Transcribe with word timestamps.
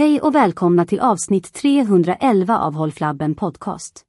Hej 0.00 0.20
och 0.20 0.34
välkomna 0.34 0.86
till 0.86 1.00
avsnitt 1.00 1.52
311 1.52 2.58
av 2.58 2.74
Håll 2.74 2.92
Flabben 2.92 3.34
Podcast. 3.34 4.04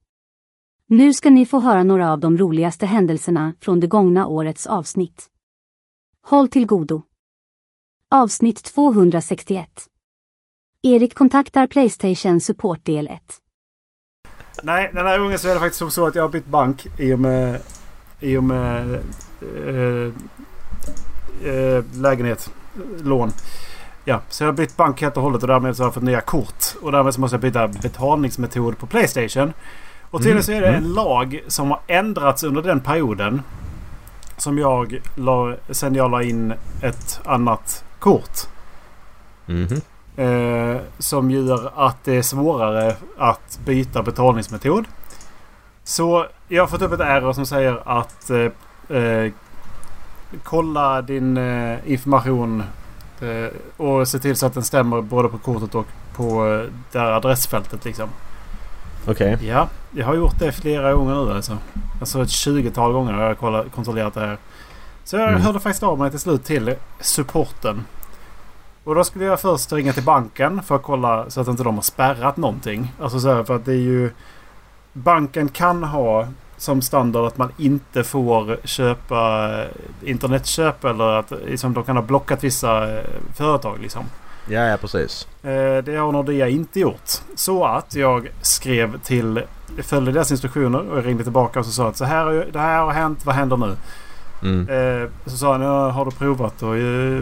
Nu 0.87 1.13
ska 1.13 1.29
ni 1.29 1.45
få 1.45 1.59
höra 1.59 1.83
några 1.83 2.11
av 2.11 2.19
de 2.19 2.37
roligaste 2.37 2.85
händelserna 2.85 3.53
från 3.61 3.79
det 3.79 3.87
gångna 3.87 4.27
årets 4.27 4.67
avsnitt. 4.67 5.25
Håll 6.23 6.47
till 6.47 6.65
godo. 6.65 7.01
Avsnitt 8.11 8.63
261. 8.63 9.69
Erik 10.81 11.13
kontaktar 11.13 11.67
Playstation 11.67 12.41
Support 12.41 12.85
del 12.85 13.07
1. 13.07 13.21
Nej, 14.63 14.91
den 14.93 15.05
här 15.05 15.19
gången 15.19 15.39
så 15.39 15.47
är 15.47 15.53
det 15.53 15.59
faktiskt 15.59 15.79
som 15.79 15.91
så 15.91 16.07
att 16.07 16.15
jag 16.15 16.23
har 16.23 16.29
bytt 16.29 16.47
bank 16.47 16.87
i 16.99 17.13
och 17.13 17.19
med, 17.19 17.61
i 18.19 18.37
och 18.37 18.43
med 18.43 18.93
eh, 18.93 19.75
eh, 19.75 20.13
äh, 21.43 21.53
äh, 21.55 21.83
lägenhet, 21.93 22.53
lån. 23.03 23.31
Ja, 24.05 24.21
så 24.29 24.43
jag 24.43 24.47
har 24.47 24.53
bytt 24.53 24.77
bank 24.77 25.01
helt 25.01 25.17
och 25.17 25.23
hållet 25.23 25.41
och 25.41 25.47
därmed 25.47 25.75
så 25.75 25.83
har 25.83 25.87
jag 25.87 25.93
fått 25.93 26.03
nya 26.03 26.21
kort. 26.21 26.65
Och 26.81 26.91
därmed 26.91 27.13
så 27.13 27.21
måste 27.21 27.35
jag 27.35 27.41
byta 27.41 27.67
betalningsmetod 27.67 28.77
på 28.77 28.87
Playstation. 28.87 29.53
Och 30.11 30.19
tydligen 30.19 30.37
Mm, 30.37 30.43
så 30.43 30.51
är 30.51 30.61
det 30.61 30.67
mm. 30.67 30.83
en 30.83 30.93
lag 30.93 31.43
som 31.47 31.71
har 31.71 31.79
ändrats 31.87 32.43
under 32.43 32.61
den 32.61 32.79
perioden. 32.79 33.41
Som 34.37 34.57
jag 34.57 35.01
la, 35.15 35.55
sen 35.69 35.95
jag 35.95 36.11
la 36.11 36.23
in 36.23 36.53
ett 36.81 37.21
annat 37.25 37.83
kort. 37.99 38.37
Mhm. 39.45 39.81
Eh, 40.15 40.81
som 40.99 41.31
gör 41.31 41.71
att 41.75 42.03
det 42.03 42.17
är 42.17 42.21
svårare 42.21 42.95
att 43.17 43.59
byta 43.65 44.03
betalningsmetod. 44.03 44.85
Så 45.83 46.25
jag 46.47 46.63
har 46.63 46.67
fått 46.67 46.81
upp 46.81 46.91
ett 46.91 46.99
error 46.99 47.33
som 47.33 47.45
säger 47.45 47.99
att 47.99 48.29
eh, 48.29 48.97
eh, 48.97 49.31
kolla 50.43 51.01
din 51.01 51.37
eh, 51.37 51.77
information 51.85 52.63
och 53.77 54.07
se 54.07 54.19
till 54.19 54.35
så 54.35 54.45
att 54.45 54.53
den 54.53 54.63
stämmer 54.63 55.01
både 55.01 55.29
på 55.29 55.37
kortet 55.37 55.75
och 55.75 55.85
på 56.15 56.47
eh, 56.47 56.69
det 56.91 56.99
här 56.99 57.11
adressfältet 57.11 57.85
liksom. 57.85 58.09
Okej. 59.07 59.37
Ja, 59.41 59.67
jag 59.91 60.05
har 60.05 60.15
gjort 60.15 60.39
det 60.39 60.51
flera 60.51 60.93
gånger 60.93 61.25
nu 61.25 61.33
alltså. 61.33 61.57
Alltså 61.99 62.21
ett 62.21 62.27
20-tal 62.29 62.93
gånger 62.93 63.13
har 63.13 63.23
jag 63.23 63.37
kollat, 63.39 63.71
kontrollerat 63.75 64.13
det 64.13 64.19
här. 64.19 64.37
Så 65.03 65.15
jag 65.15 65.29
Mm. 65.29 65.41
hörde 65.41 65.59
faktiskt 65.59 65.83
av 65.83 65.99
mig 65.99 66.09
till 66.09 66.19
slut 66.19 66.43
till 66.43 66.75
supporten. 66.99 67.85
Och 68.83 68.95
då 68.95 69.03
skulle 69.03 69.25
jag 69.25 69.39
först 69.41 69.73
ringa 69.73 69.93
till 69.93 70.03
banken 70.03 70.63
för 70.63 70.75
att 70.75 70.83
kolla 70.83 71.29
så 71.29 71.41
att 71.41 71.47
inte 71.47 71.63
de 71.63 71.75
har 71.75 71.81
spärrat 71.81 72.37
någonting. 72.37 72.93
Alltså 73.01 73.19
så 73.19 73.33
här, 73.33 73.43
för 73.43 73.55
att 73.55 73.65
det 73.65 73.71
är 73.73 73.75
ju... 73.75 74.11
Banken 74.93 75.49
kan 75.49 75.83
ha 75.83 76.27
som 76.61 76.81
standard 76.81 77.25
att 77.27 77.37
man 77.37 77.51
inte 77.57 78.03
får 78.03 78.57
köpa 78.63 79.49
eh, 79.61 79.67
internetköp 80.09 80.83
eller 80.85 81.03
att 81.19 81.33
liksom, 81.45 81.73
de 81.73 81.83
kan 81.83 81.95
ha 81.95 82.03
blockat 82.03 82.43
vissa 82.43 82.97
eh, 82.97 83.03
företag 83.35 83.77
liksom. 83.81 84.05
Ja, 84.49 84.61
ja 84.61 84.77
precis. 84.77 85.27
Eh, 85.43 85.83
Det 85.83 85.95
har 85.95 86.11
Nordea 86.11 86.47
inte 86.49 86.79
gjort. 86.79 87.09
Så 87.35 87.65
att 87.65 87.95
jag 87.95 88.29
skrev 88.41 88.99
till... 88.99 89.41
Följde 89.83 90.11
deras 90.11 90.31
instruktioner 90.31 90.91
och 90.91 91.03
ringde 91.03 91.23
tillbaka 91.23 91.59
och 91.59 91.65
så 91.65 91.71
sa 91.71 91.87
att 91.87 91.97
så 91.97 92.05
här, 92.05 92.47
det 92.53 92.59
här 92.59 92.81
har 92.81 92.91
hänt. 92.91 93.25
Vad 93.25 93.35
händer 93.35 93.57
nu? 93.57 93.75
Mm. 94.43 95.09
Så 95.25 95.37
sa 95.37 95.51
han 95.51 95.61
ja, 95.61 95.89
har 95.89 96.05
du 96.05 96.11
provat 96.11 96.61
och, 96.63 96.67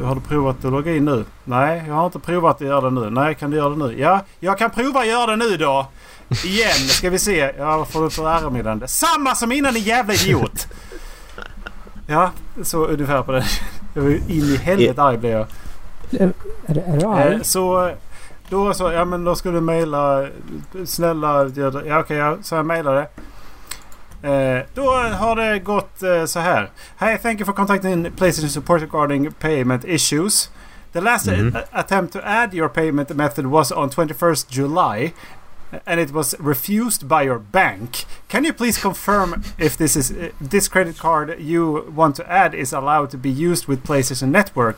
Har 0.08 0.16
du 0.16 0.22
provat 0.22 0.66
att 0.66 0.72
logga 0.72 0.96
in 0.96 1.06
nu? 1.06 1.26
Nej, 1.44 1.84
jag 1.88 1.94
har 1.94 2.06
inte 2.06 2.20
provat 2.20 2.56
att 2.56 2.68
göra 2.68 2.82
det 2.82 2.90
nu. 3.02 3.10
Nej, 3.10 3.36
kan 3.36 3.52
du 3.52 3.58
göra 3.58 3.70
det 3.70 3.76
nu? 3.88 4.00
Ja, 4.00 4.22
jag 4.40 4.58
kan 4.58 4.70
prova 4.70 5.00
att 5.00 5.08
göra 5.08 5.26
det 5.26 5.36
nu 5.36 5.58
då. 5.58 5.88
Igen, 6.46 6.72
ska 6.74 7.10
vi 7.10 7.20
se. 7.20 7.52
Ja, 7.58 7.78
vad 7.78 7.88
får 7.88 8.04
du 8.04 8.10
för 8.10 8.30
äremeddelande? 8.30 8.88
Samma 8.88 9.36
som 9.36 9.52
innan 9.52 9.74
din 9.74 9.84
jävla 9.84 10.14
idiot! 10.14 10.68
Ja, 12.08 12.32
så 12.64 12.86
ungefär 12.86 13.22
på 13.24 13.32
det. 13.32 13.46
Jag 13.94 14.02
var 14.02 14.10
ju 14.10 14.18
in 14.18 14.44
i 14.44 14.58
helvete 14.58 15.02
arg 15.04 15.18
blev 15.18 15.32
jag. 15.32 15.48
Är, 16.22 16.34
är, 16.66 16.98
du 17.00 17.06
arg? 17.06 17.34
Eh, 17.34 17.42
så 17.42 17.92
då 18.50 18.74
så, 18.74 18.92
ja 18.92 19.06
men 19.06 19.24
då 19.24 19.36
skulle 19.36 19.58
du 19.58 19.62
mejla. 19.62 20.28
Snälla. 20.86 21.50
Ja 21.86 22.00
okej, 22.00 22.18
ja, 22.18 22.38
så 22.42 22.56
jag 22.56 22.66
mejlade. 22.66 23.02
Eh, 24.24 24.66
då 24.74 24.92
har 24.94 25.36
det 25.36 25.60
gått 25.60 26.04
eh, 26.04 26.26
så 26.26 26.40
här. 26.40 26.70
Hi, 27.00 27.18
thank 27.18 27.40
you 27.40 27.46
for 27.46 27.54
contacting 27.54 28.12
PlayStation 28.18 28.50
Support 28.50 28.82
regarding 28.82 29.32
payment 29.32 29.86
issues. 29.86 30.50
The 30.94 31.02
last 31.02 31.28
Mhm. 31.28 31.56
a- 31.56 31.80
attempt 31.80 32.14
to 32.14 32.20
add 32.24 32.54
your 32.54 32.70
payment 32.70 33.10
method 33.10 33.46
was 33.46 33.72
on 33.72 33.90
21st 33.90 34.48
July. 34.58 35.14
And 35.86 36.00
it 36.00 36.12
was 36.12 36.36
refused 36.40 37.08
by 37.08 37.22
your 37.24 37.40
bank. 37.40 38.06
Can 38.28 38.44
you 38.46 38.54
please 38.54 38.82
confirm 38.82 39.44
if 39.58 39.78
this 39.78 39.96
is 39.96 40.12
uh, 40.12 40.16
this 40.50 40.68
credit 40.68 40.98
card 41.00 41.36
you 41.40 41.86
want 41.96 42.16
to 42.16 42.24
add 42.28 42.56
is 42.56 42.74
allowed 42.74 43.12
to 43.12 43.18
be 43.18 43.30
used 43.30 43.68
with 43.68 43.84
PlayStation 43.84 44.32
Network? 44.32 44.76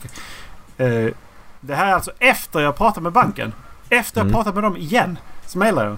Eh, 0.78 1.14
det 1.62 1.76
här 1.76 1.88
är 1.88 1.94
alltså 1.94 2.12
efter 2.20 2.60
jag 2.60 2.76
pratat 2.76 3.04
med 3.04 3.12
banken. 3.12 3.54
Efter 3.90 4.20
jag 4.20 4.26
Mm. 4.26 4.34
pratat 4.36 4.56
med 4.56 4.64
dem 4.64 4.78
igen. 4.78 5.18
Så 5.48 5.58
mejlar 5.58 5.86
jag. 5.86 5.98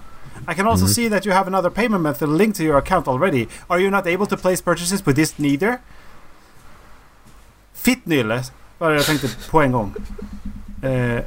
I 0.52 0.56
can 0.56 0.68
also 0.68 0.86
Mhm. 0.86 0.94
see 0.94 1.10
that 1.10 1.25
you 1.25 1.36
have 1.36 1.48
another 1.48 1.70
payment 1.70 2.02
method 2.04 2.30
linked 2.30 2.56
to 2.56 2.64
your 2.64 2.78
account 2.78 3.08
already. 3.08 3.48
Are 3.68 3.80
you 3.80 3.92
not 3.92 4.08
able 4.08 4.25
to 4.25 4.38
place 4.38 4.64
purchases 4.64 5.08
with 5.08 5.16
this 5.16 5.38
neither? 5.38 5.78
Fittnylle 7.74 8.44
var 8.78 8.90
det 8.90 8.96
jag 8.96 9.06
tänkte 9.06 9.28
på 9.52 9.62
en 9.62 9.72
gång. 9.72 9.94
Eh, 10.81 11.22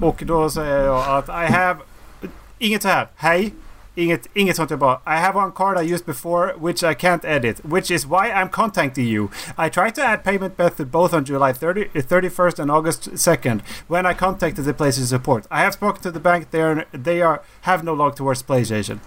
och 0.00 0.22
då 0.26 0.50
säger 0.50 0.84
jag 0.84 1.08
att 1.18 1.28
I 1.28 1.52
have... 1.52 1.78
Inget 2.62 2.82
så 2.82 2.88
här. 2.88 3.08
Hej. 3.16 3.54
Inget, 3.94 4.26
inget 4.34 4.56
sånt. 4.56 4.70
Jag 4.70 4.78
bara 4.78 4.94
I 5.06 5.16
have 5.20 5.38
one 5.38 5.52
card 5.56 5.78
I 5.84 5.92
used 5.94 6.06
before 6.06 6.52
which 6.60 6.82
I 6.82 6.94
can't 6.94 7.24
edit. 7.24 7.60
Which 7.64 7.90
is 7.90 8.04
why 8.06 8.30
I'm 8.34 8.48
contacting 8.50 9.06
you. 9.06 9.28
I 9.58 9.70
tried 9.70 9.94
to 9.94 10.02
add 10.02 10.24
payment 10.24 10.58
method 10.58 10.86
both 10.90 11.14
on 11.14 11.24
July 11.24 11.52
30, 11.52 11.84
31st 11.94 12.58
and 12.62 12.70
August 12.70 13.10
2nd 13.14 13.60
when 13.88 14.06
I 14.06 14.14
contacted 14.14 14.64
the 14.64 14.72
PlayStation 14.72 15.06
support. 15.06 15.44
I 15.50 15.58
have 15.60 15.72
spoken 15.72 16.02
to 16.02 16.10
the 16.12 16.20
bank. 16.20 16.50
They 16.50 16.62
are, 16.62 16.84
they 17.04 17.22
are 17.22 17.40
have 17.60 17.82
no 17.84 17.94
log 17.94 18.16
towards 18.16 18.42
PlayStation. 18.42 19.00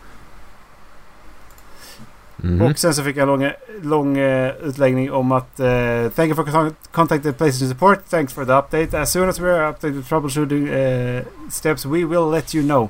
Mhm. 2.37 2.61
Och 2.61 2.79
sen 2.79 2.93
så 2.93 3.03
fick 3.03 3.17
jag 3.17 3.27
lång, 3.27 3.51
lång 3.81 4.17
eh, 4.17 4.53
utläggning 4.63 5.11
om 5.11 5.31
att 5.31 5.59
eh, 5.59 6.09
Thank 6.15 6.29
you 6.29 6.35
for 6.35 6.43
con- 6.43 6.75
contacting 6.91 7.33
PlayStation 7.33 7.69
support. 7.69 7.99
Thanks 8.09 8.33
for 8.33 8.45
the 8.45 8.51
update. 8.53 9.01
As 9.01 9.11
soon 9.11 9.29
as 9.29 9.39
we 9.39 9.51
are 9.59 9.71
updated 9.73 10.07
troubleshooting 10.07 10.67
eh, 10.67 11.23
steps 11.49 11.85
we 11.85 12.03
will 12.05 12.29
let 12.31 12.55
you 12.55 12.63
know. 12.63 12.89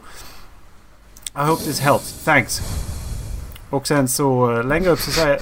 I 1.35 1.45
hope 1.45 1.63
this 1.63 1.79
helps. 1.79 2.23
Thanks. 2.23 2.61
Och 3.69 3.87
sen 3.87 4.07
så 4.07 4.57
eh, 4.57 4.63
längre 4.63 4.89
upp 4.89 4.99
så 4.99 5.11
säger, 5.11 5.39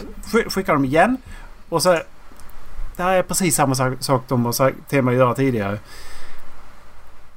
skickar 0.50 0.74
de 0.74 0.85
igen. 0.85 1.18
Och 1.69 1.84
så... 1.84 2.00
Det 2.96 3.03
här 3.03 3.13
är 3.18 3.24
precis 3.24 3.56
samma 3.56 3.75
sak, 3.75 3.94
sak 4.00 4.24
de 4.28 4.46
har 4.46 4.52
sagt 4.52 4.78
till 4.90 5.02
mig 5.02 5.13
att 5.13 5.19
göra 5.19 5.34
tidigare. 5.35 5.79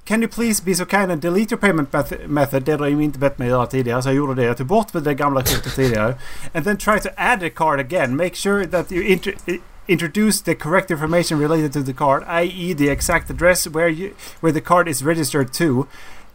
Can 0.05 0.23
you 0.23 0.29
please 0.33 0.63
be 0.65 0.75
so 0.75 0.85
kind 0.85 1.11
and 1.13 1.21
delete 1.23 1.55
your 1.55 1.61
payment 1.61 1.91
meth- 1.93 2.29
method? 2.29 2.63
Det 2.63 2.73
har 2.73 2.79
de 2.79 3.01
inte 3.01 3.19
bett 3.19 3.39
mig 3.39 3.49
göra 3.49 3.67
tidigare. 3.67 4.03
Så 4.03 4.09
jag 4.09 4.17
gjorde 4.17 4.35
det. 4.35 4.45
Jag 4.45 4.57
tog 4.57 4.67
bort 4.67 4.89
det 4.93 5.15
gamla 5.15 5.41
kortet 5.41 5.75
tidigare. 5.75 6.15
And 6.55 6.65
then 6.65 6.77
try 6.77 7.01
to 7.01 7.09
add 7.17 7.41
the 7.41 7.51
card 7.51 7.81
again. 7.81 8.17
Make 8.17 8.35
sure 8.35 8.67
that 8.67 8.93
you 8.93 9.03
intro- 9.05 9.61
introduce 9.87 10.45
the 10.45 10.55
correct 10.55 10.91
information 10.91 11.41
related 11.41 11.73
to 11.73 11.83
the 11.83 11.93
card, 11.93 12.23
i.e. 12.45 12.75
the 12.75 12.91
exact 12.91 13.31
address 13.31 13.67
where 13.67 13.89
you 13.89 14.11
where 14.41 14.53
the 14.53 14.61
card 14.61 14.89
is 14.89 15.03
registered 15.05 15.53
to. 15.53 15.87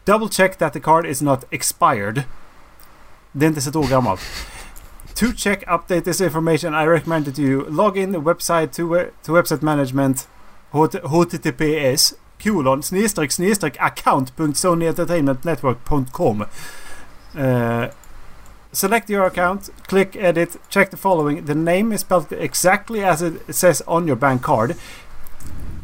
Double 0.09 0.29
check 0.29 0.57
that 0.57 0.73
the 0.73 0.79
card 0.79 1.05
is 1.05 1.21
not 1.21 1.43
expired. 1.51 2.23
Det 3.31 3.45
är 3.45 3.49
inte 3.49 3.61
så 3.61 3.69
ett 3.69 3.75
år 3.75 3.87
gammalt. 3.87 4.21
To 5.15 5.25
check 5.35 5.63
update 5.67 6.01
this 6.01 6.21
information 6.21 6.73
I 6.73 6.85
recommend 6.87 7.25
that 7.25 7.39
you 7.39 7.65
log 7.69 7.97
in 7.97 8.13
the 8.13 8.19
website 8.19 8.67
to, 8.67 8.81
we- 8.83 9.05
to 9.25 9.33
website 9.33 9.61
management 9.61 10.27
HT- 10.71 11.01
https 11.03 12.13
kolon 12.43 12.83
snedstreck 12.83 13.31
snedstreck 13.31 13.75
account.sonyentertainmentnetwork.com 13.79 16.41
uh, 16.41 16.47
Select 18.71 19.09
your 19.09 19.25
account, 19.25 19.69
click 19.87 20.15
edit, 20.15 20.57
check 20.69 20.91
the 20.91 20.97
following. 20.97 21.45
The 21.45 21.55
name 21.55 21.95
is 21.95 22.01
spelled 22.01 22.31
exactly 22.31 23.03
as 23.03 23.21
it 23.21 23.33
says 23.55 23.81
on 23.87 24.07
your 24.07 24.15
bank 24.17 24.41
card. 24.43 24.73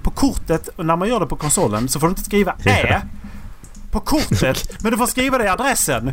På 0.04 0.12
kortet, 0.12 0.68
och 0.76 0.86
när 0.86 0.96
man 0.96 1.08
gör 1.10 1.20
det 1.20 1.26
på 1.26 1.36
konsolen, 1.36 1.90
så 1.90 2.00
får 2.00 2.08
du 2.08 2.12
inte 2.12 2.24
skriva 2.24 2.56
ä 2.66 3.02
på 3.96 4.00
kortet. 4.00 4.68
Men 4.84 4.92
du 4.92 4.98
får 4.98 5.08
skriva 5.08 5.38
det 5.38 5.46
i 5.46 5.48
adressen. 5.48 6.12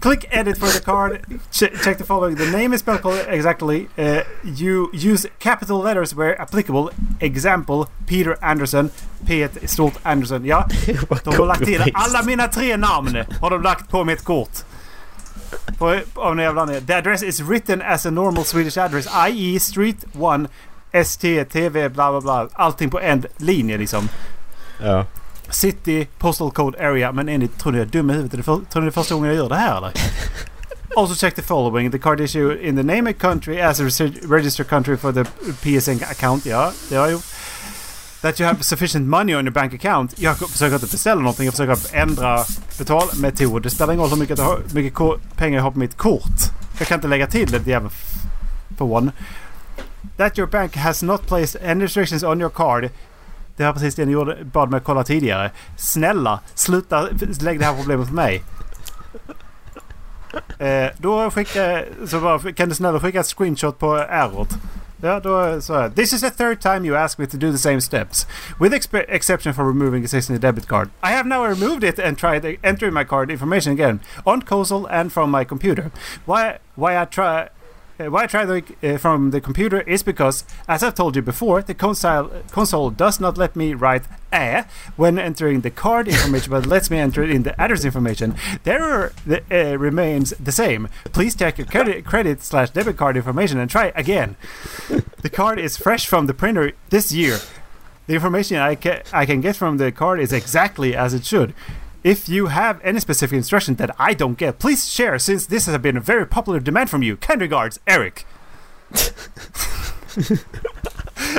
Click 0.00 0.24
edit 0.30 0.58
for 0.58 0.66
the 0.66 0.80
card. 0.80 1.20
Ch- 1.52 1.84
check 1.84 1.98
the 1.98 2.04
following. 2.04 2.36
The 2.36 2.50
name 2.50 2.72
is 2.72 2.80
spelled 2.80 3.04
exactly. 3.28 3.88
Uh, 3.98 4.22
you 4.42 4.90
use 4.92 5.26
capital 5.38 5.78
letters 5.78 6.14
where 6.14 6.40
applicable. 6.40 6.90
Example 7.20 7.88
Peter 8.06 8.38
Anderson. 8.42 8.90
P 9.26 9.42
ett 9.42 9.70
stort 9.70 9.94
Anderson. 10.02 10.44
Ja, 10.44 10.68
de 11.24 11.34
har 11.34 11.46
lagt 11.46 11.64
till 11.64 11.92
alla 11.94 12.22
mina 12.22 12.48
tre 12.48 12.76
namn. 12.76 13.24
Har 13.40 13.50
de 13.50 13.62
lagt 13.62 13.90
på 13.90 14.04
mitt 14.04 14.24
kort. 14.24 14.64
På, 15.78 16.00
av 16.14 16.32
en 16.32 16.38
jävla. 16.38 16.66
The 16.66 16.94
address 16.94 17.22
is 17.22 17.40
written 17.40 17.82
as 17.82 18.06
a 18.06 18.10
normal 18.10 18.44
Swedish 18.44 18.78
address. 18.78 19.06
I.e. 19.28 19.60
Street 19.60 20.04
1 20.04 20.50
ST, 21.04 21.44
TV, 21.44 21.88
bla 21.88 22.10
bla 22.10 22.20
bla. 22.20 22.48
Allting 22.52 22.90
på 22.90 23.00
en 23.00 23.24
linje 23.36 23.78
liksom. 23.78 24.08
Ja. 24.82 25.06
City, 25.50 26.08
postal 26.18 26.50
code 26.50 26.88
area. 26.88 27.12
Men 27.12 27.26
ni, 27.26 27.48
tror 27.48 27.72
ni 27.72 27.78
jag 27.78 27.86
är 27.86 27.90
dum 27.90 28.10
i 28.10 28.12
huvudet? 28.12 28.32
Är 28.32 28.36
det 28.36 28.42
för, 28.42 28.60
tror 28.70 28.82
ni 28.82 28.86
det 28.86 28.90
är 28.90 28.92
första 28.92 29.14
gången 29.14 29.28
jag 29.28 29.36
gör 29.36 29.48
det 29.48 29.56
här 29.56 29.76
eller? 29.76 29.92
Also 30.96 31.14
check 31.14 31.34
the 31.34 31.42
following. 31.42 31.90
The 31.90 31.98
card 31.98 32.20
issue 32.20 32.68
in 32.68 32.76
the 32.76 32.82
name 32.82 33.10
of 33.10 33.18
country 33.18 33.60
as 33.60 33.80
a 33.80 33.84
registered 34.28 34.68
country 34.68 34.96
for 34.96 35.12
the 35.12 35.24
PSN 35.62 36.04
account. 36.10 36.46
Ja, 36.46 36.72
det 36.88 36.96
har 36.96 37.02
jag 37.02 37.12
gjort. 37.12 37.24
that 38.26 38.40
you 38.40 38.46
have 38.46 38.62
sufficient 38.62 39.06
money 39.06 39.34
on 39.34 39.44
your 39.44 39.52
bank 39.52 39.74
account. 39.74 40.14
Jag 40.16 40.38
försöker 40.38 40.74
inte 40.74 40.86
beställa 40.86 41.20
någonting. 41.20 41.44
Jag 41.44 41.54
försöker 41.54 41.96
ändra 41.96 42.44
betalmetod. 42.78 43.62
Det 43.62 43.70
spelar 43.70 43.92
ingen 43.92 44.02
roll 44.02 44.10
hur 44.10 44.16
mycket, 44.16 44.72
mycket 44.74 45.36
pengar 45.36 45.56
jag 45.56 45.62
har 45.62 45.70
på 45.70 45.78
mitt 45.78 45.96
kort. 45.96 46.40
Jag 46.78 46.88
kan 46.88 46.94
inte 46.94 47.08
lägga 47.08 47.26
till 47.26 47.50
det 47.50 47.66
jävla 47.66 47.90
för 48.78 48.84
one. 48.84 49.12
That 50.16 50.38
your 50.38 50.46
bank 50.46 50.74
has 50.74 51.02
not 51.02 51.26
placed 51.26 51.62
any 51.62 51.84
restrictions 51.84 52.22
on 52.22 52.40
your 52.40 52.50
card. 52.50 52.90
Det 53.56 53.64
var 53.64 53.72
precis 53.72 53.94
det 53.94 54.06
ni 54.06 54.12
gjorde, 54.12 54.44
bad 54.44 54.70
mig 54.70 54.80
kolla 54.80 55.04
tidigare. 55.04 55.50
Snälla, 55.76 56.40
sluta 56.54 57.08
lägg 57.40 57.58
det 57.58 57.64
här 57.64 57.76
problemet 57.76 58.08
på 58.08 58.14
mig. 58.14 58.42
Eh, 60.58 60.90
då 60.98 61.30
skickar 61.30 62.06
så 62.06 62.20
bara, 62.20 62.52
kan 62.52 62.68
du 62.68 62.74
snälla 62.74 63.00
skicka 63.00 63.20
ett 63.20 63.26
screenshot 63.26 63.78
på 63.78 63.96
errort. 63.96 64.48
Ja, 65.02 65.20
då 65.20 65.60
sa 65.60 65.80
här. 65.80 65.90
This 65.90 66.12
is 66.12 66.20
the 66.20 66.30
third 66.30 66.60
time 66.60 66.88
you 66.88 66.96
ask 66.96 67.18
me 67.18 67.26
to 67.26 67.36
do 67.36 67.52
the 67.52 67.58
same 67.58 67.80
steps. 67.80 68.26
With 68.60 68.74
expe- 68.74 69.04
exception 69.08 69.54
for 69.54 69.64
removing 69.64 70.02
existing 70.02 70.40
debit 70.40 70.66
card. 70.66 70.88
I 71.02 71.12
have 71.12 71.28
now 71.28 71.46
removed 71.46 71.84
it 71.84 71.98
and 71.98 72.18
tried 72.18 72.58
entering 72.62 72.94
my 72.94 73.04
card 73.04 73.30
information 73.30 73.72
again. 73.72 74.00
On 74.24 74.42
console 74.42 74.86
and 74.90 75.12
from 75.12 75.30
my 75.30 75.44
computer. 75.44 75.90
Why, 76.24 76.58
why 76.74 77.02
I 77.02 77.04
try... 77.04 77.48
Uh, 77.98 78.10
why 78.10 78.24
I 78.24 78.26
try 78.26 78.44
the, 78.44 78.62
uh, 78.82 78.98
from 78.98 79.30
the 79.30 79.40
computer 79.40 79.80
is 79.80 80.02
because, 80.02 80.44
as 80.68 80.82
I've 80.82 80.94
told 80.94 81.16
you 81.16 81.22
before, 81.22 81.62
the 81.62 81.74
console 81.74 82.30
console 82.50 82.90
does 82.90 83.20
not 83.20 83.38
let 83.38 83.56
me 83.56 83.72
write 83.72 84.04
"ä" 84.32 84.66
when 84.96 85.18
entering 85.18 85.62
the 85.62 85.70
card 85.70 86.06
information, 86.16 86.50
but 86.50 86.66
lets 86.66 86.90
me 86.90 86.98
enter 86.98 87.22
it 87.22 87.30
in 87.30 87.42
the 87.44 87.58
address 87.58 87.84
information. 87.84 88.34
The 88.64 88.72
error 88.72 89.12
uh, 89.50 89.78
remains 89.78 90.30
the 90.38 90.52
same. 90.52 90.88
Please 91.12 91.34
check 91.34 91.56
your 91.56 91.66
credit 91.66 92.04
credit 92.12 92.42
slash 92.42 92.70
debit 92.70 92.98
card 92.98 93.16
information 93.16 93.58
and 93.58 93.70
try 93.70 93.92
again. 93.94 94.36
the 95.22 95.30
card 95.30 95.58
is 95.58 95.78
fresh 95.78 96.06
from 96.06 96.26
the 96.26 96.34
printer 96.34 96.72
this 96.90 97.12
year. 97.12 97.38
The 98.08 98.14
information 98.14 98.58
I 98.58 98.74
can 98.74 99.02
I 99.12 99.24
can 99.24 99.40
get 99.40 99.56
from 99.56 99.78
the 99.78 99.90
card 99.90 100.20
is 100.20 100.32
exactly 100.32 100.94
as 100.94 101.14
it 101.14 101.24
should. 101.24 101.54
If 102.06 102.28
you 102.28 102.46
have 102.46 102.80
any 102.84 103.00
specific 103.00 103.36
instruction 103.36 103.74
that 103.76 103.90
I 103.98 104.14
don't 104.14 104.38
get, 104.38 104.60
please 104.60 104.88
share 104.88 105.18
since 105.18 105.44
this 105.44 105.66
has 105.66 105.76
been 105.78 105.96
a 105.96 106.00
very 106.00 106.24
popular 106.24 106.60
demand 106.60 106.88
from 106.88 107.02
you. 107.02 107.16
Kind 107.16 107.40
regards, 107.40 107.80
Eric. 107.84 108.24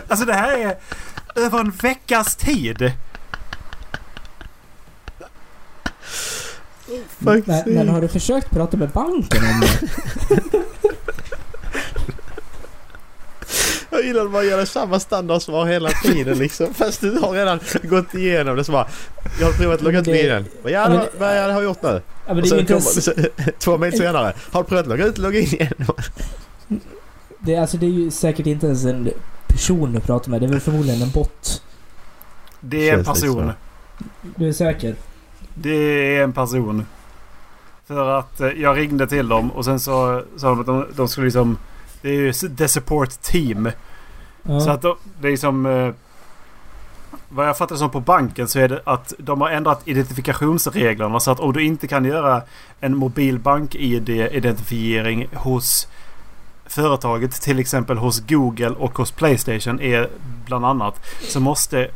alltså 0.07 0.25
det 0.25 0.33
här 0.33 0.57
är 0.57 0.77
över 1.35 1.59
en 1.59 1.71
veckas 1.71 2.35
tid. 2.35 2.91
Men, 7.17 7.43
men 7.65 7.89
har 7.89 8.01
du 8.01 8.07
försökt 8.07 8.49
prata 8.49 8.77
med 8.77 8.89
banken 8.89 9.43
om 9.43 9.59
det? 9.59 9.79
Jag 13.97 14.05
gillar 14.05 14.25
att 14.25 14.31
man 14.31 14.45
gör 14.47 14.65
samma 14.65 14.99
standardsvar 14.99 15.65
hela 15.65 15.89
tiden 15.89 16.37
liksom. 16.37 16.73
Fast 16.73 17.01
du 17.01 17.11
har 17.19 17.31
redan 17.31 17.59
gått 17.83 18.13
igenom 18.15 18.55
det 18.55 18.63
så 18.63 18.71
bara. 18.71 18.87
Jag 19.39 19.45
har 19.45 19.53
provat 19.53 19.81
logga 19.81 19.99
ut 19.99 20.05
bilen. 20.05 20.45
Vad 20.63 20.71
Ja, 20.71 20.89
men- 20.89 21.05
vad 21.19 21.37
jag 21.37 21.53
har 21.53 21.61
gjort 21.61 21.81
nu? 21.81 22.01
Ja, 22.27 22.33
men 22.33 22.37
Och 22.37 22.43
det 22.43 22.55
är 22.55 22.59
ju 22.59 22.81
sen 22.81 23.21
kommer, 23.21 23.51
två 23.59 23.77
mil 23.77 23.97
senare. 23.97 24.33
Har 24.51 24.63
du 24.63 24.69
provat 24.69 24.87
logga 24.87 25.05
ut 25.05 25.17
logga 25.17 25.39
in 25.39 25.45
igen? 25.47 25.73
det, 27.39 27.55
är- 27.55 27.61
alltså, 27.61 27.77
det 27.77 27.85
är 27.85 27.89
ju 27.89 28.11
säkert 28.11 28.45
inte 28.45 28.65
ens 28.65 28.85
en 28.85 29.09
person 29.47 29.93
du 29.93 29.99
pratar 29.99 30.31
med. 30.31 30.41
Det 30.41 30.45
är 30.45 30.49
väl 30.49 30.59
förmodligen 30.59 31.01
en 31.01 31.11
bot. 31.11 31.61
Det 32.59 32.89
är 32.89 32.97
en 32.97 33.03
person. 33.03 33.51
Du 34.35 34.47
är 34.47 34.53
säker? 34.53 34.95
Det 35.53 35.69
är 36.17 36.23
en 36.23 36.33
person. 36.33 36.85
För 37.87 38.19
att 38.19 38.41
eh, 38.41 38.47
jag 38.47 38.77
ringde 38.77 39.07
till 39.07 39.27
dem 39.29 39.51
och 39.51 39.65
sen 39.65 39.79
så 39.79 40.23
sa 40.37 40.47
de 40.49 40.59
att 40.59 40.65
de, 40.65 40.85
de 40.95 41.07
skulle 41.07 41.25
liksom... 41.25 41.57
Det 42.01 42.09
är 42.09 42.13
ju 42.13 42.33
the 42.33 42.67
support 42.67 43.21
team. 43.21 43.69
Ja. 44.47 44.59
Så 44.59 44.69
att 44.69 44.81
de, 44.81 44.95
det 45.21 45.27
är 45.29 45.37
som... 45.37 45.65
Eh, 45.65 45.93
vad 47.29 47.47
jag 47.47 47.57
fattar 47.57 47.75
som 47.75 47.89
på 47.89 47.99
banken 47.99 48.47
så 48.47 48.59
är 48.59 48.69
det 48.69 48.81
att 48.83 49.13
de 49.17 49.41
har 49.41 49.49
ändrat 49.49 49.81
identifikationsreglerna 49.85 51.19
så 51.19 51.31
att 51.31 51.39
om 51.39 51.53
du 51.53 51.63
inte 51.63 51.87
kan 51.87 52.05
göra 52.05 52.41
en 52.79 52.95
mobil 52.95 53.39
bank-id-identifiering 53.39 55.27
hos 55.33 55.87
företaget, 56.65 57.41
till 57.41 57.59
exempel 57.59 57.97
hos 57.97 58.19
Google 58.19 58.69
och 58.69 58.97
hos 58.97 59.11
Playstation 59.11 59.81
är 59.81 60.09
bland 60.45 60.65
annat, 60.65 61.05
så 61.21 61.39
måste 61.39 61.87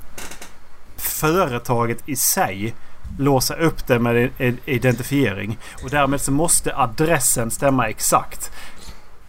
företaget 0.97 2.09
i 2.09 2.15
sig 2.15 2.75
låsa 3.17 3.53
upp 3.55 3.87
det 3.87 3.99
med 3.99 4.29
en 4.37 4.57
identifiering. 4.65 5.57
Och 5.83 5.89
därmed 5.89 6.21
så 6.21 6.31
måste 6.31 6.75
adressen 6.75 7.51
stämma 7.51 7.89
exakt. 7.89 8.51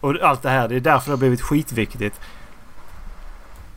Och 0.01 0.15
allt 0.23 0.43
det 0.43 0.51
här, 0.51 0.69
det 0.69 0.77
är 0.77 0.81
därför 0.81 1.07
det 1.07 1.13
har 1.13 1.19
blivit 1.19 1.43
skitviktigt. 1.43 2.21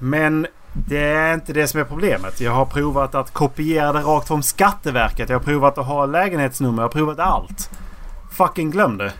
Men 0.05 0.47
det 0.73 1.03
är 1.07 1.33
inte 1.33 1.53
det 1.53 1.67
som 1.67 1.79
är 1.79 1.83
problemet. 1.83 2.41
Jag 2.41 2.51
har 2.51 2.65
provat 2.65 3.15
att 3.15 3.31
kopiera 3.31 3.93
det 3.93 3.99
rakt 3.99 4.27
från 4.27 4.43
Skatteverket. 4.43 5.29
Jag 5.29 5.39
har 5.39 5.43
provat 5.43 5.77
att 5.77 5.85
ha 5.85 6.05
lägenhetsnummer. 6.05 6.81
Jag 6.83 6.87
har 6.87 6.91
provat 6.91 7.19
allt. 7.19 7.69
Fucking 8.31 8.71
glöm 8.71 8.97
det. 8.97 9.13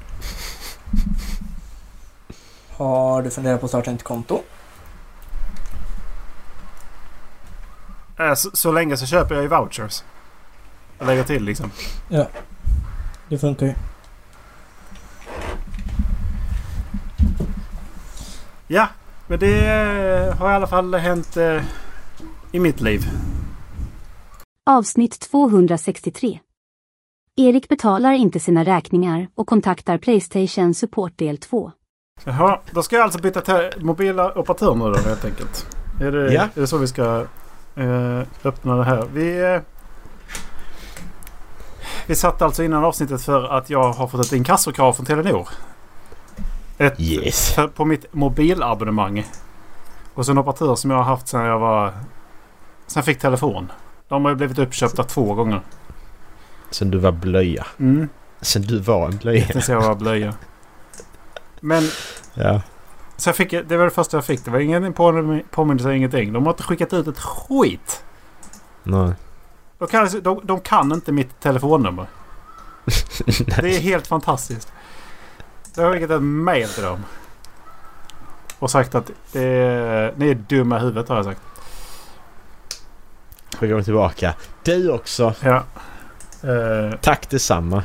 Har 2.72 3.22
du 3.22 3.30
funderat 3.30 3.60
på 3.60 3.66
att 3.66 3.70
starta 3.72 3.92
ett 3.92 4.04
konto? 4.04 4.42
Äh, 8.20 8.34
Så, 8.34 8.50
så 8.54 8.72
länge 8.72 8.98
så 8.98 9.06
köper 9.06 9.36
jag 9.36 9.42
ju 9.42 9.48
vouchers. 9.48 10.04
Jag 11.00 11.08
lägger 11.08 11.24
till 11.24 11.44
liksom. 11.44 11.72
Det 13.30 13.38
funkar 13.38 13.66
ju. 13.66 13.74
Ja, 18.68 18.88
men 19.28 19.40
det 19.40 19.68
eh, 19.68 20.36
har 20.38 20.52
i 20.52 20.54
alla 20.56 20.68
fall 20.68 20.94
hänt 20.94 21.38
eh, 21.38 21.62
i 22.52 22.60
mitt 22.60 22.82
liv. 22.82 23.02
Avsnitt 24.66 25.20
263. 25.20 26.40
Erik 27.38 27.70
betalar 27.70 28.12
inte 28.12 28.40
sina 28.40 28.64
räkningar 28.64 29.28
och 29.36 29.48
kontaktar 29.48 29.98
Playstation 29.98 30.74
Support 30.74 31.18
del 31.18 31.38
2. 31.38 31.72
Jaha, 32.24 32.60
då 32.72 32.84
ska 32.84 32.96
jag 32.96 33.04
alltså 33.04 33.20
byta 33.22 33.42
till 33.42 33.86
mobila 33.86 34.32
operatör 34.40 34.76
nu 34.76 34.84
då 34.84 34.98
helt 35.10 35.26
enkelt. 35.26 35.68
Är 36.02 36.12
det, 36.12 36.34
Ja. 36.34 36.42
är 36.42 36.62
det 36.62 36.68
så 36.68 36.78
vi 36.78 36.88
ska 36.88 37.26
eh, 37.76 38.20
öppna 38.44 38.76
det 38.76 38.84
här? 38.84 39.06
Vi, 39.14 39.54
eh, 39.54 39.62
vi 42.08 42.16
satt 42.16 42.42
alltså 42.42 42.64
innan 42.64 42.84
avsnittet 42.84 43.22
för 43.22 43.44
att 43.58 43.70
jag 43.70 43.92
har 43.94 44.08
fått 44.08 44.26
ett 44.26 44.34
inkassokrav 44.34 44.94
från 44.94 45.06
Telenor. 45.06 45.48
Ett, 46.78 47.00
Yes. 47.00 47.56
på 47.76 47.86
mitt 47.86 48.14
mobilabonnemang. 48.14 49.26
Och 50.14 50.30
en 50.30 50.38
operatör 50.38 50.76
som 50.76 50.92
jag 50.92 50.98
har 50.98 51.04
haft 51.04 51.28
sedan 51.28 51.46
jag 51.46 51.60
var... 51.60 51.90
Sen 52.88 52.96
jag 52.96 53.06
fick 53.06 53.20
telefon. 53.20 53.72
De 54.08 54.24
har 54.26 54.32
ju 54.32 54.36
blivit 54.36 54.60
uppköpta 54.60 55.04
två 55.04 55.34
gånger. 55.34 55.62
Sen 56.72 56.92
du 56.92 56.98
var 56.98 57.12
blöja. 57.12 57.66
Mm. 57.80 58.10
Sen 58.42 58.62
du 58.62 58.80
var 58.80 59.06
en 59.06 59.18
blöja. 59.18 59.46
Tills 59.46 59.70
jag 59.70 59.82
var 59.82 59.96
blöja. 59.96 60.34
Men 61.60 61.84
Ja. 62.34 62.62
Så 63.18 63.30
jag 63.30 63.36
fick, 63.36 63.52
det 63.52 63.78
var 63.78 63.84
det 63.86 63.92
första 63.92 64.18
jag 64.18 64.26
fick. 64.26 64.46
Det 64.46 64.52
var 64.52 64.60
ingen 64.60 64.94
på- 64.94 65.40
påminnelse, 65.52 65.94
ingenting. 65.96 66.34
De 66.34 66.44
har 66.46 66.54
inte 66.54 66.64
skickat 66.64 66.94
ut 66.94 67.08
ett 67.08 67.20
skit. 67.20 68.04
Nej. 68.84 69.14
De 69.78 69.88
kan, 69.88 70.10
de, 70.22 70.40
de 70.44 70.60
kan 70.60 70.92
inte 70.92 71.12
mitt 71.12 71.40
telefonnummer. 71.40 72.06
Det 73.62 73.76
är 73.76 73.80
helt 73.80 74.08
fantastiskt. 74.08 74.74
Jag 75.78 75.84
har 75.84 75.94
skickat 75.94 76.10
ett 76.12 76.24
mail 76.24 76.68
till 76.68 76.84
dem. 76.84 77.04
Och 78.60 78.72
sagt 78.72 78.96
att 78.96 79.12
det 79.32 79.44
är, 79.44 80.14
ni 80.18 80.30
är 80.30 80.36
dumma 80.36 80.78
i 80.78 80.80
huvudet 80.80 81.10
har 81.10 81.16
jag 81.16 81.26
sagt. 81.26 81.42
Skickar 83.58 83.76
de 83.76 83.84
tillbaka. 83.84 84.34
Du 84.64 84.92
också. 84.92 85.34
Ja. 85.44 85.64
Eh, 86.44 86.98
Tack 87.02 87.30
detsamma. 87.30 87.84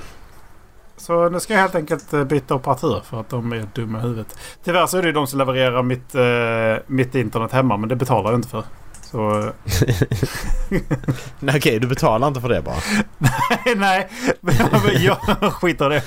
så 0.97 1.28
nu 1.28 1.40
ska 1.40 1.52
jag 1.52 1.61
helt 1.61 1.75
enkelt 1.75 2.12
eh, 2.12 2.25
byta 2.25 2.54
operatör 2.54 3.00
för 3.04 3.20
att 3.20 3.28
de 3.28 3.52
är 3.52 3.68
dumma 3.75 3.99
i 3.99 4.02
huvudet. 4.02 4.38
Tyvärr 4.64 4.87
så 4.87 4.99
är 4.99 5.02
det 5.02 5.06
ju 5.09 5.12
de 5.12 5.26
som 5.26 5.38
levererar 5.38 5.82
mitt, 5.82 6.14
eh, 6.14 6.85
mitt 6.87 7.14
internet 7.14 7.52
hemma 7.52 7.76
men 7.76 7.88
det 7.88 7.97
betalar 7.97 8.30
jag 8.30 8.38
inte 8.38 8.49
för. 8.49 8.64
Så 9.11 9.19
Nej, 11.40 11.57
Okej, 11.57 11.79
du 11.79 11.87
betalar 11.87 12.29
inte 12.29 12.40
för 12.40 12.49
det 12.49 12.62
bara. 12.62 12.76
nej, 13.76 14.09
men 14.40 14.55
jag 15.02 15.17
skiter 15.52 15.93
i 15.93 15.95
det. 15.95 16.02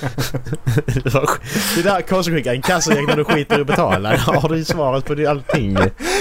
Det 1.76 1.82
där 1.82 2.00
konstigt 2.00 2.34
att 2.34 2.38
skicka 2.38 2.54
en 2.54 2.62
kassaräkning 2.62 3.06
när 3.06 3.16
du 3.16 3.24
skiter 3.24 3.58
i 3.58 3.60
att 3.60 3.66
betala. 3.66 4.16
Har 4.16 4.48
du 4.48 4.64
svaret 4.64 5.04
på 5.04 5.30
allting? 5.30 5.76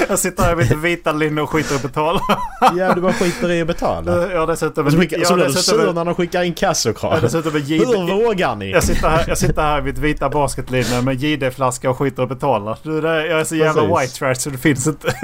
Jag 0.09 0.19
sitter 0.19 0.43
här 0.43 0.53
i 0.53 0.55
mitt 0.55 0.71
vita 0.71 1.11
linne 1.11 1.41
och 1.41 1.49
skiter 1.49 1.73
i 1.73 1.75
att 1.75 1.81
betala. 1.81 2.21
Ja, 2.75 2.93
du 2.93 3.01
bara 3.01 3.13
skiter 3.13 3.51
i 3.51 3.61
att 3.61 3.67
betala. 3.67 4.31
Jag 4.31 4.39
har 4.39 4.47
dessutom 4.47 4.91
så, 4.91 4.99
skickar, 4.99 5.17
jag 5.17 5.27
så 5.27 5.33
blir 5.33 5.45
du 5.45 5.53
sur 5.53 5.93
när 5.93 6.05
de 6.05 6.15
skickar 6.15 6.43
in 6.43 6.53
kassokrav. 6.53 7.19
Hur 7.19 8.25
vågar 8.25 8.55
ni? 8.55 8.71
Jag 8.71 8.83
sitter, 8.83 9.09
här, 9.09 9.25
jag 9.27 9.37
sitter 9.37 9.61
här 9.61 9.79
i 9.79 9.81
mitt 9.81 9.97
vita 9.97 10.29
basketlinne 10.29 11.01
med 11.01 11.23
JD-flaska 11.23 11.89
och 11.89 11.97
skiter 11.97 12.23
och 12.23 12.29
betalar. 12.29 12.77
Du, 12.83 13.01
det, 13.01 13.27
jag 13.27 13.39
är 13.39 13.43
så 13.43 13.55
jävla 13.55 13.81
Precis. 13.81 14.01
white 14.01 14.19
trash 14.19 14.35
så 14.35 14.49
det 14.49 14.57
finns 14.57 14.87
inte. 14.87 15.15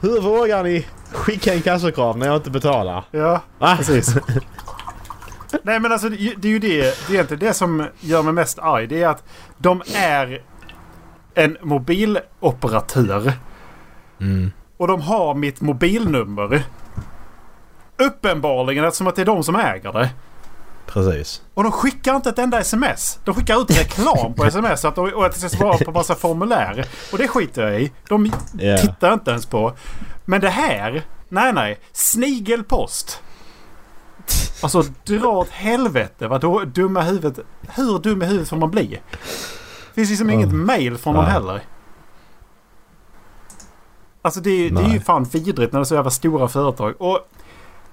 Hur 0.00 0.20
vågar 0.20 0.64
ni 0.64 0.86
skicka 1.12 1.54
in 1.54 1.62
kassokrav 1.62 2.18
när 2.18 2.26
jag 2.26 2.36
inte 2.36 2.50
betalar? 2.50 3.04
Ja, 3.10 3.40
Va? 3.58 3.76
precis. 3.76 4.14
Nej 5.62 5.80
men 5.80 5.92
alltså 5.92 6.08
det, 6.08 6.16
det 6.16 6.48
är 6.48 6.52
ju 6.52 6.58
det. 6.58 6.80
Det 6.80 7.08
är 7.08 7.14
egentligen 7.14 7.40
det 7.40 7.54
som 7.54 7.86
gör 8.00 8.22
mig 8.22 8.32
mest 8.32 8.58
arg. 8.58 8.86
Det 8.86 9.02
är 9.02 9.08
att 9.08 9.24
de 9.58 9.82
är 9.96 10.42
en 11.34 11.56
mobiloperatör. 11.62 13.32
Mm. 14.20 14.52
Och 14.76 14.88
de 14.88 15.00
har 15.00 15.34
mitt 15.34 15.60
mobilnummer. 15.60 16.62
Uppenbarligen 17.96 18.84
eftersom 18.84 19.06
att 19.06 19.16
det 19.16 19.22
är 19.22 19.26
de 19.26 19.44
som 19.44 19.56
äger 19.56 19.92
det. 19.92 20.10
Precis. 20.92 21.42
Och 21.54 21.62
de 21.62 21.72
skickar 21.72 22.16
inte 22.16 22.28
ett 22.30 22.38
enda 22.38 22.60
sms. 22.60 23.18
De 23.24 23.34
skickar 23.34 23.60
ut 23.62 23.70
reklam 23.78 24.34
på 24.34 24.44
sms 24.44 24.84
att, 24.84 24.98
och 24.98 25.26
att 25.26 25.32
det 25.32 25.38
ska 25.38 25.48
svara 25.48 25.78
på 25.78 25.92
massa 25.92 26.14
formulär. 26.14 26.86
Och 27.12 27.18
det 27.18 27.28
skiter 27.28 27.62
jag 27.70 27.80
i. 27.82 27.92
De 28.08 28.32
Ja. 28.58 28.78
tittar 28.78 29.12
inte 29.12 29.30
ens 29.30 29.46
på. 29.46 29.72
Men 30.24 30.40
det 30.40 30.50
här? 30.50 31.02
Nej, 31.28 31.52
nej. 31.52 31.78
Snigelpost. 31.92 33.22
Alltså 34.62 34.84
dra 35.04 35.28
åt 35.28 35.48
helvete 35.50 36.28
vad 36.28 36.40
då, 36.40 36.64
dumma 36.64 37.02
huvudet... 37.02 37.38
Hur 37.74 37.98
dum 37.98 38.22
i 38.22 38.26
huvudet 38.26 38.48
får 38.48 38.56
man 38.56 38.70
bli? 38.70 39.00
Det 39.88 39.94
finns 39.94 40.08
liksom 40.10 40.30
inget 40.30 40.52
mail 40.52 40.98
från 40.98 41.14
dem 41.14 41.24
heller. 41.24 41.62
Alltså 44.22 44.40
det, 44.40 44.68
det 44.68 44.82
är 44.82 44.88
ju 44.88 45.00
fan 45.00 45.24
vidrigt 45.24 45.72
när 45.72 45.80
det 45.80 45.82
är 45.82 45.84
så 45.84 45.94
jävla 45.94 46.10
stora 46.10 46.48
företag. 46.48 46.94
Och 46.98 47.18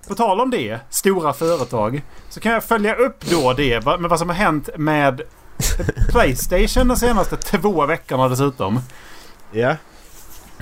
på 0.08 0.16
tal 0.16 0.42
om 0.42 0.52
det, 0.52 0.80
stora 0.90 1.34
företag. 1.34 2.02
Så 2.30 2.40
kan 2.40 2.52
jag 2.52 2.64
följa 2.64 2.96
upp 2.96 3.22
då 3.30 3.54
det 3.54 3.86
med 3.86 4.10
vad 4.10 4.20
som 4.20 4.30
har 4.30 4.36
hänt 4.36 4.70
med 4.78 5.22
Playstation 6.10 6.88
de 6.88 6.96
senaste 6.96 7.38
två 7.38 7.86
veckorna 7.86 8.28
dessutom. 8.28 8.80
Ja. 9.52 9.76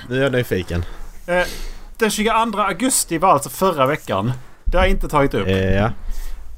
Nu 0.08 0.18
är 0.18 0.22
jag 0.22 0.32
nyfiken. 0.32 0.84
Eh, 1.26 1.46
den 1.98 2.10
22 2.10 2.58
augusti 2.58 3.18
var 3.18 3.32
alltså 3.32 3.50
förra 3.50 3.86
veckan. 3.86 4.32
Det 4.64 4.76
har 4.76 4.84
jag 4.84 4.90
inte 4.90 5.08
tagit 5.08 5.34
upp. 5.34 5.46
Eh, 5.46 5.74
ja. 5.74 5.90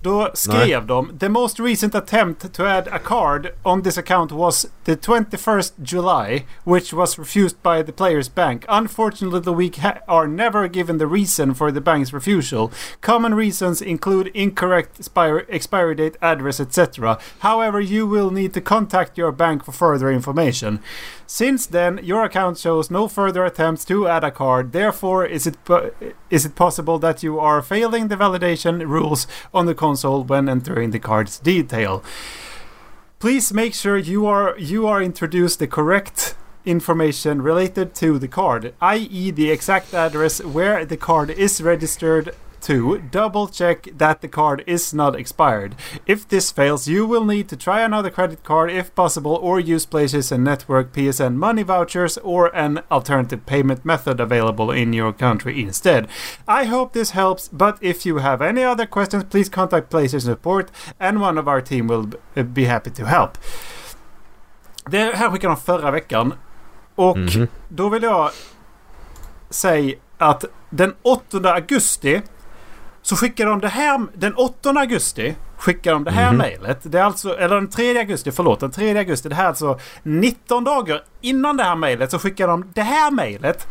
Då 0.02 0.30
skrev 0.34 0.86
de 0.86 1.08
The 1.18 1.28
most 1.28 1.60
recent 1.60 1.94
attempt 1.94 2.52
to 2.52 2.66
add 2.66 2.88
a 2.92 2.98
card 2.98 3.52
on 3.62 3.82
this 3.82 3.98
account 3.98 4.32
was 4.32 4.66
the 4.84 4.96
21st 4.96 5.72
July 5.82 6.44
which 6.64 6.92
was 6.92 7.18
refused 7.18 7.62
by 7.62 7.82
the 7.82 7.92
player's 7.92 8.28
bank. 8.28 8.64
Unfortunately 8.68 9.40
the 9.40 9.52
we 9.52 9.72
are 10.08 10.28
never 10.28 10.68
given 10.68 10.98
the 10.98 11.06
reason 11.06 11.54
for 11.54 11.72
the 11.72 11.80
bank's 11.80 12.12
refusal. 12.12 12.70
Common 13.00 13.34
reasons 13.34 13.82
include 13.82 14.30
incorrect 14.34 15.00
expiry 15.48 15.94
date, 15.94 16.16
address, 16.20 16.60
etc. 16.60 17.18
However, 17.40 17.80
you 17.80 18.06
will 18.06 18.30
need 18.30 18.54
to 18.54 18.60
contact 18.60 19.18
your 19.18 19.32
bank 19.32 19.64
for 19.64 19.72
further 19.72 20.10
information. 20.10 20.80
Since 21.26 21.66
then, 21.66 21.98
your 22.02 22.24
account 22.24 22.56
shows 22.56 22.90
no 22.90 23.08
further 23.08 23.44
attempts 23.44 23.84
to 23.86 24.06
add 24.06 24.22
a 24.22 24.30
card. 24.30 24.72
Therefore, 24.72 25.26
is 25.26 25.46
it 25.46 25.62
po- 25.64 25.90
is 26.30 26.46
it 26.46 26.54
possible 26.54 26.98
that 27.00 27.22
you 27.22 27.40
are 27.40 27.62
failing 27.62 28.08
the 28.08 28.16
validation 28.16 28.86
rules 28.86 29.26
on 29.52 29.66
the 29.66 29.74
console 29.74 30.22
when 30.22 30.48
entering 30.48 30.92
the 30.92 31.00
card's 31.00 31.38
detail? 31.38 32.04
Please 33.18 33.52
make 33.52 33.74
sure 33.74 33.96
you 33.96 34.26
are 34.26 34.56
you 34.58 34.86
are 34.86 35.02
introduced 35.02 35.58
the 35.58 35.66
correct 35.66 36.36
information 36.64 37.42
related 37.42 37.94
to 37.94 38.18
the 38.18 38.28
card, 38.28 38.74
i.e., 38.80 39.30
the 39.30 39.50
exact 39.50 39.94
address 39.94 40.42
where 40.42 40.84
the 40.84 40.96
card 40.96 41.30
is 41.30 41.62
registered 41.62 42.34
to. 42.66 42.98
Double 43.10 43.46
check 43.48 43.88
that 43.98 44.20
the 44.20 44.28
card 44.28 44.62
is 44.66 44.94
not 44.94 45.14
expired. 45.16 45.74
If 46.06 46.26
this 46.28 46.50
fails, 46.52 46.88
you 46.88 47.06
will 47.06 47.24
need 47.24 47.48
to 47.48 47.56
try 47.56 47.80
another 47.84 48.10
credit 48.10 48.42
card 48.44 48.70
if 48.70 48.94
possible, 48.94 49.38
or 49.42 49.60
use 49.60 49.86
PlayStation 49.86 50.40
Network 50.40 50.92
PSN 50.92 51.34
money 51.36 51.62
vouchers 51.64 52.18
or 52.22 52.50
an 52.56 52.80
alternative 52.90 53.40
payment 53.46 53.84
method 53.84 54.20
available 54.20 54.70
in 54.82 54.92
your 54.92 55.12
country 55.12 55.62
instead. 55.62 56.06
I 56.48 56.64
hope 56.64 56.92
this 56.92 57.10
helps, 57.12 57.48
but 57.52 57.74
if 57.80 58.06
you 58.06 58.18
have 58.18 58.42
any 58.50 58.64
other 58.64 58.86
questions, 58.86 59.24
please 59.30 59.48
contact 59.50 59.90
PlayStation 59.90 60.20
Support 60.20 60.66
and 61.00 61.20
one 61.20 61.38
of 61.40 61.46
our 61.48 61.60
team 61.60 61.86
will 61.88 62.06
be 62.34 62.64
happy 62.64 62.90
to 62.90 63.04
help. 63.04 63.30
Det 64.90 65.16
här 65.16 65.30
skickade 65.30 65.54
de 65.54 65.60
förra 65.60 65.90
veckan. 65.90 66.34
Och 66.94 67.16
Mhm. 67.18 67.48
då 67.68 67.88
vill 67.88 68.02
jag 68.02 68.30
säga 69.50 69.96
att 70.18 70.44
den 70.70 70.94
8 71.02 71.52
augusti 71.54 72.22
så 73.06 73.16
skickar 73.16 73.46
de 73.46 73.60
det 73.60 73.68
här... 73.68 74.06
Den 74.14 74.34
8 74.34 74.70
augusti 74.70 75.34
skickar 75.56 75.92
de 75.92 76.04
det 76.04 76.10
här 76.10 76.28
Mhm. 76.28 76.36
mejlet. 76.38 76.78
Det 76.82 76.98
är 76.98 77.02
alltså... 77.02 77.38
Eller 77.38 77.54
den 77.54 77.70
3 77.70 77.98
augusti, 77.98 78.32
förlåt. 78.32 78.60
Den 78.60 78.70
3 78.70 78.98
augusti. 78.98 79.28
Det 79.28 79.34
här 79.34 79.44
är 79.44 79.48
alltså 79.48 79.78
19 80.02 80.64
dagar 80.64 81.02
innan 81.20 81.56
det 81.56 81.64
här 81.64 81.76
mejlet 81.76 82.10
så 82.10 82.18
skickar 82.18 82.48
de 82.48 82.70
det 82.74 82.82
här 82.82 83.10
mejlet. 83.10 83.66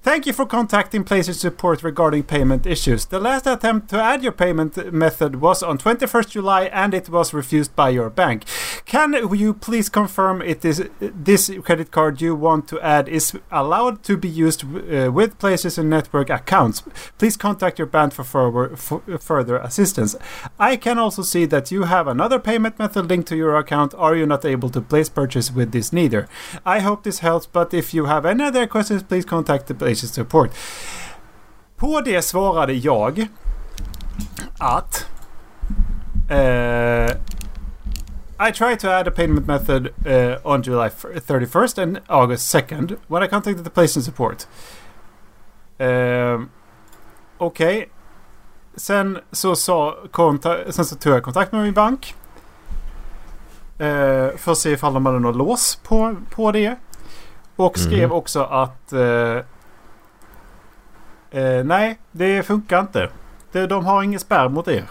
Thank 0.00 0.26
you 0.26 0.32
for 0.32 0.46
contacting 0.46 1.02
PlayStation 1.02 1.34
Support 1.34 1.82
regarding 1.82 2.22
payment 2.22 2.66
issues. 2.66 3.06
The 3.06 3.18
last 3.18 3.48
attempt 3.48 3.90
to 3.90 4.00
add 4.00 4.22
your 4.22 4.32
payment 4.32 4.92
method 4.92 5.40
was 5.40 5.60
on 5.60 5.76
21st 5.76 6.30
July 6.30 6.64
and 6.66 6.94
it 6.94 7.08
was 7.08 7.34
refused 7.34 7.74
by 7.74 7.90
your 7.90 8.08
bank. 8.08 8.44
Can 8.84 9.12
you 9.34 9.52
please 9.52 9.88
confirm 9.88 10.40
it 10.40 10.64
is 10.64 10.88
this 11.00 11.50
credit 11.64 11.90
card 11.90 12.22
you 12.22 12.36
want 12.36 12.68
to 12.68 12.80
add 12.80 13.08
is 13.08 13.36
allowed 13.50 14.04
to 14.04 14.16
be 14.16 14.28
used 14.28 14.62
uh, 14.62 15.10
with 15.12 15.36
PlayStation 15.40 15.86
Network 15.86 16.30
accounts? 16.30 16.84
Please 17.18 17.36
contact 17.36 17.78
your 17.78 17.86
bank 17.86 18.14
for 18.14 18.24
for 18.24 19.00
further 19.18 19.56
assistance. 19.56 20.14
I 20.60 20.76
can 20.76 20.98
also 20.98 21.22
see 21.22 21.44
that 21.46 21.72
you 21.72 21.82
have 21.82 22.06
another 22.06 22.38
payment 22.38 22.78
method 22.78 23.10
linked 23.10 23.28
to 23.28 23.36
your 23.36 23.56
account. 23.56 23.94
Are 23.94 24.14
you 24.14 24.26
not 24.26 24.44
able 24.44 24.70
to 24.70 24.80
place 24.80 25.08
purchase 25.08 25.50
with 25.52 25.72
this 25.72 25.92
neither? 25.92 26.28
I 26.64 26.78
hope 26.80 27.02
this 27.02 27.18
helps, 27.18 27.46
but 27.46 27.74
if 27.74 27.92
you 27.92 28.06
have 28.06 28.24
any 28.24 28.44
other 28.44 28.66
questions, 28.68 29.02
please 29.02 29.24
contact 29.24 29.66
the 29.66 29.87
PlayStation 29.88 30.14
Support. 30.24 30.50
På 31.76 32.00
det 32.00 32.22
svarade 32.22 32.72
jag 32.72 33.26
att 34.58 35.06
eh, 36.30 37.10
I 38.48 38.52
tried 38.54 38.80
to 38.80 38.88
add 38.88 39.08
a 39.08 39.10
payment 39.16 39.46
method 39.46 39.88
uh, 40.06 40.36
on 40.46 40.62
July 40.62 40.86
f- 40.86 41.04
31st 41.26 41.82
and 41.82 41.98
August 42.06 42.54
2nd 42.54 42.96
when 43.06 43.22
I 43.22 43.28
contacted 43.28 43.64
the 43.64 43.70
PlayStation 43.70 44.02
Support. 44.02 44.46
Um, 45.78 46.50
Okej. 47.38 47.88
Sen 48.76 49.18
så 49.32 49.56
sa 49.56 49.94
sen 50.70 50.84
så 50.84 50.96
tog 50.96 51.12
jag 51.14 51.22
kontakt 51.22 51.52
med 51.52 51.62
min 51.62 51.74
bank. 51.74 52.14
Uh, 53.80 54.36
för 54.36 54.52
att 54.52 54.58
se 54.58 54.70
ifall 54.70 54.94
de 54.94 55.06
hade 55.06 55.18
något 55.18 55.36
lås 55.36 55.76
på, 55.76 56.16
på 56.30 56.52
det. 56.52 56.76
Och 57.56 57.78
skrev 57.78 58.08
Mhm. 58.08 58.12
också 58.12 58.42
att 58.42 58.92
eh, 58.92 59.36
eh, 61.30 61.64
nej, 61.64 61.98
det 62.12 62.42
funkar 62.42 62.80
inte. 62.80 63.10
Det, 63.52 63.66
de 63.66 63.84
har 63.84 64.02
ingen 64.02 64.20
spärr 64.20 64.48
mot 64.48 64.68
er. 64.68 64.84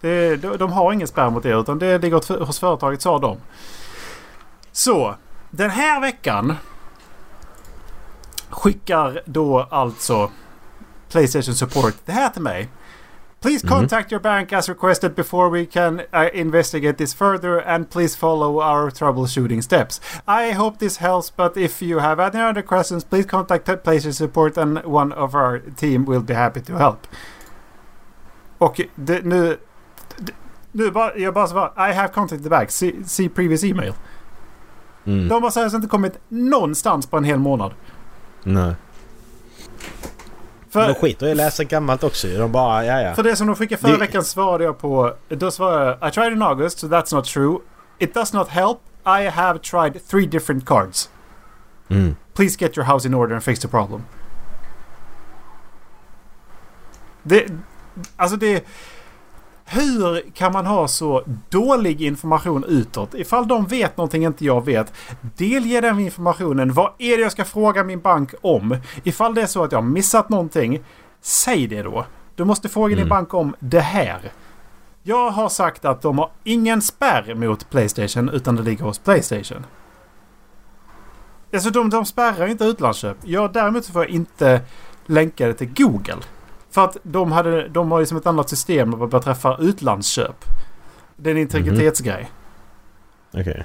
Det, 0.00 0.36
de, 0.36 0.56
de 0.56 0.72
har 0.72 0.92
ingen 0.92 1.08
spärr 1.08 1.30
mot 1.30 1.44
er 1.44 1.60
utan 1.60 1.78
det 1.78 1.98
ligger 1.98 2.16
åt, 2.16 2.28
hos 2.28 2.58
företaget 2.58 3.02
sa 3.02 3.18
de. 3.18 3.38
Så, 4.72 5.14
den 5.50 5.70
här 5.70 6.00
veckan 6.00 6.56
skickar 8.50 9.22
då 9.24 9.60
alltså 9.70 10.30
Playstation 11.10 11.54
Support 11.54 11.94
det 12.04 12.12
här 12.12 12.28
till 12.28 12.42
mig. 12.42 12.68
Please 13.44 13.62
Mhm. 13.62 13.68
contact 13.68 14.10
your 14.10 14.20
bank 14.22 14.52
as 14.52 14.68
requested 14.68 15.14
before 15.14 15.50
we 15.50 15.66
can 15.66 16.00
uh, 16.14 16.30
investigate 16.32 16.96
this 16.96 17.12
further 17.12 17.58
and 17.58 17.90
please 17.90 18.16
follow 18.16 18.62
our 18.62 18.90
troubleshooting 18.90 19.62
steps. 19.62 20.00
I 20.26 20.52
hope 20.52 20.78
this 20.78 20.96
helps 20.96 21.36
but 21.36 21.56
if 21.56 21.82
you 21.82 21.98
have 21.98 22.18
any 22.20 22.40
other 22.50 22.62
questions 22.62 23.04
please 23.04 23.26
contact 23.26 23.66
PlayStation 23.66 24.14
Support 24.14 24.56
and 24.56 24.78
one 24.84 25.12
of 25.12 25.34
our 25.34 25.60
team 25.76 26.04
will 26.06 26.22
be 26.22 26.34
happy 26.34 26.60
to 26.60 26.72
help. 26.76 27.06
Och 28.58 28.80
det, 28.94 29.24
nu... 29.24 29.58
Nu 30.72 30.90
bara, 30.90 31.16
jag 31.16 31.34
bara 31.34 31.46
så 31.46 31.54
bara, 31.54 31.90
I 31.90 31.92
have 31.92 32.08
contacted 32.08 32.42
the 32.42 32.50
bank. 32.50 32.70
See, 32.70 33.04
see 33.06 33.28
previous 33.28 33.64
email. 33.64 33.92
Mm. 35.04 35.28
De 35.28 35.42
har 35.42 35.50
här 35.60 35.76
inte 35.76 35.88
kommit 35.88 36.18
någonstans 36.28 37.06
på 37.06 37.16
en 37.16 37.24
hel 37.24 37.38
månad. 37.38 37.74
Nej. 38.42 38.74
För, 40.74 40.88
De 40.88 40.94
skiter 40.94 41.26
i 41.26 41.30
att 41.30 41.36
läsa 41.36 41.64
gammalt 41.64 42.04
också. 42.04 42.28
De 42.28 42.52
bara, 42.52 42.84
ja 42.84 43.00
ja. 43.00 43.14
För 43.14 43.22
det 43.22 43.36
som 43.36 43.46
de 43.46 43.56
skickade 43.56 43.80
förra 43.80 43.92
Det- 43.92 43.98
veckan 43.98 44.24
svarade 44.24 44.64
jag 44.64 44.78
på. 44.78 45.14
Då 45.28 45.50
svarade 45.50 45.98
jag 46.00 46.08
I 46.08 46.12
tried 46.12 46.32
in 46.32 46.42
August 46.42 46.78
so 46.78 46.86
that's 46.88 47.14
not 47.14 47.24
true. 47.24 47.58
It 47.98 48.14
does 48.14 48.32
not 48.32 48.48
help. 48.48 48.78
I 49.06 49.28
have 49.28 49.58
tried 49.58 50.06
three 50.08 50.26
different 50.26 50.66
cards. 50.66 51.10
Mm. 51.88 52.16
Please 52.34 52.56
get 52.60 52.76
your 52.78 52.86
house 52.86 53.08
in 53.08 53.14
order 53.14 53.34
and 53.34 53.44
fix 53.44 53.60
the 53.60 53.68
problem. 53.68 54.02
Det... 57.22 57.46
Alltså 58.16 58.36
det... 58.36 58.64
Hur 59.66 60.30
kan 60.34 60.52
man 60.52 60.66
ha 60.66 60.88
så 60.88 61.22
dålig 61.48 62.02
information 62.02 62.64
utåt? 62.64 63.14
Ifall 63.14 63.48
de 63.48 63.66
vet 63.66 63.96
någonting 63.96 64.24
inte 64.24 64.44
jag 64.44 64.64
vet. 64.64 64.92
Delge 65.36 65.80
den 65.80 65.98
informationen. 66.00 66.72
Vad 66.72 66.92
är 66.98 67.16
det 67.16 67.22
jag 67.22 67.32
ska 67.32 67.44
fråga 67.44 67.84
min 67.84 68.00
bank 68.00 68.34
om? 68.40 68.76
Ifall 69.04 69.34
det 69.34 69.42
är 69.42 69.46
så 69.46 69.64
att 69.64 69.72
jag 69.72 69.78
har 69.78 69.88
missat 69.88 70.28
någonting. 70.28 70.80
Säg 71.20 71.66
det 71.66 71.82
då. 71.82 72.06
Du 72.34 72.44
måste 72.44 72.68
fråga 72.68 72.88
din 72.88 72.98
Mm. 72.98 73.08
bank 73.08 73.34
om 73.34 73.54
det 73.58 73.80
här. 73.80 74.32
Jag 75.02 75.30
har 75.30 75.48
sagt 75.48 75.84
att 75.84 76.02
de 76.02 76.18
har 76.18 76.30
ingen 76.44 76.82
spärr 76.82 77.34
mot 77.34 77.70
Playstation 77.70 78.28
utan 78.28 78.56
det 78.56 78.62
ligger 78.62 78.84
hos 78.84 78.98
Playstation. 78.98 79.66
Alltså 81.54 81.70
de, 81.70 81.90
de 81.90 82.04
spärrar 82.04 82.46
inte 82.46 82.64
utlandsköp. 82.64 83.16
Jag 83.22 83.52
däremot 83.52 83.86
får 83.86 84.02
jag 84.04 84.10
inte 84.10 84.60
länka 85.06 85.46
det 85.46 85.54
till 85.54 85.72
Google. 85.76 86.16
För 86.74 86.84
att 86.84 86.96
de, 87.02 87.32
hade, 87.32 87.68
de 87.68 87.90
har 87.92 88.00
ju 88.00 88.06
som 88.06 88.16
ett 88.16 88.26
annat 88.26 88.48
system 88.48 88.90
vad 88.98 89.08
beträffar 89.08 89.62
utlandsköp. 89.62 90.44
Det 91.16 91.30
är 91.30 91.34
en 91.34 91.40
integritetsgrej. 91.40 92.30
Okej. 93.32 93.64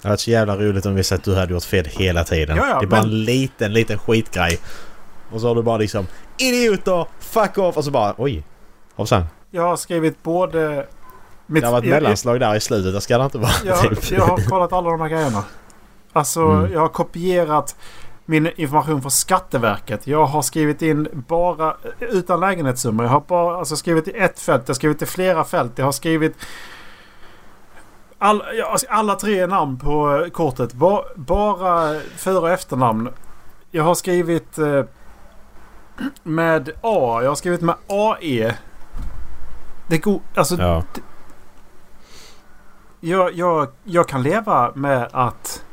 Det 0.00 0.08
hade 0.08 0.12
varit 0.12 0.20
så 0.20 0.30
jävla 0.30 0.56
roligt 0.56 0.86
om 0.86 0.94
vi 0.94 1.04
sett 1.04 1.18
att 1.18 1.24
du 1.24 1.34
hade 1.34 1.52
gjort 1.52 1.62
fel 1.64 1.84
hela 1.84 2.24
tiden. 2.24 2.56
Ja, 2.56 2.68
ja, 2.68 2.78
det 2.80 2.84
är 2.84 2.88
bara 2.88 3.02
men- 3.02 3.10
en 3.10 3.24
liten, 3.24 3.72
liten 3.72 3.98
skitgrej. 3.98 4.58
Och 5.32 5.40
så 5.40 5.48
har 5.48 5.54
du 5.54 5.62
bara 5.62 5.76
liksom 5.78 6.06
idioter, 6.38 7.06
fuck 7.20 7.58
off 7.58 7.76
och 7.76 7.84
så 7.84 7.90
bara 7.90 8.14
oj. 8.18 8.44
Hoppsan. 8.94 9.24
Jag 9.50 9.62
har 9.62 9.76
skrivit 9.76 10.22
både... 10.22 10.86
Mitt, 11.46 11.62
Det 11.62 11.66
har 11.68 11.72
varit 11.72 11.84
jag, 11.84 11.94
mellanslag 11.94 12.40
där 12.40 12.54
i 12.54 12.60
slutet. 12.60 12.94
Det 12.94 13.00
ska 13.00 13.18
det 13.18 13.24
inte 13.24 13.38
vara. 13.38 13.50
jag, 13.64 13.80
typ. 14.02 14.10
jag 14.10 14.24
har 14.26 14.48
kollat 14.48 14.72
alla 14.72 14.90
de 14.90 15.00
här 15.00 15.08
grejerna. 15.08 15.44
Alltså, 16.12 16.40
Mm. 16.42 16.72
jag 16.72 16.80
har 16.80 16.88
kopierat 16.88 17.76
min 18.26 18.50
information 18.56 19.00
från 19.02 19.10
Skatteverket. 19.10 20.06
Jag 20.06 20.24
har 20.26 20.42
skrivit 20.42 20.82
in 20.82 21.24
bara 21.28 21.76
utan 22.00 22.40
lägenhetssummor. 22.40 23.04
Jag 23.06 23.12
har 23.12 23.20
bara 23.20 23.58
alltså, 23.58 23.76
skrivit 23.76 24.08
i 24.08 24.18
ett 24.18 24.40
fält. 24.40 24.62
Jag 24.66 24.74
har 24.74 24.74
skrivit 24.74 25.02
i 25.02 25.06
flera 25.06 25.44
fält. 25.44 25.72
Jag 25.78 25.84
har 25.84 25.92
skrivit 25.92 26.36
all, 28.18 28.42
alltså, 28.70 28.86
alla 28.90 29.14
tre 29.14 29.46
namn 29.46 29.78
på 29.78 30.16
eh, 30.16 30.30
kortet. 30.30 30.72
Ba, 30.72 31.02
bara 31.16 32.00
för 32.16 32.40
och 32.40 32.50
efternamn. 32.50 33.08
Jag 33.70 33.84
har 33.84 33.94
skrivit 33.94 34.58
eh, 34.58 34.84
med 36.22 36.68
A. 36.80 37.20
Jag 37.22 37.28
har 37.28 37.34
skrivit 37.34 37.60
med 37.60 37.74
AE. 37.88 38.54
Det 39.86 39.98
går... 39.98 40.20
Alltså, 40.34 40.56
Ja. 40.56 40.82
jag, 43.00 43.32
jag, 43.32 43.68
jag 43.84 44.08
kan 44.08 44.22
leva 44.22 44.72
med 44.74 45.08
att 45.12 45.64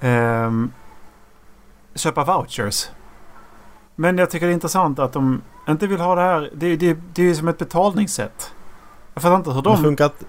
ehm, 0.00 0.72
köpa 1.96 2.24
vouchers. 2.24 2.88
Men 3.94 4.18
jag 4.18 4.30
tycker 4.30 4.46
det 4.46 4.52
är 4.52 4.54
intressant 4.54 4.98
att 4.98 5.12
de 5.12 5.42
inte 5.68 5.86
vill 5.86 6.00
ha 6.00 6.14
det 6.14 6.20
här. 6.20 6.50
Det, 6.54 6.76
det, 6.76 6.98
det 7.14 7.22
är 7.22 7.26
ju 7.26 7.34
som 7.34 7.48
ett 7.48 7.58
betalningssätt. 7.58 8.52
Jag 9.14 9.22
fattar 9.22 9.36
inte 9.36 9.50
hur 9.50 9.62
Det 9.62 9.70
de... 9.70 9.82
funkar 9.82 10.04
inte. 10.04 10.24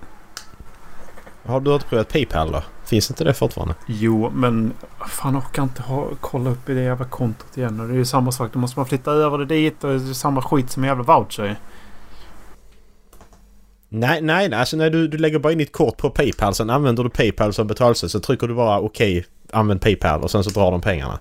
Har 1.46 1.60
du 1.60 1.74
inte 1.74 1.86
provat 1.86 2.10
Paypal 2.14 2.52
då? 2.52 2.64
Finns 2.86 3.10
inte 3.12 3.24
det 3.24 3.34
fortfarande? 3.34 3.76
Jo, 3.86 4.30
men 4.34 4.74
fan 5.08 5.38
orkar 5.38 5.64
inte 5.64 5.82
ha, 5.82 6.08
kolla 6.22 6.50
upp 6.50 6.70
i 6.70 6.74
det 6.74 6.82
jävla 6.82 7.06
kontot 7.06 7.58
igen. 7.58 7.80
Och 7.80 7.88
det 7.88 7.94
är 7.94 7.98
ju 7.98 8.06
samma 8.06 8.32
sak. 8.32 8.54
Då 8.54 8.60
måste 8.60 8.80
man 8.80 8.86
flytta 8.86 9.12
över 9.12 9.38
det 9.38 9.46
dit 9.46 9.84
och 9.84 9.90
det 9.90 10.10
är 10.10 10.14
samma 10.14 10.42
skit 10.42 10.72
som 10.72 10.84
en 10.84 10.88
jävla 10.88 11.04
voucher. 11.04 11.60
Nej, 13.90 14.22
nej, 14.22 14.50
nej. 14.50 14.60
Alltså 14.60 14.78
när 14.78 14.90
du, 14.90 15.08
du 15.08 15.18
lägger 15.18 15.40
bara 15.40 15.54
in 15.54 15.60
ditt 15.60 15.72
kort 15.72 15.98
på 15.98 16.10
Paypal. 16.10 16.54
Sen 16.54 16.70
använder 16.70 17.04
du 17.04 17.10
Paypal 17.10 17.54
som 17.54 17.68
betalsätt. 17.68 18.12
Så 18.12 18.20
trycker 18.20 18.48
du 18.48 18.54
bara 18.56 18.80
okej, 18.80 19.26
använd 19.52 19.82
Paypal 19.82 20.24
och 20.24 20.32
sen 20.32 20.44
så 20.44 20.50
drar 20.50 20.72
de 20.72 20.82
pengarna. 20.82 21.20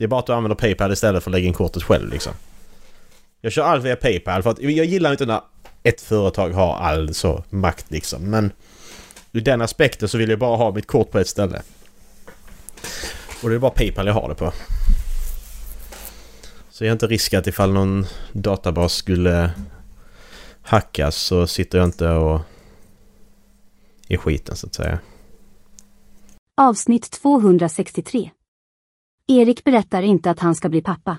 Det 0.00 0.04
är 0.04 0.08
bara 0.08 0.20
att 0.20 0.26
du 0.26 0.32
använder 0.32 0.56
Paypal 0.56 0.92
istället 0.92 1.22
för 1.22 1.30
att 1.30 1.32
lägga 1.32 1.46
in 1.46 1.52
kortet 1.52 1.82
själv 1.82 2.10
liksom. 2.10 2.32
Jag 3.40 3.52
kör 3.52 3.62
allt 3.62 3.84
via 3.84 3.96
Paypal 3.96 4.42
för 4.42 4.50
att 4.50 4.60
jag 4.60 4.86
gillar 4.86 5.10
inte 5.10 5.26
när 5.26 5.40
ett 5.82 6.00
företag 6.00 6.50
har 6.50 6.74
all 6.74 7.14
så 7.14 7.44
makt 7.50 7.90
liksom. 7.90 8.30
Men 8.30 8.52
ur 9.32 9.40
den 9.40 9.60
aspekten 9.60 10.08
så 10.08 10.18
vill 10.18 10.30
jag 10.30 10.38
bara 10.38 10.56
ha 10.56 10.74
mitt 10.74 10.86
kort 10.86 11.10
på 11.10 11.18
ett 11.18 11.28
ställe. 11.28 11.62
Och 13.42 13.48
det 13.48 13.54
är 13.54 13.58
bara 13.58 13.70
Paypal 13.70 14.06
jag 14.06 14.14
har 14.14 14.28
det 14.28 14.34
på. 14.34 14.52
Så 16.70 16.84
jag 16.84 16.88
är 16.88 16.92
inte 16.92 17.06
risk 17.06 17.34
att 17.34 17.46
ifall 17.46 17.72
någon 17.72 18.06
databas 18.32 18.92
skulle 18.92 19.50
hackas 20.62 21.16
så 21.16 21.46
sitter 21.46 21.78
jag 21.78 21.86
inte 21.86 22.08
och 22.08 22.40
i 24.08 24.16
skiten 24.16 24.56
så 24.56 24.66
att 24.66 24.74
säga. 24.74 24.98
Avsnitt 26.56 27.10
263. 27.10 28.30
Erik 29.30 29.64
berättar 29.64 30.02
inte 30.02 30.30
att 30.30 30.38
han 30.40 30.54
ska 30.54 30.68
bli 30.68 30.82
pappa. 30.82 31.16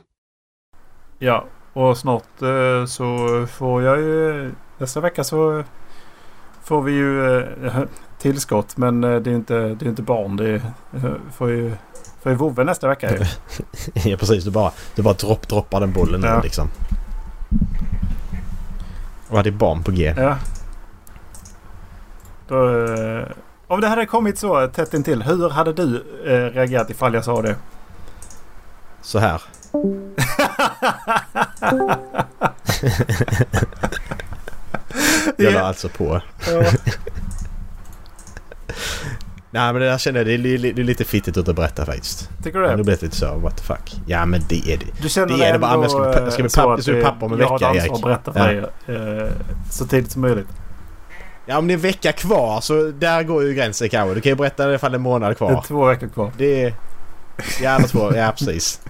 Ja, 1.19 1.45
och 1.73 1.97
snart 1.97 2.41
eh, 2.41 2.85
så 2.85 3.17
får 3.51 3.83
jag 3.83 3.99
ju... 3.99 4.51
Nästa 4.77 4.99
vecka 4.99 5.23
så 5.23 5.63
får 6.63 6.81
vi 6.81 6.91
ju 6.91 7.37
eh, 7.37 7.79
tillskott. 8.19 8.77
Men 8.77 9.03
eh, 9.03 9.09
det 9.15 9.29
är 9.29 9.31
ju 9.31 9.35
inte, 9.37 9.59
det 9.59 9.85
är 9.85 9.89
inte 9.89 10.01
barn. 10.01 10.35
Det 10.35 10.49
är, 10.49 10.61
får 11.33 11.49
ju, 11.49 11.71
får 12.21 12.31
ju 12.31 12.37
vovve 12.37 12.63
nästa 12.63 12.87
vecka 12.87 13.11
ju. 13.11 13.25
ja 14.11 14.17
precis, 14.17 14.43
du 14.43 14.51
bara, 14.51 14.71
du 14.95 15.01
bara 15.01 15.13
dropp, 15.13 15.47
droppar 15.47 15.79
den 15.79 15.93
bollen 15.93 16.21
Ja. 16.23 16.41
liksom. 16.43 16.67
Och 19.29 19.37
hade 19.37 19.51
barn 19.51 19.83
på 19.83 19.91
G. 19.91 20.13
Ja. 20.17 20.37
Då, 22.47 22.69
eh, 22.85 23.25
om 23.67 23.81
det 23.81 23.87
hade 23.87 24.05
kommit 24.05 24.37
så 24.37 24.67
tätt 24.67 24.93
intill. 24.93 25.21
Hur 25.23 25.49
hade 25.49 25.73
du 25.73 26.03
eh, 26.25 26.53
reagerat 26.53 26.89
ifall 26.89 27.13
jag 27.13 27.25
sa 27.25 27.41
det? 27.41 27.55
Så 29.01 29.19
här. 29.19 29.41
Jag 35.37 35.53
la 35.53 35.59
alltså 35.59 35.89
på. 35.89 36.21
Ja. 36.47 36.63
Nej 39.53 39.73
men 39.73 39.81
det 39.81 39.89
där 39.89 39.97
känner 39.97 40.19
jag, 40.19 40.27
det 40.27 40.33
är, 40.33 40.57
det 40.73 40.81
är 40.81 40.83
lite 40.83 41.03
fittigt 41.03 41.37
att 41.37 41.55
berätta 41.55 41.85
faktiskt. 41.85 42.29
Tycker 42.43 42.59
Ja, 42.59 42.65
du 42.65 42.71
nu 42.71 42.77
det? 42.77 42.83
blir 42.83 42.95
det 42.95 43.01
lite 43.01 43.15
så, 43.15 43.37
what 43.37 43.57
the 43.57 43.63
fuck. 43.63 43.95
Ja 44.07 44.25
men 44.25 44.41
det 44.49 44.73
är 44.73 44.77
det. 44.77 44.85
Du 45.01 45.09
känner 45.09 45.37
Det 45.37 45.45
är 45.45 45.53
det 45.53 45.59
bara, 45.59 45.73
ändå, 45.73 45.89
ska 45.89 45.99
bli- 45.99 46.31
ska 46.31 46.43
bli 46.43 46.49
pappa- 46.51 46.69
jag 46.71 46.83
ska 46.83 46.91
bli 46.91 47.01
pappa 47.03 47.25
om 47.25 47.33
en 47.33 47.39
jag 47.39 47.47
har 47.47 47.59
vecka, 47.59 47.71
ett 47.85 47.91
ansvar 47.91 48.09
Erik. 48.09 48.17
att 48.17 48.23
berätta 48.33 48.33
för 48.33 48.53
dig 48.87 49.25
eh, 49.25 49.31
så 49.71 49.85
tidigt 49.85 50.11
som 50.11 50.21
möjligt. 50.21 50.47
Ja 51.45 51.57
om 51.57 51.67
det 51.67 51.73
är 51.73 51.75
en 51.75 51.81
vecka 51.81 52.11
kvar 52.11 52.61
så 52.61 52.91
där 52.91 53.23
går 53.23 53.43
ju 53.43 53.53
gränsen 53.53 53.89
kanske. 53.89 54.13
Du 54.15 54.21
kan 54.21 54.29
ju 54.29 54.35
berätta 54.35 54.73
ifall 54.73 54.91
det 54.91 54.95
är 54.95 54.97
en 54.99 55.01
månad 55.03 55.29
Det 55.29 55.33
är 55.33 55.35
kvar. 55.35 55.63
två 55.67 55.85
veckor 55.85 56.07
kvar. 56.07 56.31
Det 56.37 56.63
är... 56.63 56.73
Ja 57.61 57.75
eller 57.75 57.87
två, 57.87 58.15
ja 58.15 58.33
precis. 58.37 58.81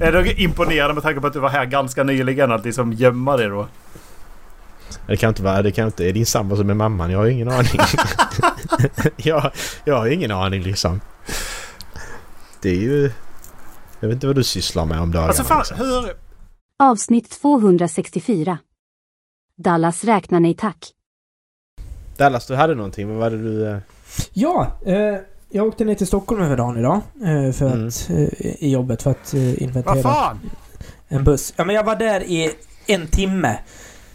Är 0.00 0.12
du 0.12 0.32
imponerad 0.32 0.94
med 0.94 1.02
tanke 1.02 1.20
på 1.20 1.26
att 1.26 1.32
du 1.32 1.38
var 1.38 1.48
här 1.48 1.64
ganska 1.64 2.04
nyligen 2.04 2.52
att 2.52 2.64
liksom 2.64 2.92
gömma 2.92 3.36
det 3.36 3.48
då? 3.48 3.68
Det 5.06 5.16
kan 5.16 5.28
inte 5.28 5.42
vara, 5.42 5.62
det 5.62 5.72
kan 5.72 5.86
inte, 5.86 6.04
är 6.08 6.12
din 6.12 6.26
sambo 6.26 6.56
som 6.56 6.70
är 6.70 6.74
mamman? 6.74 7.10
Jag 7.10 7.18
har 7.18 7.26
ingen 7.26 7.48
aning. 7.48 7.80
jag, 9.16 9.50
jag 9.84 9.98
har 9.98 10.06
ingen 10.06 10.30
aning 10.30 10.62
liksom. 10.62 11.00
Det 12.62 12.68
är 12.70 12.80
ju... 12.80 13.10
Jag 14.00 14.08
vet 14.08 14.14
inte 14.14 14.26
vad 14.26 14.36
du 14.36 14.44
sysslar 14.44 14.84
med 14.84 15.00
om 15.00 15.12
dagarna. 15.12 15.28
Alltså 15.28 15.44
fan, 15.44 15.58
liksom. 15.58 15.76
hur... 15.78 16.12
Avsnitt 16.78 17.40
264. 17.40 18.58
Dallas 19.56 20.04
räknar 20.04 20.40
nej 20.40 20.54
tack. 20.54 20.90
Dallas, 22.16 22.46
du 22.46 22.54
hade 22.54 22.74
någonting. 22.74 23.08
Vad 23.08 23.16
var 23.16 23.30
det 23.30 23.42
du... 23.42 23.66
eh, 23.68 23.78
Ja, 24.32 24.72
eh, 24.86 25.18
jag 25.50 25.66
åkte 25.66 25.84
ner 25.84 25.94
till 25.94 26.06
Stockholm 26.06 26.42
över 26.42 26.56
dagen 26.56 26.78
idag. 26.78 27.00
Eh, 27.22 27.52
för 27.52 27.66
Mm. 27.66 27.88
att, 27.88 28.10
eh, 28.10 28.16
I 28.64 28.70
jobbet 28.70 29.02
för 29.02 29.10
att 29.10 29.34
eh, 29.34 29.62
inventera 29.62 29.94
Vad 29.94 30.02
fan? 30.02 30.50
en 31.08 31.24
buss. 31.24 31.52
Ja 31.56 31.64
men 31.64 31.74
jag 31.76 31.84
var 31.84 31.96
där 31.96 32.20
i 32.22 32.50
en 32.86 33.06
timme. 33.06 33.58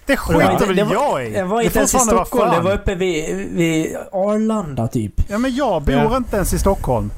Det 0.06 0.14
det 0.14 0.18
skiter 0.18 0.52
inte- 0.52 0.66
väl 0.66 0.76
det 0.76 0.84
var- 0.84 0.94
jag 0.94 1.28
i? 1.28 1.34
Jag 1.34 1.46
var 1.46 1.58
Det 1.60 1.66
inte 1.66 1.78
ens 1.80 1.96
i 1.96 2.00
Stockholm, 2.00 2.54
jag 2.54 2.62
var 2.62 2.74
uppe 2.74 2.96
vid, 2.96 3.36
vid 3.52 3.96
Arlanda 4.12 4.88
typ. 4.88 5.14
Ja 5.30 5.38
men 5.38 5.56
jag 5.56 5.84
bor 5.84 5.96
Ja. 5.96 6.18
inte 6.18 6.36
ens 6.36 6.54
i 6.54 6.60
Stockholm. 6.60 7.12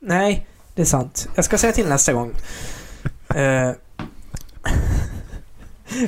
Nej, 0.00 0.46
det 0.74 0.82
är 0.82 0.86
sant. 0.86 1.28
Jag 1.34 1.44
ska 1.44 1.58
säga 1.58 1.72
till 1.72 1.88
nästa 1.88 2.12
gång. 2.12 2.32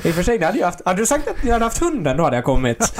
I 0.03 0.09
och 0.11 0.15
för 0.15 0.23
sig, 0.23 0.43
hade 0.43 0.57
jag 0.57 0.65
haft... 0.65 0.81
Hade 0.85 1.01
du 1.01 1.05
sagt 1.05 1.27
att 1.27 1.43
ni 1.43 1.51
hade 1.51 1.65
haft 1.65 1.77
hunden, 1.77 2.17
då 2.17 2.23
hade 2.23 2.35
jag 2.35 2.45
kommit. 2.45 2.77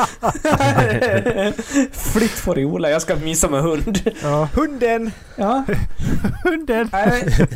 Flytt 1.91 2.45
på 2.45 2.53
dig 2.53 2.65
Ola, 2.65 2.89
jag 2.89 3.01
ska 3.01 3.15
mysa 3.15 3.49
med 3.49 3.61
hund. 3.61 4.11
Ja. 4.23 4.49
Hunden! 4.53 5.11
Ja, 5.35 5.63
Hunden. 6.43 6.89
nej. 6.91 7.47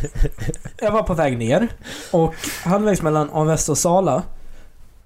jag 0.81 0.91
var 0.91 1.03
på 1.03 1.13
väg 1.13 1.37
ner 1.37 1.67
och 2.11 2.35
halvvägs 2.63 3.01
mellan 3.01 3.29
Avesta 3.29 3.71
och 3.71 3.77
Sala 3.77 4.23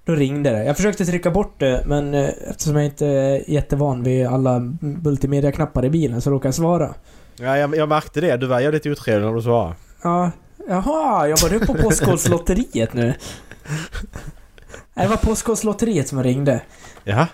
då 0.05 0.15
ringde 0.15 0.49
det. 0.49 0.63
Jag 0.63 0.75
försökte 0.75 1.05
trycka 1.05 1.31
bort 1.31 1.59
det 1.59 1.83
men 1.87 2.13
eh, 2.13 2.29
eftersom 2.49 2.75
jag 2.75 2.85
inte 2.85 3.07
är 3.07 3.49
jättevan 3.49 4.03
vid 4.03 4.27
alla 4.27 4.59
multimedia-knappar 4.79 5.85
i 5.85 5.89
bilen 5.89 6.21
så 6.21 6.31
råkade 6.31 6.47
jag 6.47 6.55
svara. 6.55 6.93
Ja, 7.35 7.57
jag, 7.57 7.75
jag 7.75 7.89
märkte 7.89 8.21
det. 8.21 8.37
Du 8.37 8.47
var 8.47 8.59
jävligt 8.59 8.85
otrevlig 8.85 9.25
när 9.27 9.33
du 9.33 9.41
svarade. 9.41 9.75
Ja, 10.01 10.31
jaha, 10.69 11.27
jobbar 11.27 11.49
du 11.49 11.59
på 11.65 11.73
Postkodlotteriet 11.83 12.93
nu? 12.93 13.13
Det 14.95 15.07
var 15.07 15.17
Postkodlotteriet 15.17 16.07
som 16.07 16.23
ringde. 16.23 16.61
Jaha? 17.03 17.27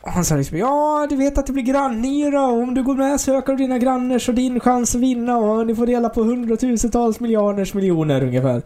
Och 0.00 0.10
han 0.12 0.24
sa 0.24 0.36
liksom 0.36 0.58
Ja, 0.58 1.06
du 1.10 1.16
vet 1.16 1.38
att 1.38 1.46
det 1.46 1.52
blir 1.52 1.62
grannyra 1.62 2.42
och 2.46 2.62
om 2.62 2.74
du 2.74 2.82
går 2.82 2.94
med 2.94 3.20
så 3.20 3.38
ökar 3.38 3.54
dina 3.56 3.78
grannar 3.78 4.18
så 4.18 4.32
din 4.32 4.60
chans 4.60 4.94
att 4.94 5.00
vinna 5.00 5.36
och 5.36 5.66
ni 5.66 5.74
får 5.74 5.86
dela 5.86 6.08
på 6.08 6.22
hundratusentals 6.22 7.20
miljarders 7.20 7.74
miljoner 7.74 8.22
ungefär. 8.22 8.62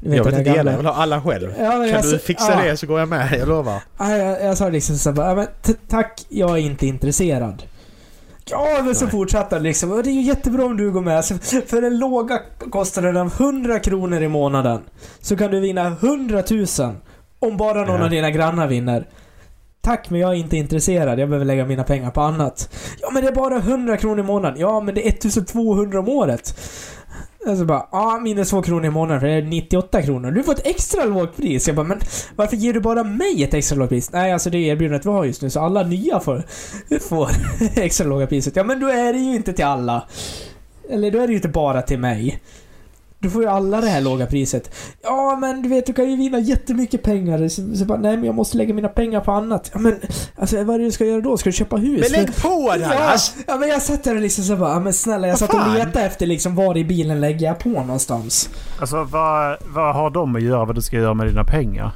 Du 0.00 0.16
jag 0.16 0.24
vet 0.24 0.38
inte 0.38 0.52
dela, 0.52 0.70
jag 0.70 0.76
vill 0.78 0.86
ha 0.86 0.94
alla 0.94 1.22
själv. 1.22 1.54
Ja, 1.58 1.70
Kan 1.70 1.88
jag 1.88 2.02
du 2.02 2.10
sa- 2.10 2.18
fixa 2.18 2.52
ja. 2.64 2.70
det 2.70 2.76
så 2.76 2.86
går 2.86 2.98
jag 3.00 3.08
med, 3.08 3.38
jag 3.38 3.48
lovar. 3.48 3.82
Ja, 3.98 4.16
jag, 4.16 4.42
jag 4.44 4.58
sa 4.58 4.68
liksom 4.68 4.96
så 4.98 5.12
bara, 5.12 5.28
ja, 5.28 5.34
men 5.34 5.46
tack, 5.88 6.22
jag 6.28 6.50
är 6.50 6.56
inte 6.56 6.86
intresserad. 6.86 7.62
Ja, 8.44 8.82
men 8.84 8.94
så 8.94 9.06
fortsatte 9.06 9.54
han 9.56 9.62
liksom. 9.62 9.92
"Och 9.92 10.02
Det 10.02 10.10
är 10.10 10.14
ju 10.14 10.20
jättebra 10.22 10.64
om 10.64 10.76
du 10.76 10.90
går 10.92 11.00
med. 11.00 11.24
Så 11.24 11.34
för 11.66 11.80
den 11.80 11.98
låga 11.98 12.40
kostnaden 12.70 13.16
av 13.16 13.32
100 13.32 13.78
kronor 13.78 14.22
i 14.22 14.28
månaden 14.28 14.80
så 15.20 15.36
kan 15.36 15.50
du 15.50 15.60
vinna 15.60 15.86
100 16.00 16.42
000 16.50 16.66
om 17.38 17.56
bara 17.56 17.84
någon 17.84 17.96
Ja. 17.98 18.04
av 18.04 18.10
dina 18.10 18.30
grannar 18.30 18.66
vinner. 18.66 19.06
Tack, 19.82 20.10
men 20.10 20.20
jag 20.20 20.30
är 20.30 20.34
inte 20.34 20.56
intresserad. 20.56 21.18
Jag 21.18 21.28
behöver 21.28 21.44
lägga 21.46 21.66
mina 21.66 21.84
pengar 21.84 22.10
på 22.10 22.20
annat. 22.20 22.68
Ja, 23.00 23.10
men 23.12 23.22
det 23.22 23.28
är 23.28 23.34
bara 23.34 23.56
100 23.58 23.96
kronor 23.96 24.18
i 24.20 24.22
månaden. 24.22 24.60
Ja, 24.60 24.80
men 24.80 24.94
det 24.94 25.06
är 25.06 25.08
1200 25.08 25.98
om 25.98 26.08
året. 26.08 26.54
Alltså 27.46 27.64
bara, 27.64 27.88
ja 27.92 28.20
minus 28.22 28.50
två 28.50 28.62
kronor 28.62 28.86
i 28.86 28.90
månaden 28.90 29.20
för 29.20 29.26
det 29.26 29.32
är 29.32 29.42
98 29.42 30.02
kronor. 30.02 30.30
Du 30.30 30.42
får 30.42 30.52
ett 30.52 30.66
extra 30.66 31.04
lågt 31.04 31.36
pris. 31.36 31.66
Jag 31.66 31.76
bara, 31.76 31.86
men 31.86 32.00
varför 32.36 32.56
ger 32.56 32.72
du 32.72 32.80
bara 32.80 33.04
mig 33.04 33.44
ett 33.44 33.54
extra 33.54 33.78
lågt 33.78 33.88
pris? 33.88 34.12
Nej, 34.12 34.32
alltså 34.32 34.50
det 34.50 34.58
är 34.58 34.72
erbjudandet 34.72 35.06
vi 35.06 35.10
har 35.10 35.24
just 35.24 35.42
nu 35.42 35.50
så 35.50 35.60
alla 35.60 35.82
nya 35.82 36.20
får, 36.20 36.42
får 37.00 37.30
extra 37.76 38.06
låga 38.06 38.26
priset. 38.26 38.56
Ja 38.56 38.64
men 38.64 38.80
då 38.80 38.86
är 38.86 39.12
det 39.12 39.18
ju 39.18 39.34
inte 39.34 39.52
till 39.52 39.64
alla. 39.64 40.08
Eller 40.90 41.10
då 41.10 41.18
är 41.18 41.26
det 41.26 41.32
ju 41.32 41.36
inte 41.36 41.48
bara 41.48 41.82
till 41.82 41.98
mig. 41.98 42.40
Du 43.22 43.30
får 43.30 43.42
ju 43.42 43.48
alla 43.48 43.80
det 43.80 43.88
här 43.88 44.00
låga 44.00 44.26
priset. 44.26 44.74
Ja, 45.02 45.38
men 45.40 45.62
du 45.62 45.68
vet, 45.68 45.86
du 45.86 45.92
kan 45.92 46.10
ju 46.10 46.16
vinna 46.16 46.38
jättemycket 46.38 47.02
pengar. 47.02 47.48
Så, 47.48 47.76
så 47.76 47.84
bara, 47.84 47.98
nej 47.98 48.16
men 48.16 48.26
jag 48.26 48.34
måste 48.34 48.56
lägga 48.56 48.74
mina 48.74 48.88
pengar 48.88 49.20
på 49.20 49.32
annat. 49.32 49.70
Ja, 49.72 49.78
men 49.78 50.00
alltså 50.36 50.64
vad 50.64 50.74
är 50.74 50.78
det 50.78 50.84
du 50.84 50.92
ska 50.92 51.04
göra 51.04 51.20
då? 51.20 51.36
Ska 51.36 51.48
du 51.48 51.52
köpa 51.52 51.76
hus? 51.76 52.00
Men 52.00 52.20
lägg 52.20 52.36
på 52.36 52.72
ja, 52.80 52.88
Dallas! 52.88 53.34
ja, 53.46 53.56
men 53.56 53.68
jag 53.68 53.82
satt 53.82 54.04
där 54.04 54.14
och 54.14 54.20
liksom 54.20 54.44
så 54.44 54.56
bara, 54.56 54.72
ja, 54.72 54.80
men 54.80 54.92
snälla 54.92 55.28
jag 55.28 55.38
satt 55.38 55.54
och 55.54 55.74
letade 55.74 56.06
efter 56.06 56.26
liksom 56.26 56.54
var 56.54 56.76
i 56.76 56.84
bilen 56.84 57.20
lägger 57.20 57.46
jag 57.46 57.58
på 57.58 57.68
någonstans. 57.68 58.50
Alltså 58.80 59.04
vad, 59.04 59.56
vad 59.66 59.94
har 59.94 60.10
de 60.10 60.36
att 60.36 60.42
göra 60.42 60.64
vad 60.64 60.74
du 60.74 60.82
ska 60.82 60.96
göra 60.96 61.14
med 61.14 61.26
dina 61.26 61.44
pengar? 61.44 61.92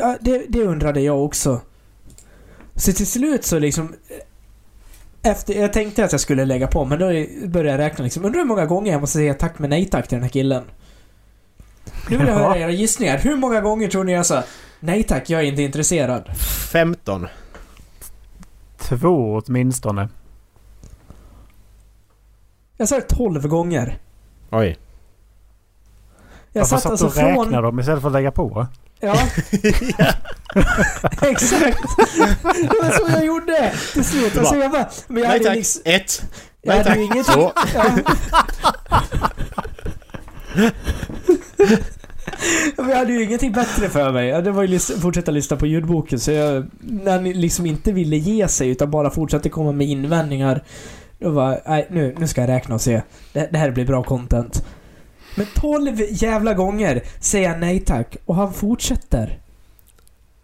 Ja, 0.00 0.16
det, 0.20 0.44
det 0.48 0.64
undrade 0.64 1.00
jag 1.00 1.24
också. 1.24 1.60
Så 2.74 2.92
till 2.92 3.06
slut 3.06 3.44
så 3.44 3.58
liksom... 3.58 3.94
Efter, 5.22 5.54
jag 5.54 5.72
tänkte 5.72 6.04
att 6.04 6.12
jag 6.12 6.20
skulle 6.20 6.44
lägga 6.44 6.66
på, 6.66 6.84
men 6.84 6.98
då 6.98 7.06
började 7.48 7.70
jag 7.70 7.78
räkna 7.78 8.04
liksom. 8.04 8.24
Undrar 8.24 8.40
hur 8.40 8.46
många 8.46 8.66
gånger 8.66 8.92
jag 8.92 9.00
måste 9.00 9.18
säga 9.18 9.34
tack 9.34 9.58
men 9.58 9.70
nej 9.70 9.86
tack 9.86 10.08
till 10.08 10.16
den 10.16 10.22
här 10.22 10.30
killen. 10.30 10.64
Nu 12.10 12.16
vill 12.16 12.26
jag 12.26 12.34
höra 12.34 12.58
era 12.58 12.70
gissningar. 12.70 13.18
Hur 13.18 13.36
många 13.36 13.60
gånger 13.60 13.88
tror 13.88 14.04
ni 14.04 14.12
jag 14.12 14.26
sa 14.26 14.42
nej 14.80 15.02
tack, 15.02 15.30
jag 15.30 15.40
är 15.40 15.44
inte 15.44 15.62
intresserad? 15.62 16.36
15. 16.72 17.26
Två 18.78 19.42
åtminstone. 19.46 20.08
Jag 22.76 22.88
sa 22.88 22.94
det 22.94 23.00
12 23.00 23.48
gånger. 23.48 23.98
Oj. 24.50 24.78
Jag 26.52 26.60
Varför 26.60 26.76
satt 26.76 26.82
satt 26.82 26.90
alltså 26.90 27.06
och 27.06 27.14
från... 27.14 27.24
räknade 27.24 27.66
dem 27.66 27.80
istället 27.80 28.00
för 28.00 28.08
att 28.08 28.12
lägga 28.12 28.30
på? 28.30 28.66
Ja. 29.02 29.12
Exakt. 31.22 31.78
Det 32.54 32.78
var 32.82 32.98
så 32.98 33.12
jag 33.12 33.24
gjorde 33.26 33.72
till 33.92 34.04
slut. 34.04 34.38
Alltså 34.38 34.54
jag 34.56 34.70
bara... 34.70 34.88
Men 35.08 35.22
jag 35.22 35.28
Nej 35.28 35.38
hade 35.38 35.44
tack. 35.44 35.56
liksom... 35.56 35.82
Ett. 35.84 36.22
Jag 36.62 36.68
Nej 36.74 36.76
hade 36.78 36.88
tack. 36.90 36.98
ju 36.98 37.04
inget... 37.04 37.26
Två. 37.26 37.52
Ja. 37.74 37.84
Jag 42.76 42.96
hade 42.96 43.12
ju 43.12 43.22
ingenting 43.24 43.52
bättre 43.52 43.88
för 43.88 44.12
mig. 44.12 44.42
Det 44.42 44.50
var 44.50 44.62
ju 44.62 44.68
lys- 44.68 45.00
fortsätta 45.00 45.30
lyssna 45.30 45.56
på 45.56 45.66
ljudboken. 45.66 46.20
Så 46.20 46.30
jag, 46.32 46.66
när 46.80 47.20
ni 47.20 47.34
liksom 47.34 47.66
inte 47.66 47.92
ville 47.92 48.16
ge 48.16 48.48
sig 48.48 48.68
utan 48.68 48.90
bara 48.90 49.10
fortsatte 49.10 49.48
komma 49.48 49.72
med 49.72 49.86
invändningar. 49.88 50.62
Då 51.18 51.30
var 51.30 51.60
nej 51.66 51.86
nu, 51.90 52.14
nu 52.18 52.26
ska 52.28 52.40
jag 52.40 52.48
räkna 52.48 52.74
och 52.74 52.80
se. 52.80 53.02
Det, 53.32 53.48
det 53.52 53.58
här 53.58 53.70
blir 53.70 53.84
bra 53.86 54.02
content. 54.02 54.64
Men 55.36 55.46
12 55.54 56.00
jävla 56.10 56.54
gånger 56.54 57.02
säger 57.20 57.48
jag 57.48 57.60
nej 57.60 57.80
tack 57.80 58.16
och 58.26 58.34
han 58.34 58.52
fortsätter. 58.52 59.38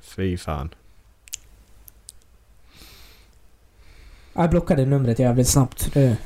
Fy 0.01 0.37
fan. 0.37 0.74
Jag 4.33 4.51
blockade 4.51 4.87
numret 4.87 5.18
jävligt 5.18 5.48
snabbt. 5.48 5.92
Det, 5.94 6.16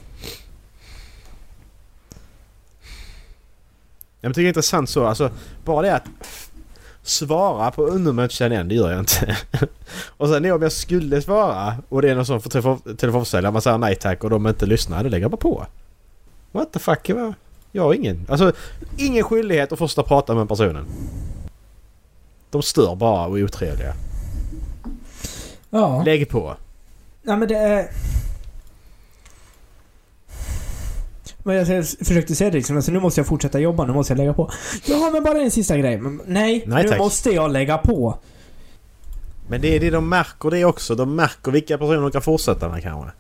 Jag 4.20 4.34
tycker 4.34 4.42
det 4.42 4.46
är 4.46 4.48
intressant 4.48 4.90
så. 4.90 5.06
Alltså, 5.06 5.30
bara 5.64 5.82
det 5.82 5.94
att 5.96 6.04
svara 7.02 7.70
på 7.70 7.86
undermatchen 7.86 8.52
igen, 8.52 8.68
det 8.68 8.74
gör 8.74 8.90
jag 8.90 8.98
inte. 9.00 9.36
och 10.06 10.28
sen 10.28 10.52
om 10.52 10.62
jag 10.62 10.72
skulle 10.72 11.22
svara 11.22 11.74
och 11.88 12.02
det 12.02 12.10
är 12.10 12.14
någon 12.14 12.26
som 12.26 12.40
får 12.40 12.50
telefon- 12.50 12.96
telefonförsäljare, 12.96 13.52
man 13.52 13.62
säger 13.62 13.78
nej 13.78 13.94
tack 13.96 14.24
och 14.24 14.30
de 14.30 14.46
inte 14.46 14.66
lyssnar, 14.66 15.02
då 15.04 15.08
lägger 15.08 15.24
jag 15.24 15.30
bara 15.30 15.36
på. 15.36 15.66
What 16.52 16.72
the 16.72 16.78
fuck? 16.78 17.08
Jag, 17.08 17.34
jag 17.72 17.82
har 17.82 17.94
ingen... 17.94 18.26
Alltså, 18.28 18.52
ingen 18.96 19.24
skyldighet 19.24 19.72
att 19.72 19.78
första 19.78 20.02
prata 20.02 20.34
med 20.34 20.48
personen. 20.48 20.86
De 22.50 22.62
stör 22.62 22.96
bara 22.96 23.26
och 23.26 23.38
är 23.38 23.44
otrevliga. 23.44 23.94
ja. 25.70 26.02
Lägg 26.04 26.28
på. 26.28 26.56
Nej 27.22 27.36
men 27.36 27.48
det 27.48 27.56
är... 27.56 27.88
Men 31.44 31.56
jag 31.56 31.86
försökte 31.86 32.34
säga 32.34 32.50
det 32.50 32.56
liksom, 32.56 32.76
alltså 32.76 32.92
nu 32.92 33.00
måste 33.00 33.20
jag 33.20 33.26
fortsätta 33.26 33.58
jobba, 33.60 33.86
nu 33.86 33.92
måste 33.92 34.12
jag 34.12 34.18
lägga 34.18 34.32
på. 34.34 34.50
Ja 34.84 35.10
men 35.12 35.24
bara 35.24 35.38
en 35.40 35.50
sista 35.50 35.76
grej. 35.76 35.98
Men 35.98 36.20
nej, 36.26 36.64
Nej, 36.66 36.82
nu 36.82 36.88
tack. 36.88 36.98
måste 36.98 37.30
jag 37.30 37.52
lägga 37.52 37.78
på. 37.78 38.18
Men 39.48 39.60
det 39.60 39.76
är 39.76 39.80
det 39.80 39.90
de 39.90 40.08
märker 40.08 40.50
det 40.50 40.64
också. 40.64 40.94
De 40.94 41.16
märker 41.16 41.52
vilka 41.52 41.78
personer 41.78 42.00
de 42.00 42.10
kan 42.10 42.22
fortsätta 42.22 42.68
med 42.68 42.82
kanske. 42.82 43.10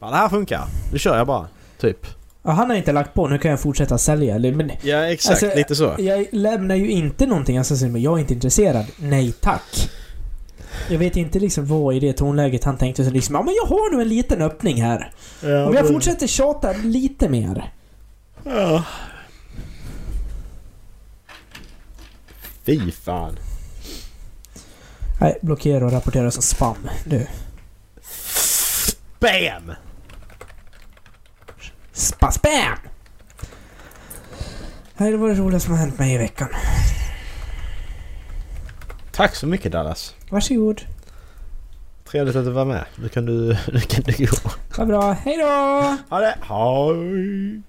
Ja, 0.00 0.10
det 0.10 0.16
här 0.16 0.28
funkar. 0.28 0.66
Nu 0.92 0.98
kör 0.98 1.18
jag 1.18 1.26
bara. 1.26 1.48
Typ. 1.78 2.06
Ja, 2.42 2.50
han 2.50 2.70
har 2.70 2.76
inte 2.76 2.92
lagt 2.92 3.14
på, 3.14 3.28
nu 3.28 3.38
kan 3.38 3.50
jag 3.50 3.60
fortsätta 3.60 3.98
sälja. 3.98 4.38
Men 4.38 4.72
Ja, 4.82 5.06
exakt. 5.06 5.42
Alltså, 5.42 5.58
lite 5.58 5.76
så. 5.76 5.94
jag 5.98 6.26
lämnar 6.32 6.74
ju 6.74 6.90
inte 6.90 7.26
någonting, 7.26 7.58
alltså 7.58 7.86
men 7.86 8.02
jag 8.02 8.16
är 8.16 8.20
inte 8.20 8.34
intresserad. 8.34 8.86
Nej 8.96 9.32
tack. 9.32 9.90
Jag 10.90 10.98
vet 10.98 11.16
inte 11.16 11.38
liksom 11.38 11.66
vad 11.66 11.94
i 11.94 12.00
det 12.00 12.12
tonläget 12.12 12.64
han 12.64 12.78
tänkte 12.78 13.04
så 13.04 13.10
liksom, 13.10 13.34
ja 13.34 13.42
men 13.42 13.54
jag 13.54 13.64
har 13.64 13.96
nu 13.96 14.02
en 14.02 14.08
liten 14.08 14.42
öppning 14.42 14.82
här. 14.82 15.12
Ja, 15.42 15.66
Om 15.68 15.74
jag 15.74 15.88
fortsätter 15.88 16.26
tjata 16.26 16.72
lite 16.72 17.28
mer. 17.28 17.72
Ja. 18.44 18.84
Fy 22.64 22.90
fan. 22.90 23.38
Nej, 25.20 25.38
blockera 25.42 25.86
och 25.86 25.92
rapportera 25.92 26.30
som 26.30 26.42
spam. 26.42 26.88
Du. 27.04 27.26
BAM! 29.20 29.72
Spa 32.00 32.30
spam! 32.30 32.78
Det 34.98 35.16
var 35.16 35.28
det 35.28 35.34
roligaste 35.34 35.66
som 35.66 35.74
har 35.74 35.84
hänt 35.84 35.98
mig 35.98 36.14
i 36.14 36.18
veckan. 36.18 36.48
Tack 39.12 39.34
så 39.34 39.46
mycket 39.46 39.72
Dallas. 39.72 40.14
Varsågod. 40.30 40.80
Trevligt 42.04 42.36
att 42.36 42.44
du 42.44 42.50
var 42.50 42.64
med. 42.64 42.84
Nu 42.96 43.08
kan 43.08 43.26
du, 43.26 43.56
nu 43.72 43.80
kan 43.80 44.02
du 44.04 44.26
gå. 44.26 44.50
Vad 44.78 44.88
bra. 44.88 45.12
Hej 45.12 45.36
då! 45.36 45.46
Ha 46.08 46.20
det. 46.20 46.38
Hej! 46.42 47.62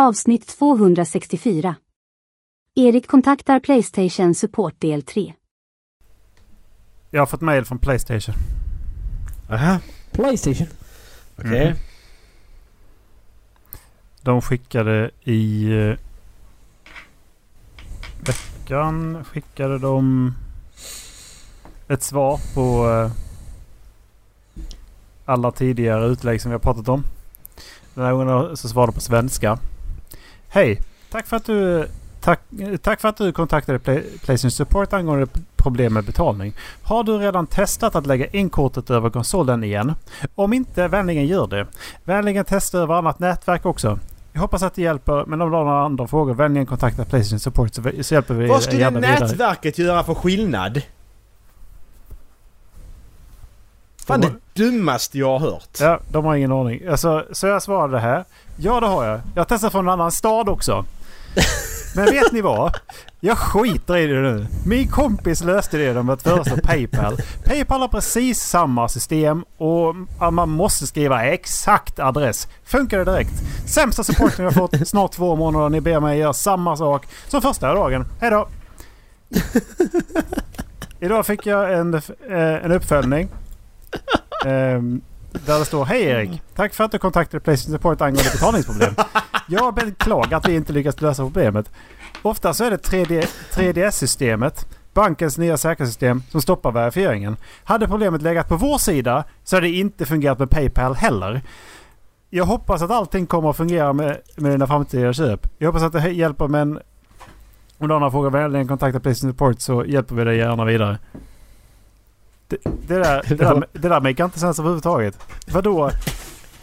Avsnitt 0.00 0.46
264. 0.46 1.74
Erik 2.76 3.06
kontaktar 3.06 3.60
Playstation 3.60 4.34
Support 4.34 4.80
del 4.80 5.02
3. 5.02 5.34
Jag 7.10 7.20
har 7.20 7.26
fått 7.26 7.40
mail 7.40 7.64
från 7.64 7.78
Playstation. 7.78 8.34
Aha. 9.50 9.78
Playstation. 10.12 10.66
Okej. 11.38 11.70
Mhm. 11.70 11.89
De 14.22 14.42
skickade 14.42 15.10
i 15.24 15.72
eh, 15.72 15.96
veckan 18.20 19.24
skickade 19.24 19.78
de 19.78 20.34
ett 21.88 22.02
svar 22.02 22.40
på 22.54 22.90
eh, 22.90 23.10
alla 25.24 25.50
tidigare 25.52 26.06
utlägg 26.06 26.40
som 26.42 26.50
vi 26.50 26.54
har 26.54 26.58
pratat 26.58 26.88
om. 26.88 27.04
Den 27.94 28.04
här 28.04 28.12
gången 28.12 28.56
så 28.56 28.68
svarade 28.68 28.92
de 28.92 28.94
på 28.94 29.00
svenska. 29.00 29.58
Hej! 30.48 30.80
Tack 31.10 31.26
för 31.26 31.36
att 31.36 31.44
du, 31.44 31.88
tack, 32.20 32.40
tack 32.82 33.00
för 33.00 33.08
att 33.08 33.16
du 33.16 33.32
kontaktade 33.32 33.78
Play, 33.78 34.02
Playstation 34.24 34.50
Support 34.50 34.92
angående 34.92 35.26
problem 35.56 35.94
med 35.94 36.04
betalning. 36.04 36.52
Har 36.82 37.04
du 37.04 37.18
redan 37.18 37.46
testat 37.46 37.94
att 37.94 38.06
lägga 38.06 38.26
in 38.26 38.50
kortet 38.50 38.90
över 38.90 39.10
konsolen 39.10 39.64
igen? 39.64 39.94
Om 40.34 40.52
inte, 40.52 40.88
vänligen 40.88 41.26
gör 41.26 41.46
det. 41.46 41.66
Vänligen 42.04 42.44
testa 42.44 42.78
över 42.78 42.94
annat 42.94 43.18
nätverk 43.18 43.66
också. 43.66 43.98
Jag 44.32 44.40
hoppas 44.40 44.62
att 44.62 44.74
det 44.74 44.82
hjälper, 44.82 45.24
men 45.26 45.40
om 45.40 45.50
du 45.50 45.56
har 45.56 45.64
några 45.64 45.84
andra 45.84 46.06
frågor, 46.06 46.34
vänligen 46.34 46.66
kontakta 46.66 47.04
Playstation 47.04 47.38
Support 47.40 47.74
så, 47.74 47.82
så 48.00 48.14
hjälper 48.14 48.34
vi 48.34 48.46
Vad 48.46 48.62
skulle 48.62 48.80
gärna 48.80 49.00
vidare. 49.00 49.20
nätverket 49.20 49.78
göra 49.78 50.04
för 50.04 50.14
skillnad? 50.14 50.82
Fan 54.06 54.20
det 54.20 54.32
dummaste 54.54 55.18
jag 55.18 55.38
har 55.38 55.50
hört. 55.50 55.78
Ja, 55.80 56.00
de 56.10 56.24
har 56.24 56.34
ingen 56.36 56.52
aning. 56.52 56.86
Alltså, 56.86 57.24
så 57.32 57.46
jag 57.46 57.62
svarade 57.62 57.98
här. 57.98 58.24
Ja, 58.56 58.80
det 58.80 58.86
har 58.86 59.04
jag. 59.04 59.20
Jag 59.34 59.40
har 59.40 59.44
testat 59.44 59.72
från 59.72 59.84
en 59.84 59.92
annan 59.92 60.12
stad 60.12 60.48
också. 60.48 60.84
Men 61.96 62.04
vet 62.04 62.32
ni 62.32 62.40
vad? 62.40 62.76
Jag 63.22 63.38
skiter 63.38 63.96
i 63.96 64.06
det 64.06 64.20
nu. 64.20 64.46
Min 64.66 64.88
kompis 64.88 65.44
löste 65.44 65.76
det 65.76 65.84
genom 65.84 66.08
att 66.10 66.22
föreslå 66.22 66.56
Paypal. 66.56 67.16
Paypal 67.44 67.80
har 67.80 67.88
precis 67.88 68.40
samma 68.40 68.88
system 68.88 69.44
och 69.56 69.94
man 70.32 70.48
måste 70.48 70.86
skriva 70.86 71.24
exakt 71.24 71.98
adress. 71.98 72.48
Funkar 72.64 72.98
det 72.98 73.04
direkt. 73.04 73.32
Sämsta 73.66 74.04
supporten 74.04 74.44
jag 74.44 74.54
fått 74.54 74.88
snart 74.88 75.12
två 75.12 75.36
månader. 75.36 75.68
Ni 75.68 75.80
ber 75.80 76.00
mig 76.00 76.18
göra 76.18 76.32
samma 76.32 76.76
sak 76.76 77.06
som 77.28 77.42
första 77.42 77.74
dagen. 77.74 78.06
Hejdå! 78.20 78.48
Idag 81.00 81.26
fick 81.26 81.46
jag 81.46 81.74
en, 81.74 81.94
eh, 81.94 82.64
en 82.64 82.72
uppföljning. 82.72 83.28
Ehm, 84.46 85.00
där 85.32 85.58
det 85.58 85.64
står 85.64 85.84
Hej 85.84 86.02
Erik! 86.02 86.42
Tack 86.54 86.74
för 86.74 86.84
att 86.84 86.92
du 86.92 86.98
kontaktade 86.98 87.40
Playstation 87.40 87.72
Support 87.72 88.00
angående 88.00 88.30
betalningsproblem. 88.32 88.94
Jag 89.48 89.74
beklagar 89.74 90.36
att 90.36 90.48
vi 90.48 90.54
inte 90.54 90.72
lyckats 90.72 91.00
lösa 91.00 91.22
problemet. 91.22 91.70
Ofta 92.22 92.54
så 92.54 92.64
är 92.64 92.70
det 92.70 92.76
3D, 92.76 93.26
3DS-systemet, 93.52 94.66
bankens 94.94 95.38
nya 95.38 95.56
säkerhetssystem, 95.56 96.22
som 96.30 96.42
stoppar 96.42 96.72
verifieringen. 96.72 97.36
Hade 97.64 97.88
problemet 97.88 98.22
legat 98.22 98.48
på 98.48 98.56
vår 98.56 98.78
sida 98.78 99.24
så 99.44 99.56
hade 99.56 99.66
det 99.66 99.72
inte 99.72 100.06
fungerat 100.06 100.38
med 100.38 100.50
Paypal 100.50 100.94
heller. 100.94 101.42
jag 102.30 102.44
hoppas 102.44 102.82
att 102.82 102.90
allting 102.90 103.26
kommer 103.26 103.50
att 103.50 103.56
fungera 103.56 103.92
med, 103.92 104.20
med 104.36 104.52
dina 104.52 104.66
framtida 104.66 105.12
köp. 105.12 105.46
Jag 105.58 105.68
hoppas 105.68 105.82
att 105.82 105.92
det 105.92 106.10
hjälper 106.10 106.48
men 106.48 106.80
om 107.78 107.88
du 107.88 107.94
har 107.94 108.00
några 108.00 108.10
frågor 108.10 108.30
vänligen 108.30 108.68
kontakta 108.68 109.00
Playstation 109.00 109.32
Support 109.32 109.60
så 109.60 109.84
hjälper 109.84 110.14
vi 110.14 110.24
dig 110.24 110.36
gärna 110.36 110.64
vidare. 110.64 110.98
Det, 112.48 112.56
det, 112.86 112.94
där, 112.94 113.22
det, 113.28 113.34
där, 113.34 113.66
det 113.72 113.88
där 113.88 114.00
make 114.00 114.24
inte 114.24 114.38
sens 114.38 114.58
överhuvudtaget. 114.58 115.18
Vadå? 115.52 115.90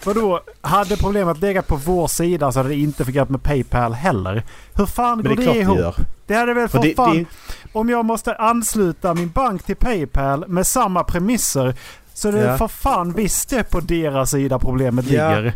Vadå? 0.03 0.39
Hade 0.61 0.97
problemet 0.97 1.39
legat 1.41 1.67
på 1.67 1.75
vår 1.75 2.07
sida 2.07 2.51
så 2.51 2.59
hade 2.59 2.69
det 2.69 2.75
inte 2.75 3.05
fungerat 3.05 3.29
med 3.29 3.43
Paypal 3.43 3.93
heller. 3.93 4.43
Hur 4.73 4.85
fan 4.85 5.17
Men 5.17 5.27
går 5.27 5.35
det 5.35 5.45
det, 5.45 5.53
det 5.53 5.59
ihop? 5.59 5.77
gör. 5.79 5.95
Det 6.27 6.33
hade 6.35 6.53
väl 6.53 6.67
För 6.67 6.77
för 6.77 6.87
det, 6.87 6.95
fan... 6.95 7.17
det, 7.17 7.25
Om 7.73 7.89
jag 7.89 8.05
måste 8.05 8.35
ansluta 8.35 9.13
min 9.13 9.29
bank 9.29 9.63
till 9.63 9.75
Paypal 9.75 10.47
med 10.47 10.67
samma 10.67 11.03
premisser 11.03 11.75
så 12.13 12.31
det 12.31 12.39
är 12.39 12.47
Ja. 12.51 12.57
för 12.57 12.67
fan 12.67 13.13
visst 13.13 13.49
det 13.49 13.63
på 13.63 13.79
deras 13.79 14.31
sida 14.31 14.59
problemet 14.59 15.05
Ja. 15.09 15.29
ligger. 15.35 15.53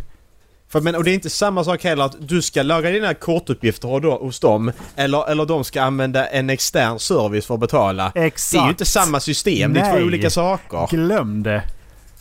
för, 0.68 0.80
men, 0.80 0.94
och 0.94 1.04
det 1.04 1.10
är 1.10 1.14
inte 1.14 1.30
samma 1.30 1.64
sak 1.64 1.84
heller 1.84 2.04
att 2.04 2.16
du 2.28 2.42
ska 2.42 2.62
laga 2.62 2.90
dina 2.90 3.14
kortuppgifter 3.14 4.00
då, 4.00 4.16
hos 4.18 4.40
dem. 4.40 4.72
Eller, 4.96 5.30
eller 5.30 5.44
de 5.46 5.64
ska 5.64 5.82
använda 5.82 6.26
en 6.26 6.50
extern 6.50 6.98
service 6.98 7.46
för 7.46 7.54
att 7.54 7.60
betala. 7.60 8.12
Exakt. 8.14 8.52
Det 8.52 8.58
är 8.58 8.64
ju 8.64 8.70
inte 8.70 8.84
samma 8.84 9.20
system. 9.20 9.72
Det 9.72 9.80
är 9.80 9.84
Nej. 9.84 9.98
två 10.00 10.06
olika 10.06 10.30
saker. 10.30 10.86
Glöm 10.90 11.42
det. 11.42 11.62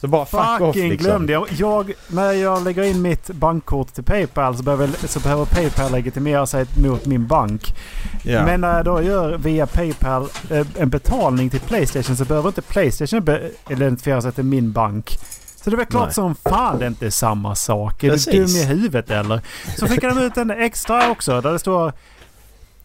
Så 0.01 0.07
bara 0.07 0.25
fuck 0.25 0.61
off 0.61 0.75
liksom. 0.75 0.97
glöm 0.97 1.25
det. 1.25 1.41
Jag, 1.57 1.91
när 2.07 2.31
jag 2.31 2.63
lägger 2.63 2.83
in 2.83 3.01
mitt 3.01 3.27
bankkort 3.27 3.93
till 3.93 4.03
Paypal 4.03 4.57
så 4.57 4.63
behöver, 4.63 5.07
så 5.07 5.19
behöver 5.19 5.45
Paypal 5.45 5.91
legitimera 5.91 6.45
sig 6.45 6.65
mot 6.77 7.05
min 7.05 7.27
bank. 7.27 7.75
Ja. 8.23 8.45
Men 8.45 8.61
när 8.61 8.75
jag 8.75 8.85
då 8.85 9.01
gör 9.01 9.37
via 9.37 9.67
Paypal 9.67 10.27
eh, 10.49 10.67
en 10.77 10.89
betalning 10.89 11.49
till 11.49 11.59
Playstation 11.59 12.17
så 12.17 12.25
behöver 12.25 12.49
inte 12.49 12.61
Playstation 12.61 13.27
identifiera 13.69 14.21
sig 14.21 14.31
till 14.31 14.43
min 14.43 14.71
bank. 14.71 15.19
Så 15.63 15.69
det 15.69 15.75
är 15.75 15.77
väl 15.77 15.85
klart 15.85 16.05
Nej. 16.05 16.13
som 16.13 16.35
fan 16.35 16.79
det 16.79 16.87
inte 16.87 17.05
är 17.05 17.09
samma 17.09 17.55
sak. 17.55 18.03
Är 18.03 18.11
du 18.11 18.31
dum 18.31 18.55
i 18.55 18.65
huvudet 18.65 19.11
eller? 19.11 19.41
Så 19.77 19.87
skickar 19.87 20.09
de 20.09 20.17
ut 20.17 20.37
en 20.37 20.51
extra 20.51 21.11
också 21.11 21.41
där 21.41 21.51
det 21.51 21.59
står 21.59 21.93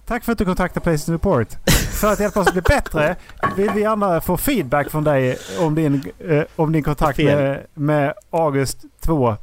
Tack 0.07 0.25
för 0.25 0.33
att 0.33 0.39
du 0.39 0.45
kontaktade 0.45 0.85
Playstation 0.85 1.15
Support. 1.19 1.49
För 2.01 2.13
att 2.13 2.21
hjälpa 2.21 2.41
oss 2.41 2.47
att 2.47 2.53
bli 2.53 2.63
bättre 2.63 3.17
vill 3.57 3.71
vi 3.71 3.81
gärna 3.81 4.21
få 4.21 4.37
feedback 4.37 4.91
från 4.91 5.05
dig 5.05 5.39
om 5.59 5.75
din, 5.75 6.13
eh, 6.29 6.43
om 6.57 6.73
din 6.73 6.83
kontakt 6.83 7.19
med, 7.19 7.67
med 7.75 8.15
August 8.31 8.79
2. 9.01 9.29
Eh, 9.31 9.37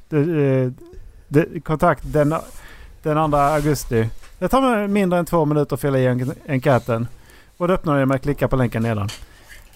de, 1.28 1.62
kontakt 1.66 2.04
den, 2.06 2.36
den 3.04 3.32
2 3.32 3.38
augusti. 3.38 4.10
Det 4.40 4.48
tar 4.48 4.62
mig 4.62 4.88
mindre 4.88 5.20
än 5.20 5.26
två 5.26 5.46
minuter 5.46 5.74
att 5.76 5.82
fylla 5.82 6.00
i 6.00 6.06
en- 6.06 6.34
enkäten. 6.48 7.08
Och 7.58 7.68
då 7.68 7.74
öppnar 7.74 8.00
jag 8.00 8.08
med 8.08 8.16
att 8.16 8.22
klicka 8.22 8.48
på 8.48 8.56
länken 8.56 8.84
nedan. 8.84 9.10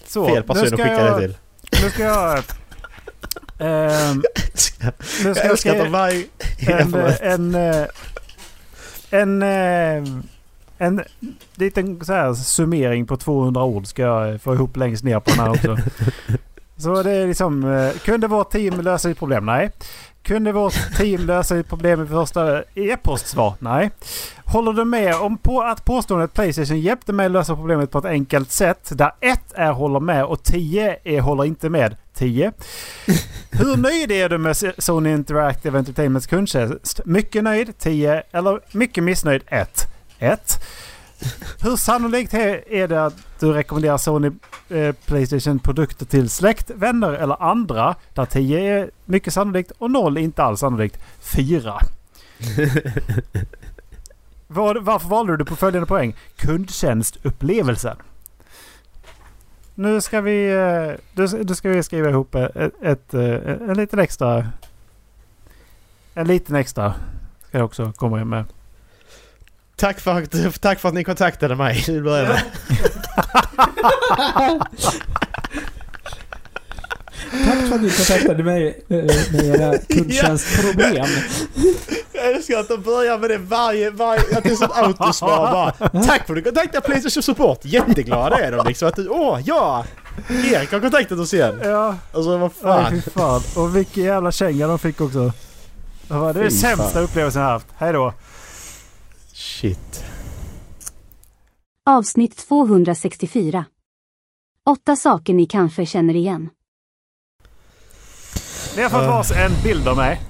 Så, 0.06 0.28
Fel 0.28 0.42
person 0.42 0.64
att 0.64 0.70
skicka 0.70 0.92
jag, 1.04 1.20
det 1.20 1.20
till. 1.20 1.36
Nu 1.82 1.90
ska 1.90 2.02
jag... 2.02 2.38
ehm, 3.58 4.22
nu 5.24 5.34
ska 5.34 5.42
Jag 5.44 5.50
älskar 5.50 5.72
att 5.72 5.78
de 5.84 5.92
varje... 5.92 6.24
en, 6.58 6.94
en, 7.20 7.54
eh, 7.54 7.86
en, 9.10 9.42
eh, 9.42 10.22
en 10.78 11.02
liten 11.54 12.04
så 12.04 12.12
här 12.12 12.34
summering 12.34 13.06
på 13.06 13.16
200 13.16 13.64
ord 13.64 13.86
ska 13.86 14.02
jag 14.02 14.40
få 14.40 14.54
ihop 14.54 14.76
längst 14.76 15.04
ner 15.04 15.20
på 15.20 15.30
den 15.30 15.40
här 15.40 15.50
också. 15.50 15.76
Så 16.76 17.02
det 17.02 17.10
är 17.10 17.26
liksom, 17.26 17.72
eh, 17.72 17.90
kunde 17.92 18.26
vårt 18.26 18.50
team 18.50 18.80
lösa 18.80 19.08
ditt 19.08 19.18
problem? 19.18 19.46
Nej. 19.46 19.70
Kunde 20.22 20.52
vårt 20.52 20.96
team 20.96 21.20
lösa 21.20 21.54
ditt 21.54 21.68
problem 21.68 22.04
i 22.04 22.06
första 22.06 22.62
e-postsvar? 22.74 23.54
Nej. 23.58 23.90
Håller 24.44 24.72
du 24.72 24.84
med 24.84 25.14
om 25.14 25.38
på 25.38 25.62
att 25.62 25.84
påståendet 25.84 26.34
Playstation 26.34 26.80
hjälpte 26.80 27.12
mig 27.12 27.28
lösa 27.28 27.56
problemet 27.56 27.90
på 27.90 27.98
ett 27.98 28.04
enkelt 28.04 28.50
sätt? 28.50 28.90
Där 28.92 29.10
1 29.20 29.40
är 29.54 29.72
håller 29.72 30.00
med 30.00 30.24
och 30.24 30.42
10 30.42 30.98
är 31.04 31.20
håller 31.20 31.44
inte 31.44 31.70
med. 31.70 31.96
10. 32.14 32.52
Hur 33.50 33.76
nöjd 33.76 34.12
är 34.12 34.28
du 34.28 34.38
med 34.38 34.56
Sony 34.78 35.12
Interactive 35.12 35.78
Entertainments 35.78 36.26
kundtjänst? 36.26 37.00
Mycket 37.04 37.44
nöjd? 37.44 37.78
10. 37.78 38.22
Eller 38.30 38.60
mycket 38.72 39.04
missnöjd? 39.04 39.42
1. 39.46 39.86
1. 40.18 40.60
Hur 41.62 41.76
sannolikt 41.76 42.34
är 42.34 42.88
det 42.88 43.04
att 43.04 43.14
du 43.40 43.52
rekommenderar 43.52 43.98
Sony 43.98 44.30
eh, 44.68 44.92
Playstation 44.92 45.58
produkter 45.58 46.06
till 46.06 46.30
släkt, 46.30 46.70
vänner 46.70 47.12
eller 47.12 47.42
andra? 47.42 47.94
Där 48.14 48.24
10 48.24 48.60
är 48.60 48.90
mycket 49.04 49.32
sannolikt 49.32 49.72
och 49.78 49.90
0 49.90 50.18
inte 50.18 50.42
alls 50.42 50.60
sannolikt. 50.60 50.98
4. 51.20 51.80
Var, 54.50 54.74
varför 54.74 55.08
valde 55.08 55.36
du 55.36 55.44
på 55.44 55.56
följande 55.56 55.86
poäng? 55.86 56.16
Kundtjänstupplevelsen. 56.36 57.96
Nu 59.74 60.00
ska 60.00 60.20
vi, 60.20 60.50
eh, 60.50 60.92
nu, 61.14 61.44
nu 61.44 61.54
ska 61.54 61.68
vi 61.68 61.82
skriva 61.82 62.10
ihop 62.10 62.34
ett, 62.34 62.72
ett, 62.82 63.14
eh, 63.14 63.22
en 63.68 63.76
liten 63.76 63.98
extra... 63.98 64.46
En 66.14 66.26
liten 66.26 66.56
extra 66.56 66.94
ska 67.48 67.58
jag 67.58 67.64
också 67.64 67.92
komma 67.92 68.24
med. 68.24 68.44
Tack 69.78 70.00
för, 70.00 70.22
att, 70.22 70.60
tack 70.60 70.80
för 70.80 70.88
att 70.88 70.94
ni 70.94 71.04
kontaktade 71.04 71.54
mig. 71.56 71.84
Det. 71.86 72.42
Tack 77.30 77.68
för 77.68 77.74
att 77.74 77.82
ni 77.82 77.90
kontaktade 77.90 78.42
mig 78.42 78.84
eh, 78.88 78.96
med 79.32 79.44
era 79.44 79.78
kundtjänstproblem. 79.88 81.06
Jag 82.12 82.26
älskar 82.34 82.58
att 82.58 82.68
de 82.68 82.82
börjar 82.82 83.18
med 83.18 83.30
det 83.30 83.38
varje... 83.38 83.90
varje 83.90 84.36
att 84.36 84.44
det 84.44 84.50
är 84.50 84.54
sånt 84.54 84.72
autosvar 84.74 85.52
bara. 85.52 85.90
Tack 86.06 86.26
för 86.26 86.36
att 86.36 86.44
du 86.44 86.50
kontaktade 86.50 86.86
Playstation 86.86 87.22
Support. 87.22 87.60
Jätteglada 87.62 88.36
är 88.36 88.52
de 88.52 88.66
liksom. 88.66 88.88
Att 88.88 88.96
du, 88.96 89.08
åh 89.08 89.40
ja! 89.44 89.84
Erik 90.28 90.72
har 90.72 90.80
kontaktat 90.80 91.18
oss 91.18 91.34
igen. 91.34 91.60
Ja, 91.64 91.96
Alltså 92.12 92.36
vad 92.38 92.52
fan. 92.52 92.90
fy 92.90 93.10
fan. 93.10 93.42
Och 93.56 93.76
vilken 93.76 94.04
jävla 94.04 94.32
känga 94.32 94.66
de 94.66 94.78
fick 94.78 95.00
också. 95.00 95.32
Det 96.08 96.14
var 96.14 96.34
det 96.34 96.50
sämsta 96.50 97.00
upplevelsen 97.00 97.42
jag 97.42 97.48
haft. 97.48 97.66
Hej 97.76 97.92
då. 97.92 98.12
Shit. 99.60 100.04
Avsnitt 101.86 102.36
264. 102.36 103.64
Åtta 104.64 104.96
saker 104.96 105.34
ni 105.34 105.46
kanske 105.46 105.86
känner 105.86 106.16
igen. 106.16 106.50
Ni 108.76 108.82
har 108.82 108.90
fått 108.90 109.02
Uh. 109.02 109.08
varsin 109.08 109.62
bild 109.62 109.88
av 109.88 109.96
mig. 109.96 110.20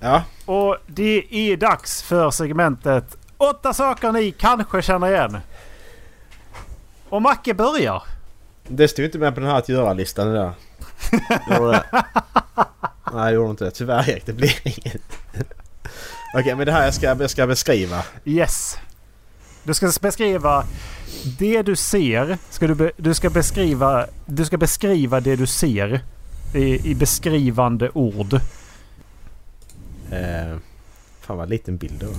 Ja. 0.00 0.22
Och 0.46 0.76
det 0.86 1.24
är 1.30 1.56
dags 1.56 2.02
för 2.02 2.30
segmentet 2.30 3.16
Åtta 3.36 3.72
saker 3.72 4.12
ni 4.12 4.32
kanske 4.32 4.82
känner 4.82 5.10
igen. 5.10 5.38
Och 7.08 7.22
Macke 7.22 7.54
börjar. 7.54 8.02
Det 8.68 8.88
stod 8.88 9.04
inte 9.04 9.18
med 9.18 9.34
på 9.34 9.40
den 9.40 9.50
här 9.50 9.58
att 9.58 9.68
göra-listan 9.68 10.32
där. 10.32 10.52
Gjorde 11.50 11.72
det? 11.72 11.84
Nej, 13.12 13.30
det 13.32 13.36
gjorde 13.36 13.50
inte 13.50 13.64
det. 13.64 13.70
Tyvärr 13.70 14.10
Erik, 14.10 14.26
det 14.26 14.32
blir 14.32 14.60
inget. 14.64 15.02
Okej, 16.34 16.54
men 16.56 16.66
det 16.66 16.72
här 16.72 16.84
jag 16.84 16.94
ska, 16.94 17.06
jag 17.06 17.30
ska 17.30 17.46
beskriva. 17.46 18.04
Yes. 18.24 18.78
Du 19.64 19.74
ska 19.74 19.92
beskriva 20.00 20.64
det 21.38 21.62
du 21.62 21.76
ser. 21.76 22.38
Ska 22.50 22.66
du, 22.66 22.74
be, 22.74 22.92
du, 22.96 23.14
ska 23.14 23.30
beskriva, 23.30 24.06
du 24.26 24.44
ska 24.44 24.56
beskriva 24.56 25.20
det 25.20 25.36
du 25.36 25.46
ser 25.46 26.00
i, 26.54 26.90
i 26.90 26.94
beskrivande 26.94 27.90
ord. 27.94 28.34
Eh, 30.10 30.56
fan 31.20 31.36
vad 31.36 31.48
liten 31.48 31.76
bild 31.76 32.02
var. 32.02 32.14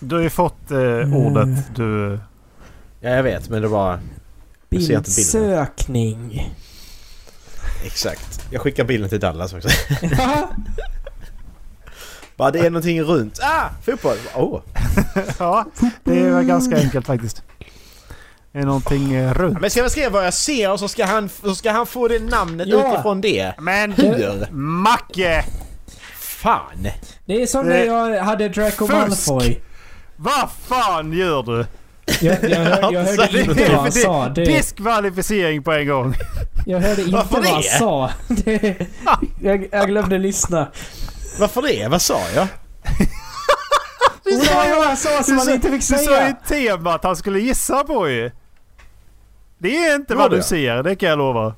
Du 0.00 0.14
har 0.14 0.22
ju 0.22 0.30
fått 0.30 0.70
eh, 0.70 0.78
Mm. 0.78 1.14
ordet 1.14 1.48
du... 1.76 2.18
Ja, 3.00 3.10
jag 3.10 3.22
vet, 3.22 3.48
men 3.48 3.62
det 3.62 3.68
var... 3.68 3.98
Bildsökning. 4.68 6.54
Exakt. 7.84 8.46
Jag 8.50 8.62
skickar 8.62 8.84
bilden 8.84 9.08
till 9.10 9.20
Dallas 9.20 9.52
också. 9.54 9.68
Bara 12.38 12.50
det 12.50 12.58
är 12.58 12.70
någonting 12.70 13.02
runt. 13.02 13.38
Ah! 13.42 13.68
Fotboll! 13.86 14.16
Åh! 14.36 14.60
Ja, 15.38 15.64
det 16.04 16.30
var 16.30 16.42
ganska 16.42 16.76
enkelt 16.76 17.06
faktiskt. 17.06 17.42
Det 18.52 18.58
är 18.58 18.62
någonting 18.62 19.14
eh, 19.14 19.34
runt. 19.34 19.60
Men 19.60 19.70
ska 19.70 19.80
jag 19.80 19.86
beskriva 19.86 20.10
vad 20.10 20.26
jag 20.26 20.34
ser 20.34 20.72
och 20.72 20.80
så 20.80 20.88
ska 20.88 21.04
han, 21.04 21.28
så 21.28 21.54
ska 21.54 21.70
han 21.70 21.86
få 21.86 22.08
det 22.08 22.18
namnet 22.18 22.68
Ja. 22.68 22.92
utifrån 22.92 23.20
det. 23.20 23.52
Men 23.58 23.92
Hur? 23.92 24.46
Macke! 24.52 25.44
Fan! 26.20 26.88
Det 27.26 27.42
är 27.42 27.46
som 27.46 27.64
Det- 27.66 27.70
när 27.74 27.84
jag 28.14 28.24
hade 28.24 28.48
Draco 28.48 28.86
Fusk! 28.86 28.98
Malfoy. 29.28 29.60
Vad 30.16 30.48
fan 30.68 31.12
gör 31.12 31.42
du? 31.42 31.66
Jag, 32.20 32.50
jag, 32.50 32.56
hör, 32.58 32.92
jag 32.92 33.04
hörde 33.04 33.28
Det- 33.32 33.40
inte 33.40 33.68
vad 33.72 33.80
han 33.80 33.92
sa. 33.92 34.28
Det, 34.28 34.44
Diskvalificering 34.44 35.62
på 35.62 35.72
en 35.72 35.86
gång. 35.88 36.14
jag 36.66 36.80
hörde 36.80 37.00
inte 37.02 37.12
Varför 37.14 37.34
vad 37.36 37.46
han 37.46 37.62
sa. 37.62 38.10
Det, 38.28 38.76
jag, 39.42 39.68
jag 39.72 39.88
glömde 39.88 40.18
lyssna. 40.18 40.68
Varför 41.38 41.62
det? 41.62 41.88
Vad 41.88 42.02
sa 42.02 42.20
jag? 42.34 42.46
Du 44.24 44.38
sa 44.40 44.66
ju 44.68 44.74
vad 44.74 44.86
han 44.86 44.96
sa 44.96 45.22
som 45.22 45.38
han 45.38 45.48
inte 45.50 45.70
fick 45.70 45.80
Du 45.80 45.86
sa 45.86 45.96
ju 45.98 46.04
säga. 46.06 46.36
temat 46.48 47.04
han 47.04 47.16
skulle 47.16 47.40
gissa 47.40 47.84
på 47.84 48.08
ju. 48.08 48.30
Det 49.58 49.76
är 49.86 49.94
inte 49.94 50.14
Var 50.14 50.22
vad 50.22 50.30
du 50.30 50.36
det? 50.36 50.42
ser, 50.42 50.82
det 50.82 50.96
kan 50.96 51.08
jag 51.08 51.18
lova. 51.18 51.54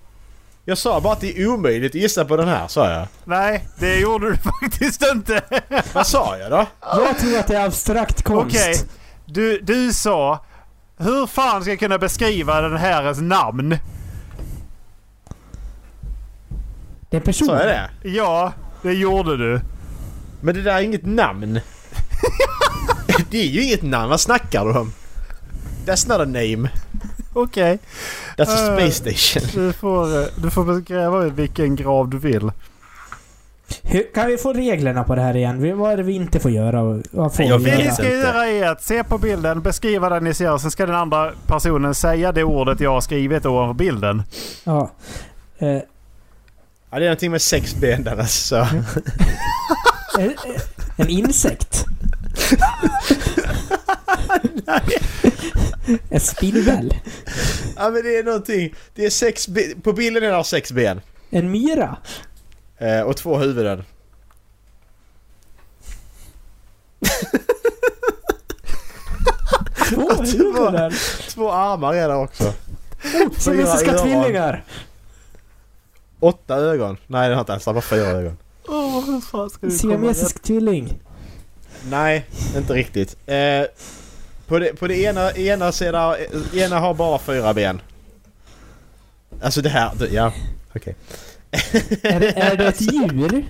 Jag 0.64 0.78
sa 0.78 1.00
bara 1.00 1.12
att 1.12 1.20
det 1.20 1.38
är 1.40 1.46
omöjligt 1.48 1.90
att 1.90 2.00
gissa 2.00 2.24
på 2.24 2.36
den 2.36 2.48
här, 2.48 2.68
sa 2.68 2.90
jag. 2.90 3.06
Nej, 3.24 3.68
det 3.78 3.96
gjorde 4.00 4.30
du 4.30 4.36
faktiskt 4.62 5.02
inte. 5.12 5.42
Vad 5.92 6.06
sa 6.06 6.36
jag 6.38 6.50
då? 6.50 6.66
Jag 6.80 7.18
tror 7.18 7.38
att 7.38 7.46
det 7.46 7.56
är 7.56 7.64
abstrakt 7.66 8.22
konst. 8.22 8.56
Okej, 8.56 8.74
du, 9.26 9.58
du 9.60 9.92
sa... 9.92 10.44
Hur 10.96 11.26
fan 11.26 11.62
ska 11.62 11.70
jag 11.70 11.78
kunna 11.78 11.98
beskriva 11.98 12.60
den 12.60 12.76
här 12.76 13.14
namn? 13.22 13.76
Det 17.10 17.16
är 17.16 17.20
person. 17.20 17.48
Sa 17.48 17.56
jag 17.58 17.66
det? 17.66 17.90
Ja, 18.08 18.52
Det 18.82 18.92
gjorde 18.92 19.36
du. 19.36 19.60
Men 20.40 20.54
det 20.54 20.62
där 20.62 20.74
är 20.74 20.80
inget 20.82 21.06
namn. 21.06 21.60
det 23.30 23.38
är 23.38 23.46
ju 23.46 23.62
inget 23.62 23.82
namn. 23.82 24.10
Vad 24.10 24.20
snackar 24.20 24.64
du 24.64 24.78
om? 24.78 24.92
That's 25.86 26.08
not 26.08 26.20
a 26.20 26.24
name. 26.24 26.68
Okej. 27.32 27.78
That's 28.36 28.48
a 28.48 28.68
Eh. 28.68 28.76
space 28.88 28.92
station. 29.14 29.48
Du 29.66 29.72
får, 29.72 30.20
eh, 30.20 30.26
du 30.36 30.50
får 30.50 30.80
gräva 30.80 31.26
i 31.26 31.30
vilken 31.30 31.76
grav 31.76 32.08
du 32.08 32.18
vill. 32.18 32.50
Hur, 33.82 34.14
kan 34.14 34.26
vi 34.26 34.36
få 34.36 34.52
reglerna 34.52 35.04
på 35.04 35.14
det 35.14 35.20
här 35.22 35.36
igen? 35.36 35.78
Vad 35.78 35.92
är 35.92 35.96
det 35.96 36.02
vi 36.02 36.12
inte 36.12 36.40
får 36.40 36.50
göra 36.50 36.82
och 36.82 37.02
vad 37.10 37.34
får 37.34 37.44
Jag 37.44 37.58
vi 37.58 37.70
göra? 37.70 37.92
ska 37.94 38.08
göra 38.10 38.46
är 38.46 38.68
att 38.68 38.82
se 38.82 39.04
på 39.04 39.18
bilden, 39.18 39.60
beskriva 39.62 40.08
det 40.08 40.20
ni 40.20 40.34
ser. 40.34 40.58
Sen 40.58 40.70
ska 40.70 40.86
den 40.86 40.94
andra 40.94 41.32
personen 41.46 41.94
säga 41.94 42.32
det 42.32 42.44
ordet 42.44 42.80
jag 42.80 42.90
har 42.90 43.00
skrivit 43.00 43.46
ovanför 43.46 43.74
bilden. 43.74 44.22
Ja. 44.64 44.90
Eh, 45.58 45.78
Ja, 46.90 46.98
det 46.98 47.04
är 47.04 47.08
någonting 47.08 47.30
med 47.30 47.42
sex 47.42 47.74
ben 47.74 48.04
där 48.04 48.16
alltså. 48.16 48.56
eh, 50.18 50.30
en 50.96 51.08
insekt? 51.08 51.84
En 56.10 56.20
spindel? 56.20 56.94
Ja 57.76 57.90
men 57.90 58.02
det 58.02 58.16
är 58.18 58.24
någonting. 58.24 58.74
Det 58.94 59.06
är 59.06 59.10
sex 59.10 59.48
ben. 59.48 59.80
På 59.80 59.92
bilden 59.92 60.22
är 60.22 60.36
det 60.38 60.44
sex 60.44 60.72
ben. 60.72 61.00
En 61.30 61.50
myra? 61.50 61.96
Eh, 62.78 63.00
och 63.00 63.16
två 63.16 63.38
huvuden. 63.38 63.84
Två 69.88 70.22
huvuden? 70.22 70.92
Två 71.28 71.52
armar 71.52 71.94
är 71.94 72.08
det 72.08 72.14
också. 72.14 72.52
Fyra 73.38 73.68
öron. 73.68 73.98
tvillingar? 74.02 74.64
Åtta 76.20 76.56
ögon. 76.56 76.96
Nej 77.06 77.28
det 77.28 77.34
har 77.34 77.40
inte 77.40 77.52
alls. 77.52 77.64
Det 77.64 77.70
har 77.70 77.80
fyra 77.80 78.06
ögon. 78.06 78.36
Åh, 78.68 79.06
hur 79.06 79.20
fan 79.20 79.50
ska 79.50 79.66
du 79.66 79.78
komma? 79.78 79.92
Siamesisk 79.92 80.42
tvilling? 80.42 81.00
Nej, 81.90 82.26
inte 82.56 82.74
riktigt. 82.74 83.16
Eh, 83.26 83.64
på, 84.46 84.58
det, 84.58 84.78
på 84.78 84.86
det 84.86 84.96
ena, 85.00 85.32
ena 85.32 85.72
sidan, 85.72 86.16
ena 86.54 86.78
har 86.78 86.94
bara 86.94 87.18
fyra 87.18 87.54
ben. 87.54 87.80
Alltså 89.42 89.62
det 89.62 89.68
här, 89.68 90.08
ja. 90.12 90.32
Okej. 90.76 90.94
Är 92.02 92.20
det, 92.20 92.32
är 92.32 92.56
det 92.56 92.66
ett 92.68 92.80
djur? 92.92 93.44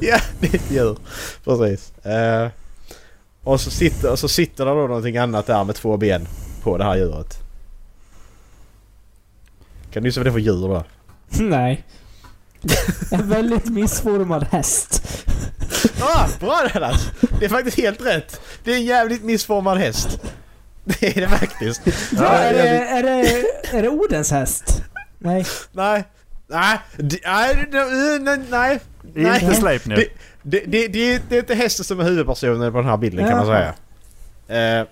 Ja, 0.00 0.18
det 0.40 0.46
är 0.46 0.54
ett 0.54 0.70
djur. 0.70 0.98
Precis. 1.44 2.06
Eh, 2.06 2.48
och, 3.42 3.60
så 3.60 3.70
sitter, 3.70 4.10
och 4.10 4.18
så 4.18 4.28
sitter 4.28 4.64
det 4.64 4.70
då 4.70 4.76
någonting 4.86 5.16
annat 5.16 5.46
där 5.46 5.64
med 5.64 5.74
två 5.74 5.96
ben 5.96 6.28
på 6.62 6.78
det 6.78 6.84
här 6.84 6.96
djuret. 6.96 7.38
Kan 9.92 10.02
du 10.02 10.08
gissa 10.08 10.20
vad 10.20 10.26
det 10.26 10.30
är 10.30 10.32
för 10.32 10.38
djur 10.38 10.68
då? 10.68 10.84
Nej. 11.40 11.84
En 13.10 13.28
väldigt 13.28 13.66
missformad 13.66 14.46
häst. 14.50 15.02
Ah, 16.02 16.28
bra 16.40 16.68
Dallas! 16.74 17.10
Det 17.38 17.44
är 17.44 17.48
faktiskt 17.48 17.76
helt 17.76 18.06
rätt. 18.06 18.40
Det 18.64 18.72
är 18.72 18.76
en 18.76 18.84
jävligt 18.84 19.24
missformad 19.24 19.78
häst. 19.78 20.20
Det 20.84 21.16
är 21.16 21.20
det 21.20 21.28
faktiskt. 21.28 21.82
Ja, 22.12 22.24
är, 22.24 22.52
det, 22.52 22.68
är, 22.68 23.02
det, 23.02 23.78
är 23.78 23.82
det 23.82 23.88
Odens 23.88 24.30
häst? 24.30 24.82
Nej. 25.18 25.46
Nej. 25.72 26.04
Nej. 26.46 26.78
Nej. 26.98 27.66
nej, 27.70 28.18
nej, 28.20 28.40
Nej. 28.50 28.80
Inte 29.04 29.46
Nej. 29.46 29.54
Sleipnir. 29.54 29.96
Det, 29.96 30.06
det, 30.42 30.64
det, 30.66 30.88
det, 30.88 31.14
är, 31.14 31.20
det 31.28 31.36
är 31.36 31.40
inte 31.40 31.54
hästen 31.54 31.84
som 31.84 32.00
är 32.00 32.04
huvudpersonen 32.04 32.72
på 32.72 32.78
den 32.78 32.88
här 32.88 32.96
bilden 32.96 33.28
kan 33.28 33.36
man 33.36 33.46
säga. 33.46 33.74
Eh, 34.80 34.86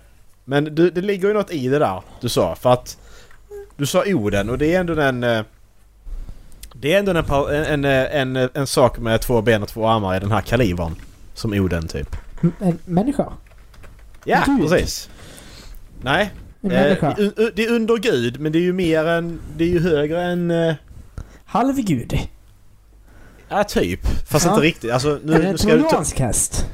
men 0.45 0.75
du, 0.75 0.91
det 0.91 1.01
ligger 1.01 1.29
ju 1.29 1.35
något 1.35 1.51
i 1.51 1.69
det 1.69 1.79
där 1.79 2.03
du 2.21 2.29
sa. 2.29 2.57
För 2.57 2.73
att 2.73 2.99
du 3.77 3.87
sa 3.87 4.05
Oden 4.07 4.51
och 4.51 4.59
det 4.59 4.75
är 4.75 4.81
ändå 4.81 4.95
den... 4.95 5.45
Det 6.81 6.95
är 6.95 6.99
ändå 6.99 7.11
en, 7.11 7.65
en, 7.65 7.85
en, 7.85 8.37
en, 8.37 8.49
en 8.55 8.67
sak 8.67 8.99
med 8.99 9.21
två 9.21 9.43
ben 9.43 9.63
och 9.63 9.69
två 9.69 9.89
armar 9.89 10.17
i 10.17 10.21
den 10.21 10.33
här 10.33 10.41
kalibern. 10.41 10.95
Som 11.35 11.53
Oden 11.53 11.89
typ. 11.89 12.17
En 12.61 12.79
människa? 12.85 13.33
Ja, 14.25 14.43
Gud. 14.47 14.61
precis. 14.71 15.09
Nej. 16.03 16.31
En 16.61 16.71
Eh, 16.71 16.83
människa? 16.83 17.17
det 17.55 17.65
är 17.65 17.71
under 17.73 17.97
Gud 17.97 18.41
men 18.41 18.53
det 18.53 18.59
är 18.59 18.63
ju 18.63 18.73
mer 18.73 19.05
än... 19.07 19.41
Det 19.57 19.65
är 19.65 19.69
ju 19.69 19.81
högre 19.83 20.23
än... 20.25 20.51
eh, 20.51 20.75
Halvgud? 21.45 22.19
Ja, 23.49 23.65
typ. 23.65 24.01
Fast 24.29 24.47
Ja. 24.47 24.53
inte 24.53 24.63
riktigt. 24.67 24.91
Alltså 24.93 25.19
nu, 25.25 25.33
är 25.33 25.43
det 25.43 25.53
nu 25.53 25.59
ska 25.59 25.69
trojansk 25.69 26.19
häst? 26.21 26.67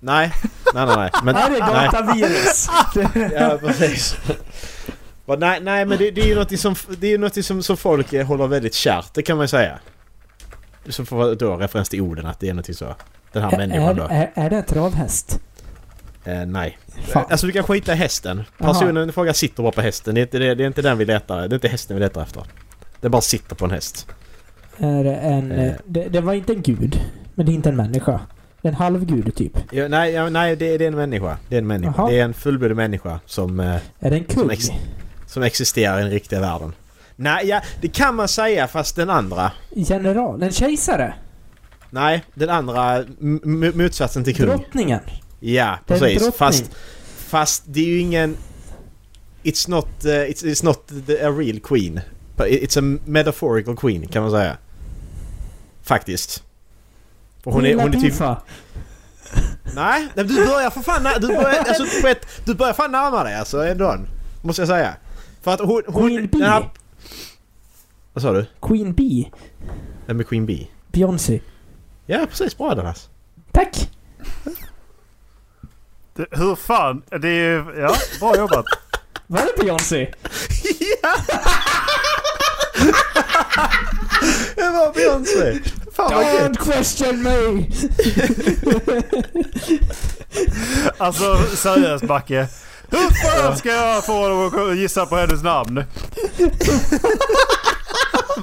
Nej. 0.00 0.32
Nej, 0.74 0.86
nej, 0.86 0.96
nej. 0.96 1.10
Men, 1.24 1.36
är 1.36 1.50
det 1.50 1.58
nej. 1.58 1.86
datavirus? 1.92 2.68
Ja, 3.40 3.58
precis. 3.60 4.16
Va, 5.26 5.36
nej, 5.36 5.60
nej, 5.62 5.84
men 5.84 5.98
det, 5.98 6.10
det 6.10 6.20
är 6.20 6.26
ju 6.26 6.34
något 6.34 6.58
som, 6.60 6.74
det 6.98 7.12
är 7.12 7.18
något 7.18 7.44
som, 7.44 7.62
som 7.62 7.76
folk 7.76 8.12
eh, 8.12 8.26
håller 8.26 8.46
väldigt 8.46 8.74
kärt. 8.74 9.14
Det 9.14 9.22
kan 9.22 9.36
man 9.36 9.44
ju 9.44 9.48
säga. 9.48 9.78
Som 10.88 11.06
får 11.06 11.34
då 11.34 11.56
referens 11.56 11.88
till 11.88 12.00
orden 12.00 12.26
att 12.26 12.40
det 12.40 12.48
är 12.48 12.54
något 12.54 12.76
så. 12.76 12.94
Den 13.32 13.42
här 13.42 13.56
människan 13.58 13.96
då. 13.96 14.02
är, 14.10 14.30
är 14.34 14.50
det 14.50 14.56
en 14.56 14.64
travhäst? 14.64 15.40
Eh, 16.24 16.46
nej. 16.46 16.78
Fan. 17.06 17.24
Alltså 17.30 17.46
du 17.46 17.52
kan 17.52 17.62
skita 17.62 17.92
i 17.92 17.96
hästen. 17.96 18.44
Personen 18.58 19.08
i 19.08 19.12
fråga 19.12 19.34
sitter 19.34 19.62
bara 19.62 19.72
på 19.72 19.80
hästen. 19.80 20.14
Det 20.14 20.20
är, 20.20 20.22
inte, 20.22 20.38
det, 20.38 20.54
det 20.54 20.62
är 20.64 20.66
inte 20.66 20.82
den 20.82 20.98
vi 20.98 21.04
letar 21.04 21.36
Det 21.36 21.42
är 21.42 21.54
inte 21.54 21.68
hästen 21.68 21.96
vi 21.96 22.02
letar 22.02 22.22
efter. 22.22 22.42
Det 23.00 23.08
bara 23.08 23.22
sitter 23.22 23.56
på 23.56 23.64
en 23.64 23.70
häst. 23.70 24.06
Är 24.78 25.04
det 25.04 25.14
en... 25.16 25.52
Eh. 25.52 25.72
Det, 25.84 26.08
det 26.08 26.20
var 26.20 26.32
inte 26.32 26.52
en 26.52 26.62
gud. 26.62 27.00
Men 27.34 27.46
det 27.46 27.52
är 27.52 27.54
inte 27.54 27.68
en 27.68 27.76
människa. 27.76 28.20
Det 28.62 28.68
är 28.68 28.72
en 28.72 28.76
halvgud 28.78 29.34
typ. 29.34 29.52
Ja, 29.72 29.88
nej, 29.88 30.12
ja, 30.12 30.28
nej 30.28 30.56
det, 30.56 30.78
det 30.78 30.84
är 30.84 30.88
en 30.88 30.96
människa. 30.96 31.36
Det 31.48 31.54
är 31.54 31.58
en 31.58 31.66
människa. 31.66 31.94
Jaha. 31.96 32.10
Det 32.10 32.18
är 32.20 32.24
en 32.24 32.34
fullblodig 32.34 32.76
människa 32.76 33.20
som, 33.26 33.60
eh, 33.60 33.76
Är 34.00 34.10
det 34.10 34.16
en 34.16 34.24
kung? 34.24 34.50
ex- 34.50 34.70
som 35.36 35.42
existerar 35.42 35.98
i 35.98 36.02
den 36.02 36.10
riktiga 36.10 36.40
världen. 36.40 36.72
Nej, 37.16 37.46
ja, 37.46 37.60
det 37.80 37.88
kan 37.88 38.14
man 38.14 38.28
säga 38.28 38.68
fast 38.68 38.96
den 38.96 39.10
andra. 39.10 39.52
General? 39.74 40.42
En 40.42 40.52
kejsare? 40.52 41.14
Nej, 41.90 42.24
den 42.34 42.50
andra 42.50 43.04
motsatsen 43.74 44.24
till 44.24 44.36
kung. 44.36 44.46
Drottningen? 44.46 45.00
Ja, 45.40 45.78
precis. 45.86 46.34
Fast, 46.36 46.64
fast 47.16 47.62
det 47.66 47.80
är 47.80 47.86
ju 47.86 47.98
ingen... 47.98 48.36
It's 49.42 49.70
not, 49.70 49.88
uh, 50.04 50.10
it's, 50.10 50.44
it's 50.44 50.64
not 50.64 50.86
the, 51.06 51.26
a 51.26 51.30
real 51.30 51.60
queen. 51.60 52.00
But 52.36 52.46
It's 52.46 52.78
a 52.78 52.98
metaphorical 53.04 53.76
queen 53.76 54.08
kan 54.08 54.22
man 54.22 54.30
säga. 54.30 54.56
Faktiskt. 55.82 56.42
Och 57.44 57.52
hon 57.52 57.66
är, 57.66 57.74
hon 57.74 57.94
är 57.94 58.00
typ... 58.00 58.14
Nej, 59.74 60.08
du 60.14 60.46
börjar 60.46 60.70
för 60.70 60.80
fan... 60.80 61.06
Du 61.20 61.26
börjar, 61.26 61.64
alltså, 61.68 61.84
du 62.44 62.54
börjar 62.54 62.72
fan 62.72 62.92
närma 62.92 63.24
dig 63.24 63.34
alltså 63.34 63.66
ändå. 63.66 63.98
Måste 64.42 64.62
jag 64.62 64.68
säga. 64.68 64.96
För 65.46 65.52
att 65.54 65.60
hon... 65.60 65.82
hon 65.86 66.08
Queen 66.08 66.28
den 66.32 66.42
här- 66.42 66.60
Bee? 66.60 66.68
Vad 68.12 68.22
sa 68.22 68.32
du? 68.32 68.46
Queen 68.62 68.92
Bee? 68.92 69.30
Vem 70.06 70.20
är 70.20 70.24
Queen 70.24 70.46
Bee? 70.46 70.68
Beyoncé? 70.92 71.40
Ja, 72.06 72.26
precis. 72.28 72.58
Bra 72.58 72.74
Dallas. 72.74 73.08
Tack! 73.52 73.90
Det, 76.14 76.26
hur 76.30 76.54
fan? 76.54 77.02
Det 77.20 77.28
är 77.28 77.50
ju... 77.50 77.80
Ja, 77.80 77.96
bra 78.20 78.36
jobbat. 78.36 78.64
Var 79.26 79.40
det 79.40 79.62
Beyoncé? 79.62 80.12
ja! 81.02 81.14
det 84.56 84.70
var 84.70 84.92
Beyoncé. 84.94 85.58
Fan 85.92 86.12
vad 86.14 86.24
Don't 86.24 86.42
gött. 86.42 86.58
question 86.58 87.22
me! 87.22 87.66
Alltså 90.98 91.38
seriöst 91.56 92.04
Backe. 92.04 92.48
Hur 92.98 93.10
fan 93.40 93.56
ska 93.56 93.68
jag 93.68 94.04
få 94.04 94.28
dem 94.28 94.70
att 94.70 94.76
gissa 94.76 95.06
på 95.06 95.16
hennes 95.16 95.42
namn? 95.42 95.84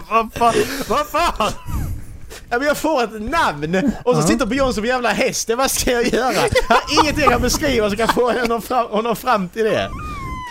Vad 0.10 0.34
fan? 0.34 0.54
Vad 0.90 1.08
fan? 1.08 1.52
Ja, 2.50 2.58
men 2.58 2.68
jag 2.68 2.78
får 2.78 3.04
ett 3.04 3.22
namn 3.22 3.92
och 4.06 4.16
så 4.16 4.22
Ja. 4.22 4.28
sitter 4.28 4.46
Beyoncé 4.46 4.82
på 4.82 4.88
jävla 4.88 5.10
hästen. 5.10 5.58
Vad 5.58 5.72
ska 5.72 5.92
jag 5.92 6.06
göra? 6.08 6.34
Jag 6.34 6.76
har 6.76 6.82
ingenting 7.04 7.24
jag 7.24 7.32
kan 7.32 7.42
beskriva 7.42 7.88
som 7.90 7.98
kan 7.98 8.08
få 8.08 8.32
honom 8.40 8.62
fram, 8.62 8.88
honom 8.88 9.16
fram 9.16 9.50
till 9.50 9.64
det. 9.64 9.90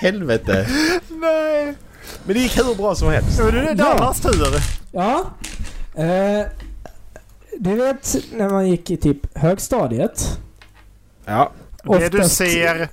Helvete. 0.02 0.68
Nej. 1.08 1.74
Men 2.24 2.34
det 2.34 2.40
gick 2.40 2.58
hur 2.58 2.74
bra 2.74 2.94
som 2.94 3.08
helst. 3.08 3.38
Men 3.38 3.54
det 3.54 3.70
är 3.70 3.74
Dallas 3.74 4.20
tur. 4.20 4.46
Ja. 4.92 5.24
Eh, 5.94 6.46
du 7.58 7.74
vet 7.74 8.16
när 8.32 8.48
man 8.48 8.68
gick 8.68 8.90
i 8.90 8.96
typ 8.96 9.38
högstadiet? 9.38 10.38
Ja. 11.24 11.52
Det 11.84 12.08
du 12.08 12.18
Oftast- 12.18 12.36
ser. 12.36 12.88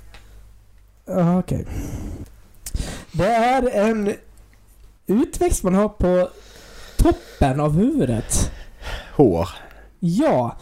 Ja, 1.09 1.39
okej. 1.39 1.65
Det 3.11 3.27
är 3.27 3.89
en 3.89 4.13
utväxt 5.07 5.63
man 5.63 5.75
har 5.75 5.89
på 5.89 6.29
toppen 6.97 7.59
av 7.59 7.77
huvudet. 7.77 8.51
Hår. 9.15 9.49
Ja. 9.99 10.57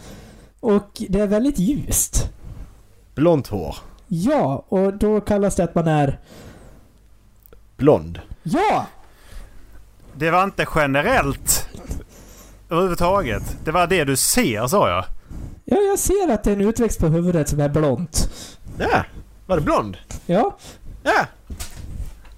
Och 0.60 1.02
det 1.08 1.20
är 1.20 1.26
väldigt 1.26 1.58
ljust. 1.58 2.30
Blont 3.14 3.46
hår. 3.46 3.76
Ja, 4.06 4.64
och 4.68 4.94
då 4.98 5.20
kallas 5.20 5.56
det 5.56 5.64
att 5.64 5.74
man 5.74 5.88
är... 5.88 6.20
Blond. 7.76 8.20
Ja! 8.42 8.86
Det 10.14 10.30
var 10.30 10.44
inte 10.44 10.66
generellt. 10.74 11.68
Överhuvudtaget. 12.70 13.56
Det 13.64 13.70
var 13.70 13.86
det 13.86 14.04
du 14.04 14.16
ser 14.16 14.66
sa 14.66 14.88
jag. 14.88 15.04
Ja, 15.64 15.76
jag 15.76 15.98
ser 15.98 16.32
att 16.32 16.44
det 16.44 16.50
är 16.50 16.56
en 16.56 16.68
utväxt 16.68 17.00
på 17.00 17.06
huvudet 17.06 17.48
som 17.48 17.60
är 17.60 17.68
blont. 17.68 18.30
Ja. 18.78 19.04
Var 19.48 19.56
det 19.56 19.62
blond? 19.62 19.96
Ja. 20.26 20.56
Ja. 21.02 21.26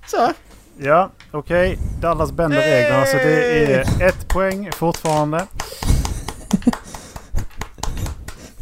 Så. 0.07 0.33
Ja, 0.79 1.11
okej. 1.31 1.79
Dallas 2.01 2.33
bänder 2.33 2.59
reglerna 2.59 3.07
så 3.07 3.17
det 3.17 3.75
är 3.75 4.09
ett 4.09 4.29
poäng 4.29 4.71
fortfarande. 4.73 5.47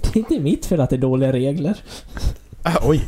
Det 0.02 0.08
är 0.14 0.16
inte 0.16 0.40
mitt 0.40 0.66
fel 0.66 0.80
att 0.80 0.90
det 0.90 0.96
är 0.96 1.00
dåliga 1.00 1.32
regler. 1.32 1.82
Ah, 2.62 2.76
oj! 2.82 3.04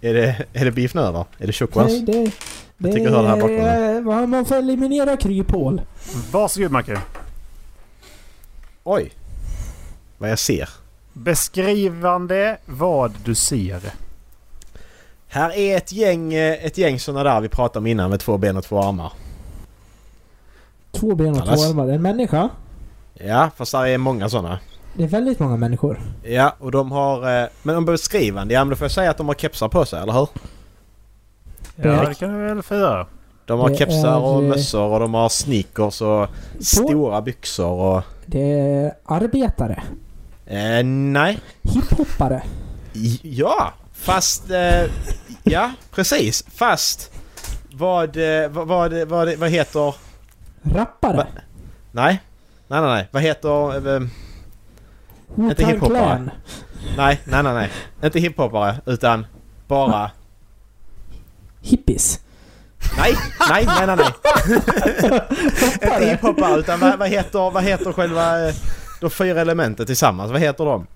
Är 0.00 0.14
det, 0.14 0.44
är 0.52 0.64
det 0.64 0.70
beef 0.70 0.94
nu 0.94 1.00
eller? 1.00 1.24
Är 1.38 1.46
det 1.46 1.52
tjockvass? 1.52 1.88
Nej, 1.88 2.02
det... 2.02 2.30
Det 2.78 2.92
tycker 2.92 3.04
jag 3.04 3.12
hör 3.12 3.22
det 3.22 3.28
här 3.28 3.40
bakom 3.40 3.56
är 3.56 4.00
vad 4.00 4.28
man 4.28 4.44
får 4.44 4.54
eliminera 4.54 5.16
kryphål. 5.16 5.82
Varsågod 6.32 6.70
Macke. 6.70 7.00
Oj! 8.84 9.12
Vad 10.18 10.30
jag 10.30 10.38
ser. 10.38 10.68
Beskrivande 11.18 12.56
vad 12.66 13.12
du 13.24 13.34
ser. 13.34 13.80
Här 15.28 15.56
är 15.56 15.76
ett 15.76 15.92
gäng, 15.92 16.34
eh, 16.34 16.64
ett 16.64 16.78
gäng 16.78 16.98
såna 17.00 17.22
där 17.22 17.40
vi 17.40 17.48
pratade 17.48 17.78
om 17.78 17.86
innan 17.86 18.10
med 18.10 18.20
två 18.20 18.38
ben 18.38 18.56
och 18.56 18.64
två 18.64 18.82
armar. 18.82 19.12
Två 20.92 21.14
ben 21.14 21.28
och 21.34 21.36
Annars- 21.40 21.60
två 21.62 21.70
armar. 21.70 21.88
En 21.88 22.02
människa. 22.02 22.48
Ja, 23.14 23.50
fast 23.56 23.72
där 23.72 23.86
är 23.86 23.98
många 23.98 24.28
såna. 24.28 24.58
Det 24.96 25.04
är 25.04 25.08
väldigt 25.08 25.38
många 25.38 25.56
människor. 25.56 26.00
Ja, 26.22 26.54
och 26.58 26.70
de 26.72 26.92
har... 26.92 27.42
eh, 27.42 27.48
Men 27.62 27.74
de 27.74 27.84
beskrivande, 27.84 28.54
ja 28.54 28.64
men 28.64 28.70
då 28.70 28.76
får 28.76 28.84
jag 28.84 28.92
säga 28.92 29.10
att 29.10 29.18
de 29.18 29.28
har 29.28 29.34
kepsar 29.34 29.68
på 29.68 29.84
sig, 29.84 30.02
eller 30.02 30.12
hur? 30.12 30.28
Ja, 31.76 32.08
det 32.08 32.14
kan 32.14 32.32
du 32.32 32.46
väl 32.46 32.62
få 32.62 32.74
göra. 32.74 33.06
De 33.44 33.60
har 33.60 33.68
Det 33.68 33.76
kepsar 33.76 34.18
och 34.18 34.42
är, 34.42 34.48
mössor 34.48 34.90
och 34.92 35.00
de 35.00 35.14
har 35.14 35.28
sneakers 35.28 36.02
och 36.02 36.28
stora 36.60 37.22
byxor 37.22 37.70
och... 37.70 38.02
Det 38.26 38.52
är 38.60 38.92
arbetare. 39.04 39.82
Eh, 40.46 40.84
nej. 40.84 41.38
Hiphoppare. 41.62 42.42
Ja! 43.22 43.72
Fast... 43.92 44.50
Eh, 44.50 44.84
ja, 45.42 45.70
precis. 45.90 46.44
Fast... 46.54 47.10
Vad... 47.72 48.16
eh, 48.16 48.48
Vad, 48.50 48.66
vad, 48.68 48.92
vad, 49.08 49.34
vad 49.36 49.50
heter... 49.50 49.94
Rappare. 50.62 51.16
Va? 51.16 51.26
Nej. 51.92 52.22
Nej, 52.68 52.80
nej, 52.80 52.90
nej. 52.90 53.08
Vad 53.12 53.22
heter... 53.22 53.86
Eh, 53.96 54.02
Inte 55.38 55.64
hiphoppare. 55.64 56.30
Nej, 56.96 57.20
nej, 57.24 57.42
nej, 57.42 57.54
nej. 57.54 57.70
Inte 58.04 58.20
hiphoppare, 58.20 58.76
utan 58.86 59.26
bara... 59.68 60.10
Hippies. 61.60 62.20
Nej, 62.98 63.14
nej, 63.50 63.66
nej, 63.66 63.86
nej, 63.86 63.96
nej. 63.96 64.12
Inte 65.82 66.04
hiphoppare, 66.10 66.58
utan 66.60 66.80
vad, 66.80 66.98
vad, 66.98 67.08
heter, 67.08 67.50
vad 67.50 67.62
heter 67.62 67.92
själva... 67.92 68.52
De 69.00 69.10
fyra 69.10 69.40
elementen 69.40 69.86
tillsammans, 69.86 70.30
vad 70.32 70.40
heter 70.40 70.64
de? 70.64 70.86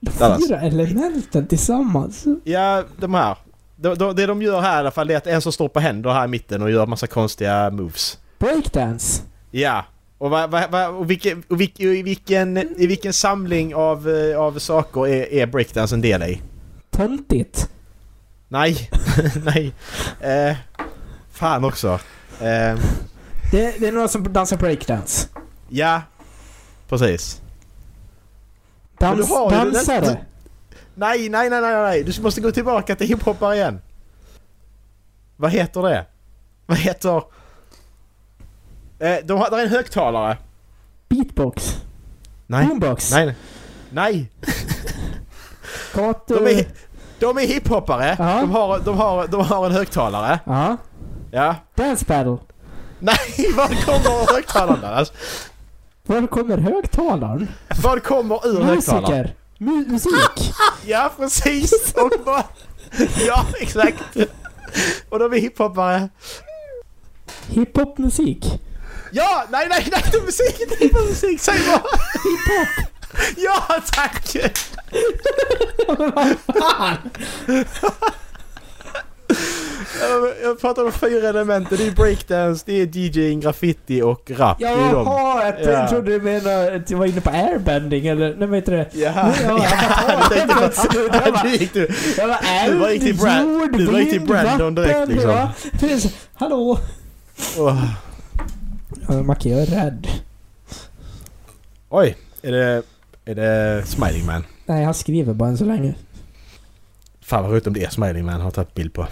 Dallas. 0.00 0.46
Fyra 0.48 0.60
elementen 0.60 1.46
tillsammans. 1.46 2.24
Ja, 2.44 2.82
de 3.00 3.14
här. 3.14 3.36
Det, 3.76 3.94
det, 3.94 4.12
det 4.12 4.26
de 4.26 4.42
gör 4.42 4.60
här 4.60 4.76
i 4.76 4.78
alla 4.78 4.90
fall 4.90 5.10
är 5.10 5.16
att 5.16 5.26
en 5.26 5.42
som 5.42 5.52
står 5.52 5.68
på 5.68 5.80
händer 5.80 6.10
här 6.10 6.24
i 6.24 6.28
mitten 6.28 6.62
och 6.62 6.70
gör 6.70 6.86
massa 6.86 7.06
konstiga 7.06 7.70
moves. 7.70 8.18
Breakdance. 8.38 9.22
Ja. 9.50 9.84
Och, 10.18 10.30
vad, 10.30 10.50
vad, 10.50 10.70
vad, 10.70 10.88
och, 10.94 11.10
vilken, 11.10 11.42
och 11.48 11.60
vilk, 11.60 11.80
i, 11.80 12.02
vilken, 12.02 12.56
i 12.80 12.86
vilken 12.86 13.12
samling 13.12 13.74
av, 13.74 14.08
eh, 14.08 14.38
av 14.40 14.58
saker 14.58 15.06
är, 15.08 15.32
är 15.32 15.46
breakdance 15.46 15.94
en 15.94 16.00
del 16.00 16.22
i? 16.22 16.42
Töntigt. 16.90 17.70
Nej. 18.48 18.90
Nej. 19.44 19.72
Eh, 20.20 20.56
fan 21.32 21.64
också. 21.64 21.88
Eh, 22.40 22.78
Det, 23.52 23.80
det 23.80 23.86
är 23.88 23.92
några 23.92 24.08
som 24.08 24.32
dansar 24.32 24.56
breakdance. 24.56 25.28
ja. 25.68 26.02
Precis. 26.88 27.42
Dans, 28.98 29.28
dansare. 29.50 30.24
Nej, 30.94 31.28
nej, 31.28 31.50
nej, 31.50 31.60
nej, 31.60 31.82
nej. 31.82 32.04
Du 32.04 32.22
måste 32.22 32.40
gå 32.40 32.50
tillbaka 32.50 32.96
till 32.96 33.06
hiphoppare 33.06 33.56
igen. 33.56 33.80
Vad 35.36 35.50
heter 35.50 35.82
det? 35.82 36.06
Vad 36.66 36.78
heter... 36.78 37.22
Eh, 38.98 39.16
de 39.24 39.38
har, 39.38 39.50
där 39.50 39.58
är 39.58 39.62
en 39.62 39.68
högtalare. 39.68 40.36
Beatbox. 41.08 41.76
Nej. 42.46 42.66
Boombox. 42.66 43.10
Nej. 43.10 43.34
Nej. 43.90 44.30
De 46.26 46.46
är, 46.46 46.66
de 47.18 47.38
är 47.38 47.46
hiphoppare. 47.46 48.16
Ja. 48.18 48.40
De, 48.40 48.50
har, 48.50 48.78
de, 48.78 48.96
har, 48.96 49.26
de 49.26 49.40
har 49.44 49.66
en 49.66 49.72
högtalare. 49.72 50.40
Ja. 50.44 50.76
Ja. 51.30 51.54
Dance 51.74 52.04
battle. 52.08 52.38
Nej, 52.98 53.16
var 53.56 53.66
kommer 53.84 54.32
högtalaren? 54.34 54.84
Alltså, 54.84 55.14
Var 56.06 56.26
kommer 56.26 56.58
högtalaren? 56.58 57.48
vad 57.82 58.02
kommer 58.02 58.46
ur 58.48 58.60
högtalaren? 58.62 59.28
Mu- 59.58 59.88
musik. 59.88 60.52
Ja, 60.86 61.12
precis. 61.16 61.94
Och 61.94 62.12
vad... 62.24 62.42
Ja, 63.26 63.46
exakt. 63.60 64.02
Och 65.08 65.18
de 65.18 65.32
är 65.32 65.38
hiphoppare. 65.40 66.08
Hiphopmusik. 67.48 68.60
Ja! 69.12 69.44
Nej, 69.50 69.66
nej, 69.70 69.88
nej! 69.92 70.02
Det 70.12 70.18
är 70.18 70.22
musik! 70.22 70.56
Det 70.78 70.84
är 70.84 71.08
musik! 71.08 71.40
Säg 71.40 71.58
bara! 71.66 71.82
Hiphop. 72.24 72.68
Ja, 73.36 73.80
tack! 73.92 74.36
Jag- 75.86 76.98
Jag 80.42 80.60
pratar 80.60 80.84
om 80.84 80.92
fyra 80.92 81.28
element. 81.28 81.70
Det 81.70 81.86
är 81.86 81.90
breakdance, 81.90 82.62
det 82.66 82.72
är 82.82 82.86
DJing, 82.86 83.40
graffiti 83.40 84.02
och 84.02 84.30
rap. 84.30 84.56
Jaha, 84.60 85.54
jag 85.60 85.74
Ja. 85.74 85.88
trodde 85.88 86.10
du 86.10 86.20
menade 86.20 86.76
att 86.76 86.90
jag 86.90 86.98
var 86.98 87.06
inne 87.06 87.20
på 87.20 87.30
airbending 87.30 88.06
eller... 88.06 88.34
Nej, 88.36 88.48
vad 88.48 88.58
heter 88.58 88.72
det? 88.72 88.88
Jaha. 88.94 89.34
Ja, 89.44 89.64
Ja, 90.08 90.28
du 90.28 90.34
tänkte 90.34 91.80
Du 92.70 92.78
var 92.78 92.88
riktigt 92.88 93.20
Brand- 93.20 93.72
du 93.78 93.86
var 93.86 93.98
riktigt 93.98 94.26
Brandon 94.26 94.74
direkt, 94.74 95.08
liksom. 95.08 96.10
Hallå! 96.34 96.78
Macke, 99.24 99.48
jag 99.48 99.60
är 99.62 99.66
rädd. 99.66 100.06
Oj, 101.88 102.16
är 102.42 102.52
det... 102.52 102.82
Är 103.28 103.34
det 103.34 103.82
Smiling 103.86 104.26
Man? 104.26 104.44
Nej, 104.66 104.84
han 104.84 104.94
skriver 104.94 105.34
bara 105.34 105.48
än 105.48 105.58
så 105.58 105.64
länge. 105.64 105.94
Fan 107.20 107.42
vad 107.42 107.52
roligt 107.52 107.66
om 107.66 107.72
det 107.72 107.84
är 107.84 107.90
Smiling 107.90 108.24
Man 108.24 108.40
har 108.40 108.50
tagit 108.50 108.74
bild 108.74 108.92
på. 108.94 109.06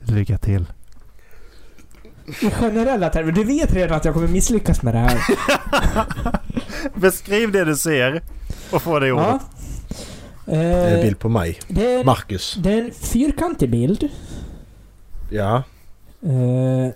Lycka 0.00 0.38
till. 0.38 0.66
I 2.42 2.50
generella 2.50 3.10
termer, 3.10 3.32
du 3.32 3.44
vet 3.44 3.72
redan 3.74 3.96
att 3.96 4.04
jag 4.04 4.14
kommer 4.14 4.28
misslyckas 4.28 4.82
med 4.82 4.94
det 4.94 4.98
här. 4.98 5.18
Beskriv 7.00 7.52
det 7.52 7.64
du 7.64 7.76
ser 7.76 8.22
och 8.70 8.82
få 8.82 8.98
det 8.98 9.12
ordet. 9.12 9.26
Ja. 9.26 9.38
Det 10.44 10.56
är 10.56 10.88
en 10.90 10.96
Eh, 10.98 11.02
bild 11.02 11.18
på 11.18 11.28
mig. 11.28 11.58
det, 11.68 11.94
är, 11.94 12.04
Marcus. 12.04 12.54
det 12.58 12.72
är 12.72 12.78
en 12.82 12.90
fyrkantig 12.92 13.70
bild. 13.70 14.08
Ja. 15.30 15.62
Eh, 16.22 16.92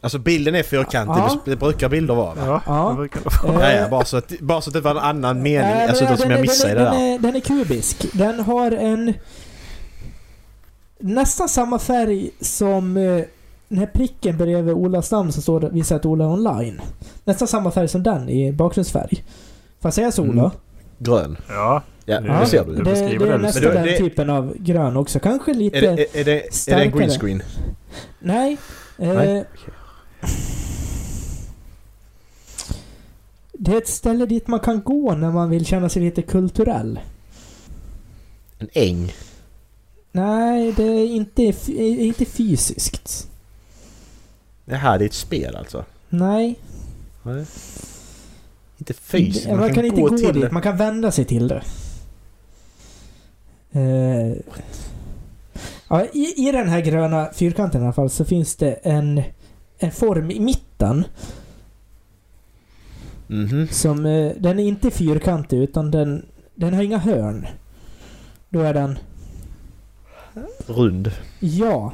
Alltså 0.00 0.18
bilden 0.18 0.54
är 0.54 0.62
fyrkantig. 0.62 1.14
Ja. 1.22 1.38
Det 1.44 1.56
brukar 1.56 1.88
bilder 1.88 2.14
vara 2.14 2.34
va? 2.46 2.62
Ja, 2.66 2.88
det 2.90 2.96
brukar 2.96 3.20
det 3.20 3.52
vara. 3.52 3.68
eh, 3.70 3.74
Ja, 3.76 3.82
ja, 3.82 3.88
bara, 3.88 4.04
så 4.04 4.16
att, 4.16 4.40
bara 4.40 4.60
så 4.60 4.70
att 4.70 4.74
det 4.74 4.80
var 4.80 4.90
en 4.90 4.98
annan 4.98 5.42
mening. 5.42 5.70
eh, 5.70 5.88
alltså 5.88 6.04
men 6.04 6.12
det 6.12 6.18
som 6.18 6.28
den 6.28 6.30
jag 6.30 6.38
är- 6.38 6.42
missade 6.42 6.74
den, 6.74 6.86
är, 6.86 6.90
där. 6.90 6.98
den, 7.00 7.14
är, 7.14 7.18
den 7.18 7.36
är 7.36 7.40
kubisk. 7.40 8.06
Den 8.12 8.40
har 8.40 8.70
en... 8.70 9.14
Nästan 10.98 11.48
samma 11.48 11.78
färg 11.78 12.30
som 12.40 12.96
eh, 12.96 13.20
den 13.68 13.78
här 13.78 13.86
pricken 13.86 14.36
bredvid 14.36 14.74
Olas 14.74 15.10
namn 15.10 15.32
som 15.32 15.42
står 15.42 15.60
visar 15.60 15.96
att 15.96 16.06
Ola 16.06 16.24
är 16.24 16.28
online. 16.28 16.80
Nästan 17.24 17.48
samma 17.48 17.70
färg 17.70 17.88
som 17.88 18.02
den 18.02 18.28
i 18.28 18.52
bakgrundsfärg. 18.52 19.24
Får 19.80 19.86
jag 19.88 19.94
säga 19.94 20.12
så 20.12 20.22
Ola? 20.22 20.40
Mm. 20.42 20.50
Grön. 20.98 21.36
Ja, 21.48 21.82
Ja, 22.04 22.20
Ja, 22.26 22.40
det 22.40 22.46
ser 22.46 22.64
du. 22.64 22.74
Det, 22.74 22.82
beskriver 22.82 23.26
det 23.26 23.32
är 23.32 23.38
det. 23.38 23.42
nästan 23.42 23.62
den 23.74 23.84
det- 23.84 23.98
typen 23.98 24.30
av 24.30 24.54
grön 24.58 24.96
också. 24.96 25.20
Kanske 25.20 25.54
lite... 25.54 25.78
Är 25.78 25.82
det, 25.82 25.88
är, 25.88 25.96
det, 25.96 26.20
är 26.20 26.24
det 26.24 26.40
en 26.46 26.52
starkare. 26.52 26.88
green 26.88 27.10
screen? 27.10 27.42
Nej. 28.20 28.56
Eh, 28.98 29.12
Nej, 29.14 29.44
Det 33.52 33.72
är 33.72 33.78
ett 33.78 33.88
ställe 33.88 34.26
dit 34.26 34.46
man 34.46 34.60
kan 34.60 34.82
gå 34.82 35.14
när 35.14 35.30
man 35.30 35.50
vill 35.50 35.66
känna 35.66 35.88
sig 35.88 36.02
lite 36.02 36.22
kulturell. 36.22 37.00
En 38.58 38.68
äng? 38.72 39.12
Nej, 40.12 40.72
det 40.72 40.82
är 40.82 41.06
inte, 41.06 41.42
inte 42.04 42.24
fysiskt. 42.24 43.28
Det 44.64 44.76
här 44.76 45.00
är 45.00 45.06
ett 45.06 45.12
spel 45.14 45.56
alltså? 45.56 45.84
Nej. 46.08 46.58
Nej. 47.22 47.44
Inte 48.78 48.94
fysiskt? 48.94 49.48
man, 49.48 49.58
man 49.58 49.74
kan, 49.74 49.84
inte 49.84 50.00
gå, 50.00 50.08
till 50.08 50.32
dit, 50.32 50.42
det. 50.42 50.50
man 50.50 50.62
kan 50.62 50.76
vända 50.76 51.10
sig 51.12 51.24
till 51.24 51.48
det. 51.48 51.62
Eh, 53.72 54.36
ja, 55.88 56.04
i, 56.12 56.48
I 56.48 56.52
den 56.52 56.68
här 56.68 56.80
gröna 56.80 57.30
fyrkanten 57.32 57.80
i 57.82 57.84
alla 57.84 57.92
fall 57.92 58.10
så 58.10 58.24
finns 58.24 58.56
det 58.56 58.72
en, 58.72 59.22
en 59.78 59.92
form 59.92 60.30
i 60.30 60.40
mitten 60.40 61.04
Mhm. 63.30 63.68
som... 63.70 64.06
Eh, 64.06 64.32
den 64.38 64.58
är 64.58 64.64
inte 64.64 64.90
fyrkantig 64.90 65.58
utan 65.58 65.90
den, 65.90 66.26
den 66.54 66.74
har 66.74 66.82
inga 66.82 66.98
hörn. 66.98 67.46
Då 68.48 68.60
är 68.60 68.74
den... 68.74 68.98
Rund. 70.66 71.10
Ja. 71.40 71.92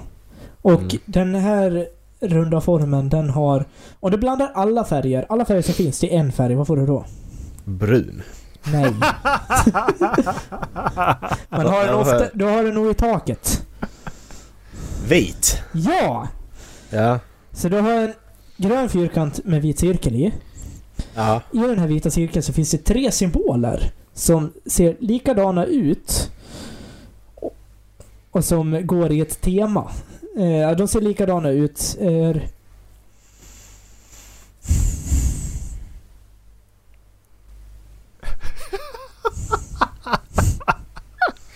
Och 0.62 0.80
Mm. 0.80 0.98
den 1.06 1.34
här 1.34 1.86
runda 2.20 2.60
formen 2.60 3.08
den 3.08 3.30
har... 3.30 3.64
Om 4.00 4.10
du 4.10 4.16
blandar 4.16 4.50
alla 4.54 4.84
färger, 4.84 5.26
alla 5.28 5.44
färger 5.44 5.62
som 5.62 5.74
finns 5.74 5.98
till 6.00 6.12
en 6.12 6.32
färg, 6.32 6.54
vad 6.54 6.66
får 6.66 6.76
du 6.76 6.86
då? 6.86 7.04
Brun. 7.64 8.22
Nej. 8.72 8.94
Man 11.48 11.66
har 11.66 11.86
den 11.86 11.94
ofta, 11.94 12.28
du 12.34 12.44
har 12.44 12.62
den 12.64 12.74
nog 12.74 12.90
i 12.90 12.94
taket. 12.94 13.66
Vit. 15.08 15.62
Ja! 15.72 16.28
Ja. 16.90 17.18
Så 17.52 17.68
du 17.68 17.80
har 17.80 17.92
en 17.92 18.12
grön 18.56 18.88
fyrkant 18.88 19.44
med 19.44 19.62
vit 19.62 19.78
cirkel 19.78 20.14
i. 20.14 20.34
Ja. 21.14 21.40
I 21.52 21.58
den 21.58 21.78
här 21.78 21.86
vita 21.86 22.10
cirkeln 22.10 22.42
så 22.42 22.52
finns 22.52 22.70
det 22.70 22.78
tre 22.78 23.12
symboler 23.12 23.92
som 24.14 24.52
ser 24.66 24.96
likadana 25.00 25.64
ut. 25.64 26.30
Och- 28.34 28.44
som 28.44 28.86
går 28.86 29.12
i 29.12 29.20
ett 29.20 29.40
tema. 29.40 29.90
Eh, 30.36 30.76
de 30.76 30.88
ser 30.88 31.00
likadana 31.00 31.50
ut. 31.50 31.96
Eh, 32.00 32.36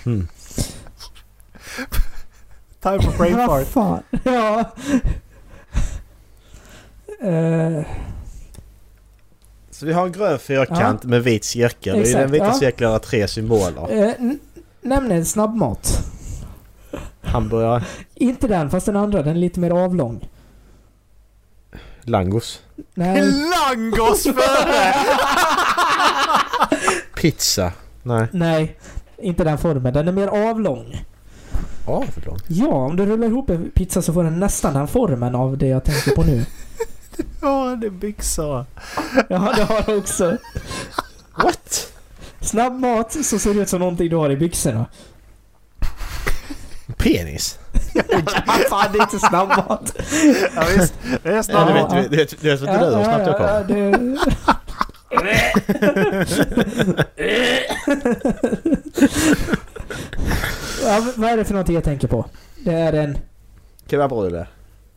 Mm. 0.07 0.29
Time 2.81 3.03
for 3.03 3.19
brain 3.19 3.37
fart. 3.47 3.67
fan. 3.67 4.03
Ja. 4.25 4.61
Eh, 7.29 7.83
Så 9.71 9.87
vi 9.87 9.93
har 9.93 10.07
en 10.07 10.13
grön 10.13 10.39
fyrkant 10.39 11.05
med 11.05 11.23
vit 11.23 11.45
cirkel. 11.45 11.95
Och 11.95 11.99
i 12.01 12.03
Exakt, 12.03 12.23
den 12.23 12.31
vita 12.33 12.45
ja. 12.47 12.55
cirkeln 12.55 12.93
det 12.93 12.99
tre 12.99 13.29
symboler. 13.29 14.15
nämn 14.83 15.13
en 15.13 15.25
snabbmat. 15.25 15.99
Hamburgare, 17.23 17.85
Inte 18.15 18.49
den, 18.49 18.71
fast 18.71 18.87
den 18.87 18.97
andra. 18.97 19.23
Den 19.23 19.37
är 19.37 19.41
lite 19.41 19.61
mer 19.61 19.71
avlång. 19.71 20.29
langos, 22.03 22.63
Nej. 22.95 23.23
Langos 23.23 24.23
före! 24.23 24.95
pizza. 27.15 27.73
Nej. 28.03 28.27
Nej. 28.33 28.77
Inte 29.19 29.45
den 29.45 29.59
formen. 29.59 29.93
Den 29.95 30.09
är 30.09 30.13
mer 30.13 30.29
avlång. 30.29 31.05
Avlång? 31.87 32.39
Ja, 32.49 32.67
om 32.69 32.97
du 32.97 33.07
rullar 33.07 33.27
ihop 33.29 33.51
en 33.51 33.71
pizza 33.71 34.03
så 34.03 34.13
får 34.13 34.25
den 34.25 34.41
nästan 34.41 34.75
den 34.75 34.89
formen 34.89 35.35
av 35.35 35.59
det 35.59 35.67
jag 35.67 35.85
tänker 35.85 36.11
på 36.15 36.23
nu. 36.23 36.45
Ja, 37.41 37.77
det 37.81 37.87
är 37.87 37.91
byxor. 37.91 38.65
Ja, 39.29 39.53
det 39.57 39.63
har 39.65 39.83
du 39.87 39.97
också. 39.99 40.37
What? 41.43 41.93
Snabbmat 42.41 43.13
så 43.25 43.39
ser 43.39 43.55
det 43.55 43.61
ut 43.61 43.69
som 43.69 43.81
någonting 43.81 44.09
du 44.09 44.17
har 44.17 44.31
i 44.31 44.37
byxorna. 44.37 44.87
Penis? 46.99 47.59
Vad 48.47 48.61
fan, 48.61 48.93
det 48.93 48.99
är 48.99 49.03
inte 49.03 49.19
snabbmat. 49.19 49.93
Ja, 50.55 50.65
visst. 50.77 50.95
Det 51.23 51.29
är 51.29 51.35
Ja, 51.35 51.43
snart. 51.43 51.69
du 51.69 51.75
vet, 51.75 52.11
du 52.11 52.17
vet, 52.17 52.41
du 52.41 52.51
vet, 52.51 52.61
hur 52.61 53.05
snabbt 53.05 53.27
jag 53.27 53.41
ja, 53.41 53.65
kom? 53.67 53.75
det... 53.75 54.19
ja, 60.85 61.07
vad 61.17 61.31
är 61.31 61.37
det 61.37 61.45
för 61.45 61.53
någonting 61.53 61.75
jag 61.75 61.85
tänker 61.85 62.09
på? 62.09 62.27
Det 62.65 62.73
är 62.73 62.93
en... 62.93 63.19
Kebabrulle. 63.91 64.47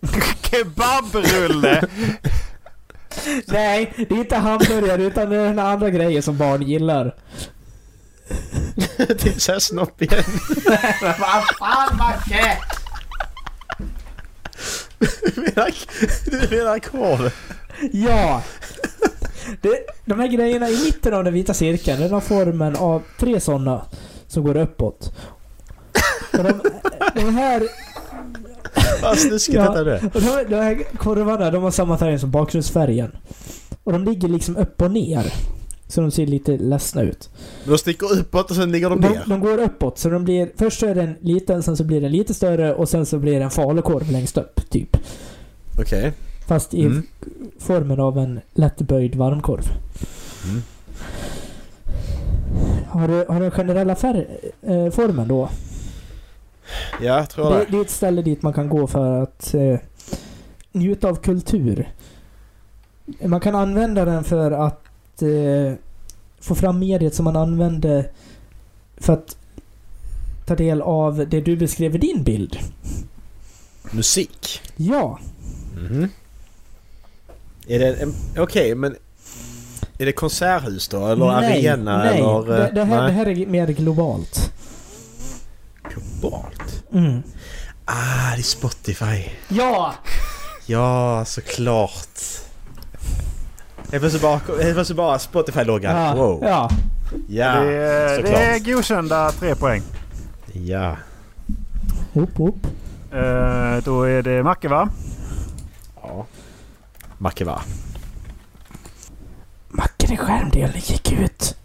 Kebabrulle! 0.42 1.82
Nej, 3.46 3.94
det 3.98 4.12
är 4.16 4.20
inte 4.20 4.36
hamburgare 4.36 5.04
utan 5.04 5.30
det 5.30 5.36
är 5.38 5.44
den 5.44 5.60
andra 5.60 5.90
grejen 5.90 6.24
som 6.24 6.38
barn 6.38 6.62
gillar. 6.62 7.16
det 8.98 9.26
är 9.26 9.40
såhär 9.40 9.60
snopp 9.60 10.02
igen. 10.02 10.24
Men 11.02 11.14
vad 11.20 11.44
fan 11.60 11.98
Macke! 11.98 12.58
Du 15.36 15.42
menar, 15.42 15.74
du 16.26 16.58
menar 16.58 16.80
korv? 16.80 17.34
Ja! 17.92 18.44
Det, 19.62 19.86
de 20.06 20.20
här 20.20 20.28
grejerna 20.28 20.70
i 20.70 20.84
mitten 20.86 21.14
av 21.14 21.24
den 21.24 21.34
vita 21.34 21.54
cirkeln, 21.54 22.02
den 22.02 22.12
har 22.12 22.22
formen 22.22 22.76
av 22.76 23.04
tre 23.20 23.40
sådana 23.40 23.86
som 24.28 24.44
går 24.44 24.58
uppåt. 24.58 25.14
Och 26.38 26.44
de, 26.44 26.62
de 27.16 27.36
här 27.36 27.68
Vad 29.02 29.18
snuskigt 29.20 29.56
Ja. 29.56 29.62
detta 29.62 29.80
är 29.80 29.86
det. 29.86 30.02
Och 30.14 30.22
de, 30.22 30.44
de 30.50 30.56
här 30.56 30.84
korvarna, 30.98 31.52
de 31.52 31.64
har 31.64 31.72
samma 31.72 31.98
färg 31.98 32.20
som 32.20 32.32
bakgrundsfärgen. 32.32 33.12
Och 33.84 33.92
de 33.92 34.04
ligger 34.06 34.28
liksom 34.28 34.58
upp 34.58 34.82
och 34.82 34.92
ner. 34.92 35.34
Så 35.92 36.02
de 36.02 36.12
ser 36.12 36.26
lite 36.26 36.58
ledsna 36.58 37.02
ut. 37.02 37.30
De 37.66 37.78
sticker 37.78 38.20
uppåt 38.20 38.50
och 38.50 38.56
sen 38.56 38.72
ligger 38.72 38.90
de 38.90 39.02
De, 39.02 39.08
ner. 39.08 39.24
de 39.28 39.40
går 39.40 39.58
uppåt, 39.58 39.98
så 39.98 40.10
de 40.10 40.24
blir... 40.24 40.50
Först 40.56 40.80
så 40.80 40.86
är 40.86 40.96
den 40.96 41.16
liten, 41.22 41.64
sen 41.64 41.78
så 41.78 41.84
blir 41.84 42.02
den 42.02 42.12
lite 42.12 42.34
större 42.34 42.74
och 42.74 42.90
sen 42.90 43.06
så 43.06 43.20
blir 43.20 43.38
det 43.40 43.44
en 43.46 43.52
falukorv 43.52 44.12
längst 44.12 44.38
upp, 44.38 44.70
typ. 44.70 44.98
Okej. 45.80 46.14
Fast 46.48 46.74
i 46.74 46.86
Mm. 46.86 47.04
formen 47.60 48.00
av 48.00 48.18
en 48.18 48.40
lättböjd 48.54 49.16
varmkorv. 49.16 49.64
Mm. 50.50 50.62
Har 52.90 53.08
du, 53.08 53.26
har 53.28 53.34
du 53.36 53.42
den 53.42 53.52
generella 53.52 53.96
färg, 53.96 54.28
eh, 54.62 54.90
formen 54.90 55.28
då? 55.28 55.50
Ja, 57.02 57.18
jag 57.18 57.30
tror 57.30 57.50
Det, 57.54 57.58
det. 57.60 57.66
det 57.72 57.78
är 57.78 57.82
ett 57.82 57.90
ställe 57.90 58.22
dit 58.22 58.42
man 58.42 58.54
kan 58.54 58.70
gå 58.70 58.88
för 58.88 59.22
att 59.24 59.54
eh, 59.54 59.80
njuta 60.72 61.10
av 61.10 61.16
kultur. 61.16 61.90
Man 63.26 63.40
kan 63.40 63.56
använda 63.56 64.06
den 64.06 64.24
för 64.24 64.52
att 64.52 64.84
eh, 65.22 65.74
få 66.40 66.56
fram 66.56 66.80
mediet 66.80 67.16
som 67.16 67.26
man 67.26 67.36
använde 67.36 68.10
för 68.98 69.14
att 69.14 69.38
ta 70.46 70.56
del 70.56 70.82
av 70.82 71.28
det 71.30 71.42
du 71.42 71.56
beskrev 71.56 71.96
i 71.96 71.98
din 71.98 72.24
bild. 72.24 72.58
Musik. 73.92 74.62
Ja, 74.76 75.20
Mhm. 75.76 76.10
Är 77.68 77.80
det 77.80 77.94
en... 77.94 78.14
Okej, 78.38 78.76
men... 78.76 78.96
Är 79.98 80.06
det 80.06 80.12
konserthus 80.12 80.88
då? 80.88 81.08
Eller 81.08 81.26
arena? 81.26 81.98
nej. 81.98 82.20
Eller... 82.20 82.44
Det, 82.48 82.72
det, 82.74 82.84
här, 82.84 83.02
nej. 83.02 83.08
det 83.08 83.12
här 83.12 83.28
är 83.28 83.46
mer 83.46 83.68
globalt. 83.68 84.52
Globalt. 85.90 86.84
Mm. 86.94 87.24
Ah, 87.86 88.32
det 88.36 88.42
är 88.42 88.44
Spotify. 88.44 89.30
Ja! 89.48 89.94
Ja, 90.66 91.24
såklart. 91.26 92.20
Helt 93.92 94.02
plötsligt 94.02 94.22
bara, 94.22 94.38
helt 94.62 94.74
plötsligt 94.74 94.98
bara 94.98 95.18
Spotify-loggan. 95.18 95.96
Ja, 95.96 96.14
Wow. 96.16 96.40
ja. 96.44 96.70
Ja, 97.28 97.60
det, 97.62 97.74
är, 97.74 98.24
det 98.24 98.30
är 98.36 98.60
godkända 98.60 99.32
tre 99.32 99.56
poäng. 99.56 99.82
Ja. 100.54 100.98
Upp, 102.14 102.40
upp. 102.40 102.66
Eh, 103.12 103.84
då 103.84 104.04
är 104.04 104.22
det 104.24 104.44
Macke 104.44 104.68
va? 104.68 104.90
Ja. 106.04 106.26
Macke 107.18 107.46
va? 107.46 107.62
Macken 109.70 110.14
i 110.14 110.18
skärmdelen 110.18 110.80
gick 110.80 111.12
ut. 111.12 111.56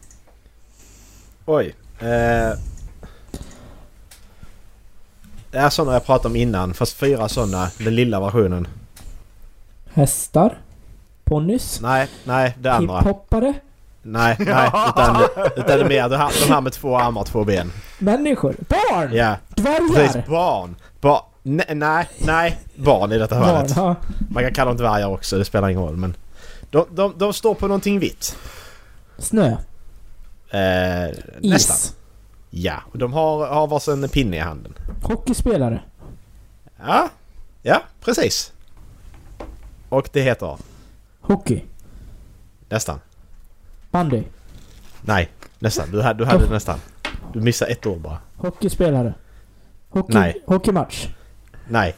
Oj. 1.47 1.75
Eh, 1.99 2.59
det 5.51 5.59
är 5.59 5.71
sådana 5.71 5.93
jag 5.93 6.05
pratade 6.07 6.29
om 6.29 6.37
innan. 6.37 6.75
Fast 6.75 6.93
fyra 6.97 7.29
sådana. 7.29 7.71
Den 7.79 7.95
lilla 7.95 8.21
versionen. 8.21 8.69
Hästar. 9.95 10.59
Ponnys. 11.31 11.81
Nej, 11.81 12.09
nej. 12.25 12.57
Det 12.61 12.73
andra. 12.73 12.99
Hiphoppare. 12.99 13.55
Nej, 14.03 14.37
nej. 14.39 14.67
Utan, 14.89 15.23
utan 15.57 15.79
det 15.79 15.85
är 15.85 15.89
mer 15.89 16.09
de 16.09 16.17
här, 16.17 16.47
de 16.47 16.53
här 16.53 16.61
med 16.61 16.73
två 16.73 16.99
armar 16.99 17.21
och 17.21 17.27
två 17.27 17.45
ben. 17.45 17.73
Människor. 17.99 18.57
Barn! 18.69 19.15
Ja. 19.15 19.37
Dvärgar! 19.49 19.95
Precis. 19.95 20.27
Barn. 20.27 20.77
Ba 21.01 21.23
nej, 21.43 21.67
nej, 21.75 22.09
nej. 22.19 22.59
Barn 22.77 23.13
i 23.13 23.19
detta 23.19 23.41
fallet. 23.41 23.73
ja. 23.77 23.95
Man 24.31 24.43
kan 24.43 24.55
kalla 24.55 24.71
dem 24.71 24.77
dvärgar 24.77 25.09
också. 25.09 25.39
Det 25.39 25.45
spelar 25.45 25.69
ingen 25.69 25.83
roll. 25.83 25.97
Men 25.97 26.17
de, 26.71 26.87
de, 26.91 27.15
de 27.19 27.33
står 27.33 27.55
på 27.55 27.67
någonting 27.67 27.99
vitt. 27.99 28.37
Snö. 29.19 29.57
Eh, 30.51 31.09
Is. 31.11 31.17
nästan. 31.41 31.77
Ja. 32.51 32.75
Och 32.93 32.99
de 32.99 33.13
har, 33.13 33.47
har 33.47 33.67
varsin 33.67 34.09
pinne 34.09 34.37
i 34.37 34.41
handen. 34.41 34.75
Hockeyspelare. 35.03 35.83
Ja. 36.87 37.09
Ja, 37.63 37.83
precis. 38.01 38.53
Och 39.89 40.09
det 40.13 40.23
heter... 40.23 40.57
Hockey. 41.27 41.63
Nästan. 42.69 43.01
Bandy. 43.91 44.23
Nej, 45.03 45.31
nästan. 45.59 45.91
Du 45.91 46.03
hade, 46.03 46.19
du 46.19 46.25
hade 46.25 46.51
nästan. 46.51 46.79
Du 47.33 47.41
missade 47.41 47.71
ett 47.73 47.87
ord 47.87 48.01
bara. 48.01 48.19
Hockeyspelare. 48.37 49.15
Hockey, 49.89 50.15
Nej. 50.15 50.43
Hockeymatch. 50.47 51.07
Nej. 51.69 51.95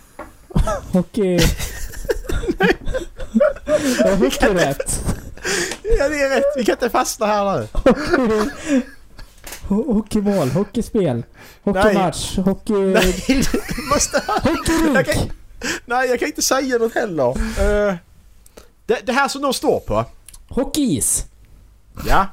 Hockey... 0.93 1.39
Ja, 4.05 4.15
hockeyrätt. 4.15 5.01
Ja, 5.99 6.09
det 6.09 6.21
är 6.23 6.37
rätt. 6.37 6.45
Vi 6.57 6.65
kan 6.65 6.73
inte 6.73 6.91
fastna 6.91 7.27
här 7.27 7.59
nu. 7.61 7.69
Hockey... 7.73 8.83
Ho- 9.69 9.95
Hockeymål. 9.95 10.51
Hockeyspel. 10.51 11.23
Hockeymatch. 11.65 12.37
Hockey... 12.39 12.73
Nej, 12.73 13.25
du 13.29 13.43
måste... 13.95 14.23
Jag 14.27 14.35
Hockeyrink. 14.43 15.07
kan, 15.07 15.31
nej, 15.87 16.09
jag 16.09 16.19
kan 16.19 16.29
inte 16.29 16.43
säga 16.43 16.79
något 16.79 16.95
heller. 16.95 17.29
Eh, 17.89 17.95
det, 18.89 19.07
det 19.07 19.13
här 19.13 19.29
som 19.29 19.43
de 19.43 19.55
står 19.55 19.81
på. 19.81 20.05
Hockeyis. 20.49 21.25
Ja. 22.07 22.27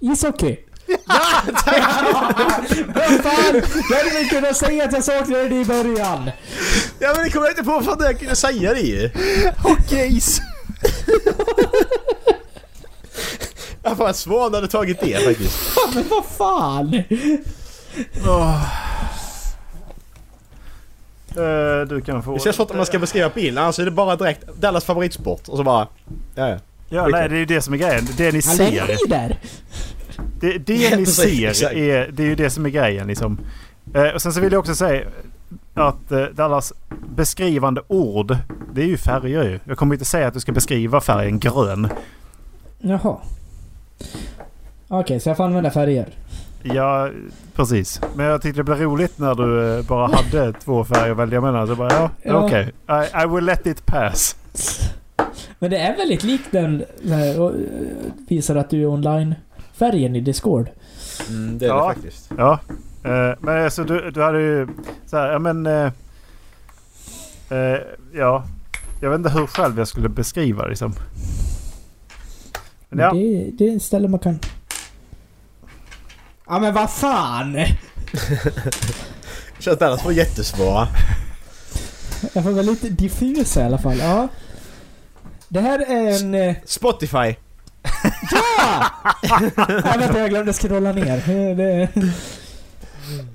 Ishockey. 0.00 0.56
Vad 2.94 3.22
fan! 3.22 3.62
Jag 3.90 3.96
hade 3.98 4.10
väl 4.10 4.28
kunnat 4.28 4.56
säga 4.56 4.84
att 4.84 4.92
jag 4.92 5.04
saknade 5.04 5.48
det 5.48 5.60
i 5.60 5.64
början. 5.64 6.30
Ja, 6.98 7.12
men 7.16 7.24
det 7.24 7.30
kommer 7.30 7.46
jag 7.46 7.52
inte 7.52 7.64
på 7.64 7.80
för 7.82 7.92
att 7.92 8.02
jag 8.02 8.18
kunde 8.18 8.36
säga 8.36 8.74
det 8.74 8.80
ju. 8.80 9.10
Hockeys! 9.58 10.40
Jag 13.82 13.94
var 13.94 14.12
svår 14.12 14.50
när 14.50 14.60
du 14.60 14.66
tagit 14.66 15.00
det 15.00 15.24
faktiskt. 15.24 15.58
Men 15.94 16.04
vad 16.08 16.24
fan! 16.24 17.02
Eh, 21.36 21.88
du 21.88 22.00
kan 22.00 22.22
få... 22.22 22.34
Det 22.34 22.40
känns 22.40 22.56
svårt 22.56 22.70
om 22.70 22.76
man 22.76 22.86
ska 22.86 22.98
beskriva 22.98 23.30
bilden. 23.34 23.64
Annars 23.64 23.78
är 23.78 23.84
det 23.84 23.90
bara 23.90 24.16
direkt 24.16 24.46
Dallas 24.60 24.84
favoritsport 24.84 25.48
och 25.48 25.56
så 25.56 25.62
bara... 25.62 25.86
Ja, 26.34 26.48
ja. 26.48 26.56
Ja, 26.88 27.06
nej, 27.06 27.28
det 27.28 27.34
är 27.34 27.38
ju 27.38 27.44
det 27.44 27.60
som 27.62 27.74
är 27.74 27.78
grejen. 27.78 28.08
Det 28.16 28.32
ni 28.32 28.40
Han 28.44 28.56
ser, 28.56 28.86
skidor! 28.86 29.36
det, 30.40 30.58
det 30.58 30.96
ni 30.96 31.06
ser 31.06 31.72
är, 31.76 32.10
det 32.12 32.22
är 32.22 32.26
ju 32.26 32.34
det 32.34 32.50
som 32.50 32.66
är 32.66 32.70
grejen 32.70 33.06
liksom. 33.06 33.38
Eh, 33.94 34.08
och 34.08 34.22
sen 34.22 34.32
så 34.32 34.40
vill 34.40 34.52
jag 34.52 34.60
också 34.60 34.74
säga 34.74 35.06
att 35.74 36.12
eh, 36.12 36.24
Dallas 36.24 36.72
beskrivande 37.16 37.82
ord, 37.88 38.36
det 38.74 38.82
är 38.82 38.86
ju 38.86 38.96
färger 38.96 39.42
ju. 39.44 39.60
Jag 39.64 39.78
kommer 39.78 39.94
inte 39.94 40.04
säga 40.04 40.28
att 40.28 40.34
du 40.34 40.40
ska 40.40 40.52
beskriva 40.52 41.00
färgen 41.00 41.38
grön. 41.38 41.88
Jaha. 42.78 43.16
Okej, 44.88 45.20
så 45.20 45.28
jag 45.28 45.36
får 45.36 45.44
använda 45.44 45.70
färger. 45.70 46.08
Ja, 46.62 47.08
precis. 47.54 48.00
Men 48.16 48.26
jag 48.26 48.42
tyckte 48.42 48.60
det 48.60 48.64
blev 48.64 48.80
roligt 48.80 49.18
när 49.18 49.34
du 49.34 49.78
eh, 49.78 49.84
bara 49.86 50.06
hade 50.16 50.52
två 50.52 50.84
färger 50.84 51.10
att 51.12 51.16
välja 51.18 51.40
mellan. 51.40 51.66
Så 51.66 51.74
bara, 51.76 51.92
ja, 51.92 52.10
Ja. 52.22 52.44
okej. 52.46 52.72
I, 52.88 53.22
I 53.24 53.26
will 53.34 53.44
let 53.44 53.66
it 53.66 53.86
pass. 53.86 54.36
Men 55.58 55.70
det 55.70 55.78
är 55.78 55.96
väldigt 55.96 56.22
likt 56.22 56.48
den, 56.50 56.84
här, 57.08 57.44
eh, 57.44 57.50
visar 58.28 58.56
att 58.56 58.70
du 58.70 58.82
är 58.82 58.86
online-färgen 58.86 60.16
i 60.16 60.20
Discord. 60.20 60.68
Mm, 61.28 61.58
det 61.58 61.64
är 61.64 61.68
Ja. 61.68 61.88
det 61.88 61.94
faktiskt. 61.94 62.30
Ja. 62.38 62.58
Eh, 63.04 63.34
men 63.40 63.64
alltså 63.64 63.84
du, 63.84 64.10
du 64.10 64.22
hade 64.22 64.40
ju 64.40 64.68
så 65.06 65.16
här, 65.16 65.32
ja 65.32 65.38
men... 65.38 65.66
eh, 65.66 65.92
eh, 67.50 67.78
ja. 68.14 68.44
Jag 69.00 69.10
vet 69.10 69.18
inte 69.18 69.30
hur 69.30 69.46
själv 69.46 69.78
jag 69.78 69.88
skulle 69.88 70.08
beskriva 70.08 70.66
liksom. 70.66 70.94
Men 72.88 72.98
ja. 72.98 73.12
Det, 73.12 73.50
det 73.58 73.68
är 73.72 73.76
ett 73.76 73.82
ställe 73.82 74.08
man 74.08 74.20
kan... 74.20 74.38
Ja 76.52 76.58
men 76.58 76.74
vad 76.74 76.90
fan! 76.90 77.54
Känns 79.58 79.78
det 79.78 79.86
annars 79.86 80.04
var 80.04 80.12
jättesvåra. 80.12 80.88
Jag 82.32 82.44
får 82.44 82.50
vara 82.50 82.62
lite 82.62 82.88
diffusa 82.88 83.60
i 83.60 83.64
alla 83.64 83.78
fall. 83.78 83.98
Ja. 83.98 84.28
Det 85.48 85.60
här 85.60 85.78
är 85.78 86.20
en... 86.20 86.34
eh, 86.34 86.56
Spotify! 86.64 87.16
Ja! 88.32 88.86
ja 89.66 89.94
vänta, 89.98 90.18
jag 90.18 90.30
glömde 90.30 90.52
scrolla 90.52 90.92
ner. 90.92 91.22
Det, 91.56 91.88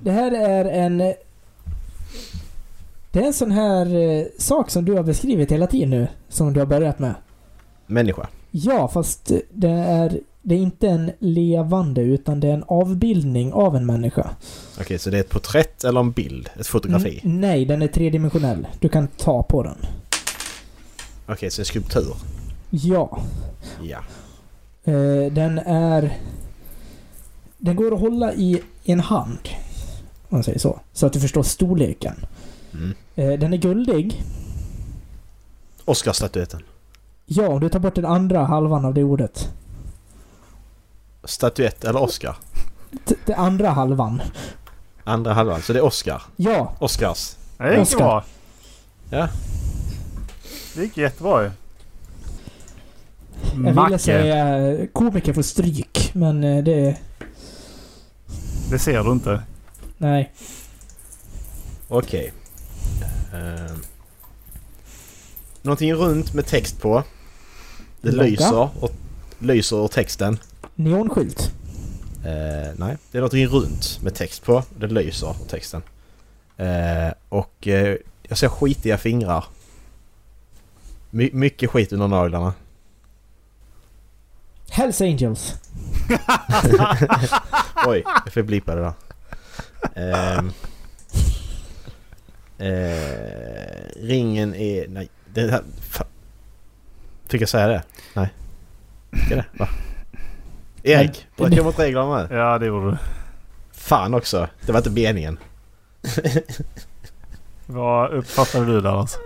det 0.02 0.12
här 0.12 0.32
är 0.32 0.66
en... 0.66 0.98
Det 3.12 3.20
är 3.20 3.26
en 3.28 3.34
sån 3.34 3.52
här 3.52 3.96
eh, 3.96 4.26
sak 4.38 4.70
som 4.70 4.86
du 4.86 4.94
har 4.94 5.04
beskrivit 5.04 5.52
hela 5.52 5.68
tiden 5.68 5.90
nu. 5.90 6.08
Som 6.30 6.54
du 6.54 6.60
har 6.60 6.68
börjat 6.68 7.00
med. 7.00 7.16
Människa. 7.86 8.28
Ja, 8.52 8.88
fast 8.88 9.32
det 9.52 9.70
är, 9.70 10.20
det 10.48 10.56
är 10.56 10.60
inte 10.60 10.88
en 10.90 11.12
levande 11.20 12.02
utan 12.02 12.40
det 12.40 12.48
är 12.48 12.54
en 12.54 12.64
avbildning 12.68 13.54
av 13.54 13.76
en 13.76 13.86
människa. 13.86 14.30
Okej, 14.80 15.00
så 15.00 15.10
det 15.10 15.18
är 15.18 15.22
ett 15.22 15.30
porträtt 15.30 15.84
eller 15.84 16.00
en 16.00 16.12
bild? 16.12 16.50
Ett 16.60 16.68
fotografi? 16.68 17.22
N- 17.24 17.42
nej, 17.42 17.66
den 17.66 17.82
är 17.82 17.88
tredimensionell. 17.88 18.68
Du 18.80 18.90
kan 18.90 19.08
ta 19.08 19.44
på 19.44 19.64
den. 19.64 19.78
Okej, 21.28 21.52
så 21.52 21.62
är 21.62 21.66
skulptur? 21.66 22.14
Ja. 22.70 23.20
Ja. 23.84 23.98
Eh, 24.84 25.32
den 25.34 25.60
är... 25.66 26.18
Den 27.58 27.76
går 27.76 27.94
att 27.94 28.00
hålla 28.00 28.34
i 28.34 28.62
en 28.84 29.00
hand. 29.00 29.40
Om 30.30 30.36
man 30.38 30.44
säger 30.44 30.60
så. 30.60 30.80
Så 30.94 31.06
att 31.06 31.14
du 31.14 31.20
förstår 31.20 31.44
storleken. 31.44 32.26
Mm. 32.74 32.94
Eh, 33.16 33.40
den 33.40 33.54
är 33.54 33.58
guldig. 33.58 34.24
Oscarsstatyetten. 35.86 36.62
Ja, 37.26 37.48
om 37.48 37.60
du 37.60 37.70
tar 37.70 37.80
bort 37.80 37.96
den 37.96 38.06
andra 38.06 38.44
halvan 38.44 38.86
av 38.86 38.94
det 38.94 39.04
ordet. 39.04 39.50
Statyett 41.28 41.84
eller 41.84 42.02
Oscar? 42.02 42.36
T- 43.06 43.16
den 43.26 43.36
andra 43.40 43.70
halvan. 43.70 44.22
Andra 45.04 45.34
halvan. 45.34 45.62
Så 45.62 45.74
det 45.74 45.80
är 45.80 45.84
Oscar. 45.84 46.22
Ja, 46.36 46.76
Oscars. 46.80 47.36
Det 47.58 47.72
gick 47.72 47.80
Oscar. 47.82 47.98
bra. 47.98 48.24
Ja. 49.10 49.28
Det 50.76 50.82
gick 50.82 50.98
jättebra 50.98 51.44
ju. 51.44 51.52
jag 53.66 53.84
ville 53.86 54.00
säga 54.00 54.58
eh, 54.72 54.88
komiker 54.94 55.34
får 55.34 55.42
stryk. 55.42 56.12
Men 56.14 56.44
eh, 56.44 56.64
det... 56.64 56.98
Det 58.70 58.80
ser 58.80 59.04
du 59.04 59.12
inte. 59.12 59.42
Nej. 59.98 60.32
Okej. 61.88 62.34
Ehm. 63.34 63.82
någonting 65.62 65.94
runt 65.94 66.34
med 66.34 66.46
text 66.46 66.82
på. 66.82 67.04
Det 68.02 68.12
lyser 68.12 68.70
och 68.80 68.92
lyser 69.40 69.84
ur 69.84 69.88
texten. 69.88 70.38
Neonskylt. 70.76 71.52
Eh, 72.26 72.74
nej, 72.78 72.98
det 73.12 73.18
är 73.18 73.22
någonting 73.22 73.48
runt 73.48 74.00
med 74.02 74.16
text 74.16 74.44
på. 74.44 74.64
Det 74.80 74.88
lyser 74.88 75.36
texten. 75.50 75.82
Eh, 76.58 77.14
och 77.30 77.68
eh, 77.68 77.98
jag 78.24 78.38
ser 78.38 78.50
skitiga 78.50 78.98
fingrar. 78.98 79.46
My- 81.10 81.30
mycket 81.34 81.70
skit 81.70 81.94
under 81.94 82.08
naglarna. 82.08 82.54
Hells 84.70 85.02
Angels. 85.02 85.54
Oj, 87.88 88.04
jag 88.26 88.34
får 88.34 88.42
blipa 88.42 88.76
det 88.76 88.82
där. 88.82 88.94
Ehm. 89.96 90.52
Eh, 92.58 94.02
ringen 94.02 94.56
är... 94.56 94.88
Nej, 94.88 95.10
det 95.34 95.52
här... 95.52 95.64
Fick 97.28 97.42
jag 97.42 97.50
säga 97.50 97.68
det? 97.68 97.84
Nej. 98.14 98.34
Jag 99.30 99.38
det? 99.38 99.46
Va? 99.60 99.70
Erik, 100.84 101.28
bröt 101.38 101.54
jag 101.56 101.66
mot 101.66 101.80
reglerna 101.80 102.28
nu? 102.30 102.36
Ja, 102.36 102.58
det 102.60 102.66
gjorde 102.66 102.92
du. 102.92 102.98
Fan 103.72 104.14
också. 104.14 104.48
Det 104.66 104.72
var 104.72 104.80
inte 104.80 104.90
meningen. 104.90 105.38
Vad 107.66 108.12
uppfattade 108.12 108.66
du 108.66 108.82
Dallas? 108.82 109.18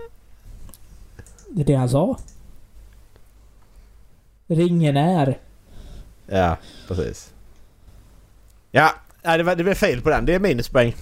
Det 1.48 1.60
är 1.62 1.66
det 1.66 1.74
han 1.74 1.88
sa. 1.88 2.16
Ringen 4.46 4.96
är... 4.96 5.38
Ja, 6.26 6.56
precis. 6.88 7.32
Ja, 8.70 8.90
det, 9.22 9.42
var, 9.42 9.54
det 9.56 9.64
blev 9.64 9.74
fel 9.74 10.00
på 10.00 10.10
den. 10.10 10.24
Det 10.26 10.34
är 10.34 10.38
minuspoäng. 10.38 10.94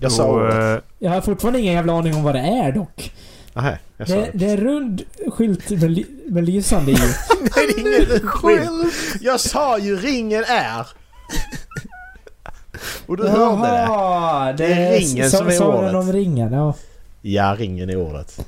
Jag 0.00 0.12
sa 0.12 0.26
ordet. 0.26 0.54
eh, 0.78 0.84
Jag 0.98 1.10
har 1.10 1.20
fortfarande 1.20 1.60
ingen 1.60 1.74
jävla 1.74 1.92
aning 1.92 2.14
om 2.14 2.22
vad 2.22 2.34
det 2.34 2.40
är 2.40 2.72
dock. 2.72 3.12
Nähä, 3.54 3.78
jag 3.96 4.08
sa 4.08 4.14
Det, 4.14 4.30
det. 4.34 4.46
är 4.46 4.50
en 4.50 4.56
rund 4.64 5.02
skylt 5.32 5.70
med, 5.70 6.04
med 6.28 6.44
lysande 6.44 6.90
i. 6.92 6.94
Nej, 7.40 7.74
det 7.76 7.80
är 7.82 8.06
ingen 8.18 8.28
skylt. 8.28 8.94
Jag 9.20 9.40
sa 9.40 9.78
ju 9.78 9.96
ringen 9.96 10.44
är. 10.48 10.86
Och 13.06 13.16
du 13.16 13.28
hörde 13.28 13.62
det. 13.62 13.68
Jaha, 13.78 14.52
Det 14.52 14.66
är 14.66 14.98
ringen 14.98 15.30
som 15.30 15.46
är 15.46 15.50
sagan 15.50 15.84
ordet. 15.84 15.94
om 15.94 16.12
ringen, 16.12 16.52
ja. 16.52 16.74
Ja, 17.20 17.56
ringen 17.58 17.90
är 17.90 17.96
ordet. 17.96 18.46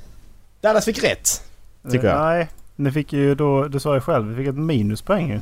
Dallas 0.61 0.85
fick 0.85 1.05
rätt. 1.05 1.43
Tycker 1.91 2.07
jag. 2.09 2.21
Nej, 2.25 2.49
ni 2.77 2.93
fick 2.93 3.13
ju 3.13 3.35
då... 3.35 3.69
Du 3.69 3.81
sa 3.81 3.95
ju 3.95 4.01
själv, 4.01 4.27
vi 4.29 4.37
fick 4.37 4.49
ett 4.49 4.55
minuspoäng 4.55 5.29
ju. 5.31 5.41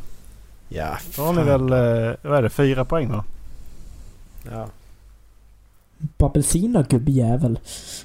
Ja, 0.68 0.96
Då 1.16 1.22
har 1.22 1.32
ni 1.32 1.42
väl... 1.42 1.60
eh, 1.72 2.14
Vad 2.22 2.38
är 2.38 2.42
det? 2.42 2.50
Fyra 2.50 2.84
poäng 2.84 3.08
då? 3.12 3.24
Ja. 4.52 4.66
På 6.16 6.26
apelsiner 6.26 6.86
gubbjävel. 6.88 7.58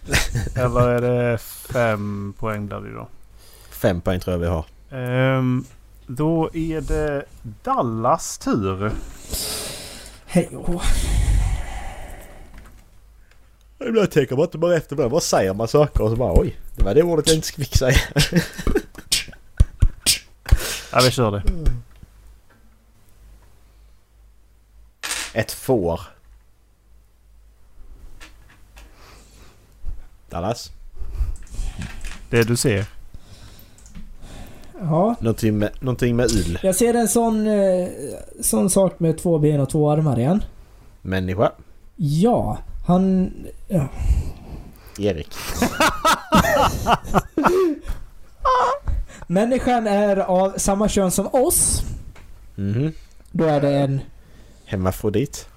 Eller 0.55 0.89
är 0.89 1.01
det 1.01 1.37
fem 1.37 2.33
poäng 2.39 2.67
där 2.67 2.93
då? 2.95 3.07
Fem 3.69 4.01
poäng 4.01 4.19
tror 4.19 4.33
jag 4.33 4.39
vi 4.39 4.47
har. 4.47 4.65
Ehm, 4.91 5.65
då 6.07 6.49
är 6.53 6.81
det 6.81 7.25
Dallas 7.63 8.37
tur. 8.37 8.91
Hej. 10.25 10.49
Ibland 13.87 14.11
tänker 14.11 14.35
man 14.35 14.45
inte 14.45 14.57
bara 14.57 14.75
efter 14.75 14.95
det. 14.95 15.09
Bara 15.09 15.21
säger 15.21 15.53
man 15.53 15.67
saker 15.67 16.03
och 16.03 16.09
så 16.09 16.15
bara 16.15 16.39
oj. 16.41 16.55
Det 16.75 16.83
var 16.83 16.93
det 16.93 17.03
ordet 17.03 17.27
jag 17.27 17.35
inte 17.35 17.51
fick 17.51 17.77
säga. 17.77 17.97
Ja, 20.91 20.99
vi 21.03 21.11
kör 21.11 21.31
det. 21.31 21.43
Ett 25.33 25.51
får. 25.51 26.01
Dallas? 30.29 30.71
Det 32.29 32.43
du 32.43 32.55
ser. 32.55 32.85
Ja. 34.79 35.15
Någonting 35.19 35.57
med, 35.57 35.69
någonting 35.79 36.15
med 36.15 36.25
ull. 36.31 36.59
Jag 36.63 36.75
ser 36.75 36.93
en 36.93 37.07
sån, 37.07 37.47
eh, 37.47 37.87
sån 38.41 38.69
sak 38.69 38.99
med 38.99 39.17
två 39.17 39.39
ben 39.39 39.59
och 39.59 39.69
två 39.69 39.91
armar 39.91 40.19
igen. 40.19 40.43
Människa. 41.01 41.51
Ja, 41.95 42.57
han... 42.87 43.31
Ja. 43.67 43.87
Erik. 44.99 45.29
Människan 49.27 49.87
är 49.87 50.17
av 50.17 50.53
samma 50.57 50.89
kön 50.89 51.11
som 51.11 51.27
oss. 51.27 51.81
Mhm. 52.55 52.93
Då 53.31 53.45
är 53.45 53.61
det 53.61 53.75
en... 53.77 54.01
Hemmafrodit. 54.65 55.47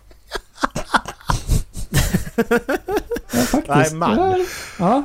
Ja, 3.33 3.39
faktiskt. 3.43 3.69
Nej, 3.69 3.95
man. 3.95 4.45
Ja. 4.79 5.03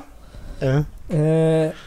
Ja. 0.59 0.83
Eh, 1.15 1.71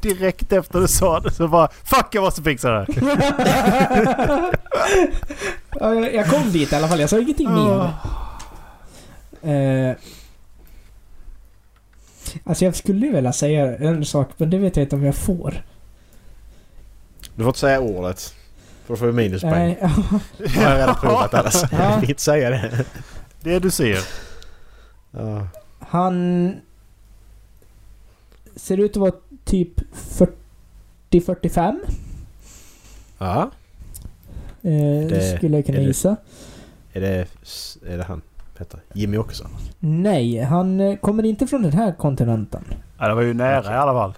Direkt 0.00 0.52
efter 0.52 0.80
du 0.80 0.88
sa 0.88 1.20
det 1.20 1.30
så 1.32 1.48
bara 1.48 1.68
Fuck 1.84 2.06
jag 2.14 2.22
måste 2.24 2.42
fixa 2.42 2.70
det 2.70 2.78
här. 2.78 2.86
ja, 5.80 5.94
jag- 5.94 6.14
jag 6.14 6.26
kom 6.30 6.52
dit 6.52 6.72
i 6.72 6.76
alla 6.76 6.88
fall. 6.88 7.00
Jag 7.00 7.10
sa 7.10 7.18
ingenting 7.18 7.54
mer. 7.54 7.90
Eh, 9.42 9.96
alltså 12.44 12.64
jag 12.64 12.76
skulle 12.76 13.08
vilja 13.08 13.32
säga 13.32 13.76
en 13.76 14.04
sak, 14.04 14.28
men 14.36 14.50
det 14.50 14.58
vet 14.58 14.76
jag 14.76 14.84
inte 14.84 14.96
om 14.96 15.04
jag 15.04 15.14
får. 15.14 15.62
Du 17.34 17.42
får 17.42 17.48
inte 17.50 17.58
säga 17.58 17.80
ordet. 17.80 18.34
För 18.86 18.94
då 18.94 18.96
får 18.98 19.06
vi 19.06 19.12
minuspoäng. 19.12 19.52
Nej, 19.54 19.78
ja. 19.80 19.90
Det 20.38 20.48
har 20.48 20.70
jag 20.70 20.78
redan 20.80 20.94
provat 20.94 21.34
annars. 21.34 21.54
Ja. 21.72 21.78
Jag 21.82 22.00
fick 22.00 22.08
inte 22.10 22.22
säga 22.22 22.50
det. 22.50 22.84
Det 23.40 23.58
du 23.58 23.70
ser. 23.70 23.98
Ja. 25.10 25.48
Han 25.78 26.52
ser 28.56 28.78
ut 28.80 28.90
att 28.90 28.96
vara 28.96 29.12
typ 29.44 29.80
40-45. 31.10 31.78
ja. 33.18 33.50
Eh, 34.62 35.08
Det- 35.08 35.36
skulle 35.36 35.56
jag 35.56 35.66
kunna 35.66 35.78
är 35.78 35.82
det- 35.82 35.86
gissa. 35.88 36.16
Är 36.92 37.00
det, 37.00 37.26
är 37.88 37.96
det 37.98 38.04
han? 38.04 38.22
Heter 38.58 38.80
Jimmy 38.92 39.16
Åkesson? 39.18 39.50
Nej, 39.78 40.38
han 40.42 40.80
eh, 40.80 40.96
kommer 40.96 41.24
inte 41.24 41.46
från 41.46 41.62
den 41.62 41.72
här 41.72 41.92
kontinenten. 41.92 42.64
Ja, 42.98 43.08
det 43.08 43.14
var 43.14 43.22
ju 43.22 43.34
nära 43.34 43.74
i 43.74 43.76
alla 43.76 43.92
fall. 43.92 44.14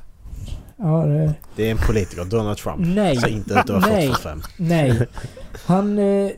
Ja, 0.77 1.05
det, 1.07 1.35
Det 1.57 1.67
är 1.67 1.71
en 1.71 1.79
politiker, 1.87 2.25
Donald 2.25 2.59
Trump. 2.59 2.77
Nej. 2.79 3.17
Ser 3.17 3.29
inte 3.29 3.55
ut 3.55 3.69
vara 3.71 3.81
Nej. 3.81 4.09
45. 4.09 4.43
nej. 4.57 5.07
Han... 5.67 5.99
Eh, 5.99 6.31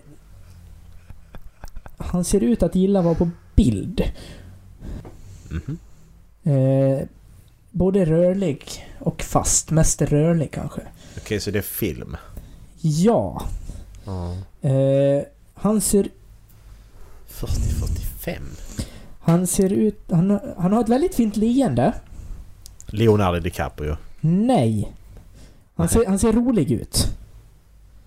han 1.98 2.24
ser 2.24 2.40
ut 2.40 2.62
att 2.62 2.74
gilla 2.74 2.98
att 2.98 3.04
vara 3.04 3.14
på 3.14 3.30
bild. 3.54 4.02
Mhm. 5.52 5.78
Eh, 6.44 7.06
både 7.70 8.04
rörlig 8.04 8.86
och 8.98 9.22
fast. 9.22 9.70
Mest 9.70 10.02
rörlig 10.02 10.50
kanske. 10.50 10.80
Okej, 11.16 11.40
så 11.40 11.50
det 11.50 11.58
är 11.58 11.62
film. 11.62 12.16
Ja. 12.80 13.42
Ja. 14.04 14.32
Eh, 14.68 15.22
han 15.54 15.80
ser 15.80 16.08
40-45. 17.28 18.38
Han 19.20 19.46
ser 19.46 19.72
ut... 19.72 20.00
Han, 20.10 20.40
han 20.58 20.72
har 20.72 20.80
ett 20.80 20.88
väldigt 20.88 21.14
fint 21.14 21.36
leende. 21.36 21.94
Leonardo 22.86 23.40
DiCaprio. 23.40 23.96
Nej. 24.20 24.92
Han 25.74 25.88
ser, 25.88 26.06
han 26.06 26.18
ser 26.18 26.32
rolig 26.32 26.70
ut. 26.70 27.06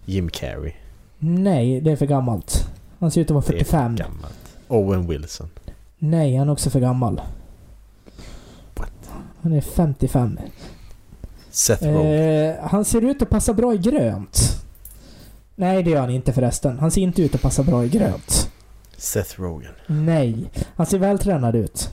Jim 0.05 0.29
Carrey. 0.29 0.71
Nej, 1.19 1.81
det 1.81 1.91
är 1.91 1.95
för 1.95 2.05
gammalt. 2.05 2.67
Han 2.99 3.11
ser 3.11 3.21
ut 3.21 3.27
att 3.31 3.33
vara 3.33 3.45
Det 3.47 3.53
är 3.53 3.57
45. 3.63 3.95
gammalt. 3.95 4.55
Owen 4.67 5.07
Wilson. 5.07 5.49
Nej, 5.97 6.35
han 6.35 6.49
är 6.49 6.53
också 6.53 6.69
för 6.69 6.79
gammal. 6.79 7.21
What? 8.75 9.09
Han 9.41 9.53
är 9.53 9.61
55. 9.61 10.39
Seth. 11.49 11.83
Eh, 11.87 12.55
han 12.61 12.85
ser 12.85 13.01
ut 13.01 13.21
att 13.21 13.29
passa 13.29 13.53
bra 13.53 13.73
i 13.73 13.77
grönt. 13.77 14.65
Nej, 15.55 15.83
det 15.83 15.89
gör 15.89 16.01
han 16.01 16.09
inte 16.09 16.33
förresten. 16.33 16.79
Han 16.79 16.91
ser 16.91 17.01
inte 17.01 17.21
ut 17.21 17.35
att 17.35 17.41
passa 17.41 17.63
bra 17.63 17.85
i 17.85 17.89
grönt. 17.89 18.51
Seth 18.97 19.41
Rogen. 19.41 19.73
Nej. 19.87 20.51
Han 20.75 20.85
ser 20.85 20.99
vältränad 20.99 21.55
ut. 21.55 21.89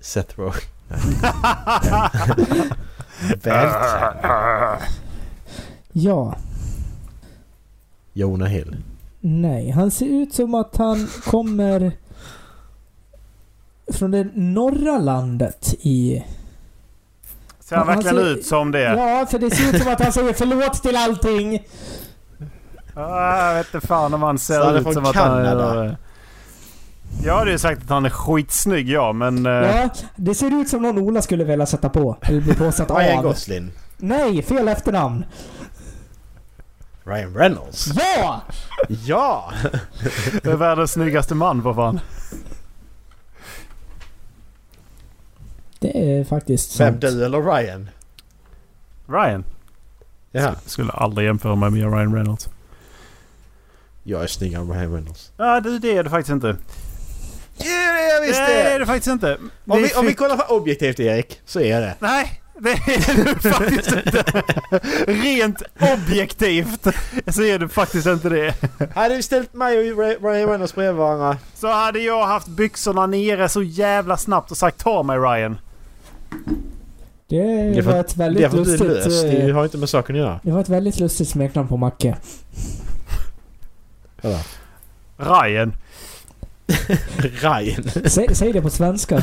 Seth 0.00 0.38
Rogen. 0.38 0.60
Vältränad. 3.42 4.78
Ja. 5.92 6.36
Jonah 8.12 8.48
Hill. 8.48 8.76
Nej. 9.20 9.70
Han 9.70 9.90
ser 9.90 10.06
ut 10.06 10.34
som 10.34 10.54
att 10.54 10.76
han 10.76 11.08
kommer 11.24 11.92
från 13.92 14.10
det 14.10 14.26
norra 14.34 14.98
landet 14.98 15.74
i... 15.80 16.24
Ser 17.60 17.76
han 17.76 17.86
Han 17.88 17.96
verkligen 17.96 18.16
ser- 18.16 18.32
ut 18.32 18.46
som 18.46 18.70
det? 18.72 18.80
Ja, 18.82 19.26
för 19.30 19.38
det 19.38 19.50
ser 19.50 19.74
ut 19.76 19.82
som 19.82 19.92
att 19.92 20.02
han 20.02 20.12
säger 20.12 20.32
förlåt 20.32 20.82
till 20.82 20.96
allting. 20.96 21.66
Ah, 22.94 23.48
jag 23.48 23.54
vet 23.54 23.74
inte 23.74 23.86
fan 23.86 24.14
om 24.14 24.22
han 24.22 24.38
ser 24.38 24.78
ut 24.78 24.92
som 24.94 25.04
att 25.04 25.12
Kanada. 25.12 25.68
han 25.68 25.78
är... 25.78 25.96
Jag 27.24 27.38
hade 27.38 27.50
ju 27.50 27.58
sagt 27.58 27.82
att 27.82 27.90
han 27.90 28.04
är 28.04 28.10
skitsnygg 28.10 28.88
ja, 28.88 29.12
men... 29.12 29.46
eh, 29.46 29.52
Ja, 29.52 29.88
det 30.16 30.34
ser 30.34 30.60
ut 30.60 30.68
som 30.68 30.82
någon 30.82 30.98
Ola 30.98 31.22
skulle 31.22 31.44
vilja 31.44 31.66
sätta 31.66 31.88
på. 31.88 32.16
Eller 32.22 32.40
bli 32.40 32.54
påsatt 32.54 32.90
Ryan 32.90 33.18
av. 33.18 33.24
Gosling. 33.24 33.70
Nej, 33.96 34.42
fel 34.42 34.68
efternamn. 34.68 35.24
Ryan 37.04 37.34
Reynolds. 37.34 37.88
Ja! 38.18 38.40
Ja! 39.06 39.52
Det 40.42 40.50
är 40.50 40.56
världens 40.56 40.92
snyggaste 40.92 41.34
man 41.34 41.62
för 41.62 41.74
fan. 41.74 42.00
Det 45.78 46.18
är 46.18 46.24
faktiskt 46.24 46.80
Vem 46.80 46.92
sant. 46.92 47.00
du 47.00 47.24
eller 47.24 47.42
Ryan? 47.42 47.90
Ryan. 49.08 49.44
Ja. 50.32 50.54
Skulle 50.66 50.92
aldrig 50.92 51.26
jämföra 51.26 51.54
mig 51.54 51.70
med 51.70 51.92
Ryan 51.94 52.14
Reynolds. 52.14 52.48
Jag 54.02 54.22
är 54.22 54.26
snyggare 54.26 54.62
än 54.62 54.72
Ryan 54.72 54.92
Reynolds. 54.94 55.32
Ja, 55.36 55.60
du 55.60 55.78
det 55.78 55.96
är 55.96 56.04
du 56.04 56.10
faktiskt 56.10 56.32
inte. 56.32 56.46
Ja, 57.58 57.64
det 57.64 57.70
är 57.70 58.14
jag 58.14 58.20
Nej, 58.32 58.54
det 58.64 58.70
är 58.70 58.78
du 58.78 58.86
faktiskt 58.86 59.06
inte. 59.12 59.34
Om 59.36 59.50
Det 59.76 59.88
vi, 59.88 59.94
om 59.94 60.02
vi 60.02 60.08
fick- 60.08 60.18
kollar 60.18 60.36
på 60.36 60.54
objektivt 60.54 61.00
Erik, 61.00 61.40
så 61.44 61.60
är 61.60 61.80
det. 61.80 61.94
Nej, 61.98 62.40
det 62.60 62.70
är 62.70 63.24
du 63.24 63.50
faktiskt 63.50 63.92
inte. 63.92 64.42
Rent 65.06 65.62
objektivt 65.80 66.86
så 67.28 67.42
är 67.42 67.58
du 67.58 67.68
faktiskt 67.68 68.06
inte 68.06 68.28
det. 68.28 68.54
Hade 68.94 69.16
vi 69.16 69.22
ställt 69.22 69.54
mig 69.54 69.92
och 69.92 69.98
Ryan 69.98 70.48
Reynolds 70.48 70.74
bredvid 70.74 70.96
varandra. 70.98 71.36
Så 71.54 71.68
hade 71.72 71.98
jag 71.98 72.26
haft 72.26 72.48
byxorna 72.48 73.06
nere 73.06 73.48
så 73.48 73.62
jävla 73.62 74.16
snabbt 74.16 74.50
och 74.50 74.56
sagt 74.56 74.78
ta 74.78 75.02
mig 75.02 75.18
Ryan. 75.18 75.58
Det 77.28 77.36
Det 77.42 77.78
är 77.78 77.82
för 77.82 77.92
var 77.92 77.98
att- 78.00 78.06
ett 78.06 78.12
Det 78.16 78.18
väldigt 78.18 78.50
för 78.50 78.56
du 78.56 78.62
är 78.62 78.66
lustigt... 78.66 78.88
lös. 78.88 79.24
eh, 79.24 79.46
Det 79.46 79.52
har 79.52 79.64
inte 79.64 79.78
med 79.78 79.88
saken 79.88 80.16
att 80.16 80.20
göra. 80.20 80.40
Det 80.42 80.50
var 80.52 80.60
ett 80.60 80.68
väldigt 80.68 81.00
lustigt 81.00 81.28
smeknamn 81.28 81.68
på 81.68 81.76
Macke. 81.76 82.16
Kolla. 84.22 84.38
Ryan. 85.16 85.72
Ryan. 87.18 87.84
Säg, 88.04 88.34
säg 88.34 88.52
det 88.52 88.62
på 88.62 88.70
svenska. 88.70 89.22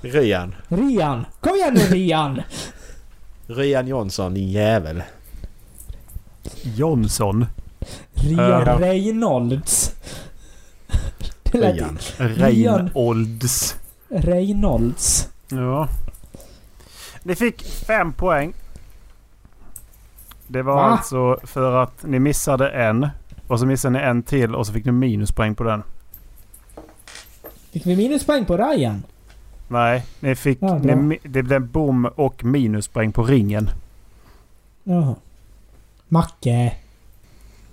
Ryan. 0.00 0.54
Rian! 0.68 1.24
Kom 1.40 1.54
igen 1.56 1.74
nu 1.74 1.80
Rian! 1.80 2.42
Ryan 3.46 3.86
Johnson, 3.88 4.34
din 4.34 4.48
jävel. 4.50 5.02
Johnson. 6.62 7.46
Rian 8.14 8.38
Ja. 8.66 8.76
Reynolds. 8.80 9.92
Det 11.42 11.58
lät 11.58 11.74
Ryan. 11.74 11.98
Reynolds. 12.18 13.76
Reynolds. 14.08 15.28
Ja. 15.48 15.88
Ni 17.26 17.34
fick 17.34 17.62
fem 17.62 18.12
poäng. 18.12 18.52
Det 20.46 20.62
var 20.62 20.74
Va? 20.74 20.82
alltså 20.82 21.38
för 21.42 21.82
att 21.82 22.02
ni 22.02 22.18
missade 22.18 22.70
en. 22.70 23.08
Och 23.46 23.60
så 23.60 23.66
missade 23.66 23.98
ni 23.98 24.04
en 24.04 24.22
till 24.22 24.54
och 24.54 24.66
så 24.66 24.72
fick 24.72 24.84
ni 24.84 24.92
minuspoäng 24.92 25.54
på 25.54 25.64
den. 25.64 25.82
Fick 27.72 27.86
vi 27.86 27.96
minuspoäng 27.96 28.44
på 28.44 28.56
Ryan? 28.56 29.02
Nej, 29.68 30.04
ni 30.20 30.34
fick... 30.34 30.58
Ja, 30.62 30.78
ni, 30.78 31.18
det 31.22 31.42
blev 31.42 31.66
bom 31.68 32.04
och 32.16 32.44
minuspoäng 32.44 33.12
på 33.12 33.22
ringen. 33.22 33.70
Jaha. 34.84 35.14
Macke, 36.08 36.76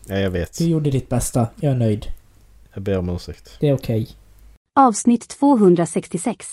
Ja, 0.06 0.16
jag 0.16 0.32
vet. 0.32 0.58
du 0.58 0.66
gjorde 0.70 0.91
ditt 0.91 1.10
bästa. 1.10 1.47
Jag 1.56 1.72
är 1.72 1.78
nöjd. 1.78 2.06
Jag 2.74 2.84
ber 2.84 2.97
om 2.97 3.10
ursäkt. 3.10 3.58
Det 3.60 3.70
är 3.70 3.74
okej. 3.74 4.10
Avsnitt 4.80 5.28
266. 5.28 6.47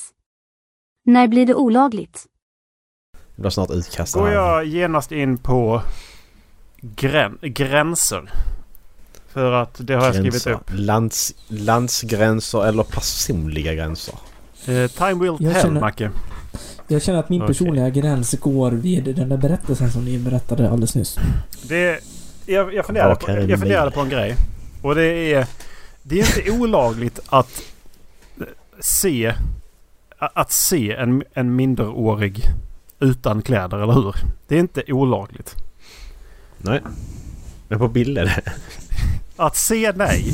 När 1.05 1.29
blir 1.29 1.47
det 1.47 1.55
olagligt? 1.55 2.27
Jag 3.39 3.43
blir 3.43 3.51
snart 3.51 3.71
utkastad. 3.71 4.21
Går 4.21 4.31
jag 4.31 4.65
genast 4.65 5.13
in 5.13 5.39
på 5.39 5.83
grän, 6.81 7.39
gränser. 7.43 8.31
För 9.29 9.53
att 9.53 9.75
det 9.79 9.95
har 9.95 10.05
jag 10.05 10.15
skrivit 10.15 10.33
Gränser. 10.33 10.51
upp. 10.53 10.71
Lands, 10.73 11.35
landsgränser 11.49 12.67
eller 12.67 12.83
personliga 12.83 13.75
gränser. 13.75 14.15
Eh, 14.67 14.87
time 14.91 15.15
will 15.15 15.37
Jag 15.41 15.53
tell, 15.53 15.63
känner- 15.63 15.81
Macke. 15.81 16.11
Jag 16.89 17.03
känner 17.03 17.19
att 17.19 17.29
min 17.29 17.43
Okej. 17.43 17.55
personliga 17.55 17.91
gräns 17.91 18.33
går 18.41 18.71
vid 18.71 19.05
den 19.05 19.29
där 19.29 19.37
berättelsen 19.37 19.91
som 19.91 20.05
ni 20.05 20.19
berättade 20.19 20.71
alldeles 20.71 20.95
nyss. 20.95 21.17
Det, 21.69 22.01
jag, 22.47 22.75
jag, 22.75 22.87
funderade 22.87 23.15
på, 23.15 23.31
jag 23.31 23.59
funderade 23.61 23.91
på 23.91 24.01
en 24.01 24.09
grej. 24.09 24.35
Och 24.83 24.95
det 24.95 25.05
är... 25.33 25.47
Det 26.03 26.21
är 26.21 26.39
inte 26.39 26.51
olagligt 26.63 27.21
att 27.29 27.63
se... 28.81 29.35
Att 30.19 30.53
se 30.53 30.93
en, 30.95 31.23
en 31.33 31.57
minderårig 31.57 32.43
utan 33.01 33.43
kläder, 33.43 33.79
eller 33.79 33.93
hur? 33.93 34.15
Det 34.49 34.55
är 34.55 34.61
inte 34.61 34.83
olagligt. 34.93 35.57
Nej. 36.59 36.81
Men 37.69 37.79
på 37.79 37.89
bild 37.89 38.19
är 38.19 38.25
det. 38.25 38.43
Att 39.37 39.57
se 39.57 39.93
nej. 39.97 40.33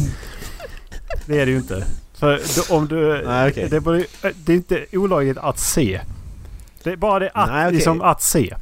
Det 1.27 1.41
är 1.41 1.47
det 1.47 1.53
ju 1.53 1.59
inte. 1.59 1.87
För 2.15 2.41
om 2.71 2.89
du... 2.89 3.23
Nej, 3.27 3.51
okej. 3.51 3.69
det, 3.71 3.77
är 3.77 4.07
det 4.47 4.53
är 4.53 4.57
inte 4.57 4.87
olagligt 4.93 5.39
att 5.39 5.59
se. 5.59 6.01
Det 6.83 6.93
är 6.93 6.97
bara 6.97 7.19
det 7.19 7.31
att, 7.35 7.49
Nej, 7.49 7.65
okej. 7.67 7.75
liksom 7.75 8.03
att 8.03 8.23
se. 8.23 8.55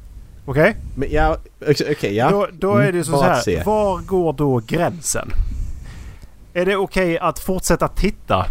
Okej? 0.44 0.76
Men 0.94 1.08
ja, 1.12 1.36
okej 1.60 1.88
okej, 1.90 2.14
ja. 2.16 2.30
Då, 2.30 2.48
då 2.52 2.76
är 2.76 2.92
det 2.92 3.04
så, 3.04 3.22
Mm, 3.22 3.40
så 3.42 3.50
här. 3.50 3.64
Var 3.64 4.00
går 4.00 4.32
då 4.32 4.62
gränsen? 4.66 5.32
Är 6.52 6.66
det 6.66 6.76
okej 6.76 7.18
att 7.18 7.38
fortsätta 7.38 7.88
titta? 7.88 8.46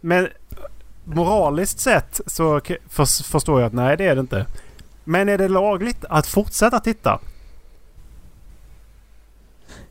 Men 0.00 0.28
moraliskt 1.04 1.80
sett 1.80 2.20
så 2.26 2.60
förstår 3.22 3.60
jag 3.60 3.66
att 3.66 3.72
nej 3.72 3.96
det 3.96 4.04
är 4.06 4.14
det 4.14 4.20
inte. 4.20 4.46
Men 5.04 5.28
är 5.28 5.38
det 5.38 5.48
lagligt 5.48 6.04
att 6.08 6.26
fortsätta 6.26 6.80
titta? 6.80 7.20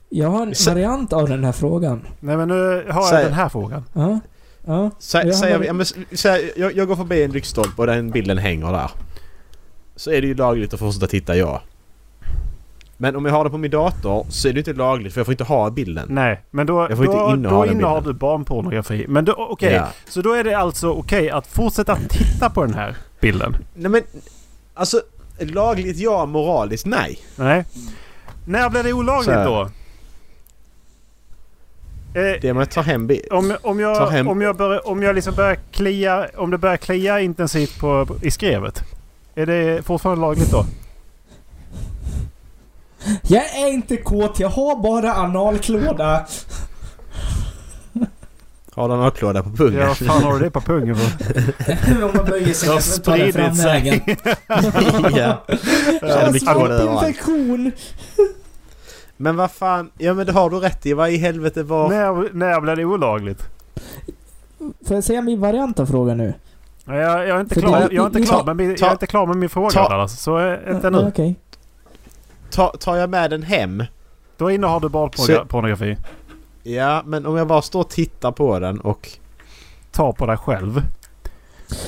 Jag 0.10 0.30
har 0.30 0.42
en 0.48 0.54
variant 0.68 1.14
av 1.14 1.30
den 1.30 1.44
här 1.44 1.52
frågan. 1.52 2.08
Nej 2.20 2.38
men 2.38 2.48
nu 2.48 2.86
har 2.90 3.02
jag 3.02 3.10
Säg- 3.10 3.24
den 3.24 3.34
här 3.34 3.50
frågan. 3.50 3.84
Ja. 3.94 4.20
Ja. 4.66 4.92
Sä, 5.00 5.24
Jag 5.24 5.36
säger 5.36 5.54
har- 5.54 5.60
vi, 5.62 5.68
ja, 5.68 5.74
men, 5.74 5.86
säg, 6.12 6.54
jag, 6.58 6.76
jag 6.76 6.88
går 6.88 6.96
förbi 6.96 7.24
en 7.24 7.32
lyktstolpe 7.32 7.82
och 7.82 7.88
den 7.88 8.12
bilden 8.12 8.38
hänger 8.38 8.72
där. 8.72 8.92
Så 9.96 10.12
är 10.12 10.22
det 10.22 10.28
ju 10.28 10.34
lagligt 10.36 10.74
att 10.74 10.80
fortsätta 10.80 11.08
titta 11.08 11.36
ja. 11.36 11.62
Men 13.02 13.16
om 13.16 13.26
jag 13.26 13.32
har 13.34 13.44
det 13.44 13.50
på 13.50 13.58
min 13.58 13.72
dator 13.72 14.26
så 14.30 14.48
är 14.48 14.54
det 14.54 14.60
inte 14.60 14.74
lagligt 14.74 15.14
för 15.14 15.20
jag 15.20 15.26
får 15.26 15.34
inte 15.34 15.44
ha 15.44 15.70
bilden. 15.70 16.08
Nej, 16.10 16.42
men 16.52 16.66
då, 16.68 16.88
Jag 16.90 16.98
får 16.98 17.06
inte 17.06 17.18
då, 17.18 17.32
inneha 17.34 17.56
då 17.56 17.66
innehar 17.72 18.02
du 18.02 18.14
barnpornografi. 18.14 19.06
Men 19.08 19.26
då, 19.26 19.34
okej. 19.34 19.74
Ja. 19.74 19.88
Så 20.10 20.22
då 20.22 20.34
är 20.34 20.44
det 20.44 20.54
alltså 20.54 20.90
okej 20.92 21.30
att 21.30 21.48
fortsätta 21.48 21.96
titta 22.10 22.50
på 22.50 22.66
den 22.66 22.74
här 22.74 22.96
bilden? 23.20 23.56
Nej 23.74 23.92
men 23.92 24.02
alltså 24.74 25.02
lagligt 25.40 25.98
ja, 25.98 26.26
moraliskt 26.26 26.86
nej. 26.86 27.20
Nej. 27.36 27.66
När 28.48 28.70
blir 28.70 28.84
det 28.84 28.90
Så 28.90 28.96
olagligt 28.98 29.30
här. 29.36 29.46
då? 29.46 29.62
Eh, 29.62 29.70
Det 32.42 32.44
är 32.50 32.62
att 32.62 32.72
ta 32.72 32.82
hem 32.82 33.10
om, 33.32 33.56
om 33.62 33.80
jag, 33.80 34.08
hem- 34.08 34.28
om 34.28 34.42
jag, 34.42 34.56
börjar, 34.56 34.88
om 34.88 35.04
jag 35.04 35.16
liksom 35.16 35.36
börjar 35.36 35.56
klia, 35.72 36.28
om 36.38 36.52
det 36.52 36.58
börjar 36.58 36.78
klia 36.78 37.20
intensivt 37.20 37.80
på, 37.80 38.08
i 38.22 38.32
skrevet. 38.32 38.84
Är 39.36 39.46
det 39.46 39.86
fortfarande 39.86 40.22
lagligt 40.22 40.52
då? 40.52 40.66
Jag 43.22 43.44
är 43.60 43.68
inte 43.74 43.98
kåt, 43.98 44.40
jag 44.40 44.50
har 44.50 44.76
bara 44.84 45.14
analklåda. 45.16 46.26
Har 48.74 48.88
du 48.88 48.94
analklåda 48.94 49.44
på 49.44 49.50
pungen? 49.50 49.80
Ja, 49.80 49.88
vad 49.88 49.98
fan 49.98 50.24
har 50.24 50.34
du 50.34 50.40
det 50.40 50.52
på 50.52 50.62
pungen 50.62 50.96
för? 50.96 52.04
Om 52.04 52.12
man 52.16 52.26
böjer 52.26 52.54
sig 52.54 52.70
har 52.70 52.80
så 52.80 53.02
tar 53.02 53.18
det 53.18 53.32
spridit 53.32 53.58
sig. 53.58 53.64
framvägen. 53.64 54.02
ja. 55.16 55.44
Svampinfektion. 56.40 57.72
Men 59.18 59.36
vad 59.36 59.52
fan, 59.52 59.92
ja 59.98 60.14
men 60.14 60.26
det 60.26 60.32
har 60.32 60.50
du 60.50 60.58
rätt 60.60 60.86
i. 60.86 60.94
Vad 60.94 61.10
i 61.10 61.18
helvete 61.18 61.64
var... 61.64 61.90
När, 61.90 62.34
när 62.34 62.62
blir 62.62 62.76
det 62.76 62.86
olagligt? 62.86 63.44
Får 64.88 64.96
jag 64.98 65.04
säga 65.04 65.22
min 65.22 65.40
variant 65.40 65.80
av 65.80 65.86
frågan 65.86 66.18
nu? 66.18 66.34
Ja, 66.86 66.96
Jag, 66.96 67.28
jag 67.28 67.38
är 67.38 67.40
inte 67.42 67.62
klar, 67.62 67.88
jag 67.92 68.04
är 68.04 68.06
inte 68.08 68.22
klar, 68.22 68.44
med 68.44 68.56
min, 68.56 68.70
jag 68.80 68.88
är 68.88 68.92
inte 68.92 69.08
klar 69.08 69.26
med 69.26 69.38
min 69.38 69.50
fråga 69.50 69.70
ta- 69.70 69.90
Dallas. 69.90 70.22
Så 70.22 70.58
inte 70.72 70.90
nu. 70.90 70.98
Okej. 71.08 71.36
Ta, 72.52 72.70
tar 72.80 72.96
jag 72.96 73.10
med 73.10 73.30
den 73.32 73.44
hem? 73.44 73.84
Då 74.38 74.52
innehar 74.52 74.80
du 74.80 74.90
barnpornografi. 74.90 75.98
Ja, 76.64 77.04
men 77.06 77.26
om 77.26 77.36
jag 77.38 77.48
bara 77.48 77.62
står 77.62 77.80
och 77.80 77.90
tittar 77.90 78.32
på 78.32 78.60
den 78.60 78.80
och... 78.80 79.10
Ta 79.92 80.14
på 80.14 80.26
dig 80.26 80.38
själv. 80.38 80.82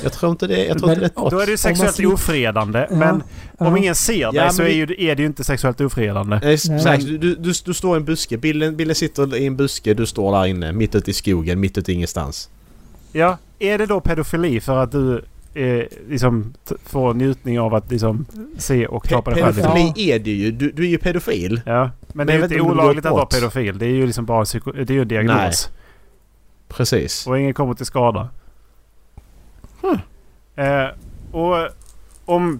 Jag 0.03 0.13
tror 0.13 0.31
inte 0.31 0.47
det, 0.47 0.65
jag 0.65 0.77
tror 0.77 0.87
Men- 0.87 1.03
inte 1.03 1.13
det 1.15 1.21
är. 1.25 1.29
Då 1.29 1.39
är 1.39 1.45
det 1.45 1.51
ju 1.51 1.57
sexuellt 1.57 1.95
slip- 1.95 2.13
ofredande. 2.13 2.87
Ja, 2.89 2.95
Men 2.95 3.15
om 3.57 3.67
ja. 3.71 3.77
ingen 3.77 3.95
ser 3.95 4.31
dig 4.31 4.41
Ja, 4.41 4.49
så 4.49 4.63
är, 4.63 4.67
ju, 4.69 4.83
är 4.83 5.15
det 5.15 5.21
ju 5.21 5.25
inte 5.25 5.43
sexuellt 5.43 5.81
ofredande. 5.81 6.39
Nej, 6.43 6.53
exakt. 6.53 7.03
men- 7.03 7.19
Du, 7.19 7.35
du, 7.35 7.51
du 7.65 7.73
står 7.73 7.95
i 7.95 7.99
en 7.99 8.05
buske. 8.05 8.37
Bilden, 8.37 8.75
bilden 8.75 8.95
sitter 8.95 9.35
i 9.35 9.45
en 9.45 9.55
buske. 9.57 9.93
Du 9.93 10.05
står 10.05 10.31
där 10.31 10.45
inne. 10.45 10.71
Mitt 10.71 10.95
ute 10.95 11.11
i 11.11 11.13
skogen. 11.13 11.59
Mitt 11.59 11.77
ute 11.77 11.91
i 11.91 11.95
ingenstans. 11.95 12.49
Ja, 13.11 13.37
är 13.59 13.77
det 13.77 13.85
då 13.85 13.99
pedofili 14.01 14.59
för 14.61 14.77
att 14.83 14.91
du 14.91 15.25
eh, 15.53 15.83
liksom 16.09 16.53
får 16.83 17.13
njutning 17.13 17.59
av 17.59 17.75
att 17.75 17.91
liksom 17.91 18.25
se 18.57 18.87
och 18.87 19.09
ta 19.09 19.21
på 19.21 19.29
dig 19.29 19.43
själv? 19.43 19.55
pedofili 19.55 19.83
Liksom? 19.85 20.03
är 20.03 20.19
det 20.19 20.31
ju. 20.31 20.51
Du, 20.51 20.71
du 20.71 20.83
är 20.83 20.87
ju 20.87 20.97
pedofil. 20.97 21.61
Ja, 21.65 21.81
men 21.81 21.91
Men 22.13 22.27
det 22.27 22.33
är 22.33 22.37
ju 22.37 22.43
inte 22.43 22.55
det 22.55 22.61
olagligt 22.61 23.05
att 23.05 23.11
vara 23.11 23.25
pedofil. 23.25 23.77
Det 23.77 23.85
är 23.85 23.89
ju 23.89 24.05
liksom 24.05 24.25
bara 24.25 24.39
en 24.39 24.45
psyko- 24.45 24.83
det 24.85 24.93
är 24.93 24.95
ju 24.95 25.01
en 25.01 25.07
diagnos. 25.07 25.69
Precis. 26.67 27.27
Och 27.27 27.39
ingen 27.39 27.53
kommer 27.53 27.73
till 27.73 27.85
skada. 27.85 28.29
Hmm. 29.81 29.97
Eh, 30.55 30.87
och 31.31 31.69
om... 32.25 32.59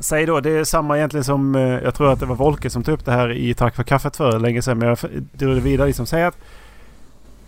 Säg 0.00 0.26
då, 0.26 0.40
det 0.40 0.50
är 0.50 0.64
samma 0.64 0.96
egentligen 0.96 1.24
som... 1.24 1.54
Eh, 1.54 1.62
jag 1.62 1.94
tror 1.94 2.12
att 2.12 2.20
det 2.20 2.26
var 2.26 2.36
Volke 2.36 2.70
som 2.70 2.82
tog 2.82 2.94
upp 2.94 3.04
det 3.04 3.12
här 3.12 3.32
i 3.32 3.54
Tack 3.54 3.76
för 3.76 3.82
kaffet 3.82 4.16
för 4.16 4.38
länge 4.38 4.62
sedan. 4.62 4.78
Men 4.78 4.88
jag 4.88 4.98
drog 5.32 5.54
det 5.54 5.60
vidare 5.60 5.86
liksom. 5.86 6.06
Säg 6.06 6.24
att... 6.24 6.38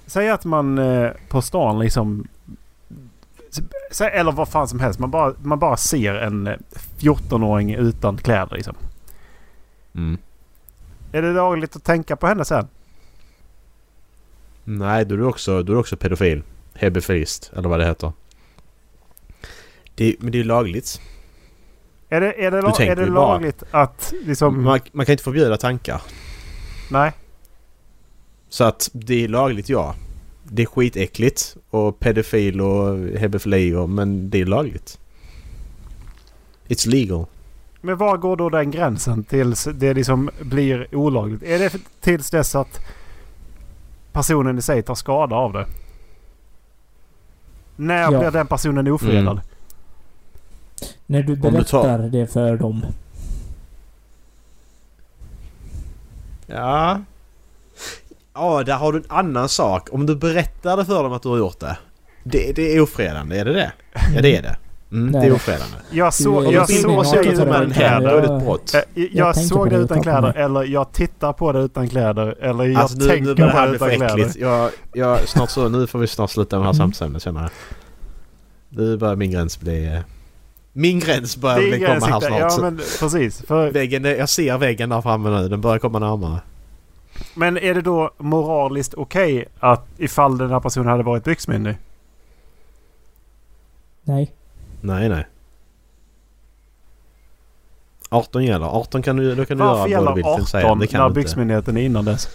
Säg 0.06 0.30
att 0.30 0.44
man 0.44 0.78
eh, 0.78 1.10
på 1.28 1.42
stan 1.42 1.78
liksom... 1.78 2.28
Eller 4.00 4.32
vad 4.32 4.48
fan 4.48 4.68
som 4.68 4.80
helst. 4.80 4.98
Man 4.98 5.10
bara, 5.10 5.34
man 5.42 5.58
bara 5.58 5.76
ser 5.76 6.14
en 6.14 6.46
eh, 6.46 6.56
14-åring 6.98 7.74
utan 7.74 8.16
kläder 8.16 8.56
liksom. 8.56 8.74
Mm. 9.94 10.18
Är 11.12 11.22
det 11.22 11.32
lagligt 11.32 11.76
att 11.76 11.84
tänka 11.84 12.16
på 12.16 12.26
henne 12.26 12.44
sen? 12.44 12.68
Nej, 14.64 15.04
då 15.04 15.14
är 15.14 15.18
du 15.18 15.24
också, 15.24 15.62
då 15.62 15.72
är 15.72 15.74
du 15.74 15.80
också 15.80 15.96
pedofil. 15.96 16.42
Hebefilist, 16.74 17.52
eller 17.56 17.68
vad 17.68 17.78
det 17.80 17.86
heter. 17.86 18.12
Det, 19.94 20.16
men 20.20 20.32
det 20.32 20.36
är 20.38 20.42
ju 20.42 20.48
lagligt. 20.48 21.00
Är 22.08 22.20
det, 22.20 22.44
är 22.44 22.50
det, 22.50 22.62
la- 22.62 22.76
är 22.80 22.96
det 22.96 23.04
ju 23.04 23.10
bara- 23.10 23.32
lagligt 23.32 23.62
att 23.70 24.12
liksom... 24.24 24.62
Man, 24.62 24.80
man 24.92 25.06
kan 25.06 25.12
inte 25.12 25.24
förbjuda 25.24 25.56
tankar. 25.56 26.02
Nej. 26.90 27.12
Så 28.48 28.64
att 28.64 28.90
det 28.92 29.24
är 29.24 29.28
lagligt, 29.28 29.68
ja. 29.68 29.94
Det 30.54 30.62
är 30.62 30.66
skitäckligt 30.66 31.56
och 31.70 31.98
pedofil 31.98 32.60
och 32.60 32.98
hebefili 33.18 33.74
och, 33.74 33.88
men 33.90 34.30
det 34.30 34.40
är 34.40 34.46
lagligt. 34.46 34.98
It's 36.68 36.88
legal. 36.88 37.26
Men 37.80 37.96
var 37.96 38.16
går 38.16 38.36
då 38.36 38.48
den 38.50 38.70
gränsen 38.70 39.24
tills 39.24 39.64
det 39.74 39.94
liksom 39.94 40.30
blir 40.40 40.94
olagligt? 40.94 41.42
Är 41.42 41.58
det 41.58 41.72
tills 42.00 42.30
dess 42.30 42.54
att 42.54 42.80
personen 44.12 44.58
i 44.58 44.62
sig 44.62 44.82
tar 44.82 44.94
skada 44.94 45.36
av 45.36 45.52
det? 45.52 45.66
När 47.76 48.12
Ja. 48.12 48.18
blir 48.18 48.30
den 48.30 48.46
personen 48.46 48.88
ofredad? 48.88 49.22
Mm. 49.32 49.40
När 51.06 51.22
du 51.22 51.34
du 51.36 51.42
tar- 51.42 51.82
berättar 51.82 51.98
det 51.98 52.26
för 52.32 52.56
dem. 52.56 52.82
Ja. 56.46 57.00
Ja, 58.34 58.62
där 58.62 58.74
har 58.76 58.92
du 58.92 58.98
en 58.98 59.04
annan 59.08 59.48
sak. 59.48 59.88
Om 59.92 60.06
du 60.06 60.16
berättar 60.16 60.76
det 60.76 60.84
för 60.84 61.02
dem 61.02 61.12
att 61.12 61.22
du 61.22 61.28
har 61.28 61.38
gjort 61.38 61.60
det. 61.60 61.76
Det, 62.24 62.52
det 62.56 62.76
är 62.76 62.80
ofredande, 62.80 63.38
är 63.38 63.44
det 63.44 63.52
det? 63.52 63.72
Ja, 64.14 64.20
det 64.22 64.36
är 64.36 64.42
det. 64.42 64.56
Mm, 64.92 65.12
det 65.12 65.26
är 65.26 65.32
ofredande. 65.32 65.76
Jag, 65.90 66.14
så, 66.14 66.22
såg 66.22 66.44
det 66.52 66.66
för 66.66 67.32
utan 67.32 67.48
här, 67.52 67.70
kläder. 67.74 68.10
då 68.10 68.16
är 68.16 68.22
det 68.28 68.36
ett 68.36 68.44
brott. 68.44 68.74
Eh, 68.74 69.02
Jag, 69.12 69.36
såg 69.36 69.70
det 69.70 69.76
utan 69.76 70.02
kläder 70.02 70.32
eller 70.36 70.64
jag 70.64 70.92
tittar 70.92 71.32
på 71.32 71.52
det 71.52 71.58
utan 71.58 71.88
kläder 71.88 72.36
eller 72.40 72.64
jag 72.64 72.76
Alltså 72.82 72.98
nu, 72.98 73.04
tänker 73.08 73.26
nu 73.28 73.34
börjar 73.34 73.46
det 73.46 73.52
på 73.52 73.58
här 73.58 73.72
det 73.72 73.78
för 73.78 73.90
utan 74.06 74.08
kläder. 74.16 74.32
Jag, 74.40 74.70
jag, 74.92 75.28
snart 75.28 75.50
så, 75.50 75.68
nu 75.68 75.86
får 75.86 75.98
vi 75.98 76.06
snart 76.06 76.30
sluta 76.30 76.56
med 76.56 76.62
det 76.62 76.66
här 76.66 76.74
Mm. 76.74 76.78
samtalsämnet 76.92 77.22
känner 77.22 77.40
jag. 77.40 77.50
Nu 78.68 78.96
börjar 78.96 79.16
min 79.16 79.30
gräns 79.30 79.60
bli... 79.60 79.86
eh, 79.86 79.98
Min 80.72 81.00
gräns 81.00 81.36
börjar 81.36 81.58
bli 81.58 81.78
komma 81.86 82.06
här 82.06 82.20
snart. 82.20 82.40
Ja 82.40 82.58
men 82.60 82.76
precis. 83.00 83.42
För, 83.46 83.70
väggen, 83.70 84.04
jag 84.04 84.28
ser 84.28 84.58
väggen 84.58 84.88
där 84.88 85.00
framme 85.02 85.30
nu. 85.30 85.48
Den 85.48 85.60
börjar 85.60 85.78
komma 85.78 85.98
närmare. 85.98 86.40
Men 87.34 87.58
är 87.58 87.74
det 87.74 87.80
då 87.82 88.10
moraliskt 88.18 88.94
okej 88.94 89.44
att 89.58 89.86
ifall 89.96 90.38
den 90.38 90.50
här 90.50 90.60
personen 90.60 90.86
hade 90.88 91.02
varit 91.02 91.24
byxmyndig? 91.24 91.76
Nej. 94.02 94.32
Nej, 94.80 95.08
nej. 95.08 95.26
18 98.08 98.44
gäller. 98.44 98.66
18 98.66 99.02
kan 99.02 99.16
du, 99.16 99.34
då 99.34 99.44
kan 99.44 99.58
du 99.58 99.64
Varför 99.64 99.88
göra 99.88 100.04
vad 100.04 100.14
du 100.16 100.20
gäller 100.20 100.34
vill. 100.36 100.44
till 100.44 100.50
säga. 100.50 100.66
18 100.66 100.78
Det 100.78 100.86
kan 100.86 101.00
när 101.00 101.10
byxmyndigheten 101.10 101.76
är 101.76 101.82
innan 101.82 102.04
dess? 102.04 102.28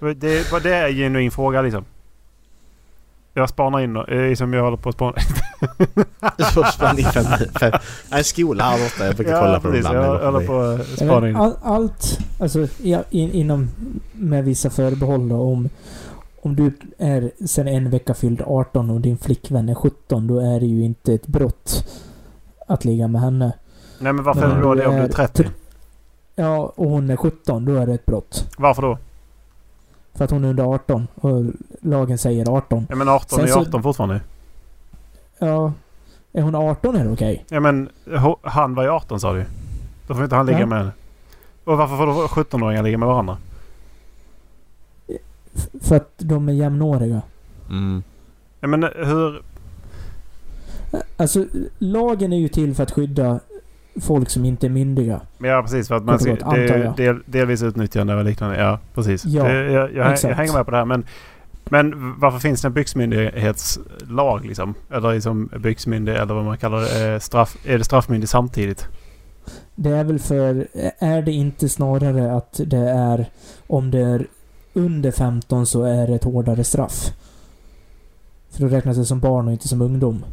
Det, 0.00 0.14
det 0.62 0.74
är 0.74 0.88
en 0.88 0.94
genuin 0.94 1.30
fråga 1.30 1.62
liksom. 1.62 1.84
Jag 3.34 3.48
spanar 3.48 3.80
in 3.80 3.96
och- 3.96 4.08
eh, 4.08 4.34
som 4.34 4.52
jag 4.52 4.62
håller 4.62 4.76
på 4.76 4.88
att 4.88 4.94
spana. 4.94 5.14
Så 6.54 6.64
sprang 6.64 6.98
in 6.98 7.04
fem, 7.04 7.24
fem, 7.60 7.72
en 8.10 8.24
skola 8.24 8.64
här 8.64 8.78
borta. 8.84 9.06
Jag 9.06 9.16
brukar 9.16 9.40
kolla 9.40 9.60
på 9.60 9.66
dem 9.66 9.72
precis. 9.72 9.86
ibland. 9.90 10.06
Jag 10.22 10.32
håller 10.32 10.46
på 10.46 10.60
att 10.60 10.88
Ja, 11.00 11.06
spana 11.06 11.28
in. 11.28 11.36
all, 11.36 11.52
allt, 11.62 12.18
alltså 12.40 12.66
ja, 12.82 13.02
in, 13.10 13.30
inom, 13.32 13.68
med 14.12 14.44
vissa 14.44 14.70
förbehåll 14.70 15.28
då, 15.28 15.36
om, 15.36 15.68
om 16.42 16.56
du 16.56 16.72
är 16.98 17.30
sen 17.46 17.68
en 17.68 17.90
vecka 17.90 18.14
fylld 18.14 18.42
18 18.46 18.90
och 18.90 19.00
din 19.00 19.18
flickvän 19.18 19.68
är 19.68 19.74
17, 19.74 20.26
då 20.26 20.38
är 20.38 20.60
det 20.60 20.66
ju 20.66 20.84
inte 20.84 21.14
ett 21.14 21.26
brott 21.26 21.88
att 22.68 22.84
ligga 22.84 23.08
med 23.08 23.20
henne. 23.20 23.52
Nej 23.98 24.12
men 24.12 24.24
varför 24.24 24.40
Men 24.40 24.50
är 24.50 24.56
det 24.56 24.62
då 24.62 24.74
du 24.74 24.80
det 24.80 24.86
om 24.86 24.94
du 24.94 25.00
är 25.00 25.04
är 25.04 25.08
30? 25.12 25.42
tr- 25.42 25.48
Ja, 26.34 26.72
och 26.76 26.90
hon 26.90 27.10
är 27.10 27.16
17, 27.16 27.64
då 27.64 27.74
är 27.74 27.86
det 27.86 27.94
ett 27.94 28.06
brott. 28.06 28.44
Varför 28.58 28.82
då? 28.82 28.98
För 30.14 30.24
att 30.24 30.30
hon 30.30 30.44
är 30.44 30.48
under 30.48 30.64
18 30.74 31.08
och 31.14 31.44
lagen 31.80 32.18
säger 32.18 32.56
18. 32.56 32.86
Ja 32.90 32.96
men 32.96 33.08
18 33.08 33.28
Sen 33.38 33.48
är 33.48 33.52
så- 33.52 33.60
18 33.60 33.82
fortfarande. 33.82 34.20
Ja, 35.38 35.72
är 36.32 36.42
hon 36.42 36.54
18 36.54 36.96
är 36.96 37.04
det 37.04 37.10
okej. 37.10 37.44
Ja 37.48 37.60
men 37.60 37.88
han 38.42 38.74
var 38.74 38.82
ju 38.82 38.88
18 38.90 39.20
sa 39.20 39.32
du. 39.32 39.44
Då 40.06 40.14
får 40.14 40.24
inte 40.24 40.36
han 40.36 40.46
ligga 40.46 40.60
Ja. 40.60 40.66
med 40.66 40.78
henne. 40.78 40.90
Och 41.64 41.78
varför 41.78 41.96
får 41.96 42.06
då 42.06 42.12
17-åringar 42.26 42.82
ligga 42.82 42.98
med 42.98 43.08
varandra? 43.08 43.36
För 45.80 45.96
att 45.96 46.12
de 46.18 46.48
är 46.48 46.52
jämnåriga. 46.52 47.22
Mm. 47.70 48.02
Ja 48.60 48.68
men 48.68 48.82
hur... 48.82 49.42
Alltså, 51.16 51.46
lagen 51.78 52.32
är 52.32 52.36
ju 52.36 52.48
till 52.48 52.74
för 52.74 52.82
att 52.82 52.90
skydda 52.90 53.40
folk 54.00 54.30
som 54.30 54.44
inte 54.44 54.66
är 54.66 54.70
myndiga. 54.70 55.20
Ja 55.38 55.62
precis 55.62 55.88
för 55.88 55.94
att 55.94 56.04
man 56.04 56.18
gott, 56.18 56.38
det 56.50 56.68
är 56.68 56.96
del, 56.96 57.22
delvis 57.26 57.62
utnyttjande 57.62 58.14
och 58.14 58.24
liknande. 58.24 58.60
Ja 58.60 58.78
precis. 58.94 59.24
Ja, 59.24 59.44
det, 59.44 59.72
jag, 59.72 59.94
jag, 59.94 60.18
jag 60.22 60.34
hänger 60.34 60.52
med 60.52 60.64
på 60.64 60.70
det 60.70 60.76
här 60.76 60.84
men... 60.84 61.04
Men 61.64 62.20
varför 62.20 62.38
finns 62.38 62.62
det 62.62 62.68
en 62.68 62.72
byxmyndighetslag 62.72 64.46
liksom? 64.46 64.74
Eller 64.90 65.14
liksom 65.14 65.50
byxmyndig 65.58 66.14
eller 66.14 66.34
vad 66.34 66.44
man 66.44 66.58
kallar 66.58 66.80
det. 66.80 67.12
Eh, 67.12 67.18
straff, 67.18 67.56
är 67.66 67.78
det 67.78 67.84
straffmyndig 67.84 68.28
samtidigt? 68.28 68.88
Det 69.74 69.90
är 69.90 70.04
väl 70.04 70.18
för... 70.18 70.68
Är 70.98 71.22
det 71.22 71.32
inte 71.32 71.68
snarare 71.68 72.36
att 72.36 72.60
det 72.66 72.90
är... 72.90 73.26
Om 73.66 73.90
det 73.90 74.00
är 74.00 74.26
under 74.72 75.10
15 75.10 75.66
så 75.66 75.82
är 75.82 76.06
det 76.06 76.14
ett 76.14 76.24
hårdare 76.24 76.64
straff? 76.64 77.10
För 78.50 78.60
då 78.60 78.68
räknas 78.68 78.96
det 78.96 79.04
som 79.04 79.20
barn 79.20 79.46
och 79.46 79.52
inte 79.52 79.68
som 79.68 79.82
ungdom. 79.82 80.24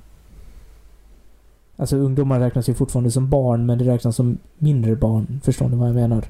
Alltså 1.80 1.95
ungdomar 1.95 2.39
räknas 2.39 2.69
ju 2.69 2.73
fortfarande 2.73 3.11
som 3.11 3.30
barn, 3.30 3.65
men 3.65 3.77
det 3.77 3.86
räknas 3.86 4.15
som 4.15 4.38
mindre 4.57 4.95
barn. 4.95 5.41
Förstår 5.43 5.69
ni 5.69 5.75
vad 5.75 5.88
jag 5.88 5.95
menar? 5.95 6.25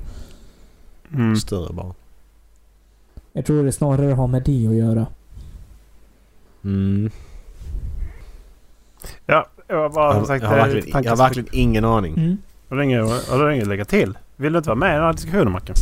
Mm. 1.14 1.36
Större 1.36 1.74
barn. 1.74 1.94
Jag 3.34 3.46
tror 3.46 3.64
det 3.64 3.72
snarare 3.72 4.14
har 4.14 4.28
med 4.28 4.44
det 4.44 4.68
att 4.68 4.76
göra. 4.76 5.08
Mm. 6.64 7.12
Ja, 9.26 9.48
jag 9.68 9.76
har 9.82 9.90
bara 9.90 10.16
Jag, 10.18 10.28
sagt... 10.28 10.44
jag, 10.44 10.50
har 10.50 10.58
verkligen, 10.58 11.04
jag 11.04 11.12
har 11.12 11.18
verkligen 11.18 11.50
ingen 11.52 11.86
aning. 11.86 12.14
Mm. 12.18 12.38
Har 12.70 12.78
du 12.78 12.84
inget, 12.84 13.28
har 13.30 13.48
du 13.48 13.54
inget 13.54 13.64
att 13.64 13.70
lägga 13.70 13.86
till? 13.86 14.18
Vill 14.36 14.54
du 14.54 14.58
inte 14.58 14.70
vara 14.70 14.80
med 14.80 14.90
i 14.92 14.94
den 14.94 15.04
här 15.04 15.14
diskussionen 15.14 15.52
Macke? 15.52 15.74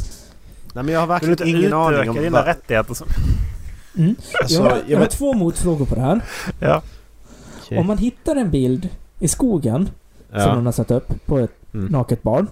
Nej 0.73 0.83
men 0.83 0.93
jag 0.93 0.99
har 1.07 1.19
Vill 1.19 1.19
du 1.21 1.27
verkligen 1.27 1.49
inte 1.49 1.59
ingen 1.59 1.73
aning 1.73 1.93
utöka 1.99 2.11
om... 2.11 2.17
dina 2.17 2.37
vad- 2.37 2.45
rättigheter? 2.45 2.93
Som... 2.93 3.07
Mm. 3.97 4.15
Alltså, 4.41 4.55
jag, 4.63 4.69
har, 4.69 4.77
jag 4.77 4.83
jag 4.87 4.99
har 4.99 5.05
två 5.05 5.33
motfrågor 5.33 5.85
på 5.85 5.95
det 5.95 6.01
här. 6.01 6.21
Ja. 6.59 6.81
Okej. 7.63 7.77
Om 7.77 7.87
man 7.87 7.97
hittar 7.97 8.35
en 8.35 8.51
bild 8.51 8.89
i 9.19 9.27
skogen 9.27 9.89
som 10.31 10.39
Ja. 10.41 10.55
någon 10.55 10.65
har 10.65 10.73
satt 10.73 10.91
upp 10.91 11.25
på 11.25 11.37
ett 11.39 11.51
Mm. 11.73 11.85
naket 11.91 12.23
barn. 12.23 12.47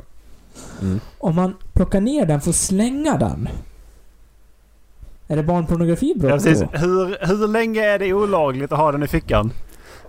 Mm. 0.81 0.99
Om 1.17 1.35
man 1.35 1.53
plockar 1.73 2.01
ner 2.01 2.25
den 2.25 2.41
för 2.41 2.49
att 2.49 2.55
slänga 2.55 3.17
den. 3.17 3.49
Är 5.27 5.35
det 5.35 5.41
Ja, 5.41 5.47
barnpornografibrott 5.47 6.31
precis. 6.43 6.59
då? 6.59 6.77
Hur, 6.77 7.17
hur 7.27 7.47
länge 7.47 7.81
är 7.85 7.99
det 7.99 8.13
olagligt 8.13 8.71
att 8.71 8.77
ha 8.79 8.91
den 8.91 9.03
i 9.03 9.07
fickan? 9.07 9.51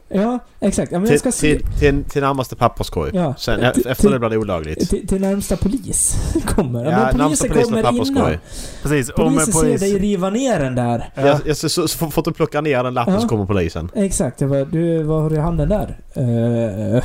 Ja, 0.08 0.38
exakt. 0.60 0.92
Ja, 0.92 0.98
men 0.98 1.10
jag 1.10 1.20
Till, 1.22 1.32
ska 1.32 1.32
se... 1.32 1.58
till, 1.58 1.66
till, 1.78 2.04
till 2.04 2.22
närmaste 2.22 2.56
papperskorg. 2.56 3.10
Ja. 3.14 3.34
Sen, 3.38 3.60
efter 3.60 3.94
till- 3.94 4.10
det 4.10 4.18
blir 4.18 4.28
det 4.30 4.36
olagligt. 4.38 4.90
Till, 4.90 5.06
till 5.06 5.20
närmsta 5.20 5.56
polis 5.56 6.16
kommer. 6.46 6.84
Ja, 6.84 6.90
Ja, 6.90 6.98
men 7.06 7.16
närmsta 7.16 7.48
polisen 7.48 7.72
polisen 7.72 8.14
kommer 8.14 8.28
innan. 8.28 8.40
Precis. 8.82 9.10
Polisen 9.16 9.52
ser 9.52 9.60
polis... 9.60 9.80
dig 9.80 9.98
riva 9.98 10.30
ner 10.30 10.60
den 10.60 10.74
där. 10.74 11.10
Ja. 11.14 11.40
Jag, 11.44 11.56
så, 11.56 11.68
så, 11.68 11.88
så 11.88 12.10
får 12.10 12.22
du 12.22 12.32
plocka 12.32 12.60
ner 12.60 12.84
den 12.84 12.94
lappen 12.94 13.14
Ja. 13.14 13.20
så 13.20 13.28
kommer 13.28 13.46
polisen. 13.46 13.90
Exakt. 13.94 14.40
Jag 14.40 14.50
bara, 14.50 14.64
du, 14.64 15.02
vad 15.02 15.22
har 15.22 15.30
du 15.30 15.36
i 15.36 15.40
handen 15.40 15.68
där? 15.68 15.98
Eh, 16.14 17.04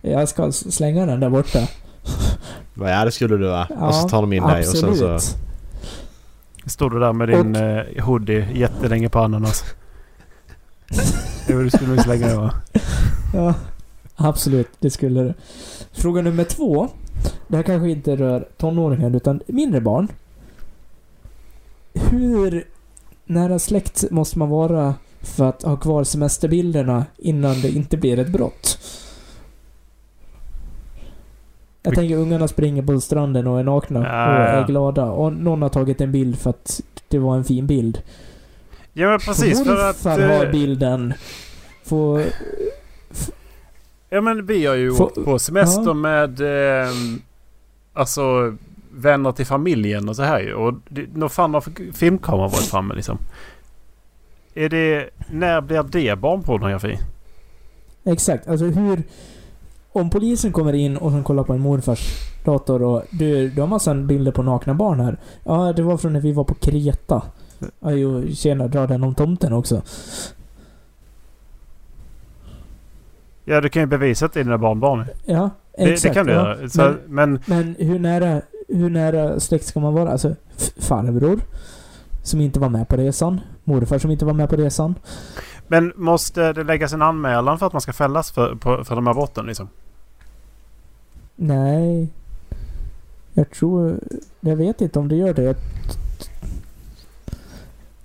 jag 0.12 0.28
ska 0.28 0.52
slänga 0.52 1.06
den 1.06 1.20
där 1.20 1.30
borta. 1.30 1.58
Ja 2.74 3.04
det 3.04 3.12
skulle 3.12 3.36
du 3.36 3.46
va? 3.46 3.66
och 3.80 3.94
så 3.94 4.08
tar 4.08 4.20
de 4.20 4.32
in 4.32 4.42
dig 4.42 4.60
och 4.60 4.66
sen 4.76 4.96
så... 4.96 5.08
absolut. 5.08 5.36
Står 6.66 6.90
du 6.90 7.00
där 7.00 7.12
med 7.12 7.28
din 7.28 7.56
eh, 7.56 8.04
hoodie 8.04 8.46
jättelänge 8.54 9.08
på 9.08 9.18
ananas. 9.18 9.64
jo, 11.48 11.62
du 11.62 11.70
skulle 11.70 11.90
nog 11.94 12.00
slänga 12.04 12.26
det 12.28 12.36
va? 12.36 12.54
Ja, 13.34 13.54
absolut. 14.16 14.68
Det 14.78 14.90
skulle 14.90 15.22
det. 15.22 15.34
Fråga 15.92 16.22
nummer 16.22 16.44
två. 16.44 16.88
Det 17.48 17.56
här 17.56 17.62
kanske 17.62 17.90
inte 17.90 18.16
rör 18.16 18.48
tonåringar 18.56 19.16
utan 19.16 19.40
mindre 19.46 19.80
barn. 19.80 20.08
Hur 21.94 22.64
nära 23.24 23.58
släkt 23.58 24.10
måste 24.10 24.38
man 24.38 24.48
vara 24.48 24.94
för 25.20 25.44
att 25.48 25.62
ha 25.62 25.76
kvar 25.76 26.04
semesterbilderna 26.04 27.04
innan 27.18 27.60
det 27.60 27.70
inte 27.70 27.96
blir 27.96 28.18
ett 28.18 28.32
brott? 28.32 28.78
Jag 31.82 31.90
Vi- 31.90 31.96
tänker 31.96 32.16
ungarna 32.16 32.48
springer 32.48 32.82
på 32.82 33.00
stranden 33.00 33.46
och 33.46 33.60
är 33.60 33.64
nakna 33.64 34.00
och 34.00 34.06
är 34.06 34.66
glada. 34.66 35.04
Och 35.10 35.32
någon 35.32 35.62
har 35.62 35.68
tagit 35.68 36.00
en 36.00 36.12
bild 36.12 36.38
för 36.38 36.50
att 36.50 36.80
det 37.08 37.18
var 37.18 37.36
en 37.36 37.44
fin 37.44 37.66
bild. 37.66 38.02
Ja 38.92 39.08
men 39.08 39.18
precis 39.18 39.64
för 39.64 39.90
att... 39.90 40.04
Morfar 40.04 40.20
har 40.38 40.44
eh, 40.44 40.50
bilden. 40.50 41.14
Får... 41.84 42.22
Ja 44.10 44.20
men 44.20 44.46
vi 44.46 44.66
har 44.66 44.74
ju 44.74 44.94
Få- 44.94 45.04
åkt 45.04 45.24
på 45.24 45.38
semester 45.38 45.86
Ja. 45.86 45.94
med... 45.94 46.40
Eh, 46.40 46.90
alltså 47.92 48.56
vänner 48.94 49.32
till 49.32 49.46
familjen 49.46 50.08
och 50.08 50.16
så 50.16 50.22
här 50.22 50.40
ju. 50.40 50.54
Och 50.54 50.74
nog 51.14 51.32
fan 51.32 51.54
har 51.54 51.92
filmkameran 51.92 52.50
varit 52.50 52.64
framme 52.64 52.94
liksom. 52.94 53.18
Är 54.54 54.68
det... 54.68 55.10
När 55.30 55.60
blir 55.60 55.82
det 55.82 56.16
barnpornografi? 56.16 56.98
Exakt. 58.04 58.48
Alltså 58.48 58.64
hur... 58.64 59.02
Om 59.92 60.10
polisen 60.10 60.52
kommer 60.52 60.72
in 60.72 60.96
och 60.96 61.10
sen 61.10 61.24
kollar 61.24 61.44
på 61.44 61.52
en 61.52 61.60
morfars 61.60 62.08
dator 62.44 62.82
och 62.82 63.02
du, 63.10 63.48
du 63.50 63.60
har 63.60 63.68
massa 63.68 63.94
bilder 63.94 64.32
på 64.32 64.42
nakna 64.42 64.74
barn 64.74 65.00
här. 65.00 65.16
Ja, 65.44 65.72
det 65.72 65.82
var 65.82 65.96
från 65.96 66.12
när 66.12 66.20
vi 66.20 66.32
var 66.32 66.44
på 66.44 66.54
Kreta. 66.54 67.22
Ja, 67.80 67.90
jo, 67.90 68.26
tjena, 68.34 68.68
dra 68.68 68.86
den 68.86 69.04
om 69.04 69.14
tomten 69.14 69.52
också. 69.52 69.82
Ja 73.44 73.60
du 73.60 73.68
kan 73.68 73.82
ju 73.82 73.86
bevisa 73.86 74.26
att 74.26 74.32
det 74.32 74.40
är 74.40 74.44
dina 74.44 74.58
barnbarn. 74.58 75.04
Ja, 75.24 75.50
Det, 75.76 75.82
exakt. 75.92 76.14
det 76.14 76.18
kan 76.20 76.26
du 76.26 76.32
ja. 76.32 76.38
göra. 76.56 76.68
Så, 76.68 76.80
Men, 77.06 77.32
men 77.32 77.40
men 77.46 77.74
hur 77.88 77.98
nära, 77.98 78.42
hur 78.68 78.90
nära 78.90 79.40
släkt 79.40 79.64
ska 79.66 79.80
man 79.80 79.94
vara? 79.94 80.10
Alltså, 80.12 80.34
farbror 80.78 81.40
som 82.22 82.40
inte 82.40 82.60
var 82.60 82.68
med 82.68 82.88
på 82.88 82.96
resan. 82.96 83.40
Morfar 83.64 83.98
som 83.98 84.10
inte 84.10 84.24
var 84.24 84.32
med 84.32 84.48
på 84.50 84.56
resan. 84.56 84.94
Men 85.68 85.92
måste 85.96 86.52
det 86.52 86.64
läggas 86.64 86.92
en 86.92 87.02
anmälan 87.02 87.58
för 87.58 87.66
att 87.66 87.72
man 87.72 87.80
ska 87.82 87.92
fällas 87.92 88.30
för, 88.30 88.54
på, 88.54 88.84
för 88.84 88.94
de 88.94 89.06
här 89.06 89.14
brotten 89.14 89.46
liksom? 89.46 89.68
Nej. 91.36 92.08
Jag 93.34 93.50
tror... 93.50 94.00
Jag 94.40 94.56
vet 94.56 94.80
inte 94.80 94.98
om 94.98 95.08
det 95.08 95.16
gör 95.16 95.34
det. 95.34 95.42
Jag- 95.42 95.56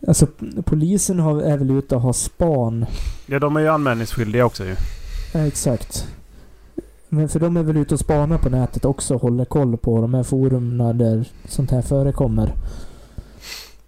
Alltså 0.08 0.28
polisen 0.66 1.20
har, 1.20 1.42
är 1.42 1.58
väl 1.58 1.72
ute 1.72 1.96
och 1.96 2.02
har 2.02 2.14
span. 2.14 2.86
Ja, 3.26 3.40
de 3.40 3.58
är 3.58 3.62
ju 3.62 3.68
anmälningsskyldiga 3.68 4.46
också 4.46 4.66
ju. 4.66 4.76
Ja, 5.34 5.40
exakt. 5.40 6.08
Men 7.10 7.30
för 7.30 7.40
de 7.40 7.58
är 7.58 7.64
väl 7.64 7.78
ute 7.78 7.94
och 7.94 8.00
spanar 8.00 8.38
på 8.38 8.50
nätet 8.50 8.86
också 8.86 9.16
och 9.16 9.22
håller 9.22 9.46
koll 9.46 9.78
på 9.78 10.02
de 10.02 10.14
här 10.14 10.24
forumna 10.24 10.94
där 10.94 11.26
sånt 11.48 11.72
här 11.72 11.82
förekommer. 11.82 12.54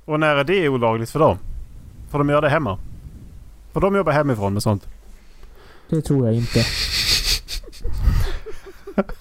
Och 0.06 0.20
när 0.20 0.36
är 0.36 0.44
det 0.44 0.70
olagligt 0.70 1.10
för 1.10 1.20
dem? 1.20 1.38
Får 2.10 2.18
de 2.18 2.30
göra 2.30 2.42
det 2.42 2.50
hemma? 2.50 2.78
Får 3.74 3.82
de 3.82 3.96
jobba 3.96 4.12
hemifrån 4.12 4.54
med 4.54 4.64
sånt? 4.64 4.88
Det 5.90 6.02
tror 6.02 6.26
jag 6.26 6.36
inte. 6.36 6.66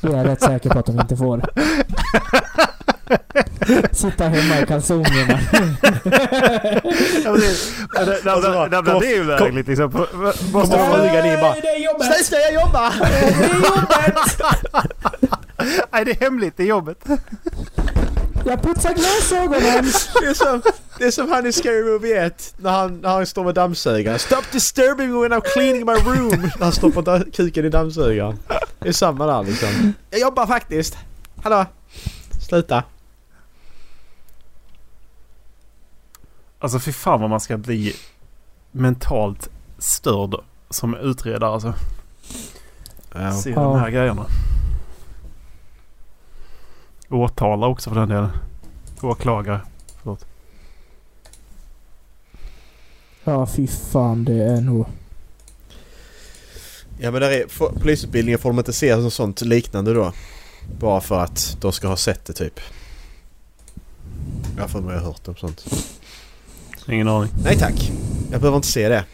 Det 0.00 0.08
är 0.08 0.16
jag 0.16 0.26
rätt 0.26 0.42
säker 0.42 0.70
på 0.70 0.78
att 0.78 0.86
de 0.86 1.00
inte 1.00 1.16
får. 1.16 1.42
Sitta 3.92 4.24
hemma 4.28 4.60
i 4.62 4.66
kalsongerna. 4.66 5.40
Ja, 7.24 7.36
det- 7.36 8.82
kom- 8.84 9.00
det 9.00 9.20
olagligt 9.20 9.68
liksom? 9.68 10.06
Måste 10.52 10.76
man... 10.76 10.92
frugan 10.94 11.26
in 11.26 11.40
bara... 11.40 11.54
Det 11.54 11.68
är 11.68 11.84
jobbet! 11.84 12.26
ska 12.26 12.36
jag 12.36 12.54
jobba! 12.54 12.92
Det 13.00 13.04
är 13.04 13.54
jobbet! 13.54 14.40
Nej, 15.92 16.04
det 16.04 16.10
är 16.10 16.20
hemligt. 16.20 16.56
Det 16.56 16.62
är 16.62 16.66
jobbet. 16.66 17.04
Jag 18.46 18.62
putsar 18.62 18.94
glasögonen! 18.94 19.84
Det 20.20 20.26
är 20.26 20.34
som, 20.34 20.62
det 20.98 21.04
är 21.04 21.10
som 21.10 21.30
han 21.30 21.46
i 21.46 21.52
Scary 21.52 21.84
Movie 21.92 22.26
1 22.26 22.54
när 22.56 22.70
han, 22.70 23.00
när 23.00 23.08
han 23.08 23.26
står 23.26 23.44
med 23.44 23.54
dammsugaren. 23.54 24.18
Stop 24.18 24.42
disturbing 24.52 25.12
me 25.12 25.28
when 25.28 25.32
I'm 25.32 25.42
cleaning 25.54 25.86
my 25.86 25.92
room! 25.92 26.28
När 26.58 26.64
han 26.64 26.72
stoppar 26.72 27.30
kuken 27.32 27.64
i 27.64 27.68
dammsugaren. 27.68 28.38
Det 28.80 28.88
är 28.88 28.92
samma 28.92 29.26
där 29.26 29.42
liksom. 29.50 29.92
Jag 30.10 30.20
jobbar 30.20 30.46
faktiskt. 30.46 30.96
Hallå? 31.42 31.66
Sluta. 32.48 32.82
Alltså 36.58 36.78
fy 36.80 36.92
fan 36.92 37.20
vad 37.20 37.30
man 37.30 37.40
ska 37.40 37.56
bli 37.56 37.94
mentalt 38.72 39.48
störd 39.78 40.34
som 40.70 40.94
utredare 40.94 41.50
alltså. 41.50 41.74
Ja. 43.12 43.32
Se 43.32 43.50
Ja. 43.50 43.60
de 43.62 43.78
här 43.80 43.90
grejerna. 43.90 44.26
Åtala 47.08 47.66
också 47.66 47.90
för 47.90 48.00
den 48.00 48.08
delen. 48.08 48.30
Åklagare. 49.02 49.60
Ja, 53.24 53.46
fy 53.46 53.66
fan. 53.66 54.24
Det 54.24 54.42
är 54.42 54.60
nog... 54.60 54.86
Ja 57.00 57.10
men 57.10 57.20
där 57.20 57.30
är, 57.30 57.48
för, 57.48 57.66
polisutbildningen 57.68 58.38
får 58.38 58.48
de 58.48 58.58
inte 58.58 58.72
se 58.72 58.94
som 58.94 59.10
sånt 59.10 59.40
liknande 59.40 59.94
då. 59.94 60.12
Bara 60.80 61.00
för 61.00 61.18
att 61.20 61.56
de 61.60 61.72
ska 61.72 61.88
ha 61.88 61.96
sett 61.96 62.24
det 62.24 62.32
typ. 62.32 62.60
Jag 64.56 64.70
får 64.70 64.80
nog 64.80 64.90
ha 64.92 64.98
hört 65.00 65.28
om 65.28 65.36
sånt. 65.36 65.64
Ingen 66.88 67.08
aning. 67.08 67.30
Nej 67.44 67.56
tack. 67.58 67.92
Jag 68.30 68.40
behöver 68.40 68.56
inte 68.56 68.68
se 68.68 68.88
det. 68.88 69.04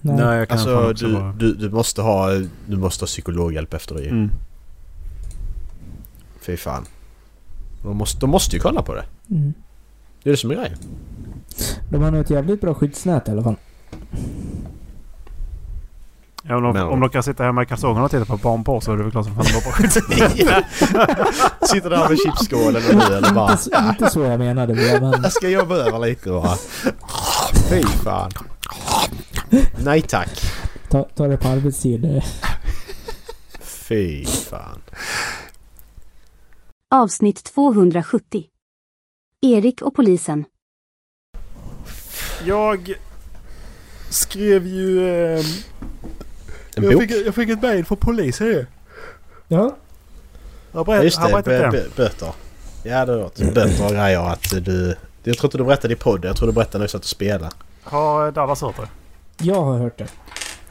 Nej. 0.00 0.36
jag 0.38 0.48
kan 0.48 0.58
Alltså 0.58 0.92
du, 1.06 1.12
bara- 1.14 1.32
du, 1.32 1.54
du 1.54 1.70
måste 1.70 2.02
ha 2.02 2.30
du 2.66 2.76
måste 2.76 3.02
ha 3.02 3.06
psykologhjälp 3.06 3.74
efter 3.74 3.94
det 3.94 4.02
ju. 4.02 4.08
Mm. 4.08 4.30
Fy 6.40 6.56
fan. 6.56 6.84
De 7.82 7.96
måste, 7.96 8.20
de 8.20 8.30
måste 8.30 8.56
ju 8.56 8.60
kolla 8.62 8.82
på 8.82 8.94
det. 8.94 9.04
Mm. 9.30 9.52
Det 10.22 10.30
är 10.30 10.32
det 10.32 10.36
som 10.36 10.50
är 10.50 10.54
grejen. 10.54 10.78
De 11.90 12.02
har 12.02 12.10
nog 12.10 12.20
ett 12.20 12.30
jävligt 12.30 12.60
bra 12.60 12.74
skyddsnät 12.74 13.28
i 13.28 13.30
alla 13.30 13.42
fall. 13.42 13.56
Ja, 16.48 16.56
om, 16.56 16.62
de, 16.62 16.72
Men- 16.72 16.82
om 16.86 17.00
de 17.00 17.10
kan 17.10 17.22
sitta 17.22 17.44
hemma 17.44 17.62
i 17.62 17.66
kalsongerna 17.66 18.04
och 18.04 18.10
titta 18.10 18.24
på 18.24 18.36
barn 18.36 18.64
på 18.64 18.80
så 18.80 18.92
är 18.92 18.96
det 18.96 19.02
väl 19.02 19.12
klart 19.12 19.24
som 19.24 19.34
fan 19.34 19.44
de 19.44 19.60
bara 19.64 20.30
ja. 21.60 21.66
Sitter 21.66 21.90
där 21.90 22.08
med 22.08 22.18
chipsskålen 22.18 22.82
och 22.88 22.94
nu 22.94 23.16
eller 23.16 23.32
bara... 23.34 23.52
inte, 23.52 23.84
inte 23.88 24.10
så 24.10 24.20
jag 24.20 24.38
menade 24.38 24.74
men... 24.74 25.12
Jag 25.22 25.32
ska 25.32 25.48
jobba 25.48 25.74
över 25.74 25.98
lite 25.98 26.30
bara. 26.30 26.56
Fy 27.70 27.82
fan. 27.82 28.30
Nej 29.84 30.02
tack. 30.02 30.40
Ta, 30.90 31.02
ta 31.02 31.26
det 31.28 31.36
på 31.36 31.48
arbetstid. 31.48 32.22
Fy 33.60 34.24
fan. 34.26 34.80
Avsnitt 36.94 37.44
270. 37.44 38.44
Erik 39.42 39.82
och 39.82 39.94
polisen. 39.94 40.44
Jag 42.44 42.94
skrev 44.10 44.66
ju... 44.66 45.08
Eh, 45.08 45.44
En 46.76 46.84
Jag 46.84 46.92
bok? 46.92 47.02
fick, 47.02 47.26
jag 47.26 47.34
fick 47.34 47.48
ett 47.48 47.62
mail 47.62 47.84
från 47.84 47.98
polisen 47.98 48.46
ju. 48.46 48.66
Ja. 49.48 49.56
Jag 49.58 50.80
Ja, 50.80 50.84
berätt, 50.84 51.04
just 51.04 51.22
det. 51.22 51.42
det. 51.44 51.70
bö, 51.70 51.82
böter. 51.96 52.32
Ja, 52.82 53.06
det 53.06 53.12
har 53.12 53.18
varit 53.18 53.54
böter 53.54 53.84
och 53.84 53.90
grejer. 53.90 54.28
Att 54.28 54.50
du... 54.64 54.96
Jag 55.22 55.36
tror 55.38 55.46
inte 55.48 55.58
du 55.58 55.64
berättade 55.64 55.94
i 55.94 55.96
podden. 55.96 56.28
Jag 56.28 56.36
tror 56.36 56.46
du 56.46 56.52
berättade 56.52 56.78
när 56.78 56.84
vi 56.84 56.88
satt 56.88 57.00
och 57.00 57.06
spelade. 57.08 57.50
Har 57.82 58.30
Dallas 58.30 58.60
hört 58.62 58.76
det? 58.76 58.88
Jag 59.44 59.62
har 59.62 59.78
hört 59.78 59.98
det. 59.98 60.06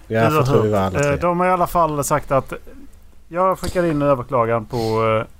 Ja, 0.07 0.19
jag 0.33 0.45
tror 0.45 0.61
vi 0.63 0.69
var 0.69 0.79
alla 0.79 0.99
Eh, 0.99 1.03
tre. 1.05 1.15
De 1.15 1.39
har 1.39 1.47
i 1.47 1.49
alla 1.49 1.67
fall 1.67 2.03
sagt 2.03 2.31
att 2.31 2.53
jag 3.27 3.59
skickade 3.59 3.89
in 3.89 4.01
en 4.01 4.07
överklagan 4.07 4.65
på, 4.65 4.77
eh, 4.77 5.33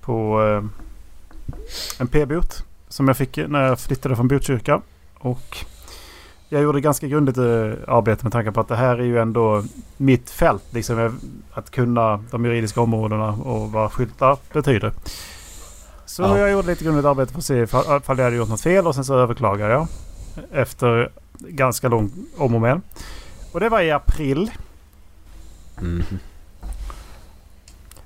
på 0.00 0.42
eh, 0.42 0.64
en 2.00 2.06
p-bot 2.08 2.64
som 2.88 3.08
jag 3.08 3.16
fick 3.16 3.36
när 3.48 3.62
jag 3.66 3.80
flyttade 3.80 4.16
från 4.16 4.28
Botkyrka. 4.28 4.80
Och 5.18 5.56
jag 6.52 6.62
gjorde 6.62 6.80
ganska 6.80 7.06
grundligt 7.06 7.38
eh, 7.38 7.44
arbete 7.94 8.24
med 8.24 8.32
tanke 8.32 8.52
på 8.52 8.60
att 8.60 8.68
det 8.68 8.76
här 8.76 8.98
är 8.98 9.04
ju 9.04 9.18
ändå 9.18 9.64
mitt 9.96 10.30
fält. 10.30 10.62
Liksom, 10.70 10.98
eh, 10.98 11.12
att 11.52 11.70
kunna 11.70 12.24
de 12.30 12.44
juridiska 12.44 12.80
områdena 12.80 13.28
och 13.28 13.72
vad 13.72 13.92
skyltar 13.92 14.36
betyder. 14.52 14.92
Så 16.06 16.22
Ja. 16.22 16.38
jag 16.38 16.50
gjorde 16.50 16.66
lite 16.66 16.84
grundligt 16.84 17.06
arbete 17.06 17.32
för 17.32 17.38
att 17.38 17.44
se 17.44 17.56
ifall 17.62 17.96
ifall 17.96 18.18
jag 18.18 18.24
hade 18.24 18.36
gjort 18.36 18.48
något 18.48 18.60
fel 18.60 18.86
och 18.86 18.94
sen 18.94 19.04
så 19.04 19.14
överklagade 19.18 19.72
jag. 19.72 19.86
Efter 20.52 21.10
ganska 21.38 21.88
lång 21.88 22.10
om 22.38 22.54
och 22.54 22.60
men. 22.60 22.82
Och 23.52 23.60
det 23.60 23.68
var 23.68 23.80
i 23.80 23.90
april. 23.90 24.50
Mhm. 25.80 26.02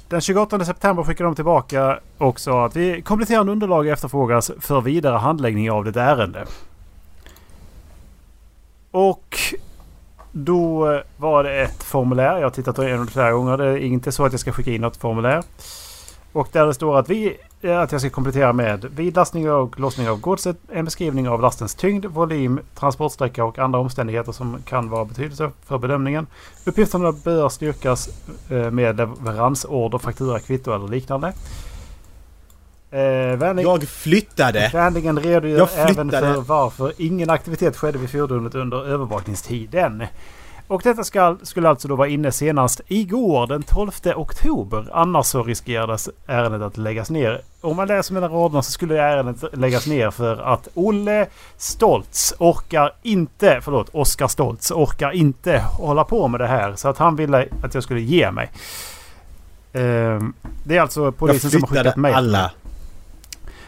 Den 0.09 0.21
28 0.21 0.65
september 0.65 1.03
skickade 1.03 1.29
de 1.29 1.35
tillbaka 1.35 1.99
och 2.19 2.41
sa 2.41 2.67
att 2.67 2.77
vi 2.77 3.03
kompletterande 3.03 3.53
underlag 3.53 3.89
efterfrågas 3.89 4.51
för 4.61 4.81
vidare 4.81 5.17
handläggning 5.19 5.71
av 5.71 5.85
det 5.93 6.01
ärende. 6.01 6.45
Och 8.95 9.39
då 10.33 11.01
var 11.17 11.45
det 11.45 11.63
ett 11.63 11.83
formulär. 11.83 12.37
Jag 12.37 12.43
har 12.43 12.51
tittat 12.51 12.79
igenom 12.79 13.07
det 13.07 13.13
flera 13.13 13.33
gånger. 13.33 13.57
Det 13.57 13.65
är 13.65 13.77
inte 13.77 14.13
så 14.13 14.25
att 14.25 14.33
jag 14.33 14.41
ska 14.41 14.53
skicka 14.53 14.71
in 14.71 14.81
något 14.81 14.97
formulär. 14.97 15.43
Och 16.33 16.49
där 16.53 16.67
det 16.67 16.75
står 16.75 16.99
att, 16.99 17.09
vi, 17.09 17.37
eh, 17.63 17.81
att 17.81 17.93
jag 17.93 18.01
ska 18.01 18.11
komplettera 18.11 18.53
med 18.53 18.85
vid 18.85 19.17
lastning 19.17 19.51
och 19.51 19.81
lossning 19.81 20.09
av 20.09 20.21
godset 20.21 20.57
en 20.73 20.85
beskrivning 20.85 21.29
av 21.29 21.41
lastens 21.41 21.75
tyngd, 21.75 22.05
volym, 22.05 22.61
transportsträcka 22.75 23.45
och 23.45 23.59
andra 23.59 23.79
omständigheter 23.79 24.33
som 24.33 24.63
kan 24.63 24.89
vara 24.91 25.05
betydelse 25.05 25.51
för 25.65 25.79
bedömningen. 25.79 26.27
Uppgifterna 26.67 27.13
bör 27.13 27.49
styrkas 27.49 28.09
eh, 28.51 28.71
med 28.71 28.97
leveransorder, 28.97 29.99
faktura, 29.99 30.39
kvitto 30.39 30.73
eller 30.73 30.89
liknande. 30.89 31.33
Eh, 32.95 33.37
vänlig, 33.37 33.65
Jag 33.65 33.83
flyttade! 33.89 34.71
Vänligen 34.73 35.19
redogör 35.21 35.59
Jag 35.59 35.69
även 35.77 35.95
flyttade. 36.11 36.35
för 36.35 36.41
varför 36.41 36.93
ingen 36.99 37.31
aktivitet 37.31 37.77
skedde 37.77 37.99
vid 37.99 38.11
fordonet 38.11 38.55
under 38.55 38.87
övervakningstiden. 38.87 40.05
Och 40.67 40.81
detta 40.85 41.05
ska, 41.05 41.37
skulle 41.43 41.69
alltså 41.69 41.89
då 41.89 41.97
vara 41.97 42.09
inne 42.09 42.33
senast 42.33 42.81
igår 42.87 43.47
den 43.47 43.63
12 43.63 43.91
oktober. 44.17 44.89
Annars 44.93 45.27
så 45.27 45.43
riskerades 45.43 46.09
ärendet 46.27 46.63
att 46.63 46.77
läggas 46.77 47.11
ner. 47.11 47.41
Om 47.61 47.77
man 47.77 47.89
läser 47.89 48.15
mellan 48.15 48.31
raderna 48.33 48.63
så 48.63 48.71
skulle 48.71 49.03
ärendet 49.03 49.45
läggas 49.59 49.87
ner 49.87 50.11
för 50.11 50.37
att 50.37 50.69
Olle 50.75 51.27
Stoltz 51.57 52.35
orkar 52.39 52.93
inte, 53.03 53.61
förlåt, 53.63 53.89
Oskar 53.93 54.29
Stoltz 54.29 54.71
orkar 54.71 55.11
inte 55.11 55.59
hålla 55.59 56.05
på 56.05 56.29
med 56.29 56.41
det 56.41 56.47
här. 56.47 56.75
Så 56.77 56.89
att 56.89 56.99
han 56.99 57.17
ville 57.17 57.49
att 57.63 57.75
jag 57.75 57.83
skulle 57.83 58.01
ge 58.01 58.31
mig. 58.31 58.51
Ehm, 59.73 60.33
det 60.65 60.77
är 60.77 60.81
alltså 60.81 61.05
Jag 61.05 61.17
polisen 61.19 61.51
som 61.51 61.61
har 61.63 61.67
flyttade 61.69 61.89
skickat 61.91 61.97
mig. 61.97 62.13
alla. 62.13 62.51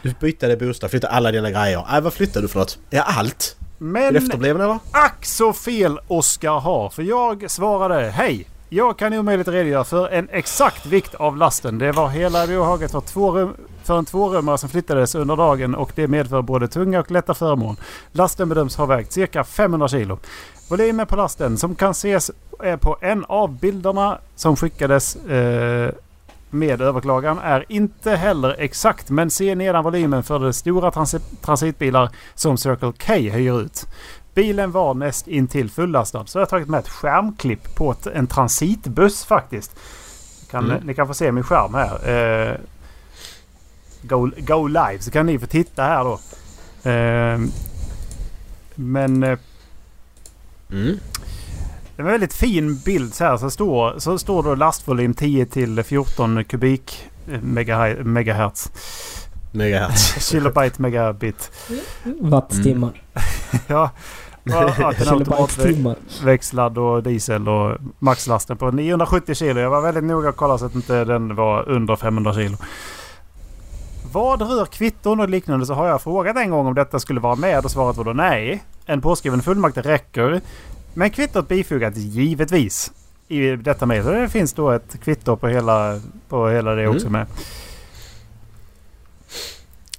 Du 0.07 0.13
bytte 0.19 0.57
bostad, 0.57 0.89
flyttade 0.89 1.13
alla 1.13 1.31
dina 1.31 1.51
grejer. 1.51 1.95
Äh, 1.95 2.01
vad 2.01 2.13
flyttade 2.13 2.45
du 2.45 2.47
för 2.47 2.59
något? 2.59 2.79
Ja, 2.89 3.01
allt. 3.01 3.57
Men 3.77 4.15
eller? 4.15 4.79
Ack 4.91 5.25
så 5.25 5.53
fel 5.53 5.99
Oskar 6.07 6.59
har. 6.59 6.89
För 6.89 7.03
jag 7.03 7.51
svarade 7.51 8.09
Hej! 8.09 8.47
Jag 8.69 8.97
kan 8.97 9.13
omöjligt 9.13 9.47
redogöra 9.47 9.83
för 9.83 10.09
en 10.09 10.29
exakt 10.31 10.85
vikt 10.85 11.15
av 11.15 11.37
lasten. 11.37 11.77
Det 11.77 11.91
var 11.91 12.09
hela 12.09 12.47
bohaget 12.47 12.91
för, 12.91 13.01
två 13.01 13.31
rum, 13.31 13.53
för 13.83 13.97
en 13.97 14.05
tvårummare 14.05 14.57
som 14.57 14.69
flyttades 14.69 15.15
under 15.15 15.35
dagen 15.35 15.75
och 15.75 15.91
det 15.95 16.07
medför 16.07 16.41
både 16.41 16.67
tunga 16.67 16.99
och 16.99 17.11
lätta 17.11 17.33
föremål. 17.33 17.75
Lasten 18.11 18.49
bedöms 18.49 18.75
ha 18.75 18.85
vägt 18.85 19.11
cirka 19.11 19.43
500 19.43 19.87
kilo. 19.87 20.19
Volymen 20.69 21.07
på 21.07 21.15
lasten 21.15 21.57
som 21.57 21.75
kan 21.75 21.91
ses 21.91 22.31
är 22.59 22.77
på 22.77 22.97
en 23.01 23.25
av 23.25 23.59
bilderna 23.59 24.19
som 24.35 24.55
skickades 24.55 25.15
eh, 25.15 25.91
med 26.49 26.81
överklagan 26.81 27.39
är 27.39 27.65
inte 27.69 28.11
heller 28.15 28.55
exakt 28.59 29.09
men 29.09 29.29
se 29.29 29.55
nedan 29.55 29.83
volymen 29.83 30.23
för 30.23 30.39
de 30.39 30.53
stora 30.53 30.89
transi- 30.89 31.35
transitbilar 31.41 32.09
som 32.35 32.57
Circle 32.57 32.93
K 33.05 33.13
hyr 33.13 33.59
ut. 33.61 33.85
Bilen 34.33 34.71
var 34.71 34.93
näst 34.93 35.27
intill 35.27 35.69
fullastad 35.69 36.25
så 36.25 36.37
jag 36.37 36.41
har 36.41 36.49
tagit 36.49 36.67
med 36.67 36.79
ett 36.79 36.89
skärmklipp 36.89 37.75
på 37.75 37.91
ett, 37.91 38.07
en 38.07 38.27
transitbuss 38.27 39.25
faktiskt. 39.25 39.75
Kan, 40.51 40.65
Mm. 40.71 40.83
Ni 40.85 40.93
kan 40.93 41.07
få 41.07 41.13
se 41.13 41.31
min 41.31 41.43
skärm 41.43 41.73
här. 41.73 42.09
Eh, 42.49 42.55
go, 44.01 44.29
go 44.37 44.67
live 44.67 44.99
så 44.99 45.11
kan 45.11 45.25
ni 45.25 45.39
få 45.39 45.45
titta 45.45 45.83
här 45.83 46.03
då. 46.03 46.19
Eh, 46.89 47.39
men 48.75 49.23
eh, 49.23 49.39
Mm. 50.71 50.97
Det 51.97 52.03
var 52.03 52.09
en 52.09 52.13
väldigt 52.13 52.33
fin 52.33 52.79
bild 52.85 53.13
så 53.13 53.23
här. 53.23 53.37
Så 53.37 53.49
står, 53.49 53.99
så 53.99 54.17
står 54.17 54.43
då 54.43 54.55
lastvolym 54.55 55.13
10 55.13 55.45
till 55.45 55.83
14 55.83 56.43
kubik 56.43 57.09
eh, 57.31 57.41
megahertz. 57.41 58.71
Megahertz. 59.51 60.19
Kilobyte 60.29 60.81
megabit. 60.81 61.51
Ja. 63.67 63.89
Att 64.53 64.77
den 64.77 64.93
Kilobyte-timmar. 64.93 65.91
automatväxlad 65.91 66.77
och 66.77 67.03
diesel 67.03 67.49
och 67.49 67.77
maxlasten 67.99 68.57
på 68.57 68.71
970 68.71 69.35
kilo. 69.35 69.59
Jag 69.59 69.69
var 69.69 69.81
väldigt 69.81 70.03
noga 70.03 70.29
och 70.29 70.35
kollade 70.35 70.59
så 70.59 70.65
att 70.65 70.75
inte 70.75 71.05
den 71.05 71.35
var 71.35 71.69
under 71.69 71.95
500 71.95 72.33
kilo. 72.33 72.57
Vad 74.11 74.41
rör 74.41 74.65
kvitton 74.65 75.19
och 75.19 75.29
liknande 75.29 75.65
så 75.65 75.73
har 75.73 75.87
jag 75.87 76.01
frågat 76.01 76.37
en 76.37 76.49
gång 76.49 76.67
om 76.67 76.73
detta 76.73 76.99
skulle 76.99 77.19
vara 77.19 77.35
med 77.35 77.65
och 77.65 77.71
svaret 77.71 77.97
var 77.97 78.03
då 78.03 78.13
nej. 78.13 78.63
En 78.85 79.01
påskriven 79.01 79.41
fullmakt 79.41 79.77
räcker. 79.77 80.41
Men 80.97 81.09
kvittot 81.09 81.47
bifogat 81.47 81.97
givetvis 81.97 82.91
i 83.27 83.55
detta. 83.55 84.03
Så 84.03 84.11
det 84.11 84.29
finns 84.29 84.53
då 84.53 84.71
ett 84.71 85.01
kvitto 85.03 85.35
på 85.35 85.47
hela, 85.47 86.01
på 86.29 86.49
hela 86.49 86.75
det 86.75 86.87
också 86.87 87.09
med. 87.09 87.25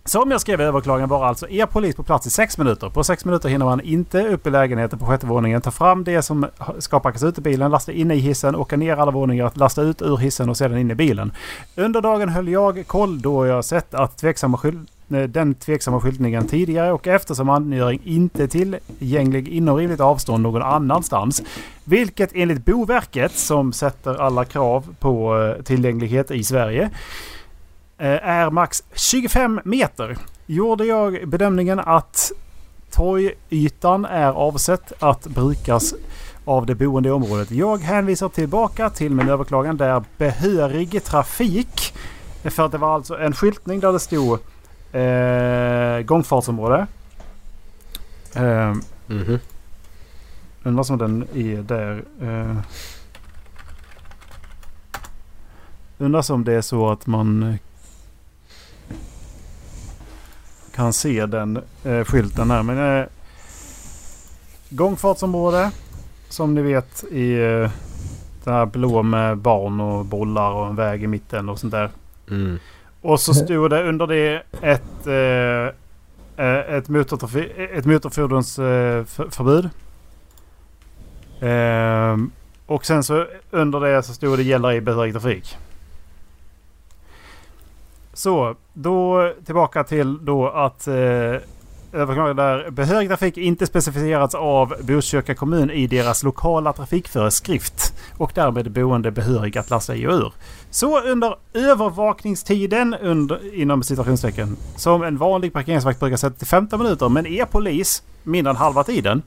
Som 0.05 0.31
jag 0.31 0.41
skrev 0.41 0.61
i 0.61 0.65
överklagan 0.65 1.09
var 1.09 1.27
alltså 1.27 1.49
er 1.49 1.67
polis 1.67 1.97
på 1.97 2.03
plats 2.03 2.27
i 2.27 2.31
sex 2.31 2.59
minuter. 2.59 2.91
På 2.91 3.05
sex 3.05 3.25
minuter 3.25 3.49
hinner 3.49 3.65
man 3.65 3.81
inte 3.81 4.29
upp 4.29 4.47
i 4.47 4.51
lägenheten 4.51 4.99
på 4.99 5.07
sjätte 5.07 5.27
våningen, 5.27 5.61
ta 5.61 5.71
fram 5.71 6.05
det 6.05 6.23
som 6.23 6.47
ska 6.79 7.01
packas 7.01 7.23
ut 7.23 7.39
i 7.39 7.41
bilen, 7.41 7.71
lasta 7.71 7.93
in 7.93 8.11
i 8.11 8.17
hissen, 8.17 8.57
åka 8.57 8.77
ner 8.77 8.97
alla 8.97 9.11
våningar, 9.11 9.53
lasta 9.55 9.83
ut 9.83 10.03
ur 10.03 10.17
hissen 10.17 10.49
och 10.49 10.57
sedan 10.57 10.79
in 10.79 10.91
i 10.91 10.95
bilen. 10.95 11.33
Under 11.77 12.01
dagen 12.01 12.29
höll 12.29 12.49
jag 12.49 12.87
koll 12.87 13.21
då 13.21 13.47
jag 13.47 13.65
sett 13.65 13.95
att 13.95 14.17
tveksamma 14.17 14.57
skyl- 14.59 14.77
eh, 14.77 14.98
Eh, 15.11 15.23
den 15.23 15.55
tveksamma 15.55 16.01
skyltningen 16.01 16.47
tidigare 16.47 16.93
och 16.93 17.07
eftersom 17.07 17.49
angöring 17.49 18.01
inte 18.05 18.43
är 18.43 18.47
tillgänglig 18.47 19.49
inom 19.49 19.77
rimligt 19.77 20.01
avstånd 20.01 20.43
någon 20.43 20.63
annanstans. 20.63 21.43
Vilket 21.85 22.31
enligt 22.35 22.65
Boverket 22.65 23.33
som 23.33 23.73
sätter 23.73 24.15
alla 24.15 24.45
krav 24.45 24.95
på 25.01 25.39
eh, 25.39 25.63
tillgänglighet 25.63 26.31
i 26.31 26.45
Sverige 26.45 26.91
eh, 27.99 28.29
är 28.29 28.51
max 28.51 28.83
25 28.95 29.61
meter. 29.65 30.17
Gjorde 30.47 30.85
jag 30.85 31.29
bedömningen 31.29 31.79
att 31.79 32.33
torgytan 32.91 34.05
är 34.05 34.31
avsett 34.31 34.93
att 34.99 35.27
brukas 35.27 35.95
av 36.45 36.67
det 36.67 36.75
boende 36.75 37.09
i 37.09 37.13
området. 37.13 37.51
Jag 37.51 37.79
hänvisar 37.79 38.29
tillbaka 38.29 38.91
till 38.91 39.15
min 39.15 39.29
överklagan 39.29 39.77
där 39.77 40.05
behörig 40.17 41.05
trafik. 41.05 41.95
För 42.45 42.65
att 42.65 42.73
det 42.73 42.79
var 42.79 42.95
alltså 42.95 43.19
en 43.19 43.33
skyltning 43.33 43.81
där 43.81 43.93
det 43.93 44.01
stod 44.01 44.39
eh, 44.93 46.01
gångfartsområde. 46.03 46.87
Eh, 48.35 48.75
Mhm. 49.07 49.39
undrar 50.63 50.83
som 50.85 50.99
den 50.99 51.27
är 51.35 51.63
där. 51.63 52.05
Eh, 52.23 52.57
undrar 55.99 56.23
som 56.23 56.45
det 56.45 56.53
är 56.53 56.61
så 56.61 56.91
att 56.91 57.07
man 57.07 57.59
kan 60.75 60.93
se 60.93 61.27
den 61.27 61.63
eh, 61.85 62.05
skylten 62.05 62.51
här. 62.51 62.63
Men 62.63 62.99
eh, 63.01 63.07
gångfartsområde 64.71 65.71
som 66.29 66.55
ni 66.55 66.63
vet 66.63 67.05
i 67.11 67.33
eh, 67.33 67.71
det 68.45 68.51
här 68.51 68.67
blå 68.67 69.03
med 69.03 69.39
barn 69.39 69.81
och 69.81 70.05
bollar 70.05 70.51
och 70.53 70.67
en 70.67 70.77
väg 70.77 71.03
i 71.03 71.07
mitten 71.07 71.49
och 71.49 71.59
sånt 71.61 71.71
där. 71.73 71.91
Mm. 72.31 72.59
Och 73.09 73.21
så 73.21 73.35
stod 73.35 73.71
det 73.71 73.89
under 73.89 74.07
det 74.07 74.43
ett, 74.63 75.07
eh, 75.07 76.45
eh 76.47 76.75
ett, 76.77 76.89
motortrafi- 76.89 77.69
ett 77.73 77.85
motorfordonsförbud. 77.85 79.71
Eh, 81.41 81.51
ehm, 81.51 82.31
och 82.67 82.87
sen 82.87 83.05
så 83.05 83.27
under 83.51 83.81
det 83.81 84.03
så 84.03 84.15
stod 84.15 84.39
det 84.39 84.43
gäller 84.43 84.73
i 84.73 84.81
behörig 84.81 85.13
trafik. 85.13 85.57
Så, 88.13 88.55
då 88.73 89.33
tillbaka 89.45 89.85
till 89.85 90.25
då 90.25 90.49
att 90.49 90.87
eh, 90.87 90.95
där 91.93 92.71
behörig 92.71 93.09
trafik 93.09 93.37
inte 93.37 93.67
specificerats 93.67 94.35
av 94.35 94.75
Botkyrka 94.81 95.35
kommun 95.35 95.71
i 95.71 95.87
deras 95.87 96.23
lokala 96.23 96.73
trafikföreskrift 96.73 97.95
och 98.17 98.33
därmed 98.35 98.73
boende 98.73 99.11
behörig 99.11 99.59
att 99.59 99.71
lasta 99.71 99.97
i 99.97 100.07
och 100.07 100.13
ur. 100.13 100.33
Så 100.71 101.01
under 101.01 101.37
övervakningstiden 101.55 102.95
under, 102.95 103.55
inom 103.55 103.83
citationstecken, 103.83 104.57
som 104.77 105.03
en 105.03 105.19
vanlig 105.19 105.53
parkeringsvakt 105.53 106.01
brukar 106.01 106.17
sätta 106.17 106.37
till 106.37 106.47
15 106.47 106.83
minuter 106.83 107.09
men 107.09 107.27
är 107.27 107.45
polis 107.45 108.03
mindre 108.23 108.51
än 108.51 108.57
halva 108.57 108.85
tiden 108.85 109.23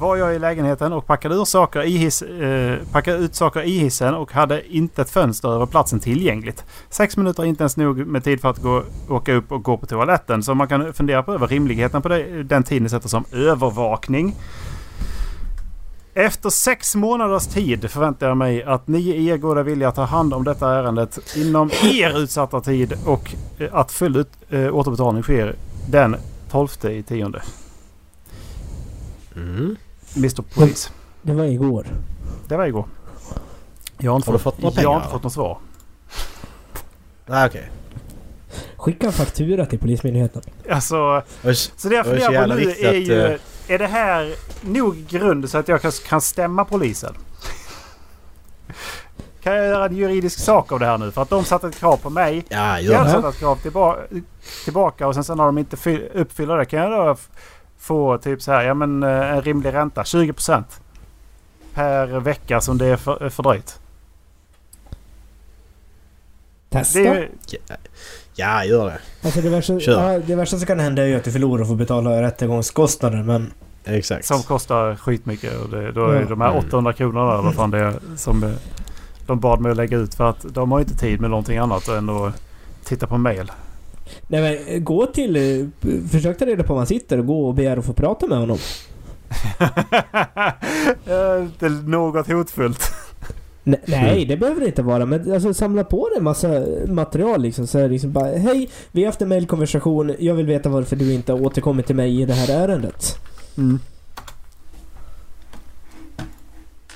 var 0.00 0.16
jag 0.16 0.34
i 0.34 0.38
lägenheten 0.38 0.92
och 0.92 1.06
packade, 1.06 1.34
ur 1.34 1.44
saker 1.44 1.82
i 1.82 1.96
his, 1.96 2.22
eh, 2.22 2.78
packade 2.92 3.18
ut 3.18 3.34
saker 3.34 3.62
i 3.62 3.78
hissen 3.78 4.14
och 4.14 4.32
hade 4.32 4.74
inte 4.74 5.02
ett 5.02 5.10
fönster 5.10 5.48
över 5.48 5.66
platsen 5.66 6.00
tillgängligt. 6.00 6.64
Sex 6.90 7.16
minuter 7.16 7.42
är 7.42 7.46
inte 7.46 7.62
ens 7.62 7.76
nog 7.76 8.06
med 8.06 8.24
tid 8.24 8.40
för 8.40 8.50
att 8.50 8.58
gå, 8.58 8.82
åka 9.08 9.34
upp 9.34 9.52
och 9.52 9.62
gå 9.62 9.76
på 9.76 9.86
toaletten. 9.86 10.42
Så 10.42 10.54
man 10.54 10.68
kan 10.68 10.92
fundera 10.92 11.22
på 11.22 11.34
över 11.34 11.46
rimligheten 11.46 12.02
på 12.02 12.08
det, 12.08 12.42
den 12.42 12.62
tiden 12.62 12.82
ni 12.82 12.88
sätter 12.88 13.08
som 13.08 13.24
övervakning. 13.32 14.34
Efter 16.20 16.50
sex 16.50 16.94
månaders 16.94 17.46
tid 17.46 17.90
förväntar 17.90 18.28
jag 18.28 18.36
mig 18.36 18.62
att 18.62 18.88
ni 18.88 18.98
i 18.98 19.26
er 19.28 19.36
goda 19.36 19.62
vilja 19.62 19.92
tar 19.92 20.06
hand 20.06 20.34
om 20.34 20.44
detta 20.44 20.70
ärendet 20.70 21.18
inom 21.36 21.70
er 21.82 22.18
utsatta 22.18 22.60
tid 22.60 22.92
och 23.06 23.34
eh, 23.58 23.74
att 23.74 23.92
full 23.92 24.16
ut, 24.16 24.28
äh, 24.48 24.74
återbetalning 24.74 25.22
sker 25.22 25.56
den 25.88 26.16
12 26.50 26.68
i 26.82 27.02
tionde. 27.02 27.42
Mm. 29.36 29.76
Mr 30.16 30.42
Police. 30.54 30.90
Det 31.22 31.32
var 31.32 31.44
igår. 31.44 31.86
Det 32.48 32.56
var 32.56 32.66
igår. 32.66 32.86
Jag 33.98 34.10
har 34.12 34.16
inte 34.16 34.30
Har 34.30 34.38
fått, 34.38 34.54
fått 34.54 34.62
några 34.62 34.82
jag 34.82 34.88
har 34.88 34.94
pengar, 34.94 35.04
inte 35.04 35.12
fått 35.12 35.22
något 35.22 35.32
svar. 35.32 35.58
Nej 37.26 37.46
okej. 37.46 37.70
Skicka 38.76 39.06
en 39.06 39.12
faktura 39.12 39.66
till 39.66 39.78
Polismyndigheten. 39.78 40.42
Alltså, 40.70 41.22
Okay. 41.40 41.54
så 41.54 41.88
det 41.88 41.94
jag 41.94 42.06
funderar 42.06 42.48
på 42.48 42.54
nu 42.54 42.70
är 42.70 42.88
att, 42.88 43.08
ju... 43.08 43.22
eh, 43.22 43.40
Är 43.70 43.78
det 43.78 43.86
här 43.86 44.34
nog 44.60 44.96
grund 45.08 45.50
så 45.50 45.58
att 45.58 45.68
jag 45.68 45.80
kan, 46.06 46.20
stämma 46.20 46.64
polisen? 46.64 47.14
Kan 49.42 49.54
jag 49.54 49.66
göra 49.66 49.84
en 49.86 49.96
juridisk 49.96 50.38
sak 50.40 50.72
av 50.72 50.80
det 50.80 50.86
här 50.86 50.98
nu? 50.98 51.10
För 51.12 51.22
att 51.22 51.28
de 51.30 51.44
satte 51.44 51.68
ett 51.68 51.76
krav 51.78 51.96
på 51.96 52.10
mig. 52.10 52.44
Ja, 52.48 52.80
Jag 52.80 52.98
har 52.98 53.08
satt 53.22 53.34
ett 53.34 53.40
krav 53.40 53.56
tillba 53.56 53.96
tillbaka 54.64 55.06
och 55.06 55.14
sen 55.14 55.24
så 55.24 55.34
när 55.34 55.44
de 55.44 55.58
inte 55.58 55.76
fy- 55.76 56.08
uppfyller 56.14 56.56
det 56.56 56.64
kan 56.64 56.78
jag 56.80 56.90
då 57.06 57.16
få 57.78 58.18
typ 58.18 58.42
så 58.42 58.52
här, 58.52 58.62
ja 58.62 58.74
men 58.74 59.02
eh, 59.02 59.30
en 59.30 59.42
rimlig 59.42 59.72
ränta. 59.72 60.02
20% 60.02 60.64
per 61.74 62.06
vecka 62.06 62.60
som 62.60 62.78
det 62.78 62.86
är 62.86 62.96
för, 62.96 63.28
fördröjt. 63.28 63.80
Testa. 66.70 66.98
Det 66.98 67.06
är, 67.08 67.28
Ja, 68.34 68.64
gör 68.64 68.86
det. 68.86 68.98
Alltså 69.22 69.40
det 69.40 69.48
värsta, 69.48 69.80
Kör. 69.80 70.12
ja, 70.12 70.18
det 70.26 70.34
värsta 70.34 70.56
som 70.56 70.66
kan 70.66 70.80
hända 70.80 71.02
är 71.02 71.06
ju 71.06 71.14
att 71.14 71.24
du 71.24 71.32
förlorar 71.32 71.62
och 71.62 71.68
får 71.68 71.74
betala 71.74 72.22
rättegångskostnader 72.22 73.22
men... 73.22 73.52
Exakt. 73.84 74.24
Som 74.24 74.42
kostar 74.42 74.96
skitmycket. 74.96 75.58
Och 75.60 75.68
det, 75.68 75.92
då 75.92 76.06
är 76.06 76.20
Ja. 76.20 76.26
de 76.28 76.40
här 76.40 76.50
Mm. 76.50 76.64
800 76.68 76.92
kronorna 76.92 77.32
eller 77.32 77.42
vad 77.42 77.54
fan 77.54 77.70
det 77.70 77.78
är 77.78 77.94
som 78.16 78.54
de 79.26 79.40
bad 79.40 79.60
mig 79.60 79.70
att 79.70 79.76
lägga 79.76 79.96
ut. 79.98 80.14
För 80.14 80.24
att 80.30 80.44
de 80.54 80.72
har 80.72 80.80
inte 80.80 80.96
tid 80.96 81.20
med 81.20 81.30
någonting 81.30 81.58
annat 81.58 81.88
än 81.88 82.10
att 82.10 82.42
titta 82.84 83.06
på 83.06 83.18
mail. 83.18 83.52
Nej 84.28 84.58
men 84.68 84.84
gå 84.84 85.06
till... 85.06 85.70
Försök 86.10 86.38
ta 86.38 86.44
reda 86.46 86.62
på 86.62 86.72
var 86.72 86.80
han 86.80 86.86
sitter 86.86 87.18
och 87.18 87.26
gå 87.26 87.48
och 87.48 87.54
begär 87.54 87.76
att 87.76 87.86
få 87.86 87.92
prata 87.92 88.26
med 88.26 88.38
honom. 88.38 88.58
Eh, 91.06 91.46
det 91.58 91.66
är 91.66 91.88
något 91.88 92.26
hotfullt. 92.28 92.92
Nej, 93.70 94.02
nej, 94.02 94.24
det 94.24 94.36
behöver 94.36 94.60
det 94.60 94.66
inte 94.66 94.82
vara. 94.82 95.06
Men 95.06 95.32
alltså 95.32 95.54
samla 95.54 95.84
på 95.84 96.08
dig 96.08 96.18
en 96.18 96.24
massa 96.24 96.64
material 96.86 97.42
liksom. 97.42 97.66
Så 97.66 97.78
här, 97.78 97.88
liksom 97.88 98.12
bara, 98.12 98.26
Hej, 98.26 98.70
vi 98.92 99.00
har 99.00 99.06
haft 99.06 99.22
en 99.22 99.28
mailkonversation. 99.28 100.14
Jag 100.18 100.34
vill 100.34 100.46
veta 100.46 100.68
varför 100.68 100.96
du 100.96 101.12
inte 101.14 101.32
har 101.32 101.40
återkommit 101.40 101.86
till 101.86 101.96
mig 101.96 102.20
i 102.20 102.26
det 102.26 102.34
här 102.34 102.68
ärendet. 102.68 103.18
Mm. 103.56 103.78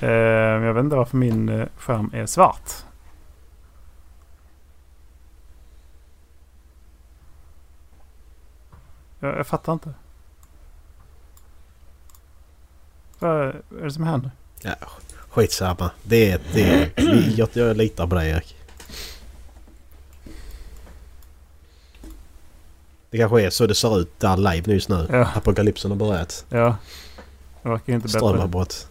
Eh, 0.01 0.11
jag 0.67 0.75
vet 0.75 0.85
inte 0.85 0.97
varför 0.97 1.17
min 1.17 1.49
eh, 1.49 1.67
skärm 1.77 2.11
är 2.15 2.27
svart. 2.27 2.71
Jag, 9.21 9.39
jag 9.39 9.47
fattar 9.47 9.73
inte. 9.73 9.95
Vad 13.19 13.41
är 13.41 13.63
det 13.83 13.91
som 13.91 14.05
händer? 14.05 14.31
Ja, 14.63 14.75
skitsamma. 15.35 15.91
Det 16.03 16.31
är... 16.31 16.41
Det 16.53 16.63
är 16.63 16.91
jag, 17.37 17.49
jag 17.53 17.77
litar 17.77 18.07
på 18.07 18.15
dig 18.15 18.31
Erik. 18.31 18.57
Det 23.11 23.19
kanske 23.19 23.43
är 23.43 23.51
så 23.51 23.67
det 23.67 23.75
ser 23.75 24.01
ut 24.01 24.21
där 24.21 24.37
live 24.37 24.73
just 24.73 24.89
nu. 24.89 25.07
Ja. 25.11 25.29
Apokalypsen 25.35 25.91
har 25.91 25.99
börjat. 25.99 26.45
Ja. 26.49 26.77
Det 27.63 27.69
verkar 27.69 27.93
ju 27.93 27.95
inte 27.95 28.09
bättre. 28.09 28.19
Strömavbrott. 28.19 28.89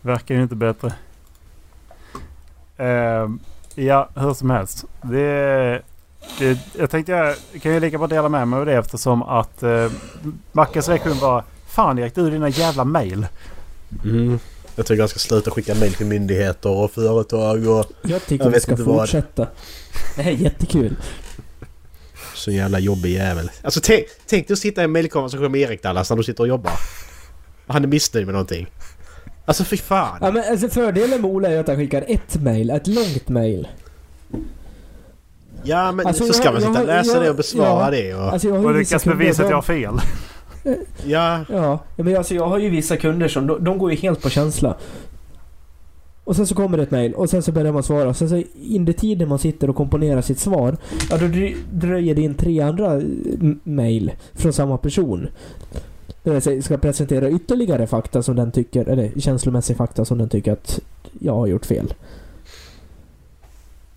Verkar 0.00 0.34
ju 0.34 0.42
inte 0.42 0.54
bättre. 0.54 0.92
Ehm, 2.76 3.38
ja, 3.74 4.08
hur 4.14 4.34
som 4.34 4.50
helst. 4.50 4.84
Det, 5.02 5.82
det, 6.38 6.58
jag 6.78 6.90
tänkte 6.90 7.12
jag 7.12 7.36
kan 7.62 7.72
ju 7.72 7.80
lika 7.80 7.98
bra 7.98 8.06
dela 8.06 8.28
med 8.28 8.48
mig 8.48 8.58
av 8.58 8.66
det 8.66 8.74
eftersom 8.74 9.22
att 9.22 9.62
uh, 9.62 9.90
Mackes 10.52 10.88
reaktion 10.88 11.18
var 11.18 11.44
Fan 11.66 11.98
Erik, 11.98 12.14
du 12.14 12.30
dina 12.30 12.48
jävla 12.48 12.84
mail. 12.84 13.26
Mm. 14.04 14.38
Jag 14.76 14.86
tycker 14.86 15.02
jag 15.02 15.10
ska 15.10 15.18
sluta 15.18 15.50
skicka 15.50 15.74
mail 15.74 15.94
till 15.94 16.06
myndigheter 16.06 16.70
och 16.70 16.90
företag 16.90 17.66
och 17.68 17.86
Jag 18.02 18.26
tycker 18.26 18.44
Jag 18.44 18.50
vi 18.52 18.60
ska 18.60 18.76
fortsätta. 18.76 19.48
Det 20.16 20.22
här 20.22 20.32
är 20.32 20.36
jättekul. 20.36 20.96
så 22.34 22.50
jävla 22.50 22.78
jobbig 22.78 23.10
jävel. 23.12 23.50
Alltså 23.62 23.80
tänk, 23.82 24.04
tänk 24.26 24.48
dig 24.48 24.52
att 24.52 24.58
sitta 24.58 24.80
i 24.80 24.84
en 24.84 24.92
mailkonversation 24.92 25.52
med 25.52 25.60
Erik 25.60 25.82
Dallas 25.82 26.10
när 26.10 26.16
du 26.16 26.22
sitter 26.22 26.42
och 26.42 26.48
jobbar. 26.48 26.72
Han 27.66 27.84
är 27.84 27.88
missnöjd 27.88 28.26
med 28.26 28.32
någonting. 28.32 28.66
Alltså 29.46 29.64
fy 29.64 29.76
fan. 29.76 30.18
Ja, 30.20 30.30
men 30.30 30.50
alltså 30.50 30.68
fördelen 30.68 31.20
med 31.20 31.30
Ola 31.30 31.48
är 31.48 31.58
att 31.60 31.68
han 31.68 31.76
skickar 31.76 32.04
ett 32.08 32.42
mail, 32.42 32.70
ett 32.70 32.86
långt 32.86 33.28
mail. 33.28 33.68
Ja 35.64 35.92
men 35.92 36.06
Alltså, 36.06 36.22
så 36.22 36.28
jag 36.28 36.34
ska 36.34 36.44
har- 36.48 36.52
man 36.52 36.62
jag 36.62 36.70
sitta 36.72 36.80
och 36.80 36.86
läsa 36.86 37.12
jag- 37.14 37.22
det 37.22 37.30
och 37.30 37.36
besvara 37.36 37.84
ja. 37.84 37.90
det 37.90 38.14
och... 38.14 38.32
Alltså 38.32 38.48
jag 38.48 38.64
Och 38.64 38.74
lyckas 38.74 39.04
bevisa 39.04 39.42
att 39.44 39.50
jag 39.50 39.56
har 39.56 39.62
fel. 39.62 39.94
Ja. 41.06 41.44
Ja, 41.48 41.78
men 41.96 42.16
alltså 42.16 42.34
jag 42.34 42.48
har 42.48 42.58
ju 42.58 42.70
vissa 42.70 42.96
kunder 42.96 43.28
som, 43.28 43.46
de, 43.46 43.64
de 43.64 43.78
går 43.78 43.90
ju 43.90 43.96
helt 43.96 44.22
på 44.22 44.30
känsla. 44.30 44.76
Och 46.24 46.36
sen 46.36 46.46
så 46.46 46.54
kommer 46.54 46.76
det 46.76 46.82
ett 46.82 46.90
mail 46.90 47.14
och 47.14 47.30
sen 47.30 47.42
så 47.42 47.52
börjar 47.52 47.72
man 47.72 47.82
svara. 47.82 48.08
Och 48.08 48.16
sen 48.16 48.28
så 48.28 48.42
under 48.76 48.92
tiden 48.92 49.28
man 49.28 49.38
sitter 49.38 49.70
och 49.70 49.76
komponerar 49.76 50.20
sitt 50.20 50.38
svar, 50.38 50.76
ja 51.10 51.18
då 51.18 51.26
dröjer 51.72 52.14
det 52.14 52.22
in 52.22 52.34
tre 52.34 52.60
andra 52.60 52.96
eh, 52.96 53.02
mail 53.62 54.12
från 54.32 54.52
samma 54.52 54.78
person. 54.78 55.28
Där 56.22 56.42
jag 56.52 56.64
ska 56.64 56.76
presentera 56.78 57.30
ytterligare 57.30 57.86
fakta 57.86 58.22
som 58.22 58.36
den 58.36 58.52
tycker, 58.52 58.88
eller 58.88 59.20
känslomässig 59.20 59.76
fakta 59.76 60.04
som 60.04 60.18
den 60.18 60.28
tycker 60.28 60.52
att 60.52 60.80
jag 61.20 61.34
har 61.34 61.46
gjort 61.46 61.66
fel. 61.66 61.94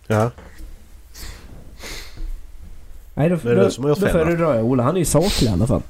Ja. 0.07 0.31
Nej, 3.13 3.29
då, 3.29 3.35
det 3.35 3.55
då, 3.55 3.87
då 3.87 3.95
föredrar 3.95 4.55
jag 4.55 4.65
Ola. 4.65 4.83
Han 4.83 4.95
är 4.95 4.99
ju 4.99 5.05
saklig 5.05 5.49
i 5.49 5.51
alla 5.51 5.67
fall. 5.67 5.81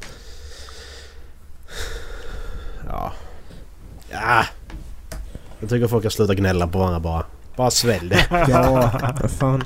Ja. 2.87 3.11
Ja. 4.11 4.43
Jag 5.59 5.69
tycker 5.69 5.87
folk 5.87 6.03
ska 6.03 6.09
sluta 6.09 6.33
gnälla 6.35 6.67
på 6.67 6.79
varandra 6.79 6.99
bara. 6.99 7.23
Bara 7.55 7.71
svälj 7.71 8.09
det. 8.09 8.25
Ja, 8.49 8.91
vad 9.21 9.31
fan. 9.31 9.63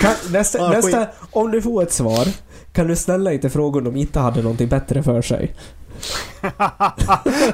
Kan, 0.00 0.12
nästa, 0.30 0.58
Ja, 0.58 0.68
nästa, 0.68 1.06
om 1.30 1.50
du 1.50 1.62
får 1.62 1.82
ett 1.82 1.92
svar, 1.92 2.28
kan 2.72 2.86
du 2.86 2.96
snälla 2.96 3.32
inte 3.32 3.50
fråga 3.50 3.78
om 3.78 3.84
de 3.84 3.96
inte 3.96 4.20
hade 4.20 4.42
någonting 4.42 4.68
bättre 4.68 5.02
för 5.02 5.22
sig? 5.22 5.54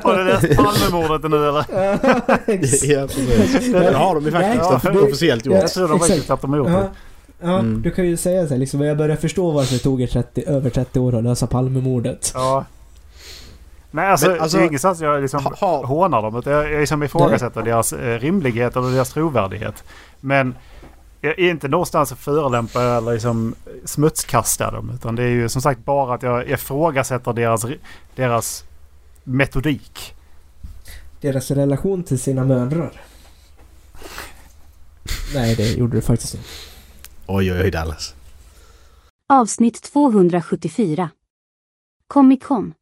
Har 0.03 0.17
du 0.19 0.25
läst 0.25 0.57
Palmemordet 0.57 1.31
nu 1.31 1.49
eller? 1.49 1.65
ja, 1.73 2.39
precis. 2.47 3.73
Det 3.73 3.95
har 3.95 4.15
de 4.15 4.25
ju 4.25 4.31
faktiskt 4.31 4.85
Nej, 4.85 4.99
officiellt 5.03 5.47
gjort. 5.47 5.55
Ja, 5.55 5.61
Jag 5.61 5.71
tror 5.73 5.89
de 5.89 5.99
faktiskt 5.99 6.31
att 6.31 6.41
de 6.41 6.51
har 6.51 6.59
gjort 6.59 6.69
Ja, 6.71 6.77
det. 6.79 6.91
ja 7.41 7.59
Mm. 7.59 7.83
du 7.83 7.91
kan 7.91 8.05
ju 8.07 8.17
säga 8.17 8.47
så 8.47 8.55
här, 8.55 8.59
liksom, 8.59 8.81
jag 8.81 8.97
börjar 8.97 9.17
förstå 9.17 9.51
varför 9.51 9.73
det 9.75 9.79
tog 9.79 10.03
er 10.03 10.07
30, 10.07 10.45
över 10.47 10.71
30 10.71 11.01
år 11.01 11.15
att 11.19 11.25
lösa 11.25 11.47
Palmemordet. 11.47 12.31
Ja. 12.35 12.65
Nej 13.91 14.07
alltså, 14.07 14.31
Men, 14.31 14.41
alltså, 14.41 14.57
det 14.59 14.65
är 14.65 14.67
ingenstans 14.67 15.01
jag 15.01 15.23
liksom 15.23 15.45
ha- 15.45 15.55
ha- 15.57 15.87
hånar 15.87 16.23
dem. 16.23 16.37
Utan 16.37 16.53
jag, 16.53 16.73
jag 16.73 16.81
liksom 16.81 17.03
ifrågasätter 17.03 17.63
deras 17.63 17.93
eh, 17.93 18.19
rimlighet 18.19 18.77
eller 18.77 18.91
deras 18.91 19.11
trovärdighet. 19.13 19.85
Men 20.21 20.55
jag 21.21 21.39
är 21.39 21.51
inte 21.51 21.69
någonstans 21.69 22.13
att 22.13 22.19
förolämpa 22.19 22.83
eller 22.83 23.13
liksom 23.13 23.55
smutskasta 23.85 24.71
dem. 24.71 24.91
Utan 24.95 25.17
det 25.17 25.23
är 25.23 25.29
ju 25.29 25.49
som 25.49 25.63
sagt 25.63 25.85
bara 25.85 26.15
att 26.15 26.23
jag 26.23 26.51
ifrågasätter 26.51 27.33
deras, 27.33 27.67
deras 28.15 28.65
metodik. 29.25 30.15
Deras 31.21 31.51
relation 31.51 32.03
till 32.03 32.19
sina 32.19 32.45
mödrar. 32.45 32.93
Nej, 35.35 35.57
det 35.57 35.71
gjorde 35.73 35.97
du 35.97 36.01
faktiskt 36.03 36.35
inte. 36.35 36.47
Oj, 37.27 37.53
oj, 37.53 37.61
oj 37.63 37.71
Dallas. 37.71 38.15
Avsnitt 39.27 39.83
274. 39.83 41.11
Comic 42.07 42.43
Con. 42.45 42.75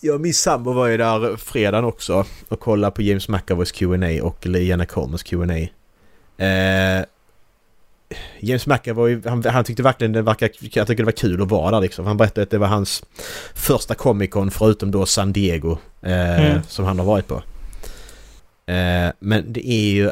Jag 0.00 0.14
och 0.14 0.20
min 0.20 0.34
sambo 0.34 0.72
var 0.72 0.86
ju 0.86 0.96
där 0.96 1.36
fredagen 1.36 1.84
också 1.84 2.24
och 2.48 2.60
kollade 2.60 2.90
på 2.90 3.02
James 3.02 3.28
McAvoys 3.28 3.72
Q&A 3.72 4.22
och 4.22 4.46
Liana 4.46 4.84
Coleman's 4.84 5.24
Q&A. 5.24 5.68
Eh, 6.44 7.04
James 8.40 8.66
McAvoy, 8.66 9.20
han, 9.24 9.44
han 9.44 9.64
tyckte 9.64 9.82
verkligen 9.82 10.12
det 10.12 10.22
verkar, 10.22 10.50
jag 10.60 10.86
tycker 10.86 11.02
det 11.02 11.04
var 11.04 11.12
kul 11.12 11.42
att 11.42 11.48
vara 11.48 11.70
där 11.70 11.80
liksom. 11.80 12.06
Han 12.06 12.16
berättade 12.16 12.42
att 12.42 12.50
det 12.50 12.58
var 12.58 12.66
hans 12.66 13.04
första 13.54 13.94
Comic 13.94 14.30
Con 14.30 14.50
förutom 14.50 14.90
då 14.90 15.06
San 15.06 15.32
Diego. 15.32 15.76
Eh, 16.02 16.40
Mm. 16.50 16.62
Som 16.68 16.84
han 16.84 16.98
har 16.98 17.06
varit 17.06 17.26
på. 17.26 17.42
Eh, 18.72 19.10
men 19.18 19.52
det 19.52 19.68
är 19.68 19.90
ju 19.90 20.10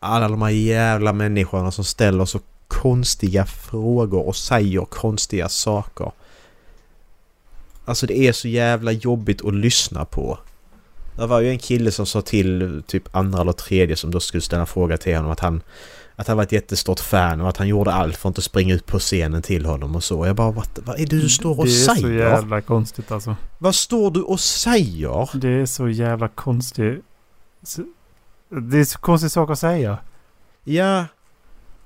alla 0.00 0.28
de 0.28 0.42
här 0.42 0.50
jävla 0.50 1.12
människorna 1.12 1.70
som 1.70 1.84
ställer 1.84 2.24
så 2.24 2.40
konstiga 2.68 3.46
frågor 3.46 4.26
och 4.26 4.36
säger 4.36 4.84
konstiga 4.84 5.48
saker. 5.48 6.12
Alltså 7.84 8.06
det 8.06 8.18
är 8.18 8.32
så 8.32 8.48
jävla 8.48 8.92
jobbigt 8.92 9.44
att 9.44 9.54
lyssna 9.54 10.04
på. 10.04 10.38
Det 11.16 11.26
var 11.26 11.40
ju 11.40 11.50
en 11.50 11.58
kille 11.58 11.90
som 11.90 12.06
sa 12.06 12.22
till 12.22 12.82
typ 12.86 13.16
andra 13.16 13.40
eller 13.40 13.52
tredje 13.52 13.96
som 13.96 14.10
då 14.10 14.20
skulle 14.20 14.40
ställa 14.40 14.60
en 14.60 14.66
fråga 14.66 14.96
till 14.96 15.16
honom 15.16 15.30
att 15.30 15.40
han 15.40 15.62
att 16.16 16.26
han 16.28 16.36
var 16.36 16.44
ett 16.44 16.52
jättestort 16.52 17.00
fan 17.00 17.40
och 17.40 17.48
att 17.48 17.56
han 17.56 17.68
gjorde 17.68 17.92
allt 17.92 18.16
för 18.16 18.28
att 18.28 18.30
inte 18.30 18.42
springa 18.42 18.74
ut 18.74 18.86
på 18.86 18.98
scenen 18.98 19.42
till 19.42 19.66
honom 19.66 19.96
och 19.96 20.04
så. 20.04 20.26
Jag 20.26 20.36
bara 20.36 20.50
vad, 20.50 20.66
vad 20.84 21.00
är 21.00 21.06
det 21.06 21.20
du 21.20 21.28
står 21.28 21.58
och 21.58 21.64
det 21.66 21.70
är 21.70 21.84
så 21.84 21.94
säger? 21.94 22.18
jävla 22.30 22.60
konstigt 22.60 23.10
alltså. 23.12 23.36
Vad 23.58 23.74
står 23.74 24.10
du 24.10 24.22
och 24.22 24.40
säger? 24.40 25.30
Det 25.34 25.48
är 25.48 25.66
så 25.66 25.88
jävla 25.88 26.28
konstigt. 26.28 27.04
Så- 27.62 27.82
Det 28.70 28.78
är 28.78 28.84
så 28.84 28.98
konstig 28.98 29.30
sak 29.30 29.50
att 29.50 29.58
säga. 29.58 29.98
Ja. 30.64 31.04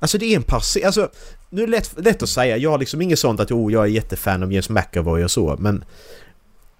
Alltså 0.01 0.19
det 0.19 0.27
är 0.27 0.37
en 0.37 0.43
person... 0.43 0.83
Alltså, 0.87 1.09
nu 1.51 1.63
är 1.63 1.67
det 1.67 1.71
lätt, 1.71 1.95
lätt 1.97 2.23
att 2.23 2.29
säga. 2.29 2.57
Jag 2.57 2.71
har 2.71 2.79
liksom 2.79 3.03
inget 3.03 3.19
sånt 3.19 3.41
att 3.41 3.51
oh, 3.51 3.73
jag 3.73 3.85
är 3.85 3.89
jättefan 3.89 4.43
av 4.43 4.53
James 4.53 4.71
McAvoy 4.71 5.25
och 5.25 5.31
så, 5.31 5.57
men... 5.59 5.85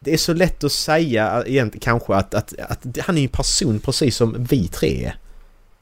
Det 0.01 0.13
är 0.13 0.17
så 0.17 0.33
lätt 0.33 0.65
att 0.65 0.73
säga 0.73 1.45
egentligen 1.47 1.81
kanske 1.81 2.15
att, 2.15 2.35
att, 2.35 2.55
att 2.59 2.99
han 3.01 3.19
är 3.19 3.23
en 3.23 3.29
person 3.29 3.81
precis 3.81 4.17
som 4.17 4.37
vi 4.45 4.69
tre 4.69 5.05
är. 5.05 5.17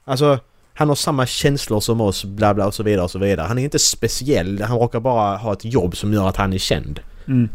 Alltså, 0.04 0.38
han 0.74 0.88
har 0.88 0.96
samma 0.96 1.26
känslor 1.26 1.80
som 1.80 2.00
oss, 2.00 2.24
bla 2.24 2.54
bla 2.54 2.66
och 2.66 2.74
så 2.74 2.82
vidare 2.82 3.04
och 3.04 3.10
så 3.10 3.18
vidare. 3.18 3.46
Han 3.46 3.58
är 3.58 3.64
inte 3.64 3.78
speciell, 3.78 4.62
han 4.62 4.78
råkar 4.78 5.00
bara 5.00 5.36
ha 5.36 5.52
ett 5.52 5.64
jobb 5.64 5.96
som 5.96 6.12
gör 6.12 6.28
att 6.28 6.36
han 6.36 6.52
är 6.52 6.58
känd. 6.58 7.00
Mm. 7.26 7.48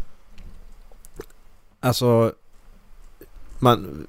Alltså... 1.80 2.32
Man... 3.58 4.06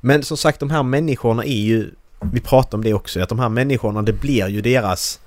Men 0.00 0.22
som 0.22 0.36
sagt, 0.36 0.60
de 0.60 0.70
här 0.70 0.82
människorna 0.82 1.44
är 1.44 1.62
ju... 1.62 1.90
Vi 2.20 2.40
pratar 2.40 2.78
om 2.78 2.84
det 2.84 2.94
också, 2.94 3.20
att 3.20 3.28
de 3.28 3.38
här 3.38 3.48
människorna, 3.48 4.02
det 4.02 4.12
blir 4.12 4.48
ju 4.48 4.60
deras 4.60 5.20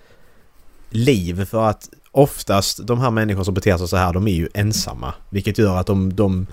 liv 0.90 1.46
för 1.46 1.70
att 1.70 1.90
oftast 2.12 2.88
de 2.88 3.00
här 3.00 3.12
människorna 3.12 3.44
som 3.44 3.54
beter 3.54 3.78
sig 3.78 3.88
så 3.88 3.98
här, 3.98 4.14
de 4.14 4.28
är 4.28 4.32
ju 4.34 4.50
ensamma. 4.54 5.14
Vilket 5.30 5.58
gör 5.58 5.78
att 5.78 5.88
de, 5.88 6.16
de 6.16 6.48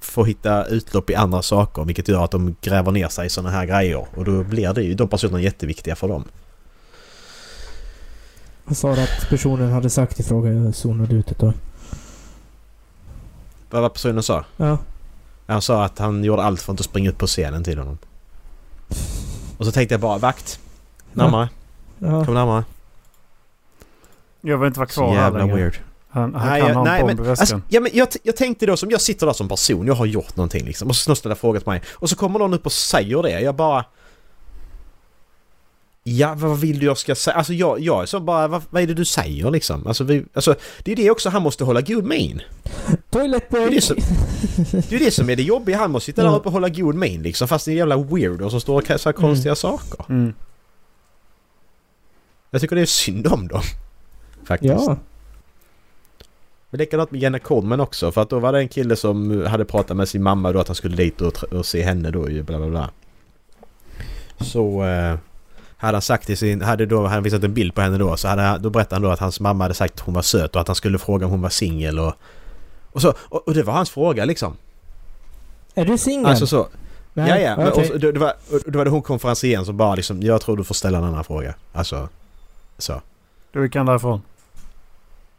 får 0.00 0.24
hitta 0.24 0.64
utlopp 0.64 1.10
i 1.10 1.14
andra 1.14 1.42
saker, 1.42 1.84
vilket 1.84 2.08
gör 2.08 2.24
att 2.24 2.30
de 2.30 2.56
gräver 2.60 2.92
ner 2.92 3.08
sig 3.08 3.26
i 3.26 3.30
sådana 3.30 3.50
här 3.50 3.66
grejer. 3.66 4.06
Och 4.16 4.24
då 4.24 4.42
blir 4.42 4.72
det 4.72 4.82
ju 4.82 4.94
de 4.94 5.08
personerna 5.08 5.40
jätteviktiga 5.40 5.96
för 5.96 6.08
dem. 6.08 6.24
Vad 8.64 8.76
sa 8.76 8.92
att 8.92 9.28
personen 9.28 9.72
hade 9.72 9.90
sagt 9.90 10.20
i 10.20 10.22
fråga? 10.22 10.52
Jag 10.52 10.74
zonade 10.74 11.14
ut 11.14 11.30
ett 11.30 11.38
tag. 11.38 11.52
Vad 13.70 13.82
var 13.82 13.88
personen 13.88 14.22
sa? 14.22 14.44
Ja. 14.56 14.78
Han 15.46 15.62
sa 15.62 15.84
att 15.84 15.98
han 15.98 16.24
gjorde 16.24 16.42
allt 16.42 16.60
för 16.60 16.72
att 16.72 16.74
inte 16.74 16.82
springa 16.82 17.10
ut 17.10 17.18
på 17.18 17.26
scenen 17.26 17.64
till 17.64 17.78
honom. 17.78 17.98
Och 19.58 19.66
så 19.66 19.72
tänkte 19.72 19.94
jag 19.94 20.00
bara, 20.00 20.18
vakt! 20.18 20.60
Närmare, 21.12 21.48
Ja. 21.98 22.24
kom 22.24 22.34
närmare. 22.34 22.64
Jag 24.42 24.58
vill 24.58 24.66
inte 24.66 24.78
vara 24.80 24.88
Så 24.88 24.94
kvar 25.00 25.14
här 25.14 25.30
längre. 25.30 25.54
weird. 25.56 25.76
Han, 26.08 26.34
han 26.34 26.48
Nej, 26.48 26.60
kan 26.60 26.68
jag, 26.68 26.74
ha 26.74 26.82
en 26.82 26.92
nej 26.92 27.02
bomb 27.16 27.20
i 27.26 27.28
väskan. 27.28 27.40
alltså, 27.40 27.60
ja, 27.68 27.80
men 27.80 27.90
jag, 27.94 28.08
jag 28.22 28.36
tänkte 28.36 28.66
då 28.66 28.76
som 28.76 28.90
jag 28.90 29.00
sitter 29.00 29.26
där 29.26 29.32
som 29.32 29.48
person, 29.48 29.86
jag 29.86 29.94
har 29.94 30.06
gjort 30.06 30.36
någonting 30.36 30.64
liksom. 30.64 30.88
Och 30.88 30.96
så 30.96 31.10
någon 31.10 31.16
ställer 31.16 31.34
fråga 31.34 31.60
till 31.60 31.68
mig. 31.68 31.82
Och 31.92 32.10
så 32.10 32.16
kommer 32.16 32.38
någon 32.38 32.54
upp 32.54 32.66
och 32.66 32.72
säger 32.72 33.22
det. 33.22 33.40
Jag 33.40 33.54
bara... 33.56 33.84
Ja, 36.04 36.34
vad 36.36 36.58
vill 36.60 36.78
du 36.78 36.86
jag 36.86 36.98
ska 36.98 37.14
säga? 37.14 37.36
Alltså 37.36 37.52
jag, 37.52 37.80
jag 37.80 38.02
är 38.02 38.06
så 38.06 38.20
bara, 38.20 38.48
vad, 38.48 38.62
vad 38.70 38.82
är 38.82 38.86
det 38.86 38.94
du 38.94 39.04
säger 39.04 39.50
liksom? 39.50 39.86
Alltså, 39.86 40.04
vi, 40.04 40.24
alltså 40.34 40.54
det 40.84 40.92
är 40.92 40.96
det 40.96 41.10
också, 41.10 41.28
han 41.30 41.42
måste 41.42 41.64
hålla 41.64 41.80
god 41.80 42.04
min. 42.04 42.40
Toilet 43.10 43.44
Det 43.50 43.56
är 43.56 43.60
break! 43.60 43.70
det 43.74 43.80
som, 43.80 43.96
det 44.88 44.92
är 44.92 44.98
det 44.98 45.10
som 45.10 45.30
är 45.30 45.36
det 45.36 45.42
jobbiga, 45.42 45.78
han 45.78 45.90
måste 45.90 46.04
sitta 46.06 46.22
där 46.22 46.28
Ja. 46.28 46.36
uppe 46.36 46.48
och 46.48 46.52
hålla 46.52 46.68
god 46.68 46.94
min 46.94 47.22
liksom. 47.22 47.48
Fast 47.48 47.64
det 47.64 47.70
är 47.70 47.72
en 47.72 47.78
jävla 47.78 47.96
weirdo 47.96 48.50
som 48.50 48.60
står 48.60 48.76
och 48.80 48.86
säger 48.86 49.12
konstiga 49.12 49.54
saker. 49.54 50.04
Mm. 50.08 50.34
Jag 52.50 52.60
tycker 52.60 52.76
det 52.76 52.82
är 52.82 52.86
synd 52.86 53.26
om 53.26 53.48
dem. 53.48 53.62
Faktiskt. 54.52 54.86
Ja. 54.86 54.96
Men 56.70 56.78
likadant 56.78 57.10
med 57.10 57.20
Jenna 57.20 57.38
Coleman 57.38 57.80
också 57.80 58.12
för 58.12 58.22
att 58.22 58.30
då 58.30 58.38
var 58.38 58.52
det 58.52 58.58
en 58.58 58.68
kille 58.68 58.96
som 58.96 59.46
hade 59.46 59.64
pratat 59.64 59.96
med 59.96 60.08
sin 60.08 60.22
mamma 60.22 60.52
då 60.52 60.60
att 60.60 60.68
han 60.68 60.74
skulle 60.74 60.96
dit 60.96 61.20
och, 61.20 61.42
och 61.42 61.66
se 61.66 61.82
henne 61.82 62.10
då 62.10 62.30
ju 62.30 62.42
bla 62.42 62.58
bla 62.58 62.68
bla. 62.68 62.90
Så 64.40 64.84
eh, 64.84 65.16
hade 65.76 65.94
han 65.94 66.02
sagt 66.02 66.26
till 66.26 66.36
sin, 66.36 66.62
hade 66.62 66.86
då, 66.86 66.96
hade 66.96 67.08
han 67.08 67.22
visat 67.22 67.44
en 67.44 67.54
bild 67.54 67.74
på 67.74 67.80
henne 67.80 67.98
då 67.98 68.16
så 68.16 68.28
hade, 68.28 68.58
då 68.58 68.70
berättade 68.70 68.94
han 68.94 69.02
då 69.02 69.10
att 69.10 69.20
hans 69.20 69.40
mamma 69.40 69.64
hade 69.64 69.74
sagt 69.74 69.94
att 69.94 70.00
hon 70.00 70.14
var 70.14 70.22
söt 70.22 70.54
och 70.54 70.60
att 70.60 70.68
han 70.68 70.76
skulle 70.76 70.98
fråga 70.98 71.26
om 71.26 71.32
hon 71.32 71.42
var 71.42 71.50
singel 71.50 71.98
och 71.98 72.14
och 72.92 73.02
så, 73.02 73.14
och, 73.18 73.48
och 73.48 73.54
det 73.54 73.62
var 73.62 73.72
hans 73.72 73.90
fråga 73.90 74.24
liksom. 74.24 74.56
Är 75.74 75.84
du 75.84 75.98
singel? 75.98 76.26
Alltså 76.26 76.46
så. 76.46 76.68
Nej, 77.12 77.28
ja 77.28 77.38
ja, 77.38 77.56
men, 77.56 77.68
okej. 77.68 77.92
och, 77.92 78.00
det, 78.00 78.12
det 78.12 78.18
var, 78.18 78.32
och 78.52 78.60
det 78.66 78.78
var 78.78 78.84
det 78.84 78.90
hon 78.90 79.02
konferencieren 79.02 79.64
som 79.64 79.76
bara 79.76 79.94
liksom, 79.94 80.22
jag 80.22 80.40
tror 80.40 80.56
du 80.56 80.64
får 80.64 80.74
ställa 80.74 80.98
en 80.98 81.04
annan 81.04 81.24
fråga. 81.24 81.54
Alltså, 81.72 82.08
så. 82.78 83.00
Då 83.52 83.62
gick 83.64 83.76
han 83.76 83.86
därifrån. 83.86 84.22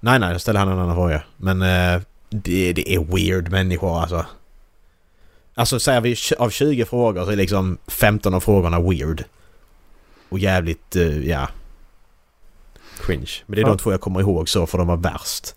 Nej, 0.06 0.20
nej, 0.20 0.34
då 0.34 0.40
ställer 0.40 0.60
han 0.60 0.70
en 0.70 0.80
annan 0.80 0.96
fråga. 0.96 1.24
Men 1.38 1.62
eh, 1.62 2.02
det, 2.30 2.74
det 2.74 2.96
är 2.96 3.00
weird 3.16 3.52
människor 3.52 4.00
alltså. 4.02 4.26
Alltså 5.56 5.80
säger 5.80 6.02
vi 6.02 6.16
av 6.40 6.50
20 6.50 6.86
frågor 6.86 7.26
så 7.26 7.32
är 7.32 7.36
liksom 7.36 7.78
15 7.88 8.34
av 8.34 8.40
frågorna 8.40 8.80
weird. 8.82 9.24
Och 10.30 10.40
jävligt, 10.40 10.96
eh, 10.96 11.30
ja... 11.30 11.48
Cringe. 13.06 13.32
Men 13.46 13.56
det 13.56 13.62
är 13.62 13.64
Ja. 13.64 13.70
de 13.70 13.78
två 13.78 13.92
jag 13.92 14.02
kommer 14.02 14.20
ihåg 14.20 14.50
så 14.50 14.68
för 14.68 14.78
de 14.78 14.88
var 14.88 14.98
värst. 14.98 15.56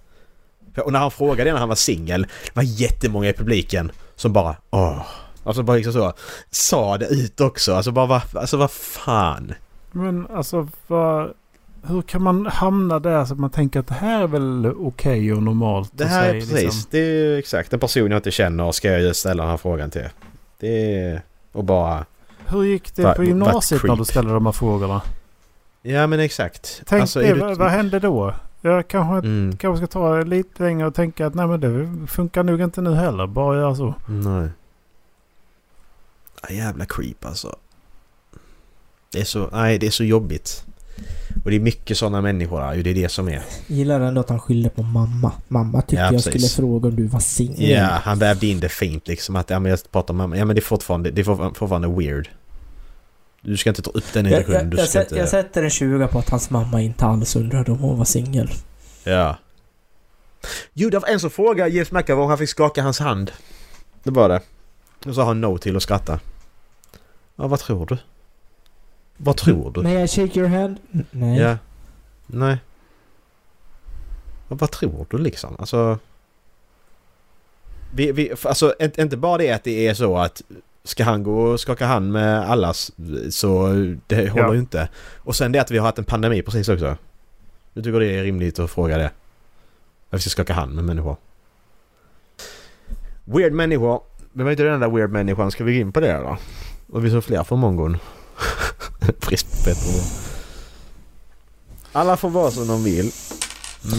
Och 0.85 0.93
när 0.93 0.99
han 0.99 1.11
frågade 1.11 1.53
när 1.53 1.59
han 1.59 1.69
var 1.69 1.77
singel, 1.77 2.23
det 2.23 2.57
var 2.57 2.63
jättemånga 2.63 3.29
i 3.29 3.33
publiken 3.33 3.93
som 4.17 4.33
bara 4.33 4.57
åh. 4.71 5.03
Alltså 5.45 5.63
bara 5.63 5.77
liksom 5.77 5.93
så. 5.93 6.13
Sa 6.51 6.99
det 6.99 7.07
ut 7.07 7.41
också. 7.41 7.75
Alltså 7.75 7.93
bara 7.93 8.07
vad, 8.07 8.23
alltså 8.35 8.57
vad 8.57 8.71
fan. 8.71 9.55
Men 9.93 10.27
alltså 10.27 10.69
vad... 10.87 11.35
Hur 11.89 12.03
kan 12.03 12.23
man 12.23 12.47
hamna 12.47 12.99
där 12.99 13.25
så 13.25 13.33
att 13.33 13.39
man 13.41 13.51
tänker 13.51 13.81
att 13.81 13.87
det 13.87 13.95
här 13.95 14.23
är 14.23 14.27
väl 14.27 14.67
okej 14.79 15.33
och 15.33 15.43
normalt 15.43 15.91
Det 15.95 16.05
här 16.05 16.25
är 16.25 16.31
säga, 16.31 16.41
precis, 16.41 16.63
liksom. 16.63 16.83
det 16.91 16.99
är 16.99 17.05
ju 17.05 17.39
exakt 17.39 17.73
en 17.73 17.81
person 17.81 18.11
jag 18.11 18.19
inte 18.19 18.31
känner 18.31 18.73
ska 18.73 18.91
jag 18.99 19.17
ställa 19.17 19.43
den 19.43 19.51
här 19.51 19.57
frågan 19.57 19.91
till. 19.91 20.09
Det 20.59 20.95
är... 21.01 21.23
Och 21.53 21.65
bara... 21.65 22.05
Hur 22.47 22.65
gick 22.65 22.95
det 22.97 23.03
Va- 23.03 23.15
på 23.15 23.25
gymnasiet 23.25 23.83
när 23.85 23.97
du 23.97 24.05
ställde 24.05 24.33
de 24.33 24.47
här 24.47 24.53
frågorna? 24.53 25.03
Ja 25.83 26.07
men 26.07 26.21
exakt. 26.21 26.83
Tänk 26.87 27.01
Alltså, 27.01 27.21
det, 27.21 27.35
vad, 27.35 27.57
vad 27.59 27.71
hände 27.71 27.99
då? 27.99 28.35
Jag 28.61 28.89
kanske, 28.89 29.29
Mm, 29.29 29.57
kanske 29.57 29.87
ska 29.87 29.93
ta 29.93 30.23
lite 30.23 30.63
längre 30.63 30.87
och 30.87 30.95
tänka 30.95 31.27
att 31.27 31.35
nej 31.35 31.47
men 31.47 31.61
det 31.61 32.07
funkar 32.07 32.43
nog 32.43 32.61
inte 32.61 32.81
nu 32.81 32.95
heller. 32.95 33.27
Bara 33.27 33.57
göra 33.57 33.75
så. 33.75 33.95
nej. 34.07 34.49
Ja, 36.43 36.55
jävla 36.55 36.85
creep 36.87 37.25
alltså. 37.25 37.57
Det 39.13 39.21
är 39.21 39.25
så... 39.25 39.49
Nej, 39.53 39.79
det 39.79 39.87
är 39.87 39.91
så 39.91 40.05
jobbigt. 40.05 40.65
Och 41.47 41.51
det 41.51 41.57
är 41.57 41.61
mycket 41.61 41.99
sådana 41.99 42.21
människor 42.21 42.75
ju, 42.75 42.83
det 42.83 42.91
är 42.91 42.95
det 42.95 43.09
som 43.09 43.29
är. 43.29 43.43
Gillar 43.67 44.01
ändå 44.01 44.21
att 44.21 44.29
han 44.29 44.41
skyller 44.41 44.69
på 44.71 44.83
mamma. 44.83 45.33
Mamma 45.49 45.81
tyckte 45.83 45.97
Ja, 46.05 46.13
jag 46.13 46.21
skulle 46.21 46.47
fråga 46.49 46.89
om 46.89 46.97
du 46.97 47.07
var 47.07 47.21
singel. 47.21 47.71
Ja, 47.71 47.85
han 47.87 48.19
vävde 48.19 48.47
in 48.47 48.61
det 48.61 48.69
fint 48.69 49.09
liksom 49.09 49.37
att 49.37 49.51
ja 49.51 49.59
men 49.59 49.71
jag 49.71 49.93
pratar 49.93 50.15
om 50.15 50.19
mamma. 50.19 50.37
Ja 50.37 50.45
men 50.45 50.57
det 50.57 50.61
är 50.61 50.63
fortfarande, 50.63 51.11
det 51.11 51.21
är 51.21 51.25
fortfarande- 51.25 51.89
weird. 51.89 52.29
Du 53.41 53.57
ska 53.57 53.71
inte 53.71 53.83
ta 53.83 53.91
upp 53.91 54.13
den 54.13 54.25
Jag, 54.27 54.35
illusionen. 54.35 54.71
jag, 54.71 54.79
jag, 54.79 54.87
sä- 54.87 55.01
inte... 55.03 55.17
jag 55.17 55.29
sätter 55.29 55.63
en 55.63 55.71
20 55.71 56.07
på 56.07 56.19
att 56.19 56.29
hans 56.31 56.51
mamma 56.51 56.83
inte 56.83 57.05
alls 57.05 57.37
undrade 57.37 57.73
om 57.73 57.79
hon 57.79 57.99
var 57.99 58.05
singel. 58.05 58.51
Ja. 59.05 59.37
Jo, 60.73 60.91
det 60.91 60.99
var 60.99 61.09
en 61.09 61.21
som 61.21 61.31
frågade 61.31 61.71
James 61.71 61.93
McAvoy 61.93 62.23
om 62.25 62.29
han 62.29 62.39
fick 62.39 62.49
skaka 62.49 62.83
hans 62.83 62.99
hand. 62.99 63.33
Det 64.03 64.11
var 64.11 64.29
det. 64.29 64.37
Och 64.99 65.05
så 65.05 65.15
sa 65.15 65.25
han 65.25 65.41
no 65.41 65.59
till 65.59 65.77
att 65.77 65.83
skratta. 65.83 66.21
Ja, 67.37 67.47
vad 67.47 67.59
tror 67.61 67.87
du? 67.87 67.99
Vad 69.17 69.37
tror 69.37 69.71
du? 69.73 69.83
May 69.83 70.05
I 70.05 70.09
shake 70.09 70.39
your 70.41 70.49
hand? 70.49 70.77
Nej. 71.11 71.39
Ja. 71.41 71.57
Nej. 72.27 72.57
Vad 74.49 74.71
tror 74.71 75.07
du 75.11 75.19
liksom? 75.19 75.57
Alltså... 75.59 75.99
Vi, 77.95 78.13
vi, 78.13 78.37
för 78.37 78.49
alltså 78.49 78.75
inte 78.99 79.17
bara 79.17 79.39
det 79.39 79.51
att 79.53 79.65
det 79.65 79.87
är 79.89 79.95
så 79.95 80.17
att 80.19 80.43
ska 80.85 81.05
han 81.05 81.23
gå 81.23 81.41
och 81.43 81.61
skaka 81.61 81.87
hand 81.87 82.13
med 82.13 82.51
allas 82.51 82.93
så 83.31 83.67
det 84.07 84.29
håller 84.29 84.45
Ja. 84.47 84.53
ju 84.55 84.59
inte. 84.61 84.89
Och 85.17 85.37
sen 85.37 85.53
det 85.53 85.59
att 85.59 85.71
vi 85.71 85.79
har 85.79 85.87
haft 85.87 85.99
en 85.99 86.05
pandemi 86.05 86.43
precis 86.43 86.69
också. 86.69 86.97
Du 87.73 87.83
tycker 87.83 88.01
det 88.01 88.07
är 88.19 88.23
rimligt 88.23 88.59
att 88.59 88.71
fråga 88.71 88.99
det? 88.99 89.11
Att 90.11 90.19
vi 90.19 90.19
ska 90.21 90.31
skaka 90.31 90.53
hand 90.53 90.75
med 90.75 90.85
människor. 90.85 91.17
Weird 93.25 93.53
människor. 93.53 94.01
Men 94.33 94.45
var 94.45 94.51
inte 94.51 94.63
den 94.63 94.81
där 94.81 94.89
weird 94.89 95.11
människan? 95.11 95.51
Ska 95.51 95.65
vi 95.65 95.75
gå 95.75 95.81
in 95.81 95.93
på 95.93 96.01
det 96.01 96.13
då? 96.13 96.39
Och 96.93 97.05
vi 97.05 97.11
så 97.11 97.21
fler 97.21 97.45
från 97.45 97.59
mongon. 97.59 97.97
Bättre 99.65 99.89
ord. 99.89 100.05
Alla 101.93 102.17
får 102.17 102.31
vara 102.31 102.51
som 102.51 102.67
de 102.69 102.85
vill. 102.85 103.11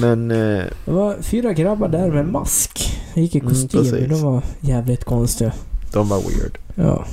Men... 0.02 0.32
Eh, 0.32 0.64
Det 0.86 0.92
var 0.92 1.18
fyra 1.22 1.54
grabbar 1.54 1.88
där 1.88 2.12
med 2.12 2.26
mask. 2.28 3.00
De 3.14 3.22
gick 3.22 3.36
i 3.36 3.40
Mm, 3.40 3.50
kostym. 3.50 3.70
precis. 3.84 4.10
de 4.10 4.22
var 4.22 4.42
jävligt 4.62 5.04
konstiga. 5.04 5.52
de 5.94 6.10
var 6.10 6.18
weird. 6.22 6.58
Ja. 6.76 7.06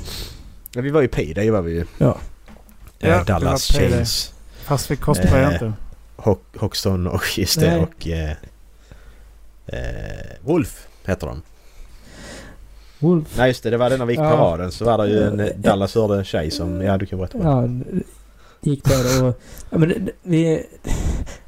Ja, 0.73 0.81
vi 0.81 0.89
var 0.89 1.01
ju 1.01 1.07
Payday 1.07 1.49
var 1.49 1.61
vi 1.61 1.71
ju. 1.71 1.85
Ja. 1.97 2.17
Eh, 2.99 3.09
Ja, 3.09 3.17
det 3.17 3.23
Dallas. 3.23 3.63
Chains. 3.71 4.33
Fast 4.63 4.91
vi 4.91 4.95
cosplayar 4.95 5.47
Eh, 5.47 5.53
inte. 5.53 5.73
Hock- 6.17 6.57
Hoxton 6.59 7.07
och 7.07 7.37
just 7.37 7.59
det 7.59 7.77
och... 7.79 8.07
Eh, 8.07 8.31
eh, 9.65 10.35
Wolf 10.41 10.87
heter 11.05 11.27
de. 11.27 11.41
Wolf. 12.99 13.37
Nej 13.37 13.47
just 13.47 13.63
det, 13.63 13.69
det 13.69 13.77
var 13.77 13.89
det 13.89 13.97
när 13.97 14.05
vi 14.05 14.13
gick 14.13 14.19
Ja. 14.21 14.37
paraden 14.37 14.71
så 14.71 14.85
var 14.85 14.97
det 14.97 15.07
ju 15.07 15.23
en 15.23 15.39
eh, 15.39 15.47
Dallas 15.57 15.95
hörde 15.95 16.17
en 16.17 16.23
tjej 16.23 16.51
som... 16.51 16.81
Ja 16.81 16.97
du 16.97 17.05
kan 17.05 17.19
berätta. 17.19 17.37
Ja. 17.37 17.63
Gick 18.61 18.83
där 18.83 19.23
och... 19.25 19.41
Ja, 19.69 19.77
men 19.77 20.09
vi, 20.23 20.65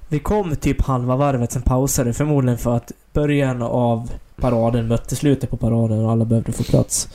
vi 0.08 0.20
kom 0.20 0.56
typ 0.56 0.82
halva 0.82 1.16
varvet, 1.16 1.52
sen 1.52 1.62
pausade 1.62 2.14
förmodligen 2.14 2.58
för 2.58 2.76
att 2.76 2.92
början 3.14 3.62
av 3.62 4.12
paraden 4.36 4.88
mötte 4.88 5.16
slutet 5.16 5.50
på 5.50 5.58
paraden 5.58 6.06
och 6.06 6.12
alla 6.12 6.26
behövde 6.26 6.52
få 6.52 6.64
plats. 6.64 7.10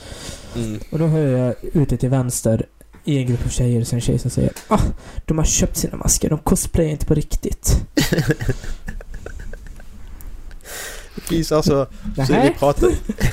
Mm. 0.56 0.80
Och 0.92 0.98
då 0.98 1.06
hör 1.06 1.26
jag 1.26 1.54
ute 1.72 1.96
till 1.96 2.08
vänster 2.08 2.66
i 3.04 3.18
en 3.18 3.26
grupp 3.26 3.46
av 3.46 3.48
tjejer 3.48 3.80
är 3.80 3.94
en 3.94 4.00
tjej 4.00 4.18
som 4.18 4.30
säger 4.30 4.52
ah, 4.68 4.80
de 5.24 5.38
har 5.38 5.44
köpt 5.44 5.76
sina 5.76 5.96
masker, 5.96 6.28
de 6.30 6.38
cosplayar 6.38 6.90
inte 6.90 7.06
på 7.06 7.14
riktigt. 7.14 7.86
Det 11.14 11.20
finns 11.20 11.52
alltså... 11.52 11.86
Så 12.26 12.32
vi 12.42 12.50
pratade, 12.58 12.92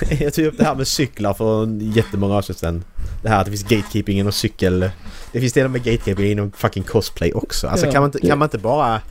jag 0.19 0.33
tog 0.33 0.45
upp 0.45 0.57
det 0.57 0.63
här 0.65 0.75
med 0.75 0.87
cyklar 0.87 1.33
för 1.33 1.67
jättemånga 1.97 2.35
avsnitt 2.35 2.57
sedan. 2.57 2.83
Det 3.23 3.29
här 3.29 3.39
att 3.39 3.45
det 3.45 3.51
finns 3.51 3.63
gatekeeping 3.63 4.19
inom 4.19 4.31
cykel... 4.31 4.89
Det 5.31 5.39
finns 5.39 5.53
det 5.53 5.67
med 5.67 5.83
gatekeeping 5.83 6.31
inom 6.31 6.51
fucking 6.51 6.83
cosplay 6.83 7.33
också. 7.33 7.67
Alltså 7.67 7.85
Ja, 7.85 7.91
kan, 7.91 8.01
man 8.01 8.07
inte, 8.07 8.27
kan 8.27 8.37
man 8.39 8.45
inte 8.45 8.57
bara... 8.57 9.01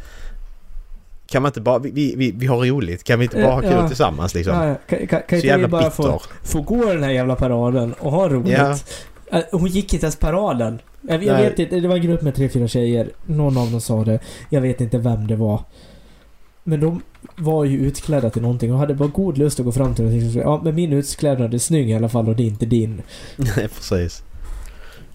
Kan 1.27 1.43
man 1.43 1.51
inte 1.51 1.61
bara... 1.61 1.79
Vi, 1.79 2.15
vi, 2.17 2.33
vi 2.37 2.47
har 2.47 2.65
roligt. 2.67 3.05
Kan 3.05 3.19
vi 3.19 3.25
inte 3.25 3.43
bara 3.43 3.53
ha 3.53 3.61
kul 3.61 3.71
Ja. 3.71 3.89
tillsammans 3.89 4.35
liksom? 4.35 4.55
Ja, 4.55 4.75
kan, 4.89 4.99
kan, 4.99 5.09
kan 5.09 5.19
Så 5.29 5.35
inte 5.35 5.37
vi 5.37 5.47
jävla 5.49 5.69
bara 5.69 5.91
få, 5.91 6.03
bitter. 6.03 6.21
få 6.43 6.61
gå 6.61 6.85
den 6.93 7.03
här 7.03 7.11
jävla 7.11 7.37
paraden 7.37 7.93
och 7.93 8.13
ha 8.13 8.29
roligt? 8.29 8.59
Ja. 9.31 9.43
Hon 9.51 9.67
gick 9.67 9.93
inte 9.95 10.07
ens 10.07 10.17
paraden. 10.17 10.79
Jag, 11.01 11.25
jag 11.25 11.37
vet 11.37 11.59
inte, 11.59 11.81
det 11.81 11.89
var 11.89 11.97
en 11.97 12.03
grupp 12.03 12.23
med 12.23 12.35
tre, 12.35 12.49
fyra 12.49 12.69
tjejer. 12.69 13.11
Någon 13.27 13.57
av 13.59 13.71
dem 13.71 13.81
sa 13.81 14.05
det. 14.05 14.19
Jag 14.51 14.61
vet 14.61 14.81
inte 14.81 14.99
vem 14.99 15.27
det 15.27 15.37
var. 15.37 15.63
Men 16.69 16.81
de 16.81 17.03
var 17.37 17.65
ju 17.65 17.79
utklädda 17.79 18.31
till 18.31 18.43
någonting 18.43 18.73
och 18.73 18.79
hade 18.79 18.95
bara 18.95 19.09
god 19.09 19.39
lust 19.39 19.61
att 19.61 19.67
gå 19.67 19.73
fram 19.73 19.95
till 19.95 20.05
dem 20.05 20.27
och 20.27 20.33
säga 20.33 20.45
Ja, 20.45 20.61
men 20.65 20.75
min 20.75 20.93
utklädnad 20.93 21.55
är 21.55 21.59
snygg 21.59 21.91
i 21.91 21.95
alla 21.95 22.09
fall 22.09 22.29
och 22.29 22.37
det 22.37 22.43
är 22.43 22.47
inte 22.47 22.67
din. 22.67 23.03
Nej 23.37 23.69
precis. 23.69 24.23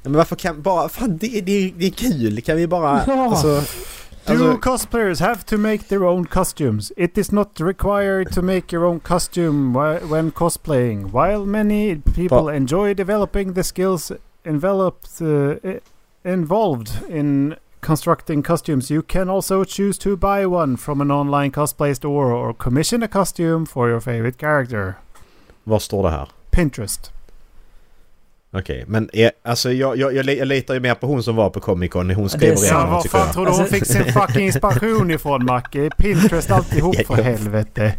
Men 0.04 0.14
varför 0.14 0.36
kan 0.36 0.62
bara... 0.62 0.90
Fan 0.90 1.18
det, 1.18 1.42
det, 1.42 1.74
det 1.78 1.86
är 1.86 1.90
kul. 1.90 2.42
Kan 2.42 2.58
vi 2.58 2.68
bara... 2.68 3.02
Ja. 3.08 3.30
Alltså, 3.30 3.48
Do 4.26 4.32
alltså, 4.34 4.58
cosplayers 4.58 5.20
have 5.20 5.42
to 5.46 5.58
make 5.58 5.78
their 5.84 6.04
own 6.04 6.26
costumes? 6.26 6.92
It 6.98 7.18
is 7.18 7.32
not 7.32 7.50
required 7.60 8.34
to 8.34 8.42
make 8.42 8.76
your 8.76 8.86
own 8.86 9.00
costume 9.00 9.80
when 10.12 10.32
cosplaying. 10.32 11.12
While 11.12 11.46
many 11.46 11.96
people 12.16 12.56
enjoy 12.58 12.94
developing 12.94 13.54
the 13.54 13.64
skills 13.64 14.12
enveloped, 14.46 15.22
uh, 15.22 15.52
i- 15.72 15.80
involved 16.34 16.90
in 17.10 17.56
constructing 17.84 18.44
costumes, 18.44 18.92
you 18.92 19.02
can 19.08 19.30
also 19.30 19.66
choose 19.66 20.00
to 20.00 20.16
buy 20.18 20.46
one 20.46 20.78
from 20.78 21.02
an 21.02 21.12
online 21.12 21.52
cosplay 21.52 21.94
store 21.96 22.34
or 22.34 22.54
commission 22.54 23.04
a 23.04 23.08
costume 23.08 23.66
for 23.66 23.90
your 23.90 24.00
favorite 24.00 24.38
character. 24.40 24.94
vad 25.64 25.82
står 25.82 26.04
det 26.04 26.10
här? 26.10 26.28
Pinterest. 26.52 27.12
Okej, 28.56 28.84
men 28.88 29.10
är, 29.14 29.32
alltså 29.44 29.72
jag, 29.72 29.98
jag, 29.98 30.14
jag, 30.14 30.26
litar 30.48 30.74
ju 30.74 30.80
mer 30.80 30.96
på 30.96 31.08
hon 31.08 31.24
som 31.24 31.36
var 31.36 31.50
på 31.50 31.60
Comic 31.60 31.92
Con. 31.92 32.10
Hon 32.12 32.30
skriver 32.30 32.56
det 32.56 32.62
det 32.62 32.68
Ja, 32.68 32.86
var 32.86 33.02
fan 33.04 33.34
tror 33.34 33.46
du 33.46 33.52
hon 33.52 33.60
Alltså- 33.62 33.76
fick 33.76 33.86
sin 33.86 34.04
fucking 34.14 34.46
inspiration 34.46 35.12
ifrån 35.12 35.46
Macke? 35.46 35.90
Pinterest 35.98 36.52
alltihop 36.52 36.96
för 37.08 37.24
helvete. 37.24 37.94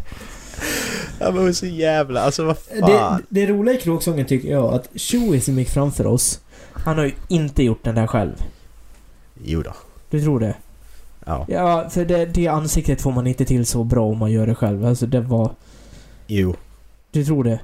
Ja 1.19 1.25
men 1.31 1.37
hon 1.37 1.47
är 1.47 1.51
så 1.53 1.65
jävla... 1.65 2.21
Alltså 2.21 2.43
vad 2.45 2.55
Det, 2.73 2.81
fan. 2.87 3.23
det 3.29 3.45
roliga 3.47 3.75
i 3.75 3.81
kråksången 3.81 4.25
tycker 4.25 4.49
jag 4.49 4.73
att 4.73 4.89
Chewie 4.95 5.41
som 5.41 5.59
gick 5.59 5.69
framför 5.69 6.07
oss, 6.07 6.39
han 6.73 6.97
har 6.97 7.05
ju 7.05 7.13
inte 7.27 7.63
gjort 7.63 7.83
den 7.83 7.95
där 7.95 8.07
själv. 8.07 8.43
Jo 9.43 9.61
då. 9.61 9.73
Du 10.09 10.21
tror 10.21 10.39
det? 10.39 10.55
Ja. 11.25 11.45
Ja, 11.49 11.89
för 11.89 12.05
det, 12.05 12.25
det 12.25 12.47
ansiktet 12.47 13.01
får 13.01 13.11
man 13.11 13.27
inte 13.27 13.45
till 13.45 13.65
så 13.65 13.83
bra 13.83 14.05
om 14.05 14.17
man 14.17 14.31
gör 14.31 14.47
det 14.47 14.55
själv. 14.55 14.85
Alltså 14.85 15.05
det 15.05 15.21
var... 15.21 15.51
Jo. 16.27 16.55
Du 17.11 17.25
tror 17.25 17.43
det? 17.43 17.59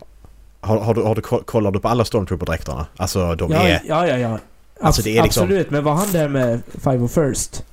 Har, 0.60 0.77
har, 0.80 0.93
du, 0.93 1.02
har 1.03 1.15
du, 1.15 1.22
kollar 1.22 1.72
du 1.72 1.80
på 1.80 1.88
alla 1.88 2.03
Stormtrooper-dräkterna? 2.03 2.85
Alltså 2.98 3.35
de 3.35 3.52
ja, 3.52 3.57
är... 3.60 3.81
ja, 3.88 4.07
ja, 4.07 4.18
ja. 4.18 4.39
Alltså, 4.81 5.02
det 5.02 5.18
är 5.18 5.23
liksom- 5.23 5.43
Absolut, 5.43 5.72
men 5.72 5.84
var 5.84 5.93
han 5.93 6.11
där 6.11 6.27
med 6.27 6.61
Five 6.84 6.99
of 6.99 7.11
First? 7.11 7.64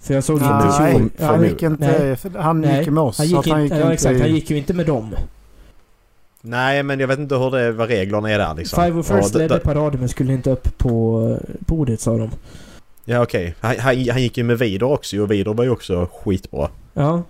För 0.00 0.14
jag 0.14 0.24
såg 0.24 0.36
inte 0.38 0.48
Nej, 0.54 1.10
han 1.20 1.42
gick 1.44 1.62
inte... 1.62 2.16
Nej. 2.24 2.42
Han 2.42 2.62
gick 2.78 2.88
med 2.88 3.02
oss. 3.02 3.18
Han 3.18 3.26
gick, 3.26 3.36
han 3.48 3.60
inte, 3.60 3.62
gick 3.62 3.72
ja, 3.72 3.76
inte 3.76 3.92
exakt. 3.94 4.14
i- 4.16 4.20
Han 4.20 4.30
gick 4.30 4.50
ju 4.50 4.58
inte 4.58 4.74
med 4.74 4.86
dem. 4.86 5.14
Nej 6.44 6.82
men 6.82 7.00
jag 7.00 7.08
vet 7.08 7.18
inte 7.18 7.36
hur 7.36 7.50
det, 7.50 7.72
vad 7.72 7.88
reglerna 7.88 8.30
är 8.30 8.38
där 8.38 8.54
liksom. 8.54 8.84
Five 8.84 9.00
of 9.00 9.06
First 9.06 9.34
ledde 9.34 9.58
paraden 9.58 10.00
men 10.00 10.08
skulle 10.08 10.32
inte 10.32 10.50
upp 10.50 10.78
på 10.78 11.20
eh, 11.30 11.64
podiet 11.66 12.00
sa 12.00 12.16
de. 12.16 12.30
Ja 13.04 13.22
okej. 13.22 13.54
Han, 13.60 13.78
han, 13.78 14.08
han 14.08 14.22
gick 14.22 14.36
ju 14.38 14.44
med 14.44 14.58
Vidor 14.58 14.92
också 14.92 15.18
och 15.20 15.30
Vidor 15.30 15.54
var 15.54 15.64
ju 15.64 15.70
också 15.70 16.08
skitbra. 16.24 16.68
Ja, 16.94 17.22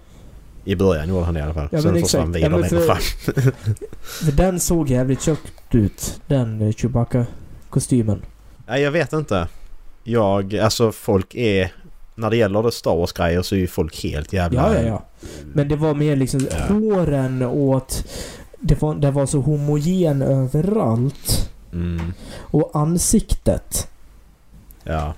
I 0.65 0.77
början 0.77 1.09
gjorde 1.09 1.25
han 1.25 1.35
det 1.35 1.41
i 1.41 1.43
alla 1.43 1.55
fall. 1.55 1.69
Ja, 1.73 1.83
Sen 1.83 2.01
försvann. 2.01 2.33
Ja, 2.33 2.49
Vidor 2.49 2.59
längre 2.59 2.81
fram. 2.87 2.97
för 4.03 4.33
den 4.33 4.61
såg 4.61 4.89
jävligt 4.89 5.23
tjockt 5.23 5.75
ut. 5.75 6.21
Den 6.27 6.61
eh, 6.63 6.73
Chewbacca-kostymen. 6.73 8.23
Nej 8.67 8.83
jag 8.83 8.91
vet 8.91 9.13
inte. 9.13 9.49
Jag, 10.05 10.57
alltså 10.57 10.93
folk 10.93 11.35
är... 11.35 11.73
När 12.15 12.31
det 12.31 12.37
gäller 12.37 12.63
det 12.63 12.73
Star 12.73 12.97
Wars-grejer 12.97 13.43
så 13.43 13.55
är 13.55 13.59
ju 13.59 13.67
folk 13.67 14.03
helt 14.03 14.33
jävla... 14.33 14.75
Ja, 14.75 14.81
ja, 14.83 14.87
ja. 14.89 15.03
Men 15.55 15.69
det 15.69 15.77
var 15.77 15.95
mer 15.95 16.17
liksom 16.17 16.47
Ja. 16.51 16.75
håren 16.75 17.43
åt... 17.43 18.05
Det 18.63 18.83
var, 18.83 18.95
det 18.95 19.11
var 19.11 19.27
så 19.27 19.41
homogen 19.41 20.23
överallt. 20.23 21.51
Mm, 21.73 22.13
Och 22.41 22.71
ansiktet. 22.75 23.89
ja. 24.85 25.15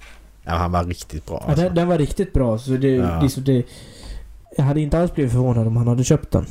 Ja 0.46 0.52
han 0.52 0.72
var 0.72 0.84
riktigt 0.84 1.26
bra 1.26 1.38
Ja, 1.44 1.48
alltså. 1.50 1.64
den, 1.64 1.74
den 1.74 1.88
var 1.88 1.98
riktigt 1.98 2.32
bra. 2.32 2.58
Så 2.58 2.70
det, 2.70 2.88
Ja. 2.88 3.06
det, 3.22 3.28
så 3.28 3.40
det, 3.40 3.62
jag 4.56 4.64
hade 4.64 4.80
inte 4.80 4.98
alls 4.98 5.14
blivit 5.14 5.32
förvånad 5.32 5.66
om 5.66 5.76
han 5.76 5.88
hade 5.88 6.04
köpt 6.04 6.30
den. 6.30 6.46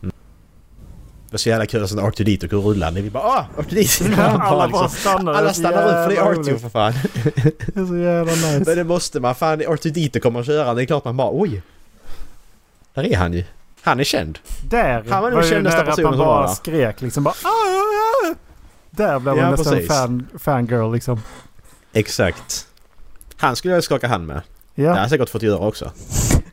Det 0.00 1.34
var 1.34 1.38
så 1.38 1.48
jävla 1.48 1.66
kul 1.66 1.84
att 1.84 1.90
R2D2 1.90 2.48
kunde 2.48 2.66
rulla. 2.68 2.90
Vi 2.90 3.10
bara 3.10 3.22
ah! 3.22 3.46
R2D2! 3.58 4.14
Ja, 4.16 4.22
alla 4.42 4.66
liksom- 4.66 4.88
stannar. 4.88 5.32
Alla 5.32 5.52
stannar 5.52 5.82
ut 5.88 5.90
för 5.90 6.08
det 6.08 6.14
är 6.14 6.24
Jävla 6.24 6.42
R2 6.42 6.48
roligt. 6.48 6.60
för 6.60 6.68
fan. 6.68 6.92
Det 7.74 7.80
är 7.80 7.86
så 7.86 7.96
jävla 7.96 8.32
Men 8.36 8.58
nice. 8.58 8.74
det 8.74 8.84
måste 8.84 9.20
man. 9.20 9.34
Fan 9.34 9.60
R2D2 9.62 10.18
kommer 10.20 10.40
att 10.40 10.46
köra. 10.46 10.74
Det 10.74 10.82
är 10.82 10.86
klart 10.86 11.04
man 11.04 11.16
bara 11.16 11.30
oj! 11.32 11.62
Där 12.94 13.04
är 13.06 13.16
han 13.16 13.32
ju. 13.32 13.44
Han 13.82 14.00
är 14.00 14.04
känd. 14.04 14.38
Där 14.68 15.04
Han 15.10 15.22
var 15.22 15.30
var 15.30 15.42
ju 15.44 15.62
nära 15.62 15.92
att 15.92 15.98
man 16.02 16.18
bara 16.18 16.48
skrek 16.48 17.00
liksom 17.00 17.24
bara 17.24 17.34
"Ah, 17.44 17.48
ah, 17.48 18.30
ah." 18.30 18.34
Där 18.90 19.18
blev 19.18 19.34
man 19.36 19.44
Ja, 19.44 19.50
nästan 19.50 19.72
precis. 19.72 19.88
fan, 19.88 20.26
fangirl 20.38 20.92
liksom. 20.92 21.20
Exakt. 21.92 22.66
Han 23.36 23.56
skulle 23.56 23.74
jag 23.74 23.84
skaka 23.84 24.08
hand 24.08 24.26
med. 24.26 24.42
Det 24.74 24.84
har 24.86 24.96
Ja. 24.96 25.00
jag 25.00 25.10
säkert 25.10 25.28
fått 25.28 25.42
göra 25.42 25.58
också. 25.58 25.84
Om 25.84 25.92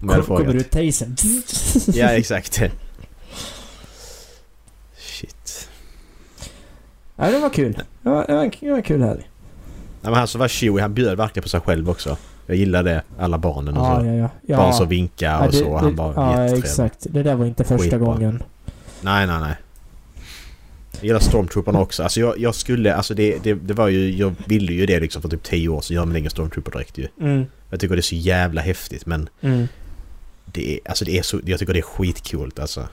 jag 0.01 0.07
hade 0.10 0.22
Kom, 0.23 0.38
kommer 0.38 0.49
frågat. 0.51 0.56
ut 0.56 0.72
tasern. 0.72 1.15
Ja, 1.93 2.07
exakt. 2.07 2.61
Shit. 4.97 5.69
Ja, 7.15 7.31
det 7.31 7.39
var 7.39 7.49
kul. 7.49 7.73
Det 8.01 8.10
var, 8.10 8.26
det 8.27 8.34
var, 8.35 8.51
det 8.60 8.72
var 8.72 8.81
kul 8.81 9.01
här. 9.01 9.15
Nej, 9.15 9.26
men 10.01 10.14
han 10.14 10.27
som 10.27 10.39
var 10.39 10.47
Chewie, 10.47 10.81
han 10.81 10.93
bjöd 10.93 11.18
verkligen 11.18 11.43
på 11.43 11.49
sig 11.49 11.60
själv 11.61 11.89
också. 11.89 12.18
Jag 12.50 12.58
gillar 12.58 12.84
det. 12.84 13.02
Alla 13.20 13.38
barnen 13.38 13.78
och 13.78 13.86
Ja, 13.86 14.00
så. 14.00 14.06
ja, 14.06 14.30
ja. 14.46 14.58
Barn 14.58 14.74
som 14.74 14.88
vinkar 14.88 15.46
och 15.46 15.52
det- 15.52 15.58
så. 15.58 15.78
Han 15.78 15.96
var 15.96 16.14
Ja, 16.16 16.32
jättetrevlig. 16.32 16.64
exakt. 16.66 17.08
Det 17.10 17.24
där 17.24 17.36
var 17.36 17.46
inte 17.46 17.64
första 17.64 17.84
Skitbra. 17.84 18.00
gången. 18.00 18.44
Nej, 19.02 19.28
nej, 19.28 19.40
nej. 19.40 19.56
Jag 20.92 21.04
gillar 21.06 21.20
Stormtrooperna 21.20 21.80
också. 21.82 22.04
Alltså 22.04 22.20
jag, 22.20 22.40
jag 22.40 22.56
skulle, 22.56 22.96
alltså 22.96 23.14
det, 23.14 23.44
det, 23.44 23.54
det 23.54 23.74
var 23.74 23.88
ju, 23.88 24.16
jag 24.16 24.34
ville 24.46 24.74
ju 24.74 24.86
det 24.86 25.00
liksom 25.00 25.22
för 25.22 25.30
typ 25.30 25.44
10 25.44 25.70
år 25.70 25.82
sedan. 25.82 25.96
Göra 25.96 26.06
min 26.06 26.16
egen 26.16 26.30
Stormtrooper 26.32 26.72
direkt 26.72 26.98
ju. 26.98 27.08
Mm. 27.22 27.46
Jag 27.70 27.80
tycker 27.80 27.96
det 27.96 28.00
är 28.00 28.02
så 28.02 28.16
jävla 28.16 28.62
häftigt 28.62 29.06
men 29.06 29.30
Mm. 29.42 29.68
det 30.46 30.74
är, 30.74 30.80
alltså 30.90 31.06
det 31.06 31.18
är 31.18 31.22
så, 31.22 31.40
jag 31.46 31.60
tycker 31.60 31.74
det 31.74 31.80
är 31.80 31.82
skitcoolt 31.82 32.60
alltså. 32.60 32.88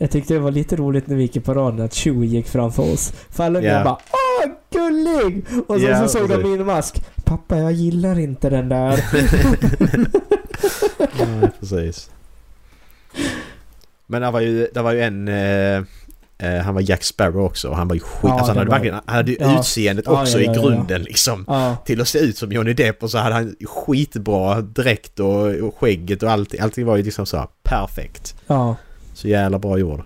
Jag 0.00 0.10
tyckte 0.10 0.34
det 0.34 0.40
var 0.40 0.50
lite 0.50 0.76
roligt 0.76 1.06
när 1.06 1.16
vi 1.16 1.22
gick 1.22 1.36
i 1.36 1.40
paraden 1.40 1.80
att 1.84 1.94
Chewie 1.94 2.26
gick 2.28 2.48
framför 2.48 2.92
oss. 2.92 3.12
För 3.30 3.44
alla 3.44 3.62
Ja. 3.62 3.84
bara 3.84 3.98
Åh, 4.44 4.50
gullig! 4.72 5.44
Och 5.66 5.76
så, 5.80 5.86
Ja, 5.86 6.08
så 6.08 6.18
såg 6.18 6.28
de 6.28 6.42
min 6.42 6.66
mask. 6.66 7.02
Pappa, 7.24 7.56
jag 7.58 7.72
gillar 7.72 8.18
inte 8.18 8.50
den 8.50 8.68
där. 8.68 9.04
Ja, 11.18 11.48
precis. 11.60 12.10
Men 14.06 14.22
det 14.22 14.30
var 14.30 14.40
ju, 14.40 14.68
det 14.74 14.82
var 14.82 14.92
ju 14.92 15.00
en... 15.02 15.28
Eh, 15.28 15.76
eh, 16.38 16.62
han 16.64 16.74
var 16.74 16.80
Jack 16.90 17.04
Sparrow 17.04 17.44
också 17.44 17.68
och 17.68 17.76
han 17.76 17.88
var 17.88 17.94
ju 17.94 18.00
skit... 18.00 18.20
Ja, 18.22 18.32
alltså 18.32 18.46
han 18.50 18.56
hade 18.58 18.70
var- 18.70 18.76
verkligen... 18.76 19.00
Han 19.06 19.16
hade 19.16 19.30
ju 19.32 19.36
Ja. 19.40 19.58
utseendet 19.58 20.04
Ja, 20.08 20.22
också 20.22 20.40
i 20.40 20.46
grunden 20.46 21.02
liksom. 21.02 21.44
Till 21.86 22.00
att 22.00 22.08
se 22.08 22.18
ut 22.18 22.36
som 22.38 22.52
Johnny 22.52 22.72
Depp 22.72 23.02
och 23.02 23.10
så 23.10 23.18
hade 23.18 23.34
han 23.34 23.56
skitbra 23.64 24.60
dräkt 24.60 25.20
och, 25.20 25.46
och 25.46 25.74
skägget 25.78 26.22
och 26.22 26.30
allting. 26.30 26.60
Allting 26.60 26.86
var 26.86 26.96
ju 26.96 27.02
liksom 27.02 27.26
så 27.26 27.36
här 27.36 27.48
perfekt. 27.62 28.34
Så 29.14 29.28
jävla 29.28 29.58
bra 29.58 29.78
gjord. 29.78 30.02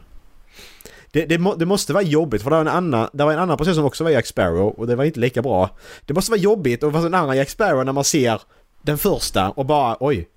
Det, 1.10 1.24
det, 1.26 1.38
må, 1.38 1.54
det 1.54 1.66
måste 1.66 1.92
vara 1.92 2.02
jobbigt 2.04 2.42
för 2.42 2.50
det 2.50 2.56
var 2.56 2.60
en 2.60 2.68
annan, 2.68 3.08
det 3.12 3.24
var 3.24 3.32
en 3.32 3.38
annan 3.38 3.56
person 3.58 3.74
som 3.74 3.84
också 3.84 4.04
var 4.04 4.10
Jack 4.10 4.26
Sparrow 4.26 4.68
och 4.68 4.86
det 4.86 4.96
var 4.96 5.04
inte 5.04 5.20
lika 5.20 5.42
bra. 5.42 5.70
Det 6.06 6.14
måste 6.14 6.30
vara 6.30 6.40
jobbigt 6.40 6.82
att 6.82 6.92
vara 6.92 7.06
en 7.06 7.14
annan 7.14 7.36
Jack 7.36 7.50
Sparrow 7.50 7.84
när 7.84 7.92
man 7.92 8.04
ser 8.04 8.40
den 8.82 8.98
första 8.98 9.50
och 9.50 9.66
bara 9.66 9.96
oj. 10.00 10.28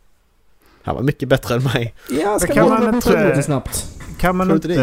Han 0.83 0.95
var 0.95 1.01
mycket 1.01 1.29
bättre 1.29 1.55
än 1.55 1.63
mig. 1.63 1.93
Jag 2.09 2.41
ska 2.41 2.53
kan 2.53 2.69
man 2.69 2.95
inte- 2.95 3.27
lite 3.29 3.43
snabbt. 3.43 3.87
Kan 4.19 4.35
man 4.35 4.51
inte 4.51 4.67
det 4.67 4.75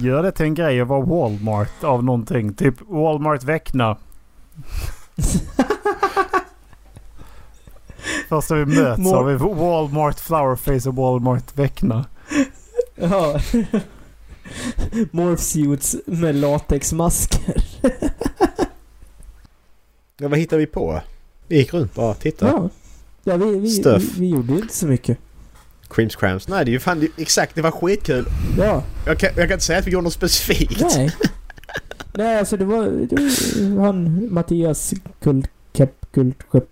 göra 0.00 0.22
det 0.22 0.32
till 0.32 0.46
en 0.46 0.54
grej 0.54 0.80
att 0.80 0.88
vara 0.88 1.00
Walmart 1.00 1.84
av 1.84 2.04
någonting? 2.04 2.54
Typ 2.54 2.74
Walmart 2.88 3.42
Väckna. 3.42 3.96
Första 8.28 8.54
vi 8.54 8.64
möts 8.66 8.98
Mor- 8.98 9.14
har 9.14 9.24
vi 9.24 9.34
Walmart 9.36 10.20
Flowerface 10.20 10.88
och 10.88 10.94
Walmart 10.94 11.58
Väckna. 11.58 12.04
Ja. 12.94 13.40
Morphsuits 15.10 15.96
med 16.06 16.34
latexmasker. 16.34 17.64
Ja, 20.16 20.28
vad 20.28 20.38
hittade 20.38 20.60
vi 20.60 20.66
på? 20.66 21.00
Vi 21.48 21.56
gick 21.56 21.74
runt 21.74 21.94
bara 21.94 22.14
titta. 22.14 22.46
Ja. 22.46 22.68
Ja, 23.24 23.36
vi, 23.36 23.58
vi, 23.58 23.82
vi, 23.84 24.10
vi 24.18 24.28
gjorde 24.28 24.52
ju 24.52 24.58
inte 24.58 24.74
så 24.74 24.86
mycket. 24.86 25.18
Crims 25.90 26.16
crams. 26.16 26.48
Nej 26.48 26.64
det 26.64 26.70
är 26.70 26.72
ju 26.72 26.80
fan 26.80 27.00
det, 27.00 27.08
exakt 27.16 27.54
det 27.54 27.62
var 27.62 27.70
skitkul. 27.70 28.26
Ja, 28.58 28.82
Jag 29.06 29.18
kan, 29.18 29.30
jag 29.36 29.48
kan 29.48 29.52
inte 29.52 29.64
säga 29.64 29.78
att 29.78 29.86
vi 29.86 29.90
gjorde 29.90 30.04
något 30.04 30.12
specifikt. 30.12 30.80
nej. 30.80 31.10
Nej, 32.16 32.38
alltså 32.38 32.56
det 32.56 32.64
var, 32.64 32.84
det 32.86 33.22
var 33.74 33.86
han 33.86 34.28
Mattias 34.34 34.94
Kuldkepp, 35.22 36.06
Kuldskepp, 36.12 36.68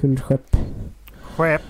Kuldskepp, 0.00 0.56
Skepp. 1.36 1.62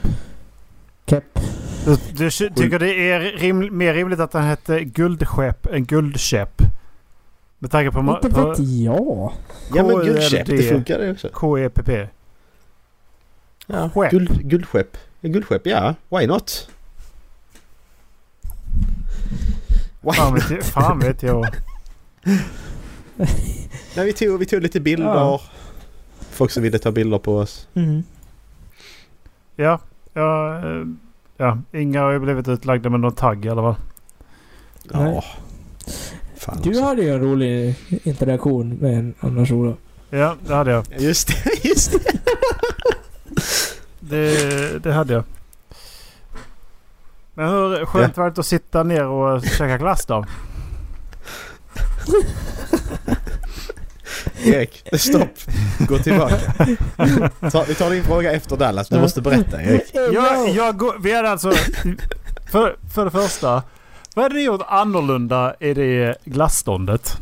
Kepp. 1.14 1.38
Du, 1.86 1.96
du 2.12 2.30
tycker 2.30 2.78
det 2.78 2.94
är 3.10 3.20
rim, 3.20 3.78
mer 3.78 3.94
rimligt 3.94 4.20
att 4.20 4.32
han 4.32 4.42
hette 4.44 4.84
Guldskepp 4.84 5.66
än 5.66 5.84
Guldkäpp? 5.84 6.62
Med 7.58 7.70
tanke 7.70 7.90
på... 7.90 8.00
Inte 8.00 8.30
på 8.30 8.48
vet 8.48 8.58
jag. 8.58 9.32
Ja 9.74 9.82
men 9.82 9.96
KLD. 9.96 10.04
guldkäpp, 10.04 10.46
det 10.46 10.62
funkar 10.62 10.98
det 10.98 11.10
också. 11.10 11.28
KEPP. 11.40 12.08
Ja, 13.66 13.90
Skepp. 13.90 14.10
guld, 14.10 14.48
guldskepp. 14.50 14.96
Ja, 15.20 15.28
Guldskepp, 15.30 15.66
ja. 15.66 15.94
Why 16.08 16.26
not? 16.26 16.68
Why 20.00 20.12
Fan 20.12 20.34
not? 20.34 20.42
vet, 20.42 20.50
jag- 20.50 20.64
fan 20.64 20.98
vet 20.98 21.22
jag. 21.22 21.46
Nej, 23.96 24.06
vi, 24.06 24.12
tog, 24.12 24.38
vi 24.38 24.46
tog 24.46 24.62
lite 24.62 24.80
bilder. 24.80 25.06
Ja. 25.06 25.40
Folk 26.30 26.50
som 26.50 26.62
ville 26.62 26.78
ta 26.78 26.90
bilder 26.92 27.18
på 27.18 27.36
oss. 27.38 27.68
Mm. 27.74 28.02
Ja, 29.56 29.80
ja, 30.12 30.58
eh, 30.58 30.86
ja. 31.36 31.58
Inga 31.72 32.02
har 32.02 32.10
ju 32.10 32.18
blivit 32.18 32.48
utlagda 32.48 32.90
med 32.90 33.00
någon 33.00 33.14
tagg 33.14 33.44
i 33.44 33.48
alla 33.48 33.62
fall. 33.62 33.74
Ja. 34.92 34.98
Nej. 35.00 35.24
Fan 36.36 36.60
Du 36.62 36.70
också. 36.70 36.82
hade 36.82 37.02
ju 37.02 37.10
en 37.14 37.20
rolig 37.20 37.74
interaktion 38.04 38.68
med 38.80 38.98
en 38.98 39.14
Anna 39.20 39.46
Shora. 39.46 39.74
Ja, 40.10 40.36
det 40.46 40.54
hade 40.54 40.70
jag. 40.70 40.84
Just 40.98 41.28
det, 41.28 41.64
just 41.68 41.92
det. 41.92 41.98
Det, 44.00 44.82
det 44.82 44.92
hade 44.92 45.12
jag. 45.12 45.24
Men 47.34 47.48
hur 47.48 47.86
skönt 47.86 48.16
var 48.16 48.30
det 48.30 48.38
att 48.40 48.46
sitta 48.46 48.82
ner 48.82 49.06
och 49.06 49.44
käka 49.44 49.78
glass 49.78 50.06
då? 50.06 50.24
Erik, 54.44 54.88
stopp. 54.92 55.38
Gå 55.78 55.98
tillbaka. 55.98 56.36
Ta, 57.52 57.64
vi 57.68 57.74
tar 57.74 57.90
din 57.90 58.04
fråga 58.04 58.32
efter 58.32 58.56
Dallas. 58.56 58.88
Du 58.88 59.00
måste 59.00 59.20
berätta 59.20 59.62
Erik. 59.62 59.90
Jag, 59.94 60.48
jag 60.48 60.76
går, 60.76 60.94
vi 61.00 61.14
hade 61.14 61.30
alltså... 61.30 61.52
För, 62.50 62.76
för 62.94 63.04
det 63.04 63.10
första. 63.10 63.62
Vad 64.14 64.22
hade 64.22 64.34
ni 64.34 64.42
gjort 64.42 64.60
annorlunda 64.66 65.54
i 65.60 65.74
det 65.74 66.16
glassståndet? 66.24 67.18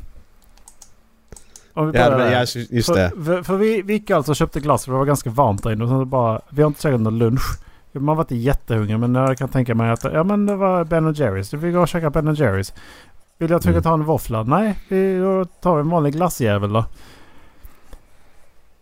Om 1.75 1.91
vi 1.91 1.99
Ja, 1.99 2.17
men, 2.19 2.33
ja, 2.33 2.39
just 2.71 2.95
det. 2.95 3.11
För, 3.11 3.25
för, 3.25 3.43
för 3.43 3.57
vi, 3.57 3.83
vi 3.83 3.93
gick 3.93 4.11
alltså 4.11 4.33
och 4.33 4.37
köpte 4.37 4.61
glass 4.61 4.85
för 4.85 4.93
det 4.93 4.99
var 4.99 5.05
ganska 5.05 5.31
varmt 5.31 5.63
där 5.63 5.73
inne. 5.73 5.85
Och 5.85 5.91
så 5.91 6.05
bara, 6.05 6.41
vi 6.51 6.63
har 6.63 6.67
inte 6.67 6.83
käkat 6.83 7.01
någon 7.01 7.19
lunch. 7.19 7.59
Man 7.93 8.17
var 8.17 8.25
inte 8.25 8.37
jättehungrig 8.37 8.99
men 8.99 9.15
jag 9.15 9.39
kan 9.39 9.49
tänka 9.49 9.75
mig 9.75 9.91
att 9.91 10.05
ja, 10.05 10.25
men 10.25 10.47
det 10.47 10.57
var 10.57 10.85
Ben 10.85 11.15
Jerrys. 11.15 11.53
Vi 11.53 11.71
går 11.71 11.81
och 11.81 11.89
käkar 11.89 12.11
Ben 12.11 12.35
Jerrys. 12.35 12.73
Vill 13.43 13.51
jag 13.51 13.63
trycka 13.63 13.79
Mm. 13.79 13.83
ta 13.83 13.95
en 13.95 14.05
våffla? 14.05 14.43
Nej, 14.43 14.79
då 15.21 15.45
tar 15.45 15.75
vi 15.75 15.81
en 15.81 15.89
vanlig 15.89 16.13
glassjävel 16.13 16.73
då. 16.73 16.85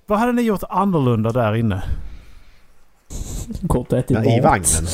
Vad 0.07 0.19
hade 0.19 0.33
ni 0.33 0.43
gjort 0.43 0.63
annorlunda 0.69 1.33
där 1.33 1.55
inne? 1.55 1.83
Och 3.69 3.93
ätit 3.93 4.11
Ja, 4.25 4.25
I 4.25 4.41
vagnen. 4.41 4.87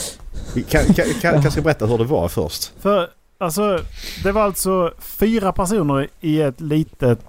Vi 0.54 0.62
Kan, 0.62 0.84
kan, 0.84 1.04
kan, 1.20 1.42
kanske 1.42 1.60
berätta 1.62 1.86
hur 1.86 1.98
det 1.98 2.04
var 2.04 2.28
först. 2.28 2.72
För 2.80 3.08
alltså, 3.38 3.78
det 4.22 4.32
var 4.32 4.42
alltså 4.42 4.92
fyra 4.98 5.52
personer 5.52 6.08
i 6.20 6.40
ett 6.42 6.60
litet, 6.60 7.20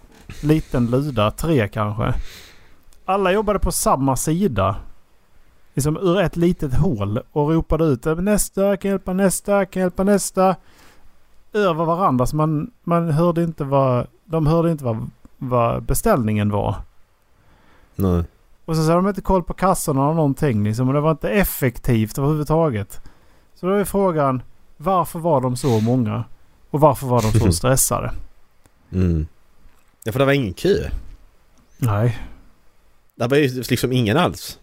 liten 0.44 0.86
luda. 0.86 1.32
Tre 1.32 1.68
kanske. 1.68 2.14
Alla 3.06 3.32
jobbade 3.32 3.60
på 3.60 3.72
samma 3.72 4.16
sida. 4.16 4.76
Liksom 5.74 5.98
ur 5.98 6.20
ett 6.20 6.36
litet 6.36 6.74
hål 6.74 7.20
och 7.32 7.50
ropade 7.50 7.86
ut 7.86 8.06
nästa, 8.06 8.78
kan 8.78 8.92
hjälpa 8.92 9.14
nästa, 9.14 9.66
kan 9.66 9.82
hjälpa 9.82 10.04
nästa. 10.04 10.56
Över 11.58 11.86
varandra 11.86 12.26
så 12.26 12.36
man, 12.36 12.72
man 12.84 13.12
hörde 13.12 13.44
inte 13.44 13.64
vad, 13.64 14.08
de 14.26 14.48
hörde 14.48 14.72
inte 14.72 14.84
vad, 14.84 15.10
vad 15.38 15.84
beställningen 15.84 16.50
var. 16.50 16.76
Nej. 17.96 18.24
Och 18.66 18.76
så 18.76 18.82
hade 18.82 18.94
de 18.94 19.08
inte 19.08 19.22
koll 19.22 19.44
på 19.44 19.54
kassorna 19.54 20.04
eller 20.04 20.14
någonting 20.14 20.64
liksom. 20.64 20.88
Och 20.88 20.94
det 20.94 21.00
var 21.00 21.12
inte 21.12 21.30
effektivt 21.30 22.18
överhuvudtaget. 22.18 23.02
Så 23.56 23.66
då 23.66 23.74
är 23.74 23.84
frågan. 23.84 24.42
Varför 24.78 25.20
var 25.20 25.42
de 25.42 25.56
så 25.56 25.80
många? 25.80 26.24
Och 26.70 26.80
varför 26.80 27.08
var 27.08 27.22
de 27.22 27.40
så 27.40 27.52
stressade? 27.52 28.12
Mm. 28.92 29.28
Ja, 30.04 30.12
för 30.12 30.20
det 30.20 30.26
var 30.26 30.34
ingen 30.34 30.54
kö. 30.54 30.90
Nej. 31.78 32.18
Det 33.16 33.28
var 33.28 33.38
ju 33.38 33.64
liksom 33.70 33.92
ingen 33.92 34.18
alls. 34.18 34.60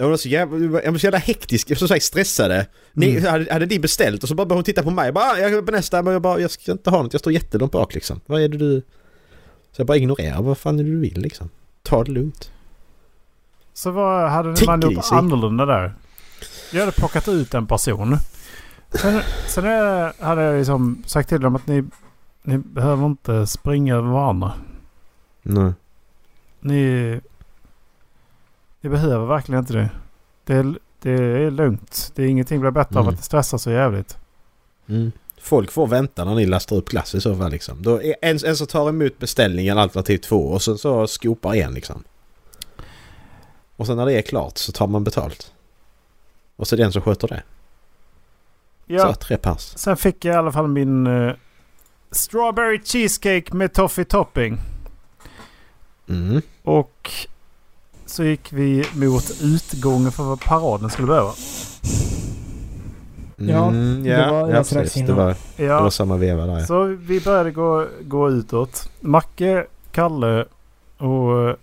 Jag 0.00 0.08
var 0.08 0.16
så 0.16 0.28
jävla, 0.28 0.82
jag 0.82 0.92
var 0.92 0.98
så 0.98 1.06
jävla 1.06 1.18
hektisk, 1.18 1.78
som 1.78 1.88
sagt 1.88 2.04
stressade. 2.04 2.66
Ni, 2.92 3.10
Mm. 3.16 3.24
hade, 3.32 3.52
hade 3.52 3.66
ni 3.66 3.78
beställt 3.78 4.22
och 4.22 4.28
så 4.28 4.34
bara 4.34 4.46
började 4.46 4.58
hon 4.58 4.64
titta 4.64 4.82
på 4.82 4.90
mig. 4.90 5.12
Bara, 5.12 5.24
"Ah, 5.24 5.38
jag 5.38 5.52
är 5.52 5.62
på 5.62 5.72
nästa, 5.72 6.02
men 6.02 6.12
jag 6.12 6.22
bara, 6.22 6.40
jag 6.40 6.50
ska 6.50 6.72
inte 6.72 6.90
ha 6.90 7.02
något. 7.02 7.12
Jag 7.12 7.20
står 7.20 7.32
jättelångt 7.32 7.72
bak 7.72 7.94
liksom. 7.94 8.20
Vad 8.26 8.42
är 8.42 8.48
det 8.48 8.56
du... 8.58 8.82
Så 9.72 9.80
jag 9.80 9.86
bara 9.86 9.96
ignorerar. 9.96 10.42
Vad 10.42 10.58
fan 10.58 10.78
är 10.78 10.84
det 10.84 10.90
du 10.90 10.98
vill 11.00 11.20
liksom? 11.20 11.48
Ta 11.82 12.04
det 12.04 12.10
lugnt. 12.10 12.50
Så 13.74 13.90
vad 13.90 14.30
hade 14.30 14.66
man 14.66 14.80
gjort 14.80 15.04
annorlunda 15.12 15.66
där? 15.66 15.94
Jag 16.72 16.80
hade 16.80 16.92
plockat 16.92 17.28
ut 17.28 17.54
en 17.54 17.66
person. 17.66 18.16
Sen, 18.94 19.20
sen 19.46 19.64
hade 20.18 20.42
jag 20.42 20.58
liksom 20.58 21.02
sagt 21.06 21.28
till 21.28 21.40
dem 21.40 21.56
att 21.56 21.66
ni, 21.66 21.84
ni 22.42 22.58
behöver 22.58 23.06
inte 23.06 23.46
springa 23.46 23.94
över 23.96 24.08
varandra. 24.08 24.52
Nej. 25.42 25.72
Ni, 26.60 27.20
ni 28.88 28.92
behöver 28.92 29.26
verkligen 29.26 29.58
inte 29.58 29.72
det. 29.72 29.90
Det 30.44 30.54
är, 30.54 30.78
det 31.02 31.10
är 31.10 31.50
lugnt. 31.50 32.12
Det 32.14 32.22
är 32.22 32.26
ingenting 32.26 32.60
blir 32.60 32.70
bättre 32.70 32.98
av 32.98 33.04
Mm. 33.04 33.14
att 33.14 33.20
det 33.20 33.24
stressar 33.26 33.58
så 33.58 33.70
jävligt. 33.70 34.16
Mm. 34.88 35.12
Folk 35.40 35.70
får 35.72 35.86
vänta 35.86 36.24
när 36.24 36.34
ni 36.34 36.46
lastar 36.46 36.76
upp 36.76 36.88
glass 36.88 37.14
i 37.14 37.20
så 37.20 37.36
fall 37.36 37.50
liksom. 37.50 37.82
Då 37.82 38.02
är 38.02 38.14
en, 38.22 38.38
en 38.44 38.56
som 38.56 38.66
tar 38.66 38.88
emot 38.88 39.18
beställningen 39.18 39.78
alternativ 39.78 40.18
två 40.18 40.36
och 40.48 40.62
sen 40.62 40.78
så 40.78 41.06
skopar 41.06 41.54
en 41.54 41.74
liksom. 41.74 42.04
Och 43.76 43.86
sen 43.86 43.96
när 43.96 44.06
det 44.06 44.12
är 44.12 44.22
klart 44.22 44.58
så 44.58 44.72
tar 44.72 44.86
man 44.86 45.04
betalt. 45.04 45.52
Och 46.56 46.68
så 46.68 46.74
är 46.74 46.76
det 46.76 46.84
en 46.84 46.92
som 46.92 47.02
sköter 47.02 47.28
det. 47.28 47.42
Ja, 48.86 49.06
Så 49.06 49.12
tre 49.14 49.36
pass. 49.36 49.78
sen 49.78 49.96
fick 49.96 50.24
jag 50.24 50.34
i 50.34 50.36
alla 50.38 50.52
fall 50.52 50.68
min 50.68 51.06
eh, 51.06 51.32
Strawberry 52.10 52.80
Cheesecake 52.84 53.54
med 53.54 53.72
toffee 53.74 54.04
topping. 54.04 54.58
Mm. 56.08 56.42
Och 56.62 57.10
så 58.10 58.24
gick 58.24 58.52
vi 58.52 58.84
mot 58.94 59.30
utgången 59.42 60.12
för 60.12 60.22
vad 60.22 60.40
paraden 60.40 60.90
skulle 60.90 61.06
behöva. 61.08 61.32
Ja, 63.36 63.68
Mm, 63.68 64.02
det 64.04 64.10
ja, 64.10 64.32
var 64.32 64.50
ja, 64.50 64.64
strax 64.64 64.70
precis. 64.82 64.92
Det 64.94 65.00
innan. 65.00 65.16
var, 65.16 65.34
det 65.56 65.68
var 65.68 65.74
Ja, 65.84 65.90
samma 65.90 66.16
veva 66.16 66.46
där 66.46 66.58
ja. 66.58 66.66
så 66.66 66.84
vi 66.84 67.20
började 67.20 67.50
gå, 67.50 67.86
gå 68.02 68.30
utåt. 68.30 68.90
Macke, 69.00 69.66
Kalle 69.92 70.44
och 70.98 71.48
eh, 71.48 71.54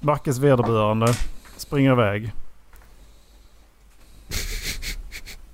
Mackes 0.00 0.38
vederbörande 0.38 1.14
springer 1.56 1.92
iväg. 1.92 2.32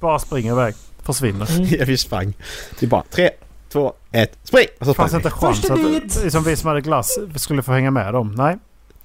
Bara 0.01 0.19
springer 0.19 0.53
iväg. 0.53 0.75
Försvinner. 1.03 1.51
Mm. 1.57 1.67
Ja, 1.71 1.85
vi 1.87 1.97
sprang. 1.97 2.33
Vi 2.81 2.87
bara 2.87 3.03
tre, 3.11 3.31
två, 3.73 3.93
ett, 4.13 4.39
spring! 4.43 4.67
Och 4.81 4.87
så 4.87 4.91
Det 4.91 4.95
sprang 4.95 5.09
fanns 5.09 5.13
vi. 5.13 5.17
inte 5.17 5.31
chans 5.31 5.71
att 6.17 6.25
liksom 6.25 6.45
vi 6.45 6.57
som 6.57 6.69
hade 6.69 6.81
glass 6.81 7.19
skulle 7.37 7.63
få 7.63 7.73
hänga 7.73 7.91
med 7.91 8.13
dem. 8.15 8.35
Nej, 8.35 8.59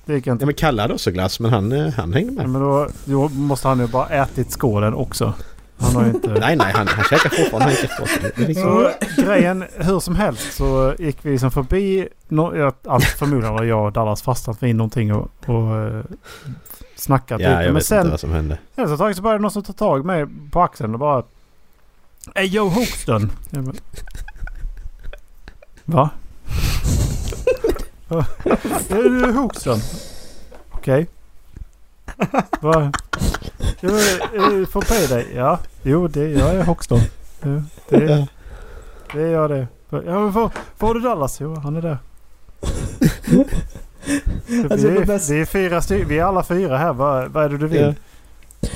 det 0.07 0.13
gick 0.13 0.27
inte. 0.27 0.43
Ja 0.43 0.45
men 0.45 0.55
Kalle 0.55 0.81
hade 0.81 0.93
också 0.93 1.11
glass 1.11 1.39
men 1.39 1.51
han, 1.51 1.71
eh, 1.71 1.93
han 1.93 2.13
hängde 2.13 2.31
med. 2.31 2.49
Men 2.49 2.61
då, 2.61 2.87
då 3.05 3.29
måste 3.29 3.67
han 3.67 3.79
ju 3.79 3.87
bara 3.87 4.07
ätit 4.09 4.51
skålen 4.51 4.93
också. 4.93 5.33
Han 5.79 5.95
har 5.95 6.05
inte... 6.05 6.29
Nej 6.39 6.55
nej, 6.55 6.71
han, 6.75 6.87
han 6.87 7.03
käkar 7.03 7.29
fortfarande. 7.29 7.75
Han 8.35 8.45
liksom, 8.45 8.63
Så 8.63 8.91
grejen, 9.21 9.63
hur 9.75 9.99
som 9.99 10.15
helst 10.15 10.53
så 10.53 10.95
gick 10.99 11.17
vi 11.21 11.31
liksom 11.31 11.51
förbi, 11.51 12.07
no, 12.27 12.55
ja, 12.57 12.71
allt 12.87 13.03
förmodligen 13.03 13.53
var 13.53 13.63
jag 13.63 13.85
och 13.85 13.91
Dallas 13.91 14.21
fastnat 14.21 14.63
vid 14.63 14.75
någonting 14.75 15.13
och, 15.13 15.29
och 15.45 15.95
uh, 15.95 16.03
snackat 16.95 17.41
ja, 17.41 17.49
jag 17.49 17.57
lite. 17.57 17.63
vet 17.63 17.73
Men 17.73 17.81
sen, 17.81 17.97
inte 17.97 18.09
vad 18.11 18.19
som 18.19 18.31
hände. 18.31 18.57
sen 18.75 18.89
så 18.89 18.97
tag 18.97 19.15
så 19.15 19.21
började 19.21 19.41
någon 19.41 19.51
som 19.51 19.63
ta 19.63 19.73
tag 19.73 20.05
mig 20.05 20.25
på 20.51 20.61
axeln 20.61 20.93
och 20.93 20.99
bara 20.99 21.23
Ey 22.35 22.45
yo 22.55 22.69
Hoxton! 22.69 23.31
Va? 25.85 26.09
Är 28.89 29.25
du 29.27 29.31
Hoxton? 29.31 29.79
Okej. 30.71 31.07
Va? 32.61 32.91
Jag 33.79 33.93
är 33.93 34.65
från 34.65 34.81
Payday? 34.81 35.25
Ja. 35.35 35.59
Jo, 35.83 36.07
det, 36.07 36.29
jag 36.29 36.55
är 36.55 36.63
Hoxton. 36.63 36.99
Det, 37.89 38.27
det 39.13 39.21
är 39.21 39.31
jag 39.31 39.49
det. 39.49 39.67
Ja, 39.89 40.19
men 40.19 40.33
får, 40.33 40.51
får 40.77 40.93
du 40.93 40.99
Dallas? 40.99 41.37
Jo, 41.41 41.55
han 41.55 41.75
är 41.75 41.81
där. 41.81 41.97
Alltså, 44.69 44.87
vi, 44.87 44.93
det 44.93 45.13
är, 45.13 45.33
det 45.33 45.41
är 45.41 45.45
fyra 45.45 45.81
stycken. 45.81 46.07
Vi 46.07 46.19
är 46.19 46.23
alla 46.23 46.43
fyra 46.43 46.77
här. 46.77 46.93
Vad, 46.93 47.31
vad 47.31 47.45
är 47.45 47.49
det 47.49 47.57
du 47.57 47.67
vill? 47.67 47.81
Ja. 47.81 48.71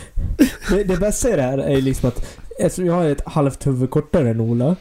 Det, 0.70 0.84
det 0.84 0.98
bästa 0.98 1.30
i 1.30 1.36
det 1.36 1.42
här 1.42 1.58
är 1.58 1.82
liksom 1.82 2.10
att 2.10 2.38
eftersom 2.60 2.86
jag 2.86 2.94
har 2.94 3.06
ett 3.06 3.28
halvt 3.28 3.68
huvud 3.68 3.90
kortare 3.90 4.30
än 4.30 4.42
Ola 4.42 4.76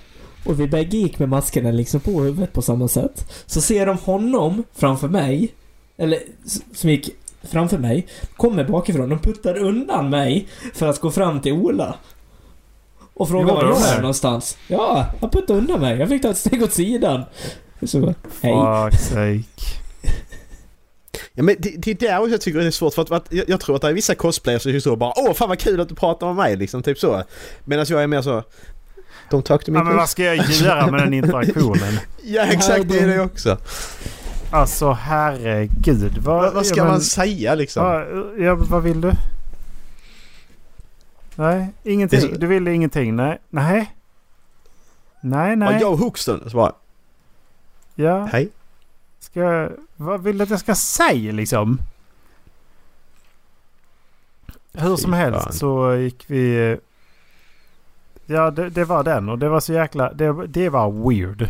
och 0.44 0.60
vi 0.60 0.66
bägge 0.68 0.96
gick 0.96 1.18
med 1.18 1.28
maskerna 1.28 1.70
liksom 1.70 2.00
på 2.00 2.10
huvudet 2.10 2.52
på 2.52 2.62
samma 2.62 2.88
sätt. 2.88 3.44
Så 3.46 3.60
ser 3.60 3.86
de 3.86 3.98
honom 3.98 4.64
framför 4.74 5.08
mig, 5.08 5.54
eller 5.96 6.18
som 6.74 6.90
gick 6.90 7.10
framför 7.42 7.78
mig, 7.78 8.06
kommer 8.36 8.64
bakifrån. 8.64 9.08
De 9.08 9.18
puttar 9.18 9.58
undan 9.58 10.10
mig 10.10 10.48
för 10.74 10.86
att 10.86 11.00
gå 11.00 11.10
fram 11.10 11.40
till 11.40 11.52
Ola. 11.52 11.94
Och 13.14 13.28
frågar 13.28 13.54
var 13.54 13.64
jag 13.64 13.88
är 13.88 14.00
någonstans. 14.00 14.58
Ja, 14.68 15.06
han 15.20 15.30
puttade 15.30 15.58
undan 15.58 15.80
mig. 15.80 15.98
Jag 15.98 16.08
fick 16.08 16.22
ta 16.22 16.30
ett 16.30 16.36
steg 16.36 16.62
åt 16.62 16.72
sidan. 16.72 17.22
Så, 17.82 18.14
hej. 18.40 18.52
Fuck's 18.52 18.96
sake. 18.96 19.80
Ja, 21.32 21.42
men 21.42 21.56
det, 21.58 21.74
det 21.76 21.90
är 21.90 21.94
där 21.94 22.18
också 22.18 22.30
jag 22.30 22.40
tycker 22.40 22.58
det 22.58 22.66
är 22.66 22.70
svårt 22.70 22.94
för 22.94 23.02
att, 23.02 23.10
att 23.10 23.26
jag, 23.30 23.48
jag 23.48 23.60
tror 23.60 23.76
att 23.76 23.82
det 23.82 23.88
är 23.88 23.92
vissa 23.92 24.14
cosplayers 24.14 24.62
som 24.62 24.74
är 24.74 24.80
så 24.80 24.96
bara 24.96 25.12
Åh 25.16 25.32
fan 25.32 25.48
vad 25.48 25.58
kul 25.58 25.80
att 25.80 25.88
du 25.88 25.94
pratar 25.94 26.26
med 26.26 26.36
mig 26.36 26.56
liksom, 26.56 26.82
typ 26.82 26.98
så. 26.98 27.22
Medan 27.64 27.86
jag 27.88 28.02
är 28.02 28.06
mer 28.06 28.22
så 28.22 28.42
Don't 29.30 29.42
talk 29.42 29.64
to 29.64 29.72
me 29.72 29.78
Ja, 29.78 29.84
men 29.84 29.96
vad 29.96 30.08
ska 30.08 30.24
jag 30.24 30.36
göra 30.50 30.90
med 30.90 31.00
den 31.00 31.14
interaktionen? 31.14 31.98
Ja 32.24 32.42
exakt, 32.42 32.88
det 32.88 32.98
är 33.00 33.08
det 33.08 33.20
också. 33.20 33.58
Alltså 34.52 34.92
herregud. 34.92 36.18
Vad, 36.18 36.54
Vad, 36.54 36.66
ska 36.66 36.76
ja, 36.76 36.84
men- 36.84 36.92
man 36.92 37.00
säga 37.00 37.54
liksom? 37.54 37.84
Ja, 37.84 38.04
ja, 38.44 38.54
vad 38.54 38.82
vill 38.82 39.00
du? 39.00 39.12
Nej, 41.34 41.68
ingenting. 41.82 42.20
Så- 42.20 42.26
Du 42.26 42.46
vill 42.46 42.68
ingenting? 42.68 43.16
Nej. 43.16 43.38
Nej. 43.50 43.94
Nej, 45.20 45.56
nej. 45.56 45.72
Ja, 45.74 45.80
jag 45.80 45.92
och 45.92 45.98
Hookstone 45.98 46.50
så 46.50 46.56
bara 46.56 46.72
Ja. 47.94 48.24
Hej. 48.32 48.48
Ska 49.20 49.40
jag, 49.40 49.70
vad 49.96 50.22
vill 50.22 50.38
du 50.38 50.44
att 50.44 50.50
jag 50.50 50.60
ska 50.60 50.74
säga 50.74 51.32
liksom? 51.32 51.78
Hur 54.72 54.96
som 54.96 55.12
helst 55.12 55.44
fan. 55.44 55.52
så 55.52 55.94
gick 55.94 56.24
vi... 56.26 56.76
Ja, 58.30 58.50
det, 58.50 58.70
det 58.70 58.84
var 58.84 59.04
den 59.04 59.28
och 59.28 59.38
det 59.38 59.48
var 59.48 59.60
så 59.60 59.72
jäkla... 59.72 60.12
Det, 60.12 60.46
det 60.46 60.68
var 60.68 61.08
weird. 61.10 61.48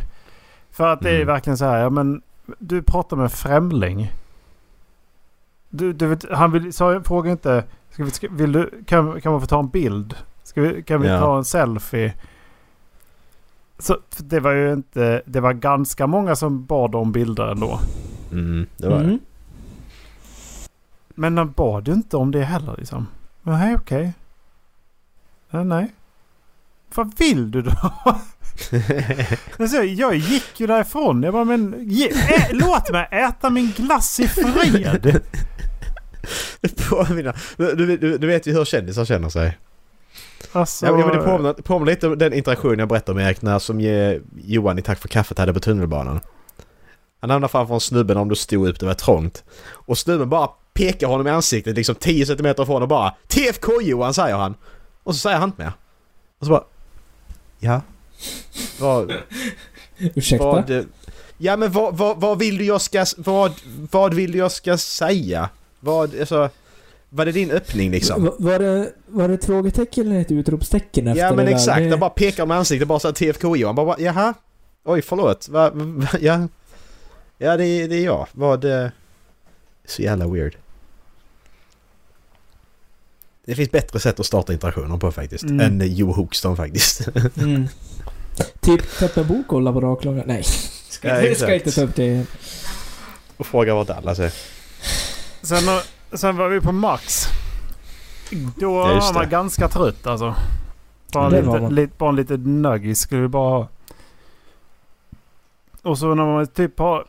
För 0.70 0.86
att 0.93 1.01
det 1.01 1.11
är 1.11 1.15
Mm. 1.15 1.27
verkligen 1.27 1.57
så 1.59 1.65
här, 1.65 1.78
ja 1.78 1.90
men 1.90 2.23
du 2.59 2.82
pratar 2.82 3.16
med 3.16 3.24
en 3.24 3.31
främling. 3.31 4.12
Du, 5.69 5.93
du 5.93 6.07
vet, 6.07 6.24
han 6.32 6.52
vill, 6.52 6.73
sa, 6.73 7.01
fråga 7.02 7.31
inte, 7.31 7.65
ska 7.90 8.05
vi, 8.05 8.11
ska, 8.11 8.28
vill 8.31 8.52
du, 8.52 8.70
kan, 8.86 9.20
kan 9.20 9.32
man 9.32 9.40
få 9.40 9.47
ta 9.47 9.59
en 9.59 9.69
bild? 9.69 10.15
Ska 10.43 10.61
vi, 10.61 10.82
kan 10.82 11.01
vi 11.01 11.09
Ja. 11.09 11.19
ta 11.20 11.36
en 11.39 11.44
selfie? 11.44 12.15
Så 13.78 13.98
det 14.19 14.40
var 14.40 14.52
ju 14.52 14.73
inte, 14.73 15.23
det 15.27 15.40
var 15.40 15.52
ganska 15.52 16.07
många 16.07 16.36
som 16.36 16.65
bad 16.65 16.94
om 16.94 17.12
bilder 17.12 17.47
ändå. 17.48 17.78
Mm, 18.32 18.66
det 18.77 18.89
var 18.89 18.98
det. 18.98 19.05
Mm. 19.05 19.19
Men 21.15 21.35
de 21.35 21.51
bad 21.52 21.89
ju 21.89 21.94
inte 21.94 22.16
om 22.16 22.31
det 22.31 22.43
heller 22.44 22.74
liksom. 22.78 23.07
Nej, 23.43 23.74
okej. 23.74 24.12
Nej, 25.51 25.65
nej. 25.65 25.93
Vad 26.95 27.19
vill 27.19 27.51
du 27.51 27.62
då? 27.62 27.73
alltså, 29.59 29.77
jag 29.77 30.15
gick 30.15 30.61
ju 30.61 30.67
därifrån. 30.67 31.23
Jag 31.23 31.33
bara, 31.33 31.45
men 31.45 31.75
ge, 31.89 32.09
ä, 32.09 32.49
låt 32.53 32.91
mig 32.91 33.09
äta 33.11 33.51
min 33.51 33.73
glass 33.77 34.21
i 34.21 34.29
fred. 34.29 35.21
Det 36.61 36.89
påminner, 36.89 37.37
du, 37.57 37.97
du, 37.97 38.19
du, 38.19 38.27
vet 38.27 38.47
ju 38.47 38.53
hur 38.53 38.65
kändisar 38.65 39.05
känner 39.05 39.29
sig. 39.29 39.59
Alltså, 40.53 40.87
Ja, 40.87 40.97
men 40.97 41.09
det 41.09 41.25
påminner, 41.25 41.53
påminner 41.53 41.93
lite 41.93 42.07
om 42.07 42.19
den 42.19 42.33
interaktion 42.33 42.79
jag 42.79 42.89
berättade 42.89 43.21
om 43.21 43.27
Erik 43.27 43.43
när 43.43 43.59
som 43.59 43.81
Johan 44.37 44.79
i 44.79 44.83
Tack 44.83 44.99
för 44.99 45.09
kaffet 45.09 45.39
hade 45.39 45.55
på 45.55 45.61
tunnelbanan. 45.61 46.21
Han 47.21 47.31
hamnade 47.31 47.51
framför 47.51 47.75
en 47.75 47.81
snubbe 47.81 48.15
om 48.15 48.29
du 48.29 48.35
stod 48.37 48.69
upp, 48.69 48.81
det 48.81 48.87
var 48.87 48.95
trångt. 48.95 49.45
Och 49.71 49.99
snubben 49.99 50.29
bara 50.29 50.49
pekar 50.75 51.07
honom 51.07 51.27
i 51.27 51.31
ansiktet 51.31 51.77
liksom 51.77 51.95
10 51.95 52.27
cm 52.27 52.47
ifrån 52.47 52.83
och 52.83 52.89
bara 52.89 53.15
TFK 53.29 53.83
Johan 53.83 54.15
säger 54.15 54.37
han. 54.37 54.55
Och 55.03 55.15
så 55.15 55.21
säger 55.21 55.39
han 55.39 55.49
inte 55.49 55.62
mer. 55.62 55.73
Och 56.39 56.47
så 56.47 56.53
bara... 56.53 56.65
Ja? 57.61 57.82
Vad... 58.81 59.12
Ursäkta? 59.99 60.45
vad 60.45 60.87
ja 61.39 61.57
men 61.57 61.73
vad, 61.73 61.97
vad, 61.97 62.20
vad 62.20 62.39
vill 62.39 62.59
du 62.59 62.65
jag 62.65 62.81
ska... 62.81 63.05
Vad, 63.16 63.53
vad 63.91 64.15
vill 64.15 64.32
du 64.32 64.39
jag 64.39 64.51
ska 64.53 64.78
säga? 64.78 65.49
Vad, 65.81 66.20
alltså... 66.20 66.51
Vad 67.12 67.28
är 67.28 67.32
din 67.32 67.51
öppning 67.51 67.91
liksom? 67.91 68.24
Va- 68.24 68.35
Var 68.39 68.59
det, 68.59 68.93
var 69.07 69.28
det 69.28 69.35
ett 69.35 69.45
frågetecken 69.45 70.07
eller 70.11 70.20
ett 70.20 70.31
utropstecken 70.31 71.07
efter 71.09 71.24
Ja 71.24 71.32
men 71.35 71.47
det 71.47 71.53
exakt, 71.53 71.78
där? 71.78 71.89
jag 71.89 71.99
bara 72.01 72.11
pekar 72.11 72.47
med 72.47 72.57
ansiktet 72.57 72.89
bara 72.89 72.99
såhär 72.99 73.12
TFK 73.15 73.57
Johan 73.57 73.74
bara, 73.74 73.87
bara 73.87 74.01
jaha? 74.01 74.35
Oj 74.85 75.03
förlåt, 75.03 75.49
va, 75.49 75.70
va, 75.74 76.09
ja? 76.20 76.49
Ja 77.39 77.57
det, 77.57 77.65
är- 77.66 77.89
det 77.89 77.97
är 77.97 78.05
jag, 78.05 78.27
vad... 78.32 78.65
eh, 78.65 78.89
Så 79.87 80.03
jävla 80.03 80.28
weird. 80.28 80.57
Det 83.45 83.55
finns 83.55 83.71
bättre 83.71 84.01
sätt 84.01 84.21
att 84.21 84.27
starta 84.27 84.53
interaktioner 84.53 84.97
på 84.97 85.12
faktiskt, 85.12 85.45
Mm. 85.45 85.61
än 85.81 85.95
Joe 85.95 86.12
Hookstone 86.12 86.57
faktiskt. 86.57 87.09
Mm. 87.37 87.69
Typ 88.61 88.99
ta 88.99 89.05
upp 89.05 89.17
en 89.17 89.27
bok 89.29 89.53
och 89.53 89.62
laboratorklaga. 89.62 90.23
Nej. 90.27 90.43
Ska, 90.89 91.09
Ja, 91.09 91.21
jag 91.23 91.37
ska 91.37 91.55
inte 91.55 91.71
ta 91.73 91.83
upp 91.83 91.95
det. 91.95 92.27
Och 93.37 93.47
fråga 93.47 93.75
vart 93.75 93.87
Dallas 93.87 94.19
är. 94.19 94.33
Sen, 95.43 95.81
sen 96.12 96.37
var 96.37 96.49
vi 96.49 96.61
på 96.61 96.73
Max. 96.73 97.25
Då 98.31 98.47
Ja, 98.61 98.71
var 98.71 99.12
man 99.15 99.23
det. 99.25 99.31
ganska 99.31 99.69
trött 99.69 100.07
alltså. 100.07 100.35
Bara, 101.12 101.31
Det 101.31 101.37
lite, 101.37 101.49
var 101.49 101.71
lite, 101.71 101.93
bara 101.99 102.11
en 102.11 102.17
liten 102.17 102.62
nuggis 102.62 102.99
skulle 103.01 103.21
vi 103.23 103.29
bara 103.29 103.51
ha. 103.59 103.69
Och 105.83 105.99
så 105.99 106.15
när 106.15 106.25
man 106.27 106.47
typ 106.47 106.79
har... 106.79 107.07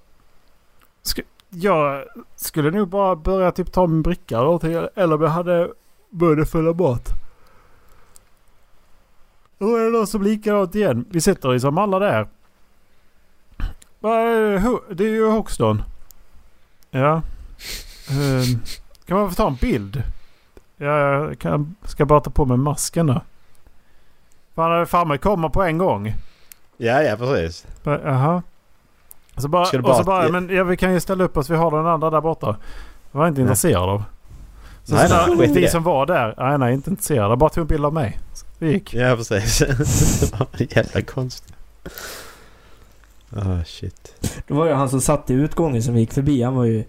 Sk, 1.04 1.20
jag 1.50 2.04
skulle 2.36 2.72
nog 2.72 2.88
bara 2.90 3.16
börja 3.16 3.52
typ 3.52 3.72
ta 3.72 3.88
min 3.88 4.02
bricka 4.02 4.36
eller 4.36 4.46
någonting. 4.46 4.74
Eller 4.96 5.22
jag 5.24 5.30
hade 5.30 5.70
munnen 6.12 6.46
full 6.46 6.68
av 6.68 6.78
mat. 6.82 7.10
Då 9.58 9.76
är 9.76 9.86
det 9.86 9.90
någon 9.98 10.08
som 10.08 10.22
likadant 10.24 10.76
igen. 10.76 11.06
Vi 11.10 11.22
sitter 11.22 11.50
liksom 11.50 11.78
alla 11.78 12.00
där. 12.00 12.28
Det? 14.00 14.80
Det 14.96 15.04
är 15.04 15.10
ju 15.10 15.30
Hoxton. 15.30 15.84
Ja. 16.92 17.22
Ehm, 18.10 18.60
kan 19.06 19.18
man 19.18 19.30
få 19.30 19.36
ta 19.36 19.48
en 19.48 19.56
bild? 19.56 20.04
Ja, 20.78 20.88
jag 21.00 21.40
kan, 21.40 21.76
ska 21.84 22.06
bara 22.06 22.20
ta 22.20 22.30
på 22.30 22.46
mig 22.46 22.58
masken 22.58 23.08
då. 23.08 23.22
Fan, 24.56 24.88
framme 24.88 25.18
kommer 25.18 25.50
på 25.50 25.64
en 25.64 25.78
gång. 25.78 26.14
Ja, 26.78 27.02
ja 27.02 27.16
precis. 27.18 27.66
Bara, 27.84 28.02
Jaha. 28.02 28.44
Så 29.38 29.48
bara, 29.48 29.70
du 29.72 29.80
och 29.80 29.96
så 29.96 30.04
bara- 30.04 30.30
bara, 30.30 30.32
men 30.42 30.56
ja, 30.56 30.64
vi 30.64 30.78
kan 30.78 30.94
ju 30.94 31.00
ställa 31.00 31.24
upp 31.24 31.38
oss. 31.38 31.50
Vi 31.50 31.56
har 31.56 31.72
den 31.72 31.88
andra 31.88 32.10
där 32.10 32.22
borta. 32.22 32.56
Jag 33.12 33.20
var 33.20 33.28
inte 33.28 33.42
Ja. 33.42 33.44
intresserad 33.44 33.90
av. 33.90 34.04
Så 34.84 34.96
Nej, 34.96 35.10
så 35.10 35.36
nej, 35.36 35.48
vi 35.54 35.68
som 35.68 35.84
var 35.84 36.06
där, 36.06 36.36
nej, 36.38 36.58
nej, 36.58 36.74
inte 36.74 36.90
intresserade. 36.90 37.36
Bara 37.36 37.50
tog 37.50 37.62
en 37.62 37.68
bild 37.68 37.86
av 37.86 37.94
mig. 37.94 38.20
Så 38.34 38.46
Vi 38.60 38.72
gick. 38.72 38.94
Ja 38.94 39.16
precis. 39.16 39.60
Det 40.30 40.40
var 40.40 40.48
jävla 40.58 41.02
konstigt. 41.02 41.54
Ah 43.36 43.64
shit. 43.66 44.16
Det 44.48 44.54
var 44.54 44.66
ju 44.66 44.74
han 44.74 44.90
som 44.90 45.02
satt 45.02 45.30
i 45.30 45.34
utgången 45.34 45.84
som 45.84 45.98
gick 45.98 46.14
förbi. 46.14 46.42
Han 46.44 46.56
var 46.56 46.66
ju... 46.66 46.84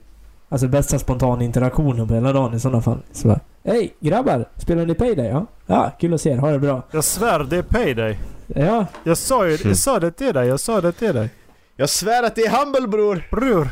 Alltså 0.48 0.68
bästa 0.68 0.98
spontana 0.98 1.44
interaktionen 1.44 2.08
på 2.08 2.14
hela 2.14 2.32
dagen 2.32 2.54
i 2.54 2.60
sådana 2.60 2.82
fall. 2.82 2.98
Så 3.12 3.28
bara, 3.28 3.40
Hej 3.64 3.94
grabbar! 4.00 4.48
Spelar 4.56 4.86
ni 4.86 4.94
Payday? 4.94 5.26
Ja? 5.26 5.46
Ja, 5.66 5.92
kul 6.00 6.14
att 6.14 6.20
se 6.20 6.30
er. 6.30 6.36
Ha 6.38 6.50
det 6.50 6.58
bra. 6.58 6.82
Jag 6.90 7.04
svär 7.04 7.44
det 7.44 7.56
är 7.56 7.62
payday. 7.62 8.18
Ja, 8.46 8.86
Jag 9.04 9.18
sa 9.18 9.48
ju 9.48 9.58
jag 9.64 9.76
sa 9.76 10.00
det 10.00 10.10
till 10.10 10.34
dig. 10.34 10.48
Jag 10.48 10.60
sa 10.60 10.80
det 10.80 10.92
till 10.92 11.14
dig. 11.14 11.30
Jag 11.76 11.88
svär 11.90 12.22
att 12.22 12.34
det 12.34 12.42
är 12.42 12.50
Humble 12.64 12.88
bror! 12.88 13.28
Bror. 13.30 13.68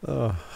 Oh. 0.00 0.32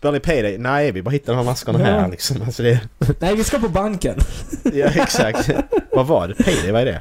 Spelar 0.00 0.12
ni 0.12 0.20
Payday? 0.20 0.58
Nej, 0.58 0.92
vi 0.92 1.02
bara 1.02 1.10
hittar 1.10 1.32
de 1.32 1.36
här 1.36 1.44
maskerna 1.44 1.78
Ja. 1.78 1.84
här 1.84 2.08
liksom. 2.08 2.42
Alltså 2.42 2.62
det... 2.62 2.80
nej 3.18 3.36
vi 3.36 3.44
ska 3.44 3.58
på 3.58 3.68
banken. 3.68 4.18
Ja 4.72 4.86
exakt. 4.86 5.50
vad 5.92 6.06
var 6.06 6.28
det? 6.28 6.34
Payday, 6.34 6.72
vad 6.72 6.82
är 6.82 6.86
det? 6.86 7.00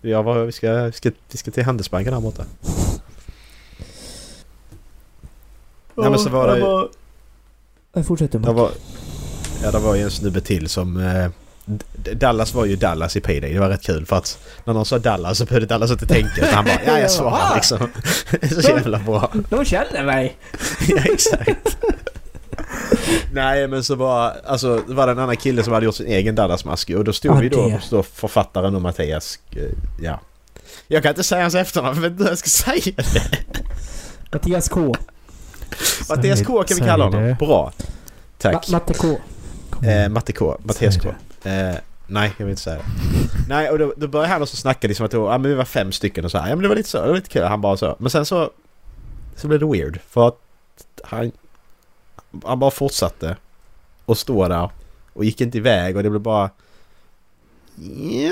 Ja, 0.00 0.22
vad, 0.22 0.46
vi, 0.46 0.52
ska, 0.52 0.72
vi, 0.72 0.92
ska, 0.92 1.10
vi 1.30 1.38
ska 1.38 1.50
till 1.50 1.64
Handelsbanken 1.64 2.12
här 2.14 2.20
borta. 2.20 2.44
Nej 5.94 6.10
men 6.10 6.18
så 6.18 6.30
var 6.30 6.48
det 6.48 6.58
ju... 6.58 6.88
Jag 7.92 8.06
fortsätter 8.06 8.38
Det 8.38 8.52
var, 8.52 8.70
ja, 9.62 9.70
det 9.70 9.78
var 9.78 9.94
ju 9.94 10.02
en 10.02 10.10
snubbe 10.10 10.40
till 10.40 10.68
som... 10.68 10.96
Eh, 11.00 11.30
Dallas 12.14 12.54
var 12.54 12.64
ju 12.64 12.76
Dallas 12.76 13.16
i 13.16 13.20
Payday. 13.20 13.52
Det 13.52 13.60
var 13.60 13.68
rätt 13.68 13.82
kul 13.82 14.06
för 14.06 14.16
att 14.16 14.38
när 14.64 14.74
någon 14.74 14.86
sa 14.86 14.98
Dallas 14.98 15.38
så 15.38 15.44
behövde 15.44 15.66
Dallas 15.66 15.90
inte 15.90 16.06
tänka. 16.06 16.46
Han 16.52 16.64
bara 16.64 16.80
ja 16.86 16.98
jag 16.98 17.10
svarar 17.10 17.54
liksom. 17.54 17.88
så 18.62 18.70
jävla 18.70 18.98
bra. 18.98 19.32
De 19.50 19.64
känner 19.64 20.04
mig! 20.04 20.36
ja 20.88 21.02
exakt. 21.04 21.76
Nej 23.32 23.68
men 23.68 23.84
så 23.84 23.94
var 23.94 24.36
alltså 24.46 24.82
det 24.88 24.94
var 24.94 25.06
det 25.06 25.12
en 25.12 25.18
annan 25.18 25.36
kille 25.36 25.62
som 25.62 25.72
hade 25.72 25.86
gjort 25.86 25.94
sin 25.94 26.06
egen 26.06 26.34
Dallas-mask 26.34 26.90
och 26.90 27.04
då 27.04 27.12
stod 27.12 27.30
Ah, 27.36 27.40
vi 27.40 27.48
då, 27.48 27.68
det. 27.68 27.80
då 27.90 28.02
författaren 28.02 28.74
och 28.74 28.82
Mattias. 28.82 29.38
eh, 29.50 29.62
Ja. 30.02 30.20
Jag 30.88 31.02
kan 31.02 31.10
inte 31.10 31.22
säga 31.24 31.42
hans 31.42 31.54
efternamn 31.54 31.94
för 31.96 32.02
jag 32.02 32.10
vet 32.10 32.12
inte 32.12 32.24
hur 32.24 32.30
jag 32.30 32.38
ska 32.38 32.48
säga 32.48 32.94
det. 32.96 33.22
Mattias 34.32 34.68
K. 34.68 34.94
Mattias 36.08 36.42
K 36.46 36.62
kan 36.62 36.76
vi 36.76 36.80
kalla 36.84 37.04
honom. 37.04 37.36
Bra. 37.38 37.72
Ma- 37.78 37.84
Tack. 38.38 38.68
Matte 38.68 38.94
K. 38.94 39.06
Eh, 39.86 40.08
Matte 40.08 40.32
K. 40.32 40.56
Mattias 40.62 40.96
K. 40.96 41.08
Eh, 41.48 41.74
nej, 42.06 42.32
jag 42.38 42.44
vill 42.46 42.50
inte 42.50 42.62
säga 42.62 42.76
det. 42.76 42.84
Nej, 43.48 43.70
och 43.70 43.78
då, 43.78 43.92
då 43.96 44.08
började 44.08 44.32
han 44.32 44.42
och 44.42 44.48
så 44.48 44.56
snacka 44.56 44.88
liksom 44.88 45.04
att 45.06 45.10
det 45.12 45.16
ja, 45.16 45.38
men 45.38 45.50
vi 45.50 45.54
var 45.54 45.64
fem 45.64 45.92
stycken 45.92 46.24
och 46.24 46.30
så 46.30 46.38
här. 46.38 46.48
Ja 46.48 46.54
men 46.56 46.62
det 46.62 46.68
var 46.68 46.76
lite 46.76 46.88
så, 46.88 47.00
det 47.02 47.08
var 47.08 47.14
lite 47.14 47.28
kul. 47.28 47.42
Han 47.44 47.60
bara 47.60 47.76
så. 47.76 47.96
Men 47.98 48.10
sen 48.10 48.26
så... 48.26 48.50
så 49.36 49.48
blev 49.48 49.60
det 49.60 49.66
weird. 49.66 50.00
För 50.10 50.28
att 50.28 50.38
han, 51.04 51.32
han 52.44 52.58
bara 52.58 52.70
fortsatte 52.70 53.36
och 54.04 54.18
stå 54.18 54.48
där 54.48 54.70
och 55.12 55.24
gick 55.24 55.40
inte 55.40 55.58
iväg 55.58 55.96
och 55.96 56.02
det 56.02 56.10
blev 56.10 56.22
bara... 56.22 56.50
Ja, 58.00 58.30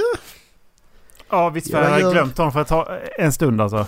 Ja 1.30 1.48
visst, 1.50 1.70
för 1.70 1.78
Ja, 1.78 1.82
jag 1.84 1.90
hade 1.90 2.02
jag- 2.02 2.12
glömt 2.12 2.38
honom 2.38 2.52
för 2.52 2.60
ett 2.60 2.68
tag, 2.68 2.88
en 3.18 3.32
stund 3.32 3.60
alltså. 3.60 3.86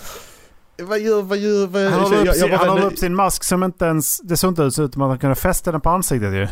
vad 0.77 0.99
gör, 0.99 1.21
vad 1.21 1.37
gör, 1.37 1.67
vad 1.67 1.81
Han 1.83 1.99
håller 1.99 2.27
upp, 2.29 2.35
jag 2.35 2.57
han 2.57 2.69
håller 2.69 2.85
upp 2.85 2.97
sin 2.97 3.15
mask 3.15 3.43
som 3.43 3.63
inte 3.63 3.85
ens... 3.85 4.17
Det 4.19 4.37
såg 4.37 4.51
inte 4.51 4.61
ut 4.61 4.73
som 4.73 5.01
att 5.01 5.09
han 5.09 5.19
kunde 5.19 5.35
fästa 5.35 5.71
den 5.71 5.81
på 5.81 5.89
ansiktet 5.89 6.33
ju. 6.33 6.47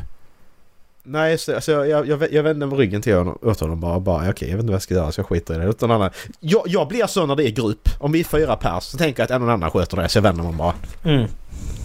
Nej, 1.10 1.32
just 1.32 1.46
det. 1.46 1.56
Alltså, 1.56 1.72
jag, 1.72 1.88
jag, 1.88 2.08
jag, 2.08 2.34
jag 2.34 2.44
vände 2.44 2.66
mig 2.66 2.78
ryggen 2.78 3.02
till 3.02 3.16
honom, 3.16 3.38
åt 3.42 3.60
honom 3.60 3.80
bara. 3.80 4.00
bara 4.00 4.30
Okej, 4.30 4.50
jag 4.50 4.56
vet 4.56 4.64
inte 4.64 4.72
vad 4.72 4.76
jag 4.76 4.82
ska 4.82 4.94
göra 4.94 5.12
så 5.12 5.20
jag 5.20 5.28
skiter 5.28 5.56
i 5.56 5.58
det. 5.58 5.66
Utan 5.66 5.92
annan, 5.92 6.10
jag, 6.40 6.64
jag 6.66 6.88
blir 6.88 7.08
så 7.08 7.26
när 7.26 7.36
det 7.36 7.50
är 7.50 7.52
grupp. 7.52 7.90
Om 8.00 8.12
vi 8.12 8.20
är 8.20 8.24
fyra 8.24 8.56
pers 8.56 8.84
så 8.84 8.98
tänker 8.98 9.22
jag 9.22 9.26
att 9.26 9.32
en 9.32 9.44
och 9.44 9.52
annan 9.52 9.72
sköter 9.72 9.98
det 9.98 10.10
så 10.10 10.18
jag 10.18 10.24
vänder 10.24 10.44
mig 10.44 10.54
bara. 10.54 10.74
Mm. 11.04 11.28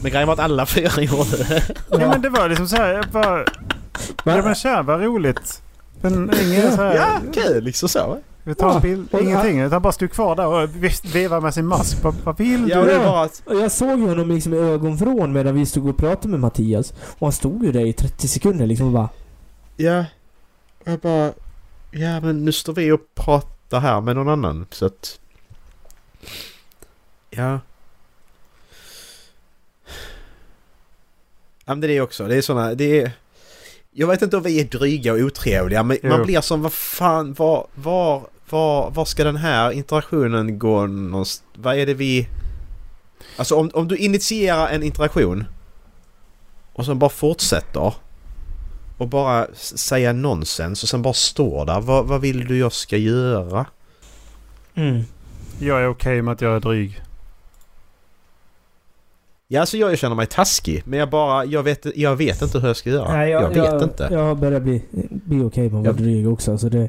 Men 0.03 0.11
grejen 0.11 0.27
var 0.27 0.35
att 0.35 0.41
alla 0.41 0.67
fyra 0.67 1.03
gjorde 1.03 1.37
det. 1.37 1.63
Ja. 1.91 1.99
men 1.99 2.23
det 2.23 2.29
var 2.29 2.49
liksom 2.49 2.69
så 2.69 2.77
här, 2.77 2.95
jag 2.95 3.05
bara... 3.13 3.45
Ja 4.25 4.43
men 4.43 4.55
tja, 4.55 4.83
vad 4.83 5.01
roligt. 5.01 5.63
Men 6.01 6.31
ingen 6.43 6.73
så 6.73 6.83
här... 6.83 6.95
Ja, 6.95 7.21
kul 7.35 7.65
liksom 7.65 7.89
så. 7.89 8.19
Vi 8.45 8.55
tar 8.55 8.69
en 8.69 8.75
Ja. 8.75 8.81
bild, 8.81 9.09
ingenting. 9.21 9.61
Utan 9.61 9.83
bara 9.83 9.93
stod 9.93 10.11
kvar 10.13 10.37
där 10.37 10.47
och 10.47 10.69
vevade 11.15 11.43
med 11.43 11.55
sin 11.55 11.67
mask. 11.67 11.99
Vad, 12.25 12.39
vill 12.39 12.69
Ja, 12.69 12.81
du? 12.85 12.91
det 12.91 12.99
var 12.99 13.25
att... 13.25 13.43
Och 13.47 13.55
jag 13.57 13.73
såg 13.73 13.99
ju 13.99 14.09
honom 14.09 14.29
liksom 14.31 14.55
i 14.55 14.57
ögonvrån 14.57 15.33
medan 15.33 15.55
vi 15.55 15.67
stod 15.67 15.89
och 15.89 15.97
pratade 15.97 16.29
med 16.29 16.41
Mattias. 16.41 16.93
Och 16.93 17.27
han 17.27 17.33
stod 17.33 17.65
ju 17.65 17.73
där 17.73 17.87
i 17.87 17.93
30 17.93 18.29
sekunder 18.29 18.67
liksom 18.67 18.87
och 18.87 18.93
bara... 18.93 19.09
Ja. 19.77 20.05
Jag 20.85 20.99
bara... 20.99 21.33
Ja, 21.91 22.21
men 22.21 22.45
nu 22.45 22.53
står 22.53 22.73
vi 22.73 22.93
och 22.93 23.15
pratar 23.15 23.81
här 23.81 24.01
med 24.01 24.17
någon 24.17 24.29
annan 24.29 24.67
så 24.71 24.87
att... 24.87 25.21
Ja. 27.31 27.61
Ja 31.65 31.75
men 31.75 31.81
det 31.81 31.93
är 31.97 32.01
också. 32.01 32.27
Det 32.27 32.37
är 32.37 32.43
såna... 32.43 32.75
Det 32.75 33.01
är... 33.03 33.13
Jag 33.91 34.07
vet 34.07 34.23
inte 34.23 34.37
om 34.37 34.43
vi 34.43 34.61
är 34.61 34.65
dryga 34.65 35.13
och 35.13 35.19
otrevliga 35.19 35.83
men 35.83 35.99
Jo. 36.03 36.09
man 36.09 36.23
blir 36.23 36.41
som 36.41 36.63
vad 36.63 36.73
fan 36.73 37.33
var, 37.35 37.67
var, 37.75 38.23
var, 38.53 38.91
var 38.91 39.05
ska 39.05 39.25
den 39.25 39.37
här 39.37 39.71
interaktionen 39.71 40.59
gå 40.59 40.87
någonstans? 40.87 41.43
Vad 41.55 41.77
är 41.79 41.87
det 41.87 41.95
vi... 41.95 42.29
Alltså 43.37 43.57
om, 43.57 43.71
om 43.75 43.89
du 43.89 43.97
initierar 43.97 44.69
en 44.69 44.83
interaktion 44.83 45.45
och 46.73 46.85
sen 46.87 46.99
bara 46.99 47.11
fortsätter 47.11 47.95
och 48.99 49.09
bara 49.09 49.47
säga 49.55 50.13
nonsens 50.13 50.83
och 50.83 50.89
sen 50.89 51.03
bara 51.03 51.15
står 51.15 51.67
där. 51.67 51.81
Vad, 51.81 52.07
vad 52.07 52.21
vill 52.21 52.47
du 52.47 52.59
jag 52.59 52.73
ska 52.73 52.97
göra? 52.97 53.67
Mm. 54.75 55.03
Jag 55.59 55.83
är 55.83 55.89
okej 55.89 56.23
med 56.23 56.33
att 56.33 56.41
jag 56.41 56.57
är 56.57 56.61
dryg. 56.61 57.03
Ja, 59.49 59.61
alltså 59.61 59.77
jag 59.77 59.99
känner 59.99 60.17
mig 60.17 60.27
taskig 60.27 60.83
men 60.85 60.99
jag 60.99 61.11
bara, 61.11 61.45
jag 61.45 61.63
vet, 61.63 61.87
jag 61.97 62.17
vet 62.17 62.43
inte 62.43 62.59
hur 62.59 62.67
jag 62.67 62.77
ska 62.77 62.91
göra. 62.91 63.13
Nej, 63.17 63.31
jag, 63.31 63.49
vet 63.49 63.83
inte. 63.83 64.09
Jag 64.13 64.37
börjar 64.39 64.61
bli, 64.61 64.83
bli 65.11 65.41
okej 65.43 65.63
med 65.71 65.79
att 65.79 65.85
vara 65.87 65.95
Jag- 65.95 65.97
dryg 65.97 66.29
också. 66.29 66.59
Så 66.59 66.69
det, 66.69 66.89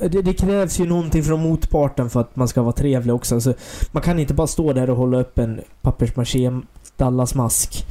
det, 0.00 0.22
det 0.22 0.32
krävs 0.34 0.80
ju 0.80 0.86
någonting 0.86 1.22
från 1.24 1.40
motparten 1.42 2.10
för 2.10 2.20
att 2.20 2.36
man 2.36 2.48
ska 2.48 2.62
vara 2.62 2.72
trevlig 2.72 3.14
också. 3.14 3.40
Så 3.40 3.54
man 3.92 4.02
kan 4.02 4.18
inte 4.18 4.34
bara 4.34 4.46
stå 4.46 4.72
där 4.72 4.90
och 4.90 4.96
hålla 4.96 5.20
upp 5.20 5.38
en 5.38 5.60
pappersmaché 5.82 6.50
Dallas-mask 6.96 7.86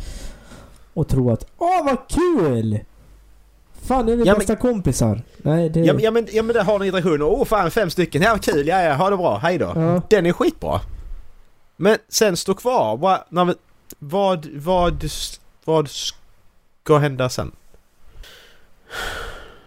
och 0.94 1.08
tro 1.08 1.32
att 1.32 1.46
Åh 1.58 1.86
vad 1.86 1.98
kul! 2.10 2.80
Fan, 3.82 4.10
är 4.10 4.18
det 4.18 4.24
Ja, 4.24 4.26
men- 4.34 4.38
bästa 4.40 4.56
kompisar? 4.56 5.22
Nej, 5.38 5.70
det... 5.70 5.80
Ja, 5.80 5.94
men, 5.94 6.04
ja, 6.04 6.12
men, 6.12 6.28
ja 6.32 6.44
men 6.44 6.54
där 6.56 6.64
har 6.64 6.80
ni 6.80 6.86
interaktioner. 6.86 7.26
Åh 7.26 7.46
fan 7.46 7.72
fem 7.72 7.90
stycken. 7.90 8.22
Ja 8.22 8.38
kul, 8.42 8.68
ja 8.68 8.82
ja, 8.82 8.94
ha 8.94 9.10
det 9.10 9.18
bra, 9.18 9.38
hej 9.38 9.58
då. 9.58 9.72
Ja. 9.76 10.02
Den 10.10 10.26
är 10.26 10.34
skitbra. 10.34 10.82
Men 11.78 11.98
sen 12.10 12.38
stå 12.38 12.54
kvar. 12.54 12.98
Vad, 12.98 13.20
när 13.30 13.46
vi- 13.46 13.56
vad, 14.00 14.48
vad, 14.56 15.06
vad 15.66 15.90
ska 15.90 16.98
hända 16.98 17.30
sen? 17.30 17.52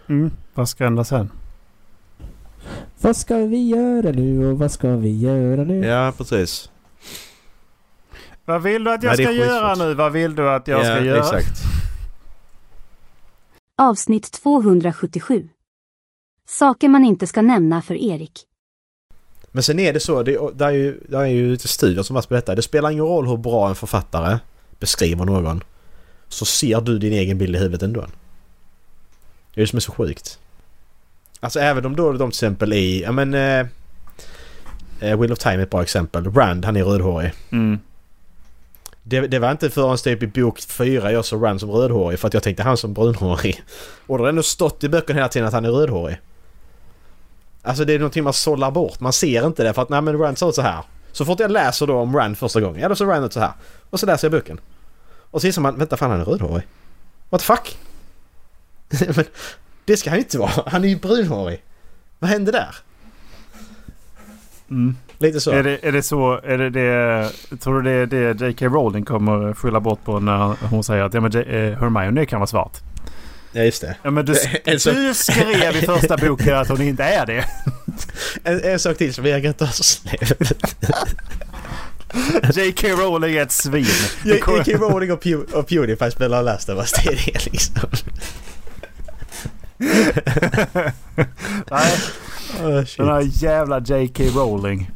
Mm. 0.09 0.31
Vad 0.53 0.69
ska 0.69 0.83
hända 0.83 1.03
sen? 1.03 1.31
Vad 3.05 3.15
ska 3.15 3.37
vi 3.37 3.67
göra 3.67 4.11
nu 4.11 4.47
och 4.47 4.59
vad 4.59 4.71
ska 4.71 4.95
vi 4.95 5.19
göra 5.19 5.63
nu? 5.63 5.85
Ja, 5.85 6.13
precis. 6.17 6.71
Vad 8.45 8.63
vill 8.63 8.83
du 8.83 8.93
att 8.93 9.03
jag 9.03 9.17
Nej, 9.17 9.25
ska 9.25 9.33
göra 9.33 9.75
nu? 9.75 9.93
Vad 9.93 10.11
vill 10.11 10.35
du 10.35 10.49
att 10.49 10.67
jag 10.67 10.79
ja, 10.79 10.83
ska 10.83 11.03
göra? 11.03 11.19
exakt. 11.19 11.61
Avsnitt 13.77 14.31
277. 14.31 15.49
Saker 16.47 16.89
man 16.89 17.05
inte 17.05 17.27
ska 17.27 17.41
nämna 17.41 17.81
för 17.81 17.95
Erik. 17.95 18.31
Men 19.51 19.63
sen 19.63 19.79
är 19.79 19.93
det 19.93 19.99
så, 19.99 20.23
det, 20.23 20.39
det, 20.53 20.65
är 20.65 20.71
ju, 20.71 20.99
det 21.09 21.17
är 21.17 21.25
ju 21.25 21.51
lite 21.51 21.67
studier 21.67 22.03
som 22.03 22.13
varit 22.13 22.27
på 22.27 22.33
detta. 22.33 22.55
Det 22.55 22.61
spelar 22.61 22.91
ingen 22.91 23.05
roll 23.05 23.27
hur 23.27 23.37
bra 23.37 23.69
en 23.69 23.75
författare 23.75 24.37
beskriver 24.79 25.25
någon. 25.25 25.63
Så 26.27 26.45
ser 26.45 26.81
du 26.81 26.99
din 26.99 27.13
egen 27.13 27.37
bild 27.37 27.55
i 27.55 27.59
huvudet 27.59 27.81
ändå. 27.81 28.01
Det 29.53 29.61
är 29.61 29.65
det 29.65 29.67
som 29.67 29.77
är 29.77 29.81
så 29.81 29.91
sjukt. 29.91 30.39
Alltså 31.39 31.59
även 31.59 31.85
om 31.85 31.95
då 31.95 32.11
de 32.11 32.17
till 32.17 32.27
exempel 32.27 32.73
i, 32.73 33.03
ja 33.03 33.11
men... 33.11 33.33
Eh, 33.33 33.67
eh, 34.99 35.19
Will 35.19 35.31
of 35.31 35.39
Time 35.39 35.55
är 35.55 35.59
ett 35.59 35.69
bra 35.69 35.81
exempel. 35.81 36.31
Rand, 36.31 36.65
han 36.65 36.77
är 36.77 36.83
rödhårig. 36.83 37.33
Mm. 37.51 37.79
Det, 39.03 39.27
det 39.27 39.39
var 39.39 39.51
inte 39.51 39.69
förrän 39.69 39.97
typ 39.97 40.23
i 40.23 40.27
bok 40.27 40.61
fyra 40.61 41.11
jag 41.11 41.25
såg 41.25 41.43
Rand 41.43 41.59
som 41.59 41.71
rödhårig 41.71 42.19
för 42.19 42.27
att 42.27 42.33
jag 42.33 42.43
tänkte 42.43 42.63
han 42.63 42.77
som 42.77 42.93
brunhårig. 42.93 43.63
Och 44.07 44.17
det 44.17 44.23
har 44.23 44.29
ändå 44.29 44.43
stått 44.43 44.83
i 44.83 44.89
böckerna 44.89 45.19
hela 45.19 45.29
tiden 45.29 45.47
att 45.47 45.53
han 45.53 45.65
är 45.65 45.69
rödhårig. 45.69 46.21
Alltså 47.61 47.85
det 47.85 47.93
är 47.93 47.99
någonting 47.99 48.23
man 48.23 48.33
sållar 48.33 48.71
bort. 48.71 48.99
Man 48.99 49.13
ser 49.13 49.47
inte 49.47 49.63
det 49.63 49.73
för 49.73 49.81
att 49.81 49.89
nej 49.89 50.01
men 50.01 50.17
Rand 50.17 50.37
såg 50.37 50.49
ut 50.49 50.55
så 50.55 50.61
här. 50.61 50.83
Så 51.11 51.25
fort 51.25 51.39
jag 51.39 51.51
läser 51.51 51.87
då 51.87 51.97
om 51.97 52.15
Rand 52.15 52.37
första 52.37 52.61
gången, 52.61 52.81
ja 52.81 52.89
då 52.89 52.95
ser 52.95 53.05
Rand 53.05 53.25
ut 53.25 53.33
så 53.33 53.39
här. 53.39 53.51
Och 53.89 53.99
så 53.99 54.05
läser 54.05 54.25
jag 54.27 54.31
boken. 54.41 54.59
Och 55.31 55.41
så 55.41 55.47
inser 55.47 55.61
man, 55.61 55.77
vänta 55.77 55.97
fan 55.97 56.11
han 56.11 56.19
är 56.19 56.25
rödhårig. 56.25 56.67
What 57.29 57.41
the 57.41 57.45
fuck? 57.45 57.77
men 59.15 59.25
det 59.85 59.97
ska 59.97 60.09
han 60.09 60.19
inte 60.19 60.37
vara. 60.37 60.51
Han 60.67 60.83
är 60.83 60.87
ju 60.87 60.95
brunhårig. 60.95 61.61
Vad 62.19 62.29
hände 62.29 62.51
där? 62.51 62.75
Mm. 64.69 64.95
Lite 65.17 65.39
så. 65.39 65.51
Är, 65.51 65.63
det, 65.63 65.79
är 65.81 65.91
det 65.91 66.03
så? 66.03 66.39
Är 66.43 66.57
det 66.57 66.69
det? 66.69 67.29
Tror 67.59 67.81
du 67.81 68.05
det 68.05 68.17
är 68.17 68.33
det 68.33 68.47
J.K. 68.47 68.65
Rowling 68.65 69.05
kommer 69.05 69.53
skylla 69.53 69.79
bort 69.79 70.03
på 70.03 70.19
när 70.19 70.55
hon 70.69 70.83
säger 70.83 71.03
att 71.03 71.13
ja, 71.13 71.21
men 71.21 71.31
eh, 71.35 71.77
Hermione 71.79 72.25
kan 72.25 72.39
vara 72.39 72.47
svart? 72.47 72.77
Ja 73.51 73.63
just 73.63 73.81
det. 73.81 73.95
Ja 74.03 74.11
men 74.11 74.25
du, 74.25 74.33
du 74.65 75.13
skrev 75.13 75.75
i 75.75 75.81
första 75.81 76.17
boken 76.17 76.55
att 76.55 76.67
hon 76.67 76.81
inte 76.81 77.03
är 77.03 77.25
det. 77.25 77.45
En, 78.43 78.63
en 78.63 78.79
sak 78.79 78.97
till 78.97 79.13
som 79.13 79.25
jag 79.25 79.43
kan 79.43 79.53
ta 79.53 79.67
så 79.67 79.83
snällt. 79.83 80.53
J.K. 82.57 82.87
Rowling 82.87 83.35
är 83.35 83.41
ett 83.41 83.51
svin. 83.51 83.85
J.K. 84.25 84.51
Rowling 84.51 85.11
och, 85.11 85.23
Pew- 85.23 85.53
och 85.53 85.67
Pewdiepie 85.67 86.11
spelar 86.11 86.43
Last 86.43 86.69
of 86.69 86.77
Us. 86.77 86.91
Det 86.91 87.09
är 87.09 87.15
det 87.25 87.45
liksom. 87.45 87.89
Nej, 91.71 91.97
Oh, 92.63 92.85
shit. 92.85 92.97
den 92.97 93.07
här 93.07 93.43
jävla 93.43 93.79
J.K. 93.79 94.23
Rowling. 94.23 94.91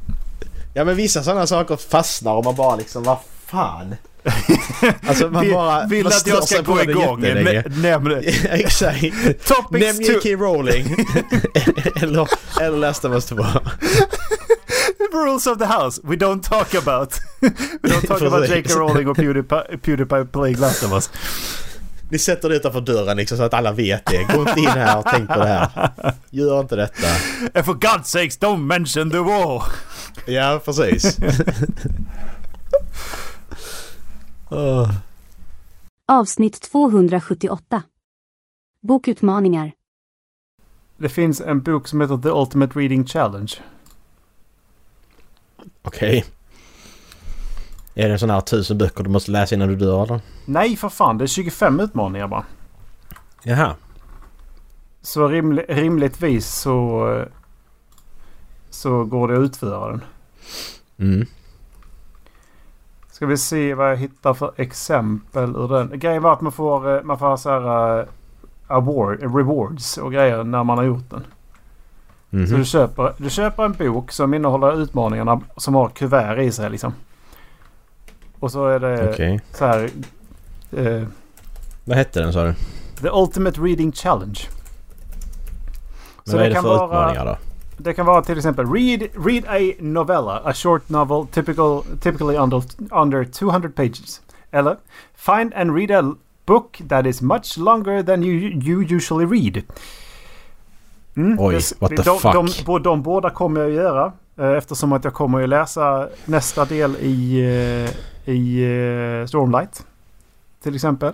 Ja 0.74 0.86
men 0.86 0.95
vissa 0.95 1.24
sådana 1.24 1.48
saker 1.48 1.76
fastnar 1.76 2.34
och 2.34 2.44
man 2.44 2.56
bara 2.56 2.76
liksom 2.76 3.03
vad 3.03 3.18
fan. 3.45 3.95
Alltså 5.07 5.30
man 5.30 5.52
bara... 5.52 5.86
vill 5.86 6.03
man 6.03 6.14
att 6.14 6.28
jag 6.28 6.44
ska 6.44 6.61
gå 6.61 6.84
igång? 6.84 7.22
Nämn 7.22 8.10
det. 8.10 8.20
Exakt. 8.49 9.02
Topics 9.48 9.86
Nämn. 9.86 10.02
J.K. 10.02 10.30
Rowling. 10.30 10.86
eller, 12.02 12.28
eller 12.61 12.90
of 12.90 13.06
Us 13.06 13.26
2. 13.26 13.36
Rules 15.14 15.48
of 15.48 15.57
the 15.57 15.66
house 15.66 16.02
we 16.03 16.16
don't 16.16 16.44
talk 16.44 16.76
about. 16.76 17.20
we 17.82 17.90
don't 17.90 18.07
talk 18.07 18.22
about. 18.22 18.49
J.K. 18.49 18.74
Rowling 18.76 19.07
och 19.07 19.18
Pewdiepie, 19.18 19.78
Pewdiepie 19.82 20.26
playing 20.26 20.57
Last 20.60 20.84
of 20.84 20.91
Us. 20.91 21.10
Ni 22.10 22.18
sätter 22.18 22.49
det 22.49 22.56
utanför 22.56 22.81
dörren 22.81 23.18
liksom 23.18 23.38
så 23.38 23.44
att 23.44 23.53
alla 23.53 23.72
vet 23.72 24.06
det. 24.06 24.23
Gå 24.23 24.40
inte 24.41 24.60
in 24.60 24.68
här 24.68 24.98
och 24.98 25.06
tänk 25.11 25.30
på 25.30 25.40
det 25.40 25.48
här. 25.48 25.91
Gör 26.30 26.60
inte 26.60 26.76
detta. 26.76 27.07
And 27.53 27.65
for 27.65 27.73
God's 27.73 28.03
sakes 28.03 28.40
don't 28.40 28.65
mention 28.65 29.11
the 29.11 29.19
war. 29.19 29.64
Ja, 30.26 30.61
precis. 30.65 31.18
Åh. 34.49 34.91
Avsnitt 36.11 36.61
278. 36.61 37.84
Bokutmaningar. 38.81 39.72
Det 40.98 41.10
finns 41.10 41.41
en 41.41 41.61
bok 41.61 41.88
som 41.88 42.02
heter 42.02 42.18
The 42.18 42.30
Ultimate 42.30 42.80
Reading 42.80 43.06
Challenge. 43.06 43.53
Okej. 45.81 46.26
Är 47.99 48.07
det 48.07 48.13
en 48.13 48.19
sån 48.19 48.30
här 48.30 48.41
tusen 48.41 48.77
böcker 48.77 49.03
du 49.03 49.09
måste 49.09 49.31
läsa 49.31 49.55
innan 49.55 49.67
du 49.67 49.76
dör 49.76 50.03
eller? 50.03 50.19
Nej 50.45 50.76
för 50.76 50.89
fan, 50.89 51.17
det 51.17 51.26
är 51.26 51.27
25 51.27 51.80
utmaningar 51.80 52.27
bara. 52.27 52.43
Jaha. 53.43 53.76
Så 55.01 55.27
rimli, 55.27 55.61
rimligtvis 55.69 56.47
så, 56.47 57.26
så 58.69 59.03
går 59.03 59.27
det 59.27 59.38
att 59.38 59.41
utföra 59.41 59.91
den. 59.91 60.01
Mm. 60.99 61.27
Ska 63.11 63.26
vi 63.26 63.38
se 63.38 63.73
vad 63.73 63.91
jag 63.91 63.97
hittar 63.97 64.34
för 64.34 64.51
exempel 64.57 65.55
ur 65.55 65.67
den. 65.67 65.99
Grejen 65.99 66.23
var 66.23 66.34
att 66.34 66.41
man 66.41 66.51
får, 66.51 66.95
eh, 66.95 67.03
man 67.03 67.19
får 67.19 67.38
så 67.38 67.49
här, 67.49 67.99
eh, 67.99 68.05
award, 68.67 69.19
rewards 69.21 69.97
och 69.97 70.11
grejer 70.11 70.43
när 70.43 70.63
man 70.63 70.77
har 70.77 70.85
gjort 70.85 71.09
den. 71.09 71.23
Mhm. 72.30 72.47
Så 72.47 72.55
du 72.55 72.65
köper, 72.65 73.13
du 73.17 73.30
köper 73.30 73.65
en 73.65 73.73
bok 73.73 74.11
som 74.11 74.34
innehåller 74.34 74.81
utmaningarna 74.81 75.41
som 75.57 75.76
har 75.76 75.89
kuvert 75.89 76.38
i 76.38 76.51
sig 76.51 76.69
liksom. 76.69 76.93
Och 78.40 78.52
så 78.52 78.68
är 78.68 78.80
det 78.80 79.10
Okej. 79.14 79.41
så 79.53 79.66
här... 79.66 79.90
eh, 80.78 81.03
Vad 81.86 81.98
hette 81.98 82.20
den 82.22 82.34
sa 82.34 82.44
du? 82.44 82.53
The 83.02 83.10
Ultimate 83.10 83.61
Reading 83.61 83.91
Challenge. 83.91 84.40
Men 86.26 86.32
Så 86.32 86.32
vad 86.32 86.40
det 86.41 86.45
är 86.45 86.49
det 86.49 86.53
kan 86.53 86.64
för 86.64 86.70
vara- 86.70 86.86
utmaningar 86.86 87.26
då? 87.26 87.38
Det 87.78 87.94
kan 87.94 88.06
vara 88.06 88.22
till 88.22 88.38
exempel 88.38 88.66
read, 88.74 89.02
read 89.26 89.44
a 89.48 89.74
novella, 89.80 90.41
a 90.45 90.53
short 90.53 90.90
novel 90.90 91.28
typical, 91.28 91.84
typically 92.02 92.38
under, 92.38 92.64
under 92.91 93.24
200 93.24 93.70
pages. 93.76 94.22
Eller 94.52 94.78
find 95.16 95.53
and 95.53 95.76
read 95.78 95.91
a 95.91 96.16
book 96.45 96.82
that 96.90 97.06
is 97.06 97.22
much 97.22 97.57
longer 97.57 98.03
than 98.03 98.24
you, 98.24 98.61
you 98.64 98.95
usually 98.95 99.26
read. 99.26 99.64
Mm, 101.16 101.40
Oj, 101.40 101.53
det- 101.56 101.82
what 101.82 101.90
the 101.90 101.95
de, 101.95 102.20
fuck? 102.20 102.34
De, 102.34 102.48
de, 102.66 102.84
de 102.84 103.02
båda 103.03 103.30
kommer 103.30 103.61
jag 103.61 103.70
att 103.70 103.76
göra. 103.76 104.11
eh, 104.38 104.57
Eftersom 104.57 104.91
att 104.94 105.03
jag 105.03 105.14
kommer 105.14 105.44
att 105.44 105.49
läsa 105.49 106.07
nästa 106.26 106.66
del 106.66 106.95
i, 106.95 107.40
eh, 107.86 107.90
i 108.30 108.64
eh, 109.22 109.27
Stormlight. 109.27 109.85
Till 110.64 110.76
exempel. 110.76 111.14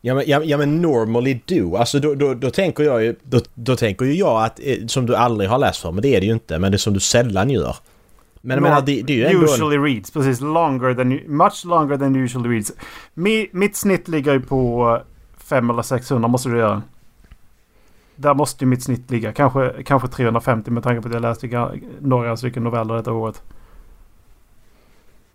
Ja 0.00 0.14
men, 0.14 0.24
ja, 0.26 0.42
ja 0.44 0.56
men 0.58 0.82
normally 0.82 1.40
do. 1.46 1.76
Alltså 1.76 1.98
då, 1.98 2.14
då, 2.14 2.34
då 2.34 2.50
tänker 2.50 2.84
jag 2.84 3.04
ju... 3.04 3.14
Då, 3.22 3.40
då 3.54 3.76
tänker 3.76 4.04
ju 4.04 4.14
jag 4.14 4.44
att... 4.44 4.60
eh, 4.62 4.86
Som 4.86 5.06
du 5.06 5.16
aldrig 5.16 5.50
har 5.50 5.58
läst 5.58 5.80
för. 5.82 5.92
Men 5.92 6.02
det 6.02 6.16
är 6.16 6.20
det 6.20 6.26
ju 6.26 6.32
inte. 6.32 6.58
Men 6.58 6.72
det 6.72 6.76
är 6.76 6.78
som 6.78 6.94
du 6.94 7.00
sällan 7.00 7.50
gör. 7.50 7.76
Men 8.40 8.54
jag 8.54 8.62
menar 8.62 8.80
det, 8.80 9.02
det 9.02 9.12
är 9.12 9.16
ju 9.16 9.24
ändå... 9.24 9.38
En, 9.38 9.44
Usually 9.44 9.78
reads. 9.78 10.10
Precis. 10.10 10.40
Longer 10.40 10.94
than, 10.94 11.08
much 11.36 11.64
longer 11.64 11.96
than 11.98 12.16
usually 12.16 12.48
reads. 12.48 12.72
Mi, 13.14 13.48
mitt 13.52 13.76
snitt 13.76 14.08
ligger 14.08 14.32
ju 14.32 14.40
på 14.40 14.98
500 15.38 15.74
eller 15.74 15.82
600 15.82 16.28
måste 16.28 16.48
du 16.48 16.58
göra. 16.58 16.82
Där 18.16 18.34
måste 18.34 18.64
ju 18.64 18.68
mitt 18.68 18.82
snitt 18.82 19.10
ligga. 19.10 19.32
Kanske, 19.32 19.72
kanske 19.84 20.08
350 20.08 20.70
med 20.70 20.82
tanke 20.82 21.02
på 21.02 21.08
att 21.08 21.14
jag 21.14 21.22
läste 21.22 21.78
några 22.00 22.36
stycken 22.36 22.64
noveller 22.64 22.94
detta 22.94 23.12
året. 23.12 23.42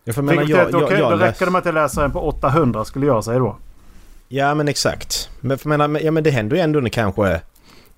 Jag 0.07 0.15
får 0.15 0.21
mena, 0.21 0.41
Vilket 0.41 0.57
jag, 0.57 0.67
är- 0.67 0.71
då 0.71 0.81
jag, 0.81 0.99
jag, 0.99 1.11
då 1.11 1.17
räcker 1.17 1.45
det 1.45 1.51
med 1.51 1.59
att 1.59 1.65
jag 1.65 1.73
läser 1.75 2.01
en 2.03 2.11
på 2.11 2.19
800 2.27 2.85
skulle 2.85 3.05
jag 3.05 3.23
säga 3.23 3.39
då. 3.39 3.55
Ja 4.27 4.53
men 4.55 4.67
exakt. 4.67 5.29
Men 5.39 5.57
för 5.57 5.65
jag 5.65 5.69
menar, 5.69 5.87
men- 5.87 6.05
ja 6.05 6.11
men 6.11 6.23
det 6.23 6.31
händer 6.31 6.55
ju 6.57 6.61
ändå 6.61 6.79
när 6.79 6.89
kanske... 6.89 7.41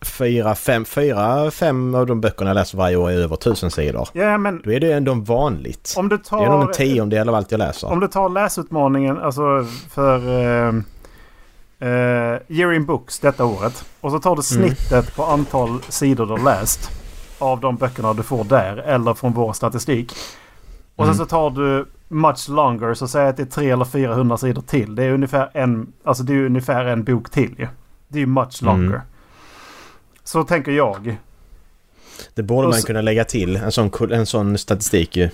Fyra, 0.02 0.56
fem, 0.56 0.86
fyra, 0.86 1.52
fem 1.52 1.96
av 1.96 2.06
de 2.06 2.22
böckerna 2.22 2.50
jag 2.50 2.56
läser 2.56 2.78
varje 2.78 2.96
år 2.96 3.12
är 3.12 3.16
över 3.16 3.36
tusen 3.36 3.72
sidor. 3.72 4.08
Ja 4.14 4.38
men 4.38 4.62
Då 4.66 4.72
är 4.72 4.80
det 4.80 4.88
ju 4.88 4.94
ändå 4.94 5.14
vanligt. 5.14 5.94
om 5.98 6.10
du 6.10 6.18
Det 6.18 6.32
är 6.36 6.50
nog 6.50 6.62
en 6.62 6.66
tar... 6.68 6.74
tiondel 6.74 7.30
av 7.30 7.36
allt 7.36 7.52
jag 7.52 7.58
läser. 7.58 7.88
Om 7.92 8.00
du 8.00 8.08
tar 8.08 8.30
läsutmaningen 8.30 9.18
alltså 9.20 9.66
för 9.90 10.18
uh, 10.28 10.74
uh, 11.82 12.40
Year 12.48 12.74
in 12.74 12.86
Books 12.86 13.20
detta 13.20 13.46
året. 13.46 13.86
Och 14.02 14.12
så 14.12 14.20
tar 14.20 14.36
du 14.36 14.58
Mm. 14.58 14.76
snittet 14.76 15.16
på 15.16 15.24
antal 15.24 15.82
sidor 15.90 16.26
du 16.26 16.32
har 16.32 16.40
läst. 16.40 16.92
Av 17.40 17.60
de 17.60 17.76
böckerna 17.76 18.14
du 18.14 18.24
får 18.24 18.44
där 18.44 18.78
eller 18.78 19.14
från 19.14 19.34
vår 19.34 19.54
statistik. 19.54 20.14
Och 20.96 21.04
Mm. 21.04 21.16
sen 21.16 21.26
så 21.26 21.30
tar 21.30 21.50
du 21.50 21.86
much 22.12 22.50
longer 22.50 22.94
så 22.94 23.08
säg 23.08 23.28
att 23.28 23.38
det 23.38 23.44
är 23.44 23.46
300 23.46 23.74
eller 23.74 23.86
400 23.86 24.38
sidor 24.38 24.62
till. 24.62 24.96
Det 24.96 25.04
är 25.04 25.12
ungefär 25.12 25.50
en, 25.54 25.94
alltså 26.04 26.24
det 26.24 26.34
är 26.34 26.46
ungefär 26.46 26.86
en 26.86 27.04
bok 27.04 27.30
till 27.30 27.56
ju. 27.60 27.68
Det 28.08 28.18
är 28.18 28.22
ju 28.22 28.26
much 28.26 28.62
Mm. 28.64 28.82
longer. 28.82 29.02
Så 30.24 30.44
tänker 30.44 30.72
jag. 30.72 31.18
Det 32.34 32.44
borde 32.44 32.68
Och 32.68 32.74
man 32.74 32.80
så- 32.80 32.88
kunna 32.88 33.02
lägga 33.02 33.24
till. 33.24 33.56
En 33.56 33.72
sån, 33.72 33.92
en 34.12 34.26
sån 34.26 34.58
statistik 34.58 35.16
ju. 35.18 35.30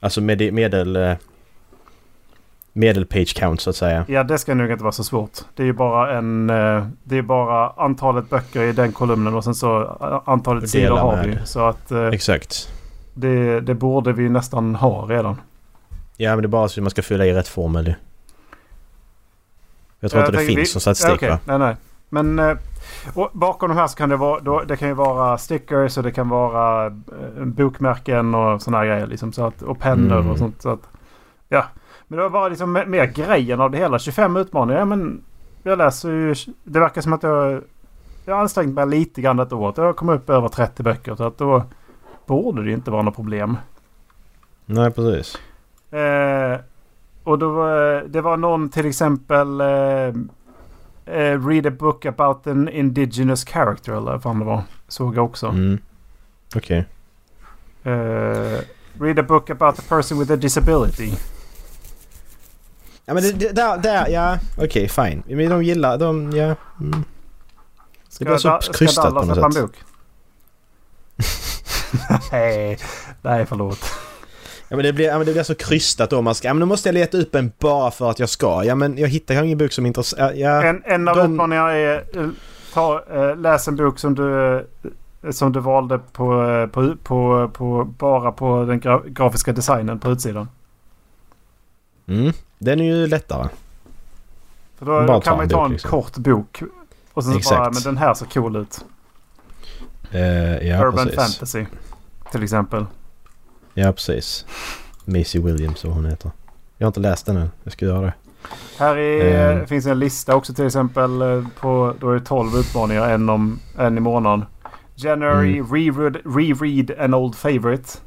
Alltså 0.00 0.20
med 0.20 0.52
medel... 0.54 0.96
eh, 0.96 1.12
Medel 2.72 3.06
page 3.06 3.34
count 3.36 3.60
så 3.60 3.70
att 3.70 3.76
säga. 3.76 4.04
Ja, 4.08 4.22
det 4.24 4.38
ska 4.38 4.54
nog 4.54 4.70
inte 4.70 4.84
vara 4.84 4.92
så 4.92 5.04
svårt. 5.04 5.30
Det 5.54 5.62
är 5.62 5.66
ju 5.66 5.72
bara 5.72 6.18
en... 6.18 6.50
eh, 6.50 6.86
Det 7.04 7.18
är 7.18 7.22
bara 7.22 7.70
antalet 7.70 8.30
böcker 8.30 8.62
i 8.62 8.72
den 8.72 8.92
kolumnen 8.92 9.34
och 9.34 9.44
sen 9.44 9.54
så 9.54 9.82
eh, 10.00 10.20
antalet 10.24 10.70
sidor 10.70 10.96
har 10.96 11.24
vi. 11.24 11.38
Så 11.44 11.60
att 11.66 11.92
Exakt. 12.12 12.68
det, 13.14 13.60
det 13.60 13.74
borde 13.74 14.12
vi 14.12 14.28
nästan 14.28 14.74
ha 14.74 15.06
redan. 15.08 15.36
Ja 16.20 16.30
men 16.30 16.42
det 16.42 16.46
är 16.46 16.48
bara 16.48 16.68
så 16.68 16.80
att 16.80 16.82
man 16.84 16.90
ska 16.90 17.02
fylla 17.02 17.26
i 17.26 17.32
rätt 17.32 17.48
formel. 17.48 17.94
Jag 20.00 20.10
tror 20.10 20.22
inte 20.22 20.32
det 20.38 20.44
finns 20.46 20.58
vi- 20.58 20.66
som 20.66 20.80
statistik 20.80 21.14
okej. 21.14 21.28
va? 21.30 21.38
Nej, 21.44 21.58
nej. 21.58 21.76
Men 22.08 22.38
eh, 22.38 22.56
bakom 23.32 23.68
de 23.68 23.74
här 23.78 23.86
så 23.86 23.96
kan 23.96 24.08
det 24.08 24.16
vara... 24.16 24.40
Då, 24.40 24.62
det 24.62 24.76
kan 24.76 24.88
ju 24.88 24.94
vara 24.94 25.38
stickers 25.38 25.96
och 25.96 26.02
det 26.02 26.10
kan 26.12 26.28
vara 26.28 26.86
eh, 26.86 27.44
bokmärken 27.44 28.34
och 28.34 28.62
sådana 28.62 28.86
grejer. 28.86 29.06
Liksom, 29.06 29.32
så 29.32 29.46
att, 29.46 29.62
och 29.62 29.78
pennor 29.78 30.18
Mm. 30.18 30.30
och 30.30 30.38
sånt. 30.38 30.62
Så 30.62 30.68
att, 30.68 30.80
ja. 31.48 31.64
Men 32.08 32.16
det 32.16 32.22
var 32.22 32.30
bara 32.30 32.48
liksom 32.48 32.72
mer 32.72 33.06
grejen 33.06 33.60
av 33.60 33.70
det 33.70 33.78
hela. 33.78 33.98
25 33.98 34.36
utmaningar. 34.36 34.78
Ja, 34.78 34.84
men 34.84 35.20
jag 35.62 35.78
läser 35.78 36.08
ju... 36.10 36.34
Det 36.64 36.80
verkar 36.80 37.00
som 37.00 37.12
att 37.12 37.22
jag... 37.22 37.62
Jag 38.24 38.34
har 38.34 38.40
ansträngt 38.42 38.74
mig 38.74 38.86
lite 38.86 39.20
grann 39.20 39.36
detta 39.36 39.56
året. 39.56 39.76
Jag 39.76 39.84
har 39.84 39.92
kommit 39.92 40.16
upp 40.16 40.30
över 40.30 40.48
30 40.48 40.82
böcker. 40.82 41.14
Så 41.16 41.24
att 41.26 41.38
då 41.38 41.64
borde 42.26 42.64
det 42.64 42.72
inte 42.72 42.90
vara 42.90 43.02
något 43.02 43.14
problem. 43.14 43.56
Nej 44.66 44.90
precis. 44.90 45.38
Eh, 45.90 46.60
och 47.24 47.38
då 47.38 47.52
var, 47.52 48.04
det 48.08 48.20
var 48.20 48.36
någon 48.36 48.68
till 48.68 48.86
exempel... 48.86 49.60
Eh, 49.60 50.12
eh, 51.08 51.46
read 51.46 51.66
a 51.66 51.70
book 51.70 52.06
about 52.06 52.46
an 52.46 52.68
indigenous 52.68 53.44
character 53.44 53.92
eller 53.92 54.12
vad 54.12 54.22
fan 54.22 54.38
det 54.38 54.44
var. 54.44 54.62
Såg 54.88 55.16
jag 55.16 55.24
också. 55.24 55.46
Mm. 55.46 55.78
Okej. 56.56 56.86
Eh, 57.82 58.60
read 59.00 59.18
a 59.18 59.22
book 59.22 59.50
about 59.50 59.78
a 59.78 59.82
person 59.88 60.18
with 60.18 60.32
a 60.32 60.36
disability. 60.36 61.10
Ja 63.04 63.14
men 63.14 63.22
det, 63.22 63.32
det, 63.32 63.52
där, 63.52 63.78
där, 63.78 64.08
ja 64.08 64.38
okej 64.56 64.88
fine. 64.88 65.22
Men 65.26 65.50
de 65.50 65.62
gillar, 65.64 65.98
de, 65.98 66.32
ja. 66.32 66.54
Mm. 66.80 67.04
Ska, 68.08 68.24
blir 68.24 68.36
så 68.36 68.58
krystat 68.72 68.90
ska 68.92 69.02
på 69.02 69.10
Dallas 69.10 69.26
något 69.26 69.34
släppa 69.34 69.46
en 69.46 69.52
sätt. 69.52 69.62
bok? 69.62 69.74
nej, 72.32 72.78
nej 73.22 73.46
förlåt. 73.46 73.78
Ja 74.68 74.76
men 74.76 74.84
det 74.84 74.92
blir, 74.92 75.06
ja, 75.06 75.16
men 75.18 75.26
det 75.26 75.32
blir 75.32 75.42
så 75.42 75.54
krystat 75.54 76.10
då. 76.10 76.22
Man 76.22 76.34
ska, 76.34 76.48
ja 76.48 76.54
men 76.54 76.60
då 76.60 76.66
måste 76.66 76.88
jag 76.88 76.94
leta 76.94 77.18
upp 77.18 77.34
en 77.34 77.52
bara 77.58 77.90
för 77.90 78.10
att 78.10 78.18
jag 78.18 78.28
ska. 78.28 78.64
Ja 78.64 78.74
men 78.74 78.98
jag 78.98 79.08
hittar 79.08 79.42
ingen 79.44 79.58
bok 79.58 79.72
som 79.72 79.84
är 79.84 79.88
intressant. 79.88 80.36
Ja, 80.36 80.62
En, 80.64 80.82
en 80.84 81.08
av 81.08 81.16
de- 81.16 81.32
utmaningarna 81.32 81.72
är 81.72 82.04
eh, 82.16 82.28
ta, 82.74 83.02
eh, 83.10 83.36
läs 83.36 83.68
en 83.68 83.76
bok 83.76 83.98
som 83.98 84.14
du, 84.14 84.56
eh, 84.56 85.30
som 85.30 85.52
du 85.52 85.60
valde 85.60 85.98
på, 85.98 86.68
på, 86.72 86.96
på, 87.02 87.50
på, 87.54 87.84
bara 87.98 88.32
på 88.32 88.64
den 88.64 88.80
gra 88.80 89.02
grafiska 89.06 89.52
designen 89.52 89.98
på 89.98 90.10
utsidan. 90.10 90.48
mm, 92.06 92.32
den 92.58 92.80
är 92.80 92.84
ju 92.84 93.06
lättare. 93.06 93.48
För 94.78 94.86
då, 94.86 95.00
då 95.00 95.20
kan 95.20 95.36
man 95.36 95.46
ju 95.46 95.50
ta 95.50 95.64
en 95.64 95.70
liksom. 95.72 95.90
kort 95.90 96.16
bok. 96.16 96.62
Och 97.12 97.24
sen 97.24 97.32
så 97.32 97.38
Exakt. 97.38 97.58
bara, 97.58 97.70
men 97.70 97.82
den 97.82 97.96
här 97.96 98.14
ser 98.14 98.26
cool 98.26 98.56
ut. 98.56 98.84
Eh, 100.12 100.68
ja 100.68 100.86
Urban 100.86 101.06
precis. 101.06 101.14
fantasy. 101.16 101.66
Till 102.32 102.42
exempel. 102.42 102.86
Ja 103.80 103.92
precis. 103.92 104.46
Maisie 105.04 105.40
Williams 105.40 105.84
och 105.84 105.92
hon 105.92 106.04
heter. 106.06 106.30
Jag 106.78 106.86
har 106.86 106.88
inte 106.88 107.00
läst 107.00 107.26
den 107.26 107.36
än. 107.36 107.50
Jag 107.64 107.72
ska 107.72 107.84
göra 107.86 108.00
det. 108.00 108.12
Här 108.78 108.96
är, 108.96 109.56
Eh. 109.60 109.66
finns 109.66 109.86
en 109.86 109.98
lista 109.98 110.34
också 110.36 110.54
till 110.54 110.66
exempel. 110.66 111.22
eh, 111.22 111.44
På, 111.60 111.94
då 112.00 112.10
är 112.10 112.14
det 112.14 112.20
12 112.24 112.54
utmaningar. 112.56 113.08
En, 113.10 113.28
om, 113.28 113.58
en 113.78 113.98
i 113.98 114.00
månaden. 114.00 114.44
January 114.94 115.58
Mm. 115.58 115.72
reread, 115.74 116.16
reread 116.36 117.00
an 117.00 117.14
old 117.14 117.34
favorite. 117.34 117.98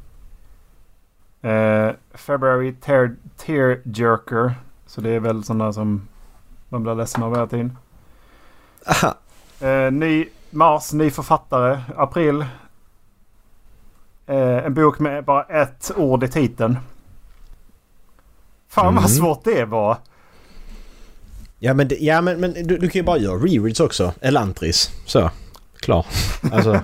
Eh, 1.42 1.90
February 2.14 2.72
tear, 2.74 3.16
tear 3.36 3.80
jerker. 3.84 4.54
Så 4.86 5.00
det 5.00 5.10
är 5.10 5.20
väl 5.20 5.44
sådana 5.44 5.72
som 5.72 6.08
man 6.68 6.82
blir 6.82 6.94
ledsen 6.94 7.22
av 7.22 7.34
hela 7.34 7.46
tiden. 7.46 7.78
Aha. 8.86 9.14
Eh, 9.68 9.92
ny 9.92 10.26
Mars, 10.50 10.92
ny 10.92 11.10
författare. 11.10 11.80
April. 11.96 12.44
Eh, 14.26 14.36
en 14.66 14.74
bok 14.74 14.98
med 14.98 15.24
bara 15.24 15.42
ett 15.42 15.90
ord 15.96 16.24
i 16.24 16.28
titeln. 16.28 16.76
Fan 18.68 18.88
Mm. 18.88 19.02
vad 19.02 19.10
svårt 19.10 19.44
det 19.44 19.64
var. 19.64 19.96
Ja 21.58 21.74
men, 21.74 21.88
det, 21.88 21.96
ja, 22.00 22.20
men, 22.20 22.40
men 22.40 22.52
du, 22.52 22.62
du 22.78 22.88
kan 22.88 22.98
ju 22.98 23.02
bara 23.02 23.18
göra 23.18 23.36
rereads 23.36 23.80
också. 23.80 24.12
Elantris. 24.20 24.90
Så. 25.06 25.30
Klar. 25.80 26.06
Alltså, 26.52 26.72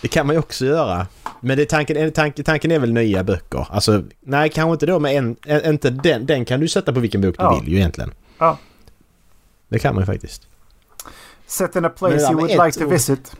det 0.00 0.08
kan 0.08 0.26
man 0.26 0.34
ju 0.36 0.40
också 0.40 0.64
göra. 0.64 1.06
Men 1.40 1.56
det, 1.56 1.64
tanken, 1.68 2.12
tanken, 2.12 2.44
tanken 2.44 2.70
är 2.70 2.78
väl 2.78 2.92
nya 2.92 3.24
böcker. 3.24 3.66
Alltså, 3.70 4.02
nej 4.20 4.48
kanske 4.48 4.72
inte 4.72 4.86
då 4.86 4.98
med 4.98 5.16
en... 5.16 5.36
en 5.46 5.64
inte 5.72 5.90
den, 5.90 6.26
den 6.26 6.44
kan 6.44 6.60
du 6.60 6.68
sätta 6.68 6.92
på 6.92 7.00
vilken 7.00 7.20
bok 7.20 7.34
du 7.38 7.44
Ja. 7.44 7.60
vill 7.60 7.72
ju 7.72 7.76
egentligen. 7.78 8.14
Ja. 8.38 8.58
Det 9.68 9.78
kan 9.78 9.94
man 9.94 10.02
ju 10.02 10.06
faktiskt. 10.06 10.46
Set 11.46 11.76
in 11.76 11.84
a 11.84 11.88
Men 11.88 12.10
place 12.10 12.16
där 12.16 12.30
you 12.32 12.34
would 12.40 12.66
like 12.66 12.78
to 12.78 12.84
ord. 12.86 12.92
visit. 12.92 13.36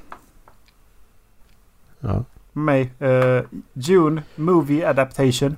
Ja. 2.03 2.25
Mig. 2.53 2.93
Eh, 2.99 3.43
June 3.73 4.23
Movie 4.37 4.89
Adaptation. 4.89 5.57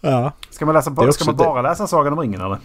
Ja. 0.00 0.32
Ska 0.50 0.66
man, 0.66 0.74
läsa, 0.74 0.90
Det 0.90 1.12
ska 1.12 1.24
man 1.24 1.36
bara 1.36 1.62
läsa 1.62 1.86
Sagan 1.86 2.12
om 2.12 2.18
ringen 2.18 2.40
eller? 2.40 2.58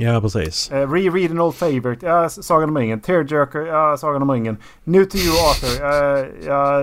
Ja, 0.00 0.20
precis. 0.20 0.70
Eh, 0.70 0.92
Reread 0.92 1.30
an 1.30 1.40
old 1.40 1.54
favorite. 1.54 2.06
Ja, 2.06 2.28
Sagan 2.28 2.68
om 2.68 2.78
ringen. 2.78 3.00
Tearjerker. 3.00 3.60
Ja, 3.60 3.96
Sagan 3.96 4.22
om 4.22 4.30
ringen. 4.30 4.56
New 4.84 5.04
to 5.04 5.16
you 5.16 5.34
Arthur. 5.50 5.84
Ja, 5.84 6.26
ja, 6.46 6.82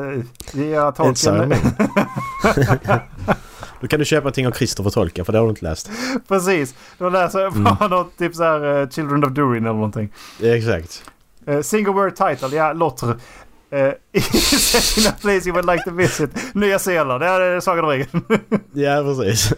ja 0.65 0.91
Tolkien. 0.91 1.53
Då 3.81 3.87
kan 3.87 3.99
du 3.99 4.05
köpa 4.05 4.21
någonting 4.21 4.47
av 4.47 4.51
Christopher 4.51 4.89
Tolkien 4.89 5.25
för 5.25 5.33
det 5.33 5.39
har 5.39 5.45
du 5.45 5.49
inte 5.49 5.65
läst. 5.65 5.91
Precis. 6.27 6.75
Då 6.97 7.09
läser 7.09 7.39
jag 7.39 7.53
bara 7.53 7.87
något 7.87 8.17
typ 8.17 8.35
så 8.35 8.43
här 8.43 8.81
eh, 8.81 8.89
Children 8.89 9.23
of 9.23 9.31
Durin 9.31 9.63
eller 9.63 9.73
någonting. 9.73 10.09
Exakt. 10.41 11.03
Eh, 11.45 11.61
single 11.61 11.93
word 11.93 12.15
title. 12.15 12.57
Ja, 12.57 12.73
Lotre. 12.73 13.15
Uh, 13.75 13.93
is 14.13 14.97
in 14.97 15.07
a 15.07 15.11
place 15.21 15.45
you 15.45 15.53
would 15.53 15.65
like 15.65 15.83
to 15.83 15.91
visit. 15.91 16.55
Nya 16.55 16.79
Zeeland. 16.79 17.19
Det 17.21 17.25
här 17.27 17.41
är 17.41 17.59
Sagan 17.59 17.85
om 17.85 17.91
ringen. 17.91 18.07
Ja, 18.73 19.03
precis. 19.03 19.53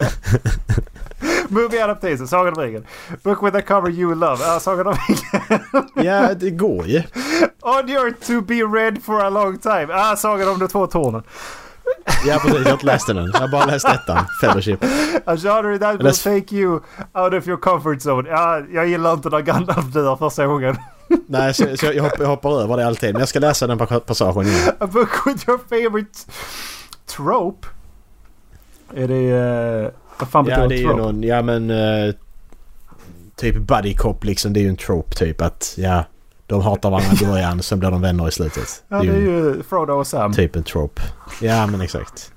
Movie 1.49 1.83
adaptation. 1.83 2.27
Sagan 2.27 2.53
om 2.53 2.59
ringen. 2.63 2.85
Book 3.23 3.43
with 3.43 3.57
a 3.57 3.61
cover 3.61 3.89
you 3.89 4.15
love. 4.15 4.43
Uh, 4.43 4.59
Sagan 4.59 4.87
om 4.87 4.95
ringen. 5.07 5.87
ja, 5.95 6.33
det 6.33 6.49
går 6.49 6.85
ju. 6.87 7.03
On 7.61 7.89
your 7.89 8.11
to 8.11 8.41
be 8.41 8.55
read 8.55 9.03
for 9.03 9.21
a 9.21 9.29
long 9.29 9.57
time. 9.57 9.87
Ah, 9.91 10.15
Sagan 10.15 10.47
om 10.49 10.59
de 10.59 10.67
två 10.67 10.87
tornen. 10.87 11.23
Ja 12.25 12.39
precis, 12.39 12.57
jag 12.59 12.65
har 12.65 12.71
inte 12.73 12.85
läst 12.85 13.07
den 13.07 13.17
än. 13.17 13.31
Jag 13.33 13.39
har 13.39 13.47
bara 13.47 13.65
läst 13.65 13.85
ettan, 13.87 14.25
Fellowship. 14.41 14.83
A 15.25 15.37
genre 15.37 15.79
that 15.79 16.03
will 16.03 16.13
take 16.13 16.55
you 16.55 16.73
out 17.13 17.33
of 17.33 17.47
your 17.47 17.57
comfort 17.57 17.99
zone. 18.07 18.29
Ja, 18.29 18.61
jag 18.73 18.87
gillar 18.87 19.13
inte 19.13 19.29
när 19.29 19.41
Gandalf 19.41 19.85
dör 19.85 20.15
första 20.15 20.45
gången. 20.47 20.77
Nej, 21.27 21.53
så, 21.53 21.77
så 21.77 21.85
jag, 21.85 22.03
hoppar, 22.03 22.21
jag 22.23 22.27
hoppar 22.29 22.61
över 22.61 22.77
det 22.77 22.87
alltid. 22.87 23.13
Men 23.13 23.19
jag 23.19 23.29
ska 23.29 23.39
läsa 23.39 23.67
den 23.67 23.77
pa- 23.77 23.99
passagen 23.99 24.47
igen. 24.47 24.69
A 24.79 24.87
book 24.87 25.27
with 25.27 25.49
your 25.49 25.59
favorite 25.69 26.19
trope. 27.05 27.67
Är 28.93 29.07
det... 29.07 29.33
Uh, 29.85 29.91
vad 30.19 30.29
fan 30.29 30.45
betyder 30.45 30.61
Ja, 30.61 30.67
det 30.67 30.75
är 30.75 30.77
ju 30.77 30.83
trope? 30.83 31.01
någon, 31.01 31.23
ja 31.23 31.41
men... 31.41 31.69
eh, 31.69 32.13
typ 33.35 33.55
buddy 33.57 33.95
cop 33.95 34.23
liksom. 34.23 34.53
Det 34.53 34.59
är 34.59 34.61
ju 34.61 34.69
en 34.69 34.77
trope 34.77 35.15
typ 35.15 35.41
att, 35.41 35.73
ja. 35.77 36.03
De 36.47 36.61
hatar 36.61 36.89
varandra 36.89 37.11
i 37.21 37.25
början, 37.25 37.63
sen 37.63 37.79
blir 37.79 37.91
de 37.91 38.01
vänner 38.01 38.27
i 38.27 38.31
slutet. 38.31 38.83
Ja, 38.87 39.01
det 39.01 39.07
är 39.07 39.15
ju 39.19 39.63
Frodo 39.63 39.93
och 39.93 40.07
Sam. 40.07 40.33
typ 40.33 40.55
en 40.55 40.63
trope. 40.63 41.01
Ja, 41.41 41.67
men 41.67 41.81
exakt. 41.81 42.31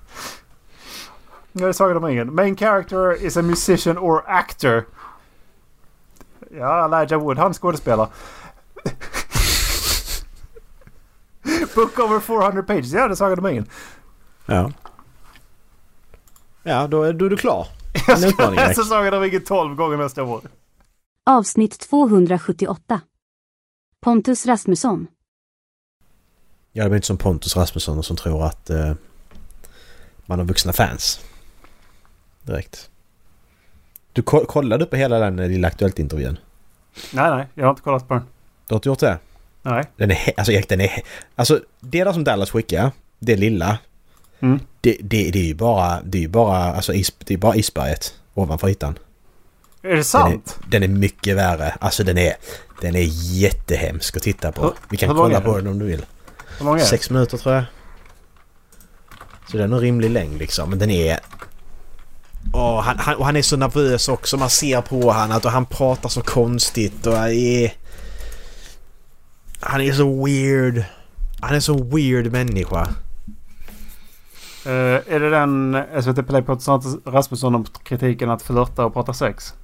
Det 1.53 1.65
är 1.65 1.73
Sagan 1.73 1.97
om 1.97 2.05
ringen. 2.05 2.35
Main 2.35 2.57
character 2.57 3.23
is 3.27 3.37
a 3.37 3.43
musician 3.43 3.99
or 3.99 4.23
actor. 4.27 4.85
Ja, 6.59 6.85
Elijah 6.85 7.21
Wood. 7.21 7.39
Han 7.39 7.55
skådespelar. 7.55 8.09
Book 11.75 11.99
over 11.99 12.21
400 12.21 12.63
pages. 12.63 12.93
Ja, 12.93 13.09
det 13.09 13.15
är 13.15 13.17
Sagan 13.17 13.39
om 13.39 13.47
ringen. 13.47 13.67
Ja. 14.47 14.73
Ja, 16.63 16.87
då 16.87 17.03
är, 17.03 17.13
då 17.13 17.25
är 17.27 17.31
du 17.31 17.37
klar. 17.37 17.67
Jag 18.09 18.19
ska 18.33 18.51
läsa 18.51 18.83
Sagan 18.85 19.15
om 19.15 19.21
ringen 19.21 19.45
12 19.45 19.75
gånger 19.77 19.97
nästa 19.97 20.23
år. 20.23 20.41
Avsnitt 21.31 21.79
278. 21.79 23.01
Pontus 24.01 24.47
Rasmusson. 24.47 25.07
Ja, 26.73 26.83
det 26.85 26.89
blir 26.91 26.97
inte 26.97 27.07
som 27.07 27.17
Pontus 27.19 27.57
Rasmusson 27.57 28.03
som 28.03 28.17
tror 28.17 28.45
att 28.47 28.71
eh, 28.71 28.93
man 30.27 30.39
har 30.39 30.47
vuxna 30.47 30.73
fans. 30.73 31.21
Direkt. 32.43 32.91
Du 34.13 34.23
ko- 34.23 34.45
kollade 34.45 34.87
på 34.87 34.97
hela 34.97 35.19
den 35.19 35.39
eh, 35.39 35.49
lilla 35.49 35.69
Aktuellt-intervjun? 35.69 36.39
Nej, 37.13 37.31
nej. 37.31 37.47
Jag 37.55 37.65
har 37.65 37.71
inte 37.71 37.83
kollat 37.83 38.09
på 38.09 38.15
den. 38.15 38.23
Du 38.71 38.75
har 38.75 38.79
inte 38.79 38.89
gjort 38.89 38.99
det? 39.01 39.19
Nej. 39.63 39.85
Den 39.97 40.11
är... 40.11 40.33
Alltså 40.37 40.53
den 40.69 40.81
är... 40.81 41.03
Alltså 41.35 41.61
det 41.81 42.05
där 42.05 42.13
som 42.13 42.25
Dallas 42.25 42.51
skickar, 42.51 42.91
det 43.19 43.37
lilla. 43.37 43.79
Mm. 44.41 44.61
Det, 44.81 44.97
det, 45.01 45.31
det 45.31 45.39
är 45.39 45.45
ju 45.45 45.55
bara... 45.55 46.01
Det 46.03 46.19
är 46.19 46.23
ju 46.23 46.29
bara... 46.29 46.75
Alltså 46.75 46.95
is, 46.95 47.13
det 47.19 47.35
är 47.35 47.39
bara 47.39 47.57
isberget 47.57 48.15
ovanför 48.35 48.69
ytan. 48.69 48.99
Är 49.83 49.89
det 49.89 49.89
Den 49.89 49.99
är, 49.99 50.03
sant? 50.03 50.59
den 50.69 50.83
är 50.83 50.89
mycket 50.89 51.37
värre. 51.37 51.75
Alltså 51.81 52.05
den 52.05 52.19
är... 52.19 52.35
Den 52.81 52.97
är 52.97 53.07
jättehemsk 53.33 54.17
att 54.17 54.23
titta 54.23 54.53
på. 54.53 54.75
Vi 54.89 54.97
kan 54.97 55.17
kolla 55.17 55.41
på 55.41 55.57
den? 55.57 55.67
om 55.67 55.79
du 55.79 55.85
vill. 55.85 56.07
Hur 56.59 56.65
lång 56.65 56.81
är? 56.81 56.85
Sex 56.85 57.11
minuter 57.11 57.37
tror 57.37 57.55
jag. 57.55 57.65
Så 59.51 59.57
den 59.57 59.73
har 59.73 59.81
rimlig 59.81 60.11
längd 60.11 60.39
liksom. 60.39 60.71
Men 60.71 60.79
den 60.79 60.91
är... 60.91 61.19
Åh, 62.53 62.81
han, 62.81 62.99
han, 62.99 63.15
och 63.15 63.25
han 63.27 63.37
är 63.37 63.43
så 63.43 63.57
nervös 63.57 64.09
också. 64.09 64.37
Man 64.37 64.51
ser 64.51 64.81
på 64.81 65.11
han 65.11 65.33
att 65.33 65.45
och 65.45 65.51
han 65.51 65.67
pratar 65.67 66.09
så 66.09 66.21
konstigt 66.23 67.07
och 67.07 67.17
är... 67.17 67.73
Han 69.61 69.81
är 69.81 69.93
så 69.93 70.25
weird. 70.25 70.85
Han 71.41 71.55
är 71.55 71.61
så 71.61 71.83
weird 71.83 72.33
människa. 72.33 72.89
Eh, 74.67 75.15
är 75.15 75.21
det 75.21 75.31
den 75.31 75.83
SVT 76.03 76.27
Play 76.27 76.43
på 76.43 76.59
Rasmusson 77.05 77.55
om 77.55 77.65
kritiken 77.65 78.31
att 78.31 78.43
flörta 78.43 78.85
och 78.85 78.93
prata 78.93 79.13
sex? 79.13 79.55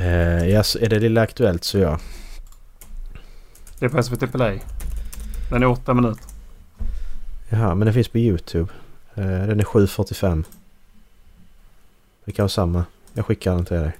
Uh, 0.00 0.48
yes, 0.48 0.76
är 0.76 0.88
det 0.88 0.98
lilla 0.98 1.20
aktuellt 1.20 1.64
så 1.64 1.78
ja. 1.78 1.98
Det 3.78 3.86
är 3.86 3.88
på 3.88 4.02
SVT 4.02 4.32
Play. 4.32 4.60
Den 5.50 5.62
är 5.62 5.66
åtta 5.66 5.94
minuter. 5.94 6.24
Jaha, 7.48 7.74
men 7.74 7.86
den 7.86 7.94
finns 7.94 8.08
på 8.08 8.18
YouTube. 8.18 8.72
Eh, 9.14 9.24
den 9.24 9.60
är 9.60 9.64
7.45. 9.64 10.44
Vi 12.24 12.32
kan 12.32 12.42
ha 12.42 12.48
samma. 12.48 12.84
Jag 13.12 13.26
skickar 13.26 13.54
den 13.54 13.64
till 13.64 13.76
dig. 13.76 13.92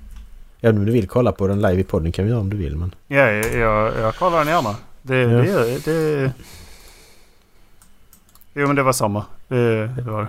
Ja, 0.61 0.71
om 0.71 0.85
du 0.85 0.93
vill 0.93 1.09
kolla 1.09 1.33
på 1.33 1.47
den 1.47 1.63
live 1.63 1.81
i 1.81 1.85
podden 1.85 2.13
kan 2.13 2.25
vi 2.25 2.31
göra 2.31 2.41
om 2.41 2.51
du 2.51 2.57
vill 2.57 2.77
men... 2.77 2.95
Ja, 3.09 3.31
jag, 3.31 3.55
jag, 3.55 3.99
jag 3.99 4.15
kollar 4.15 4.39
den 4.39 4.49
gärna. 4.49 4.77
Det, 5.03 5.17
Ja. 5.17 5.29
det, 5.29 5.47
gör- 5.47 5.79
det... 5.85 6.33
Jo 8.55 8.67
men 8.67 8.77
det 8.77 8.83
var 8.83 8.93
samma. 8.93 9.27
Det, 9.49 9.87
det 9.87 10.03
var 10.03 10.21
det. 10.23 10.29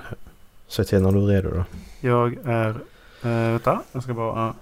Säg 0.68 0.86
till 0.86 1.02
när 1.02 1.12
du 1.12 1.20
är 1.20 1.28
redo 1.28 1.50
då. 1.50 1.64
Jag 2.02 2.38
är... 2.46 2.70
Uh, 2.70 3.52
vänta, 3.52 3.82
jag 3.92 4.04
ska 4.04 4.14
bara... 4.14 4.48
Uh, 4.48 4.54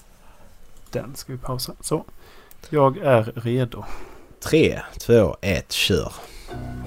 den 0.92 1.16
ska 1.16 1.32
vi 1.34 1.38
pausa. 1.38 1.74
Så. 1.82 2.06
Jag 2.70 2.98
är 2.98 3.24
redo. 3.36 3.86
3, 4.40 4.82
2, 5.00 5.38
1, 5.42 5.72
kör! 5.72 6.14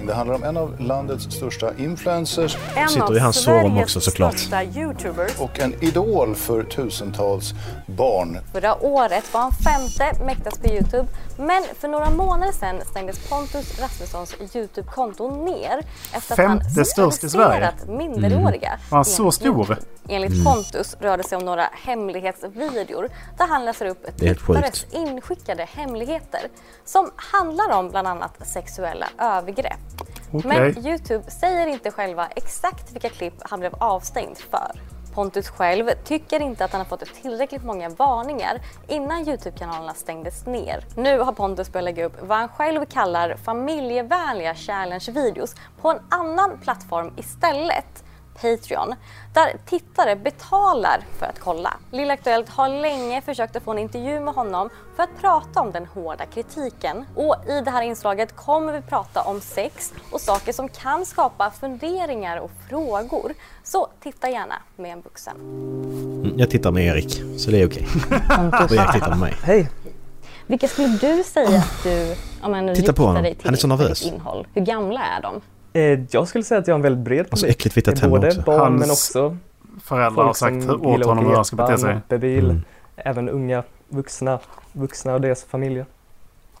Det 0.07 0.13
handlar 0.13 0.35
om 0.35 0.43
en 0.43 0.57
av 0.57 0.81
landets 0.81 1.23
största 1.23 1.71
influencers 1.77 2.57
En 2.75 2.89
Sitter 2.89 3.03
av 3.03 3.15
i 3.15 3.19
hans 3.19 3.43
sovrum 3.43 3.77
också, 3.77 4.01
såklart. 4.01 4.37
största 4.39 4.63
youtubers. 4.63 5.39
och 5.39 5.59
en 5.59 5.83
idol 5.83 6.35
för 6.35 6.63
tusentals 6.63 7.53
barn. 7.87 8.37
Förra 8.53 8.83
året 8.83 9.33
var 9.33 9.41
han 9.41 9.51
femte 9.51 10.23
mäktigast 10.25 10.61
på 10.61 10.67
Youtube. 10.67 11.07
Men 11.37 11.63
för 11.79 11.87
några 11.87 12.09
månader 12.09 12.51
sedan 12.53 12.81
stängdes 12.85 13.29
Pontus 13.29 13.79
Rasmussons 13.79 14.35
Youtube-konto 14.55 15.45
ner 15.45 15.79
efter 16.13 16.33
att 16.33 16.37
Femte 16.37 16.65
han 16.75 16.85
störst 16.85 17.23
i 17.23 17.29
Sverige. 17.29 17.71
sexualiserat 17.71 17.89
minderåriga. 17.89 18.79
Var 18.89 18.97
han 18.97 19.05
så 19.05 19.23
Enligt 19.23 19.35
stor? 19.35 19.77
Enligt 20.09 20.45
Pontus 20.45 20.95
rör 20.99 21.17
det 21.17 21.23
sig 21.23 21.37
om 21.37 21.45
några 21.45 21.69
hemlighetsvideor 21.73 23.09
där 23.37 23.47
han 23.47 23.65
läser 23.65 23.85
upp 23.85 24.17
tittares 24.17 24.85
inskickade 24.91 25.67
hemligheter 25.73 26.41
som 26.85 27.11
handlar 27.15 27.71
om 27.79 27.89
bland 27.89 28.07
annat 28.07 28.47
sexuella 28.47 29.05
övergrepp. 29.19 29.54
Okej. 30.31 30.49
Men 30.49 30.87
Youtube 30.87 31.31
säger 31.31 31.67
inte 31.67 31.91
själva 31.91 32.27
exakt 32.35 32.91
vilka 32.91 33.09
klipp 33.09 33.33
han 33.39 33.59
blev 33.59 33.75
avstängd 33.75 34.37
för. 34.37 34.71
Pontus 35.13 35.49
själv 35.49 35.89
tycker 36.03 36.39
inte 36.39 36.65
att 36.65 36.71
han 36.71 36.81
har 36.81 36.85
fått 36.85 37.05
tillräckligt 37.21 37.63
många 37.63 37.89
varningar 37.89 38.61
innan 38.87 39.27
Youtube-kanalerna 39.27 39.93
stängdes 39.93 40.45
ner. 40.45 40.85
Nu 40.95 41.19
har 41.19 41.31
Pontus 41.31 41.71
börjat 41.71 41.83
lägga 41.83 42.05
upp 42.05 42.21
vad 42.21 42.37
han 42.37 42.49
själv 42.49 42.85
kallar 42.85 43.35
familjevänliga 43.35 44.53
challenge-videos 44.53 45.55
på 45.81 45.89
en 45.89 45.99
annan 46.09 46.59
plattform 46.59 47.13
istället. 47.17 48.04
Patreon, 48.41 48.95
där 49.33 49.53
tittare 49.65 50.15
betalar 50.15 50.99
för 51.19 51.25
att 51.25 51.39
kolla. 51.39 51.73
Lilla 51.91 52.13
Aktuellt 52.13 52.49
har 52.49 52.69
länge 52.69 53.21
försökt 53.21 53.55
att 53.55 53.63
få 53.63 53.71
en 53.71 53.79
intervju 53.79 54.19
med 54.19 54.33
honom 54.33 54.69
för 54.95 55.03
att 55.03 55.09
prata 55.21 55.61
om 55.61 55.71
den 55.71 55.85
hårda 55.85 56.25
kritiken. 56.25 57.05
Och 57.15 57.35
i 57.49 57.61
det 57.61 57.71
här 57.71 57.81
inslaget 57.81 58.35
kommer 58.35 58.73
vi 58.73 58.81
prata 58.81 59.21
om 59.21 59.41
sex 59.41 59.93
och 60.11 60.21
saker 60.21 60.53
som 60.53 60.69
kan 60.69 61.05
skapa 61.05 61.51
funderingar 61.51 62.37
och 62.37 62.51
frågor. 62.69 63.33
Så 63.63 63.87
titta 64.03 64.29
gärna 64.29 64.55
med 64.75 64.91
en 64.91 65.01
vuxen. 65.01 65.35
Mm, 65.35 66.33
Jag 66.39 66.49
tittar 66.49 66.71
med 66.71 66.85
Erik, 66.85 67.21
så 67.39 67.51
det 67.51 67.61
är 67.61 67.67
okej. 67.67 67.87
Och 68.65 68.71
Erik 68.71 68.91
tittar 68.93 69.09
med 69.09 69.19
mig. 69.19 69.33
Hej! 69.43 69.69
Vilka 70.47 70.67
skulle 70.67 70.87
du 70.87 71.23
säga 71.23 71.59
att 71.59 71.83
du 71.83 72.15
ja, 72.41 72.47
men, 72.47 72.75
Titta 72.75 72.93
på 72.93 73.03
honom. 73.05 73.23
dig 73.23 73.35
till 73.35 73.45
Han 73.45 73.53
är 73.53 73.57
så 73.57 73.67
nervös. 73.67 74.01
innehåll? 74.05 74.47
Hur 74.53 74.61
gamla 74.61 75.03
är 75.03 75.21
de? 75.21 75.41
Eh, 75.75 75.99
jag 76.11 76.27
skulle 76.27 76.43
säga 76.43 76.59
att 76.61 76.67
jag 76.67 76.73
har 76.73 76.79
en 76.79 76.81
väldigt 76.83 77.05
bred 77.05 77.27
Och 77.31 77.39
så 77.39 77.45
äckligt 77.45 77.77
vita 77.77 77.91
tänder 77.91 78.09
Både 78.09 78.27
också. 78.27 78.41
barn 78.41 78.59
Hans 78.59 78.79
men 78.79 78.91
också 78.91 79.37
Föräldrar 79.83 80.23
har 80.23 80.33
sagt 80.33 80.63
som 80.63 80.85
åt 80.85 81.05
honom 81.05 81.25
hur 81.25 81.35
han 81.35 81.45
ska 81.45 81.55
bete 81.55 81.77
sig. 81.77 81.93
moppebil, 81.95 82.45
Mm. 82.45 82.61
även 82.95 83.29
unga 83.29 83.63
vuxna, 83.89 84.39
vuxna 84.71 85.13
och 85.13 85.21
deras 85.21 85.43
familjer. 85.43 85.85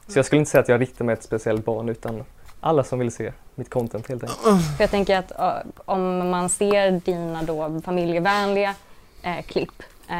Så 0.07 0.19
jag 0.19 0.25
skulle 0.25 0.39
inte 0.39 0.51
säga 0.51 0.61
att 0.61 0.69
jag 0.69 0.81
riktar 0.81 1.05
mig 1.05 1.15
till 1.15 1.19
ett 1.19 1.25
speciellt 1.25 1.65
barn 1.65 1.89
utan 1.89 2.23
alla 2.59 2.83
som 2.83 2.99
vill 2.99 3.11
se 3.11 3.31
mitt 3.55 3.69
content 3.69 4.07
helt 4.09 4.23
enkelt. 4.23 4.41
För 4.77 4.83
jag 4.83 4.91
tänker 4.91 5.17
att 5.17 5.31
uh, 5.39 5.71
om 5.85 6.29
man 6.29 6.49
ser 6.49 6.91
dina 6.91 7.43
då 7.43 7.81
familjevänliga 7.85 8.75
eh, 9.21 9.41
klipp 9.47 9.83
eh, 10.09 10.15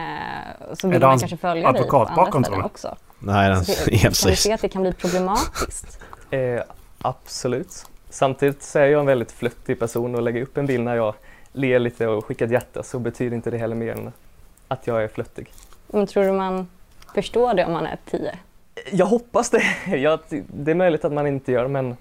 så 0.74 0.88
vill 0.88 1.00
man 1.02 1.20
kanske 1.20 1.38
följa 1.38 1.72
dig 1.72 1.88
på 1.90 1.98
andra 1.98 2.16
bakom, 2.16 2.44
ställen 2.44 2.64
också. 2.66 2.96
Nej, 3.20 3.50
den, 3.50 3.66
Så 3.66 3.72
det- 3.90 3.98
Kan 3.98 4.12
du 4.32 4.36
se 4.36 4.54
att 4.54 4.62
det 4.62 4.70
kan 4.70 4.82
bli 4.82 4.94
problematiskt? 4.94 6.00
Eh, 6.32 6.62
absolut. 7.02 7.86
Samtidigt 8.16 8.64
så 8.64 8.80
är 8.80 8.86
jag 8.86 9.00
en 9.00 9.06
väldigt 9.06 9.32
flöttig 9.32 9.80
person 9.80 10.16
och 10.16 10.22
lägger 10.22 10.42
upp 10.42 10.58
en 10.58 10.66
bild 10.66 10.84
när 10.84 10.96
jag 10.96 11.14
ler 11.52 11.80
lite 11.80 12.08
och 12.08 12.26
skickar 12.26 12.46
ett 12.46 12.52
hjärta 12.52 12.84
så 12.84 13.00
betyder 13.00 13.36
inte 13.36 13.52
det 13.52 13.58
heller 13.58 13.76
mer 13.76 13.92
än 13.92 14.12
att 14.68 14.88
jag 14.88 15.04
är 15.04 15.08
flöttig. 15.08 15.52
Men 15.88 16.08
tror 16.08 16.24
du 16.24 16.32
man 16.32 16.68
förstår 17.16 17.54
det 17.54 17.66
om 17.66 17.74
man 17.74 17.86
är 17.86 17.98
tio? 18.12 18.36
Jag 18.92 19.06
hoppas 19.06 19.50
det. 19.50 19.62
Jag, 19.98 20.20
det 20.48 20.72
är 20.72 20.76
möjligt 20.76 21.06
att 21.06 21.14
man 21.14 21.28
inte 21.28 21.52
gör 21.52 21.68
men, 21.68 21.98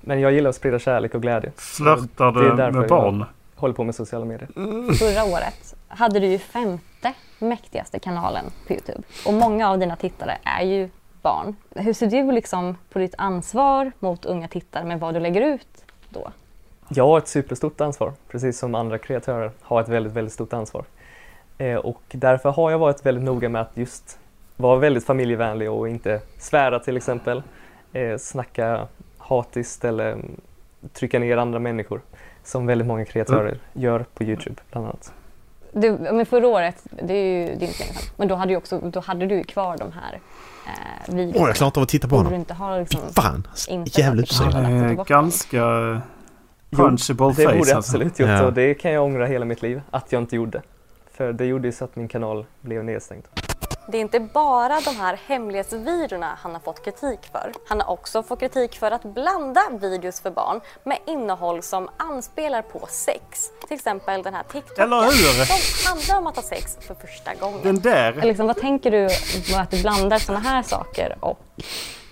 men 0.00 0.20
jag 0.20 0.32
gillar 0.32 0.50
att 0.50 0.56
sprida 0.56 0.78
kärlek 0.78 1.14
och 1.14 1.22
glädje. 1.22 1.52
Flörtar 1.56 2.32
Det 2.32 2.46
är 2.46 2.50
du 2.50 2.56
därför 2.56 2.72
med 2.72 2.82
jag- 2.82 2.88
barn? 2.88 3.24
Håller 3.54 3.74
på 3.74 3.84
med 3.84 3.94
sociala 3.94 4.24
medier. 4.24 4.48
Förra 4.94 5.24
året 5.24 5.74
hade 5.88 6.20
du 6.20 6.26
ju 6.26 6.38
femte 6.38 7.12
mäktigaste 7.38 7.98
kanalen 7.98 8.44
på 8.66 8.72
Youtube 8.72 9.02
och 9.26 9.34
många 9.34 9.70
av 9.70 9.78
dina 9.78 9.96
tittare 9.96 10.38
är 10.44 10.62
ju 10.64 10.88
barn. 11.24 11.56
Hur 11.74 11.92
ser 11.92 12.06
du 12.06 12.32
liksom 12.32 12.76
på 12.90 12.98
ditt 12.98 13.14
ansvar 13.18 13.92
mot 13.98 14.24
unga 14.24 14.48
tittare 14.48 14.84
med 14.84 15.00
vad 15.00 15.14
du 15.14 15.20
lägger 15.20 15.40
ut 15.40 15.84
då? 16.08 16.30
Jag 16.88 17.06
har 17.06 17.18
ett 17.18 17.28
superstort 17.28 17.80
ansvar, 17.80 18.12
precis 18.28 18.58
som 18.58 18.74
andra 18.74 18.98
kreatörer 18.98 19.50
har 19.60 19.80
ett 19.80 19.88
väldigt, 19.88 20.12
väldigt 20.12 20.34
stort 20.34 20.52
ansvar. 20.52 20.84
Eh, 21.58 21.76
och 21.76 22.02
därför 22.08 22.50
har 22.50 22.70
jag 22.70 22.78
varit 22.78 23.06
väldigt 23.06 23.24
noga 23.24 23.48
med 23.48 23.62
att 23.62 23.76
just 23.76 24.18
vara 24.56 24.78
väldigt 24.78 25.04
familjevänlig 25.04 25.70
och 25.70 25.88
inte 25.88 26.20
svära 26.38 26.78
till 26.78 26.96
exempel, 26.96 27.42
eh, 27.92 28.18
snacka 28.18 28.88
hatiskt 29.18 29.84
eller 29.84 30.12
mm, 30.12 30.40
trycka 30.92 31.18
ner 31.18 31.36
andra 31.36 31.58
människor 31.58 32.00
som 32.42 32.66
väldigt 32.66 32.86
många 32.86 33.04
kreatörer 33.04 33.58
gör 33.72 34.04
på 34.14 34.24
Youtube 34.24 34.62
bland 34.70 34.86
annat. 34.86 35.12
Du, 35.72 35.92
men 35.92 36.26
förra 36.26 36.48
året, 36.48 36.86
det 37.02 37.14
är 37.14 37.40
ju 37.40 37.46
det 37.46 37.64
är 37.64 37.68
inte 37.68 37.84
länge 37.84 37.94
sedan, 37.94 38.12
men 38.16 38.28
då 38.28 38.34
hade, 38.34 38.52
ju 38.52 38.56
också, 38.56 38.78
då 38.78 39.00
hade 39.00 39.26
du 39.26 39.44
kvar 39.44 39.76
de 39.76 39.92
här 39.92 40.20
eh. 40.66 41.14
Åh, 41.14 41.46
jag 41.46 41.54
klarar 41.56 41.66
inte 41.66 41.80
av 41.80 41.82
att 41.82 41.88
titta 41.88 42.08
på 42.08 42.16
honom. 42.16 42.34
inte 42.34 42.54
ha 42.54 42.78
liksom... 42.78 43.00
Fan! 43.16 43.46
Inte 43.68 44.00
Jävligt 44.00 44.28
det 44.30 44.50
ta 44.50 44.58
Eh, 44.60 45.04
ganska 45.04 45.60
punchable 46.70 47.28
det 47.28 47.34
face 47.34 47.44
borde 47.44 47.48
jag 47.52 47.58
alltså. 47.58 47.76
absolut 47.76 48.18
gjort 48.18 48.28
Ja. 48.28 48.44
och 48.46 48.52
det 48.52 48.74
kan 48.74 48.92
jag 48.92 49.04
ångra 49.04 49.26
hela 49.26 49.44
mitt 49.44 49.62
liv 49.62 49.80
att 49.90 50.12
jag 50.12 50.22
inte 50.22 50.36
gjorde. 50.36 50.62
För 51.12 51.32
det 51.32 51.44
gjorde 51.46 51.68
ju 51.68 51.72
så 51.72 51.84
att 51.84 51.96
min 51.96 52.08
kanal 52.08 52.46
blev 52.60 52.84
nedstängd. 52.84 53.24
Det 53.86 53.96
är 53.98 54.00
inte 54.00 54.20
bara 54.20 54.80
de 54.84 54.96
här 54.96 55.20
hemlighetsvideorna 55.26 56.38
han 56.42 56.52
har 56.52 56.60
fått 56.60 56.84
kritik 56.84 57.18
för. 57.32 57.52
Han 57.68 57.80
har 57.80 57.90
också 57.92 58.22
fått 58.22 58.40
kritik 58.40 58.78
för 58.78 58.90
att 58.90 59.02
blanda 59.02 59.60
videos 59.80 60.20
för 60.20 60.30
barn 60.30 60.60
med 60.84 60.98
innehåll 61.06 61.62
som 61.62 61.88
anspelar 61.96 62.62
på 62.62 62.86
sex. 62.90 63.40
Till 63.68 63.74
exempel 63.76 64.22
den 64.22 64.34
här 64.34 64.42
TikToken 64.42 64.84
Eller 64.84 65.02
hur? 65.02 65.44
som 65.44 65.88
handlar 65.96 66.18
om 66.18 66.26
att 66.26 66.36
ha 66.36 66.42
sex 66.42 66.78
för 66.80 66.94
första 66.94 67.34
gången. 67.34 67.60
Den 67.62 67.80
där. 67.80 68.12
Liksom, 68.12 68.46
vad 68.46 68.56
tänker 68.56 68.90
du 68.90 69.00
med 69.52 69.60
att 69.62 69.70
du 69.70 69.82
blandar 69.82 70.18
sådana 70.18 70.40
här 70.48 70.62
saker 70.62 71.16
och 71.20 71.38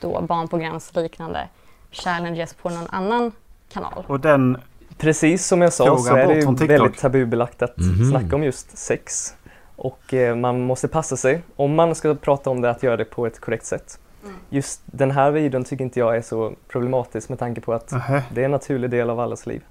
då 0.01 0.21
barnprogramsliknande 0.21 1.49
challenges 1.93 2.55
på 2.55 2.69
någon 2.71 2.87
annan 2.91 3.33
kanal? 3.73 4.05
Och 4.09 4.21
den... 4.21 4.59
Precis 4.99 5.47
som 5.47 5.63
jag 5.63 5.73
sa 5.73 5.99
så 5.99 6.15
är 6.17 6.27
det 6.27 6.35
ju 6.35 6.67
väldigt 6.67 6.99
tabubelagt 7.01 7.63
att 7.63 7.79
Mhm. 7.79 8.11
snacka 8.11 8.37
om 8.37 8.43
just 8.45 8.79
sex. 8.79 9.35
Och 9.83 10.15
eh, 10.15 10.37
man 10.37 10.61
måste 10.61 10.89
passa 10.89 11.17
sig 11.17 11.43
om 11.57 11.75
man 11.75 11.95
ska 11.95 12.15
prata 12.15 12.51
om 12.51 12.61
det 12.61 12.71
att 12.71 12.83
göra 12.83 12.97
det 12.97 13.05
på 13.05 13.27
ett 13.27 13.41
korrekt 13.41 13.67
sätt. 13.67 13.99
Mm. 14.25 14.37
Just 14.51 14.81
den 14.87 15.11
här 15.11 15.31
videon 15.31 15.65
tycker 15.65 15.85
inte 15.85 15.99
jag 15.99 16.17
är 16.17 16.23
så 16.23 16.53
problematisk 16.69 17.29
med 17.29 17.39
tanke 17.39 17.61
på 17.61 17.73
att 17.73 17.93
Nähä. 17.93 18.23
det 18.35 18.41
är 18.41 18.45
en 18.45 18.51
naturlig 18.51 18.91
del 18.91 19.11
av 19.11 19.21
allas 19.21 19.47
liv. 19.47 19.63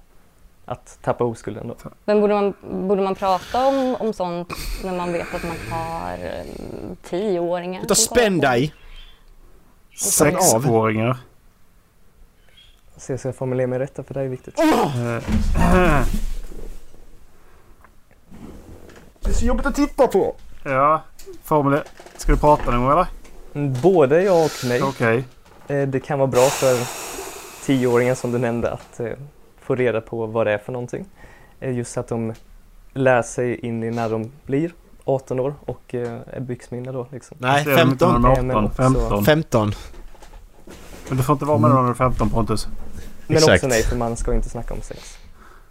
Att 0.64 0.98
tappa 1.02 1.24
oskulden 1.24 1.68
då. 1.68 1.90
Men 2.04 2.20
borde 2.20 2.34
man, 2.34 2.54
borde 2.88 3.02
man 3.02 3.14
prata 3.14 3.66
om, 3.66 3.96
om 4.00 4.12
sånt 4.12 4.52
när 4.84 4.96
man 4.96 5.12
vet 5.12 5.34
att 5.34 5.42
man 5.42 5.56
har 5.70 6.12
eh, 6.12 6.44
tioåringar? 7.02 7.82
Ut 7.82 7.90
och 7.90 7.96
som 7.96 8.14
kollar 8.14 8.24
spänn 8.24 8.40
dig! 8.40 8.74
Sexåringar. 9.96 11.16
Se 12.96 13.18
så 13.18 13.28
jag 13.28 13.36
formulerar 13.36 13.68
mig 13.68 13.78
rätt, 13.78 13.94
för 14.06 14.14
det 14.14 14.20
är 14.20 14.28
viktigt. 14.28 14.58
Eh, 14.58 16.02
Det 19.24 19.30
är 19.30 19.34
så 19.34 19.44
jobbigt 19.44 19.66
att 19.66 19.74
titta 19.74 20.06
på! 20.06 20.34
Ja, 20.64 21.02
formel 21.44 21.80
Ska 22.16 22.32
du 22.32 22.38
prata 22.38 22.70
någon 22.70 22.82
gång 22.82 22.92
eller? 22.92 23.06
Mm, 23.54 23.80
Både 23.82 24.22
ja 24.22 24.44
och 24.44 24.50
nej. 24.64 24.82
Okej. 24.82 25.24
Eh, 25.68 25.88
Det 25.88 26.00
kan 26.00 26.18
vara 26.18 26.26
bra 26.26 26.46
för 26.48 26.76
tioåringar 27.66 28.14
som 28.14 28.32
du 28.32 28.38
nämnde 28.38 28.70
att 28.72 29.00
eh, 29.00 29.06
få 29.60 29.74
reda 29.74 30.00
på 30.00 30.26
vad 30.26 30.46
det 30.46 30.52
är 30.52 30.58
för 30.58 30.72
någonting. 30.72 31.04
Eh, 31.60 31.76
Just 31.76 31.96
att 31.98 32.08
de 32.08 32.34
lär 32.94 33.22
sig 33.22 33.54
in 33.66 33.82
i 33.82 33.90
när 33.90 34.10
de 34.10 34.32
blir 34.46 34.72
18 35.04 35.40
år 35.40 35.54
och 35.66 35.94
är 35.94 36.40
byxmyndiga 36.40 36.92
då. 36.92 37.06
Liksom. 37.12 37.36
Nej, 37.40 37.64
Det 37.64 37.72
är 37.72 37.76
de 37.76 37.90
inte 37.90 38.06
när 38.06 38.12
15. 38.12 38.22
de 38.22 38.30
är 38.30 38.34
Nej, 38.34 38.42
men 38.42 38.56
18. 38.56 38.64
också- 38.66 38.82
15. 38.82 39.24
15. 39.24 39.72
Men 41.08 41.16
du 41.18 41.22
får 41.24 41.32
inte 41.32 41.44
vara 41.44 41.58
med 41.58 41.70
när 41.70 41.82
du 41.82 41.88
är 41.88 41.94
15 41.94 42.30
Pontus. 42.30 42.68
Men 43.26 43.36
Exakt. 43.36 43.54
också 43.54 43.66
nej, 43.66 43.82
för 43.82 43.96
man 43.96 44.16
ska 44.16 44.34
inte 44.34 44.48
snacka 44.48 44.74
om 44.74 44.80
sex. 44.82 45.18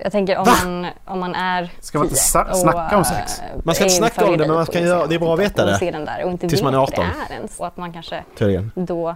Jag 0.04 0.12
tänker 0.12 0.38
om 0.38 0.44
Va? 0.46 0.52
man, 0.66 0.88
om 1.06 1.20
man 1.20 1.36
är 1.36 1.70
Ska 1.80 1.98
man 1.98 2.08
inte 2.08 2.20
sa- 2.20 2.44
och, 2.44 2.58
snacka 2.58 2.98
om 2.98 3.06
sex? 3.06 3.40
eh, 3.40 3.46
Man 3.64 3.76
ska 3.76 3.84
inte 3.84 3.96
snacka 3.96 4.26
om 4.26 4.32
det, 4.38 4.48
men 4.48 4.56
man 4.56 4.66
kan 4.66 4.84
göra- 4.84 5.08
det 5.08 5.16
är 5.16 5.20
bra 5.20 5.34
att 5.34 5.40
veta 5.40 5.66
det. 5.66 5.78
se 5.78 5.92
den 5.92 6.06
där 6.06 6.24
och 6.26 6.32
inte 6.32 6.48
Tills 6.50 6.62
man 6.64 6.74
är 6.74 6.78
vad 6.78 6.90
18. 6.90 7.06
det 7.28 7.34
är 7.34 7.38
ens. 7.38 7.60
Och 7.60 7.68
att 7.68 7.78
man 7.78 7.94
kanske 7.94 8.24
Tydligen. 8.38 8.72
då 8.76 9.16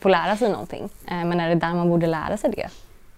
får 0.00 0.10
lära 0.10 0.36
sig 0.36 0.48
någonting. 0.50 0.88
Eh, 1.06 1.24
Men 1.24 1.40
är 1.40 1.48
det 1.48 1.54
där 1.54 1.74
man 1.74 1.88
borde 1.88 2.06
lära 2.06 2.36
sig 2.36 2.50
det? 2.50 2.68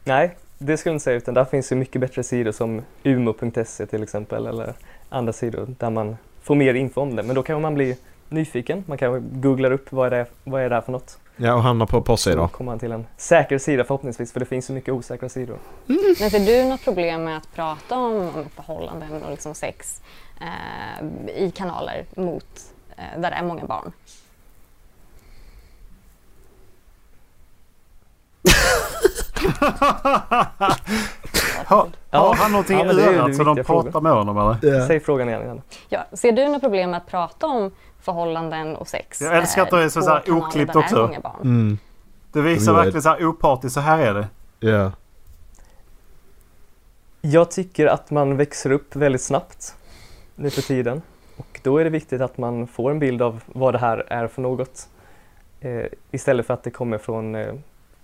Nej, 0.04 0.36
det 0.58 0.76
skulle 0.76 0.90
jag 0.90 0.94
inte 0.94 1.04
säga 1.04 1.16
utan 1.16 1.34
där 1.34 1.44
finns 1.44 1.72
ju 1.72 1.76
mycket 1.76 2.00
bättre 2.00 2.22
sidor 2.22 2.52
som 2.52 2.82
umo.se 3.04 3.86
till 3.86 4.02
exempel 4.02 4.46
eller 4.46 4.72
andra 5.08 5.32
sidor 5.32 5.66
där 5.78 5.90
man 5.90 6.16
får 6.42 6.54
mer 6.54 6.74
info 6.74 7.00
om 7.00 7.16
det. 7.16 7.22
Men 7.22 7.34
då 7.36 7.42
kan 7.42 7.60
man 7.62 7.74
bli 7.74 7.96
nyfiken. 8.28 8.84
Man 8.86 8.98
kan 8.98 9.40
googla 9.40 9.68
upp 9.68 9.92
vad 9.92 10.06
är 10.06 10.10
det, 10.10 10.26
vad 10.44 10.62
är 10.62 10.68
det 10.68 10.74
här 10.74 10.82
för 10.82 10.92
något. 10.92 11.18
Ja, 11.36 11.54
och 11.54 11.62
hamna 11.62 11.86
på 11.86 11.96
Så 11.96 12.00
porrsidor. 12.02 12.48
kommer 12.48 12.72
man 12.72 12.78
till 12.78 12.92
en 12.92 13.06
säker 13.16 13.58
sida 13.58 13.84
förhoppningsvis 13.84 14.32
för 14.32 14.40
det 14.40 14.46
finns 14.46 14.66
så 14.66 14.72
mycket 14.72 14.94
osäkra 14.94 15.28
sidor. 15.28 15.58
Men 16.20 16.30
ser 16.30 16.46
du 16.46 16.64
något 16.68 16.84
problem 16.84 17.24
med 17.24 17.36
att 17.36 17.54
prata 17.54 17.96
om, 17.98 18.14
om 18.16 18.44
förhållanden 18.54 19.22
och 19.22 19.30
liksom 19.30 19.54
sex 19.54 20.02
eh, 20.40 21.06
i 21.36 21.50
kanaler 21.50 22.04
mot 22.16 22.46
eh, 22.96 23.20
där 23.20 23.30
det 23.30 23.36
är 23.36 23.44
många 23.44 23.64
barn? 23.64 23.92
Har, 31.66 31.88
Ja. 32.10 32.18
har 32.18 32.34
han 32.34 32.52
någonting 32.52 32.78
Ja, 32.78 32.92
i 32.92 33.00
örat 33.16 33.36
så 33.36 33.44
de 33.44 33.56
pratar 33.56 33.62
frågor. 33.64 34.00
med 34.00 34.12
honom 34.12 34.38
eller? 34.62 34.86
Säg 34.86 35.00
frågan 35.00 35.28
igen. 35.28 35.42
igen. 35.42 35.62
Ja, 35.88 36.04
ser 36.12 36.32
du 36.32 36.48
något 36.48 36.62
problem 36.62 36.90
med 36.90 36.98
att 36.98 37.06
prata 37.06 37.46
om 37.46 37.70
förhållanden 38.06 38.76
och 38.76 38.88
sex? 38.88 39.20
Jag 39.20 39.36
älskar 39.38 39.62
att 39.62 39.70
det 39.70 39.82
är 39.82 39.88
så- 39.88 40.00
på 40.00 40.04
så 40.04 40.10
här 40.10 40.20
kanaler 40.20 40.46
oklippt 40.46 40.76
också. 40.76 41.10
Mm. 41.42 41.78
Det 42.32 42.40
visar 42.42 42.72
gör 42.72 42.76
verkligen 42.78 43.02
så 43.02 43.08
här 43.08 43.26
opartiskt. 43.26 43.74
Så 43.74 43.80
här 43.80 43.98
är 43.98 44.14
det. 44.14 44.28
Ja. 44.68 44.92
Jag 47.20 47.50
tycker 47.50 47.86
att 47.86 48.10
man 48.10 48.36
växer 48.36 48.70
upp 48.70 48.96
väldigt 48.96 49.22
snabbt 49.22 49.74
nu 50.34 50.50
för 50.50 50.62
tiden 50.62 51.02
och 51.36 51.60
då 51.62 51.78
är 51.78 51.84
det 51.84 51.90
viktigt 51.90 52.20
att 52.20 52.38
man 52.38 52.66
får 52.66 52.90
en 52.90 52.98
bild 52.98 53.22
av 53.22 53.42
vad 53.46 53.74
det 53.74 53.78
här 53.78 54.04
är 54.08 54.26
för 54.28 54.42
något. 54.42 54.88
Eh, 55.60 55.84
istället 56.10 56.46
för 56.46 56.54
att 56.54 56.62
det 56.62 56.70
kommer 56.70 56.98
från 56.98 57.34
eh, 57.34 57.54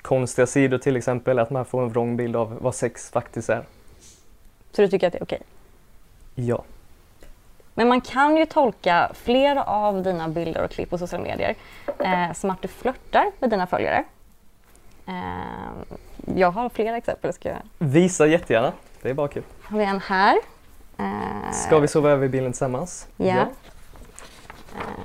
konstiga 0.03 0.47
sidor 0.47 0.79
till 0.79 0.97
exempel, 0.97 1.39
att 1.39 1.51
man 1.51 1.65
får 1.65 1.83
en 1.83 1.89
vrång 1.89 2.17
bild 2.17 2.37
av 2.37 2.59
vad 2.61 2.75
sex 2.75 3.11
faktiskt 3.11 3.49
är. 3.51 3.63
Så 4.73 4.83
du 4.83 4.89
tycker 4.89 5.07
att 5.07 5.13
det 5.13 5.19
är 5.19 5.23
okej? 5.23 5.43
Ja. 6.35 6.65
Men 7.75 7.89
man 7.89 8.01
kan 8.01 8.37
ju 8.37 8.47
tolka 8.47 9.11
flera 9.15 9.63
av 9.65 10.03
dina 10.03 10.29
bilder 10.29 10.65
och 10.65 10.71
klipp 10.71 10.91
på 10.91 10.99
sociala 10.99 11.25
medier 11.25 11.55
eh, 11.99 12.33
som 12.35 12.51
att 12.51 12.63
du 12.63 12.69
flörtar 12.69 13.31
med 13.39 13.51
dina 13.51 13.67
följare. 13.67 14.05
Eh, 15.07 15.15
jag 16.37 16.51
har 16.51 16.69
flera 16.69 16.97
exempel. 16.97 17.33
Ska 17.33 17.49
jag... 17.49 17.59
Visa 17.79 18.27
jättegärna, 18.27 18.73
det 19.03 19.11
är 19.11 19.15
bara 19.15 19.29
kul. 19.29 19.43
Har 19.63 19.79
vi 19.79 19.85
en 19.85 20.01
här. 20.01 20.37
Eh, 20.99 21.53
Ska 21.53 21.79
vi 21.79 21.89
sova 21.89 22.11
över 22.11 22.27
i 22.27 22.29
bilen 22.29 22.53
tillsammans? 22.53 23.09
Ja. 23.17 23.27
Eh, 23.27 23.47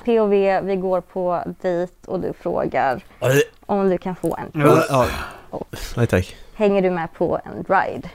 POV, 0.05 0.29
vi 0.65 0.75
går 0.75 1.01
på 1.01 1.43
dejt 1.61 1.93
och 2.05 2.19
du 2.19 2.33
frågar 2.33 3.01
om 3.65 3.89
du 3.89 3.97
kan 3.97 4.15
få 4.15 4.35
en 4.37 4.61
Ja. 4.61 4.83
Ja. 5.51 5.59
Nej 5.95 6.07
tack. 6.07 6.35
Hänger 6.55 6.81
du 6.81 6.89
med 6.89 7.13
på 7.13 7.39
en 7.45 7.63
ride? 7.67 8.09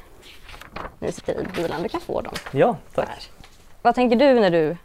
Du 0.98 1.12
sitter 1.12 1.40
i 1.40 1.44
bilen, 1.56 1.82
du 1.82 1.88
kan 1.88 2.00
få 2.00 2.20
dem. 2.20 2.34
Ja, 2.50 2.76
tack. 2.94 3.08
Här. 3.08 3.18
Vad 3.82 3.94
tänker 3.94 4.16
du 4.16 4.40
när 4.40 4.50
du... 4.50 4.76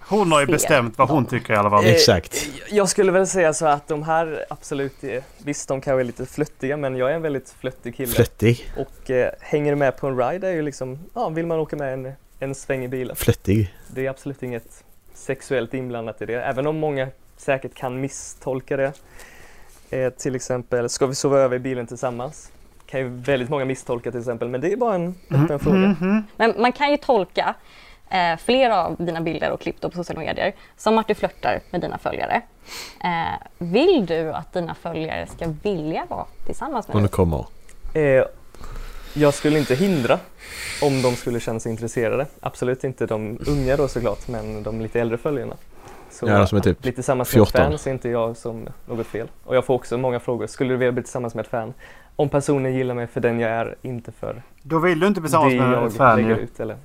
Hon 0.00 0.32
har 0.32 0.40
ju 0.40 0.46
bestämt 0.46 0.98
vad 0.98 1.08
hon 1.08 1.26
tycker 1.26 1.52
i 1.52 1.56
alla 1.56 1.70
fall. 1.70 1.84
Eh, 1.84 1.90
Exakt. 1.92 2.48
Jag 2.70 2.88
skulle 2.88 3.12
väl 3.12 3.26
säga 3.26 3.54
så 3.54 3.66
att 3.66 3.88
de 3.88 4.02
här 4.02 4.44
absolut 4.50 5.04
är, 5.04 5.22
visst 5.44 5.68
de 5.68 5.80
kanske 5.80 6.00
är 6.00 6.04
lite 6.04 6.26
flöttiga 6.26 6.76
men 6.76 6.96
jag 6.96 7.10
är 7.10 7.14
en 7.14 7.22
väldigt 7.22 7.54
flöttig 7.60 7.96
kille. 7.96 8.12
Flöttig. 8.12 8.72
Och 8.76 9.10
eh, 9.10 9.30
hänger 9.40 9.74
med 9.74 9.96
på 9.96 10.06
en 10.06 10.18
ride 10.18 10.48
är 10.48 10.52
ju 10.52 10.62
liksom, 10.62 10.98
ja 11.14 11.28
vill 11.28 11.46
man 11.46 11.58
åka 11.58 11.76
med 11.76 11.92
en, 11.92 12.12
en 12.40 12.54
sväng 12.54 12.84
i 12.84 12.88
bilen. 12.88 13.16
Flöttig. 13.16 13.74
Det 13.88 14.06
är 14.06 14.10
absolut 14.10 14.42
inget 14.42 14.84
sexuellt 15.14 15.74
inblandat 15.74 16.22
i 16.22 16.26
det, 16.26 16.42
även 16.42 16.66
om 16.66 16.78
många 16.78 17.08
säkert 17.36 17.74
kan 17.74 18.00
misstolka 18.00 18.76
det. 18.76 18.92
Eh, 19.90 20.10
till 20.10 20.34
exempel, 20.34 20.88
ska 20.88 21.06
vi 21.06 21.14
sova 21.14 21.38
över 21.38 21.56
i 21.56 21.58
bilen 21.58 21.86
tillsammans? 21.86 22.50
Kan 22.86 23.00
ju 23.00 23.08
väldigt 23.08 23.48
många 23.48 23.64
misstolka 23.64 24.10
till 24.10 24.20
exempel, 24.20 24.48
men 24.48 24.60
det 24.60 24.72
är 24.72 24.76
bara 24.76 24.94
en 24.94 25.14
öppen 25.30 25.58
fråga. 25.58 25.76
Mhm. 25.76 26.22
Men 26.36 26.54
man 26.58 26.72
kan 26.72 26.90
ju 26.90 26.96
tolka 26.96 27.54
eh, 28.10 28.36
flera 28.38 28.84
av 28.84 28.96
dina 28.98 29.20
bilder 29.20 29.50
och 29.50 29.60
klipp 29.60 29.80
på 29.80 29.90
sociala 29.90 30.20
medier 30.20 30.52
som 30.76 30.98
att 30.98 31.08
du 31.08 31.14
flörtar 31.14 31.60
med 31.70 31.80
dina 31.80 31.98
följare. 31.98 32.42
Eh, 33.04 33.46
vill 33.58 34.06
du 34.06 34.32
att 34.32 34.52
dina 34.52 34.74
följare 34.74 35.26
ska 35.26 35.46
vilja 35.62 36.04
vara 36.08 36.26
tillsammans 36.46 36.88
med 36.88 36.96
det 36.96 37.00
dig? 37.00 37.08
kommer. 37.10 37.46
Eh, 37.94 38.24
jag 39.14 39.34
skulle 39.34 39.58
inte 39.58 39.74
hindra 39.74 40.18
om 40.82 41.02
de 41.02 41.16
skulle 41.16 41.40
känna 41.40 41.60
sig 41.60 41.72
intresserade. 41.72 42.26
Absolut 42.40 42.84
inte 42.84 43.06
de 43.06 43.38
unga 43.46 43.76
då 43.76 43.88
såklart, 43.88 44.28
men 44.28 44.62
de 44.62 44.80
lite 44.80 45.00
äldre 45.00 45.18
följarna. 45.18 45.54
Så 46.10 46.28
Ja, 46.28 46.46
som 46.46 46.58
är 46.58 46.62
typ 46.62 46.76
att 46.76 46.82
bli 46.82 46.92
tillsammans 46.92 47.34
med 47.34 47.42
ett 47.42 47.48
14. 47.50 47.70
fan 47.70 47.78
ser 47.78 47.90
inte 47.90 48.08
jag 48.08 48.36
som 48.36 48.68
något 48.86 49.06
fel. 49.06 49.28
Och 49.44 49.56
jag 49.56 49.64
får 49.64 49.74
också 49.74 49.98
många 49.98 50.20
frågor. 50.20 50.46
Skulle 50.46 50.70
du 50.70 50.76
vilja 50.76 50.92
bli 50.92 51.02
tillsammans 51.02 51.34
med 51.34 51.44
ett 51.44 51.50
fan? 51.50 51.74
Om 52.16 52.28
personen 52.28 52.74
gillar 52.74 52.94
mig 52.94 53.06
för 53.06 53.20
den 53.20 53.40
jag 53.40 53.50
är, 53.50 53.76
inte 53.82 54.12
för 54.12 54.42
Då 54.62 54.78
vill 54.78 55.00
du 55.00 55.06
inte 55.06 55.20
bli 55.20 55.30
det 55.30 55.48
tillsammans 55.48 55.70
med 55.70 55.86
ett 55.86 55.96
fan 55.96 56.26
ju. 56.28 56.36
ut. 56.36 56.60
Eller. 56.60 56.76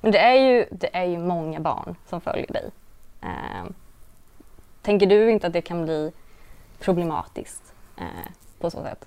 Men 0.00 0.12
det 0.12 0.18
är, 0.18 0.34
ju, 0.34 0.66
det 0.70 0.96
är 0.96 1.04
ju 1.04 1.18
många 1.18 1.60
barn 1.60 1.94
som 2.08 2.20
följer 2.20 2.52
dig. 2.52 2.70
Eh, 3.22 3.70
tänker 4.82 5.06
du 5.06 5.30
inte 5.30 5.46
att 5.46 5.52
det 5.52 5.62
kan 5.62 5.84
bli 5.84 6.12
problematiskt 6.80 7.62
eh, 7.96 8.04
på 8.60 8.70
så 8.70 8.82
sätt? 8.82 9.04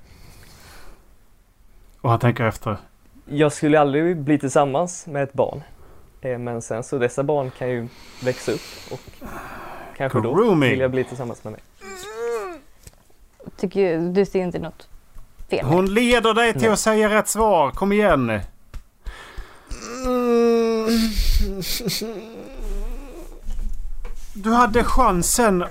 Och 2.01 2.09
han 2.09 2.19
tänker 2.19 2.43
efter. 2.43 2.77
Jag 3.25 3.53
skulle 3.53 3.79
aldrig 3.79 4.17
bli 4.17 4.39
tillsammans 4.39 5.07
med 5.07 5.23
ett 5.23 5.33
barn. 5.33 5.63
Eh, 6.21 6.37
Men 6.37 6.61
sen 6.61 6.83
så 6.83 6.97
dessa 6.97 7.23
barn 7.23 7.51
kan 7.51 7.69
ju 7.69 7.87
växa 8.23 8.51
upp 8.51 8.91
och 8.91 8.99
kanske 9.97 10.21
då 10.21 10.33
Grooming. 10.33 10.69
vill 10.69 10.79
jag 10.79 10.91
bli 10.91 11.03
tillsammans 11.03 11.43
med 11.43 11.51
mig. 11.53 11.61
Tycker, 13.57 13.97
du 13.99 14.25
ser 14.25 14.41
inte 14.43 14.59
något 14.59 14.87
fel? 15.49 15.65
Hon 15.65 15.85
leder 15.93 16.33
dig 16.33 16.53
till 16.53 16.61
Nej. 16.61 16.71
att 16.71 16.79
säga 16.79 17.09
rätt 17.09 17.27
svar. 17.27 17.71
Kom 17.71 17.91
igen. 17.91 18.39
Du 24.33 24.53
hade 24.53 24.83
chansen 24.83 25.63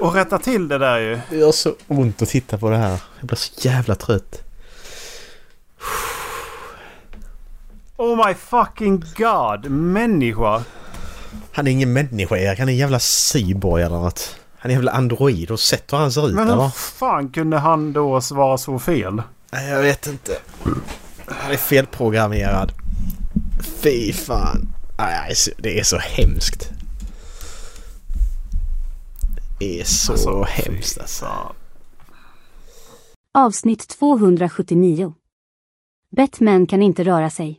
att 0.00 0.14
rätta 0.14 0.38
till 0.38 0.68
det 0.68 0.78
där 0.78 0.98
ju. 0.98 1.20
Det 1.30 1.36
gör 1.36 1.52
så 1.52 1.74
ont 1.86 2.22
att 2.22 2.28
titta 2.28 2.58
på 2.58 2.70
det 2.70 2.76
här. 2.76 2.98
Jag 3.18 3.26
blir 3.26 3.36
så 3.36 3.68
jävla 3.68 3.94
trött. 3.94 4.42
Oh 7.96 8.26
my 8.26 8.34
fucking 8.34 9.04
god. 9.16 9.70
Människa. 9.70 10.62
Han 11.52 11.66
är 11.66 11.70
ingen 11.70 11.92
människa 11.92 12.36
Erik. 12.36 12.58
Han 12.58 12.68
är 12.68 12.72
en 12.72 12.78
jävla 12.78 12.98
cyborg 12.98 13.82
eller 13.82 13.96
något. 13.96 14.36
Han 14.58 14.70
är 14.70 14.74
en 14.74 14.78
jävla 14.78 14.92
android. 14.92 15.48
Du 15.48 15.56
sett 15.56 15.92
hur 15.92 15.98
han 15.98 16.12
ser 16.12 16.28
ut 16.28 16.34
Men 16.34 16.46
hur 16.46 16.54
eller? 16.54 16.68
fan 16.68 17.28
kunde 17.30 17.58
han 17.58 17.92
då 17.92 18.20
svara 18.20 18.58
så 18.58 18.78
fel? 18.78 19.22
Nej, 19.52 19.68
jag 19.70 19.82
vet 19.82 20.06
inte. 20.06 20.38
Han 21.26 21.52
är 21.52 21.56
felprogrammerad. 21.56 22.72
Fy 23.62 24.12
fan. 24.12 24.74
Nej, 24.98 25.34
det 25.58 25.78
är 25.78 25.84
så 25.84 25.98
hemskt. 25.98 26.70
Det 29.58 29.80
är 29.80 29.84
så 29.84 30.44
hemskt 30.44 30.98
alltså. 31.00 31.54
Avsnitt 33.38 33.88
279. 33.88 35.14
Batman 36.16 36.66
kan 36.66 36.82
inte 36.82 37.04
röra 37.04 37.30
sig. 37.30 37.58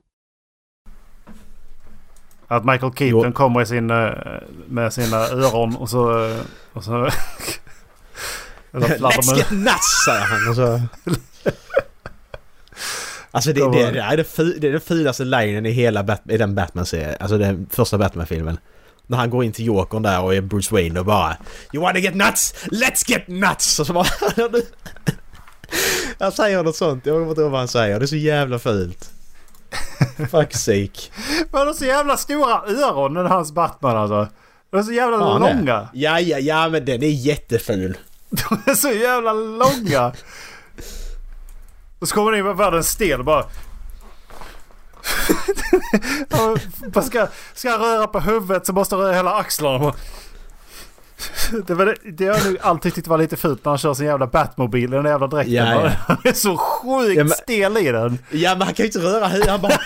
Att 2.48 2.66
Michael 2.66 2.94
Keaton 2.94 3.22
Jo. 3.26 3.32
kommer 3.34 3.62
i 3.62 3.66
sin, 3.66 3.90
eh, 3.92 4.12
med 4.68 4.94
sina 4.94 5.18
öron 5.18 5.76
och 5.76 5.90
så... 5.90 6.26
eh, 6.30 6.42
Och 6.74 6.84
så 6.84 6.92
Let's 8.72 9.36
get 9.38 9.52
nuts 9.52 10.06
säger 10.06 10.26
han 10.26 10.50
och 10.50 10.56
så... 10.56 10.82
Alltså 13.36 13.54
det, 13.54 13.72
det, 13.72 13.92
det, 13.92 14.00
är 14.00 14.18
det, 14.18 14.60
det 14.60 14.68
är 14.68 14.72
den 14.72 14.82
fulaste 14.82 15.24
linen 15.26 15.66
i 15.66 15.72
hela 15.72 16.04
Bat- 16.04 16.32
i 16.32 16.38
den 16.38 16.56
Batman-serien. 16.56 17.16
Alltså 17.20 17.38
den 17.38 17.68
första 17.72 17.98
Batman-filmen. 17.98 18.58
När 19.08 19.18
han 19.18 19.30
går 19.30 19.44
in 19.44 19.52
till 19.52 19.66
Jokern 19.66 20.04
där 20.04 20.22
och 20.22 20.36
är 20.36 20.42
Bruce 20.42 20.74
Wayne 20.76 21.00
och 21.00 21.06
bara 21.06 21.38
You 21.74 21.84
wanna 21.84 22.00
get 22.00 22.16
nuts? 22.16 22.56
Let's 22.72 23.10
get 23.12 23.28
nuts! 23.28 23.80
Och 23.80 23.88
så 23.88 23.94
bara... 23.94 24.06
han 26.20 26.32
säger 26.32 26.64
något 26.64 26.76
sånt. 26.76 27.06
Jag 27.06 27.16
kommer 27.16 27.30
inte 27.30 27.42
ihåg 27.42 27.52
vad 27.52 27.60
han 27.60 27.68
säger. 27.68 28.00
Det 28.00 28.06
är 28.06 28.08
så 28.08 28.16
jävla 28.16 28.60
fult. 28.60 29.10
Fuck 30.32 30.54
sake. 30.54 31.00
Men 31.52 31.58
han 31.60 31.68
har 31.68 31.74
så 31.74 31.86
jävla 31.86 32.18
stora 32.18 32.62
öron 32.68 33.14
den 33.14 33.26
hans 33.26 33.52
Batman 33.52 33.98
alltså. 33.98 34.28
De 34.72 34.78
är 34.78 34.84
så 34.84 34.92
jävla 34.94 35.18
Ja, 35.18 35.38
långa. 35.38 35.88
Ja, 35.94 36.20
ja, 36.20 36.40
ja 36.40 36.70
men 36.70 36.86
den 36.86 37.04
är 37.04 37.08
jätteful. 37.08 37.98
De 38.30 38.72
är 38.72 38.76
så 38.76 38.92
jävla 38.92 39.34
långa. 39.34 40.12
Och 42.04 42.10
så 42.10 42.16
kommer 42.16 42.32
han 42.32 42.40
in 42.40 42.46
med 42.46 42.58
världens 42.58 42.88
stel 42.90 43.24
bara... 43.24 43.46
Bara 46.94 47.04
ska, 47.04 47.28
ska 47.54 47.78
röra 47.78 48.08
på 48.08 48.20
huvudet 48.20 48.66
så 48.66 48.74
måste 48.74 48.96
röra 48.96 49.14
hela 49.14 49.36
axlarna. 49.36 49.94
Det, 51.68 51.74
var 51.74 51.86
det, 51.86 51.96
det 52.12 52.26
har 52.28 52.36
jag 52.36 52.46
nog 52.46 52.58
alltid 52.62 52.94
tyckt 52.96 53.08
var 53.08 53.18
lite 53.18 53.38
fult 53.38 53.66
när 53.66 53.72
han 53.72 53.78
kör 53.78 53.94
sin 53.94 54.06
jävla 54.06 54.28
Batmobil 54.28 54.94
i 54.94 54.96
den 54.96 55.06
jävla 55.06 55.28
dräkten. 55.28 55.54
Ja, 55.54 55.84
ja. 55.84 55.92
Han 56.08 56.18
är 56.24 56.34
så 56.34 56.58
sjukt 56.58 57.18
Ja, 57.18 57.24
men- 57.24 57.30
stel 57.34 57.78
i 57.78 57.92
den. 57.92 58.20
Ja 58.30 58.50
men 58.56 58.62
han 58.62 58.74
kan 58.74 58.84
ju 58.84 58.88
inte 58.88 59.00
röra 59.00 59.28
huvudet. 59.28 59.52
Han 59.52 59.62
bara... 59.62 59.80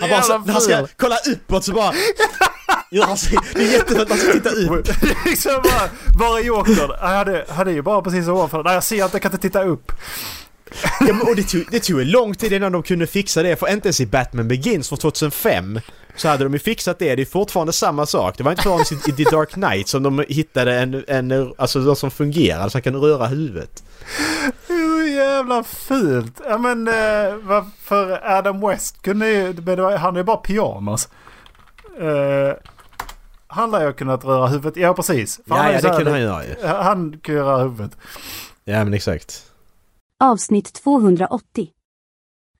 Han 0.00 0.10
bara 0.10 0.22
så, 0.22 0.38
han 0.38 0.60
ska 0.60 0.86
kolla 0.96 1.16
uppåt 1.32 1.64
så 1.64 1.72
bara... 1.72 1.92
Gör 2.94 3.04
han 3.04 3.16
sig, 3.16 3.38
det 3.54 3.60
är 3.60 3.72
jättefult 3.72 4.00
att 4.00 4.08
han 4.08 4.18
ska 4.18 4.32
titta 4.32 4.50
upp. 4.50 4.88
Liksom 5.26 5.52
bara, 5.62 5.90
var 6.18 6.38
är 6.38 6.42
Jokern? 6.42 6.90
Han 7.48 7.68
är, 7.68 7.72
ju 7.72 7.82
bara 7.82 8.02
precis 8.02 8.28
ovanför. 8.28 8.62
Nej 8.62 8.74
jag 8.74 8.84
ser 8.84 9.04
inte, 9.04 9.14
jag 9.14 9.22
kan 9.22 9.32
inte 9.32 9.42
titta 9.42 9.64
upp. 9.64 9.92
Ja, 11.00 11.06
men, 11.14 11.20
och 11.20 11.36
det 11.36 11.42
tog, 11.42 11.64
det 11.70 11.80
tog 11.80 12.00
en 12.00 12.10
lång 12.10 12.34
tid 12.34 12.52
innan 12.52 12.72
de 12.72 12.82
kunde 12.82 13.06
fixa 13.06 13.42
det. 13.42 13.56
För 13.56 13.72
inte 13.72 13.88
ens 13.88 14.00
i 14.00 14.06
Batman 14.06 14.48
Begins 14.48 14.88
från 14.88 14.98
2005 14.98 15.80
så 16.16 16.28
hade 16.28 16.44
de 16.44 16.52
ju 16.52 16.58
fixat 16.58 16.98
det. 16.98 17.14
Det 17.14 17.22
är 17.22 17.26
fortfarande 17.26 17.72
samma 17.72 18.06
sak. 18.06 18.38
Det 18.38 18.44
var 18.44 18.50
inte 18.50 18.62
förrän 18.62 18.80
i, 18.80 19.10
i 19.10 19.24
The 19.24 19.30
Dark 19.30 19.50
Knight 19.50 19.88
som 19.88 20.02
de 20.02 20.24
hittade 20.28 20.74
en, 20.74 21.04
en 21.08 21.52
alltså 21.58 21.78
något 21.78 21.98
som 21.98 22.10
fungerar 22.10 22.68
så 22.68 22.76
han 22.76 22.82
kan 22.82 22.96
röra 22.96 23.26
huvudet. 23.26 23.84
Så 24.66 25.02
jävla 25.06 25.64
fult. 25.64 26.40
Ja 26.48 26.58
men 26.58 26.88
eh, 26.88 27.34
varför 27.42 28.20
Adam 28.36 28.60
West 28.60 29.02
kunde 29.02 29.30
ju, 29.30 29.54
han 29.96 30.14
är 30.14 30.20
ju 30.20 30.24
bara 30.24 30.36
pyjamas. 30.36 31.08
Eh, 32.00 32.56
han 33.54 33.70
lär 33.70 33.80
ju 33.80 33.86
ha 33.86 33.92
kunnat 33.92 34.24
röra 34.24 34.46
huvudet. 34.46 34.76
Ja 34.76 34.94
precis. 34.94 35.40
För 35.46 35.56
Ja, 35.56 35.72
ja 35.72 35.80
så 35.80 35.88
det 35.88 35.96
kunde 35.96 36.10
han 36.10 36.20
göra 36.20 36.44
ju. 36.44 36.66
Han 36.66 37.20
ju 37.26 37.38
röra 37.38 37.62
huvudet. 37.62 37.96
Ja 38.64 38.84
men 38.84 38.94
exakt. 38.94 39.52
Avsnitt 40.24 40.72
280. 40.72 41.70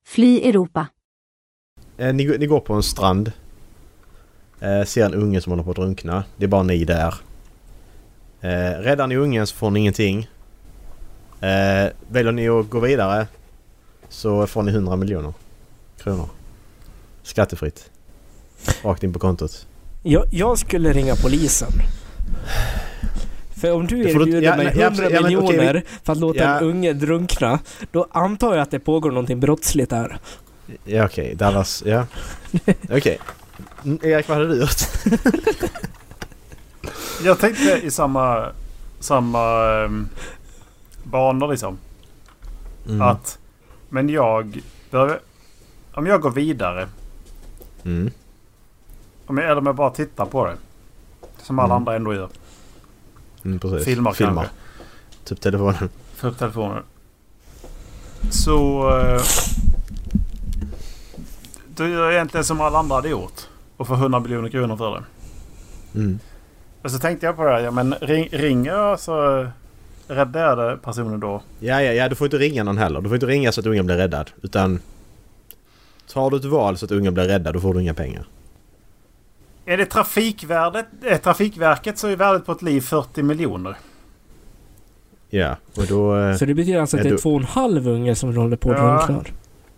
Fly 0.06 0.48
Europa. 0.48 0.86
Eh, 1.96 2.14
ni, 2.14 2.38
ni 2.38 2.46
går 2.46 2.60
på 2.60 2.74
en 2.74 2.82
strand. 2.82 3.32
Eh, 4.60 4.84
ser 4.84 5.04
en 5.04 5.14
unge 5.14 5.40
som 5.40 5.50
håller 5.50 5.62
på 5.64 5.70
att 5.70 5.76
drunkna. 5.76 6.24
Det 6.36 6.44
är 6.44 6.48
bara 6.48 6.62
ni 6.62 6.84
där. 6.84 7.14
Eh, 8.40 8.78
räddar 8.80 9.06
ni 9.06 9.16
ungen 9.16 9.46
så 9.46 9.56
får 9.56 9.70
ni 9.70 9.80
ingenting. 9.80 10.30
Eh, 11.40 11.92
väljer 12.08 12.32
ni 12.32 12.48
att 12.48 12.70
gå 12.70 12.80
vidare 12.80 13.26
så 14.08 14.46
får 14.46 14.62
ni 14.62 14.72
100 14.72 14.96
miljoner 14.96 15.32
kronor. 15.98 16.28
Skattefritt. 17.22 17.90
Rakt 18.82 19.02
in 19.02 19.12
på 19.12 19.18
kontot. 19.18 19.66
Jag, 20.06 20.24
jag 20.30 20.58
skulle 20.58 20.92
ringa 20.92 21.16
polisen. 21.16 21.68
För 23.60 23.72
om 23.72 23.86
du 23.86 24.10
erbjuder 24.10 24.42
ja, 24.42 24.56
mig 24.56 24.64
nej, 24.66 24.74
ja, 24.78 24.86
100 24.86 25.04
ja, 25.04 25.10
men 25.10 25.36
okej, 25.36 25.48
miljoner 25.56 25.84
för 26.04 26.12
att 26.12 26.18
låta 26.18 26.38
Ja. 26.38 26.58
en 26.58 26.64
unge 26.64 26.92
drunkna, 26.92 27.58
då 27.92 28.06
antar 28.10 28.54
jag 28.54 28.62
att 28.62 28.70
det 28.70 28.78
pågår 28.78 29.10
någonting 29.10 29.40
brottsligt 29.40 29.90
där. 29.90 30.18
Ja 30.84 31.04
okej, 31.04 31.34
Dallas, 31.34 31.82
ja. 31.86 32.06
Okej. 32.90 33.18
Mm, 33.84 33.98
Erik 34.02 34.28
vad 34.28 34.36
hade 34.38 34.48
du 34.48 34.60
gjort? 34.60 34.80
Jag 37.24 37.38
tänkte 37.38 37.80
i 37.82 37.90
samma, 37.90 38.48
samma 39.00 39.64
um, 39.84 40.08
banor 41.04 41.48
liksom. 41.50 41.78
Mm. 42.88 43.02
Att, 43.02 43.38
men 43.88 44.08
jag, 44.08 44.60
behöver- 44.90 45.18
om 45.94 46.06
jag 46.06 46.20
går 46.20 46.30
vidare. 46.30 46.88
Mm. 47.84 48.10
Om 49.26 49.38
jag, 49.38 49.46
eller 49.46 49.58
om 49.58 49.66
jag 49.66 49.74
bara 49.76 49.90
tittar 49.90 50.26
på 50.26 50.46
det. 50.46 50.56
Som 51.42 51.58
alla 51.58 51.74
Mm. 51.74 51.76
andra 51.76 51.96
ändå 51.96 52.14
gör. 52.14 52.28
Mm, 53.44 53.58
precis. 53.58 53.84
Filmar, 53.84 54.12
Filmar. 54.12 54.34
kanske. 54.34 54.54
Typ 55.24 55.40
telefonen. 55.40 55.88
Få 56.14 56.26
upp 56.26 56.38
telefonen. 56.38 56.82
Så... 58.30 58.88
eh, 59.00 59.22
Då 61.76 61.86
gör 61.88 62.04
jag 62.04 62.12
egentligen 62.14 62.44
som 62.44 62.60
alla 62.60 62.78
andra 62.78 62.94
hade 62.96 63.08
gjort. 63.08 63.40
Och 63.76 63.86
får 63.86 63.94
100 63.94 64.20
miljoner 64.20 64.48
kronor 64.48 64.76
för 64.76 64.90
det. 64.90 65.04
Mm. 66.00 66.18
Och 66.82 66.90
så 66.90 66.98
tänkte 66.98 67.26
jag 67.26 67.36
på 67.36 67.44
det 67.44 67.50
här. 67.50 67.60
Ja, 67.60 67.70
men 67.70 67.94
ring, 67.94 68.28
ringer 68.32 68.72
jag 68.72 69.00
så 69.00 69.46
räddar 70.08 70.68
jag 70.70 70.82
personen 70.82 71.20
då. 71.20 71.42
Ja, 71.60 71.82
ja, 71.82 71.92
ja, 71.92 72.08
du 72.08 72.14
får 72.14 72.24
inte 72.24 72.38
ringa 72.38 72.64
någon 72.64 72.78
heller. 72.78 73.00
Du 73.00 73.08
får 73.08 73.16
inte 73.16 73.26
ringa 73.26 73.52
så 73.52 73.60
att 73.60 73.66
ungen 73.66 73.86
blir 73.86 73.96
räddad. 73.96 74.30
Utan... 74.42 74.80
Tar 76.12 76.30
du 76.30 76.36
ett 76.36 76.44
val 76.44 76.76
så 76.78 76.84
att 76.84 76.90
ungen 76.90 77.14
blir 77.14 77.24
räddad, 77.24 77.54
då 77.54 77.60
får 77.60 77.74
du 77.74 77.80
inga 77.82 77.94
pengar. 77.94 78.24
Är 79.66 79.76
det 79.76 79.86
trafikvärdet, 79.86 80.86
eh, 81.04 81.18
Trafikverket 81.18 81.98
så 81.98 82.08
är 82.08 82.16
värdet 82.16 82.46
på 82.46 82.52
ett 82.52 82.62
liv 82.62 82.80
40 82.80 83.22
miljoner. 83.22 83.76
Ja, 85.30 85.56
och 85.76 85.86
då... 85.86 86.16
eh, 86.18 86.36
Så 86.36 86.44
det 86.44 86.54
betyder 86.54 86.80
alltså 86.80 86.96
att 86.96 87.02
det 87.02 87.08
är 87.08 87.12
då- 87.12 87.18
två 87.18 87.34
och 87.34 87.40
en 87.40 87.46
halv 87.46 87.88
unge 87.88 88.14
som 88.14 88.36
håller 88.36 88.56
på 88.56 88.72
att 88.72 88.78
Ja. 88.78 89.04
drunkna? 89.06 89.32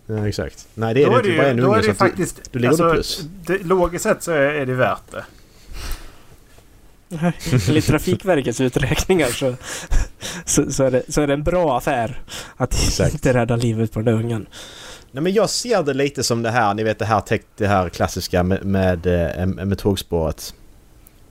Ja, 0.05 0.27
exakt. 0.27 0.67
Nej, 0.73 0.93
det 0.93 1.03
är 1.03 1.05
då 1.05 1.11
det 1.11 1.17
är 1.17 1.23
det 1.23 1.29
inte. 1.29 1.37
Bara 1.37 1.45
ju, 1.45 1.51
en 1.51 1.57
då 1.57 1.63
är 1.63 1.67
unge 1.67 1.77
det 1.77 1.83
så 1.83 1.89
du, 1.91 1.95
faktiskt... 1.95 2.49
du 2.51 2.59
ligger 2.59 2.69
alltså, 2.69 2.91
plus. 2.91 3.25
Det, 3.45 3.63
logiskt 3.63 4.03
sett 4.03 4.23
så 4.23 4.31
är, 4.31 4.37
är 4.39 4.65
det 4.65 4.73
värt 4.73 5.11
det. 5.11 5.25
Enligt 7.67 7.85
Trafikverkets 7.85 8.61
uträkningar 8.61 9.27
så, 9.27 9.55
så, 10.45 10.71
så, 10.71 10.83
är 10.83 10.91
det, 10.91 11.03
så 11.09 11.21
är 11.21 11.27
det 11.27 11.33
en 11.33 11.43
bra 11.43 11.77
affär 11.77 12.21
att 12.57 12.73
Exakt. 12.73 13.13
inte 13.13 13.33
rädda 13.33 13.55
livet 13.55 13.91
på 13.91 13.99
den 13.99 14.05
där 14.05 14.13
ungen. 14.23 14.45
Nej 15.17 15.21
men 15.21 15.33
jag 15.33 15.49
ser 15.49 15.83
det 15.83 15.93
lite 15.93 16.23
som 16.23 16.41
det 16.41 16.51
här, 16.51 16.73
ni 16.73 16.83
vet 16.83 16.99
det 16.99 17.05
här, 17.05 17.23
det 17.57 17.67
här 17.67 17.89
klassiska 17.89 18.43
med, 18.43 19.05
eh, 19.05 19.45
med, 19.45 19.67
med 19.67 19.77
tågspåret. 19.77 20.53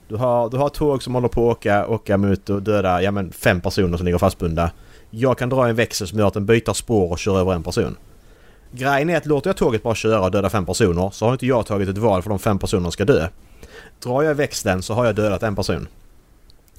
Du 0.07 0.15
har, 0.15 0.49
du 0.49 0.57
har 0.57 0.69
tåg 0.69 1.03
som 1.03 1.15
håller 1.15 1.27
på 1.27 1.51
att 1.51 1.57
åka, 1.57 1.87
åka 1.87 2.17
mot 2.17 2.49
och 2.49 2.63
döda 2.63 3.01
ja, 3.01 3.11
men 3.11 3.31
fem 3.31 3.61
personer 3.61 3.97
som 3.97 4.05
ligger 4.05 4.17
fastbundna. 4.17 4.71
Jag 5.09 5.37
kan 5.37 5.49
dra 5.49 5.67
en 5.67 5.75
växel 5.75 6.07
som 6.07 6.19
gör 6.19 6.27
att 6.27 6.33
den 6.33 6.45
byter 6.45 6.73
spår 6.73 7.11
och 7.11 7.19
kör 7.19 7.39
över 7.39 7.53
en 7.53 7.63
person. 7.63 7.97
Grejen 8.71 9.09
är 9.09 9.17
att 9.17 9.25
låter 9.25 9.49
jag 9.49 9.57
tåget 9.57 9.83
bara 9.83 9.95
köra 9.95 10.21
och 10.21 10.31
döda 10.31 10.49
fem 10.49 10.65
personer 10.65 11.09
så 11.09 11.25
har 11.25 11.31
inte 11.31 11.45
jag 11.45 11.65
tagit 11.65 11.89
ett 11.89 11.97
val 11.97 12.21
för 12.21 12.29
de 12.29 12.39
fem 12.39 12.59
personerna 12.59 12.91
ska 12.91 13.05
dö. 13.05 13.27
Drar 14.03 14.23
jag 14.23 14.31
i 14.31 14.33
växeln 14.33 14.81
så 14.81 14.93
har 14.93 15.05
jag 15.05 15.15
dödat 15.15 15.43
en 15.43 15.55
person. 15.55 15.87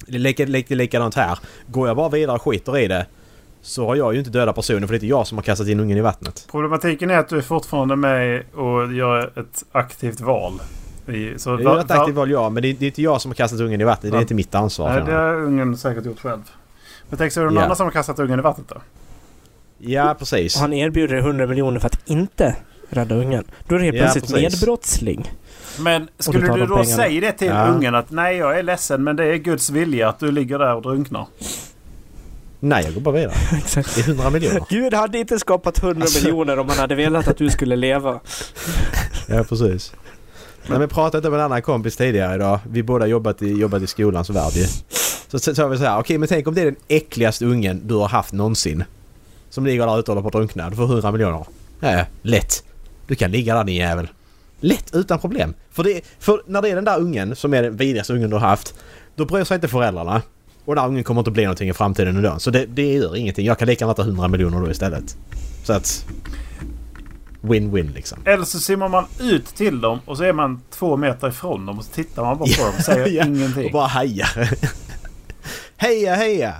Det 0.07 0.15
är 0.15 0.19
lika, 0.19 0.45
lika, 0.45 0.75
likadant 0.75 1.15
här. 1.15 1.39
Går 1.67 1.87
jag 1.87 1.97
bara 1.97 2.09
vidare 2.09 2.35
och 2.35 2.41
skiter 2.41 2.77
i 2.77 2.87
det 2.87 3.05
så 3.61 3.85
har 3.87 3.95
jag 3.95 4.13
ju 4.13 4.19
inte 4.19 4.31
dödat 4.31 4.55
personen 4.55 4.81
för 4.81 4.87
det 4.87 4.93
är 4.93 4.97
inte 4.97 5.07
jag 5.07 5.27
som 5.27 5.37
har 5.37 5.43
kastat 5.43 5.67
in 5.67 5.79
ungen 5.79 5.97
i 5.97 6.01
vattnet. 6.01 6.47
Problematiken 6.51 7.09
är 7.11 7.17
att 7.17 7.29
du 7.29 7.37
är 7.37 7.41
fortfarande 7.41 7.95
med 7.95 8.43
och 8.55 8.93
gör 8.93 9.39
ett 9.39 9.63
aktivt 9.71 10.21
val. 10.21 10.53
I, 11.07 11.39
så 11.39 11.55
Det 11.57 11.63
är 11.63 11.73
ju 11.75 11.79
ett 11.79 11.91
aktivt 11.91 12.15
val 12.15 12.31
ja, 12.31 12.49
men 12.49 12.63
det 12.63 12.69
är, 12.69 12.73
det 12.73 12.85
är 12.85 12.87
inte 12.87 13.01
jag 13.01 13.21
som 13.21 13.31
har 13.31 13.35
kastat 13.35 13.59
ungen 13.59 13.81
i 13.81 13.83
vattnet. 13.83 14.11
Det 14.11 14.15
är 14.15 14.17
Ja. 14.17 14.21
inte 14.21 14.33
mitt 14.33 14.55
ansvar. 14.55 14.89
Nej, 14.93 15.03
det 15.05 15.11
jag. 15.11 15.19
har 15.19 15.33
ungen 15.41 15.77
säkert 15.77 16.05
gjort 16.05 16.19
själv. 16.19 16.41
Men 17.09 17.17
tänk 17.17 17.31
så 17.33 17.39
är 17.39 17.43
det 17.43 17.49
någon 17.49 17.57
Ja. 17.57 17.63
annan 17.65 17.75
som 17.75 17.85
har 17.85 17.91
kastat 17.91 18.19
ungen 18.19 18.39
i 18.39 18.41
vattnet 18.41 18.67
då? 18.67 18.75
Ja, 19.77 20.15
precis. 20.19 20.55
Och 20.55 20.61
han 20.61 20.73
erbjuder 20.73 21.15
dig 21.15 21.23
100 21.23 21.47
miljoner 21.47 21.79
för 21.79 21.87
att 21.87 22.09
inte 22.09 22.55
rädda 22.89 23.15
ungen. 23.15 23.43
Då 23.67 23.75
är 23.75 23.79
det 23.79 23.85
helt 23.85 23.97
Ja, 23.97 24.03
plötsligt 24.03 24.33
precis. 24.33 24.61
medbrottsling. 24.61 25.31
Men 25.79 26.07
skulle 26.19 26.39
du 26.39 26.47
de 26.47 26.59
då 26.59 26.65
pengarna. 26.65 26.83
säga 26.85 27.21
det 27.21 27.31
till 27.31 27.47
Ja. 27.47 27.67
ungen 27.67 27.95
att 27.95 28.11
nej 28.11 28.37
jag 28.37 28.59
är 28.59 28.63
ledsen 28.63 29.03
men 29.03 29.15
det 29.15 29.25
är 29.25 29.35
Guds 29.35 29.69
vilja 29.69 30.09
att 30.09 30.19
du 30.19 30.31
ligger 30.31 30.59
där 30.59 30.75
och 30.75 30.81
drunknar? 30.81 31.25
Nej, 32.59 32.83
jag 32.83 32.93
går 32.93 33.01
bara 33.01 33.15
vidare. 33.15 33.33
Exakt. 33.57 33.95
Det 33.95 34.01
är 34.01 34.05
100 34.09 34.29
miljoner. 34.29 34.61
Gud 34.69 34.93
hade 34.93 35.17
inte 35.19 35.39
skapat 35.39 35.83
100 35.83 36.01
Alltså- 36.01 36.23
miljoner 36.23 36.59
om 36.59 36.69
han 36.69 36.77
hade 36.77 36.95
velat 36.95 37.27
att 37.27 37.37
du 37.37 37.49
skulle 37.49 37.75
leva. 37.75 38.19
Ja, 39.27 39.43
precis. 39.43 39.93
Nej, 40.67 40.79
men 40.79 40.89
pratade 40.89 41.29
med 41.29 41.39
en 41.39 41.45
annan 41.45 41.61
kompis 41.61 41.95
tidigare 41.97 42.35
idag. 42.35 42.59
Vi 42.69 42.83
båda 42.83 43.07
jobbat 43.07 43.41
i, 43.41 43.51
jobbat 43.51 43.81
i 43.81 43.87
skolans 43.87 44.29
värld 44.29 44.53
ju. 44.53 44.65
Så 45.27 45.39
sa 45.39 45.67
vi 45.67 45.77
så 45.77 45.83
här, 45.83 45.99
okej 45.99 46.17
men 46.17 46.27
tänk 46.27 46.47
om 46.47 46.55
det 46.55 46.61
är 46.61 46.65
den 46.65 46.75
äckligaste 46.87 47.45
ungen 47.45 47.87
du 47.87 47.93
har 47.95 48.07
haft 48.07 48.33
någonsin. 48.33 48.83
Som 49.49 49.65
ligger 49.65 49.85
där 49.87 49.99
ute 49.99 50.11
och 50.11 50.15
håller 50.17 50.21
på 50.21 50.27
att 50.27 50.33
drunkna. 50.33 50.69
Du 50.69 50.75
får 50.75 50.83
100 50.83 51.11
miljoner. 51.11 51.45
Ja, 51.79 51.91
ja, 51.91 52.05
lätt. 52.21 52.63
Du 53.07 53.15
kan 53.15 53.31
ligga 53.31 53.55
där 53.55 53.63
din 53.63 53.75
jävel. 53.75 54.07
Lätt, 54.59 54.95
utan 54.95 55.19
problem. 55.19 55.53
För, 55.71 55.83
det, 55.83 56.01
för 56.19 56.41
när 56.45 56.61
det 56.61 56.69
är 56.69 56.75
den 56.75 56.85
där 56.85 56.99
ungen 56.99 57.35
som 57.35 57.53
är 57.53 57.63
den 57.63 57.77
vidrigaste 57.77 58.13
ungen 58.13 58.29
du 58.29 58.35
har 58.35 58.47
haft. 58.47 58.73
Då 59.15 59.25
bryr 59.25 59.43
sig 59.43 59.55
inte 59.55 59.67
föräldrarna. 59.67 60.21
Och 60.69 60.75
den 60.75 60.85
ungen 60.85 61.03
kommer 61.03 61.21
inte 61.21 61.31
bli 61.31 61.43
någonting 61.43 61.69
i 61.69 61.73
framtiden 61.73 62.15
ändå. 62.15 62.39
Så 62.39 62.51
det, 62.51 62.65
det 62.65 62.93
gör 62.93 63.15
ingenting. 63.15 63.45
Jag 63.45 63.59
kan 63.59 63.67
lika 63.67 63.85
gärna 63.85 63.93
ta 63.93 64.01
100 64.01 64.27
miljoner 64.27 64.59
då 64.59 64.71
istället. 64.71 65.17
Så 65.63 65.73
att... 65.73 66.05
Win-win 67.41 67.93
liksom. 67.93 68.17
Eller 68.25 68.45
så 68.45 68.59
simmar 68.59 68.89
man 68.89 69.05
ut 69.19 69.45
till 69.45 69.81
dem 69.81 69.99
och 70.05 70.17
så 70.17 70.23
är 70.23 70.33
man 70.33 70.61
två 70.69 70.97
meter 70.97 71.27
ifrån 71.27 71.65
dem 71.65 71.77
och 71.77 71.85
så 71.85 71.91
tittar 71.91 72.23
man 72.23 72.37
bara 72.37 72.49
på 72.57 72.65
dem 72.65 72.73
och 72.77 72.83
säger 72.83 73.07
Ja, 73.17 73.25
ingenting. 73.25 73.65
Och 73.65 73.71
bara 73.71 73.87
hejar. 73.87 74.49
heja 75.77 76.15
heja! 76.15 76.53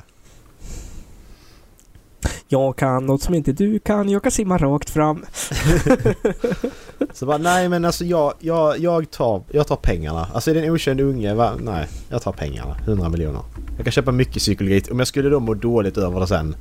Jag 2.52 2.76
kan 2.76 3.06
något 3.06 3.22
som 3.22 3.34
inte 3.34 3.52
du 3.52 3.80
kan. 3.80 4.10
Jag 4.10 4.24
kan 4.24 4.32
simma 4.32 4.58
rakt 4.58 4.90
fram. 4.90 5.26
Så 7.14 7.26
bara 7.26 7.38
nej 7.38 7.70
men 7.70 7.86
alltså 7.86 8.06
jag, 8.06 8.34
jag, 8.40 8.80
jag, 8.80 9.12
tar, 9.12 9.44
jag 9.52 9.68
tar 9.68 9.76
pengarna. 9.76 10.28
Alltså 10.34 10.50
är 10.52 10.56
det 10.56 10.66
en 10.66 10.72
okänd 10.72 11.02
unge? 11.02 11.34
Va? 11.34 11.54
Nej, 11.60 11.88
jag 12.10 12.22
tar 12.22 12.32
pengarna. 12.32 12.78
100 12.84 13.10
miljoner. 13.10 13.42
Jag 13.76 13.86
kan 13.86 13.92
köpa 13.92 14.12
mycket 14.12 14.42
cykelgate. 14.42 14.92
Om 14.92 15.00
jag 15.00 15.08
skulle 15.08 15.30
då 15.30 15.40
må 15.40 15.54
dåligt 15.54 15.98
över 15.98 16.20
det 16.20 16.28
sen. 16.28 16.56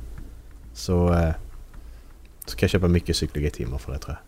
Så... 0.73 1.13
Eh, 1.13 1.31
så 2.45 2.57
kan 2.57 2.67
jag 2.67 2.71
köpa 2.71 2.87
mycket 2.87 3.15
cykelgate-timmar 3.15 3.77
för 3.77 3.91
det 3.93 3.99
tror 3.99 4.17
jag. 4.17 4.23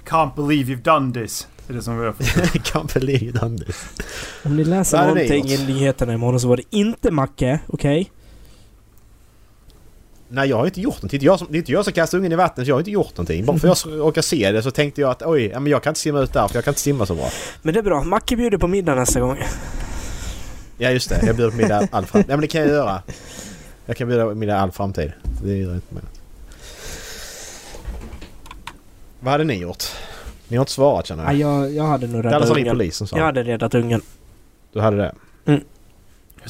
I 0.00 0.08
can't 0.08 0.36
believe 0.36 0.72
you've 0.72 0.82
done 0.82 1.12
this. 1.12 1.48
Det 1.66 1.72
är 1.72 1.76
det 1.76 1.82
som 1.82 1.98
vi 1.98 2.04
har. 2.04 2.12
I 2.56 2.58
can't 2.58 2.94
believe 2.94 3.26
it 3.26 3.42
Anders. 3.42 3.76
Om 4.44 4.56
ni 4.56 4.64
läser 4.64 5.06
någonting 5.06 5.48
i 5.48 5.66
nyheterna 5.66 6.14
imorgon 6.14 6.40
så 6.40 6.48
var 6.48 6.56
det 6.56 6.76
inte 6.76 7.10
Macke, 7.10 7.60
okej? 7.66 8.10
Nej 10.28 10.48
jag 10.48 10.56
har 10.56 10.66
inte 10.66 10.80
gjort 10.80 10.94
någonting. 11.02 11.08
Det 11.08 11.14
är 11.14 11.16
inte 11.18 11.26
jag 11.26 11.38
som, 11.38 11.48
det 11.50 11.56
är 11.56 11.58
inte 11.58 11.72
jag 11.72 11.84
som 11.84 11.92
kastar 11.92 12.18
ungen 12.18 12.32
i 12.32 12.36
vattnet 12.36 12.66
så 12.66 12.70
jag 12.70 12.74
har 12.74 12.80
inte 12.80 12.90
gjort 12.90 13.10
någonting. 13.10 13.44
Bara 13.44 13.58
för 13.58 13.68
att 13.68 13.84
jag 13.86 13.98
råkar 13.98 14.22
se 14.22 14.52
det 14.52 14.62
så 14.62 14.70
tänkte 14.70 15.00
jag 15.00 15.10
att 15.10 15.22
oj, 15.22 15.48
men 15.52 15.66
jag 15.66 15.82
kan 15.82 15.90
inte 15.90 16.00
simma 16.00 16.20
ut 16.20 16.32
där 16.32 16.48
för 16.48 16.54
jag 16.56 16.64
kan 16.64 16.70
inte 16.70 16.80
simma 16.80 17.06
så 17.06 17.14
bra. 17.14 17.28
Men 17.62 17.74
det 17.74 17.80
är 17.80 17.84
bra. 17.84 18.04
Macke 18.04 18.36
bjuder 18.36 18.58
på 18.58 18.66
middag 18.68 18.94
nästa 18.94 19.20
gång. 19.20 19.38
Ja 20.78 20.90
just 20.90 21.08
det, 21.08 21.20
jag 21.26 21.36
bjuder 21.36 21.50
på 21.50 21.56
middag 21.56 21.88
all 21.92 22.06
framtid. 22.06 22.30
Ja 22.30 22.36
men 22.36 22.40
det 22.40 22.46
kan 22.46 22.60
jag 22.60 22.70
göra. 22.70 23.02
Jag 23.86 23.96
kan 23.96 24.08
bjuda 24.08 24.24
på 24.24 24.34
middag 24.34 24.56
all 24.60 24.72
framtid. 24.72 25.12
Det 25.44 25.56
gör 25.56 25.74
inte 25.74 25.94
med. 25.94 26.02
Vad 29.20 29.32
hade 29.32 29.44
ni 29.44 29.54
gjort? 29.54 29.84
Ni 30.48 30.56
har 30.56 30.62
inte 30.62 30.72
svarat 30.72 31.06
känner 31.06 31.24
Ja, 31.24 31.32
jag. 31.32 31.62
jag, 31.64 31.72
jag 31.74 31.84
hade 31.84 32.06
nog 32.06 32.24
räddat 32.24 32.50
ungen. 32.50 32.68
polisen 32.68 33.06
sa. 33.06 33.16
Jag 33.18 33.24
hade 33.24 33.42
räddat 33.42 33.74
ungen. 33.74 34.00
Du 34.72 34.80
hade 34.80 34.96
det? 34.96 35.14
Jag 35.44 35.60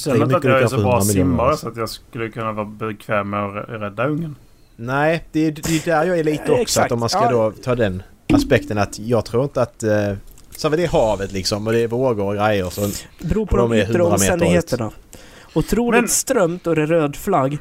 Är 0.06 0.22
inte 0.22 0.36
att 0.36 0.44
jag 0.44 0.62
är 0.62 0.66
så 0.66 0.76
bra 0.76 0.96
100 0.96 1.04
miljoner, 1.04 1.30
simmare 1.32 1.56
så 1.56 1.68
att 1.68 1.76
jag 1.76 1.88
skulle 1.88 2.28
kunna 2.28 2.52
vara 2.52 2.66
bekväm 2.66 3.30
med 3.30 3.44
att 3.44 3.54
rä- 3.54 3.78
rädda 3.78 4.06
ungen. 4.06 4.36
Nej, 4.76 5.24
det 5.32 5.40
är, 5.46 5.50
det 5.52 5.68
är 5.68 5.84
där 5.84 6.04
jag 6.06 6.18
är 6.18 6.24
lite 6.24 6.42
också. 6.42 6.54
exakt. 6.62 6.86
Att 6.86 6.92
om 6.92 7.00
man 7.00 7.08
ska 7.08 7.22
Ja. 7.24 7.30
då 7.30 7.50
ta 7.50 7.74
den 7.74 8.02
aspekten 8.32 8.78
att 8.78 8.98
jag 8.98 9.24
tror 9.24 9.44
inte 9.44 9.62
att... 9.62 9.82
Eh, 9.82 10.12
så 10.50 10.68
det 10.68 10.86
havet 10.86 11.32
liksom 11.32 11.66
och 11.66 11.72
det 11.72 11.80
är 11.80 11.88
vågor 11.88 12.24
och 12.26 12.34
grejer. 12.34 12.70
Så, 12.70 12.80
Det 13.20 13.28
beror 13.28 13.46
på 13.46 13.52
Och 13.56 13.58
de 13.58 13.70
de 13.70 13.76
är 13.76 13.82
yttre 13.82 13.92
100 13.92 14.04
meter 14.10 14.12
omständigheterna. 14.12 14.90
Otroligt 15.54 16.00
Men- 16.00 16.08
strömt 16.08 16.66
och 16.66 16.76
det 16.76 16.82
är 16.82 16.86
röd 16.86 17.16
flagg. 17.16 17.58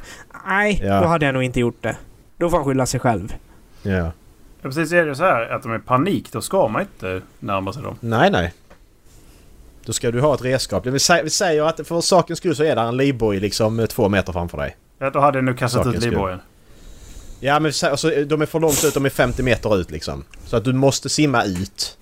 Nej, 0.48 0.80
Ja. 0.84 1.00
då 1.00 1.06
hade 1.06 1.26
jag 1.26 1.32
nog 1.32 1.42
inte 1.42 1.60
gjort 1.60 1.82
det. 1.82 1.96
Då 2.38 2.50
får 2.50 2.56
han 2.56 2.66
skylla 2.66 2.86
sig 2.86 3.00
själv. 3.00 3.34
ja. 3.82 3.90
Ja, 3.92 4.12
precis. 4.62 4.92
Är 4.92 5.06
det 5.06 5.14
så 5.14 5.24
här 5.24 5.50
att 5.50 5.62
de 5.62 5.72
är 5.72 5.78
panik 5.78 6.32
då 6.32 6.40
ska 6.40 6.68
man 6.68 6.82
inte 6.82 7.20
närma 7.40 7.72
sig 7.72 7.82
dem. 7.82 7.96
Nej, 8.00 8.30
nej. 8.30 8.52
Då 9.86 9.92
ska 9.92 10.10
du 10.10 10.20
ha 10.20 10.34
ett 10.34 10.42
redskap. 10.42 10.84
Det 10.84 10.90
vill 10.90 11.00
säga, 11.00 11.22
vi 11.22 11.30
säger 11.30 11.62
att 11.62 11.86
för 11.86 12.00
sakens 12.00 12.38
skull 12.38 12.56
så 12.56 12.64
är 12.64 12.76
där 12.76 12.84
en 12.84 12.96
livboj 12.96 13.40
liksom 13.40 13.80
eh, 13.80 13.86
två 13.86 14.08
meter 14.08 14.32
framför 14.32 14.58
dig. 14.58 14.76
Ja, 14.98 15.10
då 15.10 15.20
hade 15.20 15.38
jag 15.38 15.44
nog 15.44 15.58
kastat 15.58 15.84
Sakens 15.84 16.04
ut 16.04 16.10
livbojen. 16.10 16.38
Ja 17.40 17.60
men 17.60 17.72
så, 17.72 17.86
alltså, 17.86 18.10
de 18.24 18.42
är 18.42 18.46
för 18.46 18.60
långt 18.60 18.84
ut, 18.84 18.94
de 18.94 19.04
är 19.04 19.10
50 19.10 19.42
meter 19.42 19.80
ut 19.80 19.90
liksom. 19.90 20.24
Så 20.44 20.56
att 20.56 20.64
du 20.64 20.72
måste 20.72 21.08
simma 21.08 21.44
ut. 21.44 21.98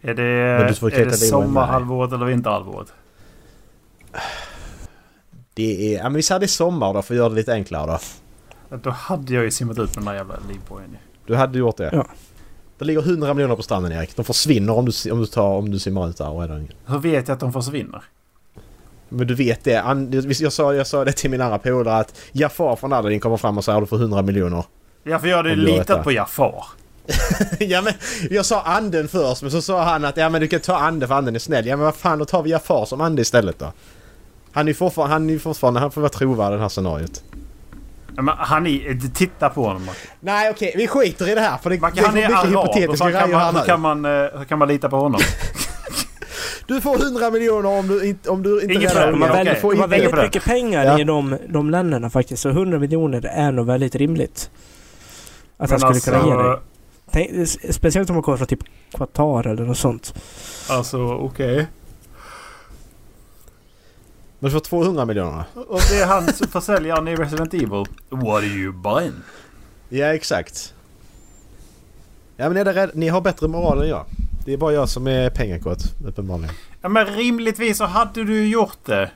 Är 0.00 0.14
det, 0.14 0.68
du 0.68 0.74
får 0.74 0.94
är 0.94 1.04
det 1.04 1.12
sommarhalvåret 1.12 2.12
eller 2.12 2.26
vinterhalvåret? 2.26 2.92
Det 5.54 5.94
är... 5.94 5.98
Ja 5.98 6.02
men 6.02 6.14
vi 6.14 6.22
säger 6.22 6.38
det 6.38 6.46
är 6.46 6.48
sommar 6.48 6.94
då 6.94 7.02
för 7.02 7.14
att 7.14 7.18
göra 7.18 7.28
det 7.28 7.34
lite 7.34 7.52
enklare 7.52 7.98
då. 8.70 8.76
Då 8.76 8.90
hade 8.90 9.34
jag 9.34 9.44
ju 9.44 9.50
simmat 9.50 9.78
ut 9.78 9.96
med 9.96 10.04
den 10.04 10.04
där 10.04 10.14
jävla 10.14 10.36
livbojen. 10.48 10.96
Du 11.26 11.36
hade 11.36 11.58
gjort 11.58 11.76
det? 11.76 11.90
Ja. 11.92 12.06
Det 12.78 12.84
ligger 12.84 13.00
100 13.00 13.34
miljoner 13.34 13.56
på 13.56 13.62
stranden 13.62 13.92
Erik. 13.92 14.16
De 14.16 14.24
försvinner 14.24 14.72
om 14.72 14.84
du, 14.84 15.10
om 15.10 15.20
du, 15.20 15.26
tar, 15.26 15.48
om 15.48 15.70
du 15.70 15.78
simmar 15.78 16.08
ut 16.08 16.16
där 16.16 16.28
och 16.28 16.44
är 16.44 16.48
där. 16.48 16.66
Hur 16.86 16.98
vet 16.98 17.28
jag 17.28 17.34
att 17.34 17.40
de 17.40 17.52
försvinner? 17.52 18.02
Men 19.08 19.26
du 19.26 19.34
vet 19.34 19.64
det. 19.64 19.84
Jag 20.40 20.52
sa, 20.52 20.74
jag 20.74 20.86
sa 20.86 21.04
det 21.04 21.12
till 21.12 21.30
min 21.30 21.40
andra 21.40 21.58
polare 21.58 21.96
att 21.96 22.14
Jafar 22.32 22.76
från 22.76 22.92
Aladdin 22.92 23.20
kommer 23.20 23.36
fram 23.36 23.58
och 23.58 23.64
säger 23.64 23.78
att 23.78 23.84
du 23.84 23.88
får 23.88 23.96
100 23.96 24.22
miljoner. 24.22 24.64
Ja, 25.04 25.18
för 25.18 25.28
jag 25.28 25.36
hade 25.36 25.50
ju 25.50 25.56
litat 25.56 26.04
på 26.04 26.12
Jafar. 26.12 26.64
ja 27.58 27.82
men 27.82 27.92
jag 28.30 28.46
sa 28.46 28.62
anden 28.62 29.08
först 29.08 29.42
men 29.42 29.50
så 29.50 29.62
sa 29.62 29.82
han 29.82 30.04
att 30.04 30.16
ja 30.16 30.28
men 30.28 30.40
du 30.40 30.48
kan 30.48 30.60
ta 30.60 30.76
anden 30.76 31.08
för 31.08 31.14
anden 31.14 31.34
är 31.34 31.38
snäll. 31.38 31.66
Ja 31.66 31.76
men 31.76 31.84
vad 31.84 31.94
fan 31.94 32.18
då 32.18 32.24
tar 32.24 32.42
vi 32.42 32.50
Jafar 32.50 32.84
som 32.84 33.00
ande 33.00 33.22
istället 33.22 33.58
då. 33.58 33.72
Han 34.52 34.66
är 34.66 34.70
ju 34.70 34.74
fortfarande, 34.74 35.14
han 35.14 35.30
är 35.30 35.38
fortfarande, 35.38 35.80
han 35.80 35.90
får 35.90 36.00
vara 36.00 36.12
trovärdig 36.12 36.54
i 36.54 36.56
det 36.56 36.62
här 36.62 36.68
scenariot. 36.68 37.22
Men 38.16 38.34
han 38.38 38.66
är... 38.66 39.08
Titta 39.14 39.48
på 39.50 39.64
honom 39.66 39.84
Macke. 39.84 39.98
Nej 40.20 40.50
okej, 40.50 40.72
vi 40.76 40.86
skiter 40.88 41.28
i 41.28 41.34
det 41.34 41.40
här 41.40 41.58
för 41.58 41.70
det, 41.70 41.80
Macke 41.80 41.96
det 41.96 42.00
är 42.02 42.06
han 42.06 42.16
är 42.16 42.20
mycket 42.20 42.36
arab. 42.36 42.48
Hypotetiska 42.48 43.10
grejer 43.10 43.26
här 43.26 43.52
man, 43.52 43.54
nu. 43.54 43.60
kan 43.66 43.80
man, 43.80 44.04
eh, 44.04 44.10
hur 44.10 44.44
kan 44.44 44.58
man 44.58 44.68
lita 44.68 44.88
på 44.88 44.96
honom? 44.96 45.20
Du 46.68 46.80
får 46.80 46.96
100 47.02 47.30
miljoner 47.30 47.68
om 47.78 47.88
du 47.88 48.06
inte, 48.08 48.30
om 48.30 48.42
du 48.42 48.60
inte 48.60 48.74
Inget 48.74 48.90
räddar 48.96 49.10
problem, 49.12 49.22
okej. 49.30 49.36
väldigt, 49.44 49.60
Får 49.60 49.72
pengar 49.72 49.86
väldigt 49.88 50.14
mycket 50.22 50.44
pengar 50.44 50.84
Ja. 50.84 51.00
i 51.00 51.04
de, 51.04 51.38
de 51.48 51.70
länderna 51.70 52.10
faktiskt. 52.10 52.42
Så 52.42 52.48
100 52.48 52.78
miljoner 52.78 53.26
är 53.26 53.52
nog 53.52 53.66
väldigt 53.66 53.94
rimligt. 53.94 54.50
Att 55.56 55.70
han 55.70 55.80
skulle 55.80 56.00
kunna 56.00 56.26
ge 56.26 56.42
dig. 56.42 56.50
alltså, 56.50 56.62
Tänk, 57.10 57.48
speciellt 57.74 58.10
om 58.10 58.16
man 58.16 58.22
kommer 58.22 58.38
från 58.38 58.46
typ 58.46 58.60
Qatar 58.98 59.46
eller 59.46 59.62
något 59.64 59.78
sånt. 59.78 60.14
alltså 60.70 60.98
okej. 61.14 61.56
Men 61.56 61.66
du 64.38 64.50
får 64.50 64.60
200 64.60 65.04
miljoner. 65.04 65.44
Och 65.54 65.80
det 65.90 66.00
är 66.00 66.06
han 66.06 66.32
som 66.32 66.46
försäljaren 66.48 67.08
i 67.08 67.16
Resident 67.16 67.54
Evil. 67.54 67.84
What 68.08 68.34
are 68.36 68.44
you 68.46 68.72
buying? 68.72 69.12
Ja 69.88 70.06
exakt. 70.14 70.74
Ja 72.36 72.48
men 72.48 72.56
är 72.56 72.64
det 72.64 72.72
rädd? 72.72 72.90
ni 72.94 73.08
har 73.08 73.20
bättre 73.20 73.48
moral 73.48 73.82
än 73.82 73.88
jag. 73.88 74.04
Det 74.44 74.52
är 74.52 74.56
bara 74.56 74.72
jag 74.72 74.88
som 74.88 75.06
är 75.06 75.30
pengakåt 75.30 75.78
uppenbarligen. 76.06 76.54
Ja 76.82 76.88
men 76.88 77.06
rimligtvis 77.06 77.78
så 77.78 77.84
hade 77.84 78.24
du 78.24 78.48
gjort 78.48 78.78
det. 78.84 79.10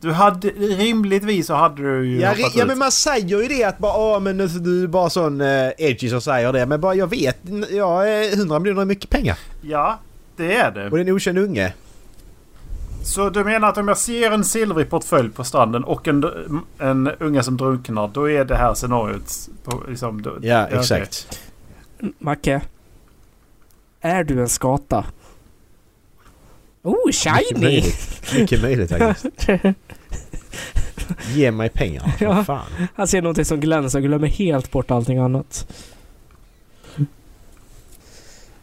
Du 0.00 0.12
hade... 0.12 0.48
Rimligtvis 0.58 1.46
så 1.46 1.54
hade 1.54 1.82
du 1.82 2.06
ju 2.08 2.20
Ja, 2.20 2.34
ja 2.38 2.62
ut. 2.62 2.66
men 2.68 2.78
man 2.78 2.92
säger 2.92 3.42
ju 3.42 3.48
det 3.48 3.64
att 3.64 3.78
bara 3.78 3.96
åh 3.96 4.20
men 4.20 4.36
du 4.38 4.82
är 4.82 4.86
bara 4.86 5.10
sån 5.10 5.40
eh, 5.40 5.70
edgy 5.78 6.08
som 6.10 6.20
säger 6.20 6.52
det. 6.52 6.66
Men 6.66 6.80
bara 6.80 6.94
jag 6.94 7.06
vet, 7.10 7.38
ja 7.70 8.06
eh, 8.06 8.32
100 8.32 8.58
miljoner 8.58 8.80
är 8.82 8.86
mycket 8.86 9.10
pengar. 9.10 9.38
Ja, 9.62 9.98
det 10.36 10.56
är 10.56 10.68
Och 10.68 10.74
det. 10.74 10.90
det 10.90 10.96
är 10.96 11.00
en 11.00 11.14
okänd 11.14 11.38
unge. 11.38 11.72
Så 13.02 13.30
du 13.30 13.44
menar 13.44 13.68
att 13.68 13.78
om 13.78 13.88
jag 13.88 13.98
ser 13.98 14.30
en 14.30 14.44
silvrig 14.44 14.90
portfölj 14.90 15.30
på 15.30 15.44
stranden 15.44 15.84
och 15.84 16.08
en, 16.08 16.24
en 16.78 17.08
unge 17.08 17.42
som 17.42 17.56
drunknar, 17.56 18.08
då 18.08 18.30
är 18.30 18.44
det 18.44 18.56
här 18.56 18.74
scenariot 18.74 19.48
på, 19.64 19.82
liksom... 19.88 20.22
Då, 20.22 20.38
Ja 20.42 20.66
exakt. 20.66 21.40
Macke. 22.18 22.60
Är 24.00 24.24
du 24.24 24.40
en 24.40 24.48
skata? 24.48 25.04
Oh, 26.82 26.96
Mycket 27.06 27.20
shiny! 27.20 27.60
möjligt. 27.62 28.22
Mycket 28.34 28.62
möjligt 28.62 28.90
faktiskt. 28.90 29.48
Ge 31.34 31.50
mig 31.50 31.68
pengar. 31.68 32.12
Ja. 32.20 32.44
Fan. 32.44 32.66
Han 32.94 33.08
ser 33.08 33.22
någonting 33.22 33.44
som 33.44 33.60
glänser 33.60 33.98
och 33.98 34.04
glömmer 34.04 34.28
helt 34.28 34.70
bort 34.70 34.90
allting 34.90 35.18
annat. 35.18 35.66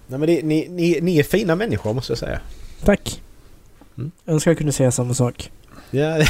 Nej 0.07 0.19
men 0.19 0.22
det, 0.22 0.43
ni, 0.43 0.68
ni, 0.69 0.99
ni 1.01 1.19
är 1.19 1.23
fina 1.23 1.55
människor 1.55 1.93
måste 1.93 2.11
jag 2.11 2.18
säga. 2.18 2.39
Tack. 2.84 3.22
Mm. 3.98 4.11
Önskar 4.26 4.52
jag 4.52 4.57
kunde 4.57 4.74
säga 4.74 4.91
samma 4.91 5.14
sak. 5.14 5.52
Ja. 5.91 6.18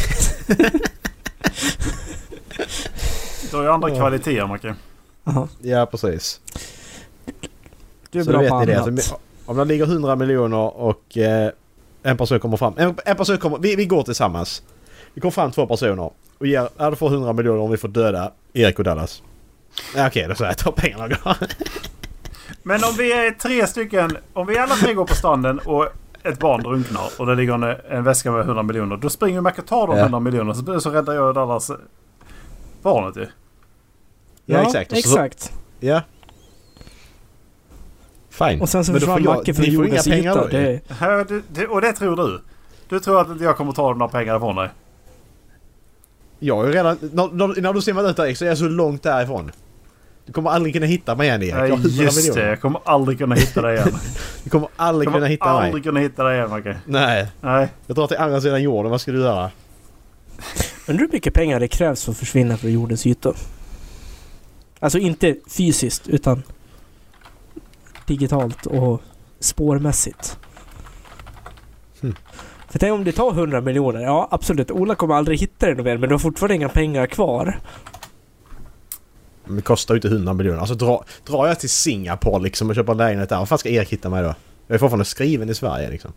Du 3.51 3.55
har 3.57 3.63
ju 3.63 3.69
andra 3.71 3.89
Ja. 3.89 3.95
kvaliteter 3.95 4.47
Macke. 4.47 4.75
Jaha. 5.23 5.47
Ja, 5.61 5.85
precis. 5.85 6.41
Du 8.11 8.19
är 8.19 8.23
Så 8.23 8.31
bra 8.31 8.39
vet 8.39 8.49
på 8.49 8.59
ni 8.59 8.65
det. 8.65 8.75
annat. 8.75 8.87
Alltså, 8.87 9.17
om 9.45 9.57
det 9.57 9.65
ligger 9.65 9.85
100 9.85 10.15
miljoner 10.15 10.77
och 10.77 11.17
eh, 11.17 11.51
en 12.03 12.17
person 12.17 12.39
kommer 12.39 12.57
fram. 12.57 12.73
En, 12.77 12.95
en 13.05 13.15
person 13.15 13.37
kommer... 13.37 13.57
Vi, 13.57 13.75
vi 13.75 13.85
går 13.85 14.03
tillsammans. 14.03 14.63
Vi 15.13 15.21
kommer 15.21 15.31
fram 15.31 15.51
två 15.51 15.67
personer 15.67 16.11
och 16.37 16.47
ger... 16.47 16.69
Ja, 16.77 16.89
du 16.89 16.95
får 16.95 17.07
100 17.13 17.33
miljoner 17.33 17.59
om 17.61 17.71
vi 17.71 17.77
får 17.77 17.87
döda 17.87 18.31
Erik 18.53 18.77
och 18.79 18.83
Dallas. 18.85 19.23
Ja, 19.95 20.07
Okej, 20.07 20.25
då 20.29 20.35
säger 20.35 20.51
jag 20.51 20.57
ta 20.57 20.71
pengarna 20.71 21.03
och 21.03 21.09
gå. 21.09 21.35
Men 22.63 22.83
om 22.83 22.93
vi 22.97 23.11
är 23.11 23.31
tre 23.31 23.67
stycken. 23.67 24.17
Om 24.33 24.47
vi 24.47 24.57
alla 24.57 24.75
tre 24.75 24.93
går 24.93 25.05
på 25.05 25.15
stranden 25.15 25.59
och 25.59 25.87
ett 26.29 26.39
barn 26.39 26.63
drunknar 26.63 27.09
och 27.19 27.25
det 27.25 27.35
ligger 27.35 27.53
en, 27.53 27.63
en 27.89 28.03
väska 28.03 28.31
med 28.31 28.41
100 28.41 28.63
miljoner. 28.63 28.97
Då 28.97 29.09
springer 29.09 29.41
Mac 29.41 29.51
och 29.57 29.65
tar 29.65 29.87
de 29.87 29.95
Ja. 29.97 30.01
100 30.01 30.19
miljoner 30.19 30.53
så, 30.53 30.79
så 30.79 30.89
räddar 30.89 31.13
jag 31.13 31.35
Dallas 31.35 31.71
barnet 32.81 33.17
ju. 33.17 33.27
Ja, 34.45 34.61
exakt. 34.61 34.91
Och 34.91 34.97
så- 34.97 35.09
exakt. 35.19 35.53
Ja. 35.79 36.01
Fine. 38.29 38.61
Och 38.61 38.69
sen 38.69 38.85
så 38.85 38.93
försvann 38.93 39.23
Macke 39.23 39.53
från 39.53 39.65
jordens 39.65 40.07
pengar 40.07 40.31
yta. 40.31 40.47
Det, 40.47 40.81
Ja, 41.01 41.23
det, 41.23 41.41
det, 41.53 41.67
och 41.67 41.81
det 41.81 41.93
tror 41.93 42.15
du. 42.15 42.41
Du 42.89 42.99
tror 42.99 43.21
att 43.21 43.41
jag 43.41 43.57
kommer 43.57 43.71
ta 43.71 43.89
de 43.89 43.99
där 43.99 44.07
pengarna 44.07 44.39
från 44.39 44.55
dig. 44.55 44.69
Jag 46.39 46.67
är 46.67 46.71
redan... 46.73 46.97
När, 47.01 47.27
när, 47.31 47.61
när 47.61 47.73
du 47.73 47.81
ser 47.81 47.93
mig 47.93 48.05
ut 48.09 48.15
där 48.17 48.33
så 48.33 48.45
är 48.45 48.49
jag 48.49 48.57
så 48.57 48.67
långt 48.67 49.03
därifrån. 49.03 49.51
Du 50.27 50.33
kommer 50.33 50.49
aldrig 50.49 50.73
kunna 50.73 50.85
hitta 50.85 51.15
mig 51.15 51.27
igen 51.27 51.43
Erik. 51.43 51.53
Nej, 51.55 51.69
100 51.71 51.89
just 52.03 52.33
det. 52.33 52.47
Jag 52.47 52.61
kommer 52.61 52.79
aldrig 52.85 53.17
kunna 53.17 53.35
hitta 53.35 53.61
dig 53.61 53.75
igen. 53.75 53.89
Du 54.43 54.49
kommer 54.49 54.67
aldrig 54.75 55.07
Jag 55.07 55.13
kunna 55.13 55.19
kommer 55.19 55.29
hitta 55.29 55.45
aldrig 55.45 55.73
mig. 55.73 55.83
kunna 55.83 55.99
hitta 55.99 56.23
dig 56.23 56.37
igen 56.37 56.49
Macke. 56.49 56.77
Nej. 56.85 57.27
Nej. 57.41 57.67
Jag 57.87 57.95
drar 57.95 58.07
till 58.07 58.17
andra 58.17 58.41
sidan 58.41 58.63
jorden. 58.63 58.91
Vad 58.91 59.01
ska 59.01 59.11
du 59.11 59.19
göra? 59.19 59.51
undrar 60.87 61.05
hur 61.05 61.11
mycket 61.13 61.33
pengar 61.33 61.59
det 61.59 61.67
krävs 61.67 62.05
för 62.05 62.11
att 62.11 62.17
försvinna 62.17 62.57
från 62.57 62.71
jordens 62.71 63.05
yta? 63.07 63.33
Alltså 64.79 64.97
inte 64.99 65.35
fysiskt 65.49 66.07
utan 66.07 66.43
digitalt 68.05 68.65
och 68.65 69.01
spårmässigt. 69.39 70.37
Hmm. 72.01 72.15
För 72.69 72.79
tänk 72.79 72.93
om 72.93 73.03
det 73.03 73.11
tar 73.11 73.31
100 73.31 73.61
miljoner. 73.61 74.01
Ja 74.01 74.27
absolut, 74.31 74.71
Ola 74.71 74.95
kommer 74.95 75.15
aldrig 75.15 75.39
hitta 75.39 75.65
det 75.67 75.73
någon 75.73 75.83
mer 75.85 75.97
men 75.97 76.09
du 76.09 76.13
har 76.15 76.19
fortfarande 76.19 76.55
inga 76.55 76.69
pengar 76.69 77.05
kvar. 77.07 77.59
Det 79.49 79.61
kostar 79.61 79.93
ju 79.93 79.97
inte 79.97 80.07
100 80.07 80.33
miljoner. 80.33 80.59
Alltså 80.59 80.75
dra, 80.75 81.03
drar 81.25 81.47
jag 81.47 81.59
till 81.59 81.69
Singapore 81.69 82.43
liksom 82.43 82.69
och 82.69 82.75
köper 82.75 82.91
en 82.91 82.97
lägenhet 82.97 83.29
där. 83.29 83.37
Vad 83.37 83.49
fan 83.49 83.57
ska 83.57 83.69
Erik 83.69 83.89
hitta 83.89 84.09
mig 84.09 84.23
då? 84.23 84.35
Jag 84.67 84.75
är 84.75 84.79
fortfarande 84.79 85.05
skriven 85.05 85.49
i 85.49 85.55
Sverige 85.55 85.89
liksom. 85.89 86.13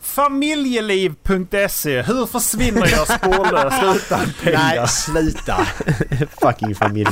Familjeliv.se. 0.00 2.02
Hur 2.02 2.26
försvinner 2.26 2.88
jag 2.90 3.06
spårlöst 3.08 3.82
utan 4.06 4.20
pengar? 4.42 4.76
Nej, 4.76 4.88
sluta! 4.88 5.56
Fucking 6.40 6.74
familj. 6.74 7.06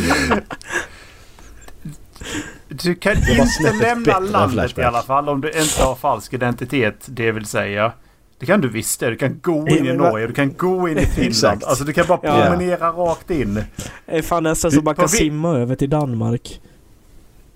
Du 2.69 2.95
kan 2.95 3.17
inte 3.17 3.73
lämna 3.81 4.19
landet 4.19 4.53
Flashback. 4.53 4.85
i 4.85 4.87
alla 4.87 5.03
fall 5.03 5.29
om 5.29 5.41
du 5.41 5.51
inte 5.51 5.83
har 5.83 5.95
falsk 5.95 6.35
identitet. 6.35 6.95
Det 7.07 7.33
vill 7.33 7.47
säga. 7.47 7.93
Det 8.43 8.47
kan 8.47 8.61
du 8.61 8.69
visst 8.69 9.01
det. 9.01 9.11
Du 9.11 9.17
kan 9.17 9.39
gå 9.43 9.69
in 9.69 9.87
i 9.87 9.93
Norge. 9.93 10.27
Du 10.27 10.33
kan 10.33 10.55
gå 10.55 10.89
in 10.89 10.99
i 10.99 11.07
Finland. 11.17 11.65
Alltså 11.65 11.85
du 11.85 11.93
kan 11.93 12.07
bara 12.09 12.19
Ja. 12.23 12.45
promenera 12.47 12.89
rakt 12.93 13.31
in. 13.31 13.55
Det 13.55 13.65
är 14.07 14.23
fan 14.23 14.43
nästan 14.43 14.71
Du- 14.71 14.77
så 14.77 14.83
man 14.83 14.95
kan 14.95 15.03
vi- 15.13 15.17
simma 15.17 15.57
över 15.59 15.75
till 15.77 15.91
Danmark. 15.91 16.61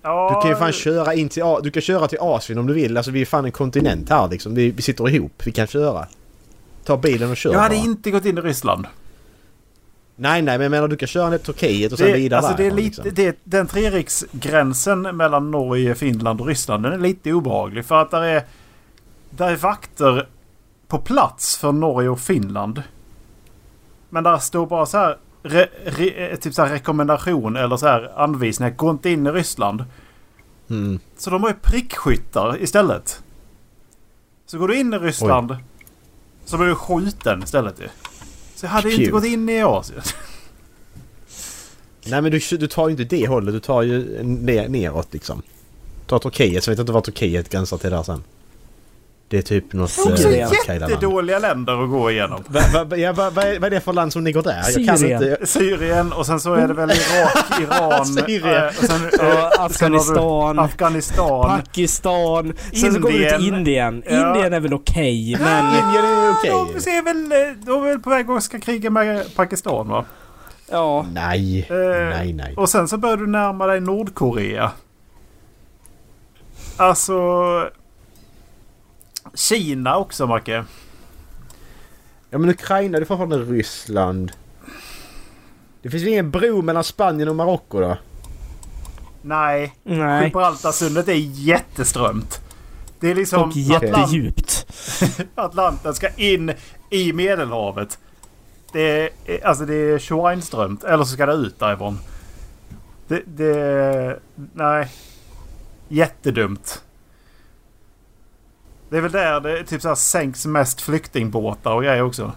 Ja, 0.01 0.33
Du 0.35 0.41
kan 0.41 0.51
ju 0.51 0.55
fan 0.57 0.71
köra 0.71 1.13
in 1.13 1.29
till... 1.29 1.43
Du 1.63 1.71
kan 1.71 1.81
köra 1.81 2.07
till 2.07 2.17
Asien 2.21 2.59
om 2.59 2.67
du 2.67 2.73
vill. 2.73 2.97
Alltså 2.97 3.11
vi 3.11 3.21
är 3.21 3.25
fan 3.25 3.45
en 3.45 3.51
kontinent 3.51 4.09
här 4.09 4.27
liksom. 4.27 4.55
Vi, 4.55 4.71
vi 4.71 4.81
sitter 4.81 5.09
ihop. 5.09 5.41
Vi 5.45 5.51
kan 5.51 5.67
köra. 5.67 6.07
Ta 6.85 6.97
bilen 6.97 7.31
och 7.31 7.37
kör 7.37 7.51
Jag 7.53 7.59
hade 7.59 7.75
bara. 7.75 7.83
inte 7.85 8.11
gått 8.11 8.25
in 8.25 8.37
i 8.37 8.41
Ryssland. 8.41 8.85
Nej, 10.15 10.41
nej, 10.41 10.57
men 10.57 10.63
jag 10.63 10.71
menar 10.71 10.87
du 10.87 10.95
kan 10.97 11.07
köra 11.07 11.29
ner 11.29 11.37
till 11.37 11.53
Turkiet 11.53 11.91
och 11.91 11.97
sen 11.97 12.07
Det, 12.07 12.13
vidare 12.13 12.39
alltså 12.39 12.53
det 12.57 12.63
är 12.65 12.71
därifrån, 12.71 12.85
lite, 12.85 13.01
liksom. 13.03 13.25
det, 13.25 13.37
den 13.43 13.67
treriksgränsen 13.67 15.01
mellan 15.01 15.51
Norge, 15.51 15.95
Finland 15.95 16.41
och 16.41 16.47
Ryssland 16.47 16.83
den 16.83 16.93
är 16.93 16.97
lite 16.97 17.33
obehaglig. 17.33 17.85
För 17.85 18.01
att 18.01 18.11
där 18.11 18.21
är, 18.23 18.43
där 19.29 19.49
är 19.51 19.55
vakter 19.55 20.27
på 20.87 20.97
plats 20.97 21.57
för 21.57 21.71
Norge 21.71 22.09
och 22.09 22.19
Finland. 22.19 22.83
Men 24.09 24.23
där 24.23 24.37
står 24.37 24.65
bara 24.65 24.85
så 24.85 24.97
här, 24.97 25.17
re, 25.43 25.67
re, 25.85 26.37
typ 26.37 26.53
så 26.53 26.61
här 26.61 26.69
rekommendation 26.69 27.55
eller 27.55 27.77
så 27.77 27.87
här 27.87 28.19
anvisningar. 28.19 28.71
Gå 28.71 28.89
inte 28.89 29.09
in 29.09 29.27
i 29.27 29.31
Ryssland. 29.31 29.83
Mm. 30.69 30.99
Så 31.17 31.29
de 31.29 31.43
har 31.43 31.49
ju 31.49 31.55
prickskyttar 31.55 32.61
istället. 32.61 33.23
Så 34.45 34.57
går 34.57 34.67
du 34.67 34.79
in 34.79 34.93
i 34.93 34.97
Ryssland 34.97 35.57
så 36.45 36.57
blir 36.57 36.67
du 36.67 36.75
skjuten 36.75 37.43
istället 37.43 37.79
ju. 37.79 37.87
Så 38.55 38.65
jag 38.65 38.71
hade 38.71 38.89
ju 38.89 38.95
inte 38.95 39.11
gått 39.11 39.25
in 39.25 39.49
i 39.49 39.61
Asien. 39.61 40.01
Nej 42.05 42.21
men 42.21 42.31
du, 42.31 42.39
du 42.57 42.67
tar 42.67 42.87
ju 42.87 42.91
inte 42.91 43.15
det 43.15 43.27
hållet. 43.27 43.53
Du 43.53 43.59
tar 43.59 43.81
ju 43.81 44.23
ner, 44.23 44.69
neråt 44.69 45.13
liksom. 45.13 45.41
Ta 46.05 46.19
Turkiet. 46.19 46.63
Så 46.63 46.71
vet 46.71 46.77
jag 46.77 46.83
inte 46.83 46.91
vad 46.91 47.03
Turkiet 47.03 47.49
gränsar 47.49 47.77
till 47.77 47.89
där 47.89 48.03
sen. 48.03 48.23
Det 49.29 49.37
är 49.37 49.41
typ 49.41 49.73
något... 49.73 49.95
Det 49.95 50.09
är 50.09 50.13
också 50.13 50.27
eh, 50.27 50.79
jättedåliga 50.79 51.39
länder 51.39 51.83
att 51.83 51.89
gå 51.89 52.11
igenom. 52.11 52.43
Va, 52.47 52.59
va, 52.85 52.97
ja, 52.97 53.13
va, 53.13 53.29
vad 53.29 53.45
är 53.45 53.59
vad 53.59 53.63
är 53.67 53.69
det 53.69 53.79
för 53.79 53.93
land 53.93 54.13
som 54.13 54.23
ligger 54.23 54.41
där? 54.41 54.63
Jag 54.75 54.85
kan 54.85 54.97
Syrien. 54.97 55.23
inte... 55.23 55.45
Syrien 55.47 56.13
och 56.13 56.25
sen 56.25 56.39
så 56.39 56.53
är 56.53 56.67
det 56.67 56.73
väl 56.73 56.91
Irak, 56.91 57.61
Iran, 57.61 58.05
Syrien. 58.05 58.63
eh, 58.63 58.67
och 58.67 58.73
sen, 58.73 59.05
eh, 59.05 59.09
Ja, 59.11 59.11
sen 59.11 59.19
har 59.19 59.59
du 59.59 59.63
Afghanistan, 59.63 60.59
Afghanistan. 60.59 61.59
Pakistan. 61.59 62.53
Sen 62.73 62.93
så 62.93 63.01
kommer 63.01 63.19
du 63.19 63.29
till 63.29 63.47
Indien. 63.47 64.03
Ja. 64.09 64.27
Indien 64.35 64.53
är 64.53 64.59
väl 64.59 64.73
okej, 64.73 65.37
men... 65.39 65.65
Indien 65.65 66.05
är 66.05 66.31
okej. 66.31 66.49
Ja, 66.51 66.67
de 66.83 66.89
är 66.91 67.03
väl, 67.03 67.31
eh, 67.31 67.65
de 67.65 67.83
är 67.83 67.89
väl 67.89 67.99
på 67.99 68.09
väg 68.09 68.29
att 68.29 68.43
ska 68.43 68.59
kriga 68.59 68.89
med 68.89 69.35
Pakistan 69.35 69.87
va? 69.89 70.05
Ja. 70.71 71.05
Nej. 71.13 71.67
Eh, 71.69 71.75
Nej, 72.17 72.33
nej. 72.33 72.53
Och 72.57 72.69
sen 72.69 72.87
så 72.87 72.97
börjar 72.97 73.17
du 73.17 73.27
närma 73.27 73.67
dig 73.67 73.79
Nordkorea. 73.81 74.71
Alltså... 76.77 77.13
Kina 79.33 79.97
också 79.97 80.27
Macke. 80.27 80.65
Ja 82.29 82.37
men 82.37 82.49
Ukraina 82.49 82.99
det 82.99 83.03
är 83.03 83.05
fortfarande 83.05 83.37
Ryssland. 83.37 84.31
Det 85.81 85.89
finns 85.89 86.03
väl 86.03 86.09
ingen 86.09 86.31
bro 86.31 86.61
mellan 86.61 86.83
Spanien 86.83 87.29
och 87.29 87.35
Marocko 87.35 87.79
då? 87.79 87.97
Nej. 89.21 89.75
Nej. 89.83 90.23
Gibraltarsundet 90.23 91.07
är 91.07 91.13
jätteströmt. 91.13 92.41
Det 92.99 93.11
är 93.11 93.15
liksom 93.15 93.43
Och 93.43 93.55
jättedjupt. 93.55 94.67
Atlanten 95.35 95.93
ska 95.93 96.09
in 96.09 96.53
i 96.89 97.13
Medelhavet. 97.13 97.99
Det 98.71 99.09
är, 99.25 99.45
alltså 99.45 99.65
det 99.65 99.75
är 99.75 99.99
Schweinströmt. 99.99 100.83
Eller 100.83 101.03
så 101.03 101.13
ska 101.13 101.25
det 101.25 101.33
ut 101.33 101.59
därifrån. 101.59 101.99
Det... 103.07 103.21
det 103.25 104.19
nej. 104.53 104.87
Jättedumt. 105.87 106.83
Det 108.89 108.97
är 108.97 109.01
väl 109.01 109.11
där 109.11 109.39
det 109.39 109.63
typ 109.63 109.81
så 109.81 109.87
här 109.87 109.95
sänks 109.95 110.45
mest 110.45 110.81
flyktingbåtar 110.81 111.73
och 111.73 111.83
grejer 111.83 112.01
också. 112.01 112.31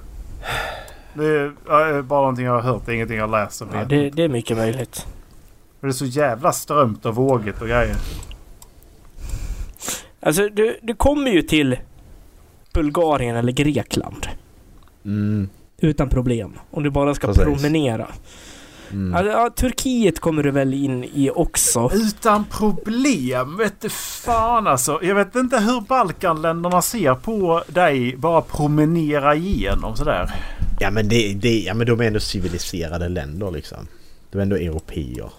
Det 1.15 1.27
är 1.27 2.03
bara 2.03 2.21
någonting 2.21 2.45
jag 2.45 2.53
har 2.53 2.61
hört, 2.61 2.89
ingenting 2.89 3.17
jag 3.17 3.29
har 3.29 3.45
läst. 3.45 3.63
Ja, 3.73 3.85
det, 3.85 4.11
det 4.11 4.23
är 4.23 4.29
mycket 4.29 4.57
möjligt. 4.57 5.07
det 5.81 5.87
är 5.87 5.91
så 5.91 6.05
jävla 6.07 6.53
strömt 6.53 7.07
och 7.07 7.15
vågigt 7.15 7.61
och 7.63 7.69
grejer. 7.69 7.97
Alltså, 10.21 10.49
du, 10.49 10.79
du 10.83 10.95
kommer 10.95 11.31
ju 11.31 11.43
till 11.43 11.79
Bulgarien 12.73 13.37
eller 13.37 13.53
Grekland. 13.53 14.27
Mm. 15.05 15.49
Utan 15.79 16.09
problem. 16.09 16.53
Om 16.71 16.83
du 16.83 16.91
bara 16.91 17.15
ska 17.15 17.27
Precis. 17.27 17.43
promenera. 17.45 18.07
Mm. 18.93 19.15
Alltså, 19.15 19.33
ja, 19.33 19.51
Turkiet 19.57 20.21
kommer 20.21 20.43
du 20.43 20.51
väl 20.51 20.75
in 20.75 21.05
i 21.05 21.31
också. 21.35 21.91
Utan 21.95 22.45
problem 22.45 23.57
vet 23.57 23.81
du 23.81 23.89
fan 23.91 24.67
alltså. 24.67 24.99
Jag 25.03 25.15
vet 25.15 25.35
inte 25.37 25.59
hur 25.59 25.81
Balkanländerna 25.81 26.83
ser 26.83 27.15
på 27.15 27.63
dig 27.69 28.17
bara 28.17 28.41
promenera 28.43 29.35
igenom 29.35 29.97
sådär. 29.97 30.31
Ja 30.81 30.91
men 30.91 31.09
det, 31.09 31.35
det, 31.35 31.61
ja 31.61 31.75
men 31.75 31.87
de 31.87 32.01
är 32.01 32.05
ändå 32.05 32.21
civiliserade 32.21 33.09
länder 33.09 33.51
liksom. 33.51 33.79
De 34.31 34.39
är 34.39 34.43
ändå 34.43 34.57
europeer. 34.57 35.31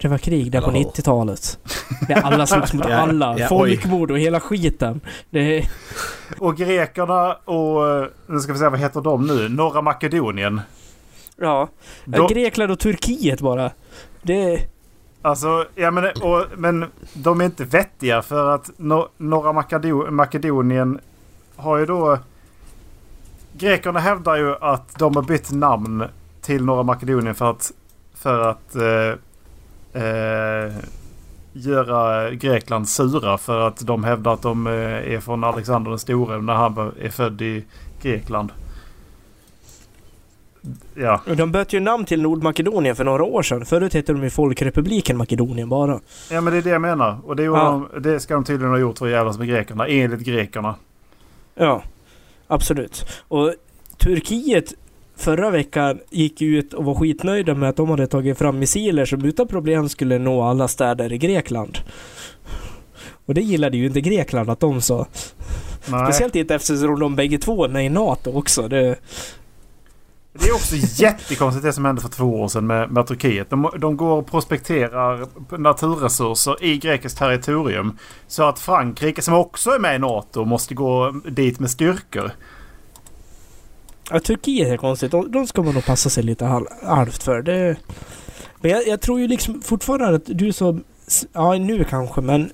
Det 0.00 0.08
var 0.08 0.18
krig 0.18 0.52
där 0.52 0.60
på 0.60 0.70
Eller 0.70 0.78
hur? 0.78 0.84
90-talet. 0.86 1.58
Där 2.08 2.14
alla 2.16 2.46
slogs 2.46 2.72
mot 2.72 2.86
alla. 2.90 3.38
ja, 3.38 3.48
Folkmord 3.48 4.10
och 4.10 4.18
hela 4.18 4.40
skiten. 4.40 5.00
Det, 5.30 5.68
Och 6.38 6.56
grekerna 6.56 7.32
och... 7.34 7.88
eh, 7.88 8.06
Nu 8.26 8.40
ska 8.40 8.52
vi 8.52 8.58
se 8.58 8.68
vad 8.68 8.78
heter 8.80 9.00
de 9.00 9.26
nu? 9.26 9.48
Norra 9.48 9.82
Makedonien. 9.82 10.60
Ja. 11.40 11.68
De, 12.04 12.26
Grekland 12.26 12.72
och 12.72 12.78
Turkiet 12.78 13.40
bara. 13.40 13.70
Det... 14.22 14.66
alltså, 15.22 15.66
ja 15.74 15.90
men, 15.90 16.04
och, 16.04 16.44
men 16.56 16.86
de 17.12 17.40
är 17.40 17.44
inte 17.44 17.64
vettiga 17.64 18.22
för 18.22 18.54
att 18.54 18.70
no, 18.76 19.08
Norra 19.16 19.52
Makedo, 19.52 20.10
Makedonien 20.10 21.00
har 21.56 21.78
ju 21.78 21.86
då... 21.86 22.18
Grekerna 23.52 24.00
hävdar 24.00 24.36
ju 24.36 24.54
att 24.60 24.98
de 24.98 25.16
har 25.16 25.22
bytt 25.22 25.50
namn 25.50 26.04
till 26.40 26.64
Norra 26.64 26.82
Makedonien 26.82 27.34
för 27.34 27.50
att... 27.50 27.72
För 28.14 28.40
att... 28.40 28.76
Eh, 28.76 30.02
eh, 30.02 30.72
göra 31.52 32.30
Grekland 32.30 32.88
sura 32.88 33.38
för 33.38 33.60
att 33.60 33.86
de 33.86 34.04
hävdar 34.04 34.34
att 34.34 34.42
de 34.42 34.66
eh, 34.66 34.72
är 35.12 35.20
från 35.20 35.44
Alexander 35.44 35.90
den 35.90 35.98
store 35.98 36.40
när 36.40 36.54
han 36.54 36.92
är 37.00 37.10
född 37.10 37.42
i 37.42 37.64
Grekland. 38.02 38.52
Ja, 40.94 41.20
De 41.36 41.52
bytte 41.52 41.76
ju 41.76 41.80
namn 41.80 42.04
till 42.04 42.22
Nordmakedonien 42.22 42.96
för 42.96 43.04
några 43.04 43.24
år 43.24 43.42
sedan. 43.42 43.64
Förut 43.64 43.94
hette 43.94 44.12
de 44.12 44.22
ju 44.22 44.30
Folkrepubliken 44.30 45.16
Makedonien 45.16 45.68
bara. 45.68 46.00
ja 46.30 46.40
men 46.40 46.52
det 46.52 46.58
är 46.58 46.62
det 46.62 46.70
jag 46.70 46.80
menar. 46.82 47.18
Och 47.24 47.36
det, 47.36 47.42
Ja. 47.42 47.88
de, 47.94 48.02
det 48.02 48.20
ska 48.20 48.34
de 48.34 48.44
tydligen 48.44 48.70
ha 48.70 48.78
gjort 48.78 48.98
för 48.98 49.06
att 49.06 49.12
jävlas 49.12 49.38
med 49.38 49.48
grekerna. 49.48 49.86
Enligt 49.86 50.20
grekerna. 50.20 50.74
Ja, 51.54 51.82
absolut. 52.46 53.04
Och 53.28 53.54
Turkiet 53.98 54.74
förra 55.16 55.50
veckan 55.50 55.98
gick 56.10 56.42
ut 56.42 56.74
och 56.74 56.84
var 56.84 56.94
skitnöjda 56.94 57.54
med 57.54 57.68
att 57.68 57.76
de 57.76 57.90
hade 57.90 58.06
tagit 58.06 58.38
fram 58.38 58.58
missiler 58.58 59.04
som 59.04 59.24
utan 59.24 59.46
problem 59.48 59.88
skulle 59.88 60.18
nå 60.18 60.42
alla 60.42 60.68
städer 60.68 61.12
i 61.12 61.18
Grekland. 61.18 61.78
Och 63.26 63.34
det 63.34 63.40
gillade 63.40 63.76
ju 63.76 63.86
inte 63.86 64.00
Grekland 64.00 64.50
att 64.50 64.60
de 64.60 64.80
sa. 64.80 65.06
Nej. 65.90 66.04
Speciellt 66.06 66.36
inte 66.36 66.54
eftersom 66.54 67.00
de 67.00 67.16
bägge 67.16 67.38
två 67.38 67.64
är 67.64 67.68
med 67.68 67.86
i 67.86 67.88
NATO 67.88 68.38
också. 68.38 68.68
Det, 68.68 68.96
det 70.40 70.48
är 70.48 70.54
också 70.54 70.76
jättekonstigt 70.76 71.64
det 71.64 71.72
som 71.72 71.84
hände 71.84 72.00
för 72.00 72.08
två 72.08 72.40
år 72.40 72.48
sedan 72.48 72.66
med, 72.66 72.90
med 72.90 73.06
Turkiet. 73.06 73.50
De, 73.50 73.70
de 73.78 73.96
går 73.96 74.18
och 74.18 74.26
prospekterar 74.26 75.26
naturresurser 75.58 76.64
i 76.64 76.78
grekiskt 76.78 77.18
territorium. 77.18 77.98
Så 78.26 78.42
att 78.42 78.58
Frankrike 78.58 79.22
som 79.22 79.34
också 79.34 79.70
är 79.70 79.78
med 79.78 79.96
i 79.96 79.98
NATO 79.98 80.44
måste 80.44 80.74
gå 80.74 81.10
dit 81.10 81.60
med 81.60 81.70
styrkor. 81.70 82.30
ja, 84.10 84.20
Turkiet 84.20 84.68
är 84.68 84.76
konstigt. 84.76 85.10
De, 85.10 85.32
de 85.32 85.46
ska 85.46 85.62
man 85.62 85.74
nog 85.74 85.84
passa 85.84 86.10
sig 86.10 86.22
lite 86.22 86.44
halvt 86.82 87.22
för. 87.22 87.42
Det, 87.42 87.76
men 88.60 88.70
jag, 88.70 88.86
jag 88.86 89.00
tror 89.00 89.20
ju 89.20 89.28
liksom 89.28 89.62
fortfarande 89.62 90.16
att 90.16 90.22
du 90.26 90.52
som... 90.52 90.84
Ja, 91.32 91.54
nu 91.54 91.84
kanske, 91.84 92.20
men 92.20 92.50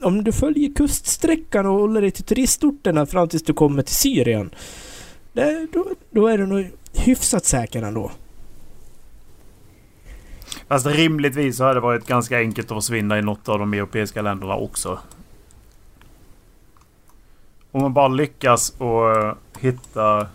om 0.00 0.24
du 0.24 0.32
följer 0.32 0.74
kuststräckan 0.74 1.66
och 1.66 1.72
håller 1.72 2.00
dig 2.00 2.10
till 2.10 2.24
turistorterna 2.24 3.06
fram 3.06 3.28
tills 3.28 3.42
du 3.42 3.52
kommer 3.52 3.82
till 3.82 3.94
Syrien. 3.94 4.50
Det, 5.32 5.66
då, 5.72 5.84
då 6.10 6.26
är 6.26 6.38
det 6.38 6.46
nog 6.46 6.70
hyfsat 6.92 7.44
säker 7.44 7.82
ändå. 7.82 8.10
Fast 10.68 10.86
rimligtvis 10.86 11.56
så 11.56 11.64
hade 11.64 11.74
det 11.74 11.80
varit 11.80 12.06
ganska 12.06 12.38
enkelt 12.38 12.70
att 12.70 12.76
försvinna 12.76 13.18
i 13.18 13.22
något 13.22 13.48
av 13.48 13.58
de 13.58 13.74
europeiska 13.74 14.22
länderna 14.22 14.56
också. 14.56 14.98
Om 17.70 17.82
man 17.82 17.92
bara 17.92 18.08
lyckas 18.08 18.70
och 18.78 19.16
eh, 19.16 19.34
hitta 19.58 20.26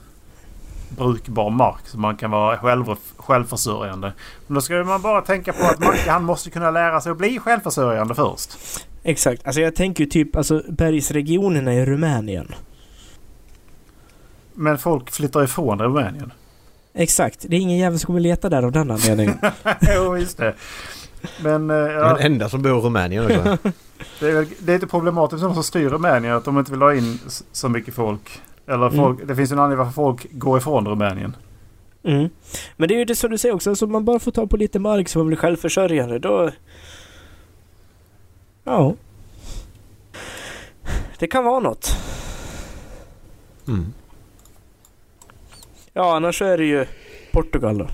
brukbar 0.97 1.49
mark 1.49 1.88
så 1.88 1.99
man 1.99 2.15
kan 2.15 2.31
vara 2.31 2.57
själv, 2.57 2.85
självförsörjande. 3.17 4.13
Men 4.47 4.55
då 4.55 4.61
ska 4.61 4.84
man 4.84 5.01
bara 5.01 5.21
tänka 5.21 5.53
på 5.53 5.65
att 5.65 5.80
Macke 5.80 6.11
han 6.11 6.23
måste 6.23 6.49
kunna 6.49 6.71
lära 6.71 7.01
sig 7.01 7.11
att 7.11 7.17
bli 7.17 7.39
självförsörjande 7.39 8.15
först. 8.15 8.57
Exakt. 9.03 9.45
Alltså 9.45 9.61
jag 9.61 9.75
tänker 9.75 10.03
ju 10.03 10.09
typ 10.09 10.35
alltså 10.35 10.63
bergsregionerna 10.69 11.73
i 11.73 11.85
Rumänien. 11.85 12.55
Men 14.53 14.77
folk 14.77 15.11
flyttar 15.11 15.43
ifrån 15.43 15.81
Rumänien. 15.81 16.31
Exakt. 16.93 17.45
Det 17.49 17.55
är 17.55 17.59
ingen 17.59 17.77
jävel 17.77 17.99
som 17.99 18.07
kommer 18.07 18.19
leta 18.19 18.49
där 18.49 18.63
av 18.63 18.71
den 18.71 18.91
anledningen. 18.91 19.37
jo, 19.95 20.17
just 20.17 20.37
det. 20.37 20.53
Men 21.41 21.69
eh, 21.69 21.77
Den 21.77 21.93
ja, 21.93 22.19
enda 22.19 22.49
som 22.49 22.61
bor 22.61 22.79
i 22.79 22.81
Rumänien 22.81 23.25
också. 23.25 23.57
det, 24.19 24.29
är, 24.29 24.47
det 24.59 24.71
är 24.71 24.75
inte 24.75 24.87
problematiskt 24.87 25.39
för 25.39 25.47
de 25.47 25.53
som 25.53 25.63
styr 25.63 25.89
Rumänien 25.89 26.33
att 26.33 26.45
de 26.45 26.59
inte 26.59 26.71
vill 26.71 26.81
ha 26.81 26.95
in 26.95 27.19
så 27.51 27.69
mycket 27.69 27.93
folk. 27.93 28.41
Eller 28.67 28.89
folk, 28.89 29.19
det 29.27 29.35
finns 29.35 29.51
en 29.51 29.59
anledning 29.59 29.77
varför 29.77 29.93
folk 29.93 30.27
går 30.31 30.57
ifrån 30.57 30.87
Rumänien. 30.87 31.35
Mm. 32.03 32.29
Men 32.77 32.87
det 32.87 32.95
är 32.95 32.97
ju 32.97 33.05
det 33.05 33.15
som 33.15 33.31
du 33.31 33.37
säger 33.37 33.55
också, 33.55 33.69
alltså 33.69 33.87
man 33.87 34.05
bara 34.05 34.19
får 34.19 34.31
ta 34.31 34.47
på 34.47 34.57
lite 34.57 34.79
mark 34.79 35.09
så 35.09 35.19
man 35.19 35.27
blir 35.27 35.37
självförsörjande. 35.37 36.19
Då... 36.19 36.51
Ja. 38.63 38.95
Det 41.19 41.27
kan 41.27 41.43
vara 41.43 41.59
något. 41.59 41.97
Mm. 43.67 43.93
Ja, 45.93 46.15
annars 46.15 46.37
så 46.37 46.45
är 46.45 46.57
det 46.57 46.65
ju 46.65 46.85
Portugal 47.31 47.77
då. 47.77 47.87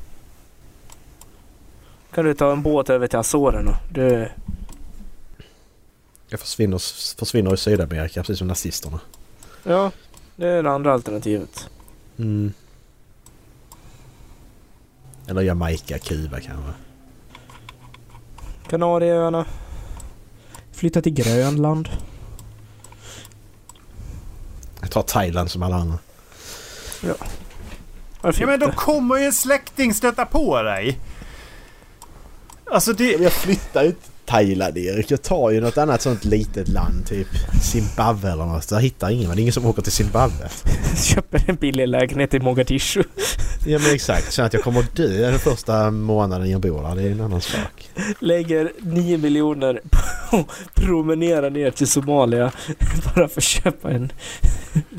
Kan 2.11 2.25
du 2.25 2.33
ta 2.33 2.51
en 2.51 2.63
båt 2.63 2.89
över 2.89 3.07
till 3.07 3.19
Azorerna. 3.19 3.77
Det... 3.91 4.31
Jag 6.27 6.39
försvinner, 6.39 6.77
försvinner 7.19 7.53
i 7.53 7.57
Sydamerika 7.57 8.21
precis 8.21 8.37
som 8.37 8.47
nazisterna. 8.47 8.99
Ja, 9.63 9.91
det 10.35 10.47
är 10.47 10.63
det 10.63 10.71
andra 10.71 10.93
alternativet. 10.93 11.69
Mm. 12.17 12.53
Eller 15.27 15.41
Jamaica, 15.41 15.99
Kuba 15.99 16.39
kanske. 16.39 16.71
Kanarieöarna. 18.67 19.45
Flytta 20.71 21.01
till 21.01 21.13
Grönland. 21.13 21.89
Jag 24.81 24.91
tar 24.91 25.01
Thailand 25.01 25.51
som 25.51 25.63
alla 25.63 25.75
andra. 25.75 25.97
Varför 28.21 28.41
Ja 28.41 28.47
men 28.47 28.59
då 28.59 28.71
kommer 28.71 29.17
ju 29.17 29.25
en 29.25 29.33
släkting 29.33 29.93
stöta 29.93 30.25
på 30.25 30.61
dig. 30.61 30.99
Alltså 32.71 32.93
det... 32.93 33.11
Jag 33.11 33.33
flyttar 33.33 33.81
ju 33.83 33.87
inte 33.87 34.09
Thailand 34.25 34.77
Erik. 34.77 35.11
Jag 35.11 35.21
tar 35.21 35.49
ju 35.49 35.61
något 35.61 35.77
annat 35.77 36.01
sånt 36.01 36.25
litet 36.25 36.67
land. 36.67 37.07
Typ 37.07 37.27
Zimbabwe 37.63 38.31
eller 38.31 38.45
något. 38.45 38.71
Jag 38.71 38.81
hittar 38.81 39.09
ingen. 39.09 39.27
Men 39.27 39.35
det 39.35 39.39
är 39.39 39.41
ingen 39.41 39.53
som 39.53 39.65
åker 39.65 39.81
till 39.81 39.91
Zimbabwe. 39.91 40.49
Köper 41.03 41.43
en 41.47 41.55
billig 41.55 41.87
lägenhet 41.87 42.33
i 42.33 42.39
Mogadishu. 42.39 43.03
Ja 43.65 43.79
men 43.79 43.93
exakt. 43.93 44.33
Sen 44.33 44.45
att 44.45 44.53
jag 44.53 44.63
kommer 44.63 44.85
dö 44.95 45.31
den 45.31 45.39
första 45.39 45.91
månaden 45.91 46.49
jag 46.49 46.61
bor 46.61 46.83
där. 46.83 46.95
Det 46.95 47.01
är 47.01 47.11
en 47.11 47.21
annan 47.21 47.41
sak. 47.41 47.89
Lägger 48.19 48.71
9 48.79 49.17
miljoner 49.17 49.81
att 50.31 50.47
promenera 50.75 51.49
ner 51.49 51.71
till 51.71 51.87
Somalia. 51.87 52.51
Bara 53.15 53.27
för 53.27 53.37
att 53.39 53.43
köpa 53.43 53.91
en 53.91 54.11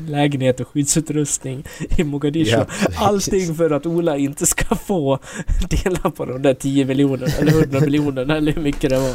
lägenhet 0.07 0.59
och 0.59 0.67
skyddsutrustning 0.67 1.63
i 1.97 2.03
Mogadishu. 2.03 2.51
Ja. 2.57 2.65
Allting 2.97 3.55
för 3.55 3.69
att 3.71 3.85
Ola 3.85 4.17
inte 4.17 4.45
ska 4.45 4.75
få 4.75 5.19
dela 5.83 6.09
på 6.11 6.25
de 6.25 6.41
där 6.41 6.53
10 6.53 6.85
miljonerna 6.85 7.31
eller 7.39 7.51
100 7.51 7.79
miljonerna 7.79 8.37
eller 8.37 8.51
hur 8.51 8.61
mycket 8.61 8.89
det 8.89 8.99
var. 8.99 9.13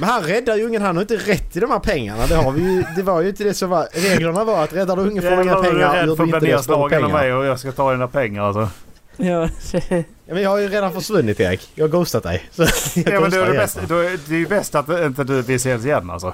Men 0.00 0.08
han 0.08 0.22
räddar 0.22 0.56
ju 0.56 0.64
ungen. 0.64 0.82
Han 0.82 0.96
har 0.96 1.02
inte 1.02 1.16
rätt 1.16 1.52
till 1.52 1.60
de 1.60 1.70
här 1.70 1.78
pengarna. 1.78 2.26
Det, 2.26 2.34
har 2.34 2.52
vi 2.52 2.60
ju, 2.62 2.84
det 2.96 3.02
var 3.02 3.20
ju 3.22 3.28
inte 3.28 3.44
det 3.44 3.54
som 3.54 3.70
var... 3.70 3.88
Reglerna 3.92 4.44
var 4.44 4.64
att 4.64 4.72
räddar 4.74 4.96
du 4.96 5.02
ungen 5.02 5.22
får 5.22 5.30
du 5.30 5.42
inga 5.42 5.52
Jävlar, 5.52 5.62
du 5.62 5.68
är 5.68 5.88
pengar. 5.88 6.06
rädd 6.06 6.16
för 6.16 6.22
att 6.22 6.28
inte 6.28 6.40
bli 6.40 6.50
nedslagen 6.50 7.04
av 7.04 7.08
pengar. 7.08 7.22
mig 7.22 7.32
och 7.32 7.44
jag 7.44 7.60
ska 7.60 7.72
ta 7.72 7.92
dina 7.92 8.08
pengar 8.08 8.42
alltså. 8.42 8.68
Ja, 9.16 9.48
Ja, 10.26 10.34
men 10.34 10.42
jag 10.42 10.50
har 10.50 10.58
ju 10.58 10.68
redan 10.68 10.92
försvunnit 10.92 11.40
Erik. 11.40 11.70
Jag 11.74 11.84
har 11.84 11.88
ghostat 11.88 12.22
dig. 12.22 12.48
Så 12.52 12.62
jag 12.62 13.14
Ja, 13.14 13.20
men 13.20 13.30
då 13.30 13.36
är 13.40 13.46
det, 13.46 13.52
bäst, 13.58 13.78
då 13.88 13.98
är, 13.98 14.18
det 14.28 14.34
är 14.34 14.38
ju 14.38 14.46
bäst 14.46 14.74
att 14.74 14.88
inte 14.88 15.24
du 15.24 15.42
vi 15.42 15.54
ses 15.54 15.84
igen 15.84 16.10
alltså. 16.10 16.32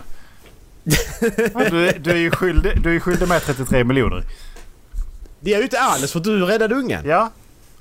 Du, 1.71 1.89
är- 1.89 1.99
du 1.99 2.11
är 2.11 2.17
ju 2.17 2.31
skyldig, 2.31 2.83
du 2.83 2.97
är 2.97 3.01
skyldig 3.01 3.29
mig 3.29 3.41
33 3.41 3.85
miljoner. 3.85 4.23
Det 5.41 5.53
är 5.55 5.59
ju 5.59 5.63
inte 5.65 5.81
alls 5.81 6.13
för 6.13 6.21
du 6.21 6.45
räddade 6.45 6.75
ungen. 6.75 7.05
Ja. 7.07 7.31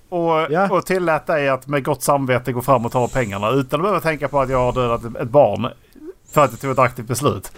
Och, 0.10 0.52
Ja. 0.52 0.70
och 0.70 0.86
tillät 0.86 1.28
dig 1.28 1.50
att 1.50 1.68
med 1.68 1.84
gott 1.84 2.04
samvete 2.04 2.52
gå 2.52 2.62
fram 2.62 2.86
och 2.86 2.92
ta 2.92 3.08
pengarna 3.08 3.50
utan 3.50 3.80
att 3.80 3.84
behöva 3.84 4.00
tänka 4.02 4.28
på 4.28 4.40
att 4.42 4.50
jag 4.50 4.58
har 4.58 4.72
dödat 4.74 5.16
ett- 5.22 5.28
barn. 5.30 5.68
För 6.32 6.44
att 6.44 6.52
jag 6.52 6.60
tog 6.60 6.72
ett 6.72 6.80
aktivt 6.80 7.08
beslut. 7.08 7.52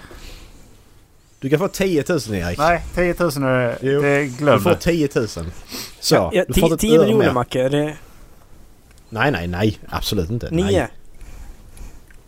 Du 1.39 1.49
kan 1.49 1.59
få 1.59 1.67
10 1.67 2.03
000 2.09 2.19
Erik. 2.29 2.57
Nej, 2.57 2.83
10 2.95 3.15
000 3.19 3.29
är, 3.43 3.77
Jo. 3.81 4.01
det 4.01 4.19
Du 4.19 4.25
glöm 4.27 4.61
får 4.61 4.69
det. 4.69 4.75
10 4.75 5.09
000. 5.15 5.27
Så. 5.27 6.15
ja, 6.15 6.31
du 6.47 6.53
får 6.53 6.53
10, 6.53 6.65
inte 6.65 6.77
10 6.77 6.93
ett 6.95 6.99
öre 6.99 7.05
miljoner. 7.07 7.33
Macke. 7.33 7.69
Det 7.69 7.95
Nej, 9.13 9.31
nej, 9.31 9.47
nej. 9.47 9.79
Absolut 9.89 10.29
inte. 10.29 10.49
9, 10.51 10.65
Nej. 10.65 10.87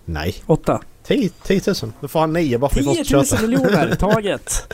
nej. 0.05 0.43
8. 0.45 0.81
10, 1.03 1.29
10 1.43 1.61
000. 1.83 1.91
Då 1.99 2.07
får 2.07 2.19
han 2.19 2.33
9 2.33 2.57
bara 2.57 2.69
för 2.69 2.79
att 2.79 2.85
vi 2.87 3.03
10 3.03 3.15
måste 3.15 3.15
000 3.15 3.25
köta. 3.25 3.41
miljoner 3.41 3.95
taget. 3.99 4.73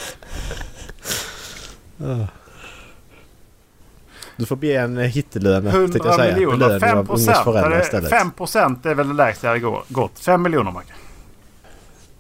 Du 4.36 4.46
får 4.46 4.56
be 4.56 4.74
en 4.74 4.98
eh, 4.98 5.04
hittelön. 5.04 5.62
tänkte 5.64 5.78
100 5.80 6.00
jag 6.06 6.16
säga. 6.16 6.34
miljoner. 6.34 6.58
Belöning 6.58 6.80
5 6.80 6.98
av 6.98 7.06
ungens 7.10 7.26
procent. 7.28 7.44
föräldrar 7.44 7.82
istället. 7.82 8.10
5 8.10 8.32
procent 8.32 8.86
är 8.86 8.96
väl 8.96 9.08
det 9.08 9.14
lägsta 9.14 9.48
jag 9.48 9.52
hade 9.52 9.60
gå- 9.60 9.84
gått. 9.88 10.20
5 10.20 10.42
miljoner 10.42 10.72
Macke. 10.72 10.94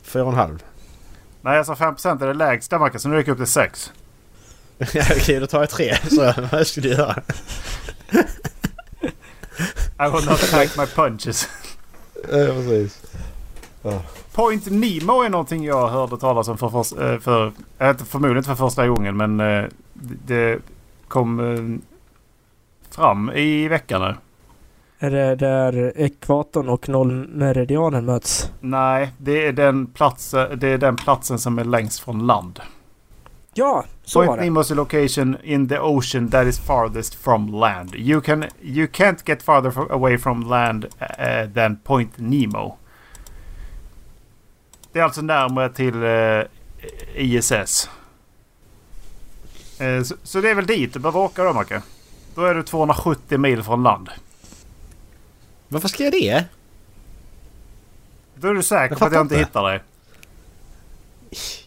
4,5. 0.05 0.59
Nej, 1.41 1.55
jag 1.57 1.65
sa 1.65 1.75
5 1.75 1.93
procent 1.95 2.21
är 2.21 2.27
det 2.27 2.33
lägsta 2.33 2.79
Macke. 2.79 2.99
Så 2.99 3.09
nu 3.09 3.17
gick 3.17 3.27
jag 3.27 3.31
upp 3.33 3.39
till 3.39 3.47
6. 3.47 3.91
Ja, 4.93 5.03
Okej, 5.17 5.39
då 5.39 5.47
tar 5.47 5.59
jag 5.59 5.69
3. 5.69 5.95
Så 6.09 6.33
vad 6.51 6.67
ska 6.67 6.81
du 6.81 6.89
göra? 6.89 7.15
I 9.99 10.09
will 10.11 10.25
not 10.25 10.39
take 10.39 10.81
my 10.81 10.85
punches. 10.85 11.49
Ja, 12.23 12.45
precis. 12.45 13.01
Point 14.33 14.65
Nemo 14.65 15.21
är 15.21 15.29
någonting 15.29 15.63
jag 15.63 15.87
hörde 15.87 16.17
talas 16.17 16.47
om 16.47 16.57
för, 16.57 16.69
för, 16.69 17.13
eh, 17.13 17.19
för 17.19 17.45
vet 17.77 17.89
inte, 17.89 18.05
förmodligen 18.05 18.37
inte 18.37 18.49
för 18.49 18.55
första 18.55 18.87
gången 18.87 19.17
men 19.17 19.39
eh, 19.39 19.65
det 20.25 20.59
kom 21.07 21.39
eh, 21.39 21.91
fram 22.95 23.29
i 23.29 23.67
veckan 23.67 24.01
nu. 24.01 24.15
Är 24.99 25.11
det 25.11 25.35
där 25.35 25.93
ekvatorn 25.95 26.69
och 26.69 26.89
nollmeridianen 26.89 28.05
möts? 28.05 28.51
Nej, 28.59 29.11
det 29.17 29.47
är, 29.47 29.53
den 29.53 29.85
platsen, 29.85 30.59
det 30.59 30.67
är 30.67 30.77
den 30.77 30.95
platsen 30.95 31.39
som 31.39 31.59
är 31.59 31.63
längst 31.63 31.99
från 31.99 32.27
land. 32.27 32.59
Ja, 33.53 33.85
Point 34.13 34.39
det. 34.39 34.43
Nemo 34.43 34.61
is 34.61 34.71
a 34.71 34.75
location 34.75 35.37
in 35.43 35.67
the 35.67 35.79
ocean 35.79 36.29
that 36.29 36.47
is 36.47 36.59
farthest 36.59 37.15
from 37.15 37.53
land. 37.53 37.95
You 37.95 38.21
can 38.21 38.45
you 38.61 38.87
can't 38.87 39.25
get 39.25 39.43
farther 39.43 39.91
away 39.91 40.17
from 40.17 40.41
land 40.49 40.85
uh, 40.85 41.53
than 41.53 41.75
Point 41.75 42.11
Nemo. 42.17 42.77
Det 44.91 44.99
är 44.99 45.03
alltså 45.03 45.21
närmare 45.21 45.69
till 45.69 46.03
eh, 46.03 46.43
ISS. 47.15 47.89
Eh, 49.79 50.03
så, 50.03 50.15
så 50.23 50.41
det 50.41 50.49
är 50.49 50.55
väl 50.55 50.65
dit 50.65 50.93
du 50.93 50.99
behöver 50.99 51.19
åka 51.19 51.43
då 51.43 51.53
Macke? 51.53 51.81
Då 52.35 52.45
är 52.45 52.55
du 52.55 52.63
270 52.63 53.37
mil 53.37 53.63
från 53.63 53.83
land. 53.83 54.09
Varför 55.67 55.87
ska 55.87 56.03
jag 56.03 56.13
det? 56.13 56.43
Då 58.35 58.47
är 58.47 58.53
du 58.53 58.63
säker 58.63 58.91
Jag 58.91 58.99
på 58.99 59.05
att 59.05 59.13
jag 59.13 59.25
inte. 59.25 59.37
hittar 59.37 59.63
dig. 59.63 59.81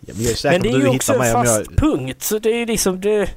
Ja, 0.01 0.15
men 0.15 0.23
jag 0.23 0.33
är 0.33 0.37
säker 0.37 0.59
Men 0.59 0.63
det 0.63 0.79
är 0.79 0.81
ju 0.81 0.89
också 0.89 1.13
en 1.13 1.33
fast 1.33 1.67
jag... 1.71 1.77
punkt 1.77 2.23
så 2.23 2.39
det 2.39 2.51
är 2.51 2.67
liksom 2.67 3.01
det... 3.01 3.31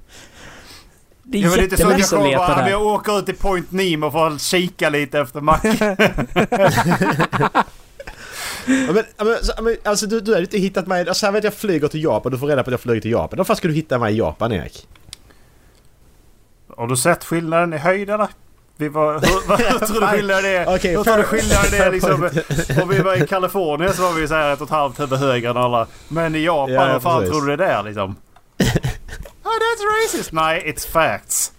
Det 1.23 1.37
är 1.37 1.41
det 1.57 1.59
är 1.59 1.63
inte 1.63 1.77
så 2.03 2.15
jag 2.31 2.47
bara, 2.47 2.69
jag 2.69 2.81
åker 2.85 3.19
ut 3.19 3.25
till 3.25 3.35
Point 3.35 3.71
Nemo 3.71 4.11
för 4.11 4.27
att 4.27 4.41
kika 4.41 4.89
lite 4.89 5.19
efter 5.19 5.41
mack. 5.41 5.65
Ja, 8.67 8.93
men, 8.93 9.03
men, 9.27 9.43
så- 9.45 9.61
men, 9.63 9.75
alltså 9.83 10.07
du, 10.07 10.19
du 10.21 10.33
har 10.33 10.41
inte 10.41 10.57
hittat 10.57 10.87
mig... 10.87 11.07
Alltså 11.07 11.25
här 11.25 11.33
vet 11.33 11.43
jag 11.43 11.53
flyger 11.53 11.87
till 11.87 12.03
Japan. 12.03 12.31
Du 12.31 12.37
får 12.37 12.47
reda 12.47 12.63
på 12.63 12.69
att 12.69 12.71
jag 12.71 12.79
flyger 12.81 13.01
till 13.01 13.11
Japan. 13.11 13.37
Varför 13.37 13.55
ska 13.55 13.67
du 13.67 13.73
hitta 13.73 13.99
mig 13.99 14.13
i 14.13 14.17
Japan 14.17 14.51
Erik? 14.51 14.87
Har 16.77 16.87
du 16.87 16.97
sett 16.97 17.23
skillnaden 17.23 17.73
i 17.73 17.77
höjd 17.77 18.09
eller? 18.09 18.27
Vi 18.77 18.87
var, 18.89 19.13
hur, 19.13 19.47
vad, 19.47 19.59
hur 19.59 19.79
tror 19.79 20.01
du 20.01 20.07
skillnaden 20.07 20.45
är? 20.45 20.75
Okej, 20.75 20.95
hur 20.97 21.03
tror 21.03 21.17
du 21.17 21.23
skillnaden 21.23 21.73
är 21.81 21.91
liksom? 21.91 22.29
Om 22.83 22.89
vi 22.89 22.99
var 22.99 23.23
i 23.23 23.27
Kalifornien 23.27 23.93
så 23.93 24.01
var 24.01 24.13
vi 24.13 24.27
så 24.27 24.33
här 24.35 24.53
ett 24.53 24.61
och 24.61 24.67
ett 24.67 24.71
halvt 24.71 24.99
huvud 24.99 25.19
högre 25.19 25.49
än 25.49 25.57
alla. 25.57 25.87
Men 26.07 26.35
i 26.35 26.39
Japan, 26.45 26.73
Ja, 26.73 26.87
vad 26.93 27.01
fan 27.01 27.19
precis. 27.19 27.35
tror 27.37 27.47
du 27.47 27.55
det 27.55 27.65
är 27.65 27.83
liksom? 27.83 28.15
oh, 28.59 28.65
that's 29.43 30.05
racist! 30.05 30.31
Nej, 30.31 30.63
it's 30.75 30.87
facts. 30.91 31.51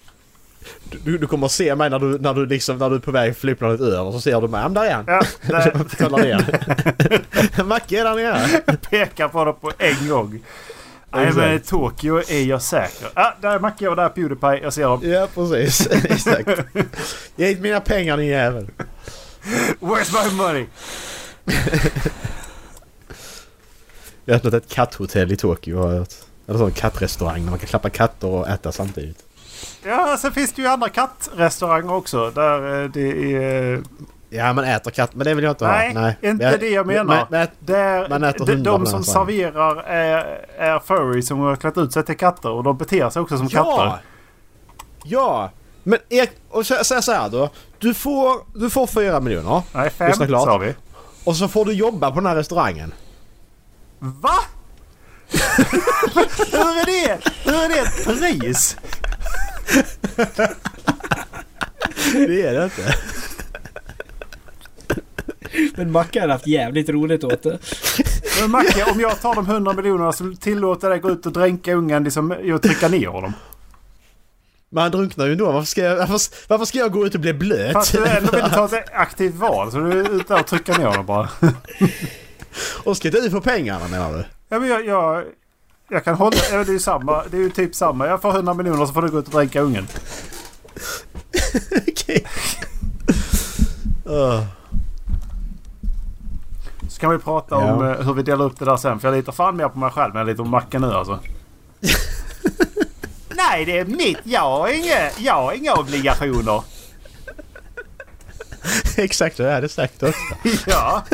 Du, 1.04 1.18
du 1.18 1.26
kommer 1.26 1.48
se 1.48 1.74
mig 1.74 1.90
när 1.90 1.98
du, 1.98 2.18
när 2.18 2.34
du, 2.34 2.46
liksom, 2.46 2.78
när 2.78 2.90
du 2.90 2.96
är 2.96 3.00
på 3.00 3.10
väg 3.10 3.36
flygplanet 3.36 3.80
över. 3.80 4.12
Så 4.12 4.20
ser 4.20 4.40
du 4.40 4.48
mig. 4.48 4.62
Ja, 4.62 4.68
där 4.74 4.84
är 4.84 4.92
han. 4.94 5.04
Ja, 5.06 5.22
där, 5.46 5.96
Kollar 5.98 6.18
ner. 6.18 7.64
Macke 7.64 8.00
är 8.00 8.04
där 8.04 8.14
nere. 8.14 8.76
pekar 8.90 9.28
på 9.28 9.44
det 9.44 9.52
på 9.52 9.72
en 9.78 10.08
gång. 10.08 10.40
Nej 11.10 11.32
men 11.32 11.60
Tokyo 11.60 12.18
är 12.28 12.42
jag 12.42 12.62
säker. 12.62 13.08
Ah, 13.14 13.32
där 13.40 13.50
är 13.50 13.58
Macke 13.58 13.88
och 13.88 13.96
där 13.96 14.04
är 14.04 14.08
Pewdiepie. 14.08 14.62
Jag 14.62 14.72
ser 14.72 14.82
dem. 14.82 15.00
Ja 15.02 15.28
precis. 15.34 15.86
Exakt. 16.04 16.48
Ge 17.36 17.46
hit 17.46 17.60
mina 17.60 17.80
pengar 17.80 18.16
din 18.16 18.26
jävel. 18.26 18.68
Where's 19.80 20.24
my 20.24 20.36
money? 20.36 20.66
Jag 24.24 24.34
har 24.34 24.38
öppnat 24.38 24.54
ett 24.54 24.68
katthotell 24.68 25.32
i 25.32 25.36
Tokyo 25.36 25.78
har 25.78 25.92
jag 25.92 25.98
hört. 25.98 26.14
Eller 26.48 26.64
en 26.64 26.70
kattrestaurang 26.70 27.42
där 27.42 27.50
man 27.50 27.58
kan 27.58 27.68
klappa 27.68 27.90
katter 27.90 28.28
och 28.28 28.48
äta 28.48 28.72
samtidigt. 28.72 29.24
Ja, 29.82 30.16
sen 30.20 30.32
finns 30.32 30.52
det 30.52 30.62
ju 30.62 30.68
andra 30.68 30.88
kattrestauranger 30.88 31.92
också. 31.92 32.30
Där 32.30 32.82
eh, 32.82 32.90
det 32.90 33.34
är... 33.34 33.82
Ja 34.30 34.52
man 34.52 34.64
äter 34.64 34.90
katt 34.90 35.14
men 35.14 35.24
det 35.26 35.34
vill 35.34 35.44
jag 35.44 35.52
inte 35.52 35.66
Nej, 35.66 35.94
ha. 35.94 36.00
Nej, 36.00 36.16
inte 36.22 36.44
Jag- 36.44 36.60
det 36.60 36.68
jag 36.68 36.86
menar. 36.86 37.04
Men, 37.04 37.26
men, 37.30 37.48
Där, 37.58 38.08
Man 38.08 38.24
äter 38.24 38.46
de, 38.46 38.52
hundar 38.52 38.72
de 38.72 38.86
som 38.86 39.04
serverar 39.04 39.82
är, 39.82 40.38
är 40.58 40.78
furry 40.78 41.22
som 41.22 41.38
har 41.38 41.56
klätt 41.56 41.78
ut 41.78 41.92
sig 41.92 42.04
till 42.04 42.16
katter 42.16 42.50
och 42.50 42.62
de 42.64 42.78
beter 42.78 43.10
sig 43.10 43.22
också 43.22 43.38
som 43.38 43.48
katter. 43.48 43.70
ja! 43.70 43.98
Ja! 45.04 45.50
Men 45.82 45.98
Erik, 46.08 46.30
och 46.50 46.66
så, 46.66 46.84
så, 46.84 47.02
så 47.02 47.12
här 47.12 47.28
då. 47.28 47.50
Du 47.78 47.94
får, 47.94 48.58
du 48.58 48.70
får 48.70 48.86
fyra 48.86 49.20
miljoner. 49.20 49.62
Nej, 49.72 49.90
fem 49.90 50.12
sa 50.28 50.58
vi. 50.58 50.74
Och 51.24 51.36
så 51.36 51.48
får 51.48 51.64
du 51.64 51.72
jobba 51.72 52.10
på 52.10 52.14
den 52.16 52.26
här 52.26 52.36
restaurangen. 52.36 52.94
Va? 53.98 54.34
Hur 56.52 56.78
är 56.80 56.86
det? 56.86 57.18
Hur 57.44 57.54
är 57.54 57.68
det 57.68 57.78
ett 57.78 58.04
pris? 58.04 58.76
Det 62.12 62.46
är 62.46 62.54
det 62.54 62.64
inte. 62.64 62.94
Men 65.74 65.92
Macke 65.92 66.20
har 66.20 66.28
haft 66.28 66.46
jävligt 66.46 66.88
roligt 66.88 67.24
åt 67.24 67.42
det. 67.42 67.58
Men 68.40 68.50
Macke, 68.50 68.84
om 68.92 69.00
jag 69.00 69.20
tar 69.20 69.34
de 69.34 69.46
100 69.46 69.72
miljonerna 69.72 70.12
så 70.12 70.34
tillåter 70.40 70.88
jag 70.88 70.94
dig 70.94 71.00
gå 71.00 71.10
ut 71.10 71.26
och 71.26 71.32
dränka 71.32 71.74
ungen 71.74 72.04
liksom, 72.04 72.34
och 72.54 72.62
trycka 72.62 72.88
ner 72.88 73.06
honom. 73.06 73.32
Men 74.70 74.82
han 74.82 74.92
drunknar 74.92 75.26
ju 75.26 75.32
ändå. 75.32 75.52
Varför 75.52 75.66
ska, 75.66 75.80
jag, 75.80 75.96
varför, 75.96 76.48
varför 76.48 76.64
ska 76.64 76.78
jag 76.78 76.92
gå 76.92 77.06
ut 77.06 77.14
och 77.14 77.20
bli 77.20 77.34
blöt? 77.34 77.72
Fast 77.72 77.92
du 77.92 78.06
ändå 78.06 78.32
vill 78.32 78.50
ta 78.50 78.64
ett 78.64 78.88
aktivt 78.92 79.34
val 79.34 79.72
så 79.72 79.78
du 79.78 80.00
är 80.00 80.10
ute 80.10 80.34
och 80.34 80.46
trycka 80.46 80.78
ner 80.78 80.86
honom 80.86 81.06
bara. 81.06 81.28
och 82.84 82.96
ska 82.96 83.10
du 83.10 83.30
få 83.30 83.40
pengarna 83.40 83.88
menar 83.88 84.12
du? 84.12 84.24
Ja, 84.48 84.58
men 84.58 84.68
jag, 84.68 84.86
jag, 84.86 85.24
jag 85.88 86.04
kan 86.04 86.14
hålla... 86.14 86.36
Ja, 86.50 86.64
det 86.64 86.70
är 86.70 86.72
ju 86.72 86.78
samma. 86.78 87.24
Det 87.30 87.36
är 87.36 87.40
ju 87.40 87.50
typ 87.50 87.74
samma. 87.74 88.06
Jag 88.06 88.22
får 88.22 88.30
100 88.30 88.54
miljoner 88.54 88.86
så 88.86 88.92
får 88.92 89.02
du 89.02 89.08
gå 89.08 89.18
ut 89.18 89.26
och 89.26 89.32
dränka 89.32 89.60
ungen. 89.60 89.86
Okej. 91.88 92.26
Åh. 94.06 94.44
Så 96.98 97.00
kan 97.00 97.10
vi 97.10 97.18
prata 97.18 97.54
Ja. 97.54 97.72
om 97.72 97.86
eh, 97.86 98.00
hur 98.06 98.14
vi 98.14 98.22
delar 98.22 98.44
upp 98.44 98.58
det 98.58 98.64
där 98.64 98.76
sen. 98.76 99.00
För 99.00 99.08
jag 99.08 99.16
litar 99.16 99.32
fan 99.32 99.56
mer 99.56 99.68
på 99.68 99.78
mig 99.78 99.90
själv 99.90 100.14
men 100.14 100.20
jag 100.20 100.26
litar 100.26 100.44
på 100.44 100.50
Macke 100.50 100.78
nu 100.78 100.92
alltså. 100.92 101.18
Nej, 103.28 103.64
det 103.64 103.78
är 103.78 103.84
mitt. 103.84 104.18
Jag 104.24 104.40
har 104.40 104.68
inga, 104.68 105.10
jag 105.18 105.34
har 105.34 105.52
inga 105.52 105.74
obligationer. 105.74 106.62
Exakt 108.96 109.36
så 109.36 109.42
är 109.42 109.60
det 109.60 109.68
sagt 109.68 110.02
också. 110.02 110.20
Ja. 110.66 111.04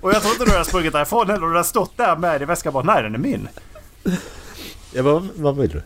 Och 0.00 0.12
jag 0.12 0.22
tror 0.22 0.32
inte 0.32 0.44
du 0.44 0.56
har 0.56 0.64
sprungit 0.64 0.92
därifrån 0.92 1.30
heller. 1.30 1.46
Du 1.46 1.56
har 1.56 1.62
stått 1.62 1.96
där 1.96 2.16
med 2.16 2.42
i 2.42 2.44
väskan 2.44 2.72
bara 2.72 2.84
nej 2.84 3.02
den 3.02 3.14
är 3.14 3.18
min. 3.18 3.48
Ja, 4.92 5.02
vad, 5.02 5.28
vad 5.34 5.56
vill 5.56 5.70
du? 5.70 5.82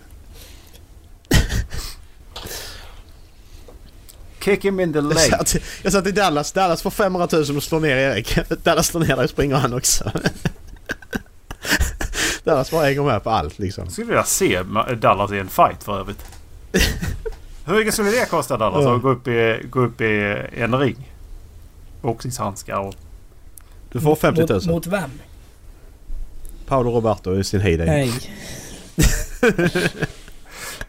Kick 4.44 4.64
him 4.64 4.80
in 4.80 4.92
the 4.92 4.98
Jag 4.98 5.14
leg. 5.14 5.30
satt, 5.30 5.56
jag 5.82 5.92
satt 5.92 6.06
i 6.06 6.12
Dallas. 6.12 6.52
Dallas 6.52 6.82
får 6.82 6.90
500 6.90 7.28
000 7.32 7.56
och 7.56 7.62
slår 7.62 7.80
ner 7.80 7.96
Erik. 7.96 8.38
Dallas 8.64 8.86
slår 8.86 9.00
ner 9.00 9.16
dig 9.16 9.24
och 9.24 9.30
springer 9.30 9.56
han 9.56 9.74
också. 9.74 10.10
Dallas 12.44 12.70
bara 12.70 12.84
hänger 12.86 13.02
med 13.02 13.22
på 13.24 13.30
allt 13.30 13.58
liksom. 13.58 13.90
Skulle 13.90 14.06
vilja 14.06 14.24
se 14.24 14.62
Dallas 15.00 15.32
i 15.32 15.38
en 15.38 15.48
fight 15.48 15.84
för 15.84 15.98
övrigt. 16.00 16.24
Hur 17.66 17.74
mycket 17.74 17.94
skulle 17.94 18.10
det 18.10 18.30
kosta 18.30 18.56
Dallas 18.56 18.84
Ja. 18.84 18.96
att 18.96 19.02
gå 19.02 19.10
upp 19.10 19.28
i, 19.28 19.66
gå 19.70 19.80
upp 19.80 20.00
i 20.00 20.42
en 20.56 20.78
ring? 20.78 21.10
Boxningshandskar 22.02 22.78
och... 22.78 22.94
Du 23.92 24.00
får 24.00 24.16
50 24.16 24.40
000. 24.40 24.48
Mot, 24.52 24.66
mot 24.66 24.86
vem? 24.86 25.10
Paolo 26.66 26.90
Roberto 26.90 27.38
i 27.38 27.44
sin 27.44 27.60
heyday. 27.60 27.86
Nej. 27.86 28.12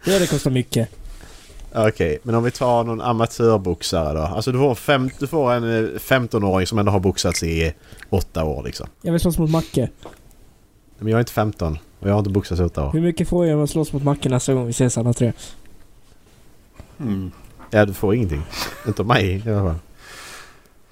det 0.05 0.13
hade 0.13 0.27
kostat 0.27 0.53
mycket. 0.53 0.89
Okej, 1.77 2.19
men 2.23 2.35
om 2.35 2.43
vi 2.43 2.51
tar 2.51 2.83
någon 2.83 3.01
amatörboxare 3.01 4.13
då. 4.13 4.19
Alltså 4.19 4.51
du 4.51 4.57
får, 4.57 4.75
fem, 4.75 5.09
du 5.19 5.27
får 5.27 5.53
en 5.53 5.63
eh, 5.63 5.89
15-åring 5.89 6.67
som 6.67 6.79
ändå 6.79 6.91
har 6.91 6.99
boxats 6.99 7.43
i 7.43 7.73
åtta 8.09 8.43
år 8.43 8.63
liksom. 8.63 8.87
Jag 9.01 9.11
vill 9.11 9.21
slåss 9.21 9.37
mot 9.37 9.49
Macke. 9.49 9.89
Men 10.97 11.07
jag 11.07 11.17
är 11.17 11.19
inte 11.19 11.31
15 11.31 11.77
och 11.99 12.09
jag 12.09 12.13
har 12.13 12.19
inte 12.19 12.31
boxats 12.31 12.61
i 12.61 12.63
åtta 12.63 12.87
år. 12.87 12.91
Hur 12.91 13.01
mycket 13.01 13.29
får 13.29 13.45
jag 13.45 13.53
om 13.53 13.59
jag 13.59 13.69
slåss 13.69 13.93
mot 13.93 14.03
Macke 14.03 14.29
nästa 14.29 14.53
gång 14.53 14.65
vi 14.65 14.71
ses 14.71 14.97
alla 14.97 15.13
tre? 15.13 15.33
Mm. 16.99 17.31
Ja, 17.69 17.85
du 17.85 17.93
får 17.93 18.15
ingenting. 18.15 18.41
Inte 18.87 19.01
av 19.01 19.07
mig 19.07 19.43
i 19.45 19.49
alla 19.49 19.63
fall. 19.63 19.79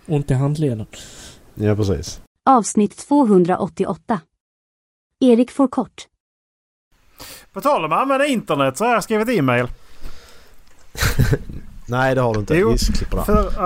Ont 0.07 0.31
i 0.31 0.33
handleden. 0.33 0.85
Ja, 1.53 1.75
precis. 1.75 2.21
Avsnitt 2.45 2.97
288. 2.97 4.19
Erik 5.19 5.51
får 5.51 5.67
kort. 5.67 6.07
På 7.53 7.61
tal 7.61 7.85
om 7.85 7.91
att 7.91 8.01
använda 8.01 8.25
internet 8.25 8.77
så 8.77 8.85
har 8.85 8.93
jag 8.93 9.03
skrivit 9.03 9.29
e-mail. 9.29 9.67
Nej, 11.85 12.15
det 12.15 12.21
har 12.21 12.33
du 12.33 12.39
inte. 12.39 12.55
Jo, 12.55 12.75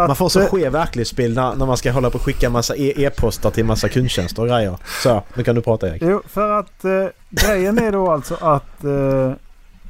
Man 0.08 0.16
får 0.16 0.30
så 0.30 0.40
skev 0.42 0.72
verklighetsbild 0.72 1.36
när, 1.36 1.56
när 1.56 1.66
man 1.66 1.78
ska 1.78 1.92
hålla 1.92 2.10
på 2.10 2.16
och 2.18 2.22
skicka 2.24 2.50
massa 2.50 2.76
e- 2.76 2.94
e-postar 3.06 3.52
till 3.52 3.66
massa 3.66 3.90
kundtjänster 3.90 4.42
och 4.42 4.48
grejer. 4.48 4.78
Så, 5.04 5.24
nu 5.34 5.44
kan 5.44 5.56
du 5.56 5.62
prata 5.62 5.88
Erik. 5.90 6.02
Jo, 6.06 6.22
för 6.28 6.60
att 6.60 6.86
eh, 6.86 7.06
grejen 7.30 7.78
är 7.78 7.92
då 7.92 8.12
alltså 8.12 8.36
att 8.42 8.84
eh, 8.84 9.32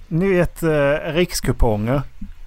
ni 0.07 0.29
vet 0.29 0.63
eh, 0.63 0.69
rikskuponger 1.13 2.01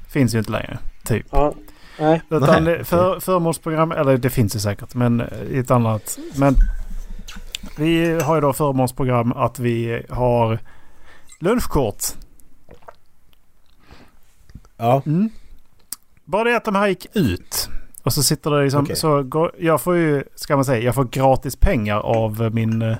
finns 0.09 0.35
ju 0.35 0.39
inte 0.39 0.53
längre. 0.53 0.79
Typ. 1.05 1.27
Ja. 1.31 1.55
Nej. 2.01 2.23
Utan 2.31 2.65
Nej, 2.65 2.79
det- 2.79 2.85
för, 2.85 3.21
förmånsprogram, 3.21 3.93
eller 3.93 4.17
det 4.17 4.31
finns 4.31 4.57
ju 4.57 4.61
säkert 4.61 4.95
men 4.95 5.21
eh, 5.21 5.27
i 5.51 5.59
ett 5.59 5.71
annat. 5.71 6.19
Men 6.37 6.57
vi 7.77 8.21
har 8.21 8.35
ju 8.35 8.41
då 8.41 8.53
förmånsprogram 8.53 9.33
att 9.33 9.59
vi 9.59 10.03
har 10.11 10.59
lunchkort. 11.39 12.03
Ja. 14.81 15.03
Mm. 15.07 15.31
Bara 16.25 16.45
det 16.45 16.57
att 16.57 16.65
de 16.65 16.75
här 16.75 16.89
gick 16.89 17.07
ut. 17.17 17.69
Och 18.03 18.13
så 18.13 18.23
sitter 18.23 18.51
det 18.51 18.63
liksom... 18.65 18.83
Okej. 18.85 18.97
Så 18.97 19.23
går, 19.23 19.53
jag 19.59 19.81
får 19.81 19.97
ju, 19.97 20.25
ska 20.35 20.57
man 20.57 20.65
säga, 20.65 20.83
jag 20.85 20.95
får 20.95 21.05
gratis 21.05 21.57
pengar 21.57 21.99
av 22.01 22.51
min, 22.55 22.83
eh, 22.83 22.97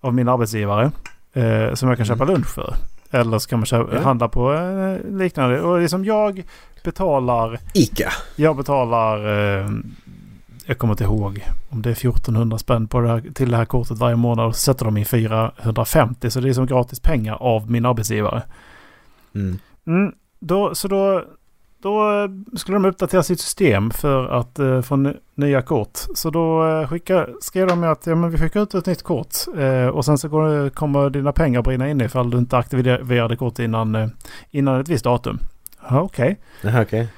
av 0.00 0.14
min 0.14 0.28
arbetsgivare. 0.28 0.90
Eh, 1.32 1.74
som 1.74 1.88
jag 1.88 1.98
kan 1.98 2.06
Mm. 2.06 2.18
köpa 2.18 2.24
lunch 2.24 2.46
för. 2.54 2.74
Eller 3.10 3.38
så 3.38 3.48
kan 3.48 3.58
man 3.58 3.66
köpa, 3.66 3.94
Ja. 3.94 4.00
handla 4.02 4.28
på 4.28 4.52
eh, 4.54 5.10
liknande. 5.18 5.60
Och 5.60 5.80
liksom 5.80 6.04
jag 6.04 6.44
betalar... 6.84 7.58
Ica. 7.74 8.12
Jag 8.36 8.56
betalar... 8.56 9.18
Eh, 9.60 9.70
jag 10.66 10.78
kommer 10.78 10.92
inte 10.92 11.04
ihåg 11.04 11.44
om 11.70 11.82
det 11.82 11.88
är 11.88 11.92
1400 11.92 12.58
spänn 12.58 12.88
på 12.88 13.00
det 13.00 13.08
här, 13.08 13.22
till 13.34 13.50
det 13.50 13.56
här 13.56 13.64
kortet 13.64 13.98
varje 13.98 14.16
månad. 14.16 14.46
Och 14.46 14.54
så 14.56 14.60
sätter 14.60 14.84
de 14.84 14.96
in 14.96 15.04
450. 15.06 16.30
Så 16.30 16.40
det 16.40 16.48
är 16.48 16.52
som 16.52 16.66
gratis 16.66 17.00
pengar 17.00 17.34
av 17.34 17.70
min 17.70 17.86
arbetsgivare. 17.86 18.42
Mm. 19.34 19.58
Mm, 19.86 20.12
då, 20.44 20.74
så 20.74 20.88
då, 20.88 21.24
då 21.82 22.22
eh, 22.22 22.56
skulle 22.56 22.76
de 22.76 22.84
uppdatera 22.84 23.22
sitt 23.22 23.40
system 23.40 23.90
för 23.90 24.28
att 24.28 24.58
uh, 24.58 24.80
få 24.80 25.12
nya 25.34 25.62
kort. 25.62 25.98
Så 26.14 26.30
då 26.30 26.64
uh, 26.64 26.88
skicka, 26.88 27.26
skrev 27.40 27.66
de 27.66 27.84
att 27.84 28.06
ja, 28.06 28.14
men 28.14 28.30
vi 28.30 28.38
skickar 28.38 28.60
ut 28.60 28.74
ett 28.74 28.86
nytt 28.86 29.02
kort. 29.02 29.34
eh, 29.56 29.86
och 29.86 30.04
sen 30.04 30.18
så 30.18 30.28
går, 30.28 30.70
kommer 30.70 31.10
dina 31.10 31.32
pengar 31.32 31.62
brinna 31.62 31.88
inne 31.88 32.04
ifall 32.04 32.30
du 32.30 32.38
inte 32.38 32.56
aktiverade 32.58 33.36
kort 33.36 33.58
innan, 33.58 33.94
eh, 33.94 34.08
innan 34.50 34.80
ett 34.80 34.88
visst 34.88 35.04
datum. 35.04 35.38
Ja, 35.88 36.00
okej. 36.00 36.40
Jaha, 36.62 36.82
okej. 36.82 37.08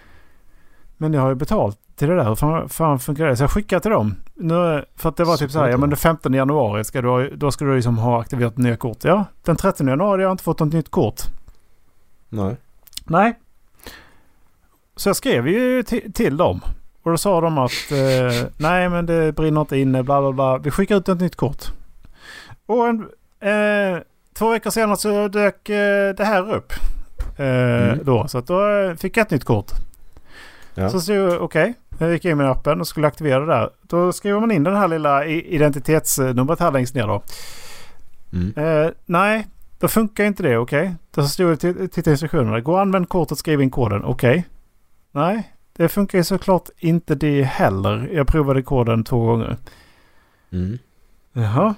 Men 0.96 1.12
jag 1.12 1.20
har 1.20 1.28
ju 1.28 1.34
betalt 1.34 1.78
till 1.96 2.08
det 2.08 2.16
där. 2.16 2.24
Hur 2.24 2.34
fan, 2.34 2.68
fan 2.68 2.98
funkar 2.98 3.26
det? 3.26 3.36
Så 3.36 3.42
jag 3.42 3.50
skickar 3.50 3.80
till 3.80 3.90
dem. 3.90 4.14
Nu, 4.34 4.84
för 4.96 5.08
att 5.08 5.16
det 5.16 5.24
var 5.24 5.36
typ 5.36 5.50
så 5.50 5.58
här, 5.58 5.68
ja 5.68 5.76
men 5.76 5.90
den 5.90 5.96
15 5.96 6.34
januari 6.34 6.84
ska 6.84 7.02
du, 7.02 7.36
då 7.36 7.50
ska 7.50 7.64
du 7.64 7.76
liksom 7.76 7.98
ha 7.98 8.20
aktiverat 8.20 8.58
nya 8.58 8.76
kort. 8.76 9.05
Ja, 9.05 9.24
den 9.44 9.56
13 9.56 9.86
januari 9.86 10.22
har 10.22 10.22
jag 10.22 10.32
inte 10.32 10.44
fått 10.44 10.60
något 10.60 10.72
nytt 10.72 10.90
kort. 10.90 11.20
Nej. 12.28 12.56
Nej. 13.07 13.39
Så 14.97 15.09
jag 15.09 15.17
skrev 15.17 15.49
ju 15.49 15.83
till, 16.15 16.36
dem. 16.36 16.60
Och 17.02 17.10
då 17.10 17.17
sa 17.18 17.41
de 17.41 17.59
att 17.59 17.93
eh, 17.93 18.49
nej 18.57 18.89
men 18.89 19.07
det 19.07 19.33
brinner 19.33 19.60
inte 19.60 19.76
inne, 19.78 20.02
bla 20.02 20.20
bla 20.20 20.33
bla. 20.33 20.59
Vi 20.59 20.70
skickar 20.70 20.97
ut 20.97 21.09
ett 21.09 21.20
nytt 21.20 21.36
kort. 21.36 21.65
Och 22.67 22.89
en, 22.89 23.01
eh, 23.41 23.99
två 24.35 24.51
veckor 24.51 24.70
senare 24.70 24.97
så 24.97 25.28
dök 25.28 25.68
eh, 25.68 26.15
det 26.15 26.25
här 26.25 26.55
upp. 26.55 26.73
Eh, 27.39 27.47
Mm. 27.47 28.05
Då, 28.05 28.28
så 28.28 28.39
att 28.39 28.47
då 28.47 28.68
eh, 28.68 28.94
fick 28.94 29.17
jag 29.17 29.25
ett 29.25 29.31
nytt 29.31 29.44
kort. 29.44 29.70
Ja. 30.75 30.91
Så 30.91 31.01
stod 31.01 31.33
okej, 31.41 31.75
jag 31.99 32.12
gick 32.12 32.25
in 32.25 32.36
med 32.36 32.51
appen 32.51 32.81
och 32.81 32.86
skulle 32.89 33.07
aktivera 33.07 33.41
det 33.41 33.47
där. 33.47 33.70
Då 33.83 34.12
skriver 34.12 34.41
man 34.41 34.51
in 34.51 34.65
den 34.65 34.76
här 34.76 34.89
lilla 34.89 35.26
identitetsnumret 35.26 36.60
här 36.60 36.70
längst 36.70 36.94
ner 36.94 37.07
då. 37.07 37.23
Mm. 38.33 38.52
Eh, 38.57 38.91
nej, 39.07 39.47
då 39.78 39.88
funkar 39.88 40.24
inte 40.24 40.42
det. 40.42 40.56
Okej. 40.58 40.94
Då 41.14 41.22
stod 41.28 41.50
det 41.50 41.56
till, 41.56 41.88
till 41.88 42.08
instruktionerna. 42.08 42.60
Gå 42.60 42.72
och 42.72 42.80
använd 42.80 43.08
kortet, 43.08 43.38
skriv 43.38 43.62
in 43.62 43.70
koden. 43.70 44.05
Okej. 44.05 44.44
Nej, 45.12 45.52
det 45.76 45.88
funkar 45.88 46.18
ju 46.18 46.24
såklart 46.24 46.68
inte 46.78 47.14
det 47.14 47.42
heller. 47.42 48.10
Jag 48.12 48.26
provade 48.26 48.62
koden 48.62 49.05
två 49.05 49.26
gånger. 49.26 49.56
Mm. 50.52 50.78
Jaha. 51.32 51.74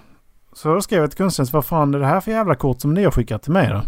Så 0.52 0.74
då 0.74 0.82
skrev 0.82 1.00
jag 1.00 1.10
till 1.10 1.16
kundtjänst. 1.16 1.52
Vad 1.52 1.64
fan 1.66 1.94
är 1.94 1.98
det 1.98 2.06
här 2.06 2.20
för 2.20 2.30
jävla 2.30 2.54
kort 2.54 2.80
som 2.80 2.94
ni 2.94 3.04
har 3.04 3.10
skickat 3.10 3.42
till 3.42 3.52
mig 3.52 3.68
då? 3.68 3.82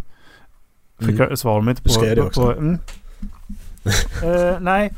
Fick 1.07 1.09
Mm. 1.19 1.29
jag 1.29 1.39
svar 1.39 1.55
de 1.57 1.69
inte 1.69 1.83
på. 1.83 1.89
Du 1.89 1.95
skrev 1.95 2.17
det 2.17 2.23
också. 2.23 2.43
på 2.43 2.53
mm. 2.53 2.79
Eh, 4.25 4.61
nej. 4.61 4.93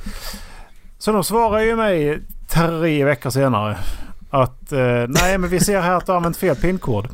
Så 0.99 1.13
de 1.13 1.25
svarar 1.25 1.61
ju 1.61 1.77
mig 1.77 2.21
tre 2.49 3.05
veckor 3.05 3.31
senare. 3.31 3.79
Att 4.31 4.73
eh, 4.73 5.05
nej 5.09 5.39
men 5.39 5.51
vi 5.51 5.61
ser 5.61 5.81
här 5.81 5.95
att 5.97 6.07
du 6.07 6.13
har 6.13 6.17
använt 6.17 6.37
fel 6.37 6.57
pinkod. 6.57 7.09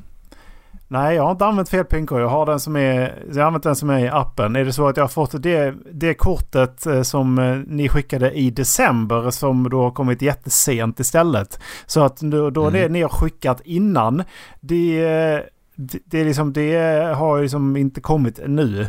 Nej 0.91 1.17
jag 1.17 1.23
har 1.23 1.31
inte 1.31 1.47
använt 1.47 1.68
fel 1.68 1.84
pinkod. 1.84 2.20
Jag 2.20 2.28
har, 2.28 2.47
den 2.47 2.60
som 2.60 2.76
är, 2.76 3.23
jag 3.33 3.36
har 3.36 3.47
använt 3.47 3.65
den 3.65 3.76
som 3.76 3.91
är 3.91 3.99
i 3.99 4.08
appen. 4.08 4.57
Är 4.57 4.65
det 4.65 4.73
så 4.73 4.89
att 4.89 4.97
jag 4.97 5.05
har 5.05 5.08
fått 5.08 5.42
det, 5.42 5.75
det 5.92 6.15
kortet 6.15 6.86
eh, 6.86 7.02
som 7.02 7.39
eh, 7.39 7.57
ni 7.67 7.89
skickade 7.89 8.31
i 8.31 8.50
december 8.50 9.31
som 9.31 9.70
då 9.70 9.83
har 9.83 9.91
kommit 9.91 10.23
jättesent 10.23 11.00
istället. 11.00 11.60
Så 11.86 12.00
att 12.05 12.17
då, 12.17 12.50
då 12.50 12.62
Mm. 12.68 12.73
det 12.73 12.89
ni 12.89 13.02
har 13.02 13.08
skickat 13.08 13.60
innan. 13.65 14.23
Det, 14.60 15.05
eh, 15.05 15.41
det, 15.75 15.99
det, 16.05 16.20
är 16.20 16.25
liksom, 16.25 16.52
det 16.52 16.76
har 17.17 17.36
ju 17.36 17.42
liksom 17.42 17.76
inte 17.76 18.00
kommit 18.00 18.41
nu. 18.47 18.86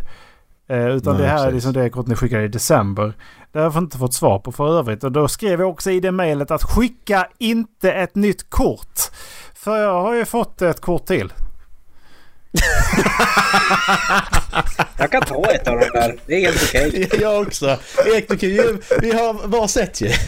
Utan 0.71 1.13
Nej, 1.13 1.21
det 1.23 1.27
här 1.29 1.37
är 1.37 1.43
precis. 1.43 1.53
liksom 1.53 1.73
det 1.73 1.89
kortet 1.89 2.07
ni 2.07 2.15
skickade 2.15 2.43
i 2.43 2.47
december. 2.47 3.13
Det 3.51 3.59
har 3.59 3.65
jag 3.65 3.83
inte 3.83 3.97
fått 3.97 4.13
svar 4.13 4.39
på 4.39 4.51
för 4.51 4.79
övrigt. 4.79 5.03
Och 5.03 5.11
då 5.11 5.27
skrev 5.27 5.59
jag 5.59 5.69
också 5.69 5.91
i 5.91 5.99
det 5.99 6.11
mejlet 6.11 6.51
att 6.51 6.63
skicka 6.63 7.27
inte 7.37 7.91
ett 7.91 8.15
nytt 8.15 8.49
kort. 8.49 8.99
För 9.55 9.77
jag 9.77 10.01
har 10.01 10.15
ju 10.15 10.25
fått 10.25 10.61
ett 10.61 10.81
kort 10.81 11.05
till. 11.05 11.33
Jag 14.97 15.11
kan 15.11 15.21
ta 15.21 15.51
ett 15.51 15.67
av 15.67 15.79
de 15.79 15.85
där. 15.85 16.15
Det 16.25 16.35
är 16.35 16.39
helt 16.39 16.63
okej. 16.63 17.09
Jag 17.21 17.41
också. 17.41 17.77
Erik, 18.05 18.29
du 18.29 18.37
kan 18.37 18.49
ju... 18.49 18.77
Vi 19.01 19.11
har 19.11 19.47
var 19.47 19.67
sett 19.67 20.01
ju. 20.01 20.11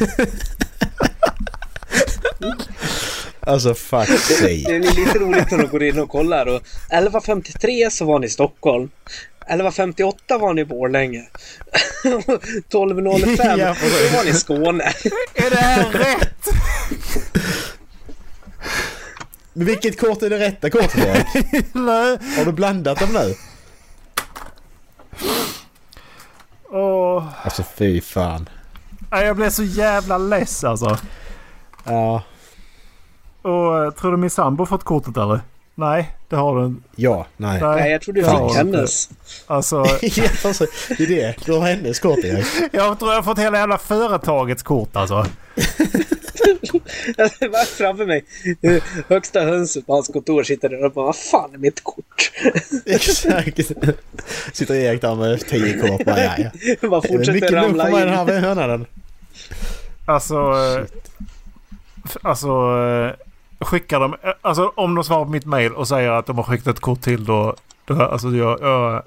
Alltså 3.43 3.73
fuck 3.73 4.07
Det 4.07 4.17
sig. 4.17 4.65
är 4.65 4.79
lite 4.79 5.19
roligt 5.19 5.51
när 5.51 5.57
de 5.57 5.67
går 5.67 5.83
in 5.83 5.99
och 5.99 6.09
kollar. 6.09 6.45
Och 6.45 6.61
11.53 6.91 7.89
så 7.89 8.05
var 8.05 8.19
ni 8.19 8.25
i 8.27 8.29
Stockholm. 8.29 8.89
11.58 9.49 10.39
var 10.39 10.53
ni 10.53 10.61
i 10.61 10.65
Borlänge. 10.65 11.23
12.05 12.03 13.59
Ja, 13.59 13.75
då 14.11 14.17
var 14.17 14.23
ni 14.23 14.29
i 14.29 14.33
Skåne. 14.33 14.83
Är 15.33 15.49
det 15.49 15.55
här 15.55 15.91
rätt? 15.91 16.47
Men 19.53 19.65
vilket 19.67 19.99
kort 19.99 20.21
är 20.21 20.29
det 20.29 20.39
rätta 20.39 20.69
kortet? 20.69 21.27
Nej. 21.73 22.17
Har 22.37 22.45
du 22.45 22.51
blandat 22.51 22.99
dem 22.99 23.09
nu? 23.13 23.33
Åh, 26.69 27.27
Alltså 27.43 27.63
fy 27.63 28.01
fan. 28.01 28.49
nej, 29.11 29.25
jag 29.25 29.35
blev 29.35 29.49
så 29.49 29.63
jävla 29.63 30.17
less 30.17 30.63
alltså. 30.63 30.97
Ja. 31.83 32.23
Och 33.41 33.83
eh, 33.85 33.91
tror 33.91 34.11
du 34.11 34.17
min 34.17 34.29
sambo 34.29 34.65
fått 34.65 34.83
kortet 34.83 35.17
eller? 35.17 35.41
Nej, 35.75 36.09
det 36.29 36.35
har 36.35 36.59
du 36.59 36.65
inte. 36.65 36.81
Ja, 36.95 37.25
nej. 37.37 37.61
Nej, 37.61 37.91
jag 37.91 38.01
tror 38.01 38.13
du 38.13 38.23
fick 38.23 38.55
hennes. 38.57 39.09
Alltså, 39.47 39.75
Ja, 40.01 40.23
alltså, 40.45 40.65
det 40.97 41.03
är 41.03 41.07
det. 41.07 41.35
Du 41.45 41.51
har 41.53 41.67
hennes 41.67 41.99
kort 41.99 42.19
Erik. 42.19 42.45
jag 42.71 42.99
tror 42.99 43.11
jag 43.11 43.17
har 43.17 43.23
fått 43.23 43.39
hela 43.39 43.57
jävla 43.57 43.77
företagets 43.77 44.63
kort 44.63 44.95
alltså. 44.95 45.15
Var 47.51 47.65
framför 47.65 48.05
mig. 48.05 48.23
Eh, 48.61 48.83
Högsta 49.09 49.39
hönset 49.41 49.85
på 49.87 49.93
hans 49.93 50.07
kontor 50.07 50.43
sitter 50.43 50.69
där 50.69 50.85
och 50.85 50.91
bara 50.91 51.05
vad 51.05 51.15
fan 51.15 51.53
är 51.53 51.57
mitt 51.57 51.83
kort? 51.83 52.31
Exakt. 52.85 53.59
Sitter 54.53 54.75
Erik 54.75 55.01
där 55.01 55.15
med 55.15 55.39
tio 55.47 55.79
kort. 55.79 56.05
Bara, 56.05 56.23
ja, 56.23 56.31
ja. 56.37 56.89
Bara 56.89 57.01
fortsätter 57.01 57.33
mycket 57.33 57.51
ramla 57.51 57.85
för 57.85 57.91
mig 57.91 58.05
den 58.05 58.09
in. 58.13 58.27
här 58.27 58.39
hönan. 58.39 58.85
Alltså... 60.05 60.35
eh, 60.35 60.85
f- 62.05 62.17
Alltså... 62.21 62.47
Skickar 63.61 63.99
de... 63.99 64.13
eh, 64.13 64.31
Alltså 64.41 64.71
om 64.75 64.95
de 64.95 65.03
svarar 65.03 65.25
på 65.25 65.31
mitt 65.31 65.45
mail 65.45 65.73
och 65.73 65.87
säger 65.87 66.09
att 66.11 66.25
de 66.25 66.37
har 66.37 66.43
skickat 66.43 66.67
ett 66.67 66.79
kort 66.79 67.01
till 67.01 67.25
då... 67.25 67.55
då 67.85 68.01
alltså 68.01 68.29
jag... 68.29 68.61
jag 68.61 69.03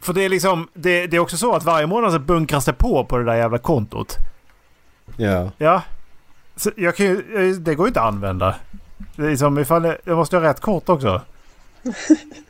för 0.00 0.12
det 0.12 0.24
är 0.24 0.28
liksom... 0.28 0.68
Det, 0.74 1.06
det 1.06 1.16
är 1.16 1.20
också 1.20 1.36
så 1.36 1.54
att 1.54 1.64
varje 1.64 1.86
månad 1.86 2.12
så 2.12 2.18
bunkras 2.18 2.64
det 2.64 2.72
på 2.72 3.04
på 3.04 3.18
det 3.18 3.24
där 3.24 3.34
jävla 3.34 3.58
kontot. 3.58 4.16
Ja. 5.16 5.50
Ja. 5.58 5.82
Så 6.56 6.70
jag 6.76 6.96
kan 6.96 7.06
ju, 7.06 7.12
eh, 7.50 7.56
det 7.56 7.74
går 7.74 7.86
ju 7.86 7.88
inte 7.88 8.00
att 8.00 8.06
använda. 8.06 8.54
Det 9.16 9.22
är 9.22 9.30
liksom 9.30 9.58
ifall 9.58 9.84
jag, 9.84 9.96
jag 10.04 10.16
måste 10.16 10.36
ha 10.36 10.44
rätt 10.44 10.60
kort 10.60 10.88
också. 10.88 11.20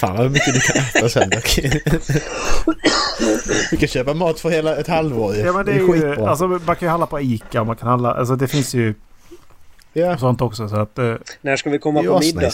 Fan 0.00 0.16
vad 0.16 0.30
mycket 0.30 0.54
du 0.54 0.60
kan 0.60 0.82
äta 0.82 1.08
sen 1.08 1.30
dock. 1.30 1.58
Du 3.70 3.76
kan 3.76 3.88
köpa 3.88 4.14
mat 4.14 4.40
för 4.40 4.50
hela 4.50 4.76
ett 4.76 4.86
halvår 4.86 5.34
ju. 5.34 5.40
Ja 5.40 5.52
men 5.52 5.66
det 5.66 5.72
är 5.72 5.76
ju... 5.76 5.92
skitbra. 5.92 6.30
Alltså 6.30 6.46
man 6.46 6.60
kan 6.76 6.78
ju 6.80 6.88
handla 6.88 7.06
på 7.06 7.20
Ica. 7.20 7.64
Man 7.64 7.76
kan 7.76 7.88
handla... 7.88 8.14
Alltså 8.14 8.36
det 8.36 8.48
finns 8.48 8.74
ju 8.74 8.94
ja. 9.92 10.18
sånt 10.18 10.40
också 10.40 10.68
så 10.68 10.76
att... 10.76 10.98
eh, 10.98 11.14
När 11.40 11.56
ska 11.56 11.70
vi 11.70 11.78
komma 11.78 12.02
Det 12.02 12.08
är 12.08 12.12
på 12.12 12.18
middag? 12.18 12.50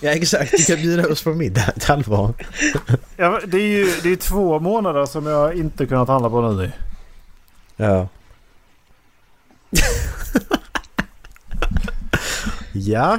Ja 0.00 0.10
exakt, 0.10 0.50
du 0.50 0.64
kan 0.64 0.76
bjuda 0.76 1.08
oss 1.08 1.22
på 1.22 1.30
middag 1.30 1.72
ett 1.76 1.84
halvår. 1.84 2.34
Ja, 3.16 3.40
det 3.46 3.56
är 3.56 3.66
ju 3.66 3.90
det 4.02 4.12
är 4.12 4.16
två 4.16 4.60
månader 4.60 5.06
som 5.06 5.26
jag 5.26 5.54
inte 5.54 5.86
kunnat 5.86 6.08
handla 6.08 6.30
på 6.30 6.40
nu 6.52 6.64
i. 6.64 6.70
Ja. 7.76 8.08
ja, 12.72 13.18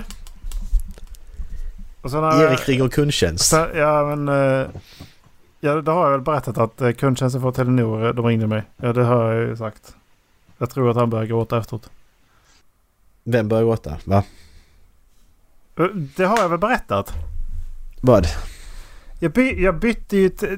Sen 2.09 2.23
jag- 2.23 2.41
Erik 2.51 2.69
ringer 2.69 2.87
kundtjänst. 2.89 3.45
Så, 3.49 3.67
ja 3.75 4.15
men... 4.15 4.27
eh, 4.61 4.67
Ja 5.65 5.81
det 5.81 5.91
har 5.91 6.03
jag 6.03 6.11
väl 6.11 6.21
berättat 6.21 6.57
att 6.57 6.81
eh, 6.81 6.91
kundtjänsten 6.91 7.41
för 7.41 7.51
Telenor 7.51 8.05
eh, 8.07 8.13
de 8.13 8.25
ringde 8.25 8.47
mig. 8.47 8.63
Ja 8.77 8.93
det 8.93 9.03
har 9.03 9.31
jag 9.33 9.49
ju 9.49 9.57
sagt. 9.57 9.95
Jag 10.57 10.69
tror 10.69 10.89
att 10.89 10.95
han 10.95 11.09
börjar 11.09 11.25
gråta 11.25 11.57
efteråt. 11.57 11.89
Vem 13.23 13.47
börjar 13.47 13.63
gråta? 13.63 13.97
Va? 14.05 14.23
Det 16.15 16.23
har 16.25 16.37
jag 16.37 16.49
väl 16.49 16.59
berättat. 16.59 17.13
Vad? 18.01 18.27
Jag, 19.19 19.31
by, 19.31 19.63
jag 19.63 19.75
bytte 19.79 20.17
ju... 20.17 20.29
Te, 20.29 20.57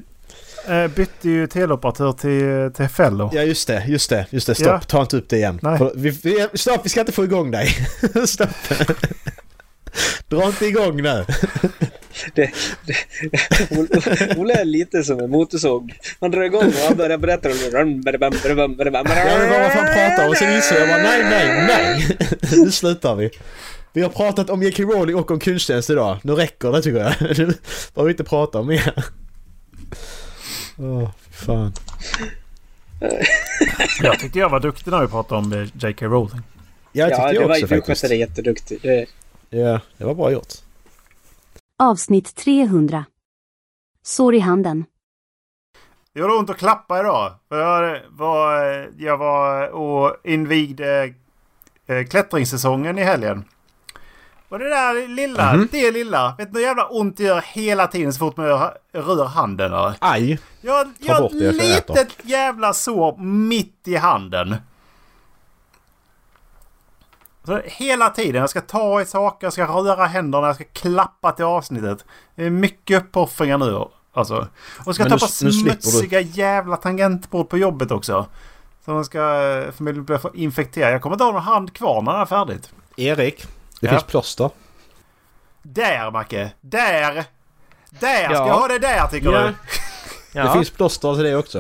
bytte 0.96 1.30
ju 1.30 1.48
teleoperatör 1.48 2.12
till, 2.12 2.74
till 2.76 2.88
Fello. 2.88 3.30
Ja 3.34 3.42
just 3.42 3.68
det, 3.68 3.86
just 3.88 4.10
det, 4.10 4.26
just 4.30 4.48
det. 4.48 4.56
Stopp, 4.56 4.68
Ja. 4.68 4.80
ta 4.80 5.02
inte 5.02 5.18
upp 5.18 5.30
det 5.30 5.38
igen. 5.38 5.60
Nej. 5.62 5.92
Vi, 5.96 6.10
vi, 6.10 6.48
stopp, 6.54 6.80
vi 6.86 6.90
ska 6.90 7.00
inte 7.00 7.12
få 7.12 7.24
igång 7.24 7.52
dig. 7.52 7.68
stopp. 8.28 8.50
Dra 10.30 10.46
inte 10.48 10.66
igång 10.66 11.02
nu. 11.02 11.26
Olle- 13.70 14.36
Olle 14.38 14.54
är 14.54 14.66
lite 14.66 15.04
som 15.04 15.20
en 15.20 15.30
motorsåg. 15.30 15.94
Man 16.20 16.32
drar 16.32 16.42
igång 16.42 16.68
och 16.68 16.74
han 16.88 16.98
börjar 16.98 17.18
berätta 17.18 17.50
om 17.50 17.56
det. 17.58 17.70
Ja 17.72 17.86
men 17.86 18.02
vad 19.62 19.72
fan 19.72 19.86
pratar 19.94 20.30
och 20.30 20.38
sen 20.38 20.56
inser 20.56 20.76
jag 20.80 20.88
bara 20.88 21.04
nej, 21.04 21.24
nej, 21.24 21.66
nej. 21.68 22.18
nu 22.66 22.72
slutar 22.72 23.16
vi. 23.16 23.30
Vi 23.94 24.02
har 24.02 24.10
pratat 24.10 24.50
om 24.50 24.64
J.K. 24.64 24.84
Rowling 24.84 25.16
och 25.16 25.32
om 25.32 25.40
kundtjänst 25.40 25.90
idag. 25.90 26.18
Nu 26.24 26.34
räcker 26.34 26.72
det 26.72 26.82
tycker 26.82 27.00
jag. 27.00 27.14
Nu 27.22 27.36
behöver 27.94 28.04
vi 28.06 28.12
inte 28.12 28.24
prata 28.24 28.60
om 28.60 28.68
mer. 28.68 28.94
Åh, 30.78 31.10
fan. 31.32 31.74
Jag 34.04 34.20
tyckte 34.20 34.40
jag 34.40 34.50
var 34.50 34.60
duktig 34.60 34.92
när 34.92 35.02
vi 35.02 35.08
pratade 35.08 35.40
om 35.42 35.70
J.K. 35.74 36.06
Rowling. 36.06 36.42
Jag 36.92 37.10
tyckte 37.10 37.22
Ja, 37.22 37.28
det 37.28 37.34
jag 37.36 37.42
var 37.42 37.50
också 37.50 37.60
ju 37.62 37.68
du 37.68 37.68
faktiskt. 37.76 38.02
skötte 38.02 38.14
det 38.14 38.18
jätteduktigt. 38.20 38.82
Det, 38.84 39.06
Ja, 39.50 39.80
det 39.98 40.06
var 40.06 40.14
bra 40.16 40.32
gjort. 40.32 40.54
Avsnitt 41.84 42.36
300. 42.36 43.06
Sår 44.04 44.36
i 44.36 44.40
handen. 44.40 44.86
Det 46.14 46.20
gjorde 46.20 46.34
ont 46.34 46.50
att 46.50 46.58
klappa 46.58 47.00
idag. 47.00 47.32
Jag 47.50 48.00
var, 48.10 48.90
jag 48.98 49.18
var 49.18 49.70
och 49.70 50.16
invigde 50.24 51.14
eh, 51.88 52.06
klättringssäsongen 52.06 52.98
i 52.98 53.04
helgen. 53.04 53.46
Och 54.50 54.60
det 54.60 54.70
där 54.70 55.08
lilla, 55.08 55.54
Mhm. 55.54 55.68
det 55.72 55.92
lilla. 55.92 56.36
Vet 56.38 56.54
du 56.54 56.60
hur 56.60 56.66
jävla 56.66 56.88
ont 56.88 57.18
det 57.18 57.24
gör 57.24 57.42
hela 57.42 57.88
tiden 57.88 58.14
så 58.14 58.20
fort 58.20 58.38
man 58.38 58.46
rör, 58.46 59.26
handen 59.26 59.74
eller? 59.74 59.94
Aj! 60.00 60.40
Jag, 60.62 60.88
jag 61.00 61.16
har 61.16 61.26
ett 61.26 61.56
litet 61.56 62.18
jävla 62.22 62.74
sår 62.74 63.18
mitt 63.22 63.88
i 63.88 63.96
handen. 63.96 64.56
Så 67.46 67.62
hela 67.66 68.10
tiden. 68.10 68.42
Jag 68.42 68.50
ska 68.50 68.62
ta 68.62 69.02
i 69.02 69.06
saker, 69.06 69.46
jag 69.48 69.54
ska 69.54 69.66
röra 69.66 70.06
händerna, 70.06 70.48
jag 70.48 70.56
ska 70.56 70.64
klappa 70.74 71.32
till 71.32 71.46
avsnittet. 71.46 72.06
Det 72.36 72.46
är 72.46 72.50
mycket 72.50 73.02
uppoffringar 73.02 73.58
nu. 73.58 73.86
Alltså. 74.14 74.48
Och 74.86 74.96
ska 74.96 75.04
Men 75.04 75.12
ta 75.12 75.26
på 75.26 75.32
smutsiga 75.32 76.20
jävla 76.20 76.78
tangentbord 76.78 77.50
på 77.50 77.58
jobbet 77.58 77.92
också. 77.92 78.26
Så 78.86 78.92
man 78.92 79.06
ska 79.06 79.20
eh, 79.20 79.72
förmodligen 79.72 80.06
bli 80.06 80.18
infekterad. 80.44 80.94
Jag 80.94 81.02
kommer 81.02 81.16
inte 81.16 81.24
ha 81.24 81.32
någon 81.32 81.42
hand 81.42 81.74
kvar 81.74 82.02
när 82.02 82.14
det 82.14 82.18
är 82.20 82.26
färdigt. 82.26 82.72
Erik, 82.98 83.42
det 83.80 83.88
Ja. 83.88 83.90
finns 83.92 84.04
plåster. 84.04 84.50
Där 85.62 86.12
Macke! 86.12 86.52
Där! 86.62 87.14
Där! 87.90 88.24
Ska 88.24 88.34
Ja. 88.34 88.48
jag 88.48 88.54
ha 88.54 88.68
det 88.68 88.80
där 88.80 89.08
tycker 89.08 89.32
Ja. 89.32 89.40
du? 89.42 89.48
Det 89.48 90.40
Ja. 90.40 90.54
finns 90.54 90.70
plåster 90.70 91.16
till 91.16 91.24
det 91.24 91.36
också. 91.36 91.60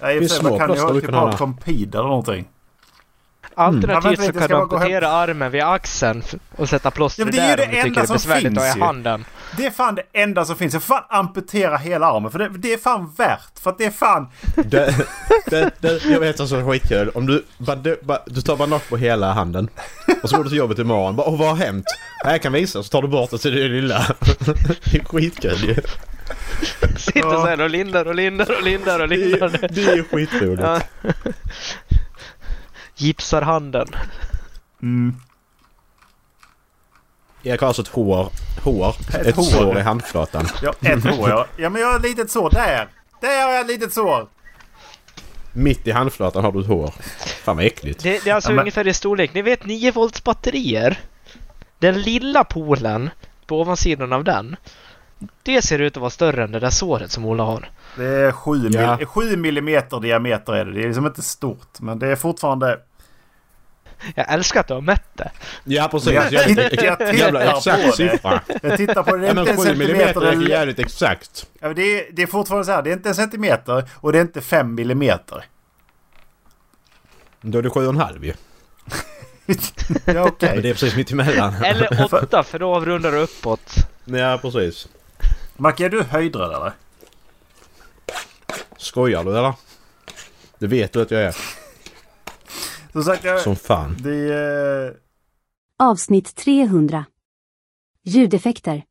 Och 0.00 0.08
finns 0.18 0.36
små 0.36 0.58
plåster 0.58 0.84
ha 0.86 0.92
du 0.92 1.00
typ 1.00 1.10
kan 1.10 1.14
ha 1.18 1.30
ha. 1.30 1.36
Compid 1.38 1.94
eller 1.94 2.08
någonting. 2.08 2.48
Alternativt 3.56 4.18
vänta 4.18 4.32
så 4.32 4.32
kan 4.32 4.48
du 4.48 4.54
bara 4.54 4.62
amputera 4.62 5.08
armen 5.08 5.50
vid 5.50 5.62
axeln 5.62 6.22
och 6.56 6.68
sätta 6.68 6.90
plåster 6.90 7.22
Ja, 7.22 7.24
men 7.26 7.34
det 7.34 7.40
är 7.40 7.50
ju 7.50 7.56
där 7.56 7.56
det 7.56 7.64
om 7.64 7.70
du 7.72 7.78
enda 7.78 7.84
tycker 7.88 8.00
det 8.00 8.04
är 8.04 8.06
som 8.06 8.14
besvärligt 8.14 8.58
att 8.58 8.58
ha 8.58 8.64
finns 8.64 8.76
i 8.76 8.80
handen. 8.80 9.24
Det 9.56 9.66
är 9.66 9.70
fan 9.70 9.94
det 9.94 10.02
enda 10.12 10.44
som 10.44 10.56
finns. 10.56 10.72
Jag 10.74 10.82
får 10.82 10.94
fan 10.94 11.04
amputera 11.08 11.76
hela 11.76 12.06
armen. 12.06 12.30
För 12.30 12.38
det, 12.38 12.48
det 12.48 12.72
är 12.72 12.78
fan 12.78 13.14
värt. 13.18 13.58
För 13.62 13.70
att 13.70 13.78
det 13.78 13.84
är 13.84 13.90
fan... 13.90 14.28
Det, 14.56 14.94
det, 15.46 15.70
det, 15.80 16.04
jag 16.04 16.20
vet 16.20 16.48
som 16.48 16.58
är 16.58 16.70
skitkul. 16.72 17.08
Om 17.14 17.26
du, 17.26 17.44
bara, 17.58 17.76
du, 17.76 18.00
bara, 18.02 18.18
du 18.26 18.40
tar 18.42 18.56
bandage 18.56 18.88
på 18.88 18.96
hela 18.96 19.32
handen. 19.32 19.68
Och 20.22 20.30
så 20.30 20.36
går 20.36 20.44
du 20.44 20.50
till 20.50 20.58
jobbet 20.58 20.78
imorgon. 20.78 21.16
Bara, 21.16 21.26
Åh, 21.26 21.38
vad 21.38 21.48
har 21.48 21.56
hänt? 21.56 21.84
"Nej, 22.24 22.32
Jag 22.34 22.42
kan 22.42 22.52
visa. 22.52 22.82
Så 22.82 22.88
tar 22.88 23.02
du 23.02 23.08
bort 23.08 23.30
det 23.30 23.38
till 23.38 23.54
det 23.54 23.68
lilla. 23.68 24.06
Det 24.84 24.96
är 24.98 25.04
skitkul 25.04 25.56
ju. 25.64 25.74
Sitter 26.96 27.20
så 27.20 27.46
här 27.46 27.60
och 27.60 27.70
lindar 27.70 28.04
och 28.08 28.14
lindar 28.14 28.56
och 28.56 28.62
lindar 28.62 29.00
och 29.00 29.08
Det 29.08 29.16
lindar. 29.16 29.64
är, 29.64 29.68
det 29.68 29.84
är 29.84 29.96
ju 29.96 30.04
skitroligt. 30.04 30.62
Ja. 30.62 30.80
Gipsar 32.96 33.42
handen. 33.42 33.88
Mm. 34.82 35.16
Erik 37.42 37.60
har 37.60 37.68
alltså 37.68 37.82
ett 37.82 37.88
hår. 37.88 38.28
Hår. 38.64 38.94
Ett 39.08 39.14
Ett, 39.26 39.36
hår. 39.36 39.42
sår 39.42 39.78
i 39.78 39.82
handflatan. 39.82 40.46
Ja, 40.62 40.74
ett 40.80 41.04
hår 41.04 41.28
ja. 41.30 41.46
Ja, 41.56 41.68
men 41.70 41.80
jag 41.82 41.88
har 41.88 41.96
ett 41.96 42.02
litet 42.02 42.30
sår. 42.30 42.50
Där! 42.50 42.88
Där 43.20 43.46
har 43.46 43.52
jag 43.52 43.60
ett 43.60 43.66
litet 43.66 43.92
sår. 43.92 44.28
Mitt 45.52 45.86
i 45.86 45.90
handflatan 45.90 46.44
har 46.44 46.52
du 46.52 46.60
ett 46.60 46.66
hår. 46.66 46.94
Fan 47.44 47.56
vad 47.56 47.66
äckligt. 47.66 48.02
Det, 48.02 48.24
det 48.24 48.30
är 48.30 48.34
alltså 48.34 48.50
Ja, 48.50 48.54
men- 48.54 48.62
ungefär 48.62 48.86
i 48.86 48.94
storlek. 48.94 49.34
Ni 49.34 49.42
vet 49.42 49.64
9 49.66 49.90
volts 49.92 50.24
batterier. 50.24 51.00
Den 51.78 52.00
lilla 52.02 52.44
polen 52.44 53.10
på 53.46 53.60
ovansidan 53.60 54.12
av 54.12 54.24
den. 54.24 54.56
Det 55.42 55.62
ser 55.62 55.78
ut 55.78 55.96
att 55.96 56.00
vara 56.00 56.10
större 56.10 56.44
än 56.44 56.52
det 56.52 56.60
där 56.60 56.70
såret 56.70 57.10
som 57.10 57.26
Ola 57.26 57.42
har. 57.44 57.70
Det 57.96 58.04
är 58.04 58.32
7 58.32 58.68
Ja. 58.70 58.98
mil, 59.16 59.38
millimeter 59.38 60.00
diameter 60.00 60.52
är 60.52 60.64
det. 60.64 60.72
Det 60.72 60.80
är 60.80 60.86
liksom 60.86 61.06
inte 61.06 61.22
stort. 61.22 61.80
Men 61.80 61.98
det 61.98 62.06
är 62.06 62.16
fortfarande... 62.16 62.78
Jag 64.14 64.32
älskar 64.32 64.60
att 64.60 64.68
du 64.68 64.74
har 64.74 64.80
mätt 64.80 65.04
det. 65.14 65.30
Ja 65.64 65.88
precis. 65.90 66.12
Jag 66.12 66.32
Jävla, 66.32 66.62
tittar- 66.68 66.84
jag 66.84 66.98
tittar 66.98 67.12
jävla 67.12 67.40
på 67.50 67.56
exakt 67.58 67.82
det. 67.84 67.92
siffra. 67.92 68.40
Jag 68.62 68.76
tittar 68.76 69.02
på 69.02 69.16
det. 69.16 69.22
Det 69.22 69.28
är 69.28 69.38
inte 69.40 69.50
en 69.50 69.56
7 69.56 69.62
centimeter. 69.62 69.94
millimeter 69.94 70.20
Det 70.20 70.28
är 70.28 70.48
jävligt 70.48 70.78
exakt. 70.78 71.46
ja, 71.60 71.72
det, 71.74 71.82
är, 71.82 72.12
det 72.12 72.22
är 72.22 72.26
fortfarande 72.26 72.64
så 72.64 72.72
här. 72.72 72.82
Det 72.82 72.90
är 72.90 72.92
inte 72.92 73.08
en 73.08 73.14
centimeter 73.14 73.84
och 73.94 74.12
det 74.12 74.18
är 74.18 74.22
inte 74.22 74.40
5 74.40 74.74
millimeter. 74.74 75.44
Då 77.40 77.58
är 77.58 77.62
det 77.62 77.68
7,5 77.68 78.24
ju. 78.24 78.32
Ja, 80.14 80.22
okej. 80.24 80.50
Men 80.54 80.62
det 80.62 80.68
är 80.68 80.72
precis 80.72 80.96
mitt 80.96 81.10
emellan. 81.12 81.54
Eller 81.64 82.14
8 82.24 82.42
för 82.42 82.58
då 82.58 82.74
avrundar 82.74 83.12
du 83.12 83.18
uppåt. 83.18 83.74
Ja 84.04 84.38
precis. 84.42 84.88
Macke, 85.62 85.84
är 85.84 85.88
du 85.90 86.02
höjdrädd 86.02 86.50
eller? 86.52 86.72
Skojar 88.76 89.24
du 89.24 89.38
eller? 89.38 89.54
Det 90.58 90.66
vet 90.66 90.92
du 90.92 91.02
att 91.02 91.10
jag 91.10 91.22
är. 91.22 91.36
Som 92.92 93.02
sagt, 93.02 93.24
jag, 93.24 93.40
Som 93.40 93.56
fan. 93.56 93.96
det 94.00 94.34
är... 94.34 94.96
Avsnitt 95.78 96.36
300. 96.36 97.04
Ljudeffekter. 98.02 98.82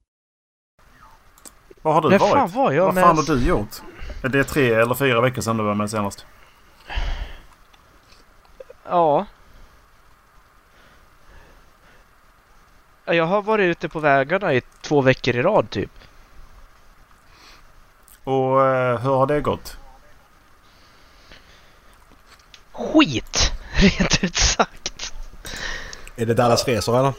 Vad 1.81 1.93
har 1.93 2.01
du 2.01 2.09
När 2.09 2.19
varit? 2.19 2.33
fan 2.33 2.49
var 2.51 2.71
jag 2.71 2.85
Vad 2.85 2.93
med? 2.95 3.03
fan 3.03 3.15
har 3.17 3.23
du 3.23 3.45
gjort? 3.47 3.81
Det 4.21 4.39
är 4.39 4.43
tre 4.43 4.73
eller 4.73 4.95
fyra 4.95 5.21
veckor 5.21 5.41
sedan 5.41 5.57
du 5.57 5.63
var 5.63 5.75
med 5.75 5.89
senast. 5.89 6.25
Ja. 8.85 9.25
Ja, 13.05 13.13
Jag 13.13 13.25
har 13.25 13.41
varit 13.41 13.63
ute 13.63 13.89
på 13.89 13.99
vägarna 13.99 14.53
i 14.53 14.61
två 14.81 15.01
veckor 15.01 15.35
i 15.35 15.41
rad 15.41 15.69
typ. 15.69 15.91
Och 18.23 18.65
eh, 18.67 18.99
hur 18.99 19.15
har 19.15 19.27
det 19.27 19.41
gått? 19.41 19.77
Skit! 22.71 23.51
Rent 23.73 24.23
ut 24.23 24.35
sagt. 24.35 25.13
Är 26.15 26.25
det 26.25 26.33
Dallas 26.33 26.67
resor 26.67 26.99
eller? 26.99 27.13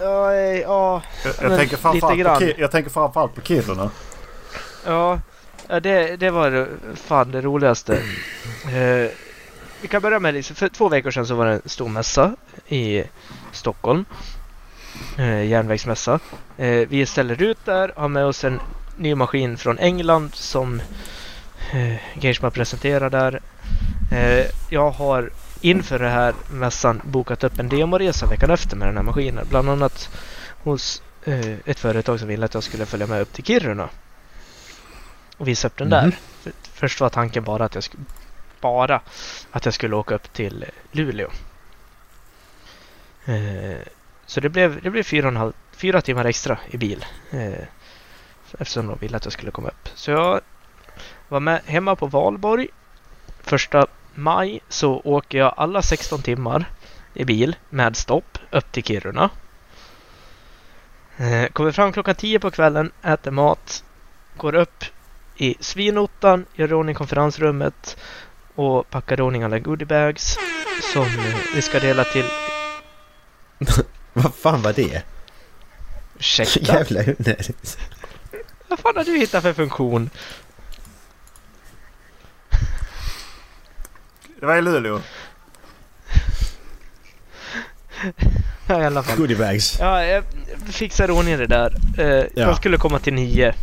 Ja, 0.00 0.32
eh, 0.34 0.60
ja, 0.60 1.02
Jag, 1.24 1.34
jag, 1.40 1.48
Men 1.48 1.58
tänker, 1.58 1.76
framförallt 1.76 2.40
lite 2.40 2.54
på, 2.54 2.60
jag 2.60 2.70
tänker 2.70 2.90
framförallt 2.90 3.34
på 3.34 3.40
Kiruna. 3.40 3.90
ja. 4.86 5.20
det, 5.82 6.16
det 6.16 6.30
var 6.30 6.68
fan 6.94 7.30
det 7.30 7.40
roligaste. 7.40 8.02
Eh, 8.68 9.10
vi 9.80 9.88
kan 9.88 10.02
börja 10.02 10.18
med 10.18 10.34
liksom, 10.34 10.56
för 10.56 10.68
två 10.68 10.88
veckor 10.88 11.10
sedan 11.10 11.26
så 11.26 11.34
var 11.34 11.46
det 11.46 11.52
en 11.52 11.68
stor 11.68 11.88
mässa 11.88 12.36
i 12.68 13.04
Stockholm. 13.52 14.04
Eh, 15.18 15.44
järnvägsmässa. 15.44 16.20
Eh, 16.56 16.88
vi 16.88 17.06
ställer 17.06 17.42
ut 17.42 17.58
där, 17.64 17.92
har 17.96 18.08
med 18.08 18.24
oss 18.26 18.44
en 18.44 18.60
ny 18.98 19.14
maskin 19.14 19.56
från 19.56 19.78
England 19.78 20.34
som 20.34 20.80
eh, 21.72 21.94
Geishma 22.24 22.50
presenterar 22.50 23.10
där. 23.10 23.40
Eh, 24.12 24.46
jag 24.70 24.90
har 24.90 25.30
inför 25.60 25.98
det 25.98 26.08
här 26.08 26.34
mässan 26.50 27.00
bokat 27.04 27.44
upp 27.44 27.58
en 27.58 27.68
demoresa 27.68 28.26
veckan 28.26 28.50
efter 28.50 28.76
med 28.76 28.88
den 28.88 28.96
här 28.96 29.02
maskinen. 29.04 29.46
Bland 29.50 29.70
annat 29.70 30.10
hos 30.62 31.02
eh, 31.24 31.52
ett 31.64 31.78
företag 31.78 32.18
som 32.18 32.28
ville 32.28 32.44
att 32.44 32.54
jag 32.54 32.62
skulle 32.62 32.86
följa 32.86 33.06
med 33.06 33.20
upp 33.20 33.32
till 33.32 33.44
Kiruna. 33.44 33.88
Och 35.36 35.48
visa 35.48 35.66
upp 35.68 35.76
den 35.76 35.88
Mhm. 35.88 35.94
där. 35.94 36.16
För, 36.42 36.52
först 36.72 37.00
var 37.00 37.08
tanken 37.08 37.44
bara 37.44 37.64
att 37.64 37.74
jag 37.74 37.84
skulle 37.84 38.04
bara 38.60 39.00
att 39.50 39.64
jag 39.64 39.74
skulle 39.74 39.96
åka 39.96 40.14
upp 40.14 40.32
till 40.32 40.64
Luleå. 40.92 41.28
Eh, 43.26 43.78
så 44.26 44.40
det 44.40 44.48
blev, 44.48 44.82
det 44.82 44.90
blev 44.90 45.02
fyra, 45.02 45.26
och 45.26 45.32
en 45.32 45.36
halv, 45.36 45.52
fyra 45.72 46.00
timmar 46.00 46.24
extra 46.24 46.58
i 46.70 46.76
bil. 46.76 47.04
Eh, 47.30 47.64
eftersom 48.58 48.86
de 48.86 48.98
ville 48.98 49.16
att 49.16 49.24
jag 49.24 49.32
skulle 49.32 49.50
komma 49.50 49.68
upp. 49.68 49.88
Så 49.94 50.10
jag 50.10 50.40
var 51.28 51.40
med 51.40 51.60
hemma 51.64 51.96
på 51.96 52.06
Valborg. 52.06 52.68
Första 53.42 53.86
maj 54.14 54.60
så 54.68 55.00
åker 55.04 55.38
jag 55.38 55.54
alla 55.56 55.82
16 55.82 56.22
timmar 56.22 56.70
i 57.14 57.24
bil 57.24 57.56
med 57.70 57.96
stopp 57.96 58.38
upp 58.50 58.72
till 58.72 58.82
Kiruna. 58.84 59.30
Eh, 61.16 61.46
kommer 61.46 61.72
fram 61.72 61.92
klockan 61.92 62.14
10 62.14 62.38
på 62.38 62.50
kvällen, 62.50 62.92
äter 63.02 63.30
mat, 63.30 63.84
går 64.36 64.54
upp 64.54 64.84
i 65.36 65.56
svinottan, 65.60 66.46
gör 66.54 66.70
i 66.70 66.72
ordning 66.72 66.94
konferensrummet 66.94 67.96
och 68.54 68.90
packar 68.90 69.20
ordning 69.20 69.42
alla 69.42 69.58
goodiebags 69.58 70.38
som 70.92 71.06
vi 71.54 71.62
ska 71.62 71.80
dela 71.80 72.04
till... 72.04 72.24
Vad 74.12 74.34
fan 74.34 74.62
var 74.62 74.72
det? 74.72 75.02
Ursäkta? 76.18 76.60
Jävla 76.74 77.00
onödigt. 77.00 77.78
Vad 78.68 78.78
fan 78.78 78.96
har 78.96 79.04
du 79.04 79.18
hittat 79.18 79.42
för 79.42 79.52
funktion? 79.52 80.10
Det 84.40 84.46
var 84.46 84.56
i 84.56 84.62
Luleå. 84.62 85.00
Ja, 88.66 88.82
i 88.82 88.84
alla 88.84 89.02
fall. 89.02 89.16
Goodiebags. 89.16 89.76
Ja, 89.80 90.04
jag 90.04 90.24
fixar 90.72 91.10
ordning 91.10 91.38
det 91.38 91.46
där. 91.46 91.74
Eh, 91.98 92.06
Ja. 92.06 92.28
Jag 92.34 92.56
skulle 92.56 92.76
komma 92.76 92.98
till 92.98 93.14
nio. 93.14 93.54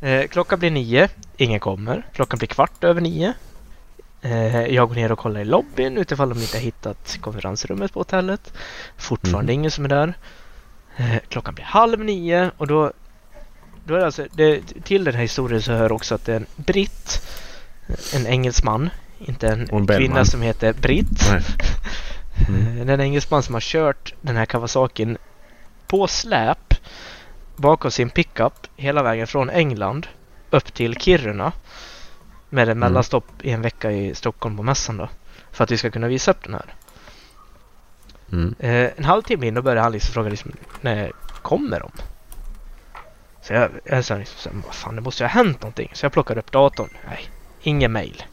Eh, 0.00 0.26
klockan 0.28 0.58
blir 0.58 0.70
nio. 0.70 1.08
Ingen 1.36 1.60
kommer. 1.60 2.06
Klockan 2.12 2.38
blir 2.38 2.48
kvart 2.48 2.84
över 2.84 3.00
nio. 3.00 3.32
Eh, 4.22 4.66
jag 4.66 4.88
går 4.88 4.94
ner 4.94 5.12
och 5.12 5.18
kollar 5.18 5.40
i 5.40 5.44
lobbyn 5.44 5.98
utifall 5.98 6.28
de 6.28 6.38
inte 6.40 6.56
har 6.56 6.62
hittat 6.62 7.18
konferensrummet 7.20 7.92
på 7.92 8.00
hotellet. 8.00 8.52
Fortfarande 8.98 9.52
Mm. 9.52 9.60
ingen 9.60 9.70
som 9.70 9.84
är 9.84 9.88
där. 9.88 10.14
Eh, 10.96 11.16
klockan 11.28 11.54
blir 11.54 11.64
halv 11.64 12.00
nio 12.00 12.50
och 12.56 12.66
då, 12.66 12.92
då 13.84 13.94
är 13.94 13.98
det 13.98 14.06
alltså, 14.06 14.26
det, 14.32 14.62
till 14.84 15.04
den 15.04 15.14
här 15.14 15.22
historien 15.22 15.62
så 15.62 15.72
hör 15.72 15.92
också 15.92 16.14
att 16.14 16.24
det 16.24 16.32
är 16.32 16.36
en 16.36 16.46
britt, 16.56 17.22
en 18.14 18.26
engelsman, 18.26 18.90
inte 19.18 19.48
en, 19.48 19.60
en 19.60 19.66
kvinna 19.66 19.84
Bellman. 19.84 20.26
som 20.26 20.42
heter 20.42 20.72
Britt. 20.72 21.28
Mm. 21.28 21.42
Eh, 22.48 22.86
Det 22.86 22.92
är 22.92 22.94
en 22.94 23.00
engelsman 23.00 23.42
som 23.42 23.54
har 23.54 23.60
kört 23.60 24.14
den 24.20 24.36
här 24.36 24.46
Kawasakin 24.46 25.18
på 25.86 26.06
släp 26.06 26.74
bakom 27.56 27.90
sin 27.90 28.10
pickup 28.10 28.66
hela 28.76 29.02
vägen 29.02 29.26
från 29.26 29.50
England 29.50 30.06
upp 30.50 30.74
till 30.74 30.94
Kiruna. 30.94 31.52
Med 32.50 32.68
en 32.68 32.78
mellanstopp 32.78 33.24
i 33.42 33.50
en 33.50 33.62
vecka 33.62 33.90
i 33.92 34.14
Stockholm 34.14 34.56
på 34.56 34.62
mässan 34.62 34.96
då. 34.96 35.08
För 35.52 35.64
att 35.64 35.70
vi 35.70 35.78
ska 35.78 35.90
kunna 35.90 36.08
visa 36.08 36.30
upp 36.30 36.44
den 36.44 36.54
här. 36.54 36.74
Mm. 38.32 38.54
Eh, 38.58 38.90
en 38.96 39.04
halvtimme 39.04 39.46
in 39.46 39.54
då 39.54 39.62
började 39.62 39.80
han 39.80 39.92
liksom 39.92 40.12
fråga 40.12 40.30
liksom, 40.30 40.52
när 40.80 41.12
kommer 41.42 41.80
de? 41.80 41.90
Så 43.46 43.52
jag, 43.52 43.70
jag 43.84 44.04
sa 44.04 44.16
liksom, 44.16 44.38
så 44.38 44.48
här, 44.48 44.56
vad 44.64 44.74
fan 44.74 44.96
det 44.96 45.02
måste 45.02 45.22
ju 45.22 45.28
ha 45.28 45.32
hänt 45.32 45.60
någonting. 45.62 45.90
Så 45.92 46.04
jag 46.04 46.12
plockade 46.12 46.40
upp 46.40 46.52
datorn. 46.52 46.88
Nej, 47.08 47.28
ingen 47.62 47.92
mail. 47.92 48.24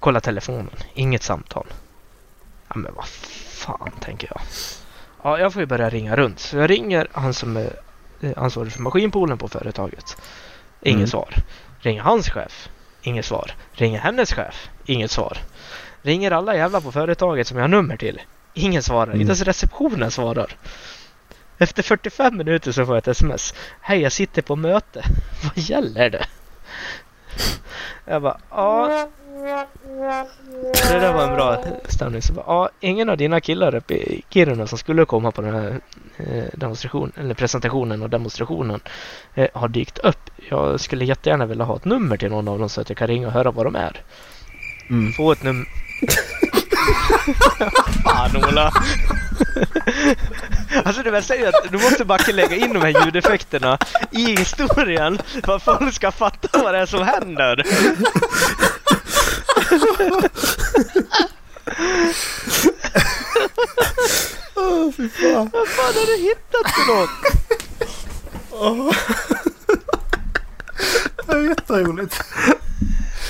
Kolla 0.00 0.20
telefonen. 0.20 0.70
Inget 0.94 1.22
samtal. 1.22 1.66
Ja 2.68 2.74
men 2.76 2.94
vad 2.94 3.06
fan 3.08 3.90
tänker 4.00 4.28
jag. 4.34 4.40
Ja, 5.22 5.38
jag 5.38 5.52
får 5.52 5.60
ju 5.62 5.66
börja 5.66 5.90
ringa 5.90 6.16
runt. 6.16 6.38
Så 6.38 6.56
jag 6.56 6.70
ringer 6.70 7.08
han 7.12 7.34
som 7.34 7.56
är 7.56 7.72
eh, 8.20 8.30
ansvarig 8.36 8.72
för 8.72 8.80
maskinpoolen 8.82 9.38
på 9.38 9.48
företaget. 9.48 10.16
Inget 10.82 10.96
Mm. 10.96 11.06
svar. 11.08 11.34
Ringer 11.80 12.02
hans 12.02 12.30
chef. 12.30 12.68
Inget 13.02 13.24
svar. 13.24 13.50
Ringer 13.72 13.98
hennes 14.00 14.32
chef. 14.32 14.68
Inget 14.86 15.10
svar. 15.10 15.38
Ringer 16.02 16.30
alla 16.30 16.56
jävla 16.56 16.80
på 16.80 16.92
företaget 16.92 17.46
som 17.46 17.56
jag 17.56 17.62
har 17.64 17.68
nummer 17.68 17.96
till. 17.96 18.20
Ingen 18.54 18.82
svarar. 18.82 19.06
Mm. 19.06 19.20
Inte 19.20 19.30
ens 19.30 19.42
receptionen 19.42 20.10
svarar. 20.10 20.56
Efter 21.58 21.82
45 21.82 22.36
minuter 22.36 22.72
så 22.72 22.86
får 22.86 22.94
jag 22.94 22.98
ett 22.98 23.08
sms. 23.08 23.54
Hej, 23.80 24.00
jag 24.00 24.12
sitter 24.12 24.42
på 24.42 24.56
möte. 24.56 25.02
Vad 25.42 25.58
gäller 25.58 26.10
det? 26.10 26.26
Jag 28.04 28.22
bara, 28.22 28.40
ja. 28.50 29.08
Det 30.88 30.98
där 31.00 31.12
var 31.12 31.28
en 31.28 31.34
bra 31.34 31.64
stämning. 31.88 32.22
Så 32.22 32.32
bara, 32.32 32.44
ja, 32.46 32.70
ingen 32.80 33.08
av 33.08 33.16
dina 33.16 33.40
killar 33.40 33.74
uppe 33.74 33.94
i 33.94 34.22
Kiruna 34.30 34.66
som 34.66 34.78
skulle 34.78 35.04
komma 35.04 35.30
på 35.30 35.42
den 35.42 35.54
här 35.54 35.80
eh, 36.16 36.44
demonstrationen, 36.54 37.12
eller 37.16 37.34
presentationen 37.34 38.02
och 38.02 38.10
demonstrationen 38.10 38.80
eh, 39.34 39.48
har 39.54 39.68
dykt 39.68 39.98
upp. 39.98 40.30
Jag 40.48 40.80
skulle 40.80 41.04
jättegärna 41.04 41.46
vilja 41.46 41.64
ha 41.64 41.76
ett 41.76 41.84
nummer 41.84 42.16
till 42.16 42.30
någon 42.30 42.48
av 42.48 42.58
dem 42.58 42.68
så 42.68 42.80
att 42.80 42.88
jag 42.88 42.98
kan 42.98 43.08
ringa 43.08 43.26
och 43.26 43.32
höra 43.32 43.50
vad 43.50 43.66
de 43.66 43.76
är. 43.76 44.02
Mm. 44.90 45.12
Få 45.12 45.32
ett 45.32 45.42
nummer. 45.42 45.66
Fan 48.04 48.36
Ola! 48.36 48.72
Alltså 50.84 51.02
det 51.02 51.10
bästa 51.10 51.34
är 51.34 51.38
ju 51.38 51.46
att 51.46 51.70
du 51.70 51.78
måste 51.78 52.04
bara 52.04 52.32
lägga 52.32 52.56
in 52.56 52.72
de 52.72 52.82
här 52.82 53.04
ljudeffekterna 53.04 53.78
i 54.10 54.36
historien 54.36 55.18
för 55.44 55.56
att 55.56 55.62
folk 55.62 55.94
ska 55.94 56.12
fatta 56.12 56.58
vad 56.58 56.74
det 56.74 56.80
är 56.80 56.86
som 56.86 57.02
händer. 57.02 57.64
Åh, 64.54 64.92
fy 64.96 65.08
fan. 65.08 65.50
Vad 65.52 65.68
fan 65.68 65.94
har 65.94 66.06
du 66.06 66.22
hittat 66.22 66.70
för 66.74 66.86
något? 66.94 67.10
Det 71.26 71.32
är 71.32 71.48
jätteroligt. 71.48 72.22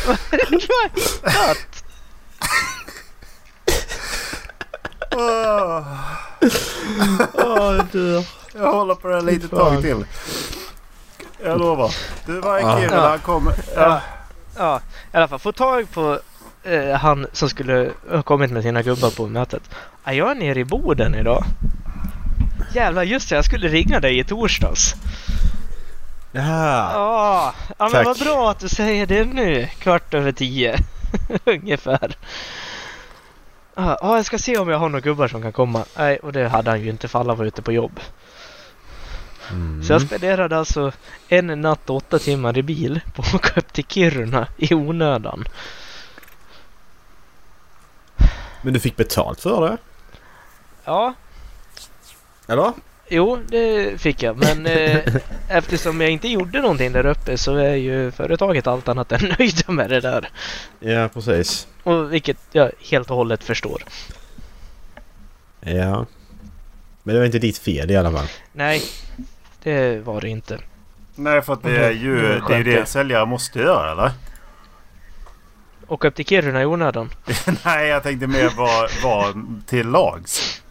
Vad 0.07 0.17
är 0.31 0.37
det 0.37 0.47
du 0.51 0.67
har 0.71 0.91
hittat? 0.95 1.85
Åh, 5.19 5.83
Åh, 7.35 7.81
jag 8.55 8.73
håller 8.73 8.95
på 8.95 9.09
det 9.09 9.21
lite 9.21 9.49
tag 9.49 9.83
till. 9.83 10.05
Jag 11.45 11.59
lovar. 11.59 11.95
Du 12.27 12.41
var 12.41 12.59
i 12.59 12.63
Ja. 12.63 12.79
Kiruna. 12.79 12.97
Ja. 12.97 13.09
Han 13.09 13.19
kom. 13.19 13.53
Ja. 13.75 13.83
Ja. 13.83 14.01
Ja, 14.59 14.81
i 15.13 15.17
alla 15.17 15.29
fall 15.29 15.39
få 15.39 15.53
tag 15.53 15.91
på 15.93 16.21
eh, 16.63 16.91
han 16.91 17.27
som 17.33 17.49
skulle 17.51 17.91
ha 18.11 18.23
kommit 18.23 18.51
med 18.51 18.63
sina 18.63 18.83
gubbar 18.83 19.11
på 19.11 19.27
mötet. 19.27 19.63
Ja, 20.05 20.13
jag 20.13 20.31
är 20.31 20.35
nere 20.35 20.61
i 20.61 20.65
Boden 20.65 21.15
idag. 21.15 21.45
Jävlar, 22.75 23.03
just 23.03 23.29
det, 23.29 23.35
jag 23.35 23.45
skulle 23.45 23.69
ringa 23.69 24.01
dig 24.01 24.19
i 24.19 24.25
torsdags. 24.25 24.95
Ja. 26.33 26.43
Ja, 26.93 27.55
ja 27.69 27.75
men 27.85 27.91
Tack. 27.91 28.07
vad 28.07 28.19
bra 28.19 28.51
att 28.51 28.59
du 28.59 28.69
säger 28.69 29.07
det 29.07 29.25
nu. 29.25 29.69
Kvart 29.79 30.15
över 30.15 30.33
tio. 30.33 30.77
Ungefär. 31.45 32.17
Ja, 33.79 33.99
ja, 34.01 34.17
jag 34.17 34.27
ska 34.27 34.39
se 34.39 34.59
om 34.59 34.69
jag 34.69 34.79
har 34.79 34.89
några 34.89 35.01
gubbar 35.01 35.29
som 35.29 35.43
kan 35.43 35.53
komma. 35.53 35.85
Nej, 35.97 36.19
och 36.19 36.33
det 36.33 36.49
hade 36.49 36.71
han 36.71 36.81
ju 36.81 36.91
inte 36.91 37.09
för 37.09 37.19
alla 37.19 37.35
var 37.35 37.45
ute 37.45 37.63
på 37.63 37.73
jobb. 37.73 38.01
Mm. 39.51 39.83
Så 39.83 39.93
jag 39.93 40.03
spenderade 40.03 40.59
alltså 40.59 40.93
en 41.29 41.61
natt 41.61 41.91
och 41.91 41.97
åtta 41.97 42.19
timmar 42.19 42.59
i 42.59 42.63
bil 42.63 43.01
på 43.15 43.23
att 43.23 43.35
åka 43.35 43.61
upp 43.61 43.73
till 43.73 43.85
Kiruna 43.85 44.47
i 44.57 44.75
onödan. 44.75 45.45
Men 48.63 48.73
du 48.73 48.81
fick 48.81 48.97
betalt 48.97 49.41
för 49.41 49.69
det? 49.69 49.77
Ja, 50.85 51.15
Eller? 52.47 52.73
jo 53.09 53.39
det 53.49 54.01
fick 54.01 54.23
jag. 54.23 54.37
Men 54.37 54.67
eh, 54.67 55.01
eftersom 55.49 56.01
jag 56.01 56.11
inte 56.11 56.29
gjorde 56.29 56.63
någonting 56.63 56.93
där 56.93 57.07
uppe 57.07 57.39
så 57.39 57.57
är 57.57 57.75
ju 57.75 58.11
företaget 58.11 58.67
allt 58.67 58.89
annat 58.89 59.13
än 59.13 59.35
nöjda 59.39 59.73
med 59.73 59.91
det 59.91 60.01
där. 60.01 60.29
Ja, 60.81 61.09
precis. 61.09 61.67
Och 61.89 62.13
vilket 62.13 62.37
jag 62.53 62.71
helt 62.91 63.11
och 63.11 63.17
hållet 63.17 63.45
förstår. 63.45 63.83
Ja. 65.61 66.07
Men 67.03 67.15
det 67.15 67.19
var 67.19 67.27
inte 67.27 67.39
ditt 67.39 67.59
fel 67.59 67.91
i 67.91 67.97
alla 67.97 68.13
fall. 68.13 68.27
Nej, 68.53 68.83
det 69.63 69.99
var 69.99 70.21
det 70.21 70.29
inte. 70.29 70.59
Nej, 71.15 71.43
för 71.43 71.53
att 71.53 71.63
det 71.63 71.85
är 71.85 71.91
ju 71.91 72.23
Det 72.23 72.41
var 72.41 72.49
det, 72.49 72.55
är 72.55 72.59
ju 72.59 72.65
det 72.65 72.81
en 72.81 72.87
säljare 72.87 73.27
måste 73.27 73.59
göra, 73.59 73.93
eller? 73.93 74.11
Åka 75.87 76.09
upp 76.09 76.15
till 76.15 76.25
Kiruna 76.25 76.63
i 76.63 76.65
onödan. 76.65 77.11
Nej, 77.65 77.89
jag 77.89 78.03
tänkte 78.03 78.27
mer 78.27 78.49
vara 78.57 78.89
var 79.03 79.43
till 79.67 79.89
lags. 79.89 80.63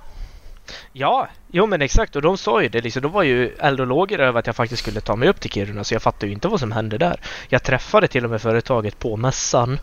Ja, 0.94 1.28
jo 1.52 1.66
men 1.66 1.82
exakt 1.82 2.16
och 2.16 2.22
de 2.22 2.38
sa 2.38 2.62
ju 2.62 2.70
det 2.70 2.82
liksom. 2.82 3.02
De 3.02 3.12
var 3.12 3.24
ju 3.24 3.56
eld 3.60 3.80
och 3.80 3.88
lågor 3.88 4.20
över 4.20 4.40
att 4.40 4.48
jag 4.48 4.56
faktiskt 4.56 4.82
skulle 4.82 5.02
ta 5.02 5.16
mig 5.16 5.30
upp 5.30 5.40
till 5.40 5.52
Kiruna 5.52 5.84
så 5.84 5.94
jag 5.94 6.02
fattade 6.02 6.28
ju 6.28 6.34
inte 6.34 6.48
vad 6.48 6.60
som 6.60 6.72
hände 6.72 6.98
där. 6.98 7.22
Jag 7.50 7.64
träffade 7.64 8.08
till 8.08 8.24
och 8.24 8.32
med 8.32 8.42
företaget 8.42 9.00
på 9.00 9.18
mässan 9.18 9.80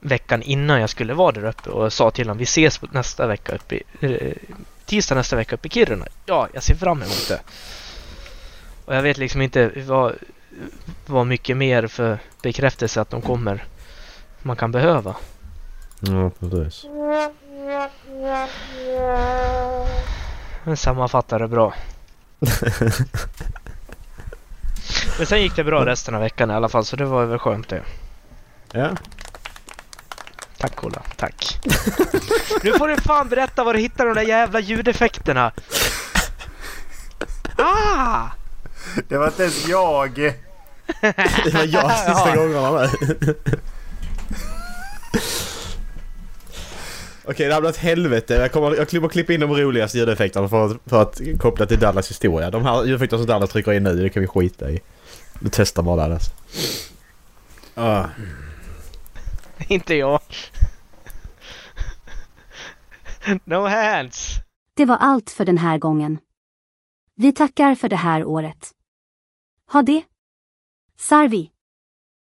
veckan 0.00 0.42
innan 0.42 0.80
jag 0.80 0.90
skulle 0.90 1.14
vara 1.14 1.32
där 1.32 1.44
uppe 1.44 1.70
och 1.70 1.92
sa 1.92 2.10
till 2.10 2.26
dem 2.26 2.38
vi 2.38 2.44
ses 2.44 2.80
nästa 2.82 3.26
vecka 3.26 3.54
uppe 3.54 3.74
i, 3.74 3.82
eh, 4.00 4.32
tisdag 4.86 5.14
nästa 5.14 5.36
vecka 5.36 5.54
uppe 5.54 5.68
i 5.68 5.70
Kiruna. 5.70 6.06
Ja, 6.26 6.48
jag 6.52 6.62
ser 6.62 6.74
fram 6.74 7.02
emot 7.02 7.28
det. 7.28 7.40
Och 8.84 8.94
jag 8.94 9.02
vet 9.02 9.18
liksom 9.18 9.42
inte 9.42 9.70
vad, 9.86 10.14
vad 11.06 11.26
mycket 11.26 11.56
mer 11.56 11.86
för 11.86 12.18
bekräftelse 12.42 13.00
att 13.00 13.10
de 13.10 13.22
kommer 13.22 13.64
man 14.42 14.56
kan 14.56 14.72
behöva. 14.72 15.16
Ja, 16.00 16.30
precis. 16.40 16.86
Men 20.64 20.76
sammanfattar 20.76 21.38
det 21.38 21.48
bra. 21.48 21.74
Men 25.18 25.26
sen 25.26 25.42
gick 25.42 25.56
det 25.56 25.64
bra 25.64 25.86
resten 25.86 26.14
av 26.14 26.20
veckan 26.20 26.50
i 26.50 26.54
alla 26.54 26.68
fall 26.68 26.84
så 26.84 26.96
det 26.96 27.04
var 27.04 27.24
väl 27.24 27.38
skönt 27.38 27.68
det. 27.68 27.82
Ja. 28.72 28.90
Tack 30.58 30.84
Ola, 30.84 31.02
tack. 31.16 31.58
nu 32.62 32.72
får 32.72 32.88
du 32.88 32.96
fan 32.96 33.28
berätta 33.28 33.64
var 33.64 33.74
du 33.74 33.80
hittar 33.80 34.06
de 34.06 34.14
där 34.14 34.22
jävla 34.22 34.60
ljudeffekterna. 34.60 35.52
Ah! 37.58 38.24
Det 39.08 39.16
var 39.18 39.26
inte 39.26 39.42
ens 39.42 39.68
jag. 39.68 40.14
Det 41.44 41.54
var 41.54 41.64
jag 41.64 41.92
sista 41.98 42.28
Ja. 42.28 42.34
gångerna 42.34 42.72
med. 42.72 42.90
Okej, 47.24 47.46
det 47.48 47.54
här 47.54 47.60
blir 47.60 47.70
ett 47.70 47.76
helvete. 47.76 48.34
Jag 48.34 48.52
kommer, 48.52 48.76
jag 48.76 48.90
kommer 48.90 49.08
klippa 49.08 49.32
in 49.32 49.40
de 49.40 49.54
roligaste 49.56 49.98
ljudeffekterna 49.98 50.48
för 50.48 50.66
att, 50.66 50.76
för 50.86 51.02
att 51.02 51.20
koppla 51.38 51.66
till 51.66 51.78
Dallas 51.80 52.10
historia. 52.10 52.50
De 52.50 52.64
här 52.64 52.84
ljudeffekterna 52.84 53.18
som 53.20 53.26
Dallas 53.26 53.50
trycker 53.50 53.72
in 53.72 53.82
nu, 53.82 53.94
det 54.02 54.08
kan 54.08 54.20
vi 54.20 54.26
skita 54.26 54.70
i. 54.70 54.80
Du 55.40 55.48
testar 55.52 55.82
bara 55.82 55.96
Dallas. 55.96 56.30
Ah. 57.74 58.04
Inte 59.68 59.94
jag. 59.94 60.20
no 63.44 63.66
hands. 63.66 64.36
Det 64.74 64.84
var 64.84 64.96
allt 64.96 65.30
för 65.30 65.44
den 65.44 65.58
här 65.58 65.78
gången. 65.78 66.18
Vi 67.14 67.32
tackar 67.32 67.74
för 67.74 67.88
det 67.88 67.96
här 67.96 68.24
året. 68.24 68.72
Ha 69.72 69.82
det! 69.82 70.04
Sarvi! 70.98 71.50